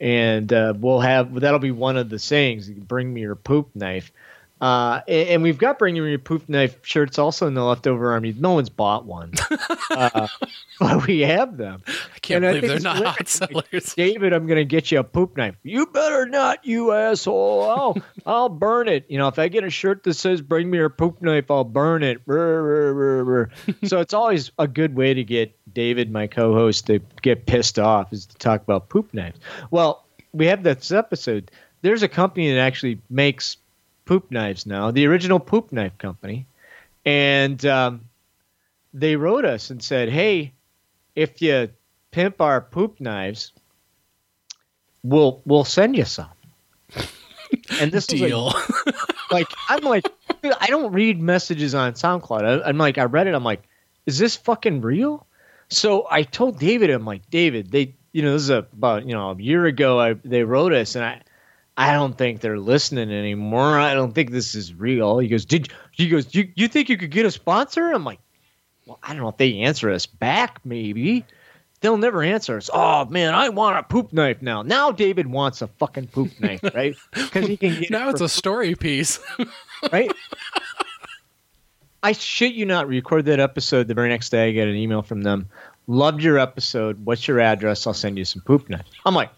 and 0.00 0.52
uh, 0.52 0.74
we'll 0.76 1.00
have 1.00 1.40
that'll 1.40 1.58
be 1.58 1.70
one 1.70 1.96
of 1.96 2.10
the 2.10 2.18
sayings. 2.18 2.68
Bring 2.68 3.12
me 3.12 3.22
your 3.22 3.34
poop 3.36 3.70
knife. 3.74 4.12
Uh, 4.60 5.02
and, 5.06 5.28
and 5.28 5.42
we've 5.42 5.58
got 5.58 5.78
bring 5.78 5.96
your 5.96 6.18
poop 6.18 6.48
knife 6.48 6.78
shirts 6.82 7.18
also 7.18 7.46
in 7.46 7.54
the 7.54 7.62
leftover 7.62 8.12
army. 8.12 8.34
No 8.38 8.52
one's 8.52 8.70
bought 8.70 9.04
one, 9.04 9.32
uh, 9.90 10.28
but 10.80 11.06
we 11.06 11.20
have 11.20 11.58
them. 11.58 11.82
I 11.86 12.18
can't 12.20 12.44
And 12.44 12.46
I 12.46 12.60
believe 12.60 12.70
think 12.70 12.82
they're 12.82 12.94
not 12.94 13.04
hot 13.04 13.28
sellers. 13.28 13.94
David, 13.96 14.32
I'm 14.32 14.46
going 14.46 14.56
to 14.56 14.64
get 14.64 14.90
you 14.90 14.98
a 14.98 15.04
poop 15.04 15.36
knife. 15.36 15.56
You 15.62 15.86
better 15.86 16.24
not, 16.26 16.64
you 16.64 16.92
asshole. 16.92 17.68
I'll, 17.68 17.98
I'll 18.26 18.48
burn 18.48 18.88
it. 18.88 19.04
You 19.10 19.18
know, 19.18 19.28
if 19.28 19.38
I 19.38 19.48
get 19.48 19.62
a 19.64 19.70
shirt 19.70 20.04
that 20.04 20.14
says 20.14 20.40
bring 20.40 20.70
me 20.70 20.78
your 20.78 20.88
poop 20.88 21.20
knife, 21.20 21.50
I'll 21.50 21.64
burn 21.64 22.02
it. 22.02 22.22
So 22.26 24.00
it's 24.00 24.14
always 24.14 24.52
a 24.58 24.66
good 24.66 24.96
way 24.96 25.12
to 25.12 25.22
get 25.22 25.54
David, 25.74 26.10
my 26.10 26.26
co 26.26 26.54
host, 26.54 26.86
to 26.86 27.00
get 27.20 27.44
pissed 27.44 27.78
off 27.78 28.10
is 28.10 28.24
to 28.24 28.36
talk 28.38 28.62
about 28.62 28.88
poop 28.88 29.12
knives. 29.12 29.38
Well, 29.70 30.06
we 30.32 30.46
have 30.46 30.62
this 30.62 30.92
episode. 30.92 31.50
There's 31.82 32.02
a 32.02 32.08
company 32.08 32.50
that 32.52 32.58
actually 32.58 33.02
makes 33.10 33.58
poop 34.06 34.30
knives 34.30 34.64
now, 34.64 34.90
the 34.90 35.06
original 35.06 35.38
poop 35.38 35.70
knife 35.72 35.98
company. 35.98 36.46
And 37.04 37.64
um, 37.66 38.06
they 38.94 39.16
wrote 39.16 39.44
us 39.44 39.70
and 39.70 39.82
said, 39.82 40.08
hey, 40.08 40.52
if 41.14 41.42
you 41.42 41.68
pimp 42.10 42.40
our 42.40 42.62
poop 42.62 43.00
knives, 43.00 43.52
we'll 45.02 45.42
we'll 45.44 45.64
send 45.64 45.94
you 45.96 46.04
some. 46.04 46.30
And 47.80 47.92
this 47.92 48.12
is 48.12 48.20
like, 48.20 48.30
Deal. 48.30 48.52
like 49.30 49.46
I'm 49.68 49.82
like, 49.84 50.04
dude, 50.42 50.52
I 50.60 50.66
don't 50.66 50.92
read 50.92 51.20
messages 51.20 51.76
on 51.76 51.92
SoundCloud. 51.92 52.42
I, 52.42 52.68
I'm 52.68 52.76
like, 52.76 52.98
I 52.98 53.04
read 53.04 53.28
it. 53.28 53.34
I'm 53.34 53.44
like, 53.44 53.62
is 54.06 54.18
this 54.18 54.34
fucking 54.34 54.80
real? 54.80 55.26
So 55.68 56.06
I 56.10 56.22
told 56.22 56.58
David, 56.58 56.90
I'm 56.90 57.04
like, 57.04 57.28
David, 57.30 57.70
they, 57.70 57.94
you 58.12 58.22
know, 58.22 58.32
this 58.32 58.42
is 58.42 58.50
a, 58.50 58.58
about 58.58 59.06
you 59.06 59.14
know 59.14 59.30
a 59.30 59.36
year 59.36 59.64
ago. 59.66 60.00
I 60.00 60.14
they 60.14 60.42
wrote 60.42 60.72
us, 60.72 60.96
and 60.96 61.04
I, 61.04 61.22
I 61.76 61.92
don't 61.92 62.16
think 62.16 62.40
they're 62.40 62.58
listening 62.58 63.12
anymore. 63.12 63.78
I 63.78 63.92
don't 63.94 64.14
think 64.14 64.30
this 64.30 64.54
is 64.54 64.72
real. 64.72 65.18
He 65.18 65.28
goes, 65.28 65.44
did 65.44 65.68
he 65.92 66.08
goes, 66.08 66.34
you 66.34 66.50
you 66.54 66.68
think 66.68 66.88
you 66.88 66.96
could 66.96 67.10
get 67.10 67.26
a 67.26 67.30
sponsor? 67.30 67.92
I'm 67.92 68.04
like, 68.04 68.18
well, 68.86 68.98
I 69.02 69.08
don't 69.08 69.22
know 69.22 69.28
if 69.28 69.36
they 69.36 69.58
answer 69.58 69.90
us 69.90 70.06
back, 70.06 70.60
maybe. 70.64 71.24
They'll 71.80 71.98
never 71.98 72.22
answer 72.22 72.56
us. 72.56 72.70
Oh 72.72 73.04
man, 73.04 73.34
I 73.34 73.50
want 73.50 73.76
a 73.76 73.82
poop 73.82 74.12
knife 74.12 74.40
now. 74.40 74.62
Now 74.62 74.90
David 74.90 75.26
wants 75.26 75.60
a 75.60 75.66
fucking 75.66 76.08
poop 76.08 76.30
knife, 76.40 76.62
right? 76.74 76.96
Because 77.12 77.46
he 77.46 77.56
can 77.58 77.78
get 77.78 77.90
now 77.90 78.08
it 78.08 78.12
it's 78.12 78.20
a 78.22 78.28
story 78.28 78.74
piece. 78.74 79.20
right? 79.92 80.10
I 82.02 82.12
shit 82.12 82.54
you 82.54 82.64
not, 82.64 82.88
record 82.88 83.26
that 83.26 83.40
episode. 83.40 83.88
The 83.88 83.94
very 83.94 84.08
next 84.08 84.30
day, 84.30 84.48
I 84.48 84.52
get 84.52 84.68
an 84.68 84.76
email 84.76 85.02
from 85.02 85.22
them. 85.22 85.48
Loved 85.88 86.22
your 86.22 86.38
episode. 86.38 87.04
What's 87.04 87.28
your 87.28 87.40
address? 87.40 87.86
I'll 87.86 87.94
send 87.94 88.16
you 88.16 88.24
some 88.24 88.42
poop 88.42 88.68
knife. 88.70 88.86
I'm 89.04 89.14
like, 89.14 89.30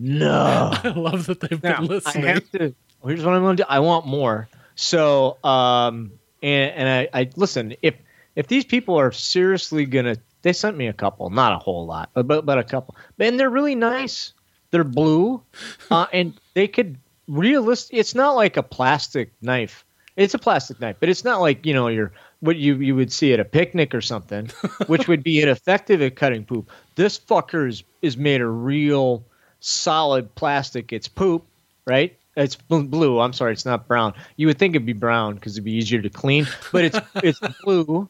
no. 0.00 0.70
I 0.82 0.88
love 0.88 1.26
that 1.26 1.40
they've 1.40 1.62
Now, 1.62 1.86
been 1.86 2.00
I 2.06 2.18
have 2.18 2.50
to. 2.52 2.74
Here's 3.04 3.24
what 3.24 3.34
I'm 3.34 3.42
going 3.42 3.56
to 3.58 3.62
do. 3.62 3.66
I 3.68 3.80
want 3.80 4.06
more. 4.06 4.48
So, 4.74 5.36
um, 5.44 6.12
and 6.42 6.72
and 6.72 6.88
I, 6.88 7.20
I 7.20 7.30
listen. 7.36 7.74
If 7.82 7.94
if 8.34 8.46
these 8.46 8.64
people 8.64 8.98
are 8.98 9.12
seriously 9.12 9.84
gonna, 9.84 10.16
they 10.42 10.54
sent 10.54 10.76
me 10.76 10.86
a 10.86 10.92
couple, 10.94 11.28
not 11.28 11.52
a 11.52 11.58
whole 11.58 11.84
lot, 11.86 12.10
but 12.14 12.26
but, 12.26 12.46
but 12.46 12.58
a 12.58 12.64
couple, 12.64 12.96
and 13.18 13.38
they're 13.38 13.50
really 13.50 13.74
nice. 13.74 14.32
They're 14.70 14.84
blue, 14.84 15.42
uh, 15.90 16.06
and 16.12 16.32
they 16.54 16.66
could 16.66 16.96
realistic. 17.28 17.98
It's 17.98 18.14
not 18.14 18.32
like 18.36 18.56
a 18.56 18.62
plastic 18.62 19.32
knife. 19.42 19.84
It's 20.16 20.34
a 20.34 20.38
plastic 20.38 20.80
knife, 20.80 20.96
but 20.98 21.10
it's 21.10 21.24
not 21.24 21.40
like 21.40 21.66
you 21.66 21.74
know 21.74 21.88
your 21.88 22.12
what 22.40 22.56
you 22.56 22.76
you 22.76 22.94
would 22.94 23.12
see 23.12 23.34
at 23.34 23.40
a 23.40 23.44
picnic 23.44 23.94
or 23.94 24.00
something, 24.00 24.50
which 24.86 25.08
would 25.08 25.22
be 25.22 25.42
ineffective 25.42 26.00
at 26.00 26.16
cutting 26.16 26.44
poop. 26.44 26.70
This 26.94 27.18
fucker 27.18 27.68
is 27.68 27.82
is 28.00 28.16
made 28.16 28.40
a 28.40 28.46
real 28.46 29.24
solid 29.60 30.34
plastic. 30.34 30.92
It's 30.92 31.08
poop, 31.08 31.44
right? 31.86 32.16
It's 32.36 32.56
blue. 32.56 33.20
I'm 33.20 33.32
sorry, 33.32 33.52
it's 33.52 33.66
not 33.66 33.86
brown. 33.86 34.14
You 34.36 34.46
would 34.46 34.58
think 34.58 34.74
it'd 34.74 34.86
be 34.86 34.92
brown 34.92 35.34
because 35.34 35.54
it'd 35.54 35.64
be 35.64 35.72
easier 35.72 36.00
to 36.00 36.10
clean, 36.10 36.46
but 36.72 36.84
it's 36.86 36.98
it's 37.16 37.40
blue, 37.62 38.08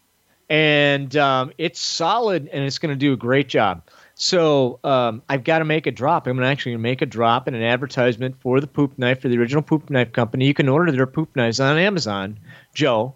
and 0.49 1.15
um, 1.17 1.53
it's 1.59 1.81
solid, 1.81 2.49
and 2.53 2.65
it's 2.65 2.79
going 2.79 2.95
to 2.95 2.99
do 2.99 3.13
a 3.13 3.17
great 3.17 3.49
job. 3.49 3.83
So 4.15 4.79
um, 4.85 5.23
I've 5.31 5.45
got 5.45 5.61
to 5.61 5.65
make 5.65 5.87
a 5.87 5.91
drop. 5.91 6.27
I'm 6.27 6.37
going 6.37 6.45
to 6.45 6.51
actually 6.51 6.77
make 6.77 7.01
a 7.01 7.07
drop 7.07 7.49
in 7.49 7.55
an 7.55 7.63
advertisement 7.63 8.37
for 8.41 8.61
the 8.61 8.67
poop 8.67 8.99
knife 8.99 9.23
for 9.23 9.29
the 9.29 9.39
original 9.39 9.63
poop 9.63 9.89
knife 9.89 10.13
company. 10.13 10.45
You 10.45 10.53
can 10.53 10.69
order 10.69 10.93
their 10.93 11.07
poop 11.07 11.35
knives 11.35 11.59
on 11.59 11.79
Amazon, 11.79 12.39
Joe, 12.75 13.15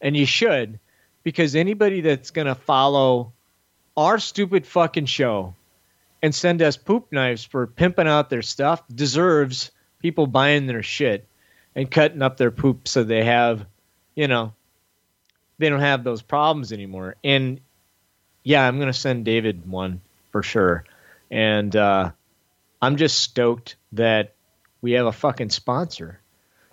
and 0.00 0.16
you 0.16 0.24
should, 0.24 0.78
because 1.24 1.54
anybody 1.54 2.00
that's 2.00 2.30
going 2.30 2.46
to 2.46 2.54
follow 2.54 3.32
our 3.98 4.18
stupid 4.18 4.66
fucking 4.66 5.06
show 5.06 5.54
and 6.22 6.34
send 6.34 6.62
us 6.62 6.76
poop 6.76 7.12
knives 7.12 7.44
for 7.44 7.66
pimping 7.66 8.08
out 8.08 8.30
their 8.30 8.42
stuff 8.42 8.82
deserves 8.92 9.70
people 10.00 10.26
buying 10.26 10.66
their 10.66 10.82
shit 10.82 11.26
and 11.74 11.90
cutting 11.90 12.22
up 12.22 12.36
their 12.36 12.50
poop 12.50 12.88
so 12.88 13.04
they 13.04 13.24
have, 13.24 13.66
you 14.14 14.28
know, 14.28 14.52
they 15.58 15.68
don't 15.68 15.80
have 15.80 16.04
those 16.04 16.22
problems 16.22 16.72
anymore. 16.72 17.16
And 17.22 17.60
yeah, 18.42 18.66
I'm 18.66 18.76
going 18.76 18.92
to 18.92 18.98
send 18.98 19.24
David 19.24 19.68
one 19.68 20.00
for 20.32 20.42
sure. 20.42 20.84
And 21.30 21.74
uh, 21.74 22.12
I'm 22.80 22.96
just 22.96 23.18
stoked 23.18 23.76
that 23.92 24.34
we 24.80 24.92
have 24.92 25.06
a 25.06 25.12
fucking 25.12 25.50
sponsor. 25.50 26.20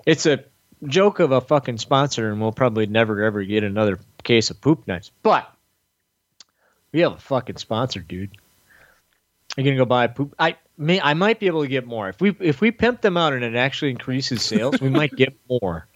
It's 0.05 0.25
a 0.25 0.43
joke 0.85 1.19
of 1.19 1.31
a 1.31 1.41
fucking 1.41 1.77
sponsor, 1.77 2.29
and 2.29 2.41
we'll 2.41 2.51
probably 2.51 2.85
never 2.85 3.23
ever 3.23 3.43
get 3.43 3.63
another 3.63 3.99
case 4.23 4.49
of 4.49 4.61
poop 4.61 4.85
knives. 4.87 5.11
But 5.23 5.51
we 6.91 6.99
have 6.99 7.13
a 7.13 7.17
fucking 7.17 7.57
sponsor, 7.57 8.01
dude. 8.01 8.37
You're 9.57 9.65
gonna 9.65 9.77
go 9.77 9.85
buy 9.85 10.05
a 10.05 10.09
poop. 10.09 10.33
I 10.39 10.57
may 10.77 10.99
I 10.99 11.13
might 11.13 11.39
be 11.39 11.47
able 11.47 11.61
to 11.61 11.67
get 11.67 11.85
more 11.85 12.09
if 12.09 12.19
we 12.19 12.35
if 12.39 12.61
we 12.61 12.71
pimp 12.71 13.01
them 13.01 13.17
out 13.17 13.33
and 13.33 13.43
it 13.43 13.55
actually 13.55 13.91
increases 13.91 14.41
sales. 14.41 14.81
we 14.81 14.89
might 14.89 15.15
get 15.15 15.35
more, 15.49 15.87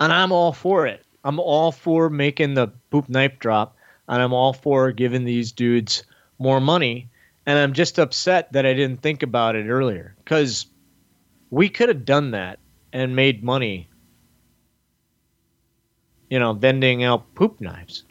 and 0.00 0.12
I'm 0.12 0.32
all 0.32 0.52
for 0.52 0.86
it. 0.86 1.04
I'm 1.24 1.38
all 1.38 1.72
for 1.72 2.10
making 2.10 2.54
the 2.54 2.68
poop 2.90 3.08
knife 3.08 3.38
drop, 3.38 3.76
and 4.08 4.20
I'm 4.20 4.32
all 4.32 4.52
for 4.52 4.92
giving 4.92 5.24
these 5.24 5.52
dudes 5.52 6.04
more 6.38 6.60
money. 6.60 7.08
And 7.46 7.58
I'm 7.58 7.72
just 7.72 7.98
upset 7.98 8.52
that 8.52 8.66
I 8.66 8.74
didn't 8.74 9.00
think 9.00 9.22
about 9.22 9.56
it 9.56 9.68
earlier 9.68 10.14
because 10.18 10.66
we 11.48 11.70
could 11.70 11.88
have 11.88 12.04
done 12.04 12.32
that 12.32 12.58
and 12.92 13.16
made 13.16 13.42
money. 13.42 13.88
You 16.28 16.38
know, 16.38 16.52
vending 16.52 17.04
out 17.04 17.34
poop 17.34 17.58
knives. 17.60 18.04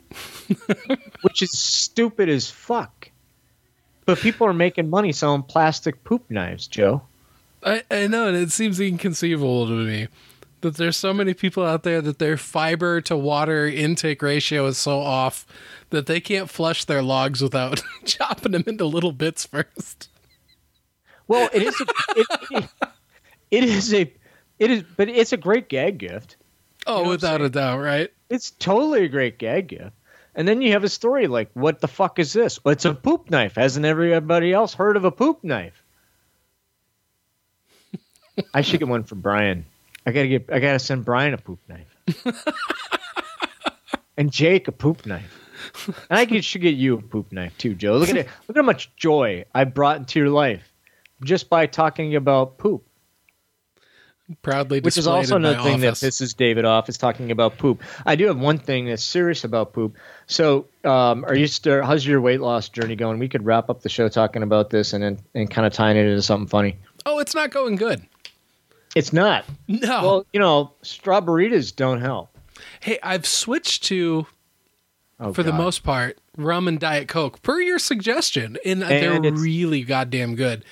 which 1.22 1.42
is 1.42 1.52
stupid 1.52 2.30
as 2.30 2.50
fuck. 2.50 3.12
But 4.08 4.20
people 4.20 4.48
are 4.48 4.54
making 4.54 4.90
money 4.90 5.12
selling 5.12 5.44
plastic 5.44 6.02
poop 6.06 6.32
knives, 6.32 6.66
Joe. 6.66 7.02
I, 7.62 7.84
I 7.92 8.08
know, 8.08 8.30
and 8.30 8.38
it 8.38 8.52
seems 8.52 8.80
inconceivable 8.80 9.68
to 9.68 9.74
me 9.74 10.08
that 10.62 10.78
there's 10.78 10.96
so 10.96 11.14
many 11.14 11.34
people 11.34 11.66
out 11.66 11.84
there 11.84 12.02
that 12.02 12.18
their 12.18 12.38
fiber 12.38 13.02
to 13.02 13.18
water 13.18 13.68
intake 13.68 14.22
ratio 14.22 14.66
is 14.68 14.78
so 14.78 15.00
off 15.00 15.46
that 15.90 16.06
they 16.06 16.22
can't 16.22 16.50
flush 16.50 16.86
their 16.86 17.02
logs 17.02 17.42
without 17.42 17.84
chopping 18.06 18.54
them 18.54 18.64
into 18.66 18.86
little 18.86 19.12
bits 19.12 19.46
first. 19.46 20.10
Well, 21.28 21.50
it 21.54 21.64
is. 21.64 21.82
A, 21.82 21.86
it, 22.16 22.28
it, 22.52 22.70
it 23.52 23.64
is 23.66 23.94
a. 23.94 24.14
It 24.58 24.72
is, 24.72 24.84
but 24.96 25.10
it's 25.10 25.34
a 25.34 25.38
great 25.38 25.68
gag 25.68 25.98
gift. 25.98 26.38
Oh, 26.86 27.00
You 27.00 27.04
know 27.04 27.10
without 27.10 27.42
a 27.42 27.50
doubt, 27.50 27.82
right? 27.82 28.10
It's 28.30 28.52
totally 28.52 29.04
a 29.04 29.10
great 29.10 29.38
gag 29.38 29.68
gift. 29.68 29.92
And 30.38 30.48
then 30.48 30.62
you 30.62 30.74
have 30.74 30.84
a 30.84 30.90
story 30.90 31.26
like, 31.26 31.50
"What 31.56 31.82
the 31.82 31.88
fuck 31.88 32.20
is 32.20 32.32
this? 32.32 32.64
Well, 32.64 32.72
it's 32.72 32.86
a 32.86 32.94
poop 32.94 33.32
knife. 33.32 33.56
Hasn't 33.56 33.86
everybody 33.86 34.54
else 34.54 34.76
heard 34.76 34.96
of 34.96 35.04
a 35.04 35.12
poop 35.12 35.44
knife?" 35.44 35.84
I 38.54 38.62
should 38.62 38.80
get 38.80 38.88
one 38.88 39.04
for 39.04 39.16
Brian. 39.16 39.66
I 40.06 40.12
gotta 40.12 40.28
get. 40.28 40.50
I 40.54 40.60
gotta 40.60 40.78
send 40.78 41.04
Brian 41.06 41.34
a 41.34 41.40
poop 41.40 41.60
knife, 41.68 42.24
and 44.18 44.32
Jake 44.32 44.68
a 44.68 44.72
poop 44.72 45.08
knife. 45.08 45.44
And 46.10 46.20
I 46.20 46.26
could, 46.28 46.46
should 46.46 46.62
get 46.62 46.76
you 46.76 47.00
a 47.00 47.02
poop 47.02 47.32
knife 47.32 47.58
too, 47.58 47.74
Joe. 47.74 47.98
Look 47.98 48.10
at 48.10 48.18
it. 48.18 48.28
Look 48.48 48.56
at 48.56 48.62
how 48.62 48.66
much 48.66 48.96
joy 48.96 49.44
I 49.56 49.64
brought 49.64 49.98
into 49.98 50.20
your 50.20 50.30
life 50.30 50.72
just 51.24 51.50
by 51.50 51.66
talking 51.66 52.16
about 52.16 52.60
poop. 52.60 52.88
Proudly 54.42 54.82
Which 54.82 54.98
is 54.98 55.08
also 55.08 55.38
another 55.38 55.62
thing 55.62 55.80
that 55.80 55.94
pisses 55.94 56.36
David 56.36 56.66
off 56.66 56.90
is 56.90 56.98
talking 56.98 57.32
about 57.32 57.58
poop. 57.58 57.82
I 58.06 58.16
do 58.18 58.28
have 58.28 58.38
one 58.38 58.58
thing 58.58 58.86
that's 58.88 59.04
serious 59.04 59.46
about 59.46 59.72
poop. 59.72 59.96
So, 60.26 60.66
um, 60.84 61.24
are 61.26 61.36
you 61.36 61.48
still? 61.48 61.82
How's 61.86 62.06
your 62.06 62.20
weight 62.20 62.42
loss 62.42 62.68
journey 62.68 62.98
going? 62.98 63.20
We 63.20 63.30
could 63.30 63.46
wrap 63.46 63.70
up 63.70 63.84
the 63.84 63.90
show 63.90 64.10
talking 64.10 64.44
about 64.44 64.70
this 64.70 64.92
and 64.92 65.02
then 65.02 65.20
and 65.34 65.50
kind 65.50 65.66
of 65.66 65.72
tying 65.72 65.96
it 65.96 66.06
into 66.08 66.22
something 66.22 66.48
funny. 66.48 66.78
Oh, 67.06 67.20
it's 67.20 67.34
not 67.34 67.52
going 67.52 67.78
good. 67.78 68.06
It's 68.96 69.14
not. 69.14 69.46
No. 69.70 70.02
Well, 70.02 70.26
you 70.34 70.42
know, 70.42 70.74
strawberries 70.82 71.72
don't 71.72 72.02
help. 72.02 72.30
hey, 72.82 73.00
I've 73.02 73.26
switched 73.26 73.84
to, 73.86 74.28
Oh, 75.20 75.32
for 75.32 75.42
the 75.44 75.54
most 75.54 75.84
part, 75.84 76.20
rum 76.36 76.68
and 76.68 76.80
Diet 76.80 77.08
Coke 77.08 77.42
per 77.42 77.62
your 77.62 77.80
suggestion, 77.80 78.58
and, 78.66 78.84
And 78.84 79.24
they're 79.24 79.32
really 79.32 79.84
goddamn 79.84 80.36
good. 80.36 80.66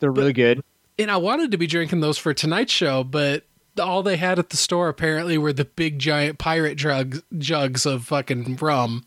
they're 0.00 0.10
really 0.10 0.32
good. 0.32 0.62
And 0.98 1.10
I 1.10 1.16
wanted 1.16 1.50
to 1.52 1.58
be 1.58 1.66
drinking 1.66 2.00
those 2.00 2.18
for 2.18 2.34
tonight's 2.34 2.72
show, 2.72 3.02
but 3.02 3.44
all 3.80 4.02
they 4.02 4.16
had 4.16 4.38
at 4.38 4.50
the 4.50 4.56
store 4.56 4.88
apparently 4.88 5.38
were 5.38 5.52
the 5.52 5.64
big 5.64 5.98
giant 5.98 6.38
pirate 6.38 6.76
drugs 6.76 7.22
jugs 7.38 7.86
of 7.86 8.04
fucking 8.04 8.56
rum. 8.56 9.06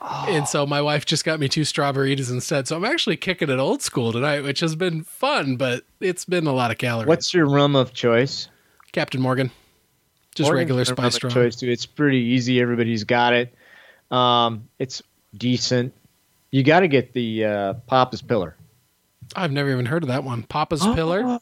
And 0.00 0.46
so 0.46 0.64
my 0.64 0.80
wife 0.80 1.04
just 1.04 1.24
got 1.24 1.40
me 1.40 1.48
two 1.48 1.64
strawberries 1.64 2.30
instead. 2.30 2.68
So 2.68 2.76
I'm 2.76 2.84
actually 2.84 3.16
kicking 3.16 3.50
it 3.50 3.58
old 3.58 3.82
school 3.82 4.12
tonight, 4.12 4.42
which 4.42 4.60
has 4.60 4.76
been 4.76 5.02
fun, 5.02 5.56
but 5.56 5.84
it's 6.00 6.24
been 6.24 6.46
a 6.46 6.52
lot 6.52 6.70
of 6.70 6.78
calories. 6.78 7.08
What's 7.08 7.34
your 7.34 7.46
rum 7.46 7.74
of 7.74 7.92
choice? 7.92 8.48
Captain 8.92 9.20
Morgan? 9.20 9.50
Just 10.34 10.48
Morgan's 10.48 10.60
regular 10.60 10.84
spice 10.84 11.22
rum. 11.22 11.32
choice 11.32 11.56
too. 11.56 11.68
It's 11.68 11.84
pretty 11.84 12.18
easy. 12.18 12.60
Everybody's 12.60 13.02
got 13.02 13.32
it. 13.32 13.54
Um, 14.10 14.68
it's 14.78 15.02
decent. 15.36 15.92
You 16.52 16.62
got 16.62 16.80
to 16.80 16.88
get 16.88 17.12
the 17.12 17.44
uh, 17.44 17.74
Papa's 17.88 18.22
Pilar. 18.22 18.56
I've 19.36 19.52
never 19.52 19.70
even 19.70 19.86
heard 19.86 20.02
of 20.02 20.08
that 20.08 20.24
one. 20.24 20.42
Papa's 20.42 20.80
Pilar? 20.80 21.38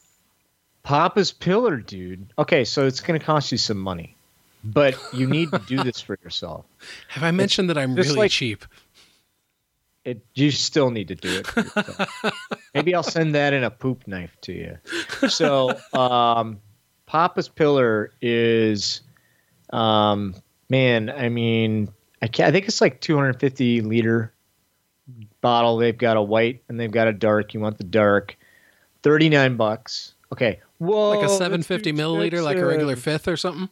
Papa's 0.83 1.33
Pilar, 1.33 1.77
dude. 1.79 2.33
Okay, 2.39 2.65
so 2.65 2.87
it's 2.87 3.01
going 3.01 3.19
to 3.19 3.25
cost 3.25 3.51
you 3.53 3.59
some 3.59 3.79
money, 3.79 4.17
but 4.65 4.97
you 5.13 5.27
need 5.27 5.51
to 5.51 5.59
do 5.67 5.83
this 5.83 6.01
for 6.03 6.19
yourself. 6.23 6.65
Have 7.09 7.25
I 7.25 7.31
mentioned 7.31 7.71
that 7.71 7.79
I'm 7.79 7.95
really 7.95 8.15
like- 8.15 8.31
cheap? 8.31 8.65
It, 10.05 10.25
you 10.35 10.53
still 10.53 10.91
need 10.93 11.09
to 11.09 11.17
do 11.17 11.43
it. 11.45 12.33
Maybe 12.75 12.95
I'll 12.95 13.03
send 13.03 13.35
that 13.35 13.53
in 13.53 13.65
a 13.65 13.71
poop 13.71 14.07
knife 14.07 14.37
to 14.43 14.53
you. 14.53 14.79
So, 15.29 15.77
um, 15.95 16.61
Papa's 17.07 17.49
Pilar 17.49 18.13
is, 18.23 19.01
um, 19.71 20.37
man. 20.69 21.11
I 21.11 21.29
mean, 21.29 21.89
I, 22.23 22.29
can't, 22.29 22.49
I 22.49 22.53
think 22.53 22.69
it's 22.69 22.81
like 22.81 23.01
250 23.01 23.81
liter 23.81 24.33
bottle. 25.47 25.77
They've 25.77 25.97
got 25.97 26.17
a 26.17 26.23
white 26.23 26.65
and 26.69 26.81
they've 26.81 26.91
got 26.91 27.07
a 27.07 27.13
dark. 27.13 27.55
You 27.55 27.61
want 27.61 27.79
the 27.79 27.85
dark? 27.85 28.37
39 29.05 29.57
bucks. 29.57 30.15
Okay. 30.33 30.59
Whoa, 30.79 31.11
Like 31.11 31.25
a 31.25 31.29
750 31.29 31.93
milliliter, 31.93 32.43
like 32.43 32.57
a 32.59 32.67
regular 32.67 32.97
fifth 32.97 33.29
or 33.29 33.37
something? 33.37 33.69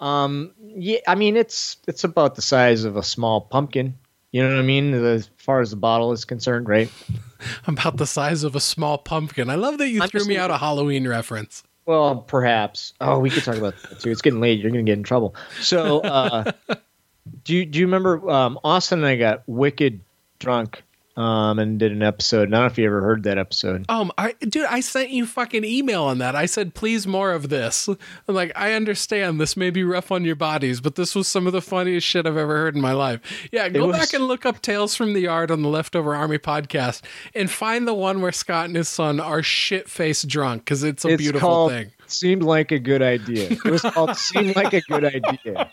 Um, 0.00 0.52
yeah, 0.58 0.98
I 1.06 1.14
mean 1.14 1.36
it's 1.36 1.76
it's 1.86 2.02
about 2.04 2.34
the 2.34 2.42
size 2.42 2.84
of 2.84 2.96
a 2.96 3.02
small 3.02 3.40
pumpkin. 3.40 3.94
You 4.32 4.42
know 4.42 4.48
what 4.48 4.58
I 4.58 4.62
mean? 4.62 4.94
As 4.94 5.30
far 5.36 5.60
as 5.60 5.70
the 5.70 5.76
bottle 5.76 6.10
is 6.12 6.24
concerned, 6.24 6.68
right? 6.68 6.90
About 7.66 7.96
the 7.96 8.06
size 8.06 8.44
of 8.44 8.54
a 8.54 8.60
small 8.60 8.98
pumpkin. 8.98 9.50
I 9.50 9.56
love 9.56 9.78
that 9.78 9.88
you 9.88 10.02
I'm 10.02 10.08
threw 10.08 10.24
me 10.24 10.36
out 10.36 10.50
a 10.50 10.58
Halloween 10.58 11.08
reference. 11.08 11.64
Well, 11.86 12.18
perhaps. 12.18 12.92
Oh, 13.00 13.18
we 13.18 13.30
could 13.30 13.42
talk 13.42 13.56
about 13.56 13.74
that 13.82 14.00
too. 14.00 14.10
It's 14.10 14.22
getting 14.22 14.40
late. 14.40 14.60
You're 14.60 14.70
gonna 14.70 14.84
get 14.84 14.98
in 14.98 15.02
trouble. 15.02 15.34
So, 15.60 16.00
uh, 16.00 16.52
do 17.44 17.56
you 17.56 17.66
do 17.66 17.78
you 17.80 17.86
remember 17.86 18.30
um, 18.30 18.58
Austin 18.62 19.00
and 19.00 19.08
I 19.08 19.16
got 19.16 19.42
wicked 19.48 20.00
drunk 20.40 20.82
um, 21.16 21.58
and 21.58 21.78
did 21.78 21.92
an 21.92 22.02
episode. 22.02 22.44
And 22.44 22.54
I 22.54 22.58
don't 22.58 22.66
know 22.68 22.72
if 22.72 22.78
you 22.78 22.86
ever 22.86 23.02
heard 23.02 23.24
that 23.24 23.36
episode. 23.36 23.84
Um, 23.88 24.10
I 24.16 24.32
dude, 24.40 24.64
I 24.64 24.80
sent 24.80 25.10
you 25.10 25.26
fucking 25.26 25.64
email 25.64 26.04
on 26.04 26.18
that. 26.18 26.34
I 26.34 26.46
said, 26.46 26.74
please 26.74 27.06
more 27.06 27.32
of 27.32 27.48
this. 27.48 27.88
I'm 27.88 28.34
like, 28.34 28.52
I 28.56 28.72
understand 28.72 29.40
this 29.40 29.56
may 29.56 29.70
be 29.70 29.84
rough 29.84 30.10
on 30.10 30.24
your 30.24 30.36
bodies, 30.36 30.80
but 30.80 30.94
this 30.94 31.14
was 31.14 31.28
some 31.28 31.46
of 31.46 31.52
the 31.52 31.60
funniest 31.60 32.06
shit 32.06 32.26
I've 32.26 32.36
ever 32.36 32.56
heard 32.56 32.74
in 32.74 32.80
my 32.80 32.92
life. 32.92 33.20
Yeah, 33.52 33.68
go 33.68 33.88
was- 33.88 33.96
back 33.98 34.14
and 34.14 34.24
look 34.24 34.46
up 34.46 34.62
Tales 34.62 34.94
from 34.94 35.12
the 35.12 35.20
Yard 35.20 35.50
on 35.50 35.62
the 35.62 35.68
Leftover 35.68 36.14
Army 36.14 36.38
podcast 36.38 37.02
and 37.34 37.50
find 37.50 37.86
the 37.86 37.94
one 37.94 38.20
where 38.22 38.32
Scott 38.32 38.66
and 38.66 38.76
his 38.76 38.88
son 38.88 39.20
are 39.20 39.42
shit 39.42 39.88
faced 39.88 40.26
drunk 40.28 40.64
because 40.64 40.82
it's 40.82 41.04
a 41.04 41.08
it's 41.08 41.22
beautiful 41.22 41.48
called 41.48 41.72
thing. 41.72 41.90
Seemed 42.06 42.42
like 42.42 42.72
a 42.72 42.78
good 42.78 43.02
idea. 43.02 43.50
It 43.50 43.64
was 43.64 43.82
called 43.82 44.16
Seemed 44.16 44.56
like 44.56 44.72
a 44.72 44.80
good 44.80 45.04
idea. 45.04 45.70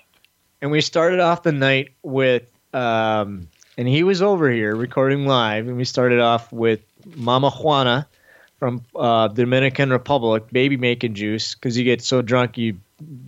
And 0.61 0.71
we 0.71 0.81
started 0.81 1.19
off 1.19 1.43
the 1.43 1.51
night 1.51 1.93
with 2.03 2.51
um 2.73 3.47
and 3.77 3.87
he 3.87 4.03
was 4.03 4.21
over 4.21 4.49
here 4.49 4.75
recording 4.75 5.25
live 5.25 5.67
and 5.67 5.77
we 5.77 5.85
started 5.85 6.19
off 6.19 6.51
with 6.51 6.81
Mama 7.15 7.49
Juana 7.51 8.07
from 8.59 8.83
uh, 8.95 9.27
Dominican 9.27 9.91
Republic, 9.91 10.45
baby 10.51 10.77
making 10.77 11.13
juice 11.13 11.53
because 11.55 11.77
you 11.77 11.83
get 11.83 12.01
so 12.01 12.21
drunk 12.21 12.57
you 12.57 12.77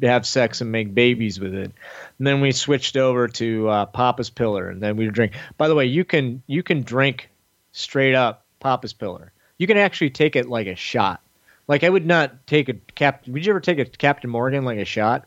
have 0.01 0.25
sex 0.25 0.61
and 0.61 0.71
make 0.71 0.95
babies 0.95 1.39
with 1.39 1.53
it. 1.53 1.71
And 2.17 2.27
then 2.27 2.41
we 2.41 2.51
switched 2.51 2.97
over 2.97 3.27
to 3.27 3.69
uh, 3.69 3.85
Papa's 3.85 4.31
Pilar, 4.31 4.69
and 4.69 4.81
then 4.81 4.97
we 4.97 5.07
drink. 5.09 5.33
By 5.57 5.67
the 5.67 5.75
way, 5.75 5.85
you 5.85 6.03
can 6.03 6.41
you 6.47 6.63
can 6.63 6.81
drink 6.81 7.29
straight 7.71 8.15
up 8.15 8.43
Papa's 8.59 8.93
Pilar. 8.93 9.31
You 9.59 9.67
can 9.67 9.77
actually 9.77 10.09
take 10.09 10.35
it 10.35 10.49
like 10.49 10.67
a 10.67 10.75
shot. 10.75 11.21
Like 11.67 11.83
I 11.83 11.89
would 11.89 12.07
not 12.07 12.47
take 12.47 12.67
a 12.69 12.73
cap. 12.95 13.27
Would 13.27 13.45
you 13.45 13.51
ever 13.51 13.59
take 13.59 13.77
a 13.77 13.85
Captain 13.85 14.29
Morgan 14.29 14.65
like 14.65 14.79
a 14.79 14.85
shot? 14.85 15.25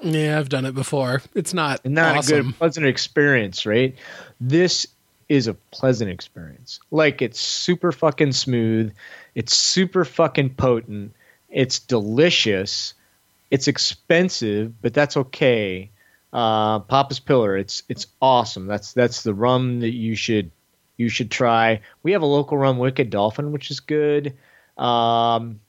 Yeah, 0.00 0.38
I've 0.38 0.48
done 0.48 0.66
it 0.66 0.74
before. 0.74 1.22
It's 1.34 1.54
not 1.54 1.84
Not 1.86 2.16
a 2.16 2.18
awesome. 2.18 2.46
good 2.46 2.58
pleasant 2.58 2.86
experience, 2.86 3.64
right? 3.64 3.94
This 4.46 4.86
is 5.30 5.46
a 5.46 5.54
pleasant 5.54 6.10
experience. 6.10 6.78
Like 6.90 7.22
it's 7.22 7.40
super 7.40 7.92
fucking 7.92 8.32
smooth. 8.32 8.92
It's 9.34 9.56
super 9.56 10.04
fucking 10.04 10.50
potent. 10.50 11.14
It's 11.48 11.78
delicious. 11.78 12.92
It's 13.50 13.68
expensive, 13.68 14.82
but 14.82 14.92
that's 14.92 15.16
okay. 15.16 15.90
Uh, 16.30 16.80
Papa's 16.80 17.20
Pilar. 17.20 17.56
It's 17.56 17.84
it's 17.88 18.06
awesome. 18.20 18.66
That's 18.66 18.92
that's 18.92 19.22
the 19.22 19.32
rum 19.32 19.80
that 19.80 19.94
you 19.94 20.14
should 20.14 20.50
you 20.98 21.08
should 21.08 21.30
try. 21.30 21.80
We 22.02 22.12
have 22.12 22.22
a 22.22 22.26
local 22.26 22.58
rum, 22.58 22.76
Wicked 22.76 23.08
Dolphin, 23.08 23.50
which 23.50 23.70
is 23.70 23.80
good. 23.80 24.34
Um, 24.76 25.60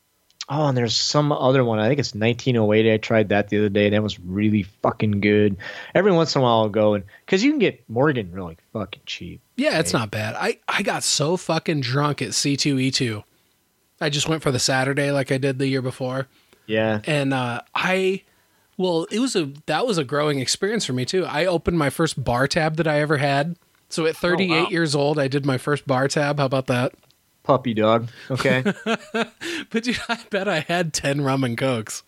oh, 0.49 0.67
and 0.67 0.77
there's 0.77 0.95
some 0.95 1.31
other 1.31 1.63
one. 1.63 1.79
I 1.79 1.87
think 1.87 1.99
it's 1.99 2.13
1908. 2.13 2.93
I 2.93 2.97
tried 2.97 3.29
that 3.29 3.49
the 3.49 3.57
other 3.57 3.69
day, 3.69 3.89
that 3.89 4.03
was 4.03 4.19
really 4.19 4.63
fucking 4.63 5.19
good. 5.21 5.57
Every 5.93 6.11
once 6.11 6.35
in 6.35 6.41
a 6.41 6.43
while, 6.43 6.59
I'll 6.59 6.69
go 6.69 6.93
and 6.93 7.03
because 7.25 7.43
you 7.43 7.51
can 7.51 7.59
get 7.59 7.83
Morgan 7.89 8.31
really 8.31 8.57
fucking 8.73 9.01
cheap. 9.05 9.41
Yeah, 9.55 9.79
it's 9.79 9.93
not 9.93 10.11
bad. 10.11 10.35
I, 10.35 10.59
I 10.67 10.83
got 10.83 11.03
so 11.03 11.37
fucking 11.37 11.81
drunk 11.81 12.21
at 12.21 12.29
C2E2. 12.29 13.23
I 14.01 14.09
just 14.09 14.27
went 14.27 14.43
for 14.43 14.51
the 14.51 14.59
Saturday 14.59 15.11
like 15.11 15.31
I 15.31 15.37
did 15.37 15.57
the 15.57 15.67
year 15.67 15.81
before. 15.81 16.27
Yeah, 16.67 17.01
And 17.05 17.31
uh, 17.33 17.61
I, 17.75 18.23
well, 18.75 19.05
it 19.11 19.19
was 19.19 19.35
a, 19.35 19.51
that 19.67 19.85
was 19.85 19.99
a 19.99 20.03
growing 20.03 20.39
experience 20.39 20.85
for 20.85 20.93
me 20.93 21.05
too. 21.05 21.23
I 21.23 21.45
opened 21.45 21.77
my 21.77 21.91
first 21.91 22.23
bar 22.23 22.47
tab 22.47 22.77
that 22.77 22.87
I 22.87 23.01
ever 23.01 23.17
had. 23.17 23.55
So 23.89 24.07
at 24.07 24.17
38 24.17 24.49
wow. 24.49 24.69
years 24.69 24.95
old, 24.95 25.19
I 25.19 25.27
did 25.27 25.45
my 25.45 25.59
first 25.59 25.85
bar 25.85 26.07
tab. 26.07 26.39
How 26.39 26.45
about 26.45 26.65
that? 26.67 26.93
Puppy 27.45 27.73
dog. 27.73 28.09
Okay. 28.29 28.63
But 29.71 29.83
dude, 29.83 29.99
I 30.09 30.19
bet 30.29 30.47
I 30.47 30.59
had 30.59 30.93
10 30.93 31.21
rum 31.21 31.43
and 31.43 31.57
cokes. 31.57 32.03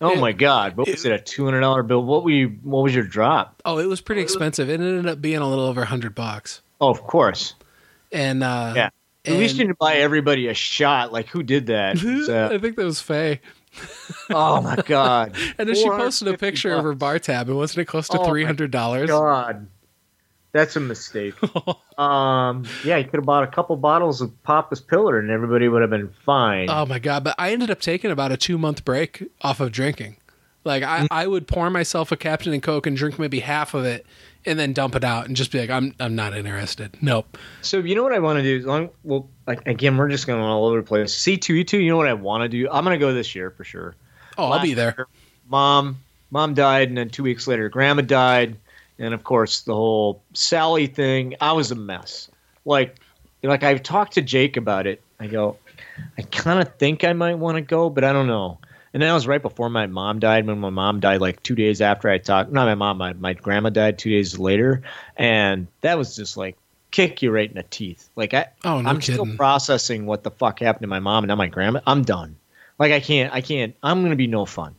oh 0.00 0.16
my 0.16 0.32
god, 0.32 0.76
what 0.76 0.88
was 0.88 1.04
it? 1.04 1.12
A 1.12 1.18
two 1.18 1.44
hundred 1.44 1.60
dollar 1.60 1.82
bill? 1.82 2.02
What 2.04 2.24
were 2.24 2.30
you? 2.30 2.48
What 2.62 2.82
was 2.82 2.94
your 2.94 3.04
drop? 3.04 3.62
Oh, 3.64 3.78
it 3.78 3.86
was 3.86 4.00
pretty 4.00 4.20
expensive. 4.22 4.68
It 4.68 4.74
ended 4.80 5.06
up 5.06 5.20
being 5.22 5.38
a 5.38 5.48
little 5.48 5.64
over 5.64 5.80
100 5.80 6.14
bucks. 6.14 6.60
Oh, 6.80 6.90
of 6.90 7.02
course. 7.02 7.54
And, 8.10 8.42
uh, 8.42 8.72
Yeah. 8.76 8.90
At 9.24 9.34
least 9.34 9.56
you 9.56 9.64
didn't 9.64 9.78
buy 9.78 9.94
everybody 9.94 10.48
a 10.48 10.54
shot. 10.54 11.12
Like 11.12 11.28
who 11.28 11.42
did 11.44 11.66
that? 11.66 11.96
I 12.52 12.58
think 12.58 12.76
that 12.76 12.84
was 12.84 13.00
Faye. 13.00 13.40
oh 14.30 14.60
my 14.60 14.76
god. 14.84 15.36
And 15.58 15.68
then 15.68 15.76
she 15.76 15.88
posted 15.88 16.28
a 16.28 16.36
450 16.36 16.36
picture 16.36 16.74
of 16.74 16.82
her 16.84 16.94
bar 16.94 17.18
tab, 17.20 17.48
and 17.48 17.56
wasn't 17.56 17.82
it 17.82 17.84
close 17.86 18.08
to 18.08 18.18
Oh 18.18 18.24
three 18.24 18.44
hundred 18.44 18.70
dollars? 18.72 19.08
God. 19.08 19.68
That's 20.52 20.76
a 20.76 20.80
mistake. 20.80 21.34
um, 21.98 22.64
yeah, 22.84 22.98
you 22.98 23.04
could 23.04 23.14
have 23.14 23.24
bought 23.24 23.44
a 23.44 23.46
couple 23.46 23.74
bottles 23.76 24.20
of 24.20 24.42
Papa's 24.42 24.80
Pilar, 24.80 25.18
and 25.18 25.30
everybody 25.30 25.66
would 25.68 25.80
have 25.80 25.90
been 25.90 26.12
fine. 26.26 26.68
Oh 26.68 26.84
my 26.84 26.98
god! 26.98 27.24
But 27.24 27.34
I 27.38 27.52
ended 27.52 27.70
up 27.70 27.80
taking 27.80 28.10
about 28.10 28.32
a 28.32 28.36
two 28.36 28.58
month 28.58 28.84
break 28.84 29.30
off 29.40 29.60
of 29.60 29.72
drinking. 29.72 30.16
Like 30.64 30.82
I, 30.82 31.08
I 31.10 31.26
would 31.26 31.48
pour 31.48 31.70
myself 31.70 32.12
a 32.12 32.16
Captain 32.16 32.52
and 32.52 32.62
Coke 32.62 32.86
and 32.86 32.96
drink 32.96 33.18
maybe 33.18 33.40
half 33.40 33.74
of 33.74 33.84
it, 33.84 34.06
and 34.44 34.58
then 34.58 34.72
dump 34.72 34.94
it 34.94 35.04
out 35.04 35.26
and 35.26 35.34
just 35.34 35.50
be 35.50 35.58
like, 35.58 35.70
I'm 35.70 35.94
I'm 35.98 36.14
not 36.14 36.36
interested. 36.36 36.96
Nope. 37.00 37.38
So 37.62 37.78
you 37.78 37.94
know 37.94 38.02
what 38.02 38.12
I 38.12 38.18
want 38.18 38.38
to 38.38 38.42
do? 38.42 38.58
As 38.58 38.64
long 38.66 38.90
well, 39.02 39.28
like 39.46 39.66
again, 39.66 39.96
we're 39.96 40.08
just 40.08 40.26
going 40.26 40.40
all 40.40 40.66
over 40.66 40.76
the 40.78 40.86
place. 40.86 41.14
C 41.14 41.36
two 41.36 41.54
E 41.54 41.64
two. 41.64 41.80
You 41.80 41.90
know 41.90 41.96
what 41.96 42.08
I 42.08 42.14
want 42.14 42.42
to 42.42 42.48
do? 42.48 42.68
I'm 42.70 42.84
going 42.84 42.98
to 42.98 43.04
go 43.04 43.12
this 43.12 43.34
year 43.34 43.50
for 43.50 43.64
sure. 43.64 43.94
Oh, 44.38 44.50
I'll 44.50 44.62
be 44.62 44.74
there. 44.74 45.06
Mom, 45.48 45.98
mom 46.30 46.54
died, 46.54 46.88
and 46.88 46.96
then 46.96 47.10
two 47.10 47.22
weeks 47.22 47.46
later, 47.46 47.68
grandma 47.68 48.02
died, 48.02 48.56
and 49.02 49.12
of 49.12 49.24
course 49.24 49.60
the 49.62 49.74
whole 49.74 50.22
Sally 50.32 50.86
thing. 50.86 51.34
I 51.40 51.52
was 51.52 51.70
a 51.70 51.74
mess. 51.74 52.30
Like, 52.64 52.96
like 53.42 53.64
I've 53.64 53.82
talked 53.82 54.14
to 54.14 54.22
Jake 54.22 54.56
about 54.56 54.86
it. 54.86 55.02
I 55.20 55.26
go, 55.26 55.58
I 56.16 56.22
kind 56.22 56.60
of 56.60 56.74
think 56.76 57.04
I 57.04 57.12
might 57.12 57.34
want 57.34 57.56
to 57.56 57.60
go, 57.60 57.90
but 57.90 58.04
I 58.04 58.12
don't 58.12 58.28
know. 58.28 58.58
And 58.94 59.02
that 59.02 59.12
was 59.12 59.26
right 59.26 59.40
before 59.42 59.68
my 59.70 59.86
mom 59.86 60.18
died. 60.20 60.46
When 60.46 60.58
my 60.58 60.70
mom 60.70 61.00
died, 61.00 61.20
like 61.20 61.42
two 61.42 61.54
days 61.54 61.80
after 61.80 62.08
I 62.10 62.18
talked. 62.18 62.52
Not 62.52 62.66
my 62.66 62.74
mom, 62.74 62.98
my 62.98 63.12
my 63.14 63.32
grandma 63.32 63.70
died 63.70 63.98
two 63.98 64.10
days 64.10 64.38
later, 64.38 64.82
and 65.16 65.66
that 65.80 65.96
was 65.98 66.14
just 66.14 66.36
like 66.36 66.56
kick 66.90 67.22
you 67.22 67.30
right 67.30 67.48
in 67.48 67.56
the 67.56 67.62
teeth. 67.64 68.10
Like 68.16 68.34
I, 68.34 68.46
Oh, 68.64 68.82
no 68.82 68.90
I'm 68.90 69.00
kidding. 69.00 69.24
still 69.24 69.36
processing 69.36 70.04
what 70.04 70.22
the 70.24 70.30
fuck 70.30 70.60
happened 70.60 70.82
to 70.82 70.88
my 70.88 71.00
mom 71.00 71.24
and 71.24 71.28
now 71.28 71.36
my 71.36 71.46
grandma. 71.46 71.80
I'm 71.86 72.02
done. 72.02 72.36
Like 72.78 72.92
I 72.92 73.00
can't, 73.00 73.32
I 73.32 73.40
can't. 73.40 73.74
I'm 73.82 74.02
gonna 74.02 74.14
be 74.14 74.26
no 74.26 74.44
fun. 74.44 74.74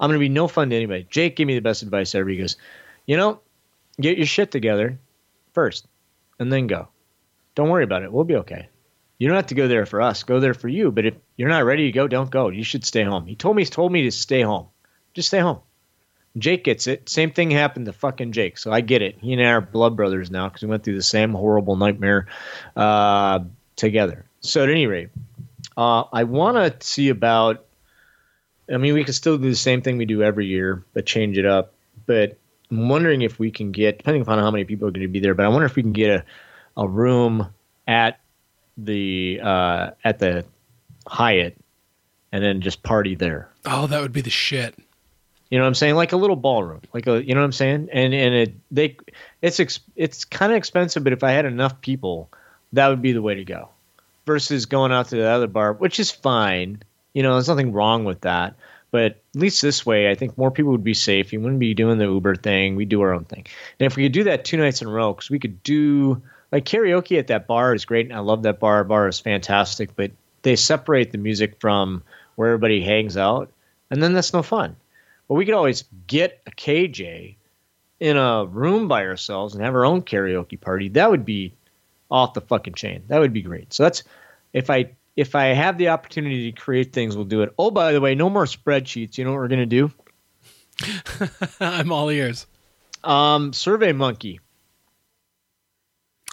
I'm 0.00 0.08
gonna 0.08 0.18
be 0.18 0.30
no 0.30 0.48
fun 0.48 0.70
to 0.70 0.76
anybody. 0.76 1.06
Jake 1.10 1.36
gave 1.36 1.46
me 1.46 1.54
the 1.54 1.60
best 1.60 1.82
advice 1.82 2.14
ever. 2.14 2.30
He 2.30 2.38
goes, 2.38 2.56
you 3.04 3.18
know, 3.18 3.38
get 4.00 4.16
your 4.16 4.26
shit 4.26 4.50
together 4.50 4.98
first, 5.52 5.86
and 6.38 6.52
then 6.52 6.66
go. 6.66 6.88
Don't 7.54 7.68
worry 7.68 7.84
about 7.84 8.02
it. 8.02 8.12
We'll 8.12 8.24
be 8.24 8.36
okay. 8.36 8.68
You 9.18 9.28
don't 9.28 9.36
have 9.36 9.46
to 9.46 9.54
go 9.54 9.68
there 9.68 9.86
for 9.86 10.02
us. 10.02 10.22
Go 10.24 10.40
there 10.40 10.54
for 10.54 10.68
you. 10.68 10.90
But 10.90 11.06
if 11.06 11.14
you're 11.36 11.48
not 11.48 11.64
ready 11.64 11.86
to 11.86 11.92
go, 11.92 12.08
don't 12.08 12.30
go. 12.30 12.48
You 12.48 12.64
should 12.64 12.84
stay 12.84 13.04
home. 13.04 13.26
He 13.26 13.36
told 13.36 13.54
me. 13.54 13.62
He 13.62 13.70
told 13.70 13.92
me 13.92 14.02
to 14.02 14.10
stay 14.10 14.42
home. 14.42 14.66
Just 15.14 15.28
stay 15.28 15.38
home. 15.38 15.60
Jake 16.38 16.64
gets 16.64 16.86
it. 16.86 17.08
Same 17.08 17.30
thing 17.30 17.50
happened 17.50 17.86
to 17.86 17.92
fucking 17.92 18.32
Jake. 18.32 18.56
So 18.58 18.72
I 18.72 18.80
get 18.80 19.02
it. 19.02 19.18
He 19.20 19.34
and 19.34 19.42
I 19.42 19.52
are 19.52 19.60
blood 19.60 19.96
brothers 19.96 20.30
now 20.30 20.48
because 20.48 20.62
we 20.62 20.68
went 20.68 20.82
through 20.82 20.96
the 20.96 21.02
same 21.02 21.32
horrible 21.32 21.76
nightmare 21.76 22.26
uh, 22.74 23.40
together. 23.76 24.24
So 24.40 24.62
at 24.62 24.70
any 24.70 24.86
rate, 24.86 25.10
uh, 25.76 26.04
I 26.12 26.24
want 26.24 26.56
to 26.56 26.86
see 26.86 27.08
about. 27.10 27.64
I 28.72 28.78
mean, 28.78 28.94
we 28.94 29.04
could 29.04 29.14
still 29.14 29.36
do 29.36 29.50
the 29.50 29.54
same 29.54 29.82
thing 29.82 29.98
we 29.98 30.06
do 30.06 30.22
every 30.22 30.46
year, 30.46 30.82
but 30.94 31.04
change 31.04 31.36
it 31.36 31.44
up. 31.44 31.74
But 32.06 32.38
I'm 32.72 32.88
wondering 32.88 33.20
if 33.20 33.38
we 33.38 33.50
can 33.50 33.70
get, 33.70 33.98
depending 33.98 34.22
upon 34.22 34.38
how 34.38 34.50
many 34.50 34.64
people 34.64 34.88
are 34.88 34.90
going 34.90 35.02
to 35.02 35.08
be 35.08 35.20
there, 35.20 35.34
but 35.34 35.44
I 35.44 35.48
wonder 35.48 35.66
if 35.66 35.76
we 35.76 35.82
can 35.82 35.92
get 35.92 36.10
a, 36.10 36.24
a 36.80 36.88
room 36.88 37.46
at 37.86 38.18
the 38.78 39.40
uh, 39.42 39.90
at 40.04 40.18
the 40.18 40.44
Hyatt 41.06 41.54
and 42.32 42.42
then 42.42 42.62
just 42.62 42.82
party 42.82 43.14
there. 43.14 43.50
Oh, 43.66 43.86
that 43.86 44.00
would 44.00 44.12
be 44.12 44.22
the 44.22 44.30
shit. 44.30 44.74
You 45.50 45.58
know 45.58 45.64
what 45.64 45.68
I'm 45.68 45.74
saying? 45.74 45.96
Like 45.96 46.12
a 46.12 46.16
little 46.16 46.36
ballroom, 46.36 46.80
like 46.94 47.06
a 47.06 47.22
you 47.22 47.34
know 47.34 47.42
what 47.42 47.46
I'm 47.46 47.52
saying? 47.52 47.90
And 47.92 48.14
and 48.14 48.34
it 48.34 48.54
they 48.70 48.96
it's 49.42 49.60
ex, 49.60 49.80
it's 49.94 50.24
kind 50.24 50.50
of 50.50 50.56
expensive, 50.56 51.04
but 51.04 51.12
if 51.12 51.22
I 51.22 51.32
had 51.32 51.44
enough 51.44 51.78
people, 51.82 52.30
that 52.72 52.88
would 52.88 53.02
be 53.02 53.12
the 53.12 53.20
way 53.20 53.34
to 53.34 53.44
go. 53.44 53.68
Versus 54.24 54.64
going 54.64 54.92
out 54.92 55.08
to 55.08 55.16
the 55.16 55.28
other 55.28 55.48
bar, 55.48 55.74
which 55.74 56.00
is 56.00 56.10
fine. 56.10 56.82
You 57.12 57.22
know, 57.22 57.34
there's 57.34 57.48
nothing 57.48 57.72
wrong 57.72 58.04
with 58.04 58.22
that. 58.22 58.54
But 58.92 59.21
at 59.34 59.40
least 59.40 59.62
this 59.62 59.86
way, 59.86 60.10
I 60.10 60.14
think 60.14 60.36
more 60.36 60.50
people 60.50 60.72
would 60.72 60.84
be 60.84 60.94
safe. 60.94 61.32
You 61.32 61.40
wouldn't 61.40 61.58
be 61.58 61.72
doing 61.72 61.98
the 61.98 62.04
Uber 62.04 62.36
thing. 62.36 62.76
We 62.76 62.84
do 62.84 63.00
our 63.00 63.14
own 63.14 63.24
thing. 63.24 63.46
And 63.80 63.86
if 63.86 63.96
we 63.96 64.02
could 64.04 64.12
do 64.12 64.24
that 64.24 64.44
two 64.44 64.58
nights 64.58 64.82
in 64.82 64.88
a 64.88 64.90
row, 64.90 65.14
because 65.14 65.30
we 65.30 65.38
could 65.38 65.62
do 65.62 66.20
like 66.52 66.66
karaoke 66.66 67.18
at 67.18 67.28
that 67.28 67.46
bar 67.46 67.74
is 67.74 67.86
great, 67.86 68.06
and 68.06 68.14
I 68.14 68.20
love 68.20 68.42
that 68.42 68.60
bar. 68.60 68.84
Bar 68.84 69.08
is 69.08 69.18
fantastic, 69.18 69.96
but 69.96 70.10
they 70.42 70.54
separate 70.54 71.12
the 71.12 71.18
music 71.18 71.58
from 71.60 72.02
where 72.36 72.48
everybody 72.50 72.82
hangs 72.82 73.16
out, 73.16 73.50
and 73.90 74.02
then 74.02 74.12
that's 74.12 74.34
no 74.34 74.42
fun. 74.42 74.76
But 75.28 75.34
we 75.34 75.46
could 75.46 75.54
always 75.54 75.84
get 76.06 76.42
a 76.46 76.50
KJ 76.50 77.36
in 78.00 78.16
a 78.18 78.44
room 78.44 78.86
by 78.86 79.06
ourselves 79.06 79.54
and 79.54 79.64
have 79.64 79.74
our 79.74 79.86
own 79.86 80.02
karaoke 80.02 80.60
party. 80.60 80.90
That 80.90 81.10
would 81.10 81.24
be 81.24 81.54
off 82.10 82.34
the 82.34 82.40
fucking 82.42 82.74
chain. 82.74 83.04
That 83.08 83.20
would 83.20 83.32
be 83.32 83.42
great. 83.42 83.72
So 83.72 83.84
that's 83.84 84.02
if 84.52 84.68
I 84.68 84.90
if 85.16 85.34
I 85.34 85.46
have 85.46 85.78
the 85.78 85.88
opportunity 85.88 86.50
to 86.50 86.60
create 86.60 86.92
things, 86.92 87.16
we'll 87.16 87.24
do 87.24 87.42
it. 87.42 87.52
Oh, 87.58 87.70
by 87.70 87.92
the 87.92 88.00
way, 88.00 88.14
no 88.14 88.30
more 88.30 88.44
spreadsheets. 88.44 89.18
You 89.18 89.24
know 89.24 89.32
what 89.32 89.38
we're 89.38 89.48
gonna 89.48 89.66
do? 89.66 89.92
I'm 91.60 91.92
all 91.92 92.10
ears. 92.10 92.46
Um, 93.04 93.52
Survey 93.52 93.92
Monkey. 93.92 94.40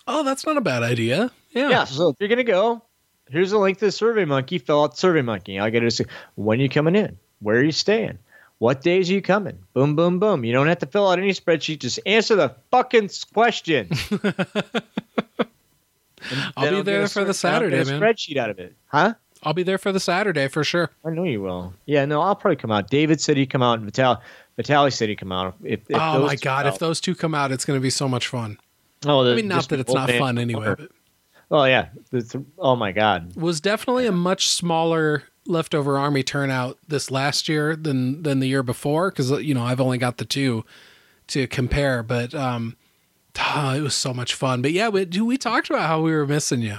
Oh, 0.08 0.24
that's 0.24 0.46
not 0.46 0.58
a 0.58 0.62
bad 0.62 0.84
idea. 0.84 1.32
Yeah. 1.52 1.70
Yeah. 1.70 1.84
So 1.84 2.10
if 2.10 2.16
you're 2.20 2.30
gonna 2.30 2.44
go, 2.44 2.84
here's 3.30 3.52
a 3.52 3.58
link 3.58 3.80
to 3.80 3.86
the 3.86 3.92
Survey 3.92 4.26
Monkey. 4.26 4.58
Fill 4.60 4.84
out 4.84 4.98
Survey 4.98 5.22
Monkey. 5.22 5.60
I 5.60 5.70
got 5.70 5.82
to 5.82 5.92
say 5.92 6.06
when 6.36 6.60
are 6.60 6.64
you 6.64 6.70
coming 6.70 6.96
in? 6.96 7.18
Where 7.40 7.58
are 7.58 7.64
you 7.64 7.72
staying? 7.72 8.20
What 8.58 8.82
days 8.82 9.10
are 9.10 9.14
you 9.14 9.22
coming? 9.22 9.60
Boom, 9.74 9.96
boom, 9.96 10.20
boom. 10.20 10.44
You 10.44 10.52
don't 10.52 10.68
have 10.68 10.80
to 10.80 10.86
fill 10.86 11.10
out 11.10 11.18
any 11.18 11.32
spreadsheet. 11.32 11.80
Just 11.80 12.00
answer 12.06 12.36
the 12.36 12.56
fucking 12.72 13.10
question. 13.34 13.90
And 16.32 16.52
I'll 16.58 16.72
be 16.72 16.82
there 16.82 17.08
for 17.08 17.24
the 17.24 17.34
sur- 17.34 17.50
I'll 17.50 17.60
get 17.60 17.72
Saturday, 17.72 17.84
man. 17.84 18.02
Spreadsheet 18.02 18.38
out 18.38 18.50
of 18.50 18.60
it, 18.60 18.76
huh? 18.88 19.14
I'll 19.44 19.54
be 19.54 19.64
there 19.64 19.78
for 19.78 19.92
the 19.92 20.00
Saturday 20.00 20.48
for 20.50 20.64
sure. 20.64 20.90
I 21.06 21.12
know 21.12 21.24
you 21.24 21.42
will. 21.42 21.74
Yeah, 21.86 22.06
no, 22.06 22.22
I'll 22.22 22.36
probably 22.36 22.58
come 22.58 22.72
out. 22.72 22.90
David 22.90 23.22
said 23.22 23.38
he'd 23.38 23.50
come 23.50 23.64
out, 23.64 23.80
and 23.80 23.86
Vital, 23.86 24.22
Vitaly 24.58 24.92
said 24.92 25.10
he'd 25.10 25.16
come 25.16 25.32
out. 25.32 25.56
If, 25.64 25.80
if 25.90 25.98
oh 25.98 26.20
those 26.20 26.28
my 26.28 26.36
two 26.36 26.44
god, 26.44 26.68
if 26.68 26.80
those 26.80 27.00
two 27.00 27.16
come 27.16 27.34
out, 27.34 27.52
it's 27.52 27.64
going 27.66 27.78
to 27.78 27.82
be 27.82 27.90
so 27.90 28.08
much 28.10 28.28
fun. 28.28 28.58
oh, 29.06 29.32
I 29.32 29.36
mean, 29.36 29.48
not 29.48 29.70
that 29.70 29.80
it's 29.80 29.94
not 29.94 30.12
fun 30.12 30.38
anyway, 30.38 30.76
but 30.78 30.90
Oh 31.52 31.64
yeah, 31.64 31.88
the 32.12 32.22
th- 32.22 32.44
oh 32.60 32.76
my 32.76 32.92
god, 32.92 33.36
was 33.36 33.60
definitely 33.60 34.06
a 34.06 34.12
much 34.12 34.50
smaller 34.50 35.24
leftover 35.48 35.98
army 35.98 36.22
turnout 36.22 36.78
this 36.88 37.10
last 37.10 37.50
year 37.50 37.76
than 37.76 38.22
than 38.22 38.40
the 38.40 38.48
year 38.48 38.62
before 38.62 39.10
because 39.10 39.32
you 39.32 39.54
know 39.56 39.64
I've 39.64 39.82
only 39.82 39.98
got 39.98 40.18
the 40.18 40.26
two 40.26 40.64
to 41.28 41.48
compare, 41.48 42.04
but 42.04 42.36
um, 42.36 42.76
ah, 43.38 43.76
it 43.76 43.82
was 43.82 43.96
so 43.96 44.14
much 44.14 44.34
fun. 44.34 44.62
But 44.62 44.72
yeah, 44.72 44.90
we, 44.90 45.06
we 45.06 45.38
talked 45.38 45.70
about 45.70 45.88
how 45.88 46.02
we 46.02 46.12
were 46.12 46.26
missing 46.28 46.62
you. 46.62 46.78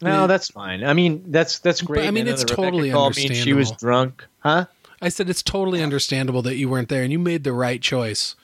no, 0.00 0.26
that's 0.26 0.50
fine. 0.50 0.84
I 0.84 0.92
mean, 0.92 1.24
that's 1.30 1.58
that's 1.60 1.82
great. 1.82 2.06
I 2.06 2.10
mean, 2.10 2.26
it's 2.28 2.42
Rebecca 2.42 2.56
totally 2.62 2.92
me 2.92 3.34
She 3.34 3.52
was 3.52 3.72
drunk, 3.72 4.24
huh? 4.40 4.66
I 5.00 5.08
said 5.08 5.28
it's 5.28 5.42
totally 5.42 5.82
understandable 5.82 6.42
that 6.42 6.56
you 6.56 6.68
weren't 6.68 6.88
there, 6.88 7.02
and 7.02 7.12
you 7.12 7.18
made 7.18 7.44
the 7.44 7.52
right 7.52 7.80
choice. 7.80 8.36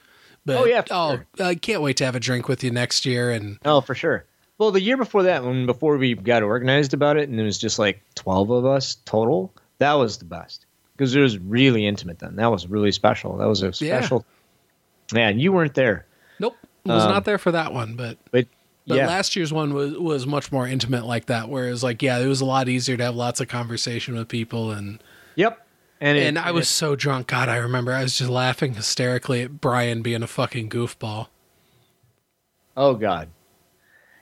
But 0.45 0.57
Oh, 0.57 0.65
yeah, 0.65 0.83
oh, 0.91 1.17
sure. 1.37 1.47
I 1.47 1.55
can't 1.55 1.83
wait 1.83 1.97
to 1.99 2.05
have 2.05 2.15
a 2.15 2.21
drink 2.21 2.49
with 2.49 2.65
you 2.65 2.71
next 2.71 3.05
year. 3.05 3.31
And 3.31 3.59
Oh, 3.65 3.81
for 3.81 3.95
sure. 3.95 4.25
Well, 4.59 4.71
the 4.71 4.81
year 4.81 4.97
before 4.97 5.23
that, 5.23 5.43
when 5.45 5.65
before 5.67 5.97
we 5.97 6.15
got 6.15 6.43
organized 6.43 6.93
about 6.93 7.17
it, 7.17 7.29
and 7.29 7.39
it 7.41 7.45
was 7.45 7.59
just 7.59 7.79
like 7.79 8.03
twelve 8.15 8.51
of 8.51 8.67
us 8.67 8.97
total, 9.07 9.55
that 9.79 9.95
was 9.95 10.19
the 10.19 10.25
best 10.25 10.67
because 10.97 11.15
it 11.15 11.21
was 11.21 11.39
really 11.39 11.87
intimate. 11.87 12.19
Then 12.19 12.37
that 12.37 12.51
was 12.51 12.67
really 12.67 12.93
special. 12.93 13.37
That 13.39 13.49
was 13.49 13.63
a 13.63 13.67
Yeah. 13.67 14.01
special. 14.01 14.25
Man, 15.13 15.41
you 15.41 15.53
weren't 15.53 15.75
there, 15.75 16.07
nope, 16.39 16.57
was 16.85 17.05
Um, 17.05 17.11
not 17.11 17.25
there 17.25 17.39
for 17.39 17.53
that 17.53 17.73
one. 17.73 17.95
But 17.95 18.19
but, 18.31 18.47
But 18.87 18.97
yeah, 18.97 19.07
last 19.07 19.37
year's 19.37 19.53
one 19.53 19.75
was 19.75 19.93
was 19.99 20.27
much 20.27 20.51
more 20.53 20.67
intimate 20.67 21.05
like 21.07 21.27
that, 21.27 21.49
where 21.49 21.69
it 21.69 21.71
was 21.71 21.83
like, 21.85 22.03
yeah, 22.03 22.19
it 22.19 22.27
was 22.27 22.41
a 22.41 22.45
lot 22.47 22.69
easier 22.69 22.97
to 22.97 23.05
have 23.05 23.15
lots 23.17 23.41
of 23.41 23.49
conversation 23.49 24.15
with 24.17 24.29
people, 24.29 24.71
and 24.71 25.03
yep. 25.37 25.67
And 26.03 26.17
it- 26.17 26.23
and 26.27 26.39
I 26.39 26.51
was 26.51 26.67
so 26.69 26.97
drunk. 26.97 27.27
God, 27.27 27.49
I 27.51 27.57
remember 27.57 27.93
I 27.93 28.03
was 28.03 28.17
just 28.17 28.31
laughing 28.31 28.73
hysterically 28.75 29.43
at 29.43 29.61
Brian 29.61 30.01
being 30.01 30.23
a 30.23 30.27
fucking 30.27 30.71
goofball. 30.71 31.29
Oh 32.77 32.95
God. 32.95 33.29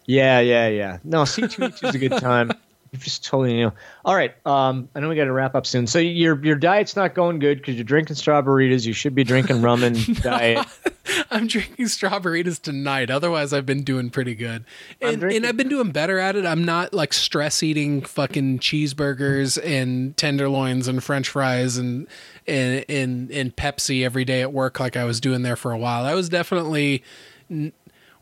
Yeah, 0.07 0.41
yeah, 0.41 0.69
yeah. 0.69 0.99
No, 1.05 1.25
C 1.25 1.47
two 1.47 1.65
is 1.65 1.83
a 1.95 1.99
good 1.99 2.13
time. 2.19 2.51
You 2.91 2.99
just 2.99 3.25
totally 3.25 3.59
you 3.59 3.65
know. 3.67 3.73
All 4.05 4.15
right. 4.15 4.35
Um, 4.47 4.89
I 4.95 5.01
know 5.01 5.09
we 5.09 5.17
got 5.17 5.25
to 5.25 5.33
wrap 5.33 5.55
up 5.55 5.67
soon. 5.67 5.87
So 5.87 5.99
your 5.99 6.43
your 6.45 6.57
diet's 6.57 6.97
not 6.97 7.15
going 7.15 7.39
good 7.39 7.59
because 7.59 7.75
you're 7.75 7.85
drinking 7.85 8.17
strawberries. 8.17 8.87
You 8.87 8.93
should 8.93 9.15
be 9.15 9.25
drinking 9.25 9.61
rum 9.61 9.83
and 9.83 10.23
diet. 10.23 10.67
I'm 11.31 11.47
drinking 11.47 11.89
strawberries 11.89 12.59
tonight. 12.59 13.11
Otherwise, 13.11 13.53
I've 13.53 13.67
been 13.67 13.83
doing 13.83 14.11
pretty 14.11 14.35
good, 14.35 14.65
and, 15.01 15.23
and 15.23 15.47
I've 15.47 15.57
been 15.57 15.69
doing 15.69 15.91
better 15.91 16.19
at 16.19 16.37
it. 16.37 16.47
I'm 16.47 16.65
not 16.65 16.95
like 16.95 17.13
stress 17.13 17.63
eating 17.63 18.03
fucking 18.03 18.61
cheeseburgers 18.61 19.59
and 19.63 20.17
tenderloins 20.17 20.89
and 20.89 21.03
French 21.03 21.29
fries 21.29 21.77
and 21.77 22.07
and 22.47 22.85
and 22.89 23.31
and 23.31 23.55
Pepsi 23.57 24.05
every 24.05 24.25
day 24.25 24.41
at 24.41 24.53
work 24.53 24.81
like 24.81 24.97
I 24.97 25.05
was 25.05 25.21
doing 25.21 25.43
there 25.43 25.57
for 25.57 25.73
a 25.73 25.79
while. 25.79 26.05
I 26.05 26.15
was 26.15 26.29
definitely 26.29 27.03
when 27.49 27.73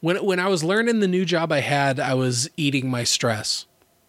when 0.01 0.39
I 0.39 0.49
was 0.49 0.65
learning 0.65 1.01
the 1.01 1.09
new 1.09 1.25
job 1.25 1.53
I 1.53 1.61
had, 1.61 2.01
I 2.01 2.15
was 2.15 2.49
eating 2.57 2.89
my 2.91 3.05
stress. 3.05 3.67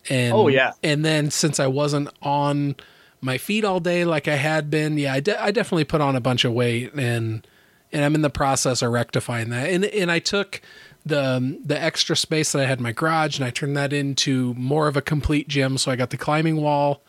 And 0.10 0.34
Oh, 0.34 0.48
yeah. 0.48 0.72
and 0.84 1.04
then 1.04 1.30
since 1.32 1.60
I 1.60 1.68
wasn't 1.68 2.10
on 2.22 2.76
my 3.22 3.38
feet 3.38 3.66
all 3.66 3.80
day 3.80 4.06
like 4.06 4.28
I 4.28 4.36
had 4.36 4.70
been, 4.70 4.98
yeah, 4.98 5.14
I, 5.14 5.20
de- 5.20 5.42
I 5.42 5.52
definitely 5.52 5.84
put 5.86 6.02
on 6.02 6.16
a 6.16 6.22
bunch 6.22 6.46
of 6.46 6.54
weight 6.54 6.94
and 6.94 7.46
and 7.92 8.04
I'm 8.04 8.16
in 8.16 8.22
the 8.22 8.30
process 8.30 8.82
of 8.82 8.92
rectifying 8.92 9.50
that. 9.50 9.70
And 9.70 9.86
and 9.86 10.12
I 10.12 10.20
took 10.20 10.62
the 11.06 11.58
the 11.64 11.82
extra 11.82 12.16
space 12.16 12.52
that 12.52 12.62
I 12.62 12.66
had 12.66 12.80
in 12.80 12.84
my 12.84 12.92
garage 12.92 13.38
and 13.40 13.46
I 13.46 13.50
turned 13.50 13.76
that 13.78 13.94
into 13.94 14.54
more 14.56 14.88
of 14.88 14.96
a 14.98 15.02
complete 15.02 15.48
gym. 15.48 15.78
So 15.78 15.92
I 15.92 15.96
got 15.96 16.10
the 16.10 16.18
climbing 16.18 16.58
wall 16.58 17.02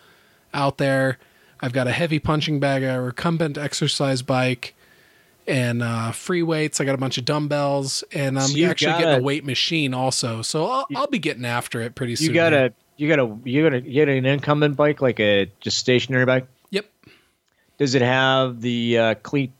out 0.54 0.78
there. 0.78 1.18
I've 1.60 1.72
got 1.72 1.88
a 1.88 1.92
heavy 1.92 2.18
punching 2.20 2.60
bag, 2.60 2.84
a 2.84 3.00
recumbent 3.00 3.58
exercise 3.58 4.22
bike, 4.22 4.74
and 5.48 5.82
uh, 5.82 6.12
free 6.12 6.42
weights. 6.42 6.80
I 6.80 6.84
got 6.84 6.94
a 6.94 6.98
bunch 6.98 7.18
of 7.18 7.24
dumbbells, 7.24 8.04
and 8.12 8.38
I'm 8.38 8.46
So 8.48 8.64
actually 8.64 8.92
getting 8.92 9.04
gotta- 9.06 9.18
a 9.18 9.22
weight 9.22 9.44
machine 9.44 9.92
also. 9.94 10.42
So 10.42 10.66
I'll, 10.66 10.86
I'll 10.94 11.06
be 11.08 11.18
getting 11.18 11.44
after 11.44 11.80
it 11.80 11.96
pretty 11.96 12.14
soon. 12.14 12.28
You 12.28 12.34
gotta, 12.34 12.72
you 12.98 13.08
gotta, 13.08 13.34
you 13.44 13.62
gotta 13.62 13.80
get 13.80 14.08
an 14.10 14.26
incumbent 14.26 14.76
bike, 14.76 15.00
like 15.00 15.18
a 15.20 15.50
just 15.60 15.78
stationary 15.78 16.26
bike. 16.26 16.46
Yep. 16.70 16.84
Does 17.78 17.94
it 17.94 18.02
have 18.02 18.60
the 18.60 18.98
uh, 18.98 19.14
cleat 19.14 19.52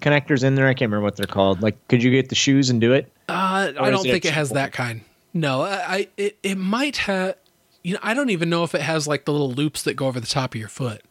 connectors 0.00 0.42
in 0.42 0.56
there? 0.56 0.66
I 0.66 0.74
can't 0.74 0.90
remember 0.90 1.04
what 1.04 1.14
they're 1.16 1.26
called. 1.26 1.62
Like, 1.62 1.76
could 1.88 2.02
you 2.02 2.10
get 2.10 2.28
the 2.30 2.34
shoes 2.34 2.70
and 2.70 2.80
do 2.80 2.92
it? 2.92 3.12
Uh, 3.28 3.72
I 3.78 3.90
don't 3.90 4.04
it 4.06 4.10
think 4.10 4.24
it 4.24 4.32
has 4.32 4.50
that 4.50 4.72
kind. 4.72 5.02
No, 5.34 5.62
I, 5.62 5.74
I 5.86 6.08
it, 6.16 6.38
it 6.42 6.56
might 6.56 6.96
have. 6.96 7.36
You 7.84 7.92
know, 7.94 8.00
I 8.02 8.14
don't 8.14 8.30
even 8.30 8.48
know 8.50 8.64
if 8.64 8.74
it 8.74 8.80
has 8.80 9.06
like 9.06 9.26
the 9.26 9.32
little 9.32 9.52
loops 9.52 9.82
that 9.84 9.94
go 9.94 10.06
over 10.08 10.18
the 10.18 10.26
top 10.26 10.54
of 10.54 10.58
your 10.60 10.68
foot. 10.68 11.02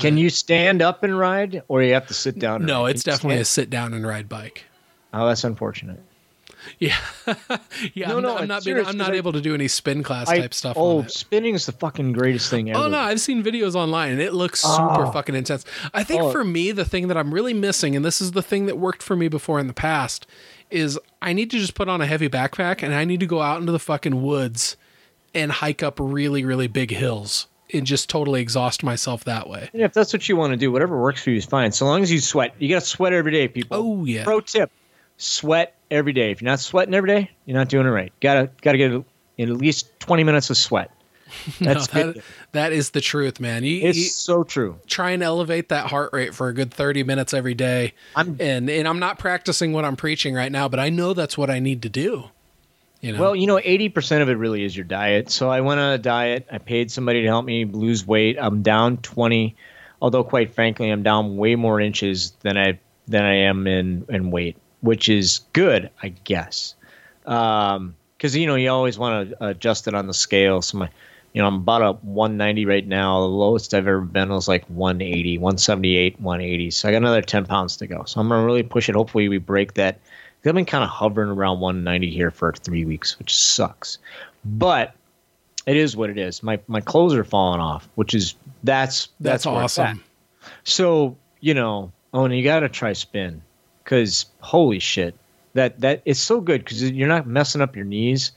Can 0.00 0.16
you 0.16 0.30
stand 0.30 0.82
up 0.82 1.04
and 1.04 1.16
ride, 1.16 1.62
or 1.68 1.82
you 1.82 1.92
have 1.94 2.08
to 2.08 2.14
sit 2.14 2.38
down? 2.40 2.56
and 2.56 2.66
No, 2.66 2.82
ride? 2.84 2.96
it's 2.96 3.06
you 3.06 3.12
definitely 3.12 3.40
a 3.40 3.44
sit 3.44 3.70
down 3.70 3.94
and 3.94 4.04
ride 4.04 4.28
bike. 4.28 4.64
Oh, 5.14 5.28
that's 5.28 5.44
unfortunate. 5.44 6.00
Yeah, 6.78 6.96
yeah. 7.94 8.08
No, 8.08 8.16
I'm, 8.16 8.22
no, 8.22 8.28
not- 8.28 8.40
I'm 8.42 8.48
not. 8.48 8.62
serious, 8.62 8.86
being, 8.86 8.88
I'm 8.88 8.98
not 8.98 9.12
I- 9.14 9.16
able 9.16 9.32
to 9.32 9.40
do 9.40 9.54
any 9.54 9.68
spin 9.68 10.02
class 10.02 10.28
I- 10.28 10.38
type 10.38 10.54
stuff. 10.54 10.76
Oh, 10.78 11.04
spinning 11.06 11.54
is 11.54 11.66
the 11.66 11.72
fucking 11.72 12.12
greatest 12.12 12.50
thing 12.50 12.68
oh, 12.68 12.72
ever. 12.72 12.84
Oh 12.84 12.88
no, 12.88 12.98
I've 12.98 13.20
seen 13.20 13.42
videos 13.42 13.74
online 13.74 14.12
and 14.12 14.20
it 14.20 14.34
looks 14.34 14.62
ah. 14.64 14.76
super 14.76 15.08
Oh. 15.08 15.12
fucking 15.12 15.34
intense. 15.34 15.64
I 15.94 16.04
think 16.04 16.22
Oh. 16.22 16.30
for 16.32 16.44
me, 16.44 16.72
the 16.72 16.84
thing 16.84 17.08
that 17.08 17.16
I'm 17.16 17.32
really 17.32 17.54
missing, 17.54 17.96
and 17.96 18.04
this 18.04 18.20
is 18.20 18.32
the 18.32 18.42
thing 18.42 18.66
that 18.66 18.78
worked 18.78 19.02
for 19.02 19.16
me 19.16 19.28
before 19.28 19.58
in 19.58 19.66
the 19.66 19.72
past, 19.74 20.26
is 20.70 20.98
I 21.22 21.32
need 21.32 21.50
to 21.52 21.58
just 21.58 21.74
put 21.74 21.88
on 21.88 22.00
a 22.00 22.06
heavy 22.06 22.28
backpack 22.28 22.82
and 22.82 22.94
I 22.94 23.04
need 23.04 23.20
to 23.20 23.26
go 23.26 23.40
out 23.40 23.60
into 23.60 23.72
the 23.72 23.78
fucking 23.78 24.22
woods 24.22 24.76
and 25.34 25.52
hike 25.52 25.82
up 25.82 25.98
really, 26.00 26.44
really 26.44 26.66
big 26.66 26.90
hills 26.90 27.46
and 27.72 27.86
just 27.86 28.08
totally 28.08 28.40
exhaust 28.40 28.82
myself 28.82 29.24
that 29.24 29.48
way. 29.48 29.70
Yeah, 29.72 29.84
if 29.86 29.92
that's 29.92 30.12
what 30.12 30.28
you 30.28 30.36
want 30.36 30.52
to 30.52 30.56
do, 30.56 30.72
whatever 30.72 31.00
works 31.00 31.22
for 31.22 31.30
you 31.30 31.36
is 31.36 31.44
fine. 31.44 31.72
So 31.72 31.84
long 31.84 32.02
as 32.02 32.10
you 32.10 32.20
sweat, 32.20 32.54
you 32.58 32.68
got 32.68 32.80
to 32.80 32.86
sweat 32.86 33.12
every 33.12 33.32
day, 33.32 33.48
people. 33.48 33.76
Oh, 33.76 34.04
yeah. 34.04 34.24
Pro 34.24 34.40
tip: 34.40 34.70
sweat 35.18 35.75
every 35.90 36.12
day. 36.12 36.30
If 36.30 36.40
you're 36.42 36.50
not 36.50 36.60
sweating 36.60 36.94
every 36.94 37.08
day, 37.08 37.30
you're 37.44 37.56
not 37.58 37.68
doing 37.68 37.86
it 37.86 37.90
right. 37.90 38.12
Gotta 38.20 38.50
gotta 38.62 38.78
get 38.78 38.92
in 39.38 39.50
at 39.50 39.56
least 39.56 39.98
20 40.00 40.24
minutes 40.24 40.50
of 40.50 40.56
sweat. 40.56 40.90
That's 41.60 41.92
No, 41.92 42.12
that, 42.12 42.22
that 42.52 42.72
is 42.72 42.90
the 42.90 43.00
truth, 43.00 43.40
man. 43.40 43.64
You, 43.64 43.80
It's 43.88 43.98
you 43.98 44.04
so 44.04 44.44
true. 44.44 44.78
try 44.86 45.10
and 45.10 45.22
elevate 45.22 45.68
that 45.70 45.88
heart 45.90 46.10
rate 46.12 46.34
for 46.34 46.48
a 46.48 46.54
good 46.54 46.72
30 46.72 47.02
minutes 47.02 47.34
every 47.34 47.54
day. 47.54 47.94
I'm- 48.14 48.36
and 48.40 48.70
and 48.70 48.86
I'm 48.86 48.98
not 49.00 49.18
practicing 49.18 49.72
what 49.72 49.84
I'm 49.84 49.96
preaching 49.96 50.34
right 50.34 50.52
now, 50.52 50.68
but 50.68 50.78
I 50.80 50.88
know 50.88 51.14
that's 51.14 51.36
what 51.36 51.50
I 51.50 51.58
need 51.58 51.82
to 51.82 51.88
do. 51.88 52.30
You 53.02 53.12
know. 53.12 53.20
Well, 53.20 53.36
you 53.36 53.46
know, 53.46 53.58
80% 53.58 54.22
of 54.22 54.28
it 54.30 54.34
really 54.34 54.64
is 54.64 54.74
your 54.74 54.84
diet. 54.86 55.30
So 55.30 55.50
I 55.50 55.60
went 55.60 55.78
on 55.80 55.92
a 55.92 55.98
diet. 55.98 56.46
I 56.50 56.58
paid 56.58 56.90
somebody 56.90 57.20
to 57.22 57.26
help 57.28 57.44
me 57.44 57.64
lose 57.66 58.06
weight. 58.06 58.38
I'm 58.40 58.62
down 58.62 58.96
20, 58.96 59.54
although 60.00 60.24
quite 60.24 60.54
frankly, 60.54 60.90
I'm 60.90 61.02
down 61.02 61.36
way 61.36 61.56
more 61.56 61.78
inches 61.80 62.32
than 62.40 62.56
I 62.56 62.78
than 63.06 63.22
I 63.24 63.34
am 63.48 63.66
in 63.66 64.06
in 64.08 64.30
weight, 64.30 64.56
which 64.86 65.08
is 65.08 65.40
good, 65.52 65.90
I 66.02 66.08
guess. 66.08 66.74
Um, 67.26 67.94
cuz 68.18 68.36
you 68.36 68.46
know, 68.46 68.54
you 68.54 68.70
always 68.70 68.98
want 68.98 69.30
to 69.30 69.46
adjust 69.46 69.88
it 69.88 69.94
on 69.94 70.06
the 70.06 70.14
scale. 70.14 70.62
So 70.62 70.78
my 70.78 70.88
you 71.36 71.42
know, 71.42 71.48
I'm 71.48 71.56
about 71.56 71.82
a 71.82 71.92
190 72.00 72.64
right 72.64 72.86
now. 72.86 73.20
The 73.20 73.26
lowest 73.26 73.74
I've 73.74 73.86
ever 73.86 74.00
been 74.00 74.30
was 74.30 74.48
like 74.48 74.64
180, 74.68 75.36
178, 75.36 76.18
180. 76.18 76.70
So 76.70 76.88
I 76.88 76.92
got 76.92 76.96
another 76.96 77.20
10 77.20 77.44
pounds 77.44 77.76
to 77.76 77.86
go. 77.86 78.04
So 78.04 78.22
I'm 78.22 78.28
going 78.28 78.40
to 78.40 78.46
really 78.46 78.62
push 78.62 78.88
it. 78.88 78.94
Hopefully, 78.94 79.28
we 79.28 79.36
break 79.36 79.74
that. 79.74 80.00
I've 80.46 80.54
been 80.54 80.64
kind 80.64 80.82
of 80.82 80.88
hovering 80.88 81.28
around 81.28 81.60
190 81.60 82.10
here 82.10 82.30
for 82.30 82.52
three 82.52 82.86
weeks, 82.86 83.18
which 83.18 83.36
sucks. 83.36 83.98
But 84.46 84.94
it 85.66 85.76
is 85.76 85.94
what 85.94 86.08
it 86.08 86.16
is. 86.16 86.42
My 86.42 86.58
my 86.68 86.80
clothes 86.80 87.14
are 87.14 87.24
falling 87.24 87.60
off, 87.60 87.88
which 87.96 88.14
is 88.14 88.34
that's 88.62 89.08
that's, 89.20 89.44
that's, 89.44 89.46
awesome. 89.46 90.02
So 90.64 91.16
you 91.40 91.52
know, 91.52 91.92
oh, 92.14 92.24
and 92.24 92.34
you 92.34 92.44
got 92.44 92.60
to 92.60 92.68
try 92.68 92.92
spin 92.92 93.42
because 93.86 94.26
holy 94.40 94.80
shit, 94.80 95.14
that 95.54 95.80
that 95.80 96.02
it's 96.04 96.18
so 96.18 96.40
good 96.40 96.64
because 96.64 96.90
you're 96.90 97.08
not 97.08 97.26
messing 97.26 97.62
up 97.62 97.76
your 97.76 97.84
knees, 97.84 98.32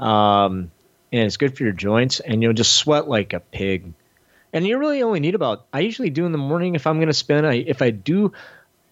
um, 0.00 0.70
and 1.12 1.24
it's 1.24 1.36
good 1.36 1.56
for 1.56 1.62
your 1.62 1.72
joints, 1.72 2.20
and 2.20 2.42
you'll 2.42 2.54
just 2.54 2.72
sweat 2.72 3.06
like 3.06 3.34
a 3.34 3.40
pig. 3.40 3.92
And 4.54 4.66
you 4.66 4.78
really 4.78 5.02
only 5.02 5.20
need 5.20 5.34
about. 5.34 5.66
I 5.72 5.80
usually 5.80 6.10
do 6.10 6.24
in 6.24 6.32
the 6.32 6.38
morning 6.38 6.74
if 6.74 6.86
I'm 6.86 6.96
going 6.96 7.08
to 7.08 7.12
spin. 7.12 7.44
I 7.44 7.56
if 7.66 7.82
I 7.82 7.90
do, 7.90 8.32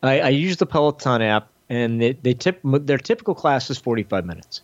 I, 0.02 0.20
I 0.20 0.28
use 0.28 0.58
the 0.58 0.66
Peloton 0.66 1.22
app, 1.22 1.48
and 1.70 2.00
they, 2.00 2.12
they 2.12 2.34
tip 2.34 2.60
their 2.62 2.98
typical 2.98 3.34
class 3.34 3.70
is 3.70 3.78
45 3.78 4.26
minutes, 4.26 4.60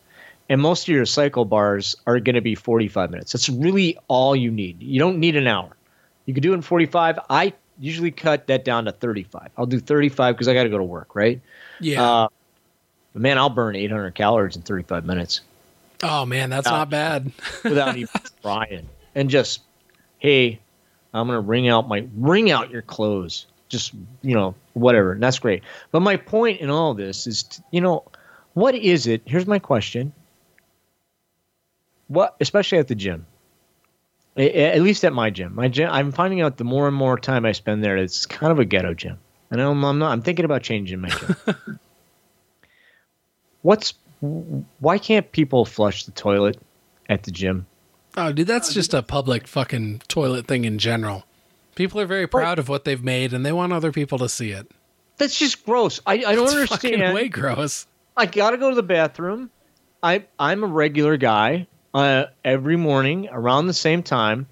and 0.50 0.60
most 0.60 0.82
of 0.82 0.94
your 0.94 1.06
cycle 1.06 1.46
bars 1.46 1.96
are 2.06 2.20
going 2.20 2.34
to 2.34 2.42
be 2.42 2.54
45 2.54 3.10
minutes. 3.10 3.32
That's 3.32 3.48
really 3.48 3.96
all 4.08 4.36
you 4.36 4.50
need. 4.50 4.82
You 4.82 4.98
don't 4.98 5.18
need 5.18 5.34
an 5.34 5.46
hour. 5.46 5.74
You 6.26 6.34
could 6.34 6.42
do 6.42 6.52
it 6.52 6.56
in 6.56 6.62
45. 6.62 7.18
I 7.30 7.54
usually 7.78 8.10
cut 8.10 8.46
that 8.48 8.64
down 8.64 8.84
to 8.86 8.92
35. 8.92 9.50
I'll 9.56 9.66
do 9.66 9.80
35 9.80 10.34
because 10.34 10.48
I 10.48 10.54
got 10.54 10.64
to 10.64 10.68
go 10.68 10.78
to 10.78 10.84
work, 10.84 11.14
right? 11.14 11.40
Yeah. 11.80 12.02
Uh, 12.02 12.28
but 13.12 13.22
man, 13.22 13.38
I'll 13.38 13.50
burn 13.50 13.76
800 13.76 14.14
calories 14.14 14.56
in 14.56 14.62
35 14.62 15.04
minutes 15.04 15.40
oh 16.02 16.26
man, 16.26 16.50
that's 16.50 16.66
uh, 16.66 16.70
not 16.70 16.90
bad. 16.90 17.32
without 17.64 17.96
even 17.96 18.20
trying. 18.42 18.88
And 19.14 19.30
just, 19.30 19.62
hey, 20.18 20.60
I'm 21.12 21.26
gonna 21.26 21.40
wring 21.40 21.68
out 21.68 21.88
my 21.88 22.06
wring 22.16 22.50
out 22.50 22.70
your 22.70 22.82
clothes. 22.82 23.46
Just 23.68 23.92
you 24.22 24.34
know, 24.34 24.54
whatever. 24.74 25.12
And 25.12 25.22
that's 25.22 25.38
great. 25.38 25.62
But 25.90 26.00
my 26.00 26.16
point 26.16 26.60
in 26.60 26.70
all 26.70 26.94
this 26.94 27.26
is, 27.26 27.42
t- 27.44 27.62
you 27.70 27.80
know, 27.80 28.04
what 28.54 28.74
is 28.74 29.06
it? 29.06 29.22
Here's 29.26 29.46
my 29.46 29.58
question. 29.58 30.12
What, 32.06 32.36
especially 32.40 32.78
at 32.78 32.88
the 32.88 32.94
gym, 32.94 33.26
at 34.38 34.80
least 34.82 35.04
at 35.04 35.12
my 35.12 35.30
gym, 35.30 35.54
my 35.54 35.68
gym, 35.68 35.90
I'm 35.90 36.12
finding 36.12 36.40
out 36.40 36.56
the 36.56 36.64
more 36.64 36.86
and 36.86 36.96
more 36.96 37.18
time 37.18 37.44
I 37.44 37.52
spend 37.52 37.82
there, 37.82 37.96
it's 37.96 38.24
kind 38.26 38.52
of 38.52 38.58
a 38.58 38.64
ghetto 38.64 38.94
gym. 38.94 39.18
And 39.50 39.60
I'm, 39.60 39.82
I'm 39.84 39.98
not. 39.98 40.12
I'm 40.12 40.22
thinking 40.22 40.44
about 40.44 40.62
changing 40.62 41.00
my 41.00 41.08
gym. 41.08 41.36
What's 43.62 43.94
why 44.20 44.98
can't 44.98 45.30
people 45.32 45.64
flush 45.64 46.04
the 46.04 46.12
toilet 46.12 46.58
at 47.08 47.22
the 47.22 47.30
gym? 47.30 47.66
Oh, 48.16 48.32
dude, 48.32 48.46
that's 48.46 48.72
just 48.74 48.94
a 48.94 49.02
public 49.02 49.46
fucking 49.46 50.02
toilet 50.08 50.46
thing 50.46 50.64
in 50.64 50.78
general. 50.78 51.24
People 51.76 52.00
are 52.00 52.06
very 52.06 52.26
proud 52.26 52.58
of 52.58 52.68
what 52.68 52.84
they've 52.84 53.02
made, 53.02 53.32
and 53.32 53.46
they 53.46 53.52
want 53.52 53.72
other 53.72 53.92
people 53.92 54.18
to 54.18 54.28
see 54.28 54.50
it. 54.50 54.68
That's 55.18 55.38
just 55.38 55.64
gross. 55.64 56.00
I, 56.06 56.14
I 56.14 56.34
don't 56.34 56.46
It's 56.58 56.70
fucking 56.70 56.94
understand. 56.94 57.14
way 57.14 57.28
gross. 57.28 57.86
I 58.16 58.26
gotta 58.26 58.56
go 58.56 58.70
to 58.70 58.74
the 58.76 58.82
bathroom. 58.82 59.50
I 60.02 60.24
I'm 60.38 60.64
a 60.64 60.66
regular 60.66 61.16
guy. 61.16 61.66
Uh, 61.98 62.26
every 62.44 62.76
morning 62.76 63.28
around 63.32 63.66
the 63.66 63.74
same 63.74 64.02
time, 64.04 64.46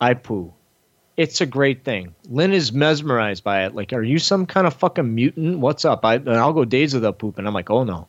I 0.00 0.14
poo. 0.14 0.52
It's 1.16 1.40
a 1.40 1.46
great 1.46 1.82
thing. 1.82 2.14
Lynn 2.28 2.52
is 2.52 2.72
mesmerized 2.72 3.42
by 3.42 3.64
it. 3.64 3.74
Like, 3.74 3.92
are 3.92 4.02
you 4.02 4.18
some 4.20 4.46
kind 4.46 4.66
of 4.68 4.74
fucking 4.74 5.12
mutant? 5.14 5.58
What's 5.58 5.84
up? 5.84 6.04
I 6.04 6.14
and 6.14 6.28
I'll 6.30 6.52
go 6.52 6.64
days 6.64 6.94
without 6.94 7.18
pooping. 7.18 7.44
I'm 7.46 7.54
like, 7.54 7.70
oh 7.70 7.82
no, 7.84 8.06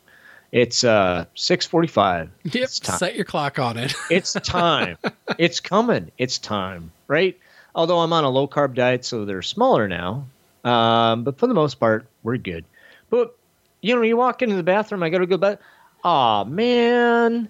it's 0.52 0.84
uh 0.84 1.26
six 1.34 1.66
forty 1.66 1.88
five. 1.88 2.30
Yep, 2.44 2.56
It's 2.56 2.80
time. 2.80 2.98
set 3.00 3.16
your 3.16 3.26
clock 3.26 3.58
on 3.58 3.78
it. 3.78 3.96
It's 4.12 4.34
time. 4.34 4.98
it's 5.40 5.60
coming. 5.60 6.12
It's 6.20 6.38
time, 6.38 6.92
right? 7.08 7.36
Although 7.74 8.00
I'm 8.00 8.14
on 8.14 8.26
a 8.26 8.30
low 8.30 8.48
carb 8.48 8.76
diet, 8.76 9.06
so 9.06 9.26
they're 9.26 9.42
smaller 9.42 9.88
now. 9.88 10.28
Um, 10.64 11.24
but 11.24 11.40
for 11.40 11.48
the 11.48 11.54
most 11.56 11.76
part, 11.80 12.06
we're 12.24 12.38
good. 12.38 12.64
But 13.10 13.36
you 13.82 13.96
know, 13.96 14.02
you 14.04 14.18
walk 14.18 14.42
into 14.44 14.56
the 14.56 14.64
bathroom, 14.64 15.02
I 15.02 15.10
got 15.10 15.20
to 15.20 15.26
go 15.26 15.38
back. 15.38 15.60
Aw, 16.04 16.44
man, 16.44 17.50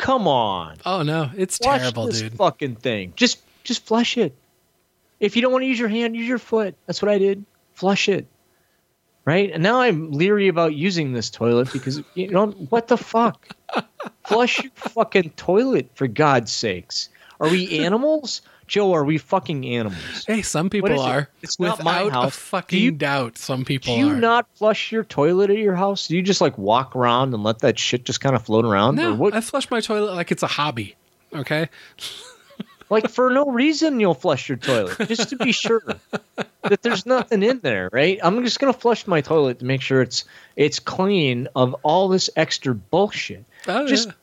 come 0.00 0.26
on, 0.26 0.76
oh 0.86 1.02
no, 1.02 1.30
it's 1.36 1.58
Flush 1.58 1.80
terrible, 1.80 2.06
this 2.06 2.20
dude. 2.20 2.32
fucking 2.34 2.76
thing. 2.76 3.12
Just, 3.16 3.40
just 3.64 3.84
flush 3.86 4.16
it. 4.18 4.34
If 5.20 5.36
you 5.36 5.42
don't 5.42 5.52
want 5.52 5.62
to 5.62 5.66
use 5.66 5.78
your 5.78 5.88
hand, 5.88 6.16
use 6.16 6.26
your 6.26 6.38
foot. 6.38 6.74
That's 6.86 7.02
what 7.02 7.10
I 7.10 7.18
did. 7.18 7.44
Flush 7.74 8.08
it. 8.08 8.26
Right? 9.26 9.50
And 9.52 9.62
now 9.62 9.80
I'm 9.82 10.10
leery 10.12 10.48
about 10.48 10.74
using 10.74 11.12
this 11.12 11.28
toilet 11.30 11.70
because 11.72 12.00
you 12.14 12.28
know 12.30 12.46
what 12.46 12.88
the 12.88 12.96
fuck? 12.96 13.48
Flush 14.26 14.62
your 14.62 14.72
fucking 14.74 15.30
toilet 15.36 15.90
for 15.94 16.06
God's 16.06 16.52
sakes. 16.52 17.10
Are 17.38 17.48
we 17.48 17.78
animals? 17.84 18.42
Joe, 18.70 18.94
are 18.94 19.04
we 19.04 19.18
fucking 19.18 19.66
animals? 19.66 20.24
Hey, 20.28 20.42
some 20.42 20.70
people 20.70 20.92
it? 20.92 20.98
are. 20.98 21.28
It's 21.42 21.58
not 21.58 21.78
Without 21.78 21.84
my 21.84 22.02
a 22.02 22.10
house. 22.10 22.36
fucking 22.36 22.78
Do 22.78 22.82
you- 22.84 22.90
doubt, 22.92 23.36
some 23.36 23.64
people 23.64 23.94
Do 23.96 24.00
you 24.00 24.10
are. 24.12 24.16
not 24.16 24.46
flush 24.54 24.92
your 24.92 25.02
toilet 25.02 25.50
at 25.50 25.58
your 25.58 25.74
house? 25.74 26.06
Do 26.06 26.14
you 26.14 26.22
just 26.22 26.40
like 26.40 26.56
walk 26.56 26.94
around 26.94 27.34
and 27.34 27.42
let 27.42 27.58
that 27.58 27.80
shit 27.80 28.04
just 28.04 28.20
kind 28.20 28.36
of 28.36 28.42
float 28.44 28.64
around? 28.64 28.94
no? 28.94 29.30
I 29.32 29.40
flush 29.40 29.68
my 29.72 29.80
toilet 29.80 30.14
like 30.14 30.30
it's 30.30 30.44
a 30.44 30.46
hobby. 30.46 30.94
Okay. 31.34 31.68
like 32.90 33.08
for 33.10 33.30
no 33.30 33.46
reason 33.46 33.98
you'll 33.98 34.14
flush 34.14 34.48
your 34.48 34.58
toilet 34.58 34.96
just 35.08 35.30
to 35.30 35.36
be 35.36 35.50
sure 35.64 35.80
that 36.62 36.82
there's 36.82 37.06
nothing 37.06 37.40
in 37.44 37.60
there 37.60 37.88
right 37.92 38.18
i'm 38.24 38.42
just 38.42 38.58
going 38.58 38.72
to 38.72 38.76
flush 38.78 39.06
my 39.06 39.20
toilet 39.20 39.60
to 39.60 39.64
make 39.64 39.80
sure 39.80 40.02
it's 40.02 40.24
it's 40.56 40.80
clean 40.80 41.46
of 41.54 41.72
all 41.84 42.08
this 42.08 42.28
extra 42.34 42.74
bullshit 42.74 43.44
Oh, 43.68 43.86
just 43.86 44.08
yeah. 44.08 44.14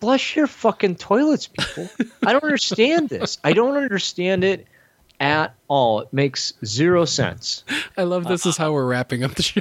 Flush 0.00 0.36
your 0.36 0.46
fucking 0.46 0.96
toilets 0.96 1.46
people. 1.46 1.88
I 2.24 2.32
don't 2.32 2.44
understand 2.44 3.08
this. 3.08 3.38
I 3.44 3.52
don't 3.52 3.76
understand 3.76 4.44
it 4.44 4.66
at 5.20 5.54
all. 5.68 6.00
It 6.00 6.12
makes 6.12 6.52
zero 6.64 7.04
sense. 7.04 7.64
I 7.96 8.04
love 8.04 8.24
this 8.24 8.46
is 8.46 8.56
how 8.56 8.72
we're 8.72 8.86
wrapping 8.86 9.22
up 9.22 9.34
the 9.34 9.42
show. 9.42 9.60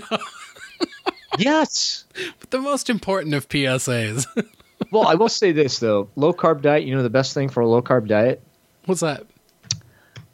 yes. 1.38 2.06
But 2.40 2.52
the 2.52 2.60
most 2.60 2.90
important 2.90 3.36
of 3.36 3.50
PSAs. 3.50 4.26
well 4.92 5.06
i 5.08 5.14
will 5.14 5.30
say 5.30 5.52
this 5.52 5.80
though. 5.80 6.10
Low 6.16 6.34
carb 6.34 6.62
diet 6.62 6.86
you 6.86 6.96
know 6.96 7.04
the 7.04 7.10
best 7.10 7.34
thing 7.34 7.50
for 7.50 7.62
a 7.62 7.68
low 7.68 7.82
carb 7.82 8.08
diet? 8.08 8.42
What's 8.86 9.02
that? 9.02 9.26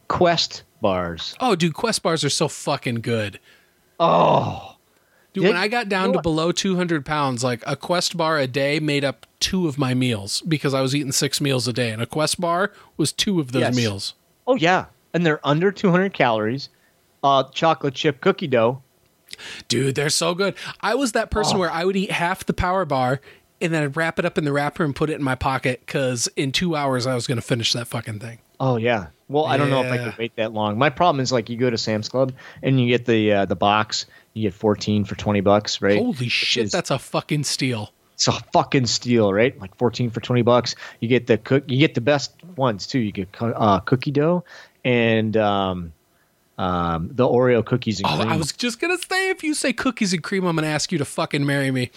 quest 0.07 0.63
bars. 0.81 1.35
Oh, 1.39 1.55
dude, 1.55 1.73
Quest 1.73 2.03
bars 2.03 2.23
are 2.23 2.29
so 2.29 2.47
fucking 2.47 3.01
good. 3.01 3.39
oh 3.99 4.74
Dude, 5.35 5.43
Yeah, 5.43 5.49
when 5.49 5.57
I 5.57 5.67
got 5.67 5.87
down 5.89 6.13
to 6.13 6.21
below 6.21 6.51
200 6.51 7.05
pounds, 7.05 7.43
like 7.43 7.61
a 7.67 7.75
Quest 7.75 8.15
bar 8.17 8.39
a 8.39 8.47
day 8.47 8.79
made 8.79 9.03
up 9.03 9.25
two 9.41 9.67
of 9.67 9.77
my 9.77 9.93
meals 9.93 10.41
because 10.47 10.73
I 10.73 10.79
was 10.81 10.95
eating 10.95 11.11
six 11.11 11.39
meals 11.39 11.67
a 11.67 11.73
day, 11.73 11.91
and 11.91 12.01
a 12.01 12.05
Quest 12.05 12.39
bar 12.39 12.71
was 12.95 13.11
two 13.11 13.39
of 13.41 13.51
those 13.51 13.61
Yes. 13.61 13.75
meals. 13.75 14.13
Oh 14.47 14.55
yeah, 14.55 14.85
and 15.13 15.25
they're 15.25 15.45
under 15.45 15.71
200 15.71 16.13
calories. 16.13 16.69
Uh, 17.21 17.43
chocolate 17.53 17.93
chip 17.95 18.21
cookie 18.21 18.47
dough. 18.47 18.81
Dude, 19.67 19.95
they're 19.95 20.09
so 20.09 20.33
good. 20.33 20.55
I 20.81 20.95
was 20.95 21.11
that 21.11 21.29
person 21.31 21.57
Oh. 21.57 21.59
where 21.59 21.71
I 21.71 21.83
would 21.83 21.95
eat 21.97 22.11
half 22.11 22.45
the 22.45 22.53
power 22.53 22.85
bar 22.85 23.19
and 23.59 23.73
then 23.73 23.83
I'd 23.83 23.97
wrap 23.97 24.19
it 24.19 24.25
up 24.25 24.37
in 24.37 24.45
the 24.45 24.51
wrapper 24.53 24.83
and 24.83 24.95
put 24.95 25.09
it 25.09 25.15
in 25.15 25.23
my 25.23 25.35
pocket 25.35 25.81
because 25.85 26.29
in 26.35 26.51
two 26.53 26.75
hours 26.75 27.05
I 27.07 27.15
was 27.15 27.27
going 27.27 27.37
to 27.37 27.41
finish 27.41 27.73
that 27.73 27.87
fucking 27.87 28.19
thing. 28.19 28.39
Oh 28.59 28.77
yeah. 28.77 29.07
Well, 29.27 29.45
I 29.45 29.57
don't 29.57 29.69
know 29.71 29.83
if 29.83 29.91
I 29.91 29.97
could 29.97 30.17
wait 30.17 30.35
that 30.35 30.53
long. 30.53 30.77
My 30.77 30.89
problem 30.91 31.19
is 31.19 31.31
like 31.31 31.49
you 31.49 31.57
go 31.57 31.69
to 31.69 31.77
Sam's 31.77 32.07
Club 32.07 32.31
and 32.61 32.79
you 32.79 32.87
get 32.87 33.05
the 33.05 33.31
uh, 33.33 33.45
the 33.45 33.55
box. 33.55 34.05
You 34.35 34.43
get 34.43 34.53
14 34.53 35.05
for 35.05 35.15
20 35.15 35.39
bucks, 35.41 35.81
right? 35.81 35.97
Holy 35.97 36.27
shit, 36.27 36.65
is- 36.65 36.71
that's 36.71 36.91
a 36.91 36.99
fucking 36.99 37.45
steal. 37.45 37.91
it's 38.13 38.27
a 38.27 38.33
fucking 38.53 38.85
steal, 38.85 39.31
right? 39.33 39.57
Like 39.59 39.73
14 39.77 40.09
for 40.11 40.19
20 40.19 40.41
bucks. 40.43 40.75
You 40.99 41.07
get 41.07 41.25
the 41.27 41.37
cook. 41.37 41.63
You 41.67 41.79
get 41.79 41.95
the 41.95 42.01
best 42.01 42.33
ones 42.57 42.85
too. 42.85 42.99
You 42.99 43.11
get 43.13 43.29
uh, 43.41 43.79
cookie 43.79 44.11
dough 44.11 44.43
and 44.83 45.35
um, 45.37 45.93
um, 46.57 47.09
the 47.13 47.23
Oreo 47.25 47.65
cookies 47.65 47.99
and 48.01 48.07
Oh, 48.09 48.17
cream. 48.17 48.29
I 48.29 48.35
was 48.37 48.51
just 48.51 48.79
going 48.81 48.95
to 48.97 49.03
say, 49.05 49.29
if 49.29 49.41
you 49.41 49.53
say 49.53 49.71
cookies 49.71 50.11
and 50.13 50.21
cream, 50.21 50.45
I'm 50.45 50.55
going 50.57 50.63
to 50.63 50.69
ask 50.69 50.91
you 50.91 50.97
to 50.97 51.05
fucking 51.05 51.45
marry 51.45 51.71
me. 51.71 51.91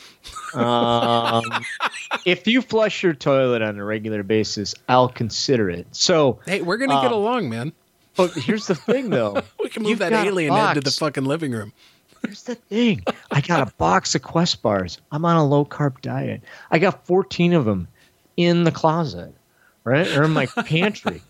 um, 0.54 1.42
if 2.24 2.46
you 2.46 2.62
flush 2.62 3.02
your 3.02 3.14
toilet 3.14 3.62
on 3.62 3.78
a 3.78 3.84
regular 3.84 4.22
basis, 4.22 4.74
I'll 4.88 5.08
consider 5.08 5.68
it. 5.70 5.86
So, 5.92 6.38
Hey, 6.46 6.62
we're 6.62 6.76
going 6.78 6.90
to 6.90 6.96
get 6.96 7.06
Um, 7.06 7.12
along, 7.14 7.48
man. 7.50 7.72
but 8.16 8.32
here's 8.32 8.66
the 8.68 8.74
thing, 8.76 9.10
though. 9.10 9.42
We 9.60 9.68
can 9.68 9.82
move 9.82 9.90
You've 9.90 9.98
that 10.00 10.12
alien 10.12 10.54
into 10.56 10.80
the 10.80 10.90
fucking 10.90 11.24
living 11.24 11.52
room. 11.52 11.72
Here's 12.24 12.42
the 12.44 12.54
thing. 12.54 13.04
I 13.30 13.40
got 13.40 13.66
a 13.66 13.72
box 13.76 14.14
of 14.14 14.22
Quest 14.22 14.62
bars. 14.62 14.98
I'm 15.12 15.24
on 15.24 15.36
a 15.36 15.46
low 15.46 15.64
carb 15.64 16.00
diet. 16.00 16.42
I 16.70 16.78
got 16.78 17.06
14 17.06 17.52
of 17.54 17.64
them 17.64 17.88
in 18.36 18.64
the 18.64 18.72
closet, 18.72 19.34
right? 19.84 20.06
Or 20.16 20.24
in 20.24 20.32
my 20.32 20.46
pantry. 20.64 21.22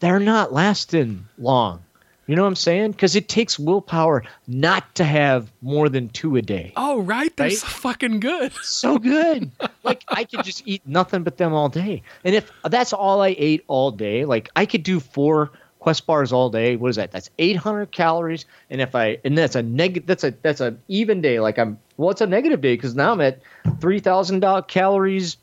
They're 0.00 0.20
not 0.20 0.52
lasting 0.52 1.26
long. 1.38 1.82
You 2.28 2.36
know 2.36 2.42
what 2.42 2.48
I'm 2.48 2.56
saying? 2.56 2.92
Because 2.92 3.16
it 3.16 3.28
takes 3.28 3.58
willpower 3.58 4.22
not 4.46 4.94
to 4.94 5.04
have 5.04 5.50
more 5.60 5.88
than 5.88 6.08
two 6.10 6.36
a 6.36 6.42
day. 6.42 6.72
Oh, 6.76 7.00
right. 7.02 7.36
They're 7.36 7.48
Right? 7.48 7.56
so 7.56 7.66
fucking 7.66 8.20
good. 8.20 8.52
So 8.62 8.96
good. 8.98 9.50
like 9.82 10.04
I 10.08 10.24
could 10.24 10.44
just 10.44 10.62
eat 10.66 10.82
nothing 10.86 11.24
but 11.24 11.36
them 11.36 11.52
all 11.52 11.68
day. 11.68 12.02
And 12.24 12.34
if 12.34 12.50
that's 12.64 12.92
all 12.92 13.20
I 13.22 13.34
ate 13.38 13.64
all 13.66 13.90
day, 13.90 14.24
like 14.24 14.48
I 14.56 14.66
could 14.66 14.82
do 14.84 15.00
four 15.00 15.50
Quest 15.82 16.06
bars 16.06 16.32
all 16.32 16.48
day. 16.48 16.76
What 16.76 16.90
is 16.90 16.96
that? 16.96 17.10
That's 17.10 17.28
800 17.40 17.90
calories. 17.90 18.44
And 18.70 18.80
if 18.80 18.94
I 18.94 19.18
and 19.24 19.36
that's 19.36 19.56
a 19.56 19.64
negative, 19.64 20.06
that's 20.06 20.22
a 20.22 20.30
that's 20.30 20.60
an 20.60 20.80
even 20.86 21.20
day. 21.20 21.40
Like 21.40 21.58
I'm 21.58 21.76
well, 21.96 22.10
it's 22.10 22.20
a 22.20 22.26
negative 22.26 22.60
day 22.60 22.74
because 22.74 22.94
now 22.94 23.10
I'm 23.10 23.20
at 23.20 23.40
3,000 23.80 24.40
calories 24.68 25.38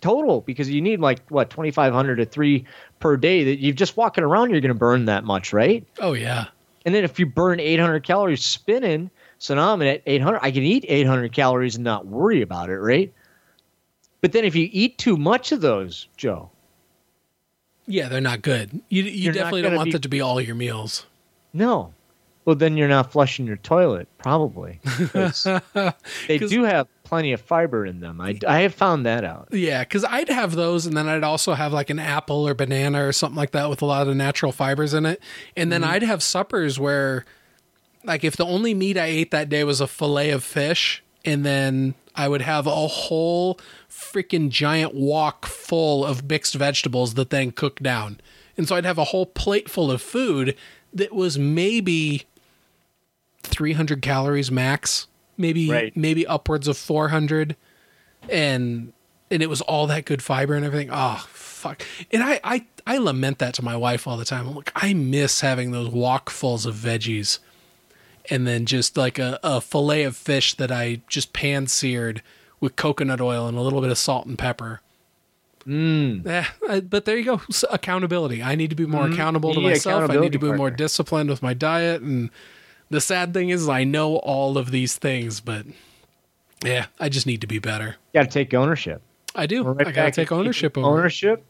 total 0.00 0.42
because 0.42 0.70
you 0.70 0.80
need 0.80 1.00
like 1.00 1.28
what 1.28 1.50
2,500 1.50 2.16
to 2.16 2.24
three 2.24 2.66
per 3.00 3.16
day. 3.16 3.42
That 3.42 3.58
you're 3.58 3.74
just 3.74 3.96
walking 3.96 4.22
around, 4.22 4.50
you're 4.50 4.60
going 4.60 4.68
to 4.68 4.78
burn 4.78 5.06
that 5.06 5.24
much, 5.24 5.52
right? 5.52 5.84
Oh, 5.98 6.12
yeah. 6.12 6.46
And 6.86 6.94
then 6.94 7.02
if 7.02 7.18
you 7.18 7.26
burn 7.26 7.58
800 7.58 8.04
calories 8.04 8.44
spinning, 8.44 9.10
so 9.38 9.56
now 9.56 9.72
I'm 9.72 9.82
at 9.82 10.02
800. 10.06 10.38
I 10.40 10.52
can 10.52 10.62
eat 10.62 10.84
800 10.86 11.32
calories 11.32 11.74
and 11.74 11.82
not 11.82 12.06
worry 12.06 12.42
about 12.42 12.70
it, 12.70 12.78
right? 12.78 13.12
But 14.20 14.30
then 14.30 14.44
if 14.44 14.54
you 14.54 14.68
eat 14.70 14.98
too 14.98 15.16
much 15.16 15.50
of 15.50 15.60
those, 15.60 16.06
Joe, 16.16 16.50
Yeah, 17.88 18.08
they're 18.08 18.20
not 18.20 18.42
good. 18.42 18.82
You, 18.88 19.02
you 19.02 19.32
definitely 19.32 19.62
don't 19.62 19.74
want 19.74 19.86
be- 19.86 19.92
that 19.92 20.02
to 20.02 20.08
be 20.08 20.20
all 20.20 20.40
your 20.40 20.54
meals. 20.54 21.06
no. 21.52 21.94
Well, 22.44 22.56
then 22.56 22.78
you're 22.78 22.88
not 22.88 23.12
flushing 23.12 23.46
your 23.46 23.58
toilet, 23.58 24.08
probably. 24.16 24.80
they 26.28 26.38
do 26.38 26.62
have 26.62 26.88
plenty 27.04 27.34
of 27.34 27.42
fiber 27.42 27.84
in 27.84 28.00
them. 28.00 28.22
I, 28.22 28.38
I 28.48 28.60
have 28.60 28.74
found 28.74 29.04
that 29.04 29.22
out. 29.22 29.48
Yeah, 29.52 29.84
because 29.84 30.02
I'd 30.02 30.30
have 30.30 30.54
those, 30.54 30.86
and 30.86 30.96
then 30.96 31.06
I'd 31.08 31.24
also 31.24 31.52
have 31.52 31.74
like 31.74 31.90
an 31.90 31.98
apple 31.98 32.48
or 32.48 32.54
banana 32.54 33.06
or 33.06 33.12
something 33.12 33.36
like 33.36 33.50
that 33.50 33.68
with 33.68 33.82
a 33.82 33.84
lot 33.84 34.08
of 34.08 34.16
natural 34.16 34.50
fibers 34.50 34.94
in 34.94 35.04
it. 35.04 35.20
And 35.58 35.70
then 35.70 35.82
mm-hmm. 35.82 35.90
I'd 35.90 36.02
have 36.04 36.22
suppers 36.22 36.80
where, 36.80 37.26
like, 38.02 38.24
if 38.24 38.34
the 38.34 38.46
only 38.46 38.72
meat 38.72 38.96
I 38.96 39.04
ate 39.04 39.30
that 39.30 39.50
day 39.50 39.62
was 39.62 39.82
a 39.82 39.86
fillet 39.86 40.30
of 40.30 40.42
fish, 40.42 41.04
and 41.28 41.44
then 41.44 41.94
I 42.14 42.26
would 42.28 42.42
have 42.42 42.66
a 42.66 42.86
whole 42.88 43.58
freaking 43.90 44.48
giant 44.48 44.94
wok 44.94 45.46
full 45.46 46.04
of 46.04 46.28
mixed 46.28 46.54
vegetables 46.54 47.14
that 47.14 47.30
then 47.30 47.52
cook 47.52 47.80
down. 47.80 48.20
And 48.56 48.66
so 48.66 48.74
I'd 48.76 48.84
have 48.84 48.98
a 48.98 49.04
whole 49.04 49.26
plate 49.26 49.68
full 49.70 49.90
of 49.90 50.00
food 50.02 50.56
that 50.92 51.12
was 51.12 51.38
maybe 51.38 52.24
300 53.42 54.02
calories 54.02 54.50
max, 54.50 55.06
maybe 55.36 55.70
Right. 55.70 55.96
maybe 55.96 56.26
upwards 56.26 56.66
of 56.68 56.76
400 56.76 57.56
and 58.28 58.92
and 59.30 59.42
it 59.42 59.50
was 59.50 59.60
all 59.60 59.86
that 59.88 60.06
good 60.06 60.22
fiber 60.22 60.54
and 60.54 60.64
everything. 60.64 60.88
Oh 60.90 61.24
fuck! 61.28 61.82
And 62.10 62.22
I 62.22 62.40
I 62.42 62.66
I 62.86 62.96
lament 62.98 63.38
that 63.38 63.54
to 63.54 63.62
my 63.62 63.76
wife 63.76 64.06
all 64.06 64.16
the 64.16 64.24
time. 64.24 64.48
I'm 64.48 64.54
like, 64.54 64.72
I 64.74 64.94
miss 64.94 65.40
having 65.42 65.70
those 65.70 65.90
wokfuls 65.90 66.64
of 66.66 66.74
veggies, 66.74 67.38
and 68.30 68.46
then 68.46 68.66
just 68.66 68.96
like 68.96 69.18
a, 69.18 69.38
a 69.42 69.60
fillet 69.60 70.02
of 70.04 70.16
fish 70.16 70.54
that 70.54 70.70
I 70.70 71.00
just 71.08 71.32
pan 71.32 71.66
seared 71.66 72.22
with 72.60 72.76
coconut 72.76 73.20
oil 73.20 73.46
and 73.46 73.56
a 73.56 73.60
little 73.60 73.80
bit 73.80 73.90
of 73.90 73.98
salt 73.98 74.26
and 74.26 74.38
pepper. 74.38 74.80
Mm. 75.66 76.46
I- 76.68 76.80
but 76.80 77.04
there 77.04 77.16
you 77.18 77.24
go. 77.24 77.42
S- 77.50 77.64
accountability. 77.70 78.42
I 78.42 78.54
need 78.54 78.70
to 78.70 78.76
be 78.76 78.86
more 78.86 79.06
accountable 79.08 79.54
to 79.54 79.60
myself. 79.60 80.10
I 80.10 80.16
need 80.16 80.32
to 80.32 80.38
be 80.38 80.52
more 80.52 80.70
disciplined 80.70 81.28
with 81.30 81.42
my 81.42 81.52
diet. 81.54 82.00
And 82.02 82.30
the 82.90 83.00
sad 83.00 83.34
thing 83.34 83.50
is, 83.50 83.68
I 83.68 83.84
know 83.84 84.16
all 84.16 84.56
of 84.56 84.70
these 84.70 84.96
things, 84.96 85.40
but 85.40 85.66
yeah, 86.64 86.86
I 86.98 87.08
just 87.08 87.26
need 87.26 87.40
to 87.42 87.46
be 87.46 87.58
better. 87.58 87.96
Got 88.14 88.22
to 88.22 88.28
take 88.28 88.54
ownership. 88.54 89.02
I 89.34 89.46
do. 89.46 89.62
Right 89.62 89.86
I 89.86 89.92
gotta 89.92 90.10
take 90.10 90.32
at 90.32 90.34
ownership 90.34 90.76
over. 90.78 90.86
ownership. 90.88 91.44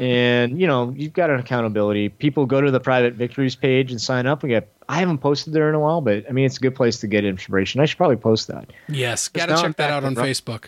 And 0.00 0.58
you 0.58 0.66
know, 0.66 0.94
you've 0.96 1.12
got 1.12 1.28
an 1.28 1.38
accountability. 1.38 2.08
People 2.08 2.46
go 2.46 2.62
to 2.62 2.70
the 2.70 2.80
private 2.80 3.14
victories 3.14 3.54
page 3.54 3.90
and 3.90 4.00
sign 4.00 4.26
up. 4.26 4.42
We 4.42 4.48
get. 4.48 4.72
I 4.88 4.98
haven't 4.98 5.18
posted 5.18 5.52
there 5.52 5.68
in 5.68 5.74
a 5.74 5.78
while, 5.78 6.00
but 6.00 6.24
I 6.28 6.32
mean, 6.32 6.46
it's 6.46 6.56
a 6.56 6.60
good 6.60 6.74
place 6.74 6.98
to 7.00 7.06
get 7.06 7.24
inspiration. 7.24 7.80
I 7.82 7.84
should 7.84 7.98
probably 7.98 8.16
post 8.16 8.48
that. 8.48 8.70
Yes, 8.88 9.28
gotta 9.28 9.52
now 9.52 9.58
I'm 9.58 9.64
check 9.66 9.76
that 9.76 9.90
out 9.90 10.04
on 10.04 10.14
run- 10.14 10.26
Facebook. 10.26 10.64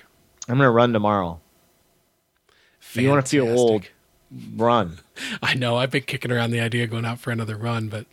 I'm 0.48 0.58
gonna 0.58 0.70
run 0.70 0.92
tomorrow. 0.92 1.40
You 2.92 3.08
wanna 3.08 3.22
feel 3.22 3.46
Fantastic. 3.46 3.70
old. 3.70 3.88
Run. 4.56 4.98
I 5.42 5.54
know. 5.54 5.76
I've 5.76 5.90
been 5.90 6.02
kicking 6.02 6.30
around 6.30 6.50
the 6.50 6.60
idea 6.60 6.84
of 6.84 6.90
going 6.90 7.06
out 7.06 7.18
for 7.18 7.30
another 7.30 7.56
run, 7.56 7.88
but 7.88 8.04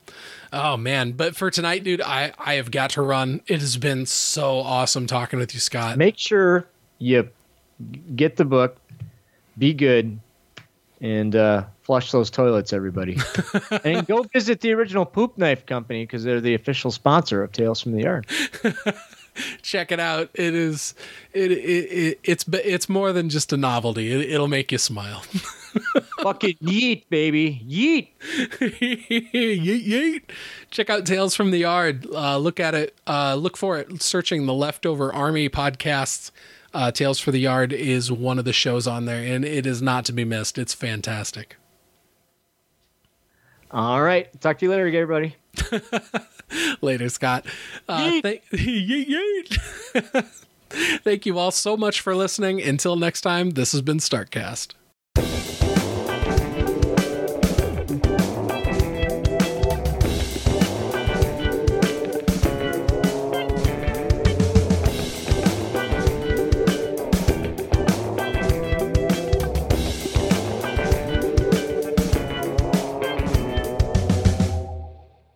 oh 0.54 0.78
man! 0.78 1.12
But 1.12 1.36
for 1.36 1.52
tonight, 1.52 1.84
dude, 1.84 2.02
I 2.02 2.32
I 2.40 2.54
have 2.54 2.72
got 2.72 2.92
to 2.92 3.02
run. 3.02 3.42
It 3.48 3.60
has 3.60 3.76
been 3.76 4.06
so 4.06 4.60
awesome 4.60 5.06
talking 5.06 5.38
with 5.38 5.54
you, 5.54 5.60
Scott. 5.60 5.98
Make 5.98 6.18
sure 6.18 6.66
you 6.98 7.30
get 8.16 8.38
the 8.38 8.46
book. 8.46 8.78
Be 9.58 9.74
good. 9.74 10.20
And 11.02 11.36
uh, 11.36 11.64
flush 11.84 12.11
those 12.11 12.30
toilets, 12.30 12.74
everybody. 12.74 13.18
and 13.84 14.06
go 14.06 14.24
visit 14.24 14.61
the 14.61 14.74
original 14.74 15.06
Poop 15.06 15.38
Knife 15.38 15.66
Company 15.66 16.03
because 16.03 16.24
they're 16.24 16.42
the 16.42 16.56
official 16.56 16.92
sponsor 16.92 17.42
of 17.42 17.52
Tales 17.53 17.82
from 17.82 17.94
the 17.94 18.02
Yard. 18.02 18.28
Check 19.61 19.92
it 19.92 20.00
out. 20.00 20.30
It 20.34 20.53
is 20.53 20.94
it, 21.34 21.52
it, 21.52 21.56
it 21.56 22.19
it's 22.24 22.45
it's 22.50 22.90
more 22.90 23.14
than 23.14 23.30
just 23.30 23.53
a 23.53 23.58
novelty. 23.58 24.11
It, 24.11 24.32
it'll 24.32 24.48
make 24.48 24.72
you 24.72 24.78
smile. 24.78 25.22
Fucking 26.22 26.56
yeet, 26.61 27.03
baby. 27.10 27.61
Yeet. 27.66 28.10
yeet, 28.60 29.88
yeet. 29.88 30.22
Check 30.72 30.90
out 30.90 31.06
Tales 31.06 31.36
from 31.36 31.52
the 31.52 31.60
Yard. 31.60 32.08
Uh, 32.11 32.38
look 32.38 32.60
at 32.60 32.74
it. 32.74 32.95
Uh, 33.08 33.36
look 33.36 33.56
for 33.56 33.78
it. 33.78 34.02
Searching 34.02 34.45
the 34.45 34.53
Leftover 34.53 35.14
Army 35.14 35.48
podcasts. 35.48 36.32
Uh, 36.74 36.92
Tales 36.92 37.20
for 37.20 37.32
the 37.32 37.40
Yard 37.40 37.74
is 37.74 38.12
one 38.12 38.38
of 38.38 38.46
the 38.46 38.54
shows 38.54 38.86
on 38.88 39.06
there, 39.06 39.24
and 39.24 39.44
it 39.44 39.66
is 39.66 39.82
not 39.82 40.06
to 40.06 40.14
be 40.14 40.24
missed. 40.24 40.58
It's 40.58 40.74
fantastic. 40.74 41.58
All 43.72 44.02
right. 44.02 44.30
Talk 44.42 44.60
to 44.60 44.66
you 44.66 44.72
later, 44.72 44.88
everybody. 44.88 45.36
Later, 46.82 47.10
Scott. 47.10 47.46
Uh, 47.88 48.22
yeet. 48.52 49.60
thank 51.04 51.26
you 51.26 51.38
all 51.38 51.52
so 51.52 51.78
much 51.78 52.02
for 52.02 52.16
listening. 52.16 52.62
Until 52.62 52.96
next 52.96 53.22
time, 53.22 53.52
this 53.52 53.72
has 53.72 53.82
been 53.82 53.98
Startcast. 53.98 54.74